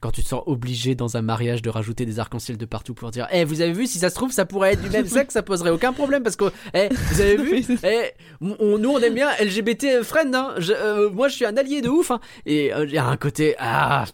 Quand 0.02 0.12
tu 0.12 0.24
te 0.24 0.30
sens 0.30 0.42
obligé 0.46 0.96
dans 0.96 1.18
un 1.18 1.22
mariage 1.22 1.62
de 1.62 1.70
rajouter 1.70 2.06
des 2.06 2.20
arcs-en-ciel 2.20 2.58
de 2.58 2.66
partout 2.66 2.94
pour 2.94 3.12
dire, 3.12 3.28
eh, 3.34 3.44
vous 3.44 3.60
avez 3.62 3.74
vu, 3.74 3.86
si 3.86 4.00
ça 4.00 4.10
se 4.10 4.16
trouve, 4.16 4.32
ça 4.32 4.46
pourrait 4.46 4.74
être 4.74 4.82
du 4.82 4.90
même 4.90 5.08
sexe, 5.08 5.34
ça 5.34 5.44
poserait 5.44 5.72
aucun 5.72 5.92
problème 5.92 6.24
parce 6.24 6.38
que, 6.38 6.46
eh, 6.74 6.88
vous 7.12 7.20
avez 7.22 7.36
vu, 7.38 7.66
eh, 7.84 8.12
on, 8.42 8.78
nous 8.78 8.90
on 8.92 9.00
aime 9.00 9.14
bien 9.14 9.30
LGBT 9.42 10.02
friend, 10.04 10.34
hein. 10.34 10.54
Je- 10.58 10.72
euh, 10.74 11.10
moi 11.10 11.28
je 11.28 11.36
suis 11.36 11.46
un 11.46 11.58
allié 11.58 11.82
de 11.82 11.90
ouf, 11.90 12.12
hein. 12.12 12.20
et 12.46 12.74
euh, 12.74 12.86
il 12.86 12.92
y 12.94 12.98
a 12.98 13.06
un 13.06 13.18
côté, 13.18 13.56
ah, 13.60 14.06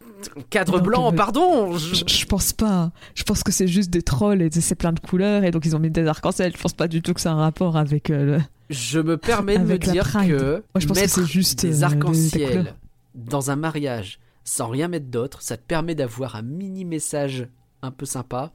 cadre 0.49 0.77
Non, 0.77 0.83
blanc, 0.83 1.11
pardon. 1.13 1.77
je- 1.77 1.93
Je, 1.95 2.03
je 2.07 2.25
pense 2.25 2.51
pas. 2.53 2.91
Je 3.13 3.23
pense 3.23 3.43
que 3.43 3.51
c'est 3.51 3.67
juste 3.67 3.91
des 3.91 4.01
trolls 4.01 4.41
et 4.41 4.49
c'est 4.51 4.73
plein 4.75 4.91
de 4.93 4.99
couleurs 4.99 5.43
et 5.43 5.51
donc 5.51 5.65
ils 5.65 5.75
ont 5.75 5.79
mis 5.79 5.91
des 5.91 6.07
arcs-en-ciel. 6.07 6.51
Je 6.55 6.61
pense 6.61 6.73
pas 6.73 6.87
du 6.87 7.01
tout 7.03 7.13
que 7.13 7.21
c'est 7.21 7.29
un 7.29 7.35
rapport 7.35 7.77
avec 7.77 8.09
euh, 8.09 8.37
le. 8.37 8.41
Je 8.71 8.99
me 8.99 9.17
permets 9.17 9.59
de 9.59 9.63
me 9.63 9.77
dire 9.77 10.03
Pride. 10.03 10.35
que 10.37 10.51
Moi, 10.53 10.61
je 10.79 10.87
pense 10.87 10.97
que 10.97 11.01
mettre 11.03 11.13
c'est 11.13 11.25
juste, 11.27 11.63
euh, 11.63 11.67
des 11.67 11.83
arcs-en-ciel 11.83 12.73
dans 13.13 13.51
un 13.51 13.55
mariage 13.55 14.17
sans 14.45 14.69
rien 14.69 14.87
mettre 14.87 15.07
d'autre, 15.07 15.41
ça 15.41 15.57
te 15.57 15.63
permet 15.63 15.95
d'avoir 15.95 16.37
un 16.37 16.43
mini 16.43 16.85
message 16.85 17.49
un 17.81 17.91
peu 17.91 18.05
sympa 18.05 18.53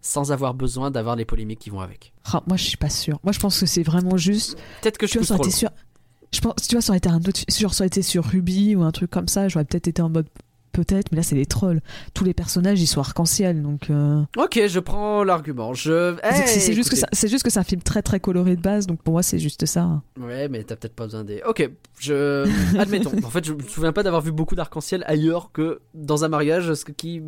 sans 0.00 0.30
avoir 0.32 0.54
besoin 0.54 0.90
d'avoir 0.90 1.16
les 1.16 1.24
polémiques 1.24 1.58
qui 1.58 1.70
vont 1.70 1.80
avec. 1.80 2.14
Ah, 2.32 2.42
moi, 2.46 2.56
je 2.56 2.64
suis 2.64 2.76
pas 2.76 2.88
sûre. 2.88 3.18
Moi, 3.24 3.32
je 3.32 3.40
pense 3.40 3.58
que 3.58 3.66
c'est 3.66 3.82
vraiment 3.82 4.16
juste. 4.16 4.56
Peut-être 4.80 4.96
que 4.96 5.06
je 5.06 5.18
aurait 5.18 5.26
trop 5.26 5.50
sur. 5.50 5.70
Je 6.32 6.40
pense, 6.40 6.54
tu 6.68 6.74
vois, 6.74 6.82
ça 6.82 6.92
aurait 6.92 6.98
été 6.98 7.08
un 7.08 7.18
autre. 7.18 7.40
Genre, 7.48 7.74
ça 7.74 7.82
aurait 7.82 7.88
été 7.88 8.02
sur 8.02 8.24
Ruby 8.24 8.76
ou 8.76 8.82
un 8.82 8.92
truc 8.92 9.10
comme 9.10 9.28
ça. 9.28 9.48
J'aurais 9.48 9.64
peut-être 9.64 9.88
été 9.88 10.00
en 10.00 10.08
mode. 10.08 10.28
Peut-être, 10.72 11.10
mais 11.10 11.16
là, 11.16 11.22
c'est 11.22 11.34
les 11.34 11.46
trolls. 11.46 11.80
Tous 12.14 12.24
les 12.24 12.34
personnages, 12.34 12.80
ils 12.80 12.86
sont 12.86 13.00
arc-en-ciel. 13.00 13.62
Donc. 13.62 13.90
euh, 13.90 14.22
Ok, 14.36 14.60
je 14.68 14.78
prends 14.80 15.24
l'argument. 15.24 15.74
Je. 15.74 16.14
c'est- 16.46 16.72
juste 16.72 16.90
que 16.90 16.96
c'est 17.12 17.28
juste 17.28 17.42
que 17.42 17.50
c'est 17.50 17.58
un 17.58 17.64
film 17.64 17.80
très 17.82 18.02
très 18.02 18.20
coloré 18.20 18.54
de 18.56 18.60
base. 18.60 18.86
Donc 18.86 19.02
pour 19.02 19.12
moi, 19.12 19.22
c'est 19.22 19.38
juste 19.38 19.66
ça. 19.66 20.02
Ouais, 20.20 20.48
mais 20.48 20.62
t'as 20.64 20.76
peut-être 20.76 20.94
pas 20.94 21.04
besoin 21.04 21.24
des. 21.24 21.42
Ok, 21.48 21.68
je. 21.98 22.46
Admettons. 22.78 23.12
en 23.24 23.30
fait, 23.30 23.44
je 23.44 23.52
me 23.54 23.62
souviens 23.62 23.92
pas 23.92 24.02
d'avoir 24.02 24.22
vu 24.22 24.30
beaucoup 24.30 24.54
d'arc-en-ciel 24.54 25.02
ailleurs 25.06 25.50
que 25.52 25.80
dans 25.94 26.24
un 26.24 26.28
mariage 26.28 26.72
ce 26.74 26.84
qui. 26.84 27.20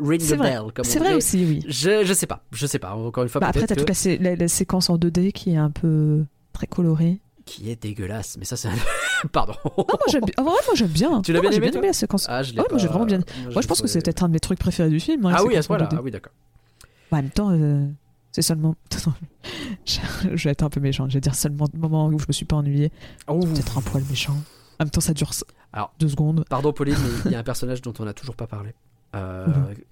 Ring 0.00 0.20
C'est 0.20 0.34
the 0.34 0.38
vrai. 0.38 0.50
bell, 0.52 0.84
C'est 0.84 0.98
vrai 0.98 1.14
aussi, 1.14 1.44
oui. 1.44 1.64
Je, 1.66 2.04
je 2.04 2.12
sais 2.12 2.26
pas, 2.26 2.44
je 2.52 2.66
sais 2.66 2.78
pas. 2.78 2.94
Encore 2.94 3.22
une 3.24 3.28
fois, 3.30 3.40
Bah, 3.40 3.48
après, 3.48 3.66
t'as 3.66 3.74
que- 3.74 3.80
toute 3.80 3.88
la, 3.88 3.94
sé- 3.94 4.18
la- 4.18 4.36
la 4.36 4.48
séquence 4.48 4.90
en 4.90 4.96
2D 4.98 5.32
qui 5.32 5.52
est 5.52 5.56
un 5.56 5.70
peu 5.70 6.24
très 6.52 6.66
colorée. 6.66 7.20
qui 7.44 7.70
est 7.70 7.82
dégueulasse. 7.82 8.36
Mais 8.38 8.44
ça, 8.44 8.56
c'est. 8.56 8.68
un- 8.68 8.72
Pardon. 9.32 9.54
Non, 9.64 9.72
moi 9.88 9.98
j'aime 10.10 10.24
bien. 10.24 10.34
En 10.38 10.44
vrai, 10.44 10.54
moi 10.66 10.74
j'aime 10.74 10.88
bien. 10.88 11.22
Tu 11.22 11.32
l'as 11.32 11.40
bien 11.40 11.50
aimé, 11.50 11.60
bien 11.60 11.70
toi 11.70 11.78
aimé 11.80 11.86
la 11.88 11.92
séquence. 11.92 12.26
Ah, 12.28 12.42
je 12.42 12.52
l'ai 12.52 12.58
Ah 12.58 12.62
ouais, 12.62 12.68
moi, 12.70 12.78
j'ai 12.78 12.88
vraiment 12.88 13.04
bien- 13.04 13.18
Moi, 13.18 13.52
Moi, 13.54 13.62
je 13.62 13.66
pense 13.68 13.80
que 13.82 13.86
c'est 13.88 14.02
peut-être 14.02 14.22
un 14.22 14.28
de 14.28 14.32
mes 14.32 14.40
trucs 14.40 14.58
préférés 14.58 14.88
du 14.90 15.00
film. 15.00 15.24
hein, 15.26 15.34
Ah 15.36 15.44
oui, 15.44 15.56
à 15.56 15.62
ce 15.62 15.68
point-là. 15.68 15.86
2D. 15.86 15.96
Ah 15.98 16.02
oui, 16.02 16.10
d'accord. 16.10 16.32
Bah, 17.10 17.18
en 17.18 17.22
même 17.22 17.30
temps, 17.30 17.50
euh, 17.50 17.86
c'est 18.32 18.42
seulement. 18.42 18.74
Je 19.84 20.44
vais 20.44 20.50
être 20.50 20.62
un 20.62 20.70
peu 20.70 20.80
méchant. 20.80 21.08
Je 21.08 21.14
vais 21.14 21.20
dire 21.20 21.34
seulement 21.34 21.66
le 21.72 21.78
moment 21.78 22.06
où 22.06 22.18
je 22.18 22.24
me 22.26 22.32
suis 22.32 22.44
pas 22.44 22.56
ennuyé. 22.56 22.90
Ouh. 23.28 23.40
Peut-être 23.40 23.78
un 23.78 23.82
poil 23.82 24.02
méchant. 24.08 24.32
En 24.78 24.84
même 24.84 24.90
temps, 24.90 25.00
ça 25.00 25.12
dure 25.12 25.30
Alors. 25.72 25.92
deux 25.98 26.08
secondes. 26.08 26.44
Pardon, 26.48 26.72
Pauline, 26.72 26.96
mais 27.02 27.10
il 27.26 27.32
y 27.32 27.34
a 27.34 27.38
un 27.38 27.42
personnage 27.44 27.82
dont 27.82 27.92
on 27.98 28.04
n'a 28.04 28.14
toujours 28.14 28.34
pas 28.36 28.46
parlé. 28.46 28.74
Euh, 29.14 29.46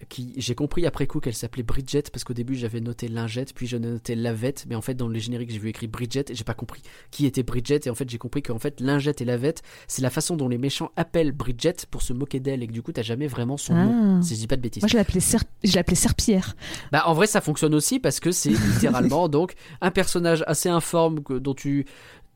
qui 0.09 0.32
j'ai 0.38 0.55
compris 0.55 0.86
après 0.86 1.06
coup 1.06 1.20
qu'elle 1.20 1.34
s'appelait 1.34 1.62
Bridget 1.62 2.05
parce 2.10 2.24
qu'au 2.24 2.32
début 2.32 2.55
j'avais 2.55 2.80
noté 2.80 3.06
lingette 3.06 3.52
puis 3.55 3.66
je 3.66 3.76
notais 3.76 4.14
lavette 4.14 4.64
mais 4.66 4.74
en 4.74 4.80
fait 4.80 4.94
dans 4.94 5.09
le 5.09 5.18
générique 5.18 5.51
j'ai 5.51 5.59
vu 5.59 5.68
écrit 5.68 5.88
Bridget 5.88 6.24
et 6.30 6.34
j'ai 6.34 6.42
pas 6.44 6.55
compris 6.55 6.80
qui 7.10 7.26
était 7.26 7.42
Bridget 7.42 7.80
et 7.84 7.90
en 7.90 7.94
fait 7.94 8.09
j'ai 8.09 8.16
compris 8.16 8.42
qu'en 8.42 8.59
fait 8.59 8.80
lingette 8.80 9.20
et 9.20 9.26
lavette 9.26 9.60
c'est 9.88 10.01
la 10.01 10.09
façon 10.09 10.36
dont 10.36 10.48
les 10.48 10.56
méchants 10.56 10.90
appellent 10.97 11.32
Bridget 11.32 11.74
pour 11.90 12.01
se 12.01 12.14
moquer 12.14 12.40
d'elle 12.40 12.62
et 12.62 12.66
que 12.66 12.72
du 12.72 12.80
coup 12.80 12.92
t'as 12.92 13.02
jamais 13.02 13.26
vraiment 13.26 13.59
son 13.59 13.74
nom 13.74 14.18
Ah. 14.20 14.22
si 14.22 14.36
je 14.36 14.40
dis 14.40 14.47
pas 14.47 14.56
de 14.56 14.62
bêtises 14.62 14.82
Moi, 14.82 14.88
je 14.88 14.97
l'appelais 14.97 15.20
Serp... 15.20 15.47
je 15.64 15.74
l'appelais 15.76 15.97
Serpillère. 15.97 16.56
Bah 16.90 17.02
en 17.05 17.12
vrai 17.12 17.26
ça 17.26 17.42
fonctionne 17.42 17.74
aussi 17.74 18.01
parce 18.01 18.20
que 18.20 18.32
c'est 18.32 18.48
littéralement 18.48 19.28
donc 19.28 19.52
un 19.82 19.90
personnage 19.90 20.42
assez 20.47 20.70
informe 20.70 21.22
que, 21.22 21.34
dont 21.34 21.52
tu 21.55 21.84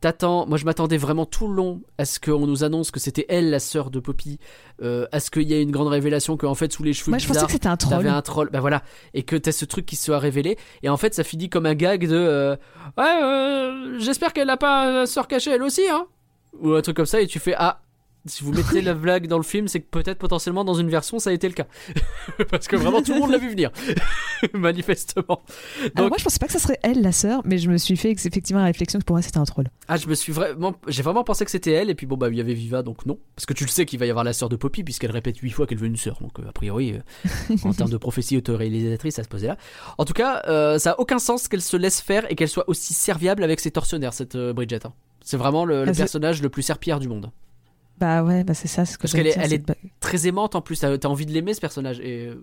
t'attends. 0.05 0.45
Moi 0.45 0.59
je 0.59 0.65
m'attendais 0.65 0.97
vraiment 0.97 1.25
tout 1.25 1.47
le 1.47 1.55
long 1.55 1.81
à 1.97 2.05
ce 2.05 2.19
qu'on 2.19 2.45
nous 2.45 2.63
annonce 2.63 2.91
que 2.91 2.99
c'était 2.99 3.25
elle 3.27 3.49
la 3.49 3.59
sœur 3.59 3.89
de 3.89 3.99
Poppy, 3.99 4.37
euh, 4.83 5.07
à 5.11 5.19
ce 5.19 5.31
qu'il 5.31 5.49
y 5.49 5.53
ait 5.53 5.63
une 5.63 5.71
grande 5.71 5.87
révélation 5.87 6.37
qu'en 6.37 6.53
fait 6.53 6.71
sous 6.71 6.83
les 6.83 6.93
cheveux 6.93 7.09
Moi, 7.09 7.17
je 7.17 7.25
pensais 7.25 7.39
bizarres 7.39 7.47
que 7.47 7.53
c'était 7.53 7.67
un 7.67 7.75
troll. 7.75 8.07
un. 8.07 8.51
Bah 8.51 8.59
voilà 8.59 8.83
et 9.15 9.23
que 9.23 9.35
t'as 9.35 9.51
ce 9.51 9.65
truc 9.65 9.87
qui 9.87 9.95
se 9.95 10.05
soit 10.05 10.19
révélé 10.19 10.57
et 10.83 10.89
en 10.89 10.97
fait 10.97 11.15
ça 11.15 11.23
finit 11.23 11.49
comme 11.49 11.65
un 11.65 11.73
gag 11.73 12.07
de 12.07 12.15
euh, 12.15 12.55
ouais 12.99 13.23
euh, 13.23 13.97
j'espère 13.97 14.31
qu'elle 14.31 14.47
n'a 14.47 14.57
pas 14.57 14.85
une 14.85 15.05
sœur 15.07 15.27
cachée 15.27 15.51
elle 15.51 15.63
aussi 15.63 15.81
hein 15.89 16.05
ou 16.59 16.73
un 16.73 16.81
truc 16.81 16.97
comme 16.97 17.07
ça 17.07 17.19
et 17.19 17.25
tu 17.25 17.39
fais 17.39 17.55
ah 17.57 17.81
si 18.25 18.43
vous 18.43 18.51
mettez 18.53 18.81
la 18.81 18.93
blague 19.05 19.27
dans 19.27 19.37
le 19.37 19.43
film, 19.43 19.67
c'est 19.67 19.79
que 19.81 19.87
peut-être 19.89 20.17
potentiellement 20.17 20.63
dans 20.63 20.73
une 20.73 20.89
version 20.89 21.19
ça 21.19 21.29
a 21.29 21.33
été 21.33 21.47
le 21.47 21.53
cas. 21.53 21.67
Parce 22.51 22.67
que 22.67 22.75
vraiment 22.75 23.01
tout 23.01 23.13
le 23.13 23.19
monde 23.19 23.31
l'a 23.31 23.37
vu 23.37 23.49
venir. 23.49 23.71
Manifestement. 24.53 25.41
Alors, 25.81 25.91
Donc- 25.95 26.09
moi, 26.09 26.17
je 26.17 26.23
pensais 26.23 26.39
pas 26.39 26.47
que 26.47 26.51
ça 26.53 26.59
serait 26.59 26.79
elle, 26.83 27.01
la 27.01 27.11
sœur, 27.11 27.41
mais 27.45 27.57
je 27.57 27.69
me 27.69 27.77
suis 27.77 27.95
fait 27.97 28.11
effectivement 28.11 28.59
la 28.61 28.67
réflexion 28.67 28.99
que 28.99 29.05
pour 29.05 29.15
moi, 29.15 29.21
c'était 29.21 29.37
un 29.37 29.45
troll. 29.45 29.67
Ah, 29.87 29.97
je 29.97 30.07
me 30.07 30.15
suis 30.15 30.33
vraiment. 30.33 30.75
J'ai 30.87 31.03
vraiment 31.03 31.23
pensé 31.23 31.45
que 31.45 31.51
c'était 31.51 31.71
elle, 31.71 31.89
et 31.89 31.95
puis 31.95 32.05
bon, 32.05 32.17
bah, 32.17 32.29
il 32.29 32.35
y 32.35 32.41
avait 32.41 32.53
Viva, 32.53 32.83
donc 32.83 33.05
non. 33.05 33.17
Parce 33.35 33.45
que 33.45 33.53
tu 33.53 33.63
le 33.65 33.69
sais 33.69 33.85
qu'il 33.85 33.99
va 33.99 34.05
y 34.05 34.09
avoir 34.09 34.23
la 34.25 34.33
sœur 34.33 34.49
de 34.49 34.55
Poppy, 34.55 34.83
puisqu'elle 34.83 35.11
répète 35.11 35.37
huit 35.37 35.51
fois 35.51 35.67
qu'elle 35.67 35.77
veut 35.77 35.87
une 35.87 35.95
sœur. 35.97 36.17
Donc, 36.21 36.39
euh, 36.39 36.47
a 36.47 36.51
priori, 36.51 36.93
euh, 36.93 37.55
en 37.63 37.73
termes 37.73 37.89
de 37.91 37.97
prophétie 37.97 38.37
autoréalisatrice, 38.37 39.15
ça 39.15 39.23
se 39.23 39.29
posait 39.29 39.47
là. 39.47 39.57
En 39.97 40.05
tout 40.05 40.13
cas, 40.13 40.43
euh, 40.47 40.77
ça 40.79 40.91
a 40.91 40.99
aucun 40.99 41.19
sens 41.19 41.47
qu'elle 41.47 41.61
se 41.61 41.77
laisse 41.77 42.01
faire 42.01 42.29
et 42.31 42.35
qu'elle 42.35 42.49
soit 42.49 42.67
aussi 42.69 42.93
serviable 42.93 43.43
avec 43.43 43.59
ses 43.59 43.71
tortionnaires, 43.71 44.13
cette 44.13 44.37
Bridget. 44.37 44.85
hein. 44.85 44.93
C'est 45.21 45.37
vraiment 45.37 45.65
le, 45.65 45.85
le 45.85 45.91
Ah, 45.91 45.93
personnage 45.95 46.41
le 46.43 46.49
plus 46.49 46.61
serpillère 46.61 46.99
du 46.99 47.07
monde. 47.07 47.31
Bah 47.99 48.23
ouais, 48.23 48.43
bah 48.43 48.53
c'est 48.53 48.67
ça. 48.67 48.85
ce 48.85 48.97
que 48.97 49.03
Parce 49.03 49.13
qu'elle 49.13 49.27
est- 49.27 49.37
elle 49.37 49.63
Très 49.99 50.27
aimante 50.27 50.55
en 50.55 50.61
plus, 50.61 50.79
t'as 50.79 50.97
envie 51.07 51.25
de 51.25 51.31
l'aimer 51.31 51.53
ce 51.53 51.61
personnage. 51.61 51.99
Et 52.01 52.27
euh, 52.27 52.35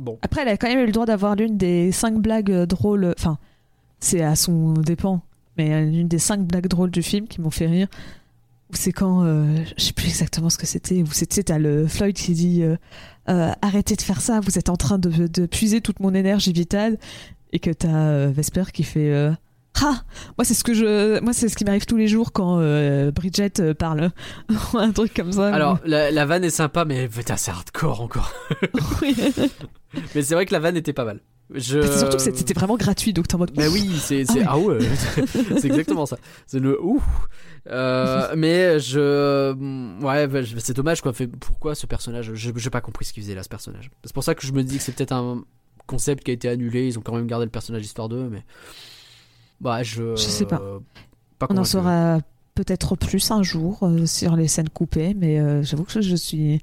bon. 0.00 0.18
Après, 0.22 0.42
elle 0.42 0.48
a 0.48 0.56
quand 0.56 0.68
même 0.68 0.80
eu 0.80 0.86
le 0.86 0.92
droit 0.92 1.06
d'avoir 1.06 1.36
l'une 1.36 1.56
des 1.56 1.92
cinq 1.92 2.14
blagues 2.20 2.50
euh, 2.50 2.66
drôles. 2.66 3.14
Enfin, 3.18 3.38
c'est 4.00 4.22
à 4.22 4.34
son 4.34 4.72
dépend, 4.74 5.22
mais 5.56 5.72
euh, 5.72 5.84
l'une 5.84 6.08
des 6.08 6.18
cinq 6.18 6.40
blagues 6.40 6.66
drôles 6.66 6.90
du 6.90 7.02
film 7.02 7.28
qui 7.28 7.40
m'ont 7.40 7.50
fait 7.50 7.66
rire. 7.66 7.88
C'est 8.72 8.90
quand, 8.92 9.22
euh, 9.24 9.44
je 9.78 9.84
sais 9.84 9.92
plus 9.92 10.08
exactement 10.08 10.50
ce 10.50 10.58
que 10.58 10.66
c'était. 10.66 11.00
Où 11.02 11.06
c'était, 11.12 11.44
t'as 11.44 11.58
le 11.58 11.86
Floyd 11.86 12.16
qui 12.16 12.32
dit 12.32 12.62
euh, 12.64 12.76
euh, 13.28 13.52
arrêtez 13.62 13.94
de 13.94 14.02
faire 14.02 14.20
ça, 14.20 14.40
vous 14.40 14.58
êtes 14.58 14.68
en 14.70 14.76
train 14.76 14.98
de, 14.98 15.28
de 15.28 15.46
puiser 15.46 15.80
toute 15.80 16.00
mon 16.00 16.14
énergie 16.14 16.52
vitale, 16.52 16.98
et 17.52 17.60
que 17.60 17.70
t'as 17.70 17.94
euh, 18.08 18.32
Vesper 18.34 18.64
qui 18.72 18.82
fait 18.82 19.12
euh, 19.12 19.30
ah 19.82 20.02
moi 20.38 20.44
c'est 20.44 20.54
ce 20.54 20.64
que 20.64 20.74
je 20.74 21.20
moi 21.20 21.32
c'est 21.32 21.48
ce 21.48 21.56
qui 21.56 21.64
m'arrive 21.64 21.86
tous 21.86 21.96
les 21.96 22.08
jours 22.08 22.32
quand 22.32 22.58
euh, 22.60 23.10
Bridget 23.10 23.60
euh, 23.60 23.74
parle 23.74 24.10
un 24.74 24.92
truc 24.92 25.14
comme 25.14 25.32
ça 25.32 25.52
Alors, 25.52 25.78
la, 25.84 26.10
la 26.10 26.26
vanne 26.26 26.44
est 26.44 26.50
sympa, 26.50 26.84
mais 26.84 27.08
putain, 27.08 27.36
c'est 27.36 27.50
hardcore 27.50 28.00
encore. 28.00 28.32
Mais 30.14 30.22
c'est 30.22 30.34
vrai 30.34 30.46
que 30.46 30.52
la 30.52 30.58
vanne 30.58 30.76
était 30.76 30.92
pas 30.92 31.04
mal. 31.04 31.20
Je... 31.54 31.80
c'est 31.80 31.98
surtout 31.98 32.16
que 32.16 32.22
c'était 32.22 32.54
vraiment 32.54 32.76
gratuit 32.76 33.12
donc 33.12 33.28
t'es 33.28 33.36
en 33.36 33.38
mode 33.38 33.52
Bah 33.54 33.68
oui, 33.70 33.88
c'est 34.00 34.24
c'est 34.24 34.42
Ah 34.42 34.54
ah 34.54 34.58
ouais, 34.58 34.78
c'est 35.58 35.66
exactement 35.66 36.04
ça. 36.04 36.18
C'est 36.46 36.58
le 36.58 36.82
ouh. 36.82 37.02
Euh, 37.68 38.34
mais 38.36 38.80
je 38.80 39.52
ouais, 40.02 40.26
bah, 40.26 40.40
c'est 40.58 40.74
dommage 40.74 41.02
quoi. 41.02 41.12
Fait 41.12 41.28
pourquoi 41.28 41.76
ce 41.76 41.86
personnage? 41.86 42.32
Je 42.34 42.50
j'ai 42.56 42.70
pas 42.70 42.80
compris 42.80 43.04
ce 43.04 43.12
qu'il 43.12 43.22
faisait 43.22 43.36
là 43.36 43.44
ce 43.44 43.48
personnage. 43.48 43.90
C'est 44.04 44.12
pour 44.12 44.24
ça 44.24 44.34
que 44.34 44.44
je 44.44 44.52
me 44.52 44.64
dis 44.64 44.78
que 44.78 44.82
c'est 44.82 44.92
peut-être 44.92 45.12
un 45.12 45.44
concept 45.86 46.24
qui 46.24 46.32
a 46.32 46.34
été 46.34 46.48
annulé. 46.48 46.88
Ils 46.88 46.98
ont 46.98 47.02
quand 47.02 47.14
même 47.14 47.28
gardé 47.28 47.44
le 47.44 47.50
personnage 47.50 47.84
histoire 47.84 48.08
d'eux, 48.08 48.28
mais 48.28 48.44
bah 49.60 49.82
je 49.82 50.16
Je 50.16 50.22
sais 50.22 50.46
pas. 50.46 50.60
pas 51.38 51.46
On 51.50 51.56
en 51.56 51.64
saura 51.64 52.20
peut-être 52.54 52.96
plus 52.96 53.30
un 53.30 53.42
jour 53.42 53.78
euh, 53.82 54.06
sur 54.06 54.34
les 54.36 54.48
scènes 54.48 54.68
coupées, 54.68 55.14
mais 55.14 55.38
euh, 55.38 55.62
j'avoue 55.62 55.84
que 55.84 56.00
je 56.00 56.16
suis 56.16 56.60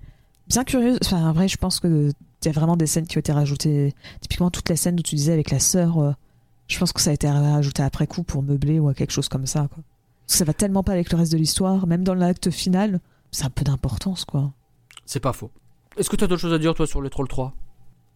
bien 0.48 0.64
curieuse. 0.64 0.98
Enfin, 1.04 1.30
en 1.30 1.34
vrai, 1.34 1.48
je 1.48 1.58
pense 1.58 1.80
que 1.80 2.12
il 2.42 2.48
y 2.48 2.50
a 2.50 2.52
vraiment 2.52 2.76
des 2.76 2.88
scènes 2.88 3.08
qui 3.08 3.18
ont 3.18 3.22
été 3.22 3.32
rajoutées. 3.32 3.94
Typiquement, 4.20 4.52
toutes 4.52 4.68
les 4.68 4.76
scènes 4.76 5.00
où 5.00 5.02
tu 5.02 5.16
disais 5.16 5.32
avec 5.32 5.50
la 5.50 5.60
sœur, 5.60 6.00
euh, 6.00 6.12
je 6.68 6.78
pense 6.78 6.92
que 6.92 7.00
ça 7.00 7.12
a 7.12 7.14
été 7.14 7.30
rajouté 7.30 7.84
après 7.84 8.06
coup 8.06 8.24
pour 8.24 8.44
meubler 8.44 8.80
ou 8.80 8.90
à 8.90 8.94
quelque 8.94 9.12
chose 9.12 9.30
comme 9.30 9.46
ça. 9.46 9.70
Quoi. 9.74 9.84
Ça 10.28 10.44
va 10.44 10.54
tellement 10.54 10.84
pas 10.84 10.92
avec 10.92 11.12
le 11.12 11.18
reste 11.18 11.32
de 11.32 11.38
l'histoire, 11.38 11.88
même 11.88 12.04
dans 12.04 12.14
l'acte 12.14 12.50
final, 12.50 13.00
c'est 13.32 13.46
un 13.46 13.50
peu 13.50 13.64
d'importance, 13.64 14.26
quoi. 14.26 14.52
C'est 15.06 15.20
pas 15.20 15.34
faux. 15.34 15.52
Est-ce 15.98 16.10
que 16.10 16.16
tu 16.16 16.24
as 16.24 16.28
d'autres 16.28 16.42
choses 16.42 16.54
à 16.54 16.60
dire 16.60 16.74
toi 16.74 16.88
sur 16.88 17.02
les 17.02 17.10
Trolls 17.10 17.28
3 17.28 17.54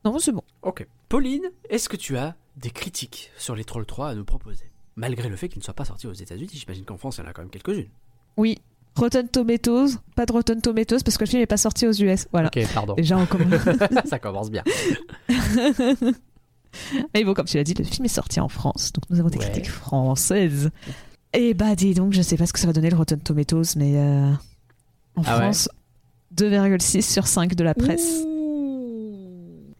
Non, 0.04 0.18
c'est 0.20 0.32
bon. 0.32 0.44
Ok. 0.62 0.88
Pauline, 1.10 1.44
est-ce 1.70 1.88
que 1.88 1.96
tu 1.96 2.18
as 2.18 2.36
des 2.58 2.70
critiques 2.72 3.32
sur 3.38 3.56
les 3.56 3.64
Trolls 3.64 3.86
3 3.86 4.10
à 4.10 4.16
nous 4.16 4.26
proposer 4.26 4.66
Malgré 4.96 5.30
le 5.30 5.36
fait 5.36 5.48
qu'ils 5.48 5.60
ne 5.60 5.64
soient 5.64 5.74
pas 5.76 5.86
sortis 5.86 6.08
aux 6.08 6.14
États-Unis, 6.14 6.50
j'imagine 6.54 6.84
qu'en 6.86 6.98
France 6.98 7.18
il 7.18 7.24
y 7.24 7.28
en 7.28 7.30
a 7.30 7.34
quand 7.34 7.44
même 7.44 7.52
quelques-unes. 7.52 7.88
Oui. 8.36 8.58
Rotten 8.96 9.28
Tomatoes, 9.30 9.90
pas 10.16 10.26
de 10.26 10.32
Rotten 10.34 10.60
Tomatoes 10.60 11.04
parce 11.06 11.18
que 11.20 11.24
le 11.24 11.30
film 11.30 11.42
n'est 11.42 11.46
pas 11.46 11.58
sorti 11.58 11.86
aux 11.86 11.92
US. 11.94 12.28
Voilà. 12.32 12.48
Ok, 12.48 12.60
pardon. 12.74 12.96
Déjà, 12.96 13.16
on 13.20 13.28
commence. 13.28 13.62
Ça 14.10 14.18
commence 14.18 14.50
bien. 14.50 14.64
Mais 17.14 17.24
bon, 17.24 17.34
comme 17.34 17.46
tu 17.46 17.58
l'as 17.58 17.64
dit, 17.64 17.74
le 17.76 17.84
film 17.84 18.06
est 18.06 18.10
sorti 18.10 18.40
en 18.40 18.50
France, 18.50 18.92
donc 18.94 19.04
nous 19.10 19.20
avons 19.20 19.30
des 19.30 19.38
Ouais. 19.38 19.46
critiques 19.46 19.70
françaises. 19.70 20.70
Et 21.34 21.54
bah, 21.54 21.76
dis 21.76 21.94
donc, 21.94 22.14
je 22.14 22.22
sais 22.22 22.38
pas 22.38 22.46
ce 22.46 22.54
que 22.54 22.60
ça 22.60 22.68
va 22.68 22.74
donner 22.74 22.90
le 22.90 22.98
Rotten 22.98 23.20
Tomatoes, 23.20 23.76
mais 23.76 23.98
euh, 23.98 24.32
en 25.16 25.22
Ah 25.26 25.36
ouais 25.38 25.42
France, 25.44 25.70
2,6 26.36 27.02
sur 27.02 27.28
5 27.28 27.54
de 27.56 27.64
la 27.64 27.74
presse 27.76 28.24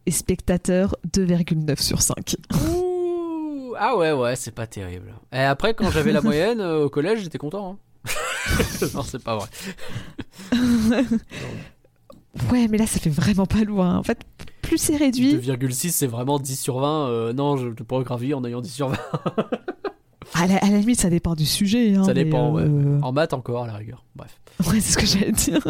et 0.08 0.10
spectateurs 0.10 0.96
2,9 1.12 1.80
sur 1.82 2.00
5. 2.00 2.36
Ouh 2.72 3.74
Ah 3.78 3.94
ouais, 3.96 4.12
ouais, 4.12 4.36
c'est 4.36 4.50
pas 4.54 4.66
terrible. 4.66 5.12
Et 5.32 5.38
après, 5.40 5.74
quand 5.74 5.90
j'avais 5.90 6.12
la 6.12 6.22
moyenne 6.22 6.60
euh, 6.60 6.86
au 6.86 6.88
collège, 6.88 7.20
j'étais 7.22 7.36
content. 7.38 7.72
hein. 8.06 8.10
non, 8.94 9.02
c'est 9.02 9.22
pas 9.22 9.36
vrai. 9.36 9.48
Ouais, 12.52 12.68
mais 12.68 12.78
là, 12.78 12.86
ça 12.86 13.00
fait 13.00 13.10
vraiment 13.10 13.46
pas 13.46 13.64
loin. 13.64 13.96
En 13.98 14.02
fait, 14.02 14.18
plus 14.62 14.78
c'est 14.78 14.96
réduit. 14.96 15.34
2,6 15.36 15.90
c'est 15.90 16.06
vraiment 16.06 16.38
10 16.38 16.56
sur 16.60 16.78
20. 16.78 17.08
euh, 17.08 17.32
non, 17.32 17.56
je 17.56 17.68
pas 17.82 18.00
gravir 18.02 18.38
en 18.38 18.44
ayant 18.44 18.60
10 18.60 18.70
sur 18.70 18.88
20. 18.88 18.96
À 20.34 20.46
la, 20.46 20.56
à 20.58 20.70
la 20.70 20.78
limite, 20.78 21.00
ça 21.00 21.10
dépend 21.10 21.34
du 21.34 21.46
sujet. 21.46 21.94
hein, 21.96 22.04
Ça 22.04 22.14
dépend, 22.14 22.52
ouais. 22.52 22.62
euh, 22.64 23.00
En 23.02 23.12
maths 23.12 23.32
encore, 23.32 23.64
à 23.64 23.66
la 23.66 23.74
rigueur. 23.74 24.04
Bref. 24.14 24.38
Ouais, 24.68 24.80
c'est 24.80 24.92
ce 24.92 24.98
que 24.98 25.06
j'allais 25.06 25.32
dire. 25.32 25.66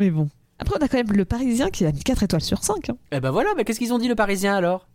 mais 0.00 0.10
bon. 0.10 0.28
Après, 0.58 0.76
on 0.78 0.82
a 0.84 0.88
quand 0.88 0.96
même 0.96 1.12
le 1.12 1.24
Parisien 1.24 1.70
qui 1.70 1.84
a 1.84 1.92
mis 1.92 2.02
4 2.02 2.22
étoiles 2.22 2.42
sur 2.42 2.62
5. 2.64 2.90
hein. 2.90 2.96
Eh 3.12 3.20
ben 3.20 3.30
voilà, 3.30 3.50
mais 3.56 3.64
qu'est-ce 3.64 3.78
qu'ils 3.78 3.92
ont 3.92 3.98
dit 3.98 4.08
le 4.08 4.14
Parisien 4.14 4.54
alors? 4.56 4.88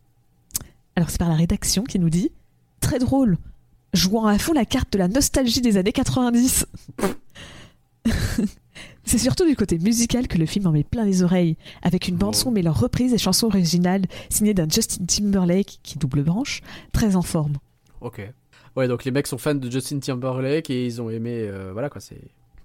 Alors, 0.95 1.09
c'est 1.09 1.19
par 1.19 1.29
la 1.29 1.35
rédaction 1.35 1.83
qui 1.83 1.99
nous 1.99 2.09
dit 2.09 2.31
Très 2.79 2.99
drôle, 2.99 3.37
jouant 3.93 4.25
à 4.25 4.37
fond 4.37 4.53
la 4.53 4.65
carte 4.65 4.91
de 4.93 4.97
la 4.97 5.07
nostalgie 5.07 5.61
des 5.61 5.77
années 5.77 5.91
90. 5.93 6.65
c'est 9.03 9.17
surtout 9.17 9.45
du 9.47 9.55
côté 9.55 9.77
musical 9.77 10.27
que 10.27 10.37
le 10.37 10.45
film 10.45 10.67
en 10.67 10.71
met 10.71 10.83
plein 10.83 11.05
les 11.05 11.23
oreilles, 11.23 11.57
avec 11.81 12.07
une 12.07 12.15
bande-son 12.17 12.51
mêlant 12.51 12.73
reprises 12.73 13.13
et 13.13 13.17
chansons 13.17 13.47
originales 13.47 14.05
signée 14.29 14.53
d'un 14.53 14.67
Justin 14.69 15.05
Timberlake, 15.05 15.79
qui 15.83 15.97
double 15.97 16.23
branche, 16.23 16.61
très 16.91 17.15
en 17.15 17.21
forme. 17.21 17.53
Ok. 18.01 18.21
Ouais, 18.75 18.87
donc 18.87 19.03
les 19.05 19.11
mecs 19.11 19.27
sont 19.27 19.37
fans 19.37 19.53
de 19.55 19.69
Justin 19.69 19.99
Timberlake 19.99 20.69
et 20.69 20.85
ils 20.85 21.01
ont 21.01 21.09
aimé. 21.09 21.33
euh, 21.41 21.71
voilà 21.73 21.89
quoi, 21.89 22.01
c'est. 22.01 22.21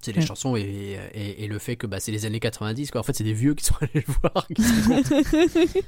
C'est 0.07 0.13
les 0.13 0.21
Ouais. 0.21 0.25
chansons 0.25 0.55
et, 0.55 0.97
et, 1.13 1.43
et 1.43 1.47
le 1.47 1.59
fait 1.59 1.75
que 1.75 1.85
bah, 1.85 1.99
c'est 1.99 2.11
les 2.13 2.25
années 2.25 2.39
90 2.39 2.91
quoi. 2.91 3.01
En 3.01 3.03
fait, 3.03 3.11
c'est 3.13 3.23
des 3.25 3.33
vieux 3.33 3.53
qui 3.55 3.65
sont 3.65 3.75
allés 3.81 3.91
le 4.07 4.13
voir. 4.21 4.47
qui 4.47 4.53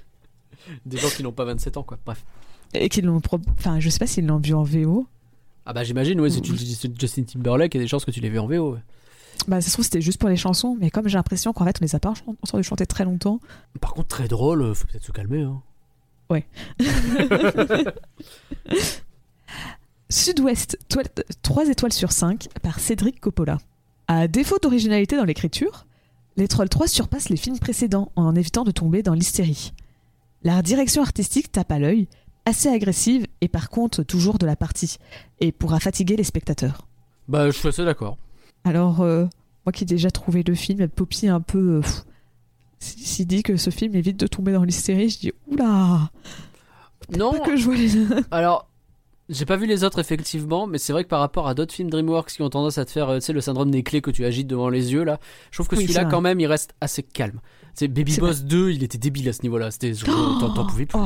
des 0.86 0.98
gens 0.98 1.08
qui 1.10 1.24
n'ont 1.24 1.32
pas 1.32 1.46
27 1.46 1.78
ans 1.78 1.84
quoi. 1.84 1.98
Bref. 2.06 2.24
Et 2.74 2.90
qu'ils 2.90 3.06
l'ont. 3.06 3.22
Enfin, 3.58 3.80
je 3.80 3.90
sais 3.90 3.98
pas 4.00 4.08
s'ils 4.08 4.26
l'ont 4.28 4.40
vu 4.40 4.54
en 4.54 4.64
VO. 4.64 5.08
Ah 5.66 5.72
bah 5.74 5.84
j'imagine, 5.86 6.20
ouais, 6.20 6.30
c'est 6.30 6.44
Justin 6.46 7.24
Timberlake, 7.24 7.74
il 7.76 7.78
y 7.78 7.82
a 7.82 7.84
des 7.84 7.88
chances 7.88 8.04
que 8.06 8.12
tu 8.12 8.20
l'aies 8.20 8.30
vu 8.30 8.40
en 8.40 8.48
VO. 8.48 8.74
ouais. 8.74 8.80
Bah, 9.48 9.62
ça 9.62 9.68
se 9.68 9.74
trouve, 9.74 9.86
c'était 9.86 10.02
juste 10.02 10.20
pour 10.20 10.28
les 10.30 10.36
chansons, 10.36 10.76
mais 10.80 10.90
comme 10.90 11.08
j'ai 11.08 11.18
l'impression 11.18 11.54
qu'en 11.54 11.64
fait, 11.64 11.78
on 11.80 11.86
les 11.86 11.96
a 11.96 12.00
pas 12.00 12.14
entendu 12.28 12.64
chanter 12.64 12.86
très 12.86 13.06
longtemps. 13.06 13.40
Par 13.80 13.94
contre, 13.94 14.10
très 14.10 14.28
drôle, 14.28 14.64
euh, 14.64 14.74
faut 14.74 14.86
peut-être 14.88 15.06
se 15.06 15.12
calmer. 15.14 15.44
Hein. 15.44 15.62
Sud-Ouest, 20.10 20.78
3 21.44 21.70
étoiles 21.70 21.94
sur 21.94 22.12
5 22.12 22.48
par 22.62 22.80
Cédric 22.80 23.20
Coppola. 23.20 23.60
À 24.12 24.28
défaut 24.28 24.58
d'originalité 24.62 25.16
dans 25.18 25.24
l'écriture, 25.24 25.86
Les 26.36 26.48
Trolls 26.48 26.68
3 26.70 26.88
surpasse 26.88 27.30
les 27.30 27.38
films 27.38 27.60
précédents 27.60 28.12
en 28.16 28.34
évitant 28.36 28.64
de 28.64 28.72
tomber 28.72 29.04
dans 29.04 29.14
l'hystérie. 29.14 29.72
La 30.44 30.62
direction 30.62 31.02
artistique 31.04 31.52
tape 31.52 31.72
à 31.72 31.80
l'œil, 31.80 32.08
assez 32.46 32.70
agressive 32.70 33.28
et 33.42 33.48
par 33.50 33.70
contre 33.70 34.02
toujours 34.04 34.38
de 34.40 34.46
la 34.48 34.56
partie, 34.56 34.98
et 35.42 35.52
pourra 35.52 35.80
fatiguer 35.80 36.16
les 36.16 36.24
spectateurs. 36.24 36.88
Bah, 37.28 37.46
je 37.52 37.58
suis 37.58 37.68
assez 37.68 37.86
d'accord. 37.86 38.18
Alors, 38.64 39.02
euh, 39.02 39.26
moi 39.66 39.72
qui 39.74 39.84
ai 39.84 39.86
déjà 39.86 40.10
trouvé 40.10 40.42
le 40.44 40.56
film, 40.56 40.88
Poppy 40.88 41.28
un 41.28 41.42
peu. 41.42 41.60
euh, 41.60 41.82
S'il 42.80 43.06
s'il 43.06 43.28
dit 43.28 43.44
que 43.44 43.58
ce 43.58 43.70
film 43.70 43.94
évite 43.96 44.18
de 44.18 44.26
tomber 44.28 44.54
dans 44.54 44.64
l'hystérie, 44.64 45.10
je 45.10 45.20
dis 45.20 45.32
oula 45.52 46.10
Non, 47.16 47.32
Pas 47.34 47.40
que 47.42 47.58
je 47.58 47.66
vois 47.66 47.76
les. 47.76 47.92
alors, 48.32 48.69
j'ai 49.30 49.46
pas 49.46 49.56
vu 49.56 49.66
les 49.68 49.84
autres 49.84 50.00
effectivement, 50.00 50.68
mais 50.68 50.78
c'est 50.78 50.92
vrai 50.94 51.04
que 51.04 51.10
par 51.10 51.20
rapport 51.20 51.48
à 51.48 51.54
d'autres 51.54 51.74
films 51.74 51.90
DreamWorks 51.90 52.32
qui 52.32 52.42
ont 52.42 52.50
tendance 52.50 52.78
à 52.78 52.86
te 52.86 52.92
faire, 52.92 53.10
euh, 53.10 53.20
tu 53.20 53.26
sais, 53.28 53.34
le 53.34 53.42
syndrome 53.42 53.72
des 53.72 53.84
clés 53.84 54.02
que 54.02 54.12
tu 54.12 54.26
agites 54.26 54.48
devant 54.48 54.70
les 54.70 54.92
yeux 54.94 55.04
là, 55.04 55.20
je 55.52 55.58
trouve 55.58 55.68
que 55.68 55.76
Oui, 55.76 55.84
celui-là 55.84 56.02
c'est 56.06 56.10
quand 56.12 56.22
même 56.22 56.40
il 56.40 56.48
reste 56.48 56.74
assez 56.82 57.04
calme. 57.04 57.40
Sais, 57.76 57.88
Baby 57.88 58.12
C'est 58.14 58.22
Boss 58.22 58.44
2, 58.44 58.72
il 58.72 58.84
était 58.84 58.98
débile 58.98 59.30
à 59.30 59.34
ce 59.34 59.44
niveau-là, 59.44 59.72
c'était, 59.72 59.94
je- 59.94 60.06
t'en, 60.06 60.66
pouvais 60.68 60.86
plus. 60.86 61.00
Oh. 61.00 61.06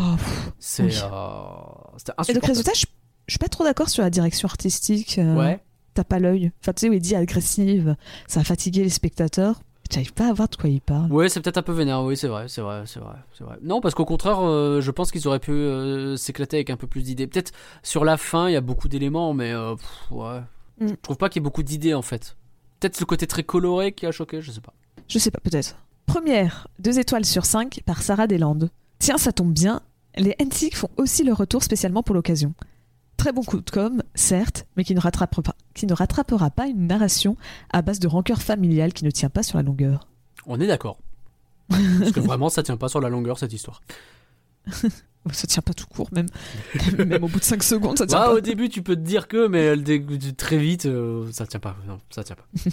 C'est, 0.57 0.83
oui. 0.83 0.95
euh, 1.03 2.23
Et 2.29 2.33
donc, 2.33 2.45
résultat, 2.45 2.71
je, 2.75 2.85
je 3.27 3.33
suis 3.33 3.37
pas 3.39 3.49
trop 3.49 3.63
d'accord 3.63 3.89
sur 3.89 4.01
la 4.03 4.09
direction 4.09 4.47
artistique. 4.47 5.19
euh, 5.19 5.35
Ouais. 5.35 5.59
T'as 5.93 6.03
pas 6.03 6.17
l'œil. 6.17 6.51
Enfin, 6.61 6.73
tu 6.73 6.81
sais, 6.81 6.89
où 6.89 6.93
il 6.93 6.99
dit 7.01 7.15
agressive, 7.15 7.95
ça 8.27 8.39
a 8.39 8.43
fatigué 8.43 8.81
les 8.83 8.89
spectateurs. 8.89 9.61
J'arrive 9.93 10.13
pas 10.13 10.29
à 10.29 10.33
voir 10.33 10.49
de 10.49 10.55
quoi 10.55 10.69
il 10.69 10.81
parle. 10.81 11.11
Ouais, 11.11 11.29
c'est 11.29 11.39
peut-être 11.39 11.59
un 11.59 11.61
peu 11.61 11.71
vénère, 11.71 12.01
oui, 12.01 12.17
c'est 12.17 12.27
vrai, 12.27 12.47
c'est 12.47 12.61
vrai, 12.61 12.83
c'est 12.87 12.99
vrai, 12.99 13.15
c'est 13.37 13.43
vrai. 13.43 13.57
Non, 13.61 13.79
parce 13.79 13.93
qu'au 13.93 14.05
contraire, 14.05 14.39
euh, 14.41 14.81
je 14.81 14.89
pense 14.89 15.11
qu'ils 15.11 15.27
auraient 15.27 15.39
pu 15.39 15.51
euh, 15.51 16.17
s'éclater 16.17 16.57
avec 16.57 16.71
un 16.71 16.77
peu 16.77 16.87
plus 16.87 17.03
d'idées. 17.03 17.27
Peut-être 17.27 17.51
sur 17.83 18.03
la 18.03 18.17
fin, 18.17 18.49
il 18.49 18.53
y 18.53 18.55
a 18.55 18.61
beaucoup 18.61 18.87
d'éléments, 18.87 19.35
mais 19.35 19.51
euh, 19.51 19.75
pff, 19.75 20.11
ouais. 20.11 20.39
Mm. 20.79 20.87
Je 20.87 20.95
trouve 20.95 21.17
pas 21.17 21.29
qu'il 21.29 21.41
y 21.41 21.43
ait 21.43 21.45
beaucoup 21.45 21.61
d'idées 21.61 21.93
en 21.93 22.01
fait. 22.01 22.35
Peut-être 22.79 22.99
le 22.99 23.05
côté 23.05 23.27
très 23.27 23.43
coloré 23.43 23.91
qui 23.91 24.07
a 24.07 24.11
choqué, 24.11 24.41
je 24.41 24.51
sais 24.51 24.61
pas. 24.61 24.73
Je 25.07 25.19
sais 25.19 25.29
pas, 25.29 25.39
peut-être. 25.39 25.75
Première, 26.07 26.67
2 26.79 26.97
étoiles 26.97 27.25
sur 27.25 27.45
5 27.45 27.81
par 27.85 28.01
Sarah 28.01 28.25
Deslandes. 28.25 28.71
Tiens, 28.97 29.19
ça 29.19 29.31
tombe 29.31 29.53
bien, 29.53 29.81
les 30.17 30.35
NTIC 30.39 30.75
font 30.75 30.89
aussi 30.97 31.23
leur 31.23 31.37
retour 31.37 31.63
spécialement 31.63 32.01
pour 32.01 32.15
l'occasion. 32.15 32.55
Très 33.23 33.31
bon 33.31 33.41
coup 33.41 33.61
de 33.61 33.69
com, 33.69 34.03
certes, 34.15 34.67
mais 34.75 34.83
qui 34.83 34.93
ne, 34.93 34.99
rattrape 34.99 35.39
pas, 35.41 35.55
qui 35.73 35.85
ne 35.85 35.93
rattrapera 35.93 36.49
pas 36.49 36.67
une 36.67 36.87
narration 36.87 37.37
à 37.71 37.81
base 37.81 38.01
de 38.01 38.07
rancœur 38.09 38.41
familiale 38.41 38.91
qui 38.91 39.05
ne 39.05 39.11
tient 39.11 39.29
pas 39.29 39.43
sur 39.43 39.55
la 39.57 39.63
longueur. 39.63 40.09
On 40.45 40.59
est 40.59 40.67
d'accord. 40.67 40.97
Parce 41.69 42.11
que 42.11 42.19
vraiment, 42.19 42.49
ça 42.49 42.63
tient 42.63 42.75
pas 42.75 42.89
sur 42.89 42.99
la 42.99 43.07
longueur 43.07 43.39
cette 43.39 43.53
histoire. 43.53 43.81
Ça 45.31 45.47
tient 45.47 45.61
pas 45.61 45.73
tout 45.73 45.85
court, 45.85 46.09
même, 46.11 46.25
même 46.97 47.23
au 47.23 47.29
bout 47.29 47.39
de 47.39 47.45
5 47.45 47.63
secondes, 47.63 47.97
ça 47.97 48.05
tient 48.05 48.19
Bah, 48.19 48.25
pas. 48.25 48.33
au 48.33 48.41
début, 48.41 48.67
tu 48.67 48.83
peux 48.83 48.97
te 48.97 48.99
dire 48.99 49.29
que, 49.29 49.47
mais 49.47 49.73
très 50.33 50.57
vite, 50.57 50.85
euh, 50.85 51.31
ça 51.31 51.47
tient 51.47 51.61
pas. 51.61 51.77
Non, 51.87 52.01
ça 52.09 52.25
tient 52.25 52.35
pas. 52.35 52.45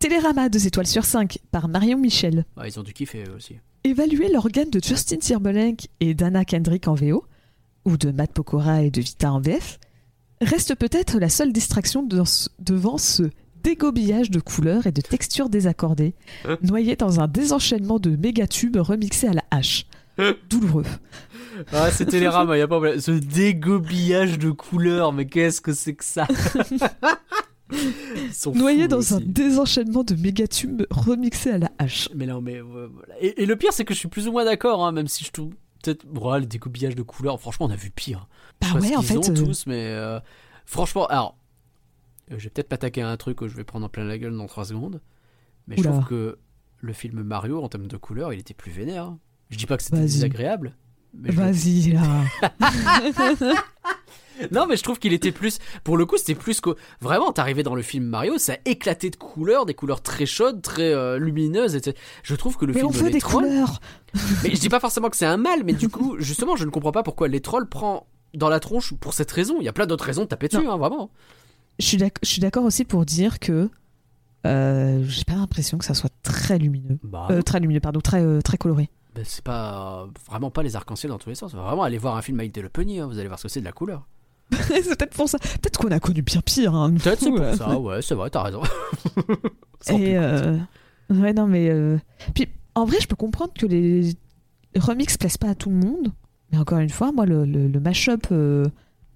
Télérama, 0.00 0.48
2 0.48 0.66
étoiles 0.66 0.88
sur 0.88 1.04
5 1.04 1.38
par 1.52 1.68
Marion 1.68 1.98
Michel. 1.98 2.44
Ah, 2.56 2.66
ils 2.66 2.80
ont 2.80 2.82
dû 2.82 2.92
kiffer 2.92 3.22
eux 3.28 3.36
aussi. 3.36 3.54
Évaluer 3.84 4.32
l'organe 4.32 4.68
de 4.68 4.80
Justin 4.82 5.18
Timberlake 5.18 5.90
et 6.00 6.14
d'Anna 6.14 6.44
Kendrick 6.44 6.88
en 6.88 6.94
VO, 6.94 7.24
ou 7.84 7.96
de 7.96 8.10
Matt 8.10 8.32
Pokora 8.32 8.82
et 8.82 8.90
de 8.90 9.00
Vita 9.00 9.32
en 9.32 9.40
VF, 9.40 9.78
reste 10.44 10.74
peut-être 10.74 11.18
la 11.18 11.28
seule 11.28 11.52
distraction 11.52 12.06
ce- 12.24 12.48
devant 12.58 12.98
ce 12.98 13.24
dégobillage 13.62 14.30
de 14.30 14.40
couleurs 14.40 14.86
et 14.86 14.92
de 14.92 15.00
textures 15.00 15.48
désaccordées, 15.48 16.14
Hein 16.46 16.58
noyé 16.62 16.96
dans 16.96 17.20
un 17.20 17.28
désenchaînement 17.28 17.98
de 18.00 18.16
mégatubes 18.16 18.76
remixés 18.78 19.28
à 19.28 19.32
la 19.34 19.44
hache. 19.50 19.86
Douloureux. 20.50 20.84
Ah, 21.72 21.90
c'est 21.90 22.06
Télérama, 22.06 22.58
y 22.58 22.60
a 22.60 22.68
pas. 22.68 22.80
Ce 23.00 23.12
dégobillage 23.12 24.38
de 24.38 24.50
couleurs, 24.50 25.12
mais 25.12 25.26
qu'est-ce 25.26 25.60
que 25.60 25.72
c'est 25.72 25.94
que 25.94 26.04
ça 26.04 26.26
Ils 27.72 28.34
sont 28.34 28.52
Noyé 28.52 28.86
dans 28.86 28.98
aussi. 28.98 29.14
un 29.14 29.20
désenchaînement 29.24 30.04
de 30.04 30.14
mégatubes 30.14 30.82
remixés 30.90 31.52
à 31.52 31.58
la 31.58 31.70
hache. 31.78 32.08
Mais 32.14 32.26
non, 32.26 32.40
mais 32.42 32.60
voilà. 32.60 32.88
Et, 33.20 33.42
et 33.42 33.46
le 33.46 33.56
pire, 33.56 33.72
c'est 33.72 33.84
que 33.86 33.94
je 33.94 33.98
suis 33.98 34.08
plus 34.08 34.28
ou 34.28 34.32
moins 34.32 34.44
d'accord, 34.44 34.84
hein, 34.84 34.92
même 34.92 35.08
si 35.08 35.24
je 35.24 35.30
trouve 35.30 35.50
peut-être, 35.82 36.04
ouais, 36.20 36.40
le 36.40 36.46
découpillage 36.46 36.94
de 36.94 37.02
couleurs. 37.02 37.40
Franchement, 37.40 37.66
on 37.66 37.70
a 37.70 37.76
vu 37.76 37.90
pire. 37.90 38.28
Bah 38.60 38.68
pas 38.74 38.78
ouais, 38.80 38.96
en 38.96 39.02
fait. 39.02 39.16
ont 39.16 39.30
euh, 39.30 39.34
tous, 39.34 39.66
mais 39.66 39.86
euh, 39.88 40.20
franchement, 40.66 41.06
alors, 41.06 41.36
euh, 42.30 42.36
je 42.38 42.44
vais 42.44 42.50
peut-être 42.50 42.70
m'attaquer 42.70 43.02
à 43.02 43.08
un 43.08 43.16
truc 43.16 43.38
que 43.38 43.48
je 43.48 43.56
vais 43.56 43.64
prendre 43.64 43.86
en 43.86 43.88
plein 43.88 44.04
la 44.04 44.18
gueule 44.18 44.36
dans 44.36 44.46
3 44.46 44.66
secondes, 44.66 45.00
mais 45.66 45.76
je 45.76 45.82
trouve 45.82 46.04
que 46.06 46.38
le 46.80 46.92
film 46.92 47.22
Mario, 47.22 47.62
en 47.62 47.68
termes 47.68 47.86
de 47.88 47.96
couleurs, 47.96 48.32
il 48.32 48.40
était 48.40 48.54
plus 48.54 48.70
vénère. 48.72 49.14
Je 49.50 49.56
dis 49.58 49.66
pas 49.66 49.76
que 49.76 49.82
c'était 49.82 49.98
désagréable. 50.00 50.74
Vas-y 51.14 51.92
là. 51.92 52.02
Non, 54.50 54.66
mais 54.66 54.76
je 54.76 54.82
trouve 54.82 54.98
qu'il 54.98 55.12
était 55.12 55.30
plus. 55.30 55.58
Pour 55.84 55.96
le 55.96 56.04
coup, 56.06 56.16
c'était 56.16 56.34
plus 56.34 56.60
que. 56.60 56.70
Vraiment, 57.00 57.32
t'arrivais 57.32 57.62
dans 57.62 57.74
le 57.74 57.82
film 57.82 58.06
Mario, 58.06 58.38
ça 58.38 58.56
éclatait 58.64 59.10
de 59.10 59.16
couleurs, 59.16 59.66
des 59.66 59.74
couleurs 59.74 60.00
très 60.02 60.26
chaudes, 60.26 60.62
très 60.62 60.92
euh, 60.92 61.18
lumineuses. 61.18 61.76
etc. 61.76 61.96
Je 62.24 62.34
trouve 62.34 62.56
que 62.56 62.64
le 62.64 62.72
Mais 62.72 62.80
film 62.80 62.88
on 62.90 62.92
veut 62.92 63.06
Les 63.06 63.12
des 63.12 63.20
Trolls- 63.20 63.44
couleurs. 63.46 63.80
Mais 64.42 64.50
je 64.54 64.58
dis 64.60 64.68
pas 64.70 64.80
forcément 64.80 65.10
que 65.10 65.16
c'est 65.16 65.26
un 65.26 65.36
mal, 65.36 65.62
mais 65.64 65.74
du 65.74 65.88
coup, 65.88 66.16
justement, 66.18 66.56
je 66.56 66.64
ne 66.64 66.70
comprends 66.70 66.92
pas 66.92 67.02
pourquoi 67.02 67.28
les 67.28 67.40
trolls 67.40 67.68
prend 67.68 68.06
dans 68.34 68.48
la 68.48 68.60
tronche 68.60 68.94
pour 68.94 69.14
cette 69.14 69.30
raison. 69.30 69.56
Il 69.60 69.64
y 69.64 69.68
a 69.68 69.72
plein 69.72 69.86
d'autres 69.86 70.04
raisons 70.04 70.22
de 70.22 70.28
taper 70.28 70.48
dessus, 70.48 70.66
hein, 70.66 70.76
vraiment. 70.76 71.10
Je 71.78 71.98
suis 72.22 72.40
d'accord 72.40 72.64
aussi 72.64 72.84
pour 72.84 73.04
dire 73.04 73.38
que 73.38 73.68
euh, 74.46 75.04
j'ai 75.06 75.24
pas 75.24 75.34
l'impression 75.34 75.78
que 75.78 75.84
ça 75.84 75.94
soit 75.94 76.12
très 76.22 76.58
lumineux. 76.58 76.98
Bah, 77.02 77.28
Euh, 77.30 77.42
très 77.42 77.60
lumineux, 77.60 77.80
pardon, 77.80 78.00
très, 78.00 78.22
euh, 78.22 78.40
très 78.40 78.56
coloré. 78.58 78.90
bah, 79.14 79.22
c'est 79.24 79.44
pas 79.44 80.08
vraiment 80.26 80.50
pas 80.50 80.62
les 80.62 80.74
arcs-en-ciel 80.76 81.10
dans 81.10 81.18
tous 81.18 81.28
les 81.28 81.34
sens. 81.34 81.54
Vraiment 81.54 81.82
aller 81.82 81.98
voir 81.98 82.16
un 82.16 82.22
film 82.22 82.40
avec 82.40 82.52
des 82.52 82.62
Le 82.62 82.68
Penny, 82.68 82.98
hein, 83.00 83.06
vous 83.06 83.18
allez 83.18 83.28
voir 83.28 83.38
ce 83.38 83.44
que 83.44 83.48
c'est 83.48 83.60
de 83.60 83.64
la 83.64 83.72
couleur. 83.72 84.06
c'est 84.50 84.96
peut-être 84.98 85.14
pour 85.14 85.28
ça. 85.28 85.38
Peut-être 85.38 85.78
qu'on 85.78 85.90
a 85.90 86.00
connu 86.00 86.22
bien 86.22 86.40
pire. 86.40 86.74
Hein, 86.74 86.94
Peut-être 86.94 87.20
c'est 87.20 87.30
pour 87.30 87.54
ça, 87.54 87.78
ouais, 87.78 88.02
c'est 88.02 88.14
vrai, 88.14 88.30
t'as 88.30 88.42
raison. 88.42 88.62
Et 89.90 90.18
ouais, 90.18 91.32
non, 91.32 91.46
mais 91.46 91.70
puis 92.34 92.48
en 92.74 92.84
vrai, 92.84 92.98
je 93.00 93.06
peux 93.06 93.16
comprendre 93.16 93.52
que 93.58 93.66
les 93.66 94.14
remixes 94.76 95.16
plaisent 95.16 95.36
pas 95.38 95.48
à 95.50 95.54
tout 95.54 95.70
le 95.70 95.76
monde. 95.76 96.12
Mais 96.52 96.58
encore 96.58 96.78
une 96.78 96.90
fois, 96.90 97.12
moi, 97.12 97.24
le, 97.26 97.44
le, 97.44 97.66
le 97.66 97.80
mashup 97.80 98.26
euh, 98.30 98.66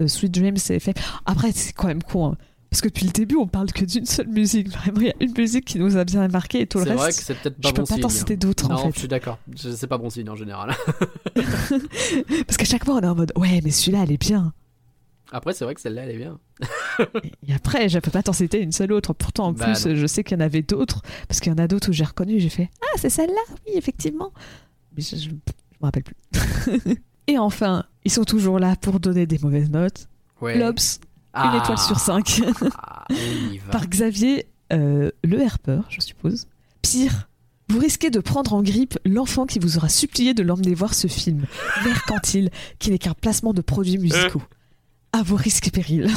euh, 0.01 0.09
Sweet 0.09 0.33
Dreams, 0.33 0.57
c'est 0.57 0.81
fait. 0.81 0.99
Après, 1.27 1.53
c'est 1.53 1.73
quand 1.73 1.87
même 1.89 2.03
con. 2.03 2.33
hein. 2.33 2.37
Parce 2.71 2.81
que 2.81 2.89
depuis 2.89 3.07
le 3.07 3.13
début, 3.13 3.37
on 3.37 3.47
parle 3.47 3.71
que 3.73 3.85
d'une 3.85 4.07
seule 4.07 4.27
musique. 4.29 4.69
Vraiment, 4.71 5.01
il 5.01 5.07
y 5.07 5.11
a 5.11 5.15
une 5.21 5.33
musique 5.39 5.65
qui 5.67 5.79
nous 5.79 5.97
a 5.97 6.05
bien 6.05 6.27
marqué 6.29 6.63
et 6.63 6.67
tout 6.67 6.79
le 6.79 6.85
C'est 6.85 6.91
vrai 6.95 6.97
que 6.99 7.05
reste. 7.07 7.21
c'est 7.25 7.35
peut-être 7.39 7.61
pas 7.61 7.69
Je 7.69 7.75
peux 7.75 7.83
bon 7.83 7.87
pas 7.87 7.95
signe. 7.95 8.03
t'en 8.03 8.09
citer 8.09 8.37
d'autres 8.37 8.69
non, 8.69 8.75
en 8.75 8.87
je 8.89 8.93
fait. 8.93 8.99
suis 9.01 9.09
d'accord. 9.09 9.39
Je- 9.57 9.71
C'est 9.71 9.87
pas 9.87 9.99
bon 9.99 10.11
signe 10.11 10.29
en 10.29 10.35
général. 10.35 10.75
Parce 12.47 12.57
qu'à 12.57 12.65
chaque 12.65 12.85
fois, 12.85 12.95
on 12.97 13.01
est 13.01 13.07
en 13.07 13.15
mode 13.15 13.33
Ouais, 13.37 13.61
mais 13.63 13.71
celui-là, 13.71 14.03
elle 14.03 14.13
est 14.13 14.21
bien. 14.21 14.53
Après, 15.33 15.53
c'est 15.53 15.65
vrai 15.65 15.75
que 15.75 15.81
celle-là, 15.81 16.03
elle 16.05 16.11
est 16.15 16.19
bien. 16.19 16.39
Et 17.49 17.53
après, 17.55 17.89
je 17.89 17.99
peux 17.99 18.11
pas 18.11 18.23
t'en 18.23 18.33
citer 18.33 18.61
une 18.63 18.73
seule 18.73 18.93
autre. 18.93 19.13
Pourtant, 19.13 19.47
en 19.47 19.53
Bah 19.53 19.65
plus, 19.73 19.87
non. 19.87 19.95
je 19.97 20.07
sais 20.07 20.23
qu'il 20.25 20.37
y 20.39 20.41
en 20.41 20.45
avait 20.45 20.63
d'autres. 20.63 21.03
Parce 21.29 21.41
qu'il 21.41 21.51
y 21.51 21.55
en 21.55 21.59
a 21.59 21.67
d'autres 21.69 21.91
où 21.91 21.93
j'ai 21.93 22.05
reconnu. 22.05 22.39
J'ai 22.41 22.49
fait 22.49 22.71
Ah, 22.83 22.97
c'est 22.99 23.11
celle-là, 23.11 23.55
oui, 23.67 23.73
effectivement. 23.77 24.33
Mais 24.97 25.03
je, 25.03 25.17
je, 25.17 25.23
je 25.25 25.31
me 25.31 25.39
rappelle 25.83 26.05
plus. 26.05 26.17
Et 27.27 27.39
enfin, 27.39 27.85
ils 28.05 28.11
sont 28.11 28.25
toujours 28.25 28.59
là 28.59 28.77
pour 28.77 29.01
donner 29.01 29.27
des 29.27 29.39
mauvaises 29.39 29.71
notes. 29.71 30.09
Ouais. 30.41 30.59
L'Obs, 30.59 31.01
Ah. 31.33 31.51
une 31.53 31.61
étoile 31.61 31.79
sur 31.79 31.99
cinq. 31.99 32.41
Ah, 32.79 33.05
par 33.71 33.87
Xavier 33.89 34.47
euh, 34.73 35.11
Le 35.25 35.41
Herpeur, 35.41 35.85
je 35.89 36.01
suppose. 36.01 36.47
Pire, 36.83 37.29
vous 37.69 37.79
risquez 37.79 38.11
de 38.11 38.21
prendre 38.21 38.53
en 38.55 38.63
grippe 38.63 38.99
l'enfant 39.05 39.45
qui 39.47 39.59
vous 39.59 39.77
aura 39.77 39.89
supplié 39.89 40.35
de 40.35 40.43
l'emmener 40.43 40.75
voir 40.75 40.95
ce 40.95 41.09
film 41.09 41.47
mercantile 41.85 42.51
qui 42.79 42.91
n'est 42.91 42.99
qu'un 42.99 43.15
placement 43.15 43.53
de 43.53 43.61
produits 43.61 43.99
musicaux. 43.99 44.43
À 45.19 45.23
vos 45.23 45.37
risques 45.37 45.69
et 45.69 45.71
périls. 45.71 46.11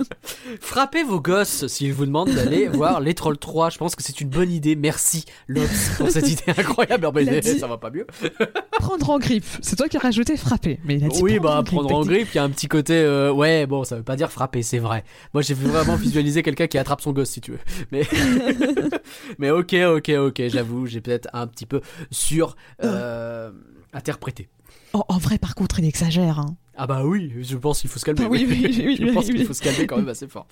Frappez 0.60 1.02
vos 1.02 1.20
gosses 1.20 1.66
s'ils 1.66 1.92
vous 1.92 2.06
demandent 2.06 2.30
d'aller 2.32 2.68
voir 2.72 3.00
Les 3.00 3.12
Trolls 3.12 3.38
3. 3.38 3.70
Je 3.70 3.78
pense 3.78 3.96
que 3.96 4.04
c'est 4.04 4.20
une 4.20 4.28
bonne 4.28 4.52
idée. 4.52 4.76
Merci, 4.76 5.24
Lobs, 5.48 5.66
pour 5.98 6.08
cette 6.10 6.28
idée 6.30 6.42
incroyable. 6.56 7.08
Ah, 7.12 7.20
Il 7.20 7.40
dit- 7.40 7.58
Ça 7.58 7.66
va 7.66 7.76
pas 7.76 7.90
mieux. 7.90 8.06
prendre 8.70 9.10
en 9.10 9.18
grippe, 9.18 9.44
c'est 9.62 9.74
toi 9.74 9.88
qui 9.88 9.96
as 9.96 10.00
rajouté 10.00 10.36
frapper. 10.36 10.78
Mais 10.84 10.94
il 10.94 11.04
a 11.04 11.08
dit 11.08 11.20
Oui, 11.22 11.40
prendre 11.40 11.42
bah, 11.48 11.58
en 11.58 11.62
grippe. 11.62 11.74
prendre 11.80 11.94
en 11.96 12.04
grippe, 12.04 12.28
il 12.34 12.36
y 12.36 12.38
a 12.38 12.44
un 12.44 12.50
petit 12.50 12.68
côté. 12.68 12.94
euh, 12.94 13.32
ouais, 13.32 13.66
bon, 13.66 13.82
ça 13.82 13.96
veut 13.96 14.04
pas 14.04 14.14
dire 14.14 14.30
frapper, 14.30 14.62
c'est 14.62 14.78
vrai. 14.78 15.02
Moi, 15.34 15.42
j'ai 15.42 15.54
vraiment 15.54 15.96
visualisé 15.96 16.44
quelqu'un 16.44 16.68
qui 16.68 16.78
attrape 16.78 17.00
son 17.00 17.12
gosse, 17.12 17.30
si 17.30 17.40
tu 17.40 17.50
veux. 17.50 17.60
Mais, 17.90 18.02
mais 19.38 19.50
ok, 19.50 19.74
ok, 19.96 20.10
ok, 20.18 20.42
j'avoue, 20.48 20.86
j'ai 20.86 21.00
peut-être 21.00 21.28
un 21.32 21.48
petit 21.48 21.66
peu 21.66 21.80
sur 22.12 22.54
euh, 22.84 23.50
interprété. 23.92 24.48
En, 24.92 25.04
en 25.08 25.18
vrai, 25.18 25.38
par 25.38 25.54
contre, 25.56 25.80
il 25.80 25.84
exagère. 25.84 26.38
hein. 26.38 26.54
Ah 26.76 26.86
bah 26.86 27.02
oui, 27.04 27.32
je 27.42 27.56
pense 27.56 27.80
qu'il 27.80 27.88
faut 27.90 27.98
se 27.98 28.04
calmer. 28.04 28.26
Oui, 28.26 28.46
oui, 28.48 28.60
oui, 28.86 28.96
je 29.00 29.12
pense 29.12 29.24
qu'il 29.26 29.44
faut 29.46 29.54
se 29.54 29.62
calmer 29.62 29.86
quand 29.86 29.96
même 29.96 30.08
assez 30.08 30.26
fort. 30.28 30.46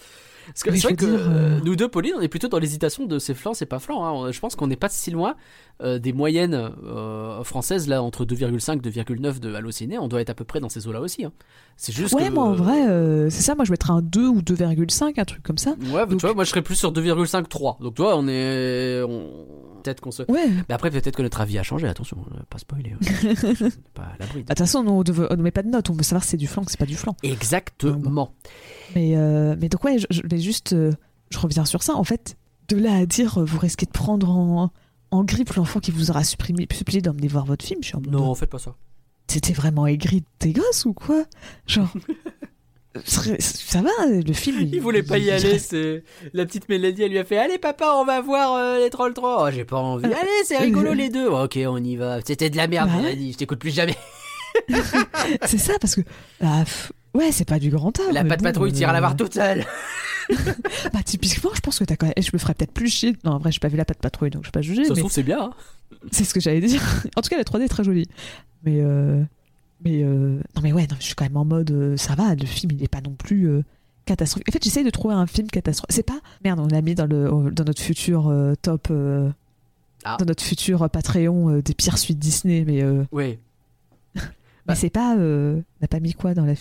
Parce 0.47 0.63
que 0.63 0.73
c'est 0.73 0.79
vrai 0.89 0.97
que 0.97 1.05
dire, 1.07 1.15
euh, 1.19 1.61
nous 1.65 1.75
deux, 1.75 1.89
Pauline, 1.89 2.13
on 2.19 2.21
est 2.21 2.29
plutôt 2.29 2.49
dans 2.49 2.59
l'hésitation 2.59 3.07
de 3.07 3.19
c'est 3.19 3.33
flanc, 3.35 3.55
c'est 3.55 3.65
pas 3.67 3.79
flanc. 3.79 4.05
hein. 4.25 4.31
Je 4.31 4.39
pense 4.41 4.57
qu'on 4.57 4.67
n'est 4.67 4.77
pas 4.77 4.91
si 4.91 5.11
loin 5.11 5.37
euh, 5.83 5.99
des 5.99 6.13
moyennes 6.13 6.55
euh, 6.85 7.43
françaises 7.45 7.89
là 7.89 8.03
entre 8.03 8.25
2,5 8.27 8.81
2,9 8.83 9.41
de 9.41 9.55
Allociné. 9.55 9.99
On 9.99 10.07
doit 10.09 10.21
être 10.21 10.31
à 10.31 10.35
peu 10.35 10.45
près 10.45 10.61
dans 10.61 10.69
ces 10.69 10.87
eaux-là 10.87 11.01
aussi. 11.01 11.25
hein. 11.25 11.33
C'est 11.79 11.93
juste 11.95 12.13
Ouais, 12.15 12.29
que 12.29 12.33
moi 12.35 12.45
en 12.45 12.53
vrai, 12.53 13.31
c'est 13.31 13.43
ça, 13.43 13.55
moi 13.55 13.65
je 13.65 13.71
mettrais 13.71 13.93
un 13.95 14.03
2 14.03 14.27
ou 14.29 14.41
2,5, 14.43 15.19
un 15.19 15.25
truc 15.25 15.43
comme 15.43 15.59
ça. 15.59 15.75
Ouais, 15.93 16.07
Donc- 16.07 16.21
tu 16.21 16.27
vois, 16.27 16.35
moi 16.35 16.45
je 16.45 16.51
serais 16.51 16.63
plus 16.63 16.77
sur 16.77 16.93
2,5 16.93 17.49
3. 17.49 17.79
Donc 17.81 17.95
toi, 17.95 18.15
on 18.17 18.29
est 18.29 19.03
on... 19.03 19.31
peut-être 19.85 20.01
qu'on 20.01 20.11
se 20.11 20.23
Ouais. 20.25 20.49
Mais 20.69 20.75
après 20.75 20.91
peut-être 20.91 21.15
que 21.17 21.23
notre 21.23 21.41
avis 21.41 21.59
a 21.59 21.63
changé, 21.63 21.87
attention, 21.87 22.19
euh, 22.35 22.41
pas 22.51 22.59
spoiler. 22.59 22.95
aussi. 23.01 23.71
pas 23.95 24.03
à 24.03 24.17
l'abri. 24.19 24.39
de- 24.39 24.43
De 24.43 24.47
toute 24.49 24.59
façon, 24.59 24.79
on 24.87 25.03
ne 25.37 25.43
met 25.43 25.51
pas 25.51 25.63
de 25.63 25.69
notes, 25.69 25.91
on 25.91 25.95
veut 25.95 26.03
savoir 26.03 26.25
si 26.25 26.31
c'est 26.31 26.37
du 26.37 26.47
flanc 26.47 26.63
ou 26.63 26.67
c'est 26.69 26.79
pas 26.79 26.87
du 26.87 26.97
flanc. 26.97 27.17
Exactement. 27.23 28.33
Mais, 28.95 29.17
euh, 29.17 29.55
mais 29.61 29.69
donc, 29.69 29.85
ouais, 29.85 29.99
je, 29.99 30.07
je 30.11 30.23
vais 30.25 30.41
juste. 30.41 30.73
euh, 30.73 30.93
je 31.31 31.39
reviens 31.39 31.65
sur 31.65 31.83
ça. 31.83 31.95
En 31.95 32.05
fait, 32.05 32.37
de 32.69 32.77
là 32.77 32.95
à 32.97 33.07
dire, 33.07 33.39
euh, 33.41 33.45
vous 33.45 33.59
risquez 33.59 33.87
de 33.87 33.91
prendre 33.93 34.31
en, 34.31 34.71
en 35.11 35.25
grippe 35.25 35.53
l'enfant 35.55 35.81
qui 35.81 35.91
vous 35.91 36.11
aura 36.11 36.25
supprimé, 36.25 36.67
supplié 36.73 37.01
d'emmener 37.01 37.29
voir 37.29 37.45
votre 37.45 37.65
film. 37.65 37.81
Je 37.83 37.89
suis 37.89 37.97
en 37.97 38.01
Non, 38.01 38.35
faites 38.35 38.51
pas 38.51 38.59
ça. 38.59 38.75
C'était 39.27 39.55
vraiment 39.55 39.87
aigri 39.87 40.21
de 40.21 40.27
tes 40.39 40.53
gosses 40.53 40.85
ou 40.85 40.93
quoi? 40.93 41.25
Genre. 41.67 41.89
Ça 43.05 43.83
va, 43.83 43.91
le 44.09 44.33
film. 44.33 44.61
Il 44.73 44.81
voulait 44.81 45.03
pas 45.03 45.19
y 45.19 45.31
aller, 45.31 45.59
la 46.33 46.47
petite 46.47 46.69
Mélodie, 46.69 47.03
elle 47.03 47.11
lui 47.11 47.19
a 47.19 47.25
fait 47.25 47.39
"Allez 47.39 47.59
papa, 47.59 47.95
on 47.97 48.05
va 48.05 48.21
voir 48.21 48.55
euh, 48.55 48.79
les 48.79 48.91
Trolls 48.91 49.15
3." 49.15 49.45
Oh, 49.47 49.51
j'ai 49.53 49.65
pas 49.65 49.79
envie. 49.79 50.07
Allez, 50.07 50.15
c'est 50.45 50.59
rigolo 50.59 50.93
les 50.93 51.09
deux. 51.11 51.27
OK, 51.29 51.59
on 51.67 51.83
y 51.83 51.97
va. 51.97 52.19
C'était 52.25 52.51
de 52.51 52.57
la 52.57 52.67
merde, 52.69 52.91
Bah. 52.91 53.03
Mélodie, 53.03 53.33
je 53.33 53.39
t'écoute 53.39 53.59
plus 53.59 53.75
jamais. 53.75 53.97
C'est 55.47 55.59
ça, 55.59 55.73
parce 55.81 55.97
que. 55.97 56.03
ah, 56.41 56.63
pff, 56.65 56.93
ouais, 57.15 57.33
c'est 57.33 57.49
pas 57.49 57.59
du 57.59 57.71
grand 57.71 57.99
art. 57.99 58.13
La 58.13 58.23
patte 58.25 58.39
bon, 58.41 58.45
patrouille 58.45 58.73
tire 58.73 58.89
à 58.89 58.93
la 58.93 58.99
euh, 58.99 59.01
barre 59.03 59.17
toute 59.17 59.35
seule. 59.35 59.65
Bah, 60.93 61.01
typiquement, 61.05 61.51
je 61.55 61.61
pense 61.61 61.79
que 61.79 61.85
t'as 61.85 61.97
quand 61.97 62.07
même. 62.07 62.15
Je 62.19 62.31
me 62.33 62.39
ferais 62.39 62.55
peut-être 62.55 62.73
plus 62.73 62.89
chier. 62.89 63.15
Non, 63.25 63.33
en 63.33 63.39
vrai, 63.39 63.53
j'ai 63.53 63.59
pas 63.59 63.69
vu 63.69 63.77
la 63.77 63.85
patte 63.85 63.99
patrouille, 63.99 64.31
donc 64.31 64.43
je 64.45 64.49
vais 64.49 64.53
pas 64.53 64.63
juger. 64.63 64.85
Ça 64.85 64.91
se 64.91 64.95
mais 64.95 65.01
trouve 65.01 65.13
c'est 65.13 65.23
bien. 65.23 65.43
hein. 65.43 65.51
c'est 66.13 66.25
ce 66.25 66.33
que 66.33 66.41
j'allais 66.41 66.61
dire. 66.61 66.81
En 67.17 67.21
tout 67.21 67.29
cas, 67.29 67.37
la 67.37 67.43
3D 67.45 67.63
est 67.65 67.69
très 67.69 67.85
jolie. 67.85 68.09
Mais. 68.63 68.79
euh, 68.81 69.23
Mais. 69.85 70.03
euh, 70.03 70.39
Non, 70.57 70.63
mais 70.63 70.73
ouais, 70.73 70.87
non, 70.91 70.97
je 70.99 71.05
suis 71.05 71.15
quand 71.15 71.25
même 71.25 71.37
en 71.37 71.45
mode. 71.45 71.71
euh, 71.71 71.97
Ça 71.97 72.15
va, 72.15 72.35
le 72.35 72.47
film, 72.47 72.73
il 72.73 72.83
est 72.83 72.89
pas 72.89 73.01
non 73.01 73.13
plus. 73.15 73.49
euh, 73.49 73.63
Catastrophique. 74.07 74.49
En 74.51 74.53
fait, 74.53 74.63
j'essaye 74.63 74.85
de 74.85 74.91
trouver 74.91 75.15
un 75.15 75.27
film 75.27 75.47
catastrophique. 75.49 75.95
C'est 75.95 76.03
pas. 76.03 76.21
Merde, 76.45 76.61
on 76.61 76.67
l'a 76.67 76.83
mis 76.83 76.95
dans, 76.95 77.07
le, 77.07 77.51
dans 77.51 77.65
notre 77.65 77.81
futur 77.83 78.31
top. 78.61 78.93
Ah. 80.05 80.17
Dans 80.19 80.27
notre 80.27 80.43
futur 80.45 80.91
Patreon 80.91 81.49
euh, 81.51 81.63
des 81.63 81.73
pires 81.75 81.97
suites 81.99 82.19
Disney, 82.19 82.65
mais. 82.67 82.85
Ouais. 83.13 83.39
Mais 84.15 84.21
Bah. 84.67 84.75
c'est 84.75 84.91
pas. 84.91 85.15
On 85.17 85.63
n'a 85.81 85.89
pas 85.89 86.01
mis 86.01 86.13
quoi 86.15 86.35
dans 86.35 86.45
la. 86.45 86.53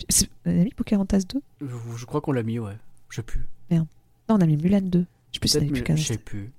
On 0.46 0.52
a 0.52 0.64
mis 0.64 0.72
Pocahontas 0.74 1.24
2 1.34 1.42
Je, 1.62 1.68
je 1.98 2.06
crois 2.06 2.22
qu'on 2.22 2.32
l'a 2.32 2.44
mis, 2.44 2.60
ouais. 2.60 2.78
Je 3.10 3.18
sais 3.18 3.24
plus. 3.24 3.46
Non, 3.72 3.86
on 4.30 4.42
a 4.42 4.46
mis 4.46 4.56
Mulan 4.56 4.80
2. 4.82 5.00
Je 5.00 5.06
sais 5.36 5.40
plus 5.40 5.48
si 5.50 5.58
on 5.58 5.62
a 5.62 5.64
mis 5.66 5.98
je 5.98 6.04
sais 6.04 6.18
plus. 6.18 6.50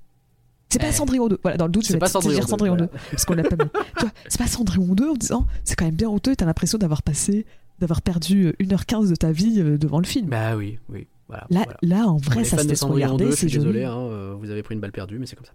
C'est 0.74 0.86
pas. 0.86 0.92
Cendrillon 0.92 1.28
2. 1.28 1.38
Voilà, 1.42 1.56
dans 1.56 1.66
le 1.66 1.72
doute, 1.72 1.82
je 1.82 1.88
C'est 1.88 1.92
vais 1.94 1.98
pas 1.98 2.08
Cendrillon 2.08 2.34
dire 2.38 2.44
2, 2.44 2.50
Cendrillon 2.50 2.76
2. 2.76 2.84
voilà. 2.84 3.00
Parce 3.10 3.24
qu'on 3.24 3.34
l'a 3.34 3.42
pas 3.44 3.56
mis. 3.56 3.70
Tu 3.98 4.00
vois, 4.04 4.10
c'est 4.28 4.38
pas 4.38 4.46
Cendrillon 4.46 4.94
2 4.94 5.08
en 5.10 5.14
disant 5.14 5.46
c'est 5.64 5.74
quand 5.76 5.84
même 5.86 5.94
bien 5.96 6.08
honteux 6.08 6.32
et 6.32 6.36
t'as 6.36 6.44
l'impression 6.46 6.78
d'avoir 6.78 7.02
passé, 7.02 7.46
d'avoir 7.80 8.02
perdu 8.02 8.46
euh, 8.48 8.52
1h15 8.60 9.08
de 9.10 9.14
ta 9.16 9.32
vie 9.32 9.60
euh, 9.60 9.78
devant 9.78 9.98
le 9.98 10.04
film. 10.06 10.28
Bah 10.28 10.56
oui, 10.56 10.78
oui. 10.88 11.06
Voilà. 11.28 11.46
là, 11.48 11.64
voilà. 11.64 11.96
là, 12.02 12.06
en 12.06 12.18
vrai, 12.18 12.44
ça 12.44 12.58
se 12.58 12.68
laisse 12.68 12.82
regarder, 12.82 13.24
2, 13.24 13.30
je 13.30 13.36
suis 13.36 13.48
joli. 13.48 13.64
désolé, 13.64 13.84
hein, 13.84 13.96
euh, 13.96 14.34
vous 14.38 14.50
avez 14.50 14.62
pris 14.62 14.74
une 14.74 14.80
balle 14.82 14.92
perdue, 14.92 15.18
mais 15.18 15.24
c'est 15.26 15.36
comme 15.36 15.46
ça. 15.46 15.52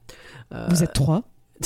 Euh, 0.53 0.67
Vous 0.69 0.83
êtes 0.83 0.93
trois. 0.93 1.23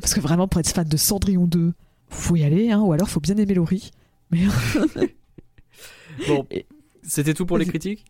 Parce 0.00 0.14
que 0.14 0.20
vraiment, 0.20 0.46
pour 0.48 0.60
être 0.60 0.68
fan 0.68 0.86
de 0.86 0.96
Cendrillon 0.96 1.46
2, 1.46 1.72
faut 2.08 2.36
y 2.36 2.44
aller, 2.44 2.70
hein, 2.70 2.80
ou 2.80 2.92
alors 2.92 3.08
faut 3.08 3.18
bien 3.20 3.36
aimer 3.36 3.54
Laurie. 3.54 3.90
Mais 4.30 4.40
Bon, 6.28 6.46
c'était 7.02 7.34
tout 7.34 7.46
pour 7.46 7.58
les 7.58 7.66
critiques? 7.66 8.04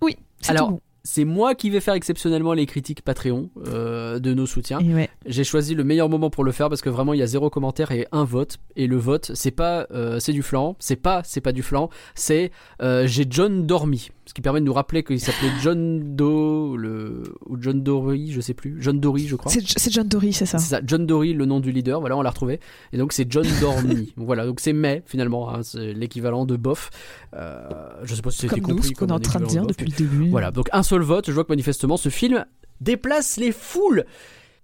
Oui, 0.00 0.16
c'est 0.40 0.52
Alors, 0.52 0.68
tout 0.68 0.74
bon. 0.74 0.80
C'est 1.04 1.24
moi 1.24 1.54
qui 1.54 1.68
vais 1.70 1.80
faire 1.80 1.94
exceptionnellement 1.94 2.52
les 2.52 2.66
critiques 2.66 3.02
Patreon 3.02 3.50
euh, 3.66 4.20
de 4.20 4.34
nos 4.34 4.46
soutiens. 4.46 4.80
Ouais. 4.80 5.10
J'ai 5.26 5.44
choisi 5.44 5.74
le 5.74 5.82
meilleur 5.82 6.08
moment 6.08 6.30
pour 6.30 6.44
le 6.44 6.52
faire 6.52 6.68
parce 6.68 6.80
que 6.80 6.88
vraiment 6.88 7.12
il 7.12 7.18
y 7.18 7.22
a 7.22 7.26
zéro 7.26 7.50
commentaire 7.50 7.90
et 7.90 8.06
un 8.12 8.24
vote. 8.24 8.58
Et 8.76 8.86
le 8.86 8.96
vote, 8.96 9.32
c'est 9.34 9.50
pas 9.50 9.86
euh, 9.90 10.20
c'est 10.20 10.32
du 10.32 10.42
flan, 10.42 10.76
c'est 10.78 10.96
pas 10.96 11.22
c'est 11.24 11.40
pas 11.40 11.52
du 11.52 11.62
flan, 11.62 11.90
c'est 12.14 12.52
euh, 12.82 13.06
j'ai 13.06 13.26
John 13.28 13.66
dormi. 13.66 14.10
Ce 14.32 14.34
qui 14.34 14.40
permet 14.40 14.60
de 14.60 14.64
nous 14.64 14.72
rappeler 14.72 15.04
qu'il 15.04 15.20
s'appelait 15.20 15.50
John 15.60 16.16
Do 16.16 16.74
le 16.78 17.34
ou 17.50 17.58
John 17.60 17.82
Dory, 17.82 18.32
je 18.32 18.40
sais 18.40 18.54
plus, 18.54 18.78
John 18.80 18.98
Dory 18.98 19.26
je 19.28 19.36
crois. 19.36 19.52
C'est 19.52 19.90
John 19.92 20.08
Dory, 20.08 20.32
c'est 20.32 20.46
ça. 20.46 20.56
C'est 20.56 20.70
ça, 20.70 20.80
John 20.86 21.04
Dory, 21.04 21.34
le 21.34 21.44
nom 21.44 21.60
du 21.60 21.70
leader, 21.70 22.00
voilà, 22.00 22.16
on 22.16 22.22
l'a 22.22 22.30
retrouvé. 22.30 22.58
Et 22.94 22.96
donc 22.96 23.12
c'est 23.12 23.30
John 23.30 23.46
Dormy. 23.60 24.14
Voilà, 24.16 24.46
donc 24.46 24.60
c'est 24.60 24.72
May 24.72 25.02
finalement, 25.04 25.52
hein, 25.54 25.62
c'est 25.62 25.92
l'équivalent 25.92 26.46
de 26.46 26.56
bof. 26.56 26.88
Euh, 27.34 27.60
je 28.04 28.14
sais 28.14 28.22
pas 28.22 28.30
si 28.30 28.38
c'était 28.38 28.58
Comme 28.58 28.70
nous, 28.70 28.76
compris 28.76 28.88
ce 28.88 28.94
qu'on 28.94 29.08
est 29.08 29.12
en 29.12 29.20
train 29.20 29.38
de 29.40 29.44
dire 29.44 29.64
bof, 29.64 29.76
depuis 29.76 29.90
le 29.90 29.96
début. 29.98 30.30
voilà, 30.30 30.50
donc 30.50 30.70
un 30.72 30.82
seul 30.82 31.02
vote. 31.02 31.26
Je 31.26 31.32
vois 31.32 31.44
que 31.44 31.52
manifestement 31.52 31.98
ce 31.98 32.08
film 32.08 32.46
déplace 32.80 33.36
les 33.36 33.52
foules. 33.52 34.06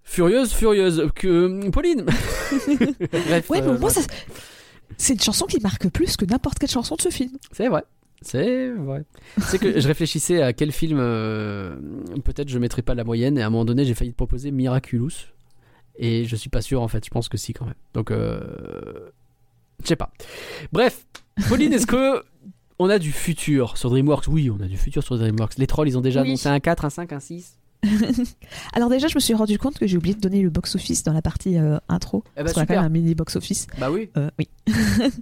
Furieuse, 0.03 0.51
furieuse. 0.51 1.09
Que 1.13 1.69
Pauline. 1.69 2.05
Bref, 2.05 3.49
Ouais, 3.51 3.61
mais 3.61 3.67
euh, 3.67 3.89
ça- 3.89 4.01
c'est 4.97 5.13
une 5.13 5.19
chanson 5.19 5.45
qui 5.45 5.59
marque 5.59 5.87
plus 5.89 6.17
que 6.17 6.25
n'importe 6.25 6.57
quelle 6.57 6.69
chanson 6.71 6.95
de 6.95 7.01
ce 7.03 7.09
film. 7.09 7.33
c'est 7.51 7.67
vrai. 7.67 7.83
C'est 8.21 8.69
vrai. 8.71 9.05
C'est 9.39 9.59
que 9.59 9.79
je 9.79 9.87
réfléchissais 9.87 10.41
à 10.41 10.53
quel 10.53 10.71
film 10.71 10.97
euh, 10.99 11.75
peut-être 12.23 12.49
je 12.49 12.59
mettrais 12.59 12.81
pas 12.81 12.93
la 12.95 13.03
moyenne 13.03 13.37
et 13.37 13.41
à 13.41 13.47
un 13.47 13.49
moment 13.49 13.65
donné 13.65 13.85
j'ai 13.85 13.93
failli 13.93 14.11
te 14.11 14.15
proposer 14.17 14.51
Miraculous 14.51 15.11
et 15.97 16.25
je 16.25 16.35
suis 16.35 16.49
pas 16.49 16.61
sûr 16.61 16.81
en 16.81 16.87
fait. 16.87 17.05
Je 17.05 17.09
pense 17.09 17.29
que 17.29 17.37
si 17.37 17.53
quand 17.53 17.65
même. 17.65 17.75
Donc 17.93 18.11
euh, 18.11 18.41
je 19.83 19.87
sais 19.87 19.95
pas. 19.95 20.11
Bref, 20.73 21.05
Pauline, 21.47 21.71
est-ce 21.73 21.87
que 21.87 22.23
on 22.77 22.89
a 22.89 22.99
du 22.99 23.11
futur 23.11 23.77
sur 23.77 23.89
DreamWorks? 23.89 24.27
Oui, 24.27 24.49
on 24.49 24.61
a 24.61 24.67
du 24.67 24.77
futur 24.77 25.03
sur 25.03 25.17
DreamWorks. 25.17 25.57
Les 25.57 25.67
trolls, 25.67 25.87
ils 25.87 25.97
ont 25.97 26.01
déjà 26.01 26.21
Oui. 26.21 26.29
annoncé 26.29 26.47
un 26.49 26.59
4, 26.59 26.85
un 26.85 26.89
5, 26.89 27.13
un 27.13 27.19
6. 27.19 27.57
Alors 28.73 28.89
déjà, 28.89 29.07
je 29.07 29.15
me 29.15 29.19
suis 29.21 29.33
rendu 29.33 29.57
compte 29.57 29.77
que 29.79 29.87
j'ai 29.87 29.97
oublié 29.97 30.13
de 30.15 30.19
donner 30.19 30.41
le 30.41 30.49
box-office 30.49 31.03
dans 31.03 31.13
la 31.13 31.21
partie 31.21 31.57
euh, 31.57 31.77
intro. 31.87 32.23
Eh 32.25 32.39
bah, 32.39 32.43
parce 32.43 32.53
qu'on 32.53 32.61
a 32.61 32.65
quand 32.65 32.73
super. 32.73 32.81
même 32.83 32.91
un 32.91 32.93
mini 32.93 33.15
box-office. 33.15 33.67
Bah 33.79 33.89
oui. 33.91 34.09
Euh, 34.17 34.29
oui. 34.37 34.49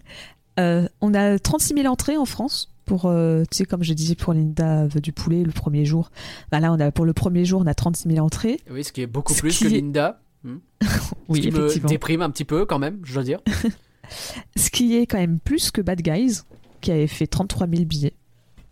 On 1.02 1.14
a 1.14 1.38
36 1.38 1.76
000 1.76 1.86
entrées 1.88 2.18
en 2.18 2.26
France 2.26 2.74
pour, 2.88 3.05
euh, 3.05 3.43
tu 3.51 3.57
sais, 3.57 3.65
comme 3.65 3.84
je 3.84 3.93
disais 3.93 4.15
pour 4.15 4.34
Linda 4.34 4.88
veut 4.88 5.01
du 5.01 5.11
poulet 5.11 5.43
le 5.43 5.51
premier 5.51 5.85
jour. 5.85 6.09
Bah 6.51 6.59
là, 6.59 6.73
on 6.73 6.80
a, 6.80 6.91
pour 6.91 7.05
le 7.05 7.14
premier 7.14 7.45
jour, 7.45 7.61
on 7.64 7.68
a 7.68 7.76
36 7.76 8.09
000 8.09 8.26
entrées. 8.26 8.59
Oui, 8.72 8.84
ce 8.84 8.91
qui 8.91 9.01
est 9.01 9.07
beaucoup 9.07 9.34
Ce 9.34 9.39
plus 9.41 9.59
que 9.59 9.65
est- 9.65 9.69
Linda. 9.81 10.19
Hmm. 10.43 10.57
Oui, 11.27 11.39
ce 11.43 11.47
qui 11.47 11.51
me 11.51 11.59
effectivement. 11.65 11.89
déprime 11.89 12.22
un 12.23 12.30
petit 12.31 12.45
peu 12.45 12.65
quand 12.65 12.80
même, 12.80 12.99
je 13.03 13.14
dois 13.14 13.23
dire. 13.23 13.39
Ce 14.55 14.69
qui 14.69 14.95
est 14.95 15.05
quand 15.05 15.18
même 15.18 15.38
plus 15.41 15.69
que 15.69 15.81
Bad 15.81 16.01
Guys, 16.01 16.39
qui 16.80 16.91
avait 16.91 17.07
fait 17.07 17.27
33 17.27 17.68
000 17.68 17.84
billets. 17.84 18.14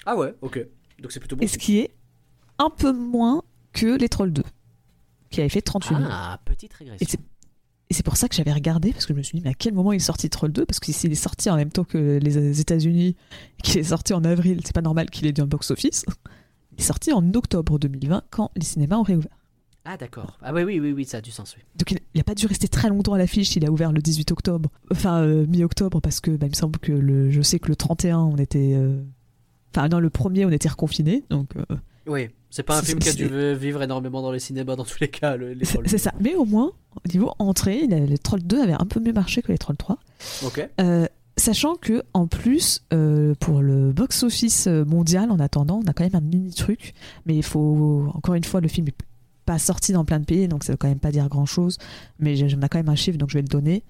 Ah 0.05 0.15
ouais, 0.15 0.33
ok. 0.41 0.65
Donc 1.01 1.11
c'est 1.11 1.19
plutôt 1.19 1.35
bon. 1.35 1.43
Et 1.43 1.47
ce 1.49 1.57
qui 1.57 1.79
est 1.79 1.93
un 2.57 2.69
peu 2.69 2.93
moins 2.93 3.43
que 3.73 3.97
Les 3.97 4.07
Trolls 4.07 4.31
2, 4.31 4.43
qui 5.29 5.41
avait 5.41 5.49
fait 5.49 5.61
38 5.61 5.95
000. 5.97 6.07
Ah, 6.09 6.39
petite 6.45 6.73
régression. 6.73 7.19
Et 7.89 7.93
c'est 7.93 8.03
pour 8.03 8.17
ça 8.17 8.27
que 8.27 8.35
j'avais 8.35 8.51
regardé, 8.53 8.91
parce 8.91 9.05
que 9.05 9.13
je 9.13 9.17
me 9.17 9.23
suis 9.23 9.37
dit, 9.37 9.43
mais 9.43 9.51
à 9.51 9.53
quel 9.53 9.73
moment 9.73 9.91
il 9.93 9.97
est 9.97 9.99
sorti 9.99 10.29
Troll 10.29 10.51
2 10.51 10.65
Parce 10.65 10.79
que 10.79 10.91
s'il 10.91 11.11
est 11.11 11.15
sorti 11.15 11.49
en 11.51 11.55
même 11.55 11.69
temps 11.71 11.83
que 11.83 12.17
les 12.21 12.59
États-Unis, 12.59 13.15
qu'il 13.63 13.79
est 13.79 13.83
sorti 13.83 14.13
en 14.13 14.23
avril, 14.23 14.61
c'est 14.65 14.73
pas 14.73 14.81
normal 14.81 15.09
qu'il 15.11 15.27
ait 15.27 15.31
dû 15.33 15.41
un 15.41 15.45
box-office. 15.45 16.05
Il 16.73 16.79
est 16.81 16.83
sorti 16.83 17.13
en 17.13 17.33
octobre 17.35 17.77
2020, 17.77 18.23
quand 18.31 18.49
les 18.55 18.63
cinémas 18.65 18.97
ont 18.97 19.03
réouvert. 19.03 19.37
Ah 19.87 19.97
d'accord. 19.97 20.39
Ah 20.41 20.51
oui, 20.51 20.63
oui, 20.63 20.79
oui, 20.79 20.93
oui, 20.93 21.05
ça 21.05 21.17
a 21.17 21.21
du 21.21 21.29
sens, 21.29 21.53
oui. 21.55 21.63
Donc 21.75 21.91
il 21.91 21.99
n'a 22.17 22.23
pas 22.23 22.33
dû 22.33 22.47
rester 22.47 22.67
très 22.67 22.89
longtemps 22.89 23.13
à 23.13 23.19
l'affiche, 23.19 23.55
il 23.55 23.63
a 23.67 23.71
ouvert 23.71 23.91
le 23.91 24.01
18 24.01 24.31
octobre, 24.31 24.71
enfin 24.91 25.21
euh, 25.21 25.45
mi-octobre, 25.45 26.01
parce 26.01 26.21
que 26.21 26.31
bah, 26.31 26.47
il 26.47 26.49
me 26.49 26.55
semble 26.55 26.79
que 26.79 26.91
le, 26.91 27.29
je 27.29 27.41
sais 27.43 27.59
que 27.59 27.67
le 27.67 27.75
31, 27.75 28.17
on 28.17 28.35
était. 28.37 28.73
euh, 28.75 28.99
Enfin, 29.75 29.89
non, 29.89 29.99
le 29.99 30.09
premier, 30.09 30.43
on 30.45 30.49
était 30.49 30.69
reconfinés, 30.69 31.23
donc. 31.29 31.49
euh, 31.55 31.75
Oui, 32.07 32.29
C'est 32.55 32.63
pas 32.63 32.77
un 32.77 32.81
film 32.81 32.99
qui 32.99 33.09
a 33.09 33.11
c'est- 33.11 33.17
dû 33.27 33.53
vivre 33.59 33.83
énormément 33.83 34.21
dans 34.21 34.31
les 34.31 34.39
cinémas 34.39 34.77
dans 34.77 34.85
tous 34.85 34.99
les 35.01 35.09
cas. 35.09 35.35
le- 35.35 35.57
C'est 35.85 35.97
ça. 35.97 36.13
Mais 36.21 36.35
au 36.35 36.45
moins, 36.45 36.71
au 37.03 37.09
niveau 37.11 37.33
entrée, 37.37 37.85
les 37.85 38.17
Trolls 38.17 38.43
2 38.43 38.61
avaient 38.61 38.71
un 38.79 38.85
peu 38.85 39.01
mieux 39.01 39.11
marché 39.11 39.41
que 39.41 39.51
les 39.51 39.57
Trolls 39.57 39.75
3. 39.75 39.97
Ok. 40.45 40.65
Euh, 40.79 41.05
sachant 41.35 41.75
que 41.75 42.03
en 42.13 42.27
plus, 42.27 42.85
euh, 42.93 43.35
pour 43.41 43.61
le 43.61 43.91
box-office 43.91 44.67
euh, 44.67 44.85
mondial, 44.85 45.31
en 45.31 45.39
attendant, 45.39 45.81
on 45.83 45.87
a 45.89 45.91
quand 45.91 46.05
même 46.05 46.15
un 46.15 46.21
mini 46.21 46.53
truc. 46.53 46.93
Mais 47.25 47.35
il 47.35 47.43
faut, 47.43 48.09
encore 48.13 48.35
une 48.35 48.45
fois, 48.45 48.61
le 48.61 48.69
film 48.69 48.87
est 48.87 48.95
pas 49.45 49.59
sorti 49.59 49.91
dans 49.91 50.05
plein 50.05 50.21
de 50.21 50.25
pays, 50.25 50.47
donc 50.47 50.63
ça 50.63 50.71
veut 50.71 50.77
quand 50.77 50.87
même 50.87 50.99
pas 50.99 51.11
dire 51.11 51.27
grand-chose. 51.27 51.77
Mais 52.19 52.37
j'en 52.37 52.47
ai 52.61 52.69
quand 52.69 52.79
même 52.79 52.87
un 52.87 52.95
chiffre, 52.95 53.17
donc 53.17 53.31
je 53.31 53.37
vais 53.37 53.41
le 53.41 53.49
donner. 53.49 53.83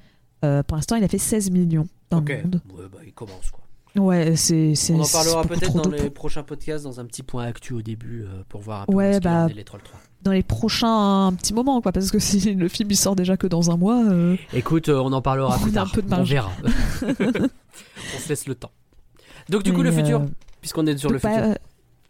Euh, 0.43 0.63
pour 0.63 0.75
l'instant, 0.75 0.95
il 0.95 1.03
a 1.03 1.07
fait 1.07 1.19
16 1.19 1.51
millions 1.51 1.87
dans 2.09 2.17
Ok. 2.17 2.29
le 2.29 2.41
monde. 2.41 2.61
Ouais, 2.75 2.85
bah, 2.91 2.97
il 3.05 3.13
commence 3.13 3.51
quoi. 3.51 3.63
Ouais, 3.97 4.35
c'est. 4.35 4.75
c'est- 4.75 4.93
On 4.93 5.01
en 5.01 5.07
parlera 5.07 5.43
peut-être 5.43 5.73
dans 5.73 5.89
les 5.89 6.09
prochains 6.09 6.43
podcasts, 6.43 6.83
dans 6.83 6.99
un 6.99 7.05
petit 7.05 7.23
point 7.23 7.45
actu 7.45 7.73
au 7.73 7.81
début, 7.81 8.23
euh, 8.23 8.43
pour 8.49 8.61
voir 8.61 8.81
un 8.81 8.85
peu 8.87 8.93
Ouais, 8.93 9.15
en 9.15 9.19
bah, 9.19 9.47
les 9.47 9.63
Trolls 9.63 9.81
3. 9.83 9.99
Dans 10.23 10.31
les 10.31 10.43
prochains 10.43 11.27
un 11.27 11.33
petit 11.33 11.53
moment, 11.53 11.81
quoi, 11.81 11.91
parce 11.91 12.11
que 12.11 12.19
si 12.19 12.39
le 12.55 12.67
film 12.67 12.89
il 12.91 12.97
sort 12.97 13.15
déjà 13.15 13.37
que 13.37 13.47
dans 13.47 13.71
un 13.71 13.77
mois. 13.77 14.03
euh, 14.05 14.35
Écoute, 14.53 14.89
euh, 14.89 14.99
on 14.99 15.13
en 15.13 15.21
parlera 15.21 15.55
On 15.57 15.61
plus 15.61 15.71
un 15.71 15.73
tard. 15.85 15.91
peu 15.93 16.01
de 16.01 16.13
on 16.13 16.23
verra. 16.23 16.51
on 17.03 18.19
se 18.19 18.29
laisse 18.29 18.47
le 18.47 18.55
temps. 18.55 18.71
Donc 19.49 19.63
du 19.63 19.71
coup, 19.73 19.81
mais, 19.83 19.91
le 19.91 19.95
futur, 19.95 20.25
puisqu'on 20.61 20.87
est 20.87 20.97
sur 20.97 21.09
le 21.11 21.19
bah, 21.19 21.29
futur. 21.33 21.55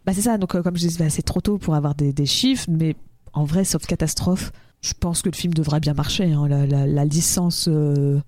bah, 0.04 0.12
c'est 0.14 0.22
ça, 0.22 0.38
donc 0.38 0.60
comme 0.60 0.76
je 0.76 0.86
disais, 0.88 1.04
bah, 1.04 1.10
c'est 1.10 1.22
trop 1.22 1.40
tôt 1.40 1.58
pour 1.58 1.74
avoir 1.74 1.94
des, 1.94 2.12
des 2.12 2.26
chiffres, 2.26 2.66
mais 2.68 2.96
en 3.32 3.44
vrai, 3.44 3.64
sauf 3.64 3.84
catastrophe, 3.86 4.50
je 4.80 4.94
pense 4.98 5.20
que 5.22 5.28
le 5.28 5.34
film 5.36 5.52
devrait 5.52 5.80
bien 5.80 5.94
marcher. 5.94 6.32
hein. 6.32 6.48
La, 6.48 6.66
la- 6.66 6.86
la 6.86 7.04
licence, 7.04 7.68
Bon, 7.68 8.22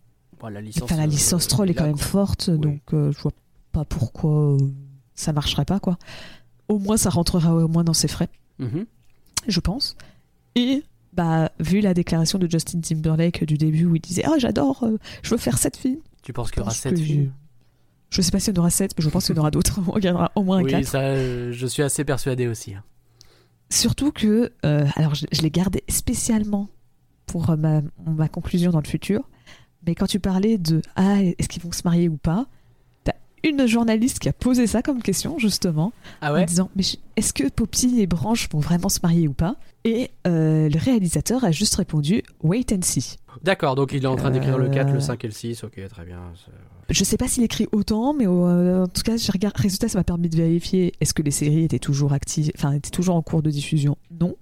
la 0.49 0.61
licence, 0.61 0.83
enfin, 0.85 0.97
la 0.97 1.07
licence 1.07 1.49
troll 1.49 1.71
est 1.71 1.75
quand 1.75 1.87
même 1.87 1.97
forte, 1.99 2.51
Oui. 2.53 2.59
donc 2.59 2.81
je 2.93 3.19
vois 3.21 3.33
pas 3.33 3.37
pourquoi 3.85 4.55
euh, 4.55 4.59
ça 5.15 5.33
marcherait 5.33 5.65
pas, 5.65 5.81
quoi. 5.81 5.99
Au 6.69 6.79
moins, 6.79 6.97
ça 6.97 7.11
rentrera 7.11 7.55
au 7.55 7.69
moins 7.69 7.85
dans 7.85 7.95
ses 7.95 8.09
frais, 8.09 8.29
Mhm. 8.59 8.87
je 9.47 9.61
pense. 9.61 9.97
Et 10.55 10.83
bah, 11.13 11.51
vu 11.61 11.81
la 11.81 11.95
déclaration 11.95 12.39
de 12.39 12.49
Justin 12.51 12.81
Timberlake 12.81 13.45
du 13.45 13.57
début 13.59 13.85
où 13.87 13.97
il 13.97 14.01
disait 14.01 14.23
Ah, 14.27 14.39
j'adore, 14.39 14.83
euh, 14.85 14.99
je 15.23 15.31
veux 15.31 15.37
faire 15.39 15.59
cette 15.59 15.77
film. 15.77 15.99
Tu 16.23 16.33
penses 16.33 16.51
qu'il 16.51 16.59
y 16.59 16.63
aura 16.63 16.71
pense 16.71 16.79
7 16.79 16.95
que 16.95 17.01
films? 17.01 17.33
Je... 18.11 18.17
je 18.17 18.23
sais 18.23 18.31
pas 18.31 18.39
s'il 18.41 18.55
y 18.55 18.59
en 18.59 18.61
aura 18.61 18.71
7, 18.71 18.93
mais 18.99 19.03
je 19.05 19.09
pense 19.09 19.27
qu'il 19.27 19.35
y 19.35 19.39
en 19.39 19.41
aura 19.43 19.51
d'autres. 19.51 19.81
On 19.89 19.99
gagnera 19.99 20.31
au 20.35 20.43
moins 20.43 20.59
un 20.59 20.63
Oui, 20.63 20.71
4. 20.71 20.85
ça, 20.87 21.01
euh, 21.01 21.53
je 21.53 21.67
suis 21.67 21.83
assez 21.83 22.05
persuadé 22.05 22.47
aussi. 22.47 22.75
hein. 22.75 22.83
Surtout 23.71 24.13
que, 24.13 24.53
euh, 24.65 24.87
alors 24.97 25.15
je, 25.15 25.27
je 25.31 25.43
l'ai 25.43 25.51
gardé 25.51 25.85
spécialement 25.89 26.69
pour 27.27 27.55
ma, 27.57 27.83
ma 28.07 28.29
conclusion 28.29 28.71
dans 28.71 28.81
le 28.81 28.87
futur, 28.87 29.29
mais 29.87 29.95
quand 29.95 30.07
tu 30.07 30.21
parlais 30.21 30.57
de 30.59 30.81
Ah, 30.97 31.23
est-ce 31.23 31.49
qu'ils 31.49 31.63
vont 31.63 31.73
se 31.73 31.83
marier 31.85 32.09
ou 32.09 32.17
pas? 32.17 32.47
Une 33.45 33.67
journaliste 33.67 34.19
qui 34.19 34.29
a 34.29 34.33
posé 34.33 34.67
ça 34.67 34.83
comme 34.83 35.03
question, 35.03 35.39
justement, 35.39 35.93
Ah 36.21 36.35
en 36.35 36.45
disant 36.45 36.71
Mais 36.77 36.83
je- 36.83 36.97
est-ce 37.17 37.33
que 37.33 37.49
Poppy 37.49 38.01
et 38.01 38.07
Branche 38.07 38.49
vont 38.51 38.61
vraiment 38.61 38.89
se 38.89 39.01
marier 39.03 39.29
ou 39.29 39.33
pas? 39.33 39.57
Et 39.85 40.11
euh, 40.27 40.69
le 40.69 40.79
réalisateur 40.79 41.45
a 41.45 41.51
juste 41.53 41.75
répondu 41.77 42.23
Wait 42.43 42.73
and 42.73 42.83
see. 42.83 43.17
D'accord, 43.43 43.75
donc 43.77 43.93
il 43.93 44.03
est 44.03 44.07
en 44.07 44.17
train 44.17 44.31
d'écrire 44.31 44.59
le 44.59 44.67
Euh, 44.67 44.71
4, 44.71 44.93
le 44.93 45.01
5 45.01 45.25
et 45.25 45.29
le 45.29 45.33
6. 45.33 45.65
Ok, 45.65 45.81
très 45.89 46.05
bien. 46.05 46.19
Je 46.91 47.05
sais 47.05 47.17
pas 47.17 47.29
s'il 47.29 47.45
écrit 47.45 47.69
autant, 47.73 48.15
mais 48.15 48.27
euh, 48.27 48.85
en 48.85 48.89
tout 48.89 49.03
cas, 49.03 49.13
regardé. 49.33 49.57
Résultat, 49.63 49.89
ça 49.89 49.99
m'a 49.99 50.05
permis 50.05 50.29
de 50.29 50.37
vérifier 50.37 50.93
est-ce 51.01 51.15
que 51.15 51.23
les 51.23 51.31
séries 51.31 51.65
étaient 51.65 51.79
toujours 51.79 52.13
actives, 52.13 52.51
enfin, 52.57 52.73
étaient 52.73 52.91
toujours 52.91 53.15
en 53.15 53.23
cours 53.23 53.43
de 53.43 53.51
diffusion? 53.51 53.97
Non. 54.21 54.37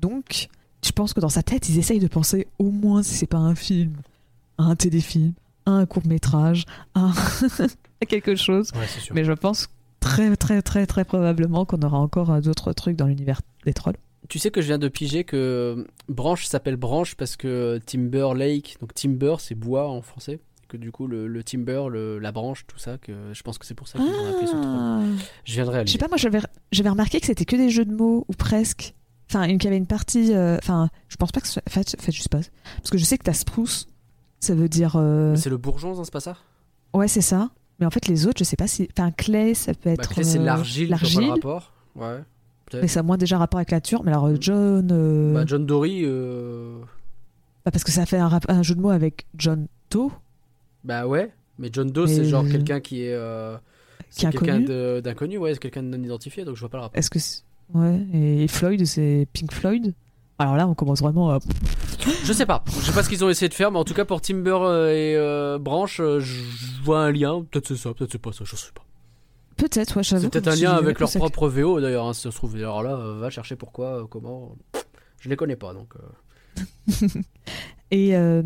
Donc, 0.00 0.48
je 0.84 0.90
pense 0.92 1.12
que 1.12 1.20
dans 1.20 1.28
sa 1.28 1.42
tête, 1.42 1.68
ils 1.68 1.78
essayent 1.78 1.98
de 2.00 2.08
penser 2.08 2.46
au 2.58 2.70
moins 2.70 3.02
si 3.02 3.14
c'est 3.14 3.26
pas 3.26 3.38
un 3.38 3.54
film, 3.54 3.92
un 4.58 4.74
téléfilm, 4.76 5.32
à 5.68 5.72
un 5.72 5.86
court 5.86 6.06
métrage, 6.06 6.64
à, 6.94 7.10
à 8.00 8.06
quelque 8.08 8.34
chose. 8.36 8.70
Ouais, 8.74 8.86
c'est 8.86 9.00
sûr. 9.00 9.14
Mais 9.14 9.24
je 9.24 9.32
pense 9.32 9.68
très, 10.00 10.34
très, 10.36 10.62
très, 10.62 10.86
très 10.86 11.04
probablement 11.04 11.64
qu'on 11.64 11.80
aura 11.82 11.98
encore 11.98 12.30
euh, 12.30 12.40
d'autres 12.40 12.72
trucs 12.72 12.96
dans 12.96 13.06
l'univers 13.06 13.40
des 13.64 13.72
trolls. 13.74 13.96
Tu 14.28 14.38
sais 14.38 14.50
que 14.50 14.60
je 14.60 14.66
viens 14.66 14.78
de 14.78 14.88
piger 14.88 15.24
que 15.24 15.86
Branche 16.08 16.44
s'appelle 16.46 16.76
Branche 16.76 17.14
parce 17.14 17.36
que 17.36 17.78
Timber 17.86 18.28
Lake, 18.36 18.76
donc 18.80 18.92
Timber 18.94 19.36
c'est 19.38 19.54
bois 19.54 19.88
en 19.88 20.02
français, 20.02 20.40
que 20.68 20.76
du 20.76 20.92
coup 20.92 21.06
le, 21.06 21.26
le 21.26 21.42
timber, 21.42 21.84
le- 21.90 22.18
la 22.18 22.30
branche, 22.30 22.66
tout 22.66 22.78
ça, 22.78 22.98
que 22.98 23.12
je 23.32 23.42
pense 23.42 23.56
que 23.56 23.64
c'est 23.64 23.74
pour 23.74 23.88
ça 23.88 23.98
qu'ils 23.98 24.08
ont 24.08 24.28
appelé 24.28 24.46
ce 24.46 24.52
truc. 24.52 24.64
Ah. 24.66 25.00
Je 25.44 25.52
viens 25.54 25.64
de 25.64 25.86
Je 25.86 25.92
sais 25.92 25.98
pas, 25.98 26.08
moi 26.08 26.18
j'avais 26.18 26.88
remarqué 26.90 27.20
que 27.20 27.26
c'était 27.26 27.46
que 27.46 27.56
des 27.56 27.70
jeux 27.70 27.86
de 27.86 27.94
mots 27.94 28.26
ou 28.28 28.32
presque. 28.34 28.94
Enfin, 29.30 29.46
qu'il 29.46 29.64
y 29.64 29.66
avait 29.66 29.76
une 29.78 29.86
partie. 29.86 30.34
euh, 30.34 30.56
Enfin, 30.58 30.88
je 31.08 31.16
pense 31.16 31.32
pas 31.32 31.40
que. 31.40 31.46
ce 31.46 31.54
soit- 31.54 31.62
En 31.66 31.70
fait, 31.70 31.94
en 31.98 32.02
fait, 32.02 32.12
je 32.12 32.20
sais 32.22 32.28
pas. 32.30 32.40
Parce 32.78 32.90
que 32.90 32.98
je 32.98 33.04
sais 33.04 33.16
que 33.18 33.24
t'as 33.24 33.32
spruce, 33.34 33.86
ça 34.40 34.54
veut 34.54 34.68
dire. 34.68 34.92
euh, 34.96 35.34
C'est 35.36 35.50
le 35.50 35.56
bourgeon, 35.56 35.98
hein, 35.98 36.02
c'est 36.04 36.12
pas 36.12 36.20
ça? 36.20 36.36
Ouais, 36.94 37.08
c'est 37.08 37.20
ça. 37.20 37.50
Mais 37.80 37.86
en 37.86 37.90
fait, 37.90 38.06
les 38.08 38.26
autres, 38.26 38.38
je 38.38 38.44
sais 38.44 38.56
pas 38.56 38.66
si. 38.66 38.88
Enfin, 38.96 39.10
clay, 39.12 39.54
ça 39.54 39.72
peut 39.74 39.80
bah, 39.84 39.92
être. 39.92 40.08
clé, 40.10 40.24
c'est 40.24 40.38
euh, 40.38 40.44
l'argile, 40.44 40.90
L'argile. 40.90 41.30
rapport. 41.30 41.72
Ouais. 41.94 42.18
Mais 42.74 42.88
ça 42.88 43.00
a 43.00 43.02
moins 43.02 43.16
déjà 43.16 43.38
rapport 43.38 43.58
avec 43.58 43.70
la 43.70 43.76
nature. 43.78 44.02
Mais 44.04 44.10
alors, 44.12 44.26
euh, 44.26 44.36
John. 44.40 44.88
euh, 44.92 45.32
Bah, 45.34 45.44
John 45.46 45.64
Dory, 45.64 46.02
euh, 46.04 46.78
bah, 47.64 47.70
parce 47.70 47.82
que 47.84 47.90
ça 47.92 48.04
fait 48.04 48.18
un, 48.18 48.28
rap- 48.28 48.50
un 48.50 48.62
jeu 48.62 48.74
de 48.74 48.80
mots 48.80 48.90
avec 48.90 49.26
John 49.36 49.68
Doe. 49.90 50.10
bah 50.84 51.06
ouais. 51.06 51.32
Mais 51.58 51.70
John 51.72 51.90
Doe, 51.90 52.04
Mais- 52.06 52.14
c'est 52.14 52.24
genre 52.24 52.46
quelqu'un 52.46 52.80
qui 52.80 53.02
est. 53.02 53.16
Qui 54.10 54.26
est 54.26 54.30
c'est 54.30 54.38
quelqu'un 54.38 55.00
d'inconnu, 55.00 55.38
ouais, 55.38 55.52
c'est 55.54 55.60
quelqu'un 55.60 55.82
de 55.82 55.88
non 55.96 56.02
identifié, 56.02 56.44
donc 56.44 56.54
je 56.56 56.60
vois 56.60 56.68
pas 56.68 56.78
le 56.78 56.82
rapport. 56.84 56.98
Est-ce 56.98 57.10
que. 57.10 57.18
Ouais. 57.74 58.00
Et 58.14 58.48
Floyd, 58.48 58.84
c'est 58.86 59.26
Pink 59.32 59.52
Floyd? 59.52 59.94
Alors 60.38 60.56
là, 60.56 60.68
on 60.68 60.74
commence 60.74 61.00
vraiment 61.00 61.30
à. 61.30 61.38
Je 62.24 62.32
sais 62.32 62.46
pas, 62.46 62.62
je 62.66 62.72
sais 62.80 62.92
pas 62.92 63.02
ce 63.02 63.08
qu'ils 63.08 63.24
ont 63.24 63.28
essayé 63.28 63.48
de 63.48 63.54
faire, 63.54 63.72
mais 63.72 63.78
en 63.78 63.84
tout 63.84 63.94
cas 63.94 64.04
pour 64.04 64.20
Timber 64.20 64.56
euh, 64.62 64.90
et 64.90 65.16
euh, 65.16 65.58
Branche, 65.58 66.00
euh, 66.00 66.20
je 66.20 66.34
vois 66.84 67.00
un 67.00 67.10
lien. 67.10 67.44
Peut-être 67.50 67.66
c'est 67.68 67.76
ça, 67.76 67.92
peut-être 67.92 68.12
c'est 68.12 68.18
pas 68.22 68.32
ça, 68.32 68.44
je 68.44 68.54
sais 68.54 68.70
pas. 68.72 68.82
Peut-être, 69.56 69.96
ouais. 69.96 70.04
C'est 70.04 70.30
peut-être 70.30 70.46
un 70.48 70.54
lien 70.54 70.72
avec 70.72 71.00
leur 71.00 71.10
propre 71.10 71.48
VO 71.48 71.80
d'ailleurs, 71.80 72.06
hein, 72.06 72.12
si 72.12 72.22
ça 72.22 72.30
se 72.30 72.36
trouve. 72.36 72.54
Alors 72.56 72.84
là, 72.84 72.92
euh, 72.94 73.18
va 73.18 73.30
chercher 73.30 73.56
pourquoi, 73.56 74.02
euh, 74.02 74.06
comment. 74.08 74.54
Je 75.18 75.28
les 75.28 75.34
connais 75.36 75.56
pas 75.56 75.74
donc. 75.74 75.94
euh. 75.96 77.08
Et, 77.90 78.14
euh, 78.16 78.42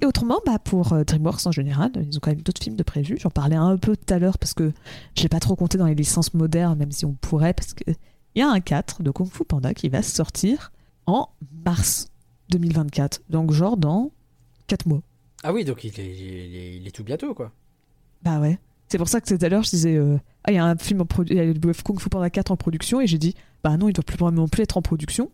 et 0.00 0.06
autrement, 0.06 0.40
bah, 0.44 0.58
pour 0.58 0.92
euh, 0.94 1.04
DreamWorks 1.04 1.46
en 1.46 1.52
général, 1.52 1.92
ils 1.96 2.16
ont 2.16 2.20
quand 2.20 2.30
même 2.30 2.40
d'autres 2.42 2.62
films 2.62 2.76
de 2.76 2.82
prévus. 2.82 3.18
J'en 3.20 3.30
parlais 3.30 3.56
un 3.56 3.76
peu 3.76 3.94
tout 3.96 4.12
à 4.12 4.18
l'heure 4.18 4.38
parce 4.38 4.54
que 4.54 4.72
je 5.16 5.22
l'ai 5.22 5.28
pas 5.28 5.38
trop 5.38 5.54
compté 5.54 5.78
dans 5.78 5.86
les 5.86 5.94
licences 5.94 6.34
modernes, 6.34 6.78
même 6.78 6.90
si 6.90 7.04
on 7.04 7.12
pourrait, 7.12 7.52
parce 7.54 7.74
qu'il 7.74 7.94
y 8.34 8.40
a 8.42 8.48
un 8.48 8.60
4 8.60 9.02
de 9.02 9.10
Kung 9.10 9.28
Fu 9.30 9.44
Panda 9.44 9.72
qui 9.74 9.88
va 9.90 10.02
sortir 10.02 10.72
en 11.06 11.28
mars 11.64 12.08
2024. 12.50 13.22
Donc, 13.30 13.52
genre 13.52 13.76
dans 13.76 14.10
4 14.66 14.86
mois. 14.86 15.02
Ah 15.42 15.52
oui, 15.52 15.64
donc 15.64 15.84
il 15.84 15.98
est, 16.00 16.14
il 16.16 16.56
est- 16.56 16.76
il 16.76 16.86
est 16.86 16.90
tout 16.90 17.04
bientôt 17.04 17.34
quoi. 17.34 17.52
Bah 18.22 18.40
ouais. 18.40 18.58
C'est 18.88 18.98
pour 18.98 19.08
ça 19.08 19.20
que 19.20 19.34
tout 19.34 19.44
à 19.44 19.48
l'heure, 19.48 19.62
je 19.62 19.70
disais, 19.70 19.96
euh, 19.96 20.16
ah, 20.44 20.52
il 20.52 20.54
y 20.54 20.58
a 20.58 20.64
un 20.64 20.76
film 20.76 21.00
en 21.00 21.04
produ- 21.04 21.28
il 21.30 21.36
y 21.36 21.40
a 21.40 21.44
le 21.44 21.82
Kung 21.82 21.98
Fu 22.00 22.08
Panda 22.08 22.30
4 22.30 22.50
en 22.50 22.56
production, 22.56 23.00
et 23.00 23.06
j'ai 23.06 23.18
dit, 23.18 23.34
bah 23.62 23.76
non, 23.76 23.88
il 23.88 23.92
doit 23.92 24.04
plus 24.04 24.16
vraiment 24.16 24.46
plus 24.48 24.62
être 24.62 24.76
en 24.76 24.82
production. 24.82 25.30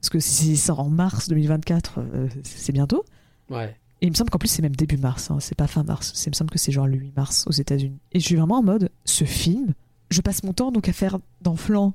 Parce 0.00 0.10
que 0.10 0.20
s'il 0.20 0.58
sort 0.58 0.80
en 0.80 0.88
mars 0.88 1.28
2024, 1.28 1.98
euh, 1.98 2.28
c'est 2.44 2.72
bientôt. 2.72 3.04
Ouais. 3.50 3.76
Et 4.00 4.06
il 4.06 4.10
me 4.10 4.14
semble 4.14 4.30
qu'en 4.30 4.38
plus 4.38 4.48
c'est 4.48 4.62
même 4.62 4.76
début 4.76 4.96
mars, 4.96 5.30
hein, 5.30 5.38
c'est 5.40 5.54
pas 5.56 5.66
fin 5.66 5.82
mars. 5.82 6.12
C'est- 6.14 6.26
Il 6.28 6.30
me 6.30 6.34
semble 6.34 6.50
que 6.50 6.58
c'est 6.58 6.70
genre 6.72 6.86
le 6.86 6.96
8 6.96 7.16
mars 7.16 7.44
aux 7.48 7.52
États-Unis. 7.52 7.98
Et 8.12 8.20
je 8.20 8.24
suis 8.24 8.36
vraiment 8.36 8.58
en 8.58 8.62
mode, 8.62 8.90
ce 9.04 9.24
film, 9.24 9.74
je 10.10 10.20
passe 10.20 10.42
mon 10.44 10.52
temps 10.52 10.70
donc 10.70 10.88
à 10.88 10.92
faire 10.92 11.18
dans 11.42 11.56
flanc 11.56 11.94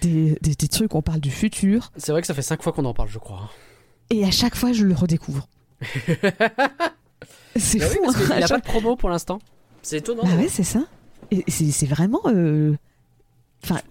des, 0.00 0.36
des, 0.42 0.54
des 0.54 0.68
trucs 0.68 0.94
on 0.94 1.02
parle 1.02 1.20
du 1.20 1.30
futur, 1.30 1.90
C'est 1.96 2.12
vrai 2.12 2.20
que 2.20 2.26
ça 2.26 2.34
fait 2.34 2.42
5 2.42 2.62
fois 2.62 2.72
qu'on 2.72 2.84
en 2.84 2.94
parle, 2.94 3.08
je 3.08 3.18
crois. 3.18 3.50
et 4.10 4.24
à 4.24 4.30
chaque 4.30 4.54
fois 4.56 4.72
je 4.72 4.84
le 4.84 4.94
redécouvre. 4.94 5.48
c'est 7.56 7.78
Bah 7.78 7.86
oui, 7.90 7.96
fou, 7.96 8.02
parce 8.04 8.16
hein, 8.16 8.20
qu'il 8.22 8.32
à 8.32 8.36
a 8.36 8.40
pas 8.40 8.46
chaque- 8.46 8.64
de 8.64 8.68
promo 8.68 8.96
pour 8.96 9.08
l'instant. 9.10 9.38
C'est 9.82 9.98
étonnant. 9.98 10.22
Bah 10.24 10.36
ouais, 10.36 10.48
c'est 10.48 10.62
ça. 10.64 10.84
Et 11.30 11.44
c'est 11.50 11.86
vraiment. 11.86 12.20
euh, 12.26 12.74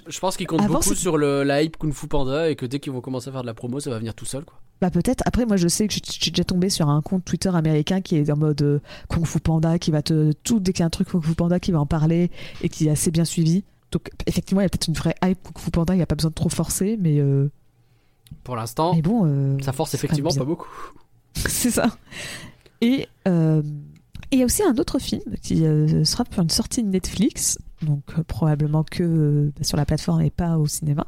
Je 0.08 0.20
pense 0.20 0.38
qu'il 0.38 0.48
compte 0.48 0.62
Avant, 0.62 0.76
beaucoup 0.76 0.96
sur 0.96 1.18
le, 1.18 1.44
la 1.44 1.62
hype 1.62 1.78
Kung 1.78 1.94
Fu 1.94 2.08
Panda 2.08 2.50
et 2.50 2.56
que 2.56 2.66
dès 2.66 2.80
qu'ils 2.80 2.92
vont 2.94 3.02
commencer 3.02 3.30
à 3.30 3.32
faire 3.32 3.42
de 3.42 3.48
la 3.48 3.54
promo, 3.54 3.80
ça 3.80 3.90
va 3.90 3.98
venir 4.00 4.14
tout 4.16 4.26
seul 4.26 4.44
quoi. 4.46 4.60
Bah 4.82 4.90
peut-être. 4.90 5.22
Après, 5.26 5.46
moi, 5.46 5.56
je 5.56 5.68
sais 5.68 5.88
que 5.88 5.94
je 5.94 6.00
je 6.06 6.12
suis 6.22 6.32
déjà 6.32 6.44
tombé 6.44 6.70
sur 6.70 6.90
un 6.90 7.02
compte 7.02 7.24
Twitter 7.24 7.50
américain 7.54 8.02
qui 8.02 8.18
est 8.18 8.30
en 8.30 8.36
mode 8.36 8.62
euh, 8.62 8.80
Kung 9.08 9.26
Fu 9.26 9.40
Panda, 9.40 9.80
qui 9.80 9.92
va 9.92 10.02
te 10.02 10.32
tout 10.44 10.60
dès 10.60 10.74
qu'il 10.74 10.82
y 10.82 10.84
a 10.84 10.88
un 10.88 10.90
truc 10.90 11.10
Kung 11.10 11.24
Fu 11.24 11.36
Panda, 11.36 11.60
qui 11.60 11.72
va 11.72 11.80
en 11.80 11.86
parler 11.86 12.32
et 12.62 12.70
qui 12.70 12.88
est 12.88 12.92
assez 12.92 13.10
bien 13.12 13.24
suivi. 13.26 13.64
Donc 13.94 14.10
effectivement, 14.28 14.60
il 14.62 14.66
y 14.66 14.68
a 14.68 14.70
peut-être 14.70 14.88
une 14.88 14.94
vraie 14.96 15.16
hype 15.24 15.42
Kung 15.44 15.58
Fu 15.60 15.72
Panda. 15.72 15.94
Il 15.94 15.98
n'y 15.98 16.04
a 16.04 16.06
pas 16.06 16.16
besoin 16.16 16.30
de 16.32 16.36
trop 16.36 16.50
forcer, 16.50 16.98
mais 17.00 17.20
euh, 17.20 17.50
Pour 18.44 18.56
l'instant, 18.58 18.94
bon. 18.96 19.26
euh, 19.26 19.58
ça 19.62 19.72
force 19.72 19.94
effectivement 19.94 20.32
pas 20.32 20.44
beaucoup. 20.44 20.68
C'est 21.36 21.72
ça. 21.72 21.88
Et 22.82 23.08
euh, 23.28 23.62
et 24.32 24.36
il 24.38 24.40
y 24.40 24.42
a 24.42 24.46
aussi 24.46 24.64
un 24.64 24.76
autre 24.78 25.00
film 25.00 25.22
qui 25.42 25.60
sera 26.06 26.26
pour 26.26 26.42
une 26.42 26.50
sortie 26.50 26.82
de 26.84 26.90
Netflix, 26.90 27.60
donc 27.84 28.02
probablement 28.24 28.84
que 28.84 29.52
sur 29.62 29.78
la 29.78 29.86
plateforme 29.86 30.22
et 30.22 30.32
pas 30.32 30.58
au 30.58 30.66
cinéma. 30.66 31.06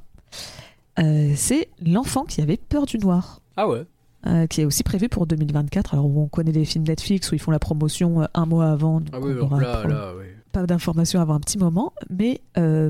C'est 0.97 1.69
L'enfant 1.85 2.23
qui 2.23 2.41
avait 2.41 2.57
peur 2.57 2.85
du 2.85 2.97
noir. 2.99 3.41
Ah 3.57 3.67
ouais. 3.67 3.83
euh, 4.27 4.47
qui 4.47 4.61
est 4.61 4.65
aussi 4.65 4.83
prévu 4.83 5.09
pour 5.09 5.25
2024. 5.27 5.93
Alors 5.93 6.05
on 6.05 6.27
connaît 6.27 6.51
les 6.51 6.65
films 6.65 6.85
Netflix 6.85 7.31
où 7.31 7.35
ils 7.35 7.39
font 7.39 7.51
la 7.51 7.59
promotion 7.59 8.21
euh, 8.21 8.25
un 8.33 8.45
mois 8.45 8.67
avant, 8.69 9.01
Ah 9.11 9.19
oui, 9.19 9.33
aura 9.33 9.59
là, 9.59 9.87
là, 9.87 10.13
oui. 10.17 10.25
Pas 10.55 10.65
d'informations 10.65 11.19
avant 11.19 11.33
un 11.33 11.39
petit 11.41 11.57
moment, 11.57 11.91
mais 12.09 12.39
euh, 12.57 12.89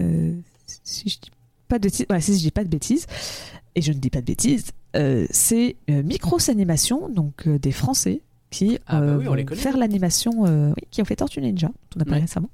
euh, 0.00 0.34
si 0.84 1.08
je 1.08 1.18
dis 1.20 1.30
pas 1.68 1.78
de 1.78 1.84
bêtises, 1.84 2.06
voilà, 2.08 2.20
si 2.20 2.34
je 2.34 2.38
dis 2.38 2.50
pas 2.52 2.62
de 2.64 2.68
bêtises, 2.68 3.06
et 3.74 3.82
je 3.82 3.92
ne 3.92 3.98
dis 3.98 4.10
pas 4.10 4.20
de 4.20 4.26
bêtises, 4.26 4.70
euh, 4.94 5.26
c'est 5.30 5.76
Micros 5.88 6.48
Animation, 6.48 7.08
donc 7.08 7.48
des 7.48 7.72
Français 7.72 8.22
qui 8.50 8.78
Ah 8.86 9.00
bah 9.00 9.16
oui, 9.18 9.26
on 9.28 9.34
les 9.34 9.42
vont 9.42 9.48
connaît. 9.48 9.60
faire 9.60 9.76
l'animation, 9.76 10.42
oui, 10.42 10.82
qui 10.92 11.02
ont 11.02 11.04
fait 11.04 11.16
Tortue 11.16 11.40
Ninja, 11.40 11.66
dont 11.68 11.74
on 11.96 12.00
a 12.00 12.04
parlé 12.04 12.20
Ouais. 12.20 12.26
récemment, 12.26 12.50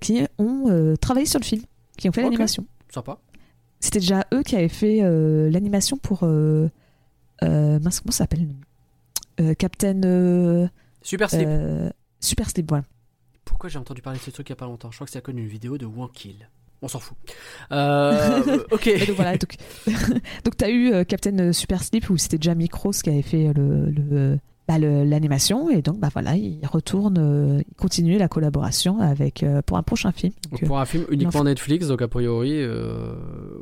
qui 0.00 0.24
ont 0.38 0.96
travaillé 1.00 1.26
sur 1.26 1.38
le 1.38 1.44
film. 1.44 1.62
qui 1.96 2.08
ont 2.08 2.12
fait 2.12 2.22
Ok. 2.22 2.30
l'animation. 2.30 2.66
Sympa. 2.92 3.18
C'était 3.78 4.00
déjà 4.00 4.26
eux 4.34 4.42
qui 4.42 4.56
avaient 4.56 4.68
fait 4.68 5.00
l'animation 5.50 5.96
pour. 5.96 6.24
Mince, 6.24 8.00
comment 8.00 8.10
ça 8.12 8.18
s'appelle 8.24 8.48
Captain. 9.58 10.68
Super 11.04 11.30
Slip. 11.30 11.46
euh, 11.48 11.90
Super 12.22 12.48
Slip, 12.48 12.68
voilà. 12.68 12.84
Pourquoi 13.44 13.68
j'ai 13.68 13.78
entendu 13.78 14.00
parler 14.02 14.18
de 14.18 14.24
ce 14.24 14.30
truc 14.30 14.48
il 14.48 14.52
y 14.52 14.54
a 14.54 14.56
pas 14.56 14.64
longtemps? 14.66 14.90
Je 14.90 14.96
crois 14.96 15.04
que 15.06 15.10
c'est 15.10 15.18
à 15.18 15.22
cause 15.22 15.34
d'une 15.34 15.46
vidéo 15.46 15.76
de 15.76 15.84
Wankil. 15.84 16.48
On 16.80 16.88
s'en 16.88 16.98
fout. 17.00 17.16
Euh, 17.70 18.58
ok. 18.72 19.06
Donc 19.06 19.16
voilà, 19.16 19.36
donc, 19.36 19.54
donc 20.44 20.56
t'as 20.56 20.70
eu 20.70 20.92
euh, 20.92 21.04
Captain 21.04 21.52
Super 21.52 21.82
Slip 21.82 22.08
où 22.10 22.16
c'était 22.16 22.38
déjà 22.38 22.54
Micros 22.54 22.90
qui 22.92 23.10
avait 23.10 23.22
fait 23.22 23.52
le, 23.52 23.90
le- 23.90 24.38
bah, 24.68 24.78
le- 24.78 25.04
l'animation 25.04 25.70
et 25.70 25.82
donc 25.82 25.98
bah 25.98 26.08
voilà, 26.12 26.34
il 26.36 26.60
retourne, 26.66 27.18
euh, 27.18 27.62
il 27.68 27.74
continue 27.76 28.16
la 28.18 28.28
collaboration 28.28 29.00
avec 29.00 29.42
euh, 29.42 29.60
pour 29.62 29.76
un 29.76 29.82
prochain 29.82 30.12
film. 30.12 30.32
Donc, 30.50 30.62
euh, 30.62 30.66
Pour 30.66 30.78
un 30.78 30.84
film 30.86 31.04
uniquement 31.10 31.44
Netflix, 31.44 31.86
donc 31.88 32.00
a 32.02 32.08
priori, 32.08 32.52
euh, 32.54 33.14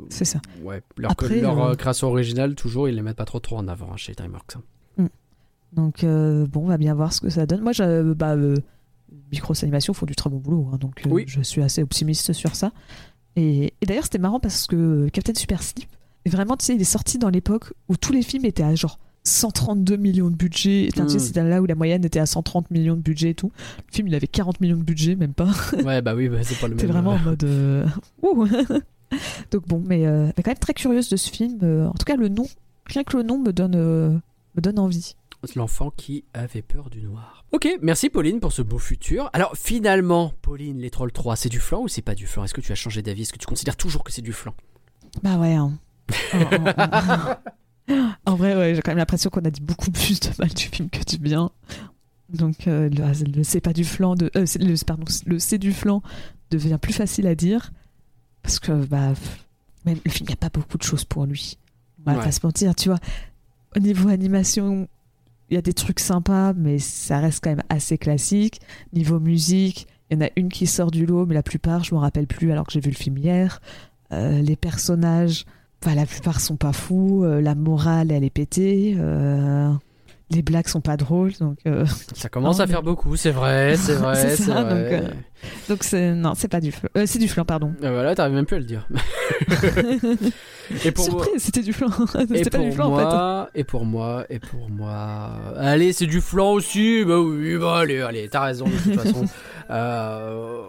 c'est 0.09 0.25
ça. 0.25 0.39
ouais, 0.63 0.81
leur, 0.97 1.11
Après, 1.11 1.41
leur 1.41 1.63
euh, 1.63 1.71
euh, 1.71 1.75
création 1.75 2.07
originale, 2.07 2.55
toujours, 2.55 2.87
ils 2.89 2.95
les 2.95 3.01
mettent 3.01 3.17
pas 3.17 3.25
trop 3.25 3.39
trop 3.39 3.57
en 3.57 3.67
avant 3.67 3.91
hein, 3.91 3.97
chez 3.97 4.13
DreamWorks. 4.13 4.57
Donc 5.73 6.03
euh, 6.03 6.45
bon, 6.47 6.61
on 6.63 6.67
va 6.67 6.77
bien 6.77 6.93
voir 6.93 7.13
ce 7.13 7.21
que 7.21 7.29
ça 7.29 7.45
donne. 7.45 7.61
Moi, 7.61 7.71
je, 7.71 8.13
bah, 8.13 8.35
euh, 8.35 8.55
Micros 9.31 9.53
Animation 9.63 9.93
font 9.93 10.05
du 10.05 10.15
très 10.15 10.29
bon 10.29 10.37
boulot, 10.37 10.69
hein, 10.73 10.77
donc 10.77 11.01
euh, 11.05 11.09
Oui. 11.09 11.23
je 11.27 11.41
suis 11.41 11.61
assez 11.61 11.81
optimiste 11.81 12.33
sur 12.33 12.55
ça. 12.55 12.71
Et, 13.37 13.73
et 13.81 13.85
d'ailleurs, 13.85 14.03
c'était 14.03 14.17
marrant 14.19 14.39
parce 14.41 14.67
que 14.67 15.07
Captain 15.13 15.33
Super 15.33 15.63
Slip, 15.63 15.87
vraiment, 16.25 16.57
tu 16.57 16.65
sais, 16.65 16.75
il 16.75 16.81
est 16.81 16.83
sorti 16.83 17.17
dans 17.17 17.29
l'époque 17.29 17.73
où 17.87 17.95
tous 17.95 18.11
les 18.11 18.21
films 18.21 18.43
étaient 18.45 18.63
à 18.63 18.75
genre 18.75 18.99
132 19.23 19.95
millions 19.95 20.29
de 20.29 20.35
budget. 20.35 20.89
Enfin, 20.93 21.05
tu 21.05 21.11
sais, 21.11 21.17
Mm. 21.17 21.19
c'était 21.19 21.43
là 21.43 21.61
où 21.61 21.65
la 21.65 21.75
moyenne 21.75 22.03
était 22.03 22.19
à 22.19 22.25
130 22.25 22.69
millions 22.71 22.95
de 22.97 23.01
budget 23.01 23.29
et 23.29 23.35
tout. 23.35 23.51
Le 23.87 23.93
film, 23.93 24.07
il 24.09 24.15
avait 24.15 24.27
40 24.27 24.59
millions 24.59 24.77
de 24.77 24.83
budget, 24.83 25.15
même 25.15 25.33
pas. 25.33 25.49
ouais, 25.85 26.01
bah 26.01 26.15
oui, 26.15 26.27
bah, 26.27 26.37
c'est 26.43 26.59
pas 26.59 26.67
le 26.67 26.75
même. 26.75 26.85
T'es 26.85 26.91
vraiment 26.91 27.11
en 27.13 27.19
mode. 27.19 27.43
euh, 27.45 27.85
ouh. 28.23 28.45
Donc 29.51 29.67
bon, 29.67 29.81
mais, 29.85 30.03
quand 30.37 30.47
même 30.47 30.57
très 30.57 30.73
curieuse 30.73 31.07
de 31.09 31.15
ce 31.17 31.29
film. 31.29 31.59
En 31.87 31.93
tout 31.93 32.05
cas, 32.05 32.15
le 32.17 32.27
nom, 32.29 32.47
rien 32.87 33.03
que 33.03 33.15
le 33.17 33.23
nom 33.23 33.37
me 33.39 33.51
donne, 33.53 33.75
me 33.77 34.61
donne 34.61 34.79
envie. 34.79 35.15
L'enfant 35.55 35.89
qui 35.89 36.23
avait 36.35 36.61
peur 36.61 36.89
du 36.91 37.01
noir. 37.01 37.45
Ok, 37.51 37.67
merci 37.81 38.09
Pauline 38.09 38.39
pour 38.39 38.51
ce 38.51 38.61
beau 38.61 38.77
futur. 38.77 39.29
Alors 39.33 39.55
finalement, 39.57 40.33
Pauline, 40.43 40.77
les 40.79 40.89
Trolls 40.91 41.11
3, 41.11 41.35
c'est 41.35 41.49
du 41.49 41.59
flan 41.59 41.81
ou 41.81 41.87
c'est 41.87 42.03
pas 42.03 42.13
du 42.15 42.27
flan 42.27 42.43
Est-ce 42.43 42.53
que 42.53 42.61
tu 42.61 42.71
as 42.71 42.75
changé 42.75 43.01
d'avis? 43.01 43.23
Est-ce 43.23 43.33
que 43.33 43.39
tu 43.39 43.47
considères 43.47 43.75
toujours 43.75 44.03
que 44.03 44.11
c'est 44.11 44.21
du 44.21 44.33
flan 44.33 44.53
Bah 45.23 45.37
ouais. 45.37 45.55
hein. 45.55 45.73
En, 46.33 46.37
en- 46.37 47.35
en- 47.95 48.11
en 48.25 48.35
vrai, 48.35 48.55
ouais, 48.55 48.75
j'ai 48.75 48.81
quand 48.81 48.91
même 48.91 48.99
l'impression 48.99 49.29
qu'on 49.31 49.41
a 49.43 49.49
dit 49.49 49.61
beaucoup 49.61 49.89
plus 49.91 50.19
de 50.19 50.29
mal 50.39 50.49
du 50.49 50.65
film 50.65 50.89
que 50.89 51.03
du 51.03 51.17
bien. 51.17 51.49
Donc 52.29 52.67
euh, 52.67 52.87
le, 52.89 53.31
le 53.37 53.43
c'est 53.43 53.59
pas 53.61 53.73
du 53.73 53.83
flan 53.83 54.15
de, 54.15 54.31
euh, 54.37 54.45
le, 54.59 54.85
pardon, 54.85 55.03
le 55.25 55.39
c'est 55.39 55.57
du 55.57 55.73
flan 55.73 56.01
devient 56.51 56.77
plus 56.81 56.93
facile 56.93 57.27
à 57.27 57.35
dire 57.35 57.71
parce 58.43 58.59
que 58.59 58.71
bah 58.85 59.13
même 59.85 59.97
le 60.05 60.11
film 60.11 60.27
il 60.27 60.31
y 60.31 60.33
a 60.33 60.37
pas 60.37 60.49
beaucoup 60.49 60.77
de 60.77 60.83
choses 60.83 61.03
pour 61.03 61.25
lui. 61.25 61.57
On 62.05 62.11
va 62.11 62.17
Ouais. 62.19 62.23
pas 62.23 62.31
se 62.31 62.39
mentir, 62.43 62.73
tu 62.75 62.89
vois. 62.89 62.99
Au 63.75 63.79
niveau 63.79 64.07
animation, 64.09 64.87
il 65.51 65.55
y 65.55 65.57
a 65.57 65.61
des 65.61 65.73
trucs 65.73 65.99
sympas, 65.99 66.53
mais 66.53 66.79
ça 66.79 67.19
reste 67.19 67.43
quand 67.43 67.49
même 67.49 67.63
assez 67.67 67.97
classique. 67.97 68.61
Niveau 68.93 69.19
musique, 69.19 69.85
il 70.09 70.17
y 70.17 70.17
en 70.17 70.25
a 70.25 70.29
une 70.37 70.47
qui 70.47 70.65
sort 70.65 70.91
du 70.91 71.05
lot, 71.05 71.25
mais 71.25 71.33
la 71.33 71.43
plupart, 71.43 71.83
je 71.83 71.93
me 71.93 71.99
rappelle 71.99 72.25
plus 72.25 72.53
alors 72.53 72.65
que 72.65 72.71
j'ai 72.71 72.79
vu 72.79 72.89
le 72.89 72.95
film 72.95 73.17
hier. 73.17 73.59
Euh, 74.13 74.41
les 74.41 74.55
personnages, 74.55 75.45
enfin, 75.83 75.93
la 75.93 76.05
plupart 76.05 76.39
sont 76.39 76.55
pas 76.55 76.71
fous. 76.71 77.25
Euh, 77.25 77.41
la 77.41 77.53
morale, 77.53 78.11
elle 78.11 78.23
est 78.23 78.29
pétée. 78.29 78.95
Euh, 78.97 79.73
les 80.31 80.41
blagues 80.41 80.67
sont 80.67 80.81
pas 80.81 80.97
drôles, 80.97 81.33
donc 81.39 81.57
euh, 81.67 81.85
Ça 82.15 82.29
commence 82.29 82.57
Non, 82.57 82.63
à 82.63 82.67
faire 82.67 82.83
beaucoup, 82.83 83.15
c'est 83.15 83.31
vrai, 83.31 83.75
c'est 83.77 83.95
vrai, 83.95 84.15
C'est 84.15 84.43
ça, 84.43 84.63
vrai. 84.63 84.99
donc, 85.69 85.93
euh, 85.93 86.15
donc 86.15 86.15
non, 86.17 86.33
c'est 86.35 86.47
pas 86.47 86.61
du 86.61 86.71
flan. 86.71 86.89
Euh, 86.97 87.03
c'est 87.05 87.19
du 87.19 87.27
flan, 87.27 87.45
pardon. 87.45 87.73
Et 87.81 87.89
voilà, 87.89 88.15
t'arrives 88.15 88.35
même 88.35 88.45
plus 88.45 88.55
à 88.55 88.59
le 88.59 88.65
dire. 88.65 88.87
et 90.85 90.91
pour 90.91 91.11
moi, 91.11 91.23
Surprise, 91.23 91.43
c'était 91.43 91.61
du 91.61 91.73
flan. 91.73 91.89
c'était 92.11 92.49
pas 92.49 92.57
du 92.59 92.71
flan 92.71 92.91
en 92.93 92.97
fait. 92.97 93.03
moi, 93.03 93.49
et 93.55 93.63
pour 93.63 93.85
moi, 93.85 94.25
et 94.29 94.39
pour 94.39 94.69
moi. 94.69 95.31
Allez, 95.57 95.93
c'est 95.93 96.07
du 96.07 96.21
flan 96.21 96.51
aussi. 96.51 97.03
Bah 97.05 97.19
oui, 97.19 97.57
bah 97.57 97.79
allez, 97.79 97.99
allez, 98.01 98.29
t'as 98.29 98.41
raison 98.45 98.65
de 98.65 98.71
toute 98.71 98.99
façon. 99.01 99.25
Euh, 99.69 100.61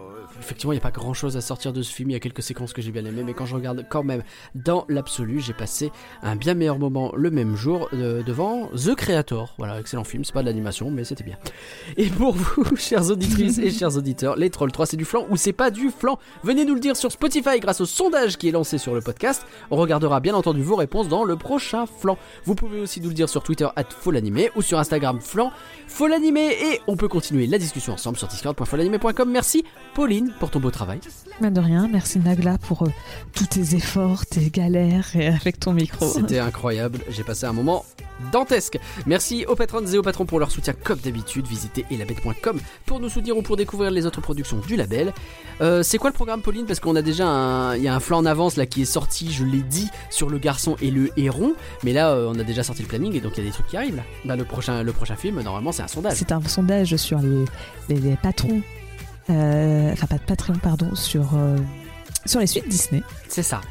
effectivement, 0.43 0.73
il 0.73 0.75
n'y 0.75 0.81
a 0.81 0.83
pas 0.83 0.91
grand 0.91 1.13
chose 1.13 1.37
à 1.37 1.41
sortir 1.41 1.73
de 1.73 1.81
ce 1.81 1.91
film. 1.91 2.09
Il 2.09 2.13
y 2.13 2.15
a 2.15 2.19
quelques 2.19 2.43
séquences 2.43 2.73
que 2.73 2.81
j'ai 2.81 2.91
bien 2.91 3.05
aimées, 3.05 3.23
mais 3.23 3.33
quand 3.33 3.45
je 3.45 3.55
regarde 3.55 3.85
quand 3.89 4.03
même 4.03 4.23
dans 4.55 4.85
l'absolu, 4.89 5.39
j'ai 5.39 5.53
passé 5.53 5.91
un 6.21 6.35
bien 6.35 6.53
meilleur 6.53 6.79
moment 6.79 7.11
le 7.15 7.31
même 7.31 7.55
jour 7.55 7.89
euh, 7.93 8.23
devant 8.23 8.67
The 8.67 8.95
Creator. 8.95 9.55
Voilà, 9.57 9.79
excellent 9.79 10.03
film. 10.03 10.25
C'est 10.25 10.33
pas 10.33 10.41
de 10.41 10.47
l'animation, 10.47 10.91
mais 10.91 11.03
c'était 11.03 11.23
bien. 11.23 11.37
Et 11.97 12.07
pour 12.07 12.33
vous, 12.33 12.75
chères 12.75 13.09
auditrices 13.09 13.57
et 13.57 13.71
chers 13.71 13.95
auditeurs, 13.97 14.35
les 14.35 14.49
Trolls 14.49 14.71
3, 14.71 14.85
c'est 14.87 14.97
du 14.97 15.05
flan 15.05 15.25
ou 15.29 15.37
c'est 15.37 15.53
pas 15.53 15.71
du 15.71 15.89
flan? 15.89 16.19
Venez 16.43 16.65
nous 16.65 16.73
le 16.73 16.79
dire 16.79 16.95
sur 16.95 17.11
Spotify 17.11 17.59
grâce 17.59 17.81
au 17.81 17.85
sondage 17.85 18.37
qui 18.37 18.49
est 18.49 18.51
lancé 18.51 18.77
sur 18.77 18.93
le 18.93 19.01
podcast. 19.01 19.45
On 19.71 19.77
regardera 19.77 20.19
bien 20.19 20.35
entendu 20.35 20.61
vos 20.61 20.75
réponses 20.75 21.07
dans 21.07 21.23
le 21.23 21.35
prochain 21.35 21.85
flan. 21.85 22.17
Vous 22.45 22.55
pouvez 22.55 22.79
aussi 22.79 23.01
nous 23.01 23.09
le 23.09 23.15
dire 23.15 23.29
sur 23.29 23.43
Twitter 23.43 23.67
at 23.75 23.85
Folanimé 23.89 24.51
ou 24.55 24.61
sur 24.61 24.77
Instagram 24.77 25.19
flan 25.21 25.51
Folanimé 25.87 26.51
et 26.51 26.81
on 26.87 26.97
peut 26.97 27.07
continuer 27.07 27.47
la 27.47 27.57
discussion 27.57 27.93
ensemble 27.93 28.17
sur 28.17 28.27
discord.folanimé.com. 28.27 29.29
Merci 29.29 29.63
Pauline 29.93 30.32
pour 30.39 30.49
ton 30.49 30.59
beau 30.59 30.71
travail. 30.71 30.99
Mais 31.41 31.51
de 31.51 31.59
rien, 31.59 31.87
merci 31.91 32.19
Nagla 32.19 32.57
pour 32.57 32.83
euh, 32.83 32.89
tous 33.33 33.47
tes 33.47 33.75
efforts, 33.75 34.25
tes 34.25 34.49
galères 34.49 35.15
et 35.15 35.27
avec 35.27 35.59
ton 35.59 35.73
micro. 35.73 36.07
C'était 36.07 36.39
incroyable, 36.39 36.99
j'ai 37.09 37.23
passé 37.23 37.45
un 37.45 37.53
moment 37.53 37.85
dantesque. 38.31 38.79
Merci 39.05 39.45
aux 39.45 39.55
patrons 39.55 39.85
et 39.85 39.97
aux 39.97 40.01
patrons 40.01 40.25
pour 40.25 40.39
leur 40.39 40.51
soutien 40.51 40.73
comme 40.73 40.99
d'habitude. 40.99 41.47
Visitez 41.47 41.85
elabette.com 41.91 42.59
pour 42.85 42.99
nous 42.99 43.09
soutenir 43.09 43.37
ou 43.37 43.41
pour 43.41 43.57
découvrir 43.57 43.91
les 43.91 44.05
autres 44.05 44.21
productions 44.21 44.57
du 44.67 44.75
label. 44.75 45.13
Euh, 45.61 45.83
c'est 45.83 45.97
quoi 45.97 46.09
le 46.09 46.13
programme 46.13 46.41
Pauline? 46.41 46.65
Parce 46.65 46.79
qu'on 46.79 46.95
a 46.95 47.01
déjà 47.01 47.27
un, 47.27 47.75
y 47.75 47.87
a 47.87 47.95
un 47.95 47.99
flanc 47.99 48.19
en 48.19 48.25
avance 48.25 48.55
là 48.55 48.65
qui 48.65 48.83
est 48.83 48.85
sorti, 48.85 49.31
je 49.31 49.43
l'ai 49.43 49.61
dit, 49.61 49.89
sur 50.09 50.29
le 50.29 50.37
garçon 50.37 50.75
et 50.81 50.91
le 50.91 51.09
héron. 51.17 51.53
Mais 51.83 51.93
là, 51.93 52.11
euh, 52.11 52.31
on 52.33 52.39
a 52.39 52.43
déjà 52.43 52.63
sorti 52.63 52.81
le 52.81 52.87
planning 52.87 53.15
et 53.15 53.19
donc 53.19 53.33
il 53.35 53.43
y 53.43 53.47
a 53.47 53.49
des 53.49 53.53
trucs 53.53 53.67
qui 53.67 53.77
arrivent 53.77 53.97
là. 53.97 54.03
Bah, 54.25 54.35
le 54.35 54.45
prochain, 54.45 54.83
le 54.83 54.91
prochain 54.91 55.15
film, 55.15 55.41
normalement, 55.41 55.71
c'est 55.71 55.83
un 55.83 55.87
sondage. 55.87 56.17
C'est 56.17 56.31
un 56.31 56.41
sondage 56.41 56.95
sur 56.95 57.19
les, 57.19 57.45
les, 57.89 57.99
les 57.99 58.15
patrons, 58.17 58.61
enfin 59.29 60.07
pas 60.07 60.17
de 60.17 60.23
Patreon, 60.25 60.55
pardon, 60.61 60.93
sur, 60.95 61.35
euh, 61.35 61.57
sur 62.25 62.39
les 62.39 62.47
suites 62.47 62.67
Disney. 62.67 63.03
C'est 63.27 63.43
ça. 63.43 63.61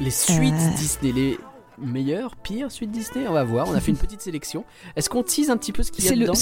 Les 0.00 0.10
suites 0.10 0.54
Euh. 0.54 0.76
Disney, 0.76 1.12
les 1.12 1.38
meilleures, 1.78 2.36
pires 2.36 2.70
suites 2.70 2.90
Disney, 2.90 3.26
on 3.28 3.32
va 3.32 3.44
voir. 3.44 3.68
On 3.68 3.74
a 3.74 3.80
fait 3.80 3.90
une 3.90 3.96
petite 3.96 4.20
sélection. 4.20 4.64
Est-ce 4.96 5.08
qu'on 5.08 5.22
tease 5.22 5.50
un 5.50 5.56
petit 5.56 5.72
peu 5.72 5.82
ce 5.82 5.92
qu'il 5.92 6.04
y 6.04 6.08
a 6.08 6.10
C'est 6.10 6.16
le, 6.16 6.26
dedans 6.26 6.34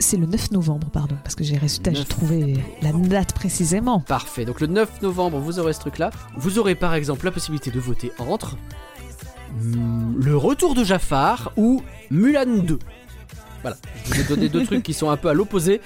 c'est 0.00 0.16
le 0.16 0.26
9 0.26 0.52
novembre, 0.52 0.88
pardon, 0.90 1.16
parce 1.22 1.34
que 1.34 1.44
j'ai 1.44 1.58
résultat, 1.58 1.92
j'ai 1.92 1.98
9 2.00 2.08
trouvé 2.08 2.56
la 2.82 2.92
date 2.92 3.34
précisément. 3.34 4.00
Parfait. 4.00 4.44
Donc 4.44 4.60
le 4.60 4.66
9 4.66 5.02
novembre, 5.02 5.38
vous 5.38 5.58
aurez 5.58 5.74
ce 5.74 5.80
truc-là. 5.80 6.10
Vous 6.36 6.58
aurez 6.58 6.74
par 6.74 6.94
exemple 6.94 7.26
la 7.26 7.30
possibilité 7.30 7.70
de 7.70 7.78
voter 7.78 8.10
entre 8.18 8.56
hmm, 9.52 10.14
le 10.16 10.36
retour 10.36 10.74
de 10.74 10.84
Jafar 10.84 11.52
ou 11.56 11.82
Mulan 12.10 12.62
2. 12.62 12.78
Voilà, 13.62 13.76
je 14.04 14.14
vous 14.14 14.20
ai 14.20 14.24
donné 14.24 14.48
deux 14.48 14.64
trucs 14.64 14.82
qui 14.82 14.94
sont 14.94 15.10
un 15.10 15.16
peu 15.16 15.28
à 15.28 15.34
l'opposé. 15.34 15.80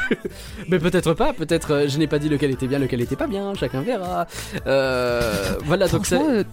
Mais 0.68 0.78
peut-être 0.78 1.14
pas, 1.14 1.32
peut-être 1.32 1.72
euh, 1.72 1.88
je 1.88 1.98
n'ai 1.98 2.06
pas 2.06 2.18
dit 2.18 2.28
lequel 2.28 2.50
était 2.50 2.66
bien, 2.66 2.78
lequel 2.78 3.00
était 3.00 3.16
pas 3.16 3.26
bien, 3.26 3.54
chacun 3.54 3.82
verra. 3.82 4.26
Euh, 4.66 5.54
voilà, 5.64 5.88
donc 5.88 6.06
ça... 6.06 6.16
Franchement, 6.16 6.34
euh, 6.34 6.44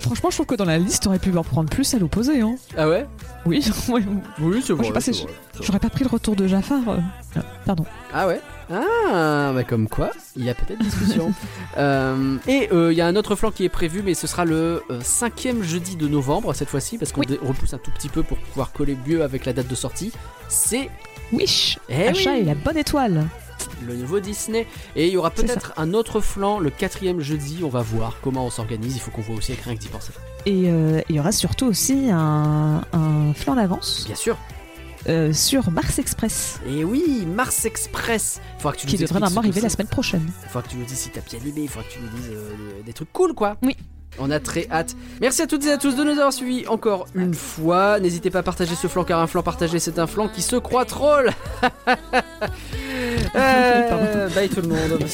franchement, 0.00 0.30
je 0.30 0.36
trouve 0.36 0.46
que 0.46 0.54
dans 0.54 0.64
la 0.64 0.78
liste, 0.78 1.02
t'aurais 1.04 1.18
pu 1.18 1.36
en 1.36 1.44
prendre 1.44 1.68
plus 1.70 1.94
à 1.94 1.98
l'opposé. 1.98 2.40
Hein. 2.40 2.56
Ah 2.76 2.88
ouais? 2.88 3.06
Oui, 3.44 3.64
ouais, 3.88 4.02
Oui, 4.40 4.62
c'est 4.62 5.12
j'aurais 5.60 5.78
pas 5.78 5.90
pris 5.90 6.04
le 6.04 6.10
retour 6.10 6.34
de 6.34 6.46
Jafar. 6.46 6.80
euh. 6.88 7.40
Pardon. 7.64 7.84
Ah 8.12 8.26
ouais? 8.26 8.40
Ah, 8.70 9.52
bah 9.54 9.62
comme 9.64 9.88
quoi, 9.88 10.10
il 10.36 10.44
y 10.44 10.50
a 10.50 10.54
peut-être 10.54 10.80
discussion. 10.80 11.32
Euh, 11.78 12.38
et 12.48 12.70
euh, 12.72 12.90
il 12.90 12.96
y 12.96 13.02
a 13.02 13.06
un 13.06 13.16
autre 13.16 13.36
flanc 13.36 13.50
qui 13.50 13.62
est 13.64 13.68
prévu, 13.68 14.00
mais 14.02 14.14
ce 14.14 14.26
sera 14.26 14.46
le 14.46 14.82
euh, 14.90 14.98
cinquième 15.02 15.62
jeudi 15.62 15.94
de 15.96 16.08
novembre 16.08 16.54
cette 16.54 16.70
fois-ci, 16.70 16.96
parce 16.96 17.12
qu'on 17.12 17.20
Oui. 17.20 17.38
repousse 17.42 17.74
un 17.74 17.78
tout 17.78 17.90
petit 17.90 18.08
peu 18.08 18.22
pour 18.22 18.38
pouvoir 18.38 18.72
coller 18.72 18.96
mieux 19.06 19.22
avec 19.22 19.44
la 19.44 19.52
date 19.52 19.68
de 19.68 19.74
sortie. 19.74 20.10
C'est 20.48 20.88
Wish 21.32 21.78
Eh 21.90 22.08
Achat 22.08 22.32
oui. 22.32 22.38
et 22.38 22.44
la 22.44 22.54
bonne 22.54 22.78
étoile. 22.78 23.26
le 23.86 23.94
nouveau 23.94 24.20
Disney. 24.20 24.66
Et 24.94 25.06
il 25.08 25.12
y 25.12 25.18
aura 25.18 25.28
peut-être 25.30 25.74
un 25.76 25.92
autre 25.92 26.20
flanc 26.20 26.60
le 26.60 26.70
quatrième 26.70 27.20
jeudi. 27.20 27.58
On 27.62 27.68
va 27.68 27.82
voir 27.82 28.16
comment 28.22 28.46
on 28.46 28.50
s'organise. 28.50 28.96
Il 28.96 29.00
faut 29.00 29.10
qu'on 29.10 29.20
voit 29.20 29.36
aussi 29.36 29.52
avec 29.52 29.64
rien 29.64 29.74
que 29.74 29.80
d'y 29.80 29.88
penser. 29.88 30.12
Et 30.46 30.70
il 31.08 31.14
y 31.14 31.20
aura 31.20 31.32
surtout 31.32 31.66
aussi 31.66 32.08
un, 32.10 32.80
un 32.94 33.34
flanc 33.34 33.54
d'avance 33.56 34.04
Bien 34.06 34.16
sûr. 34.16 34.38
Euh, 35.08 35.32
sur 35.32 35.70
Mars 35.70 35.98
Express, 35.98 36.60
Et 36.68 36.84
oui, 36.84 37.26
Mars 37.26 37.64
Express. 37.64 38.40
Il 38.58 38.62
faudra 38.62 38.72
que 38.74 38.80
tu 38.80 38.86
qui 38.86 38.94
nous 38.96 39.02
devrait 39.02 39.20
normalement 39.20 39.40
arriver 39.40 39.60
la 39.60 39.68
semaine 39.68 39.86
prochaine. 39.88 40.28
Il 40.44 40.48
faudra 40.48 40.62
que 40.62 40.68
tu 40.72 40.76
nous 40.76 40.84
dises 40.84 40.98
si 40.98 41.10
t'as 41.10 41.20
bien 41.20 41.38
aimé, 41.40 41.62
il 41.62 41.68
faudra 41.68 41.88
que 41.88 41.92
tu 41.94 42.00
nous 42.00 42.08
dises 42.08 42.30
euh, 42.32 42.82
des- 42.84 42.92
trucs 42.92 43.12
cool 43.12 43.34
quoi. 43.34 43.56
Oui. 43.62 43.76
On 44.18 44.30
a 44.30 44.40
très 44.40 44.66
hâte. 44.70 44.96
Merci 45.20 45.42
à 45.42 45.46
toutes 45.46 45.66
et 45.66 45.72
à 45.72 45.76
tous 45.76 45.94
de 45.94 46.02
nous 46.02 46.12
avoir 46.12 46.32
suivis 46.32 46.66
encore 46.68 47.06
une 47.14 47.34
fois. 47.34 48.00
N'hésitez 48.00 48.30
pas 48.30 48.38
à 48.38 48.42
partager 48.42 48.74
ce 48.74 48.86
flanc 48.86 49.04
car 49.04 49.20
un 49.20 49.26
flanc 49.26 49.42
partagé 49.42 49.78
c'est 49.78 49.98
un 49.98 50.06
flanc 50.06 50.28
qui 50.28 50.40
se 50.42 50.56
croit 50.56 50.84
troll. 50.86 51.30
Euh, 53.34 54.28
bye 54.30 54.48
tout 54.48 54.62
le 54.62 54.68
monde. 54.68 54.98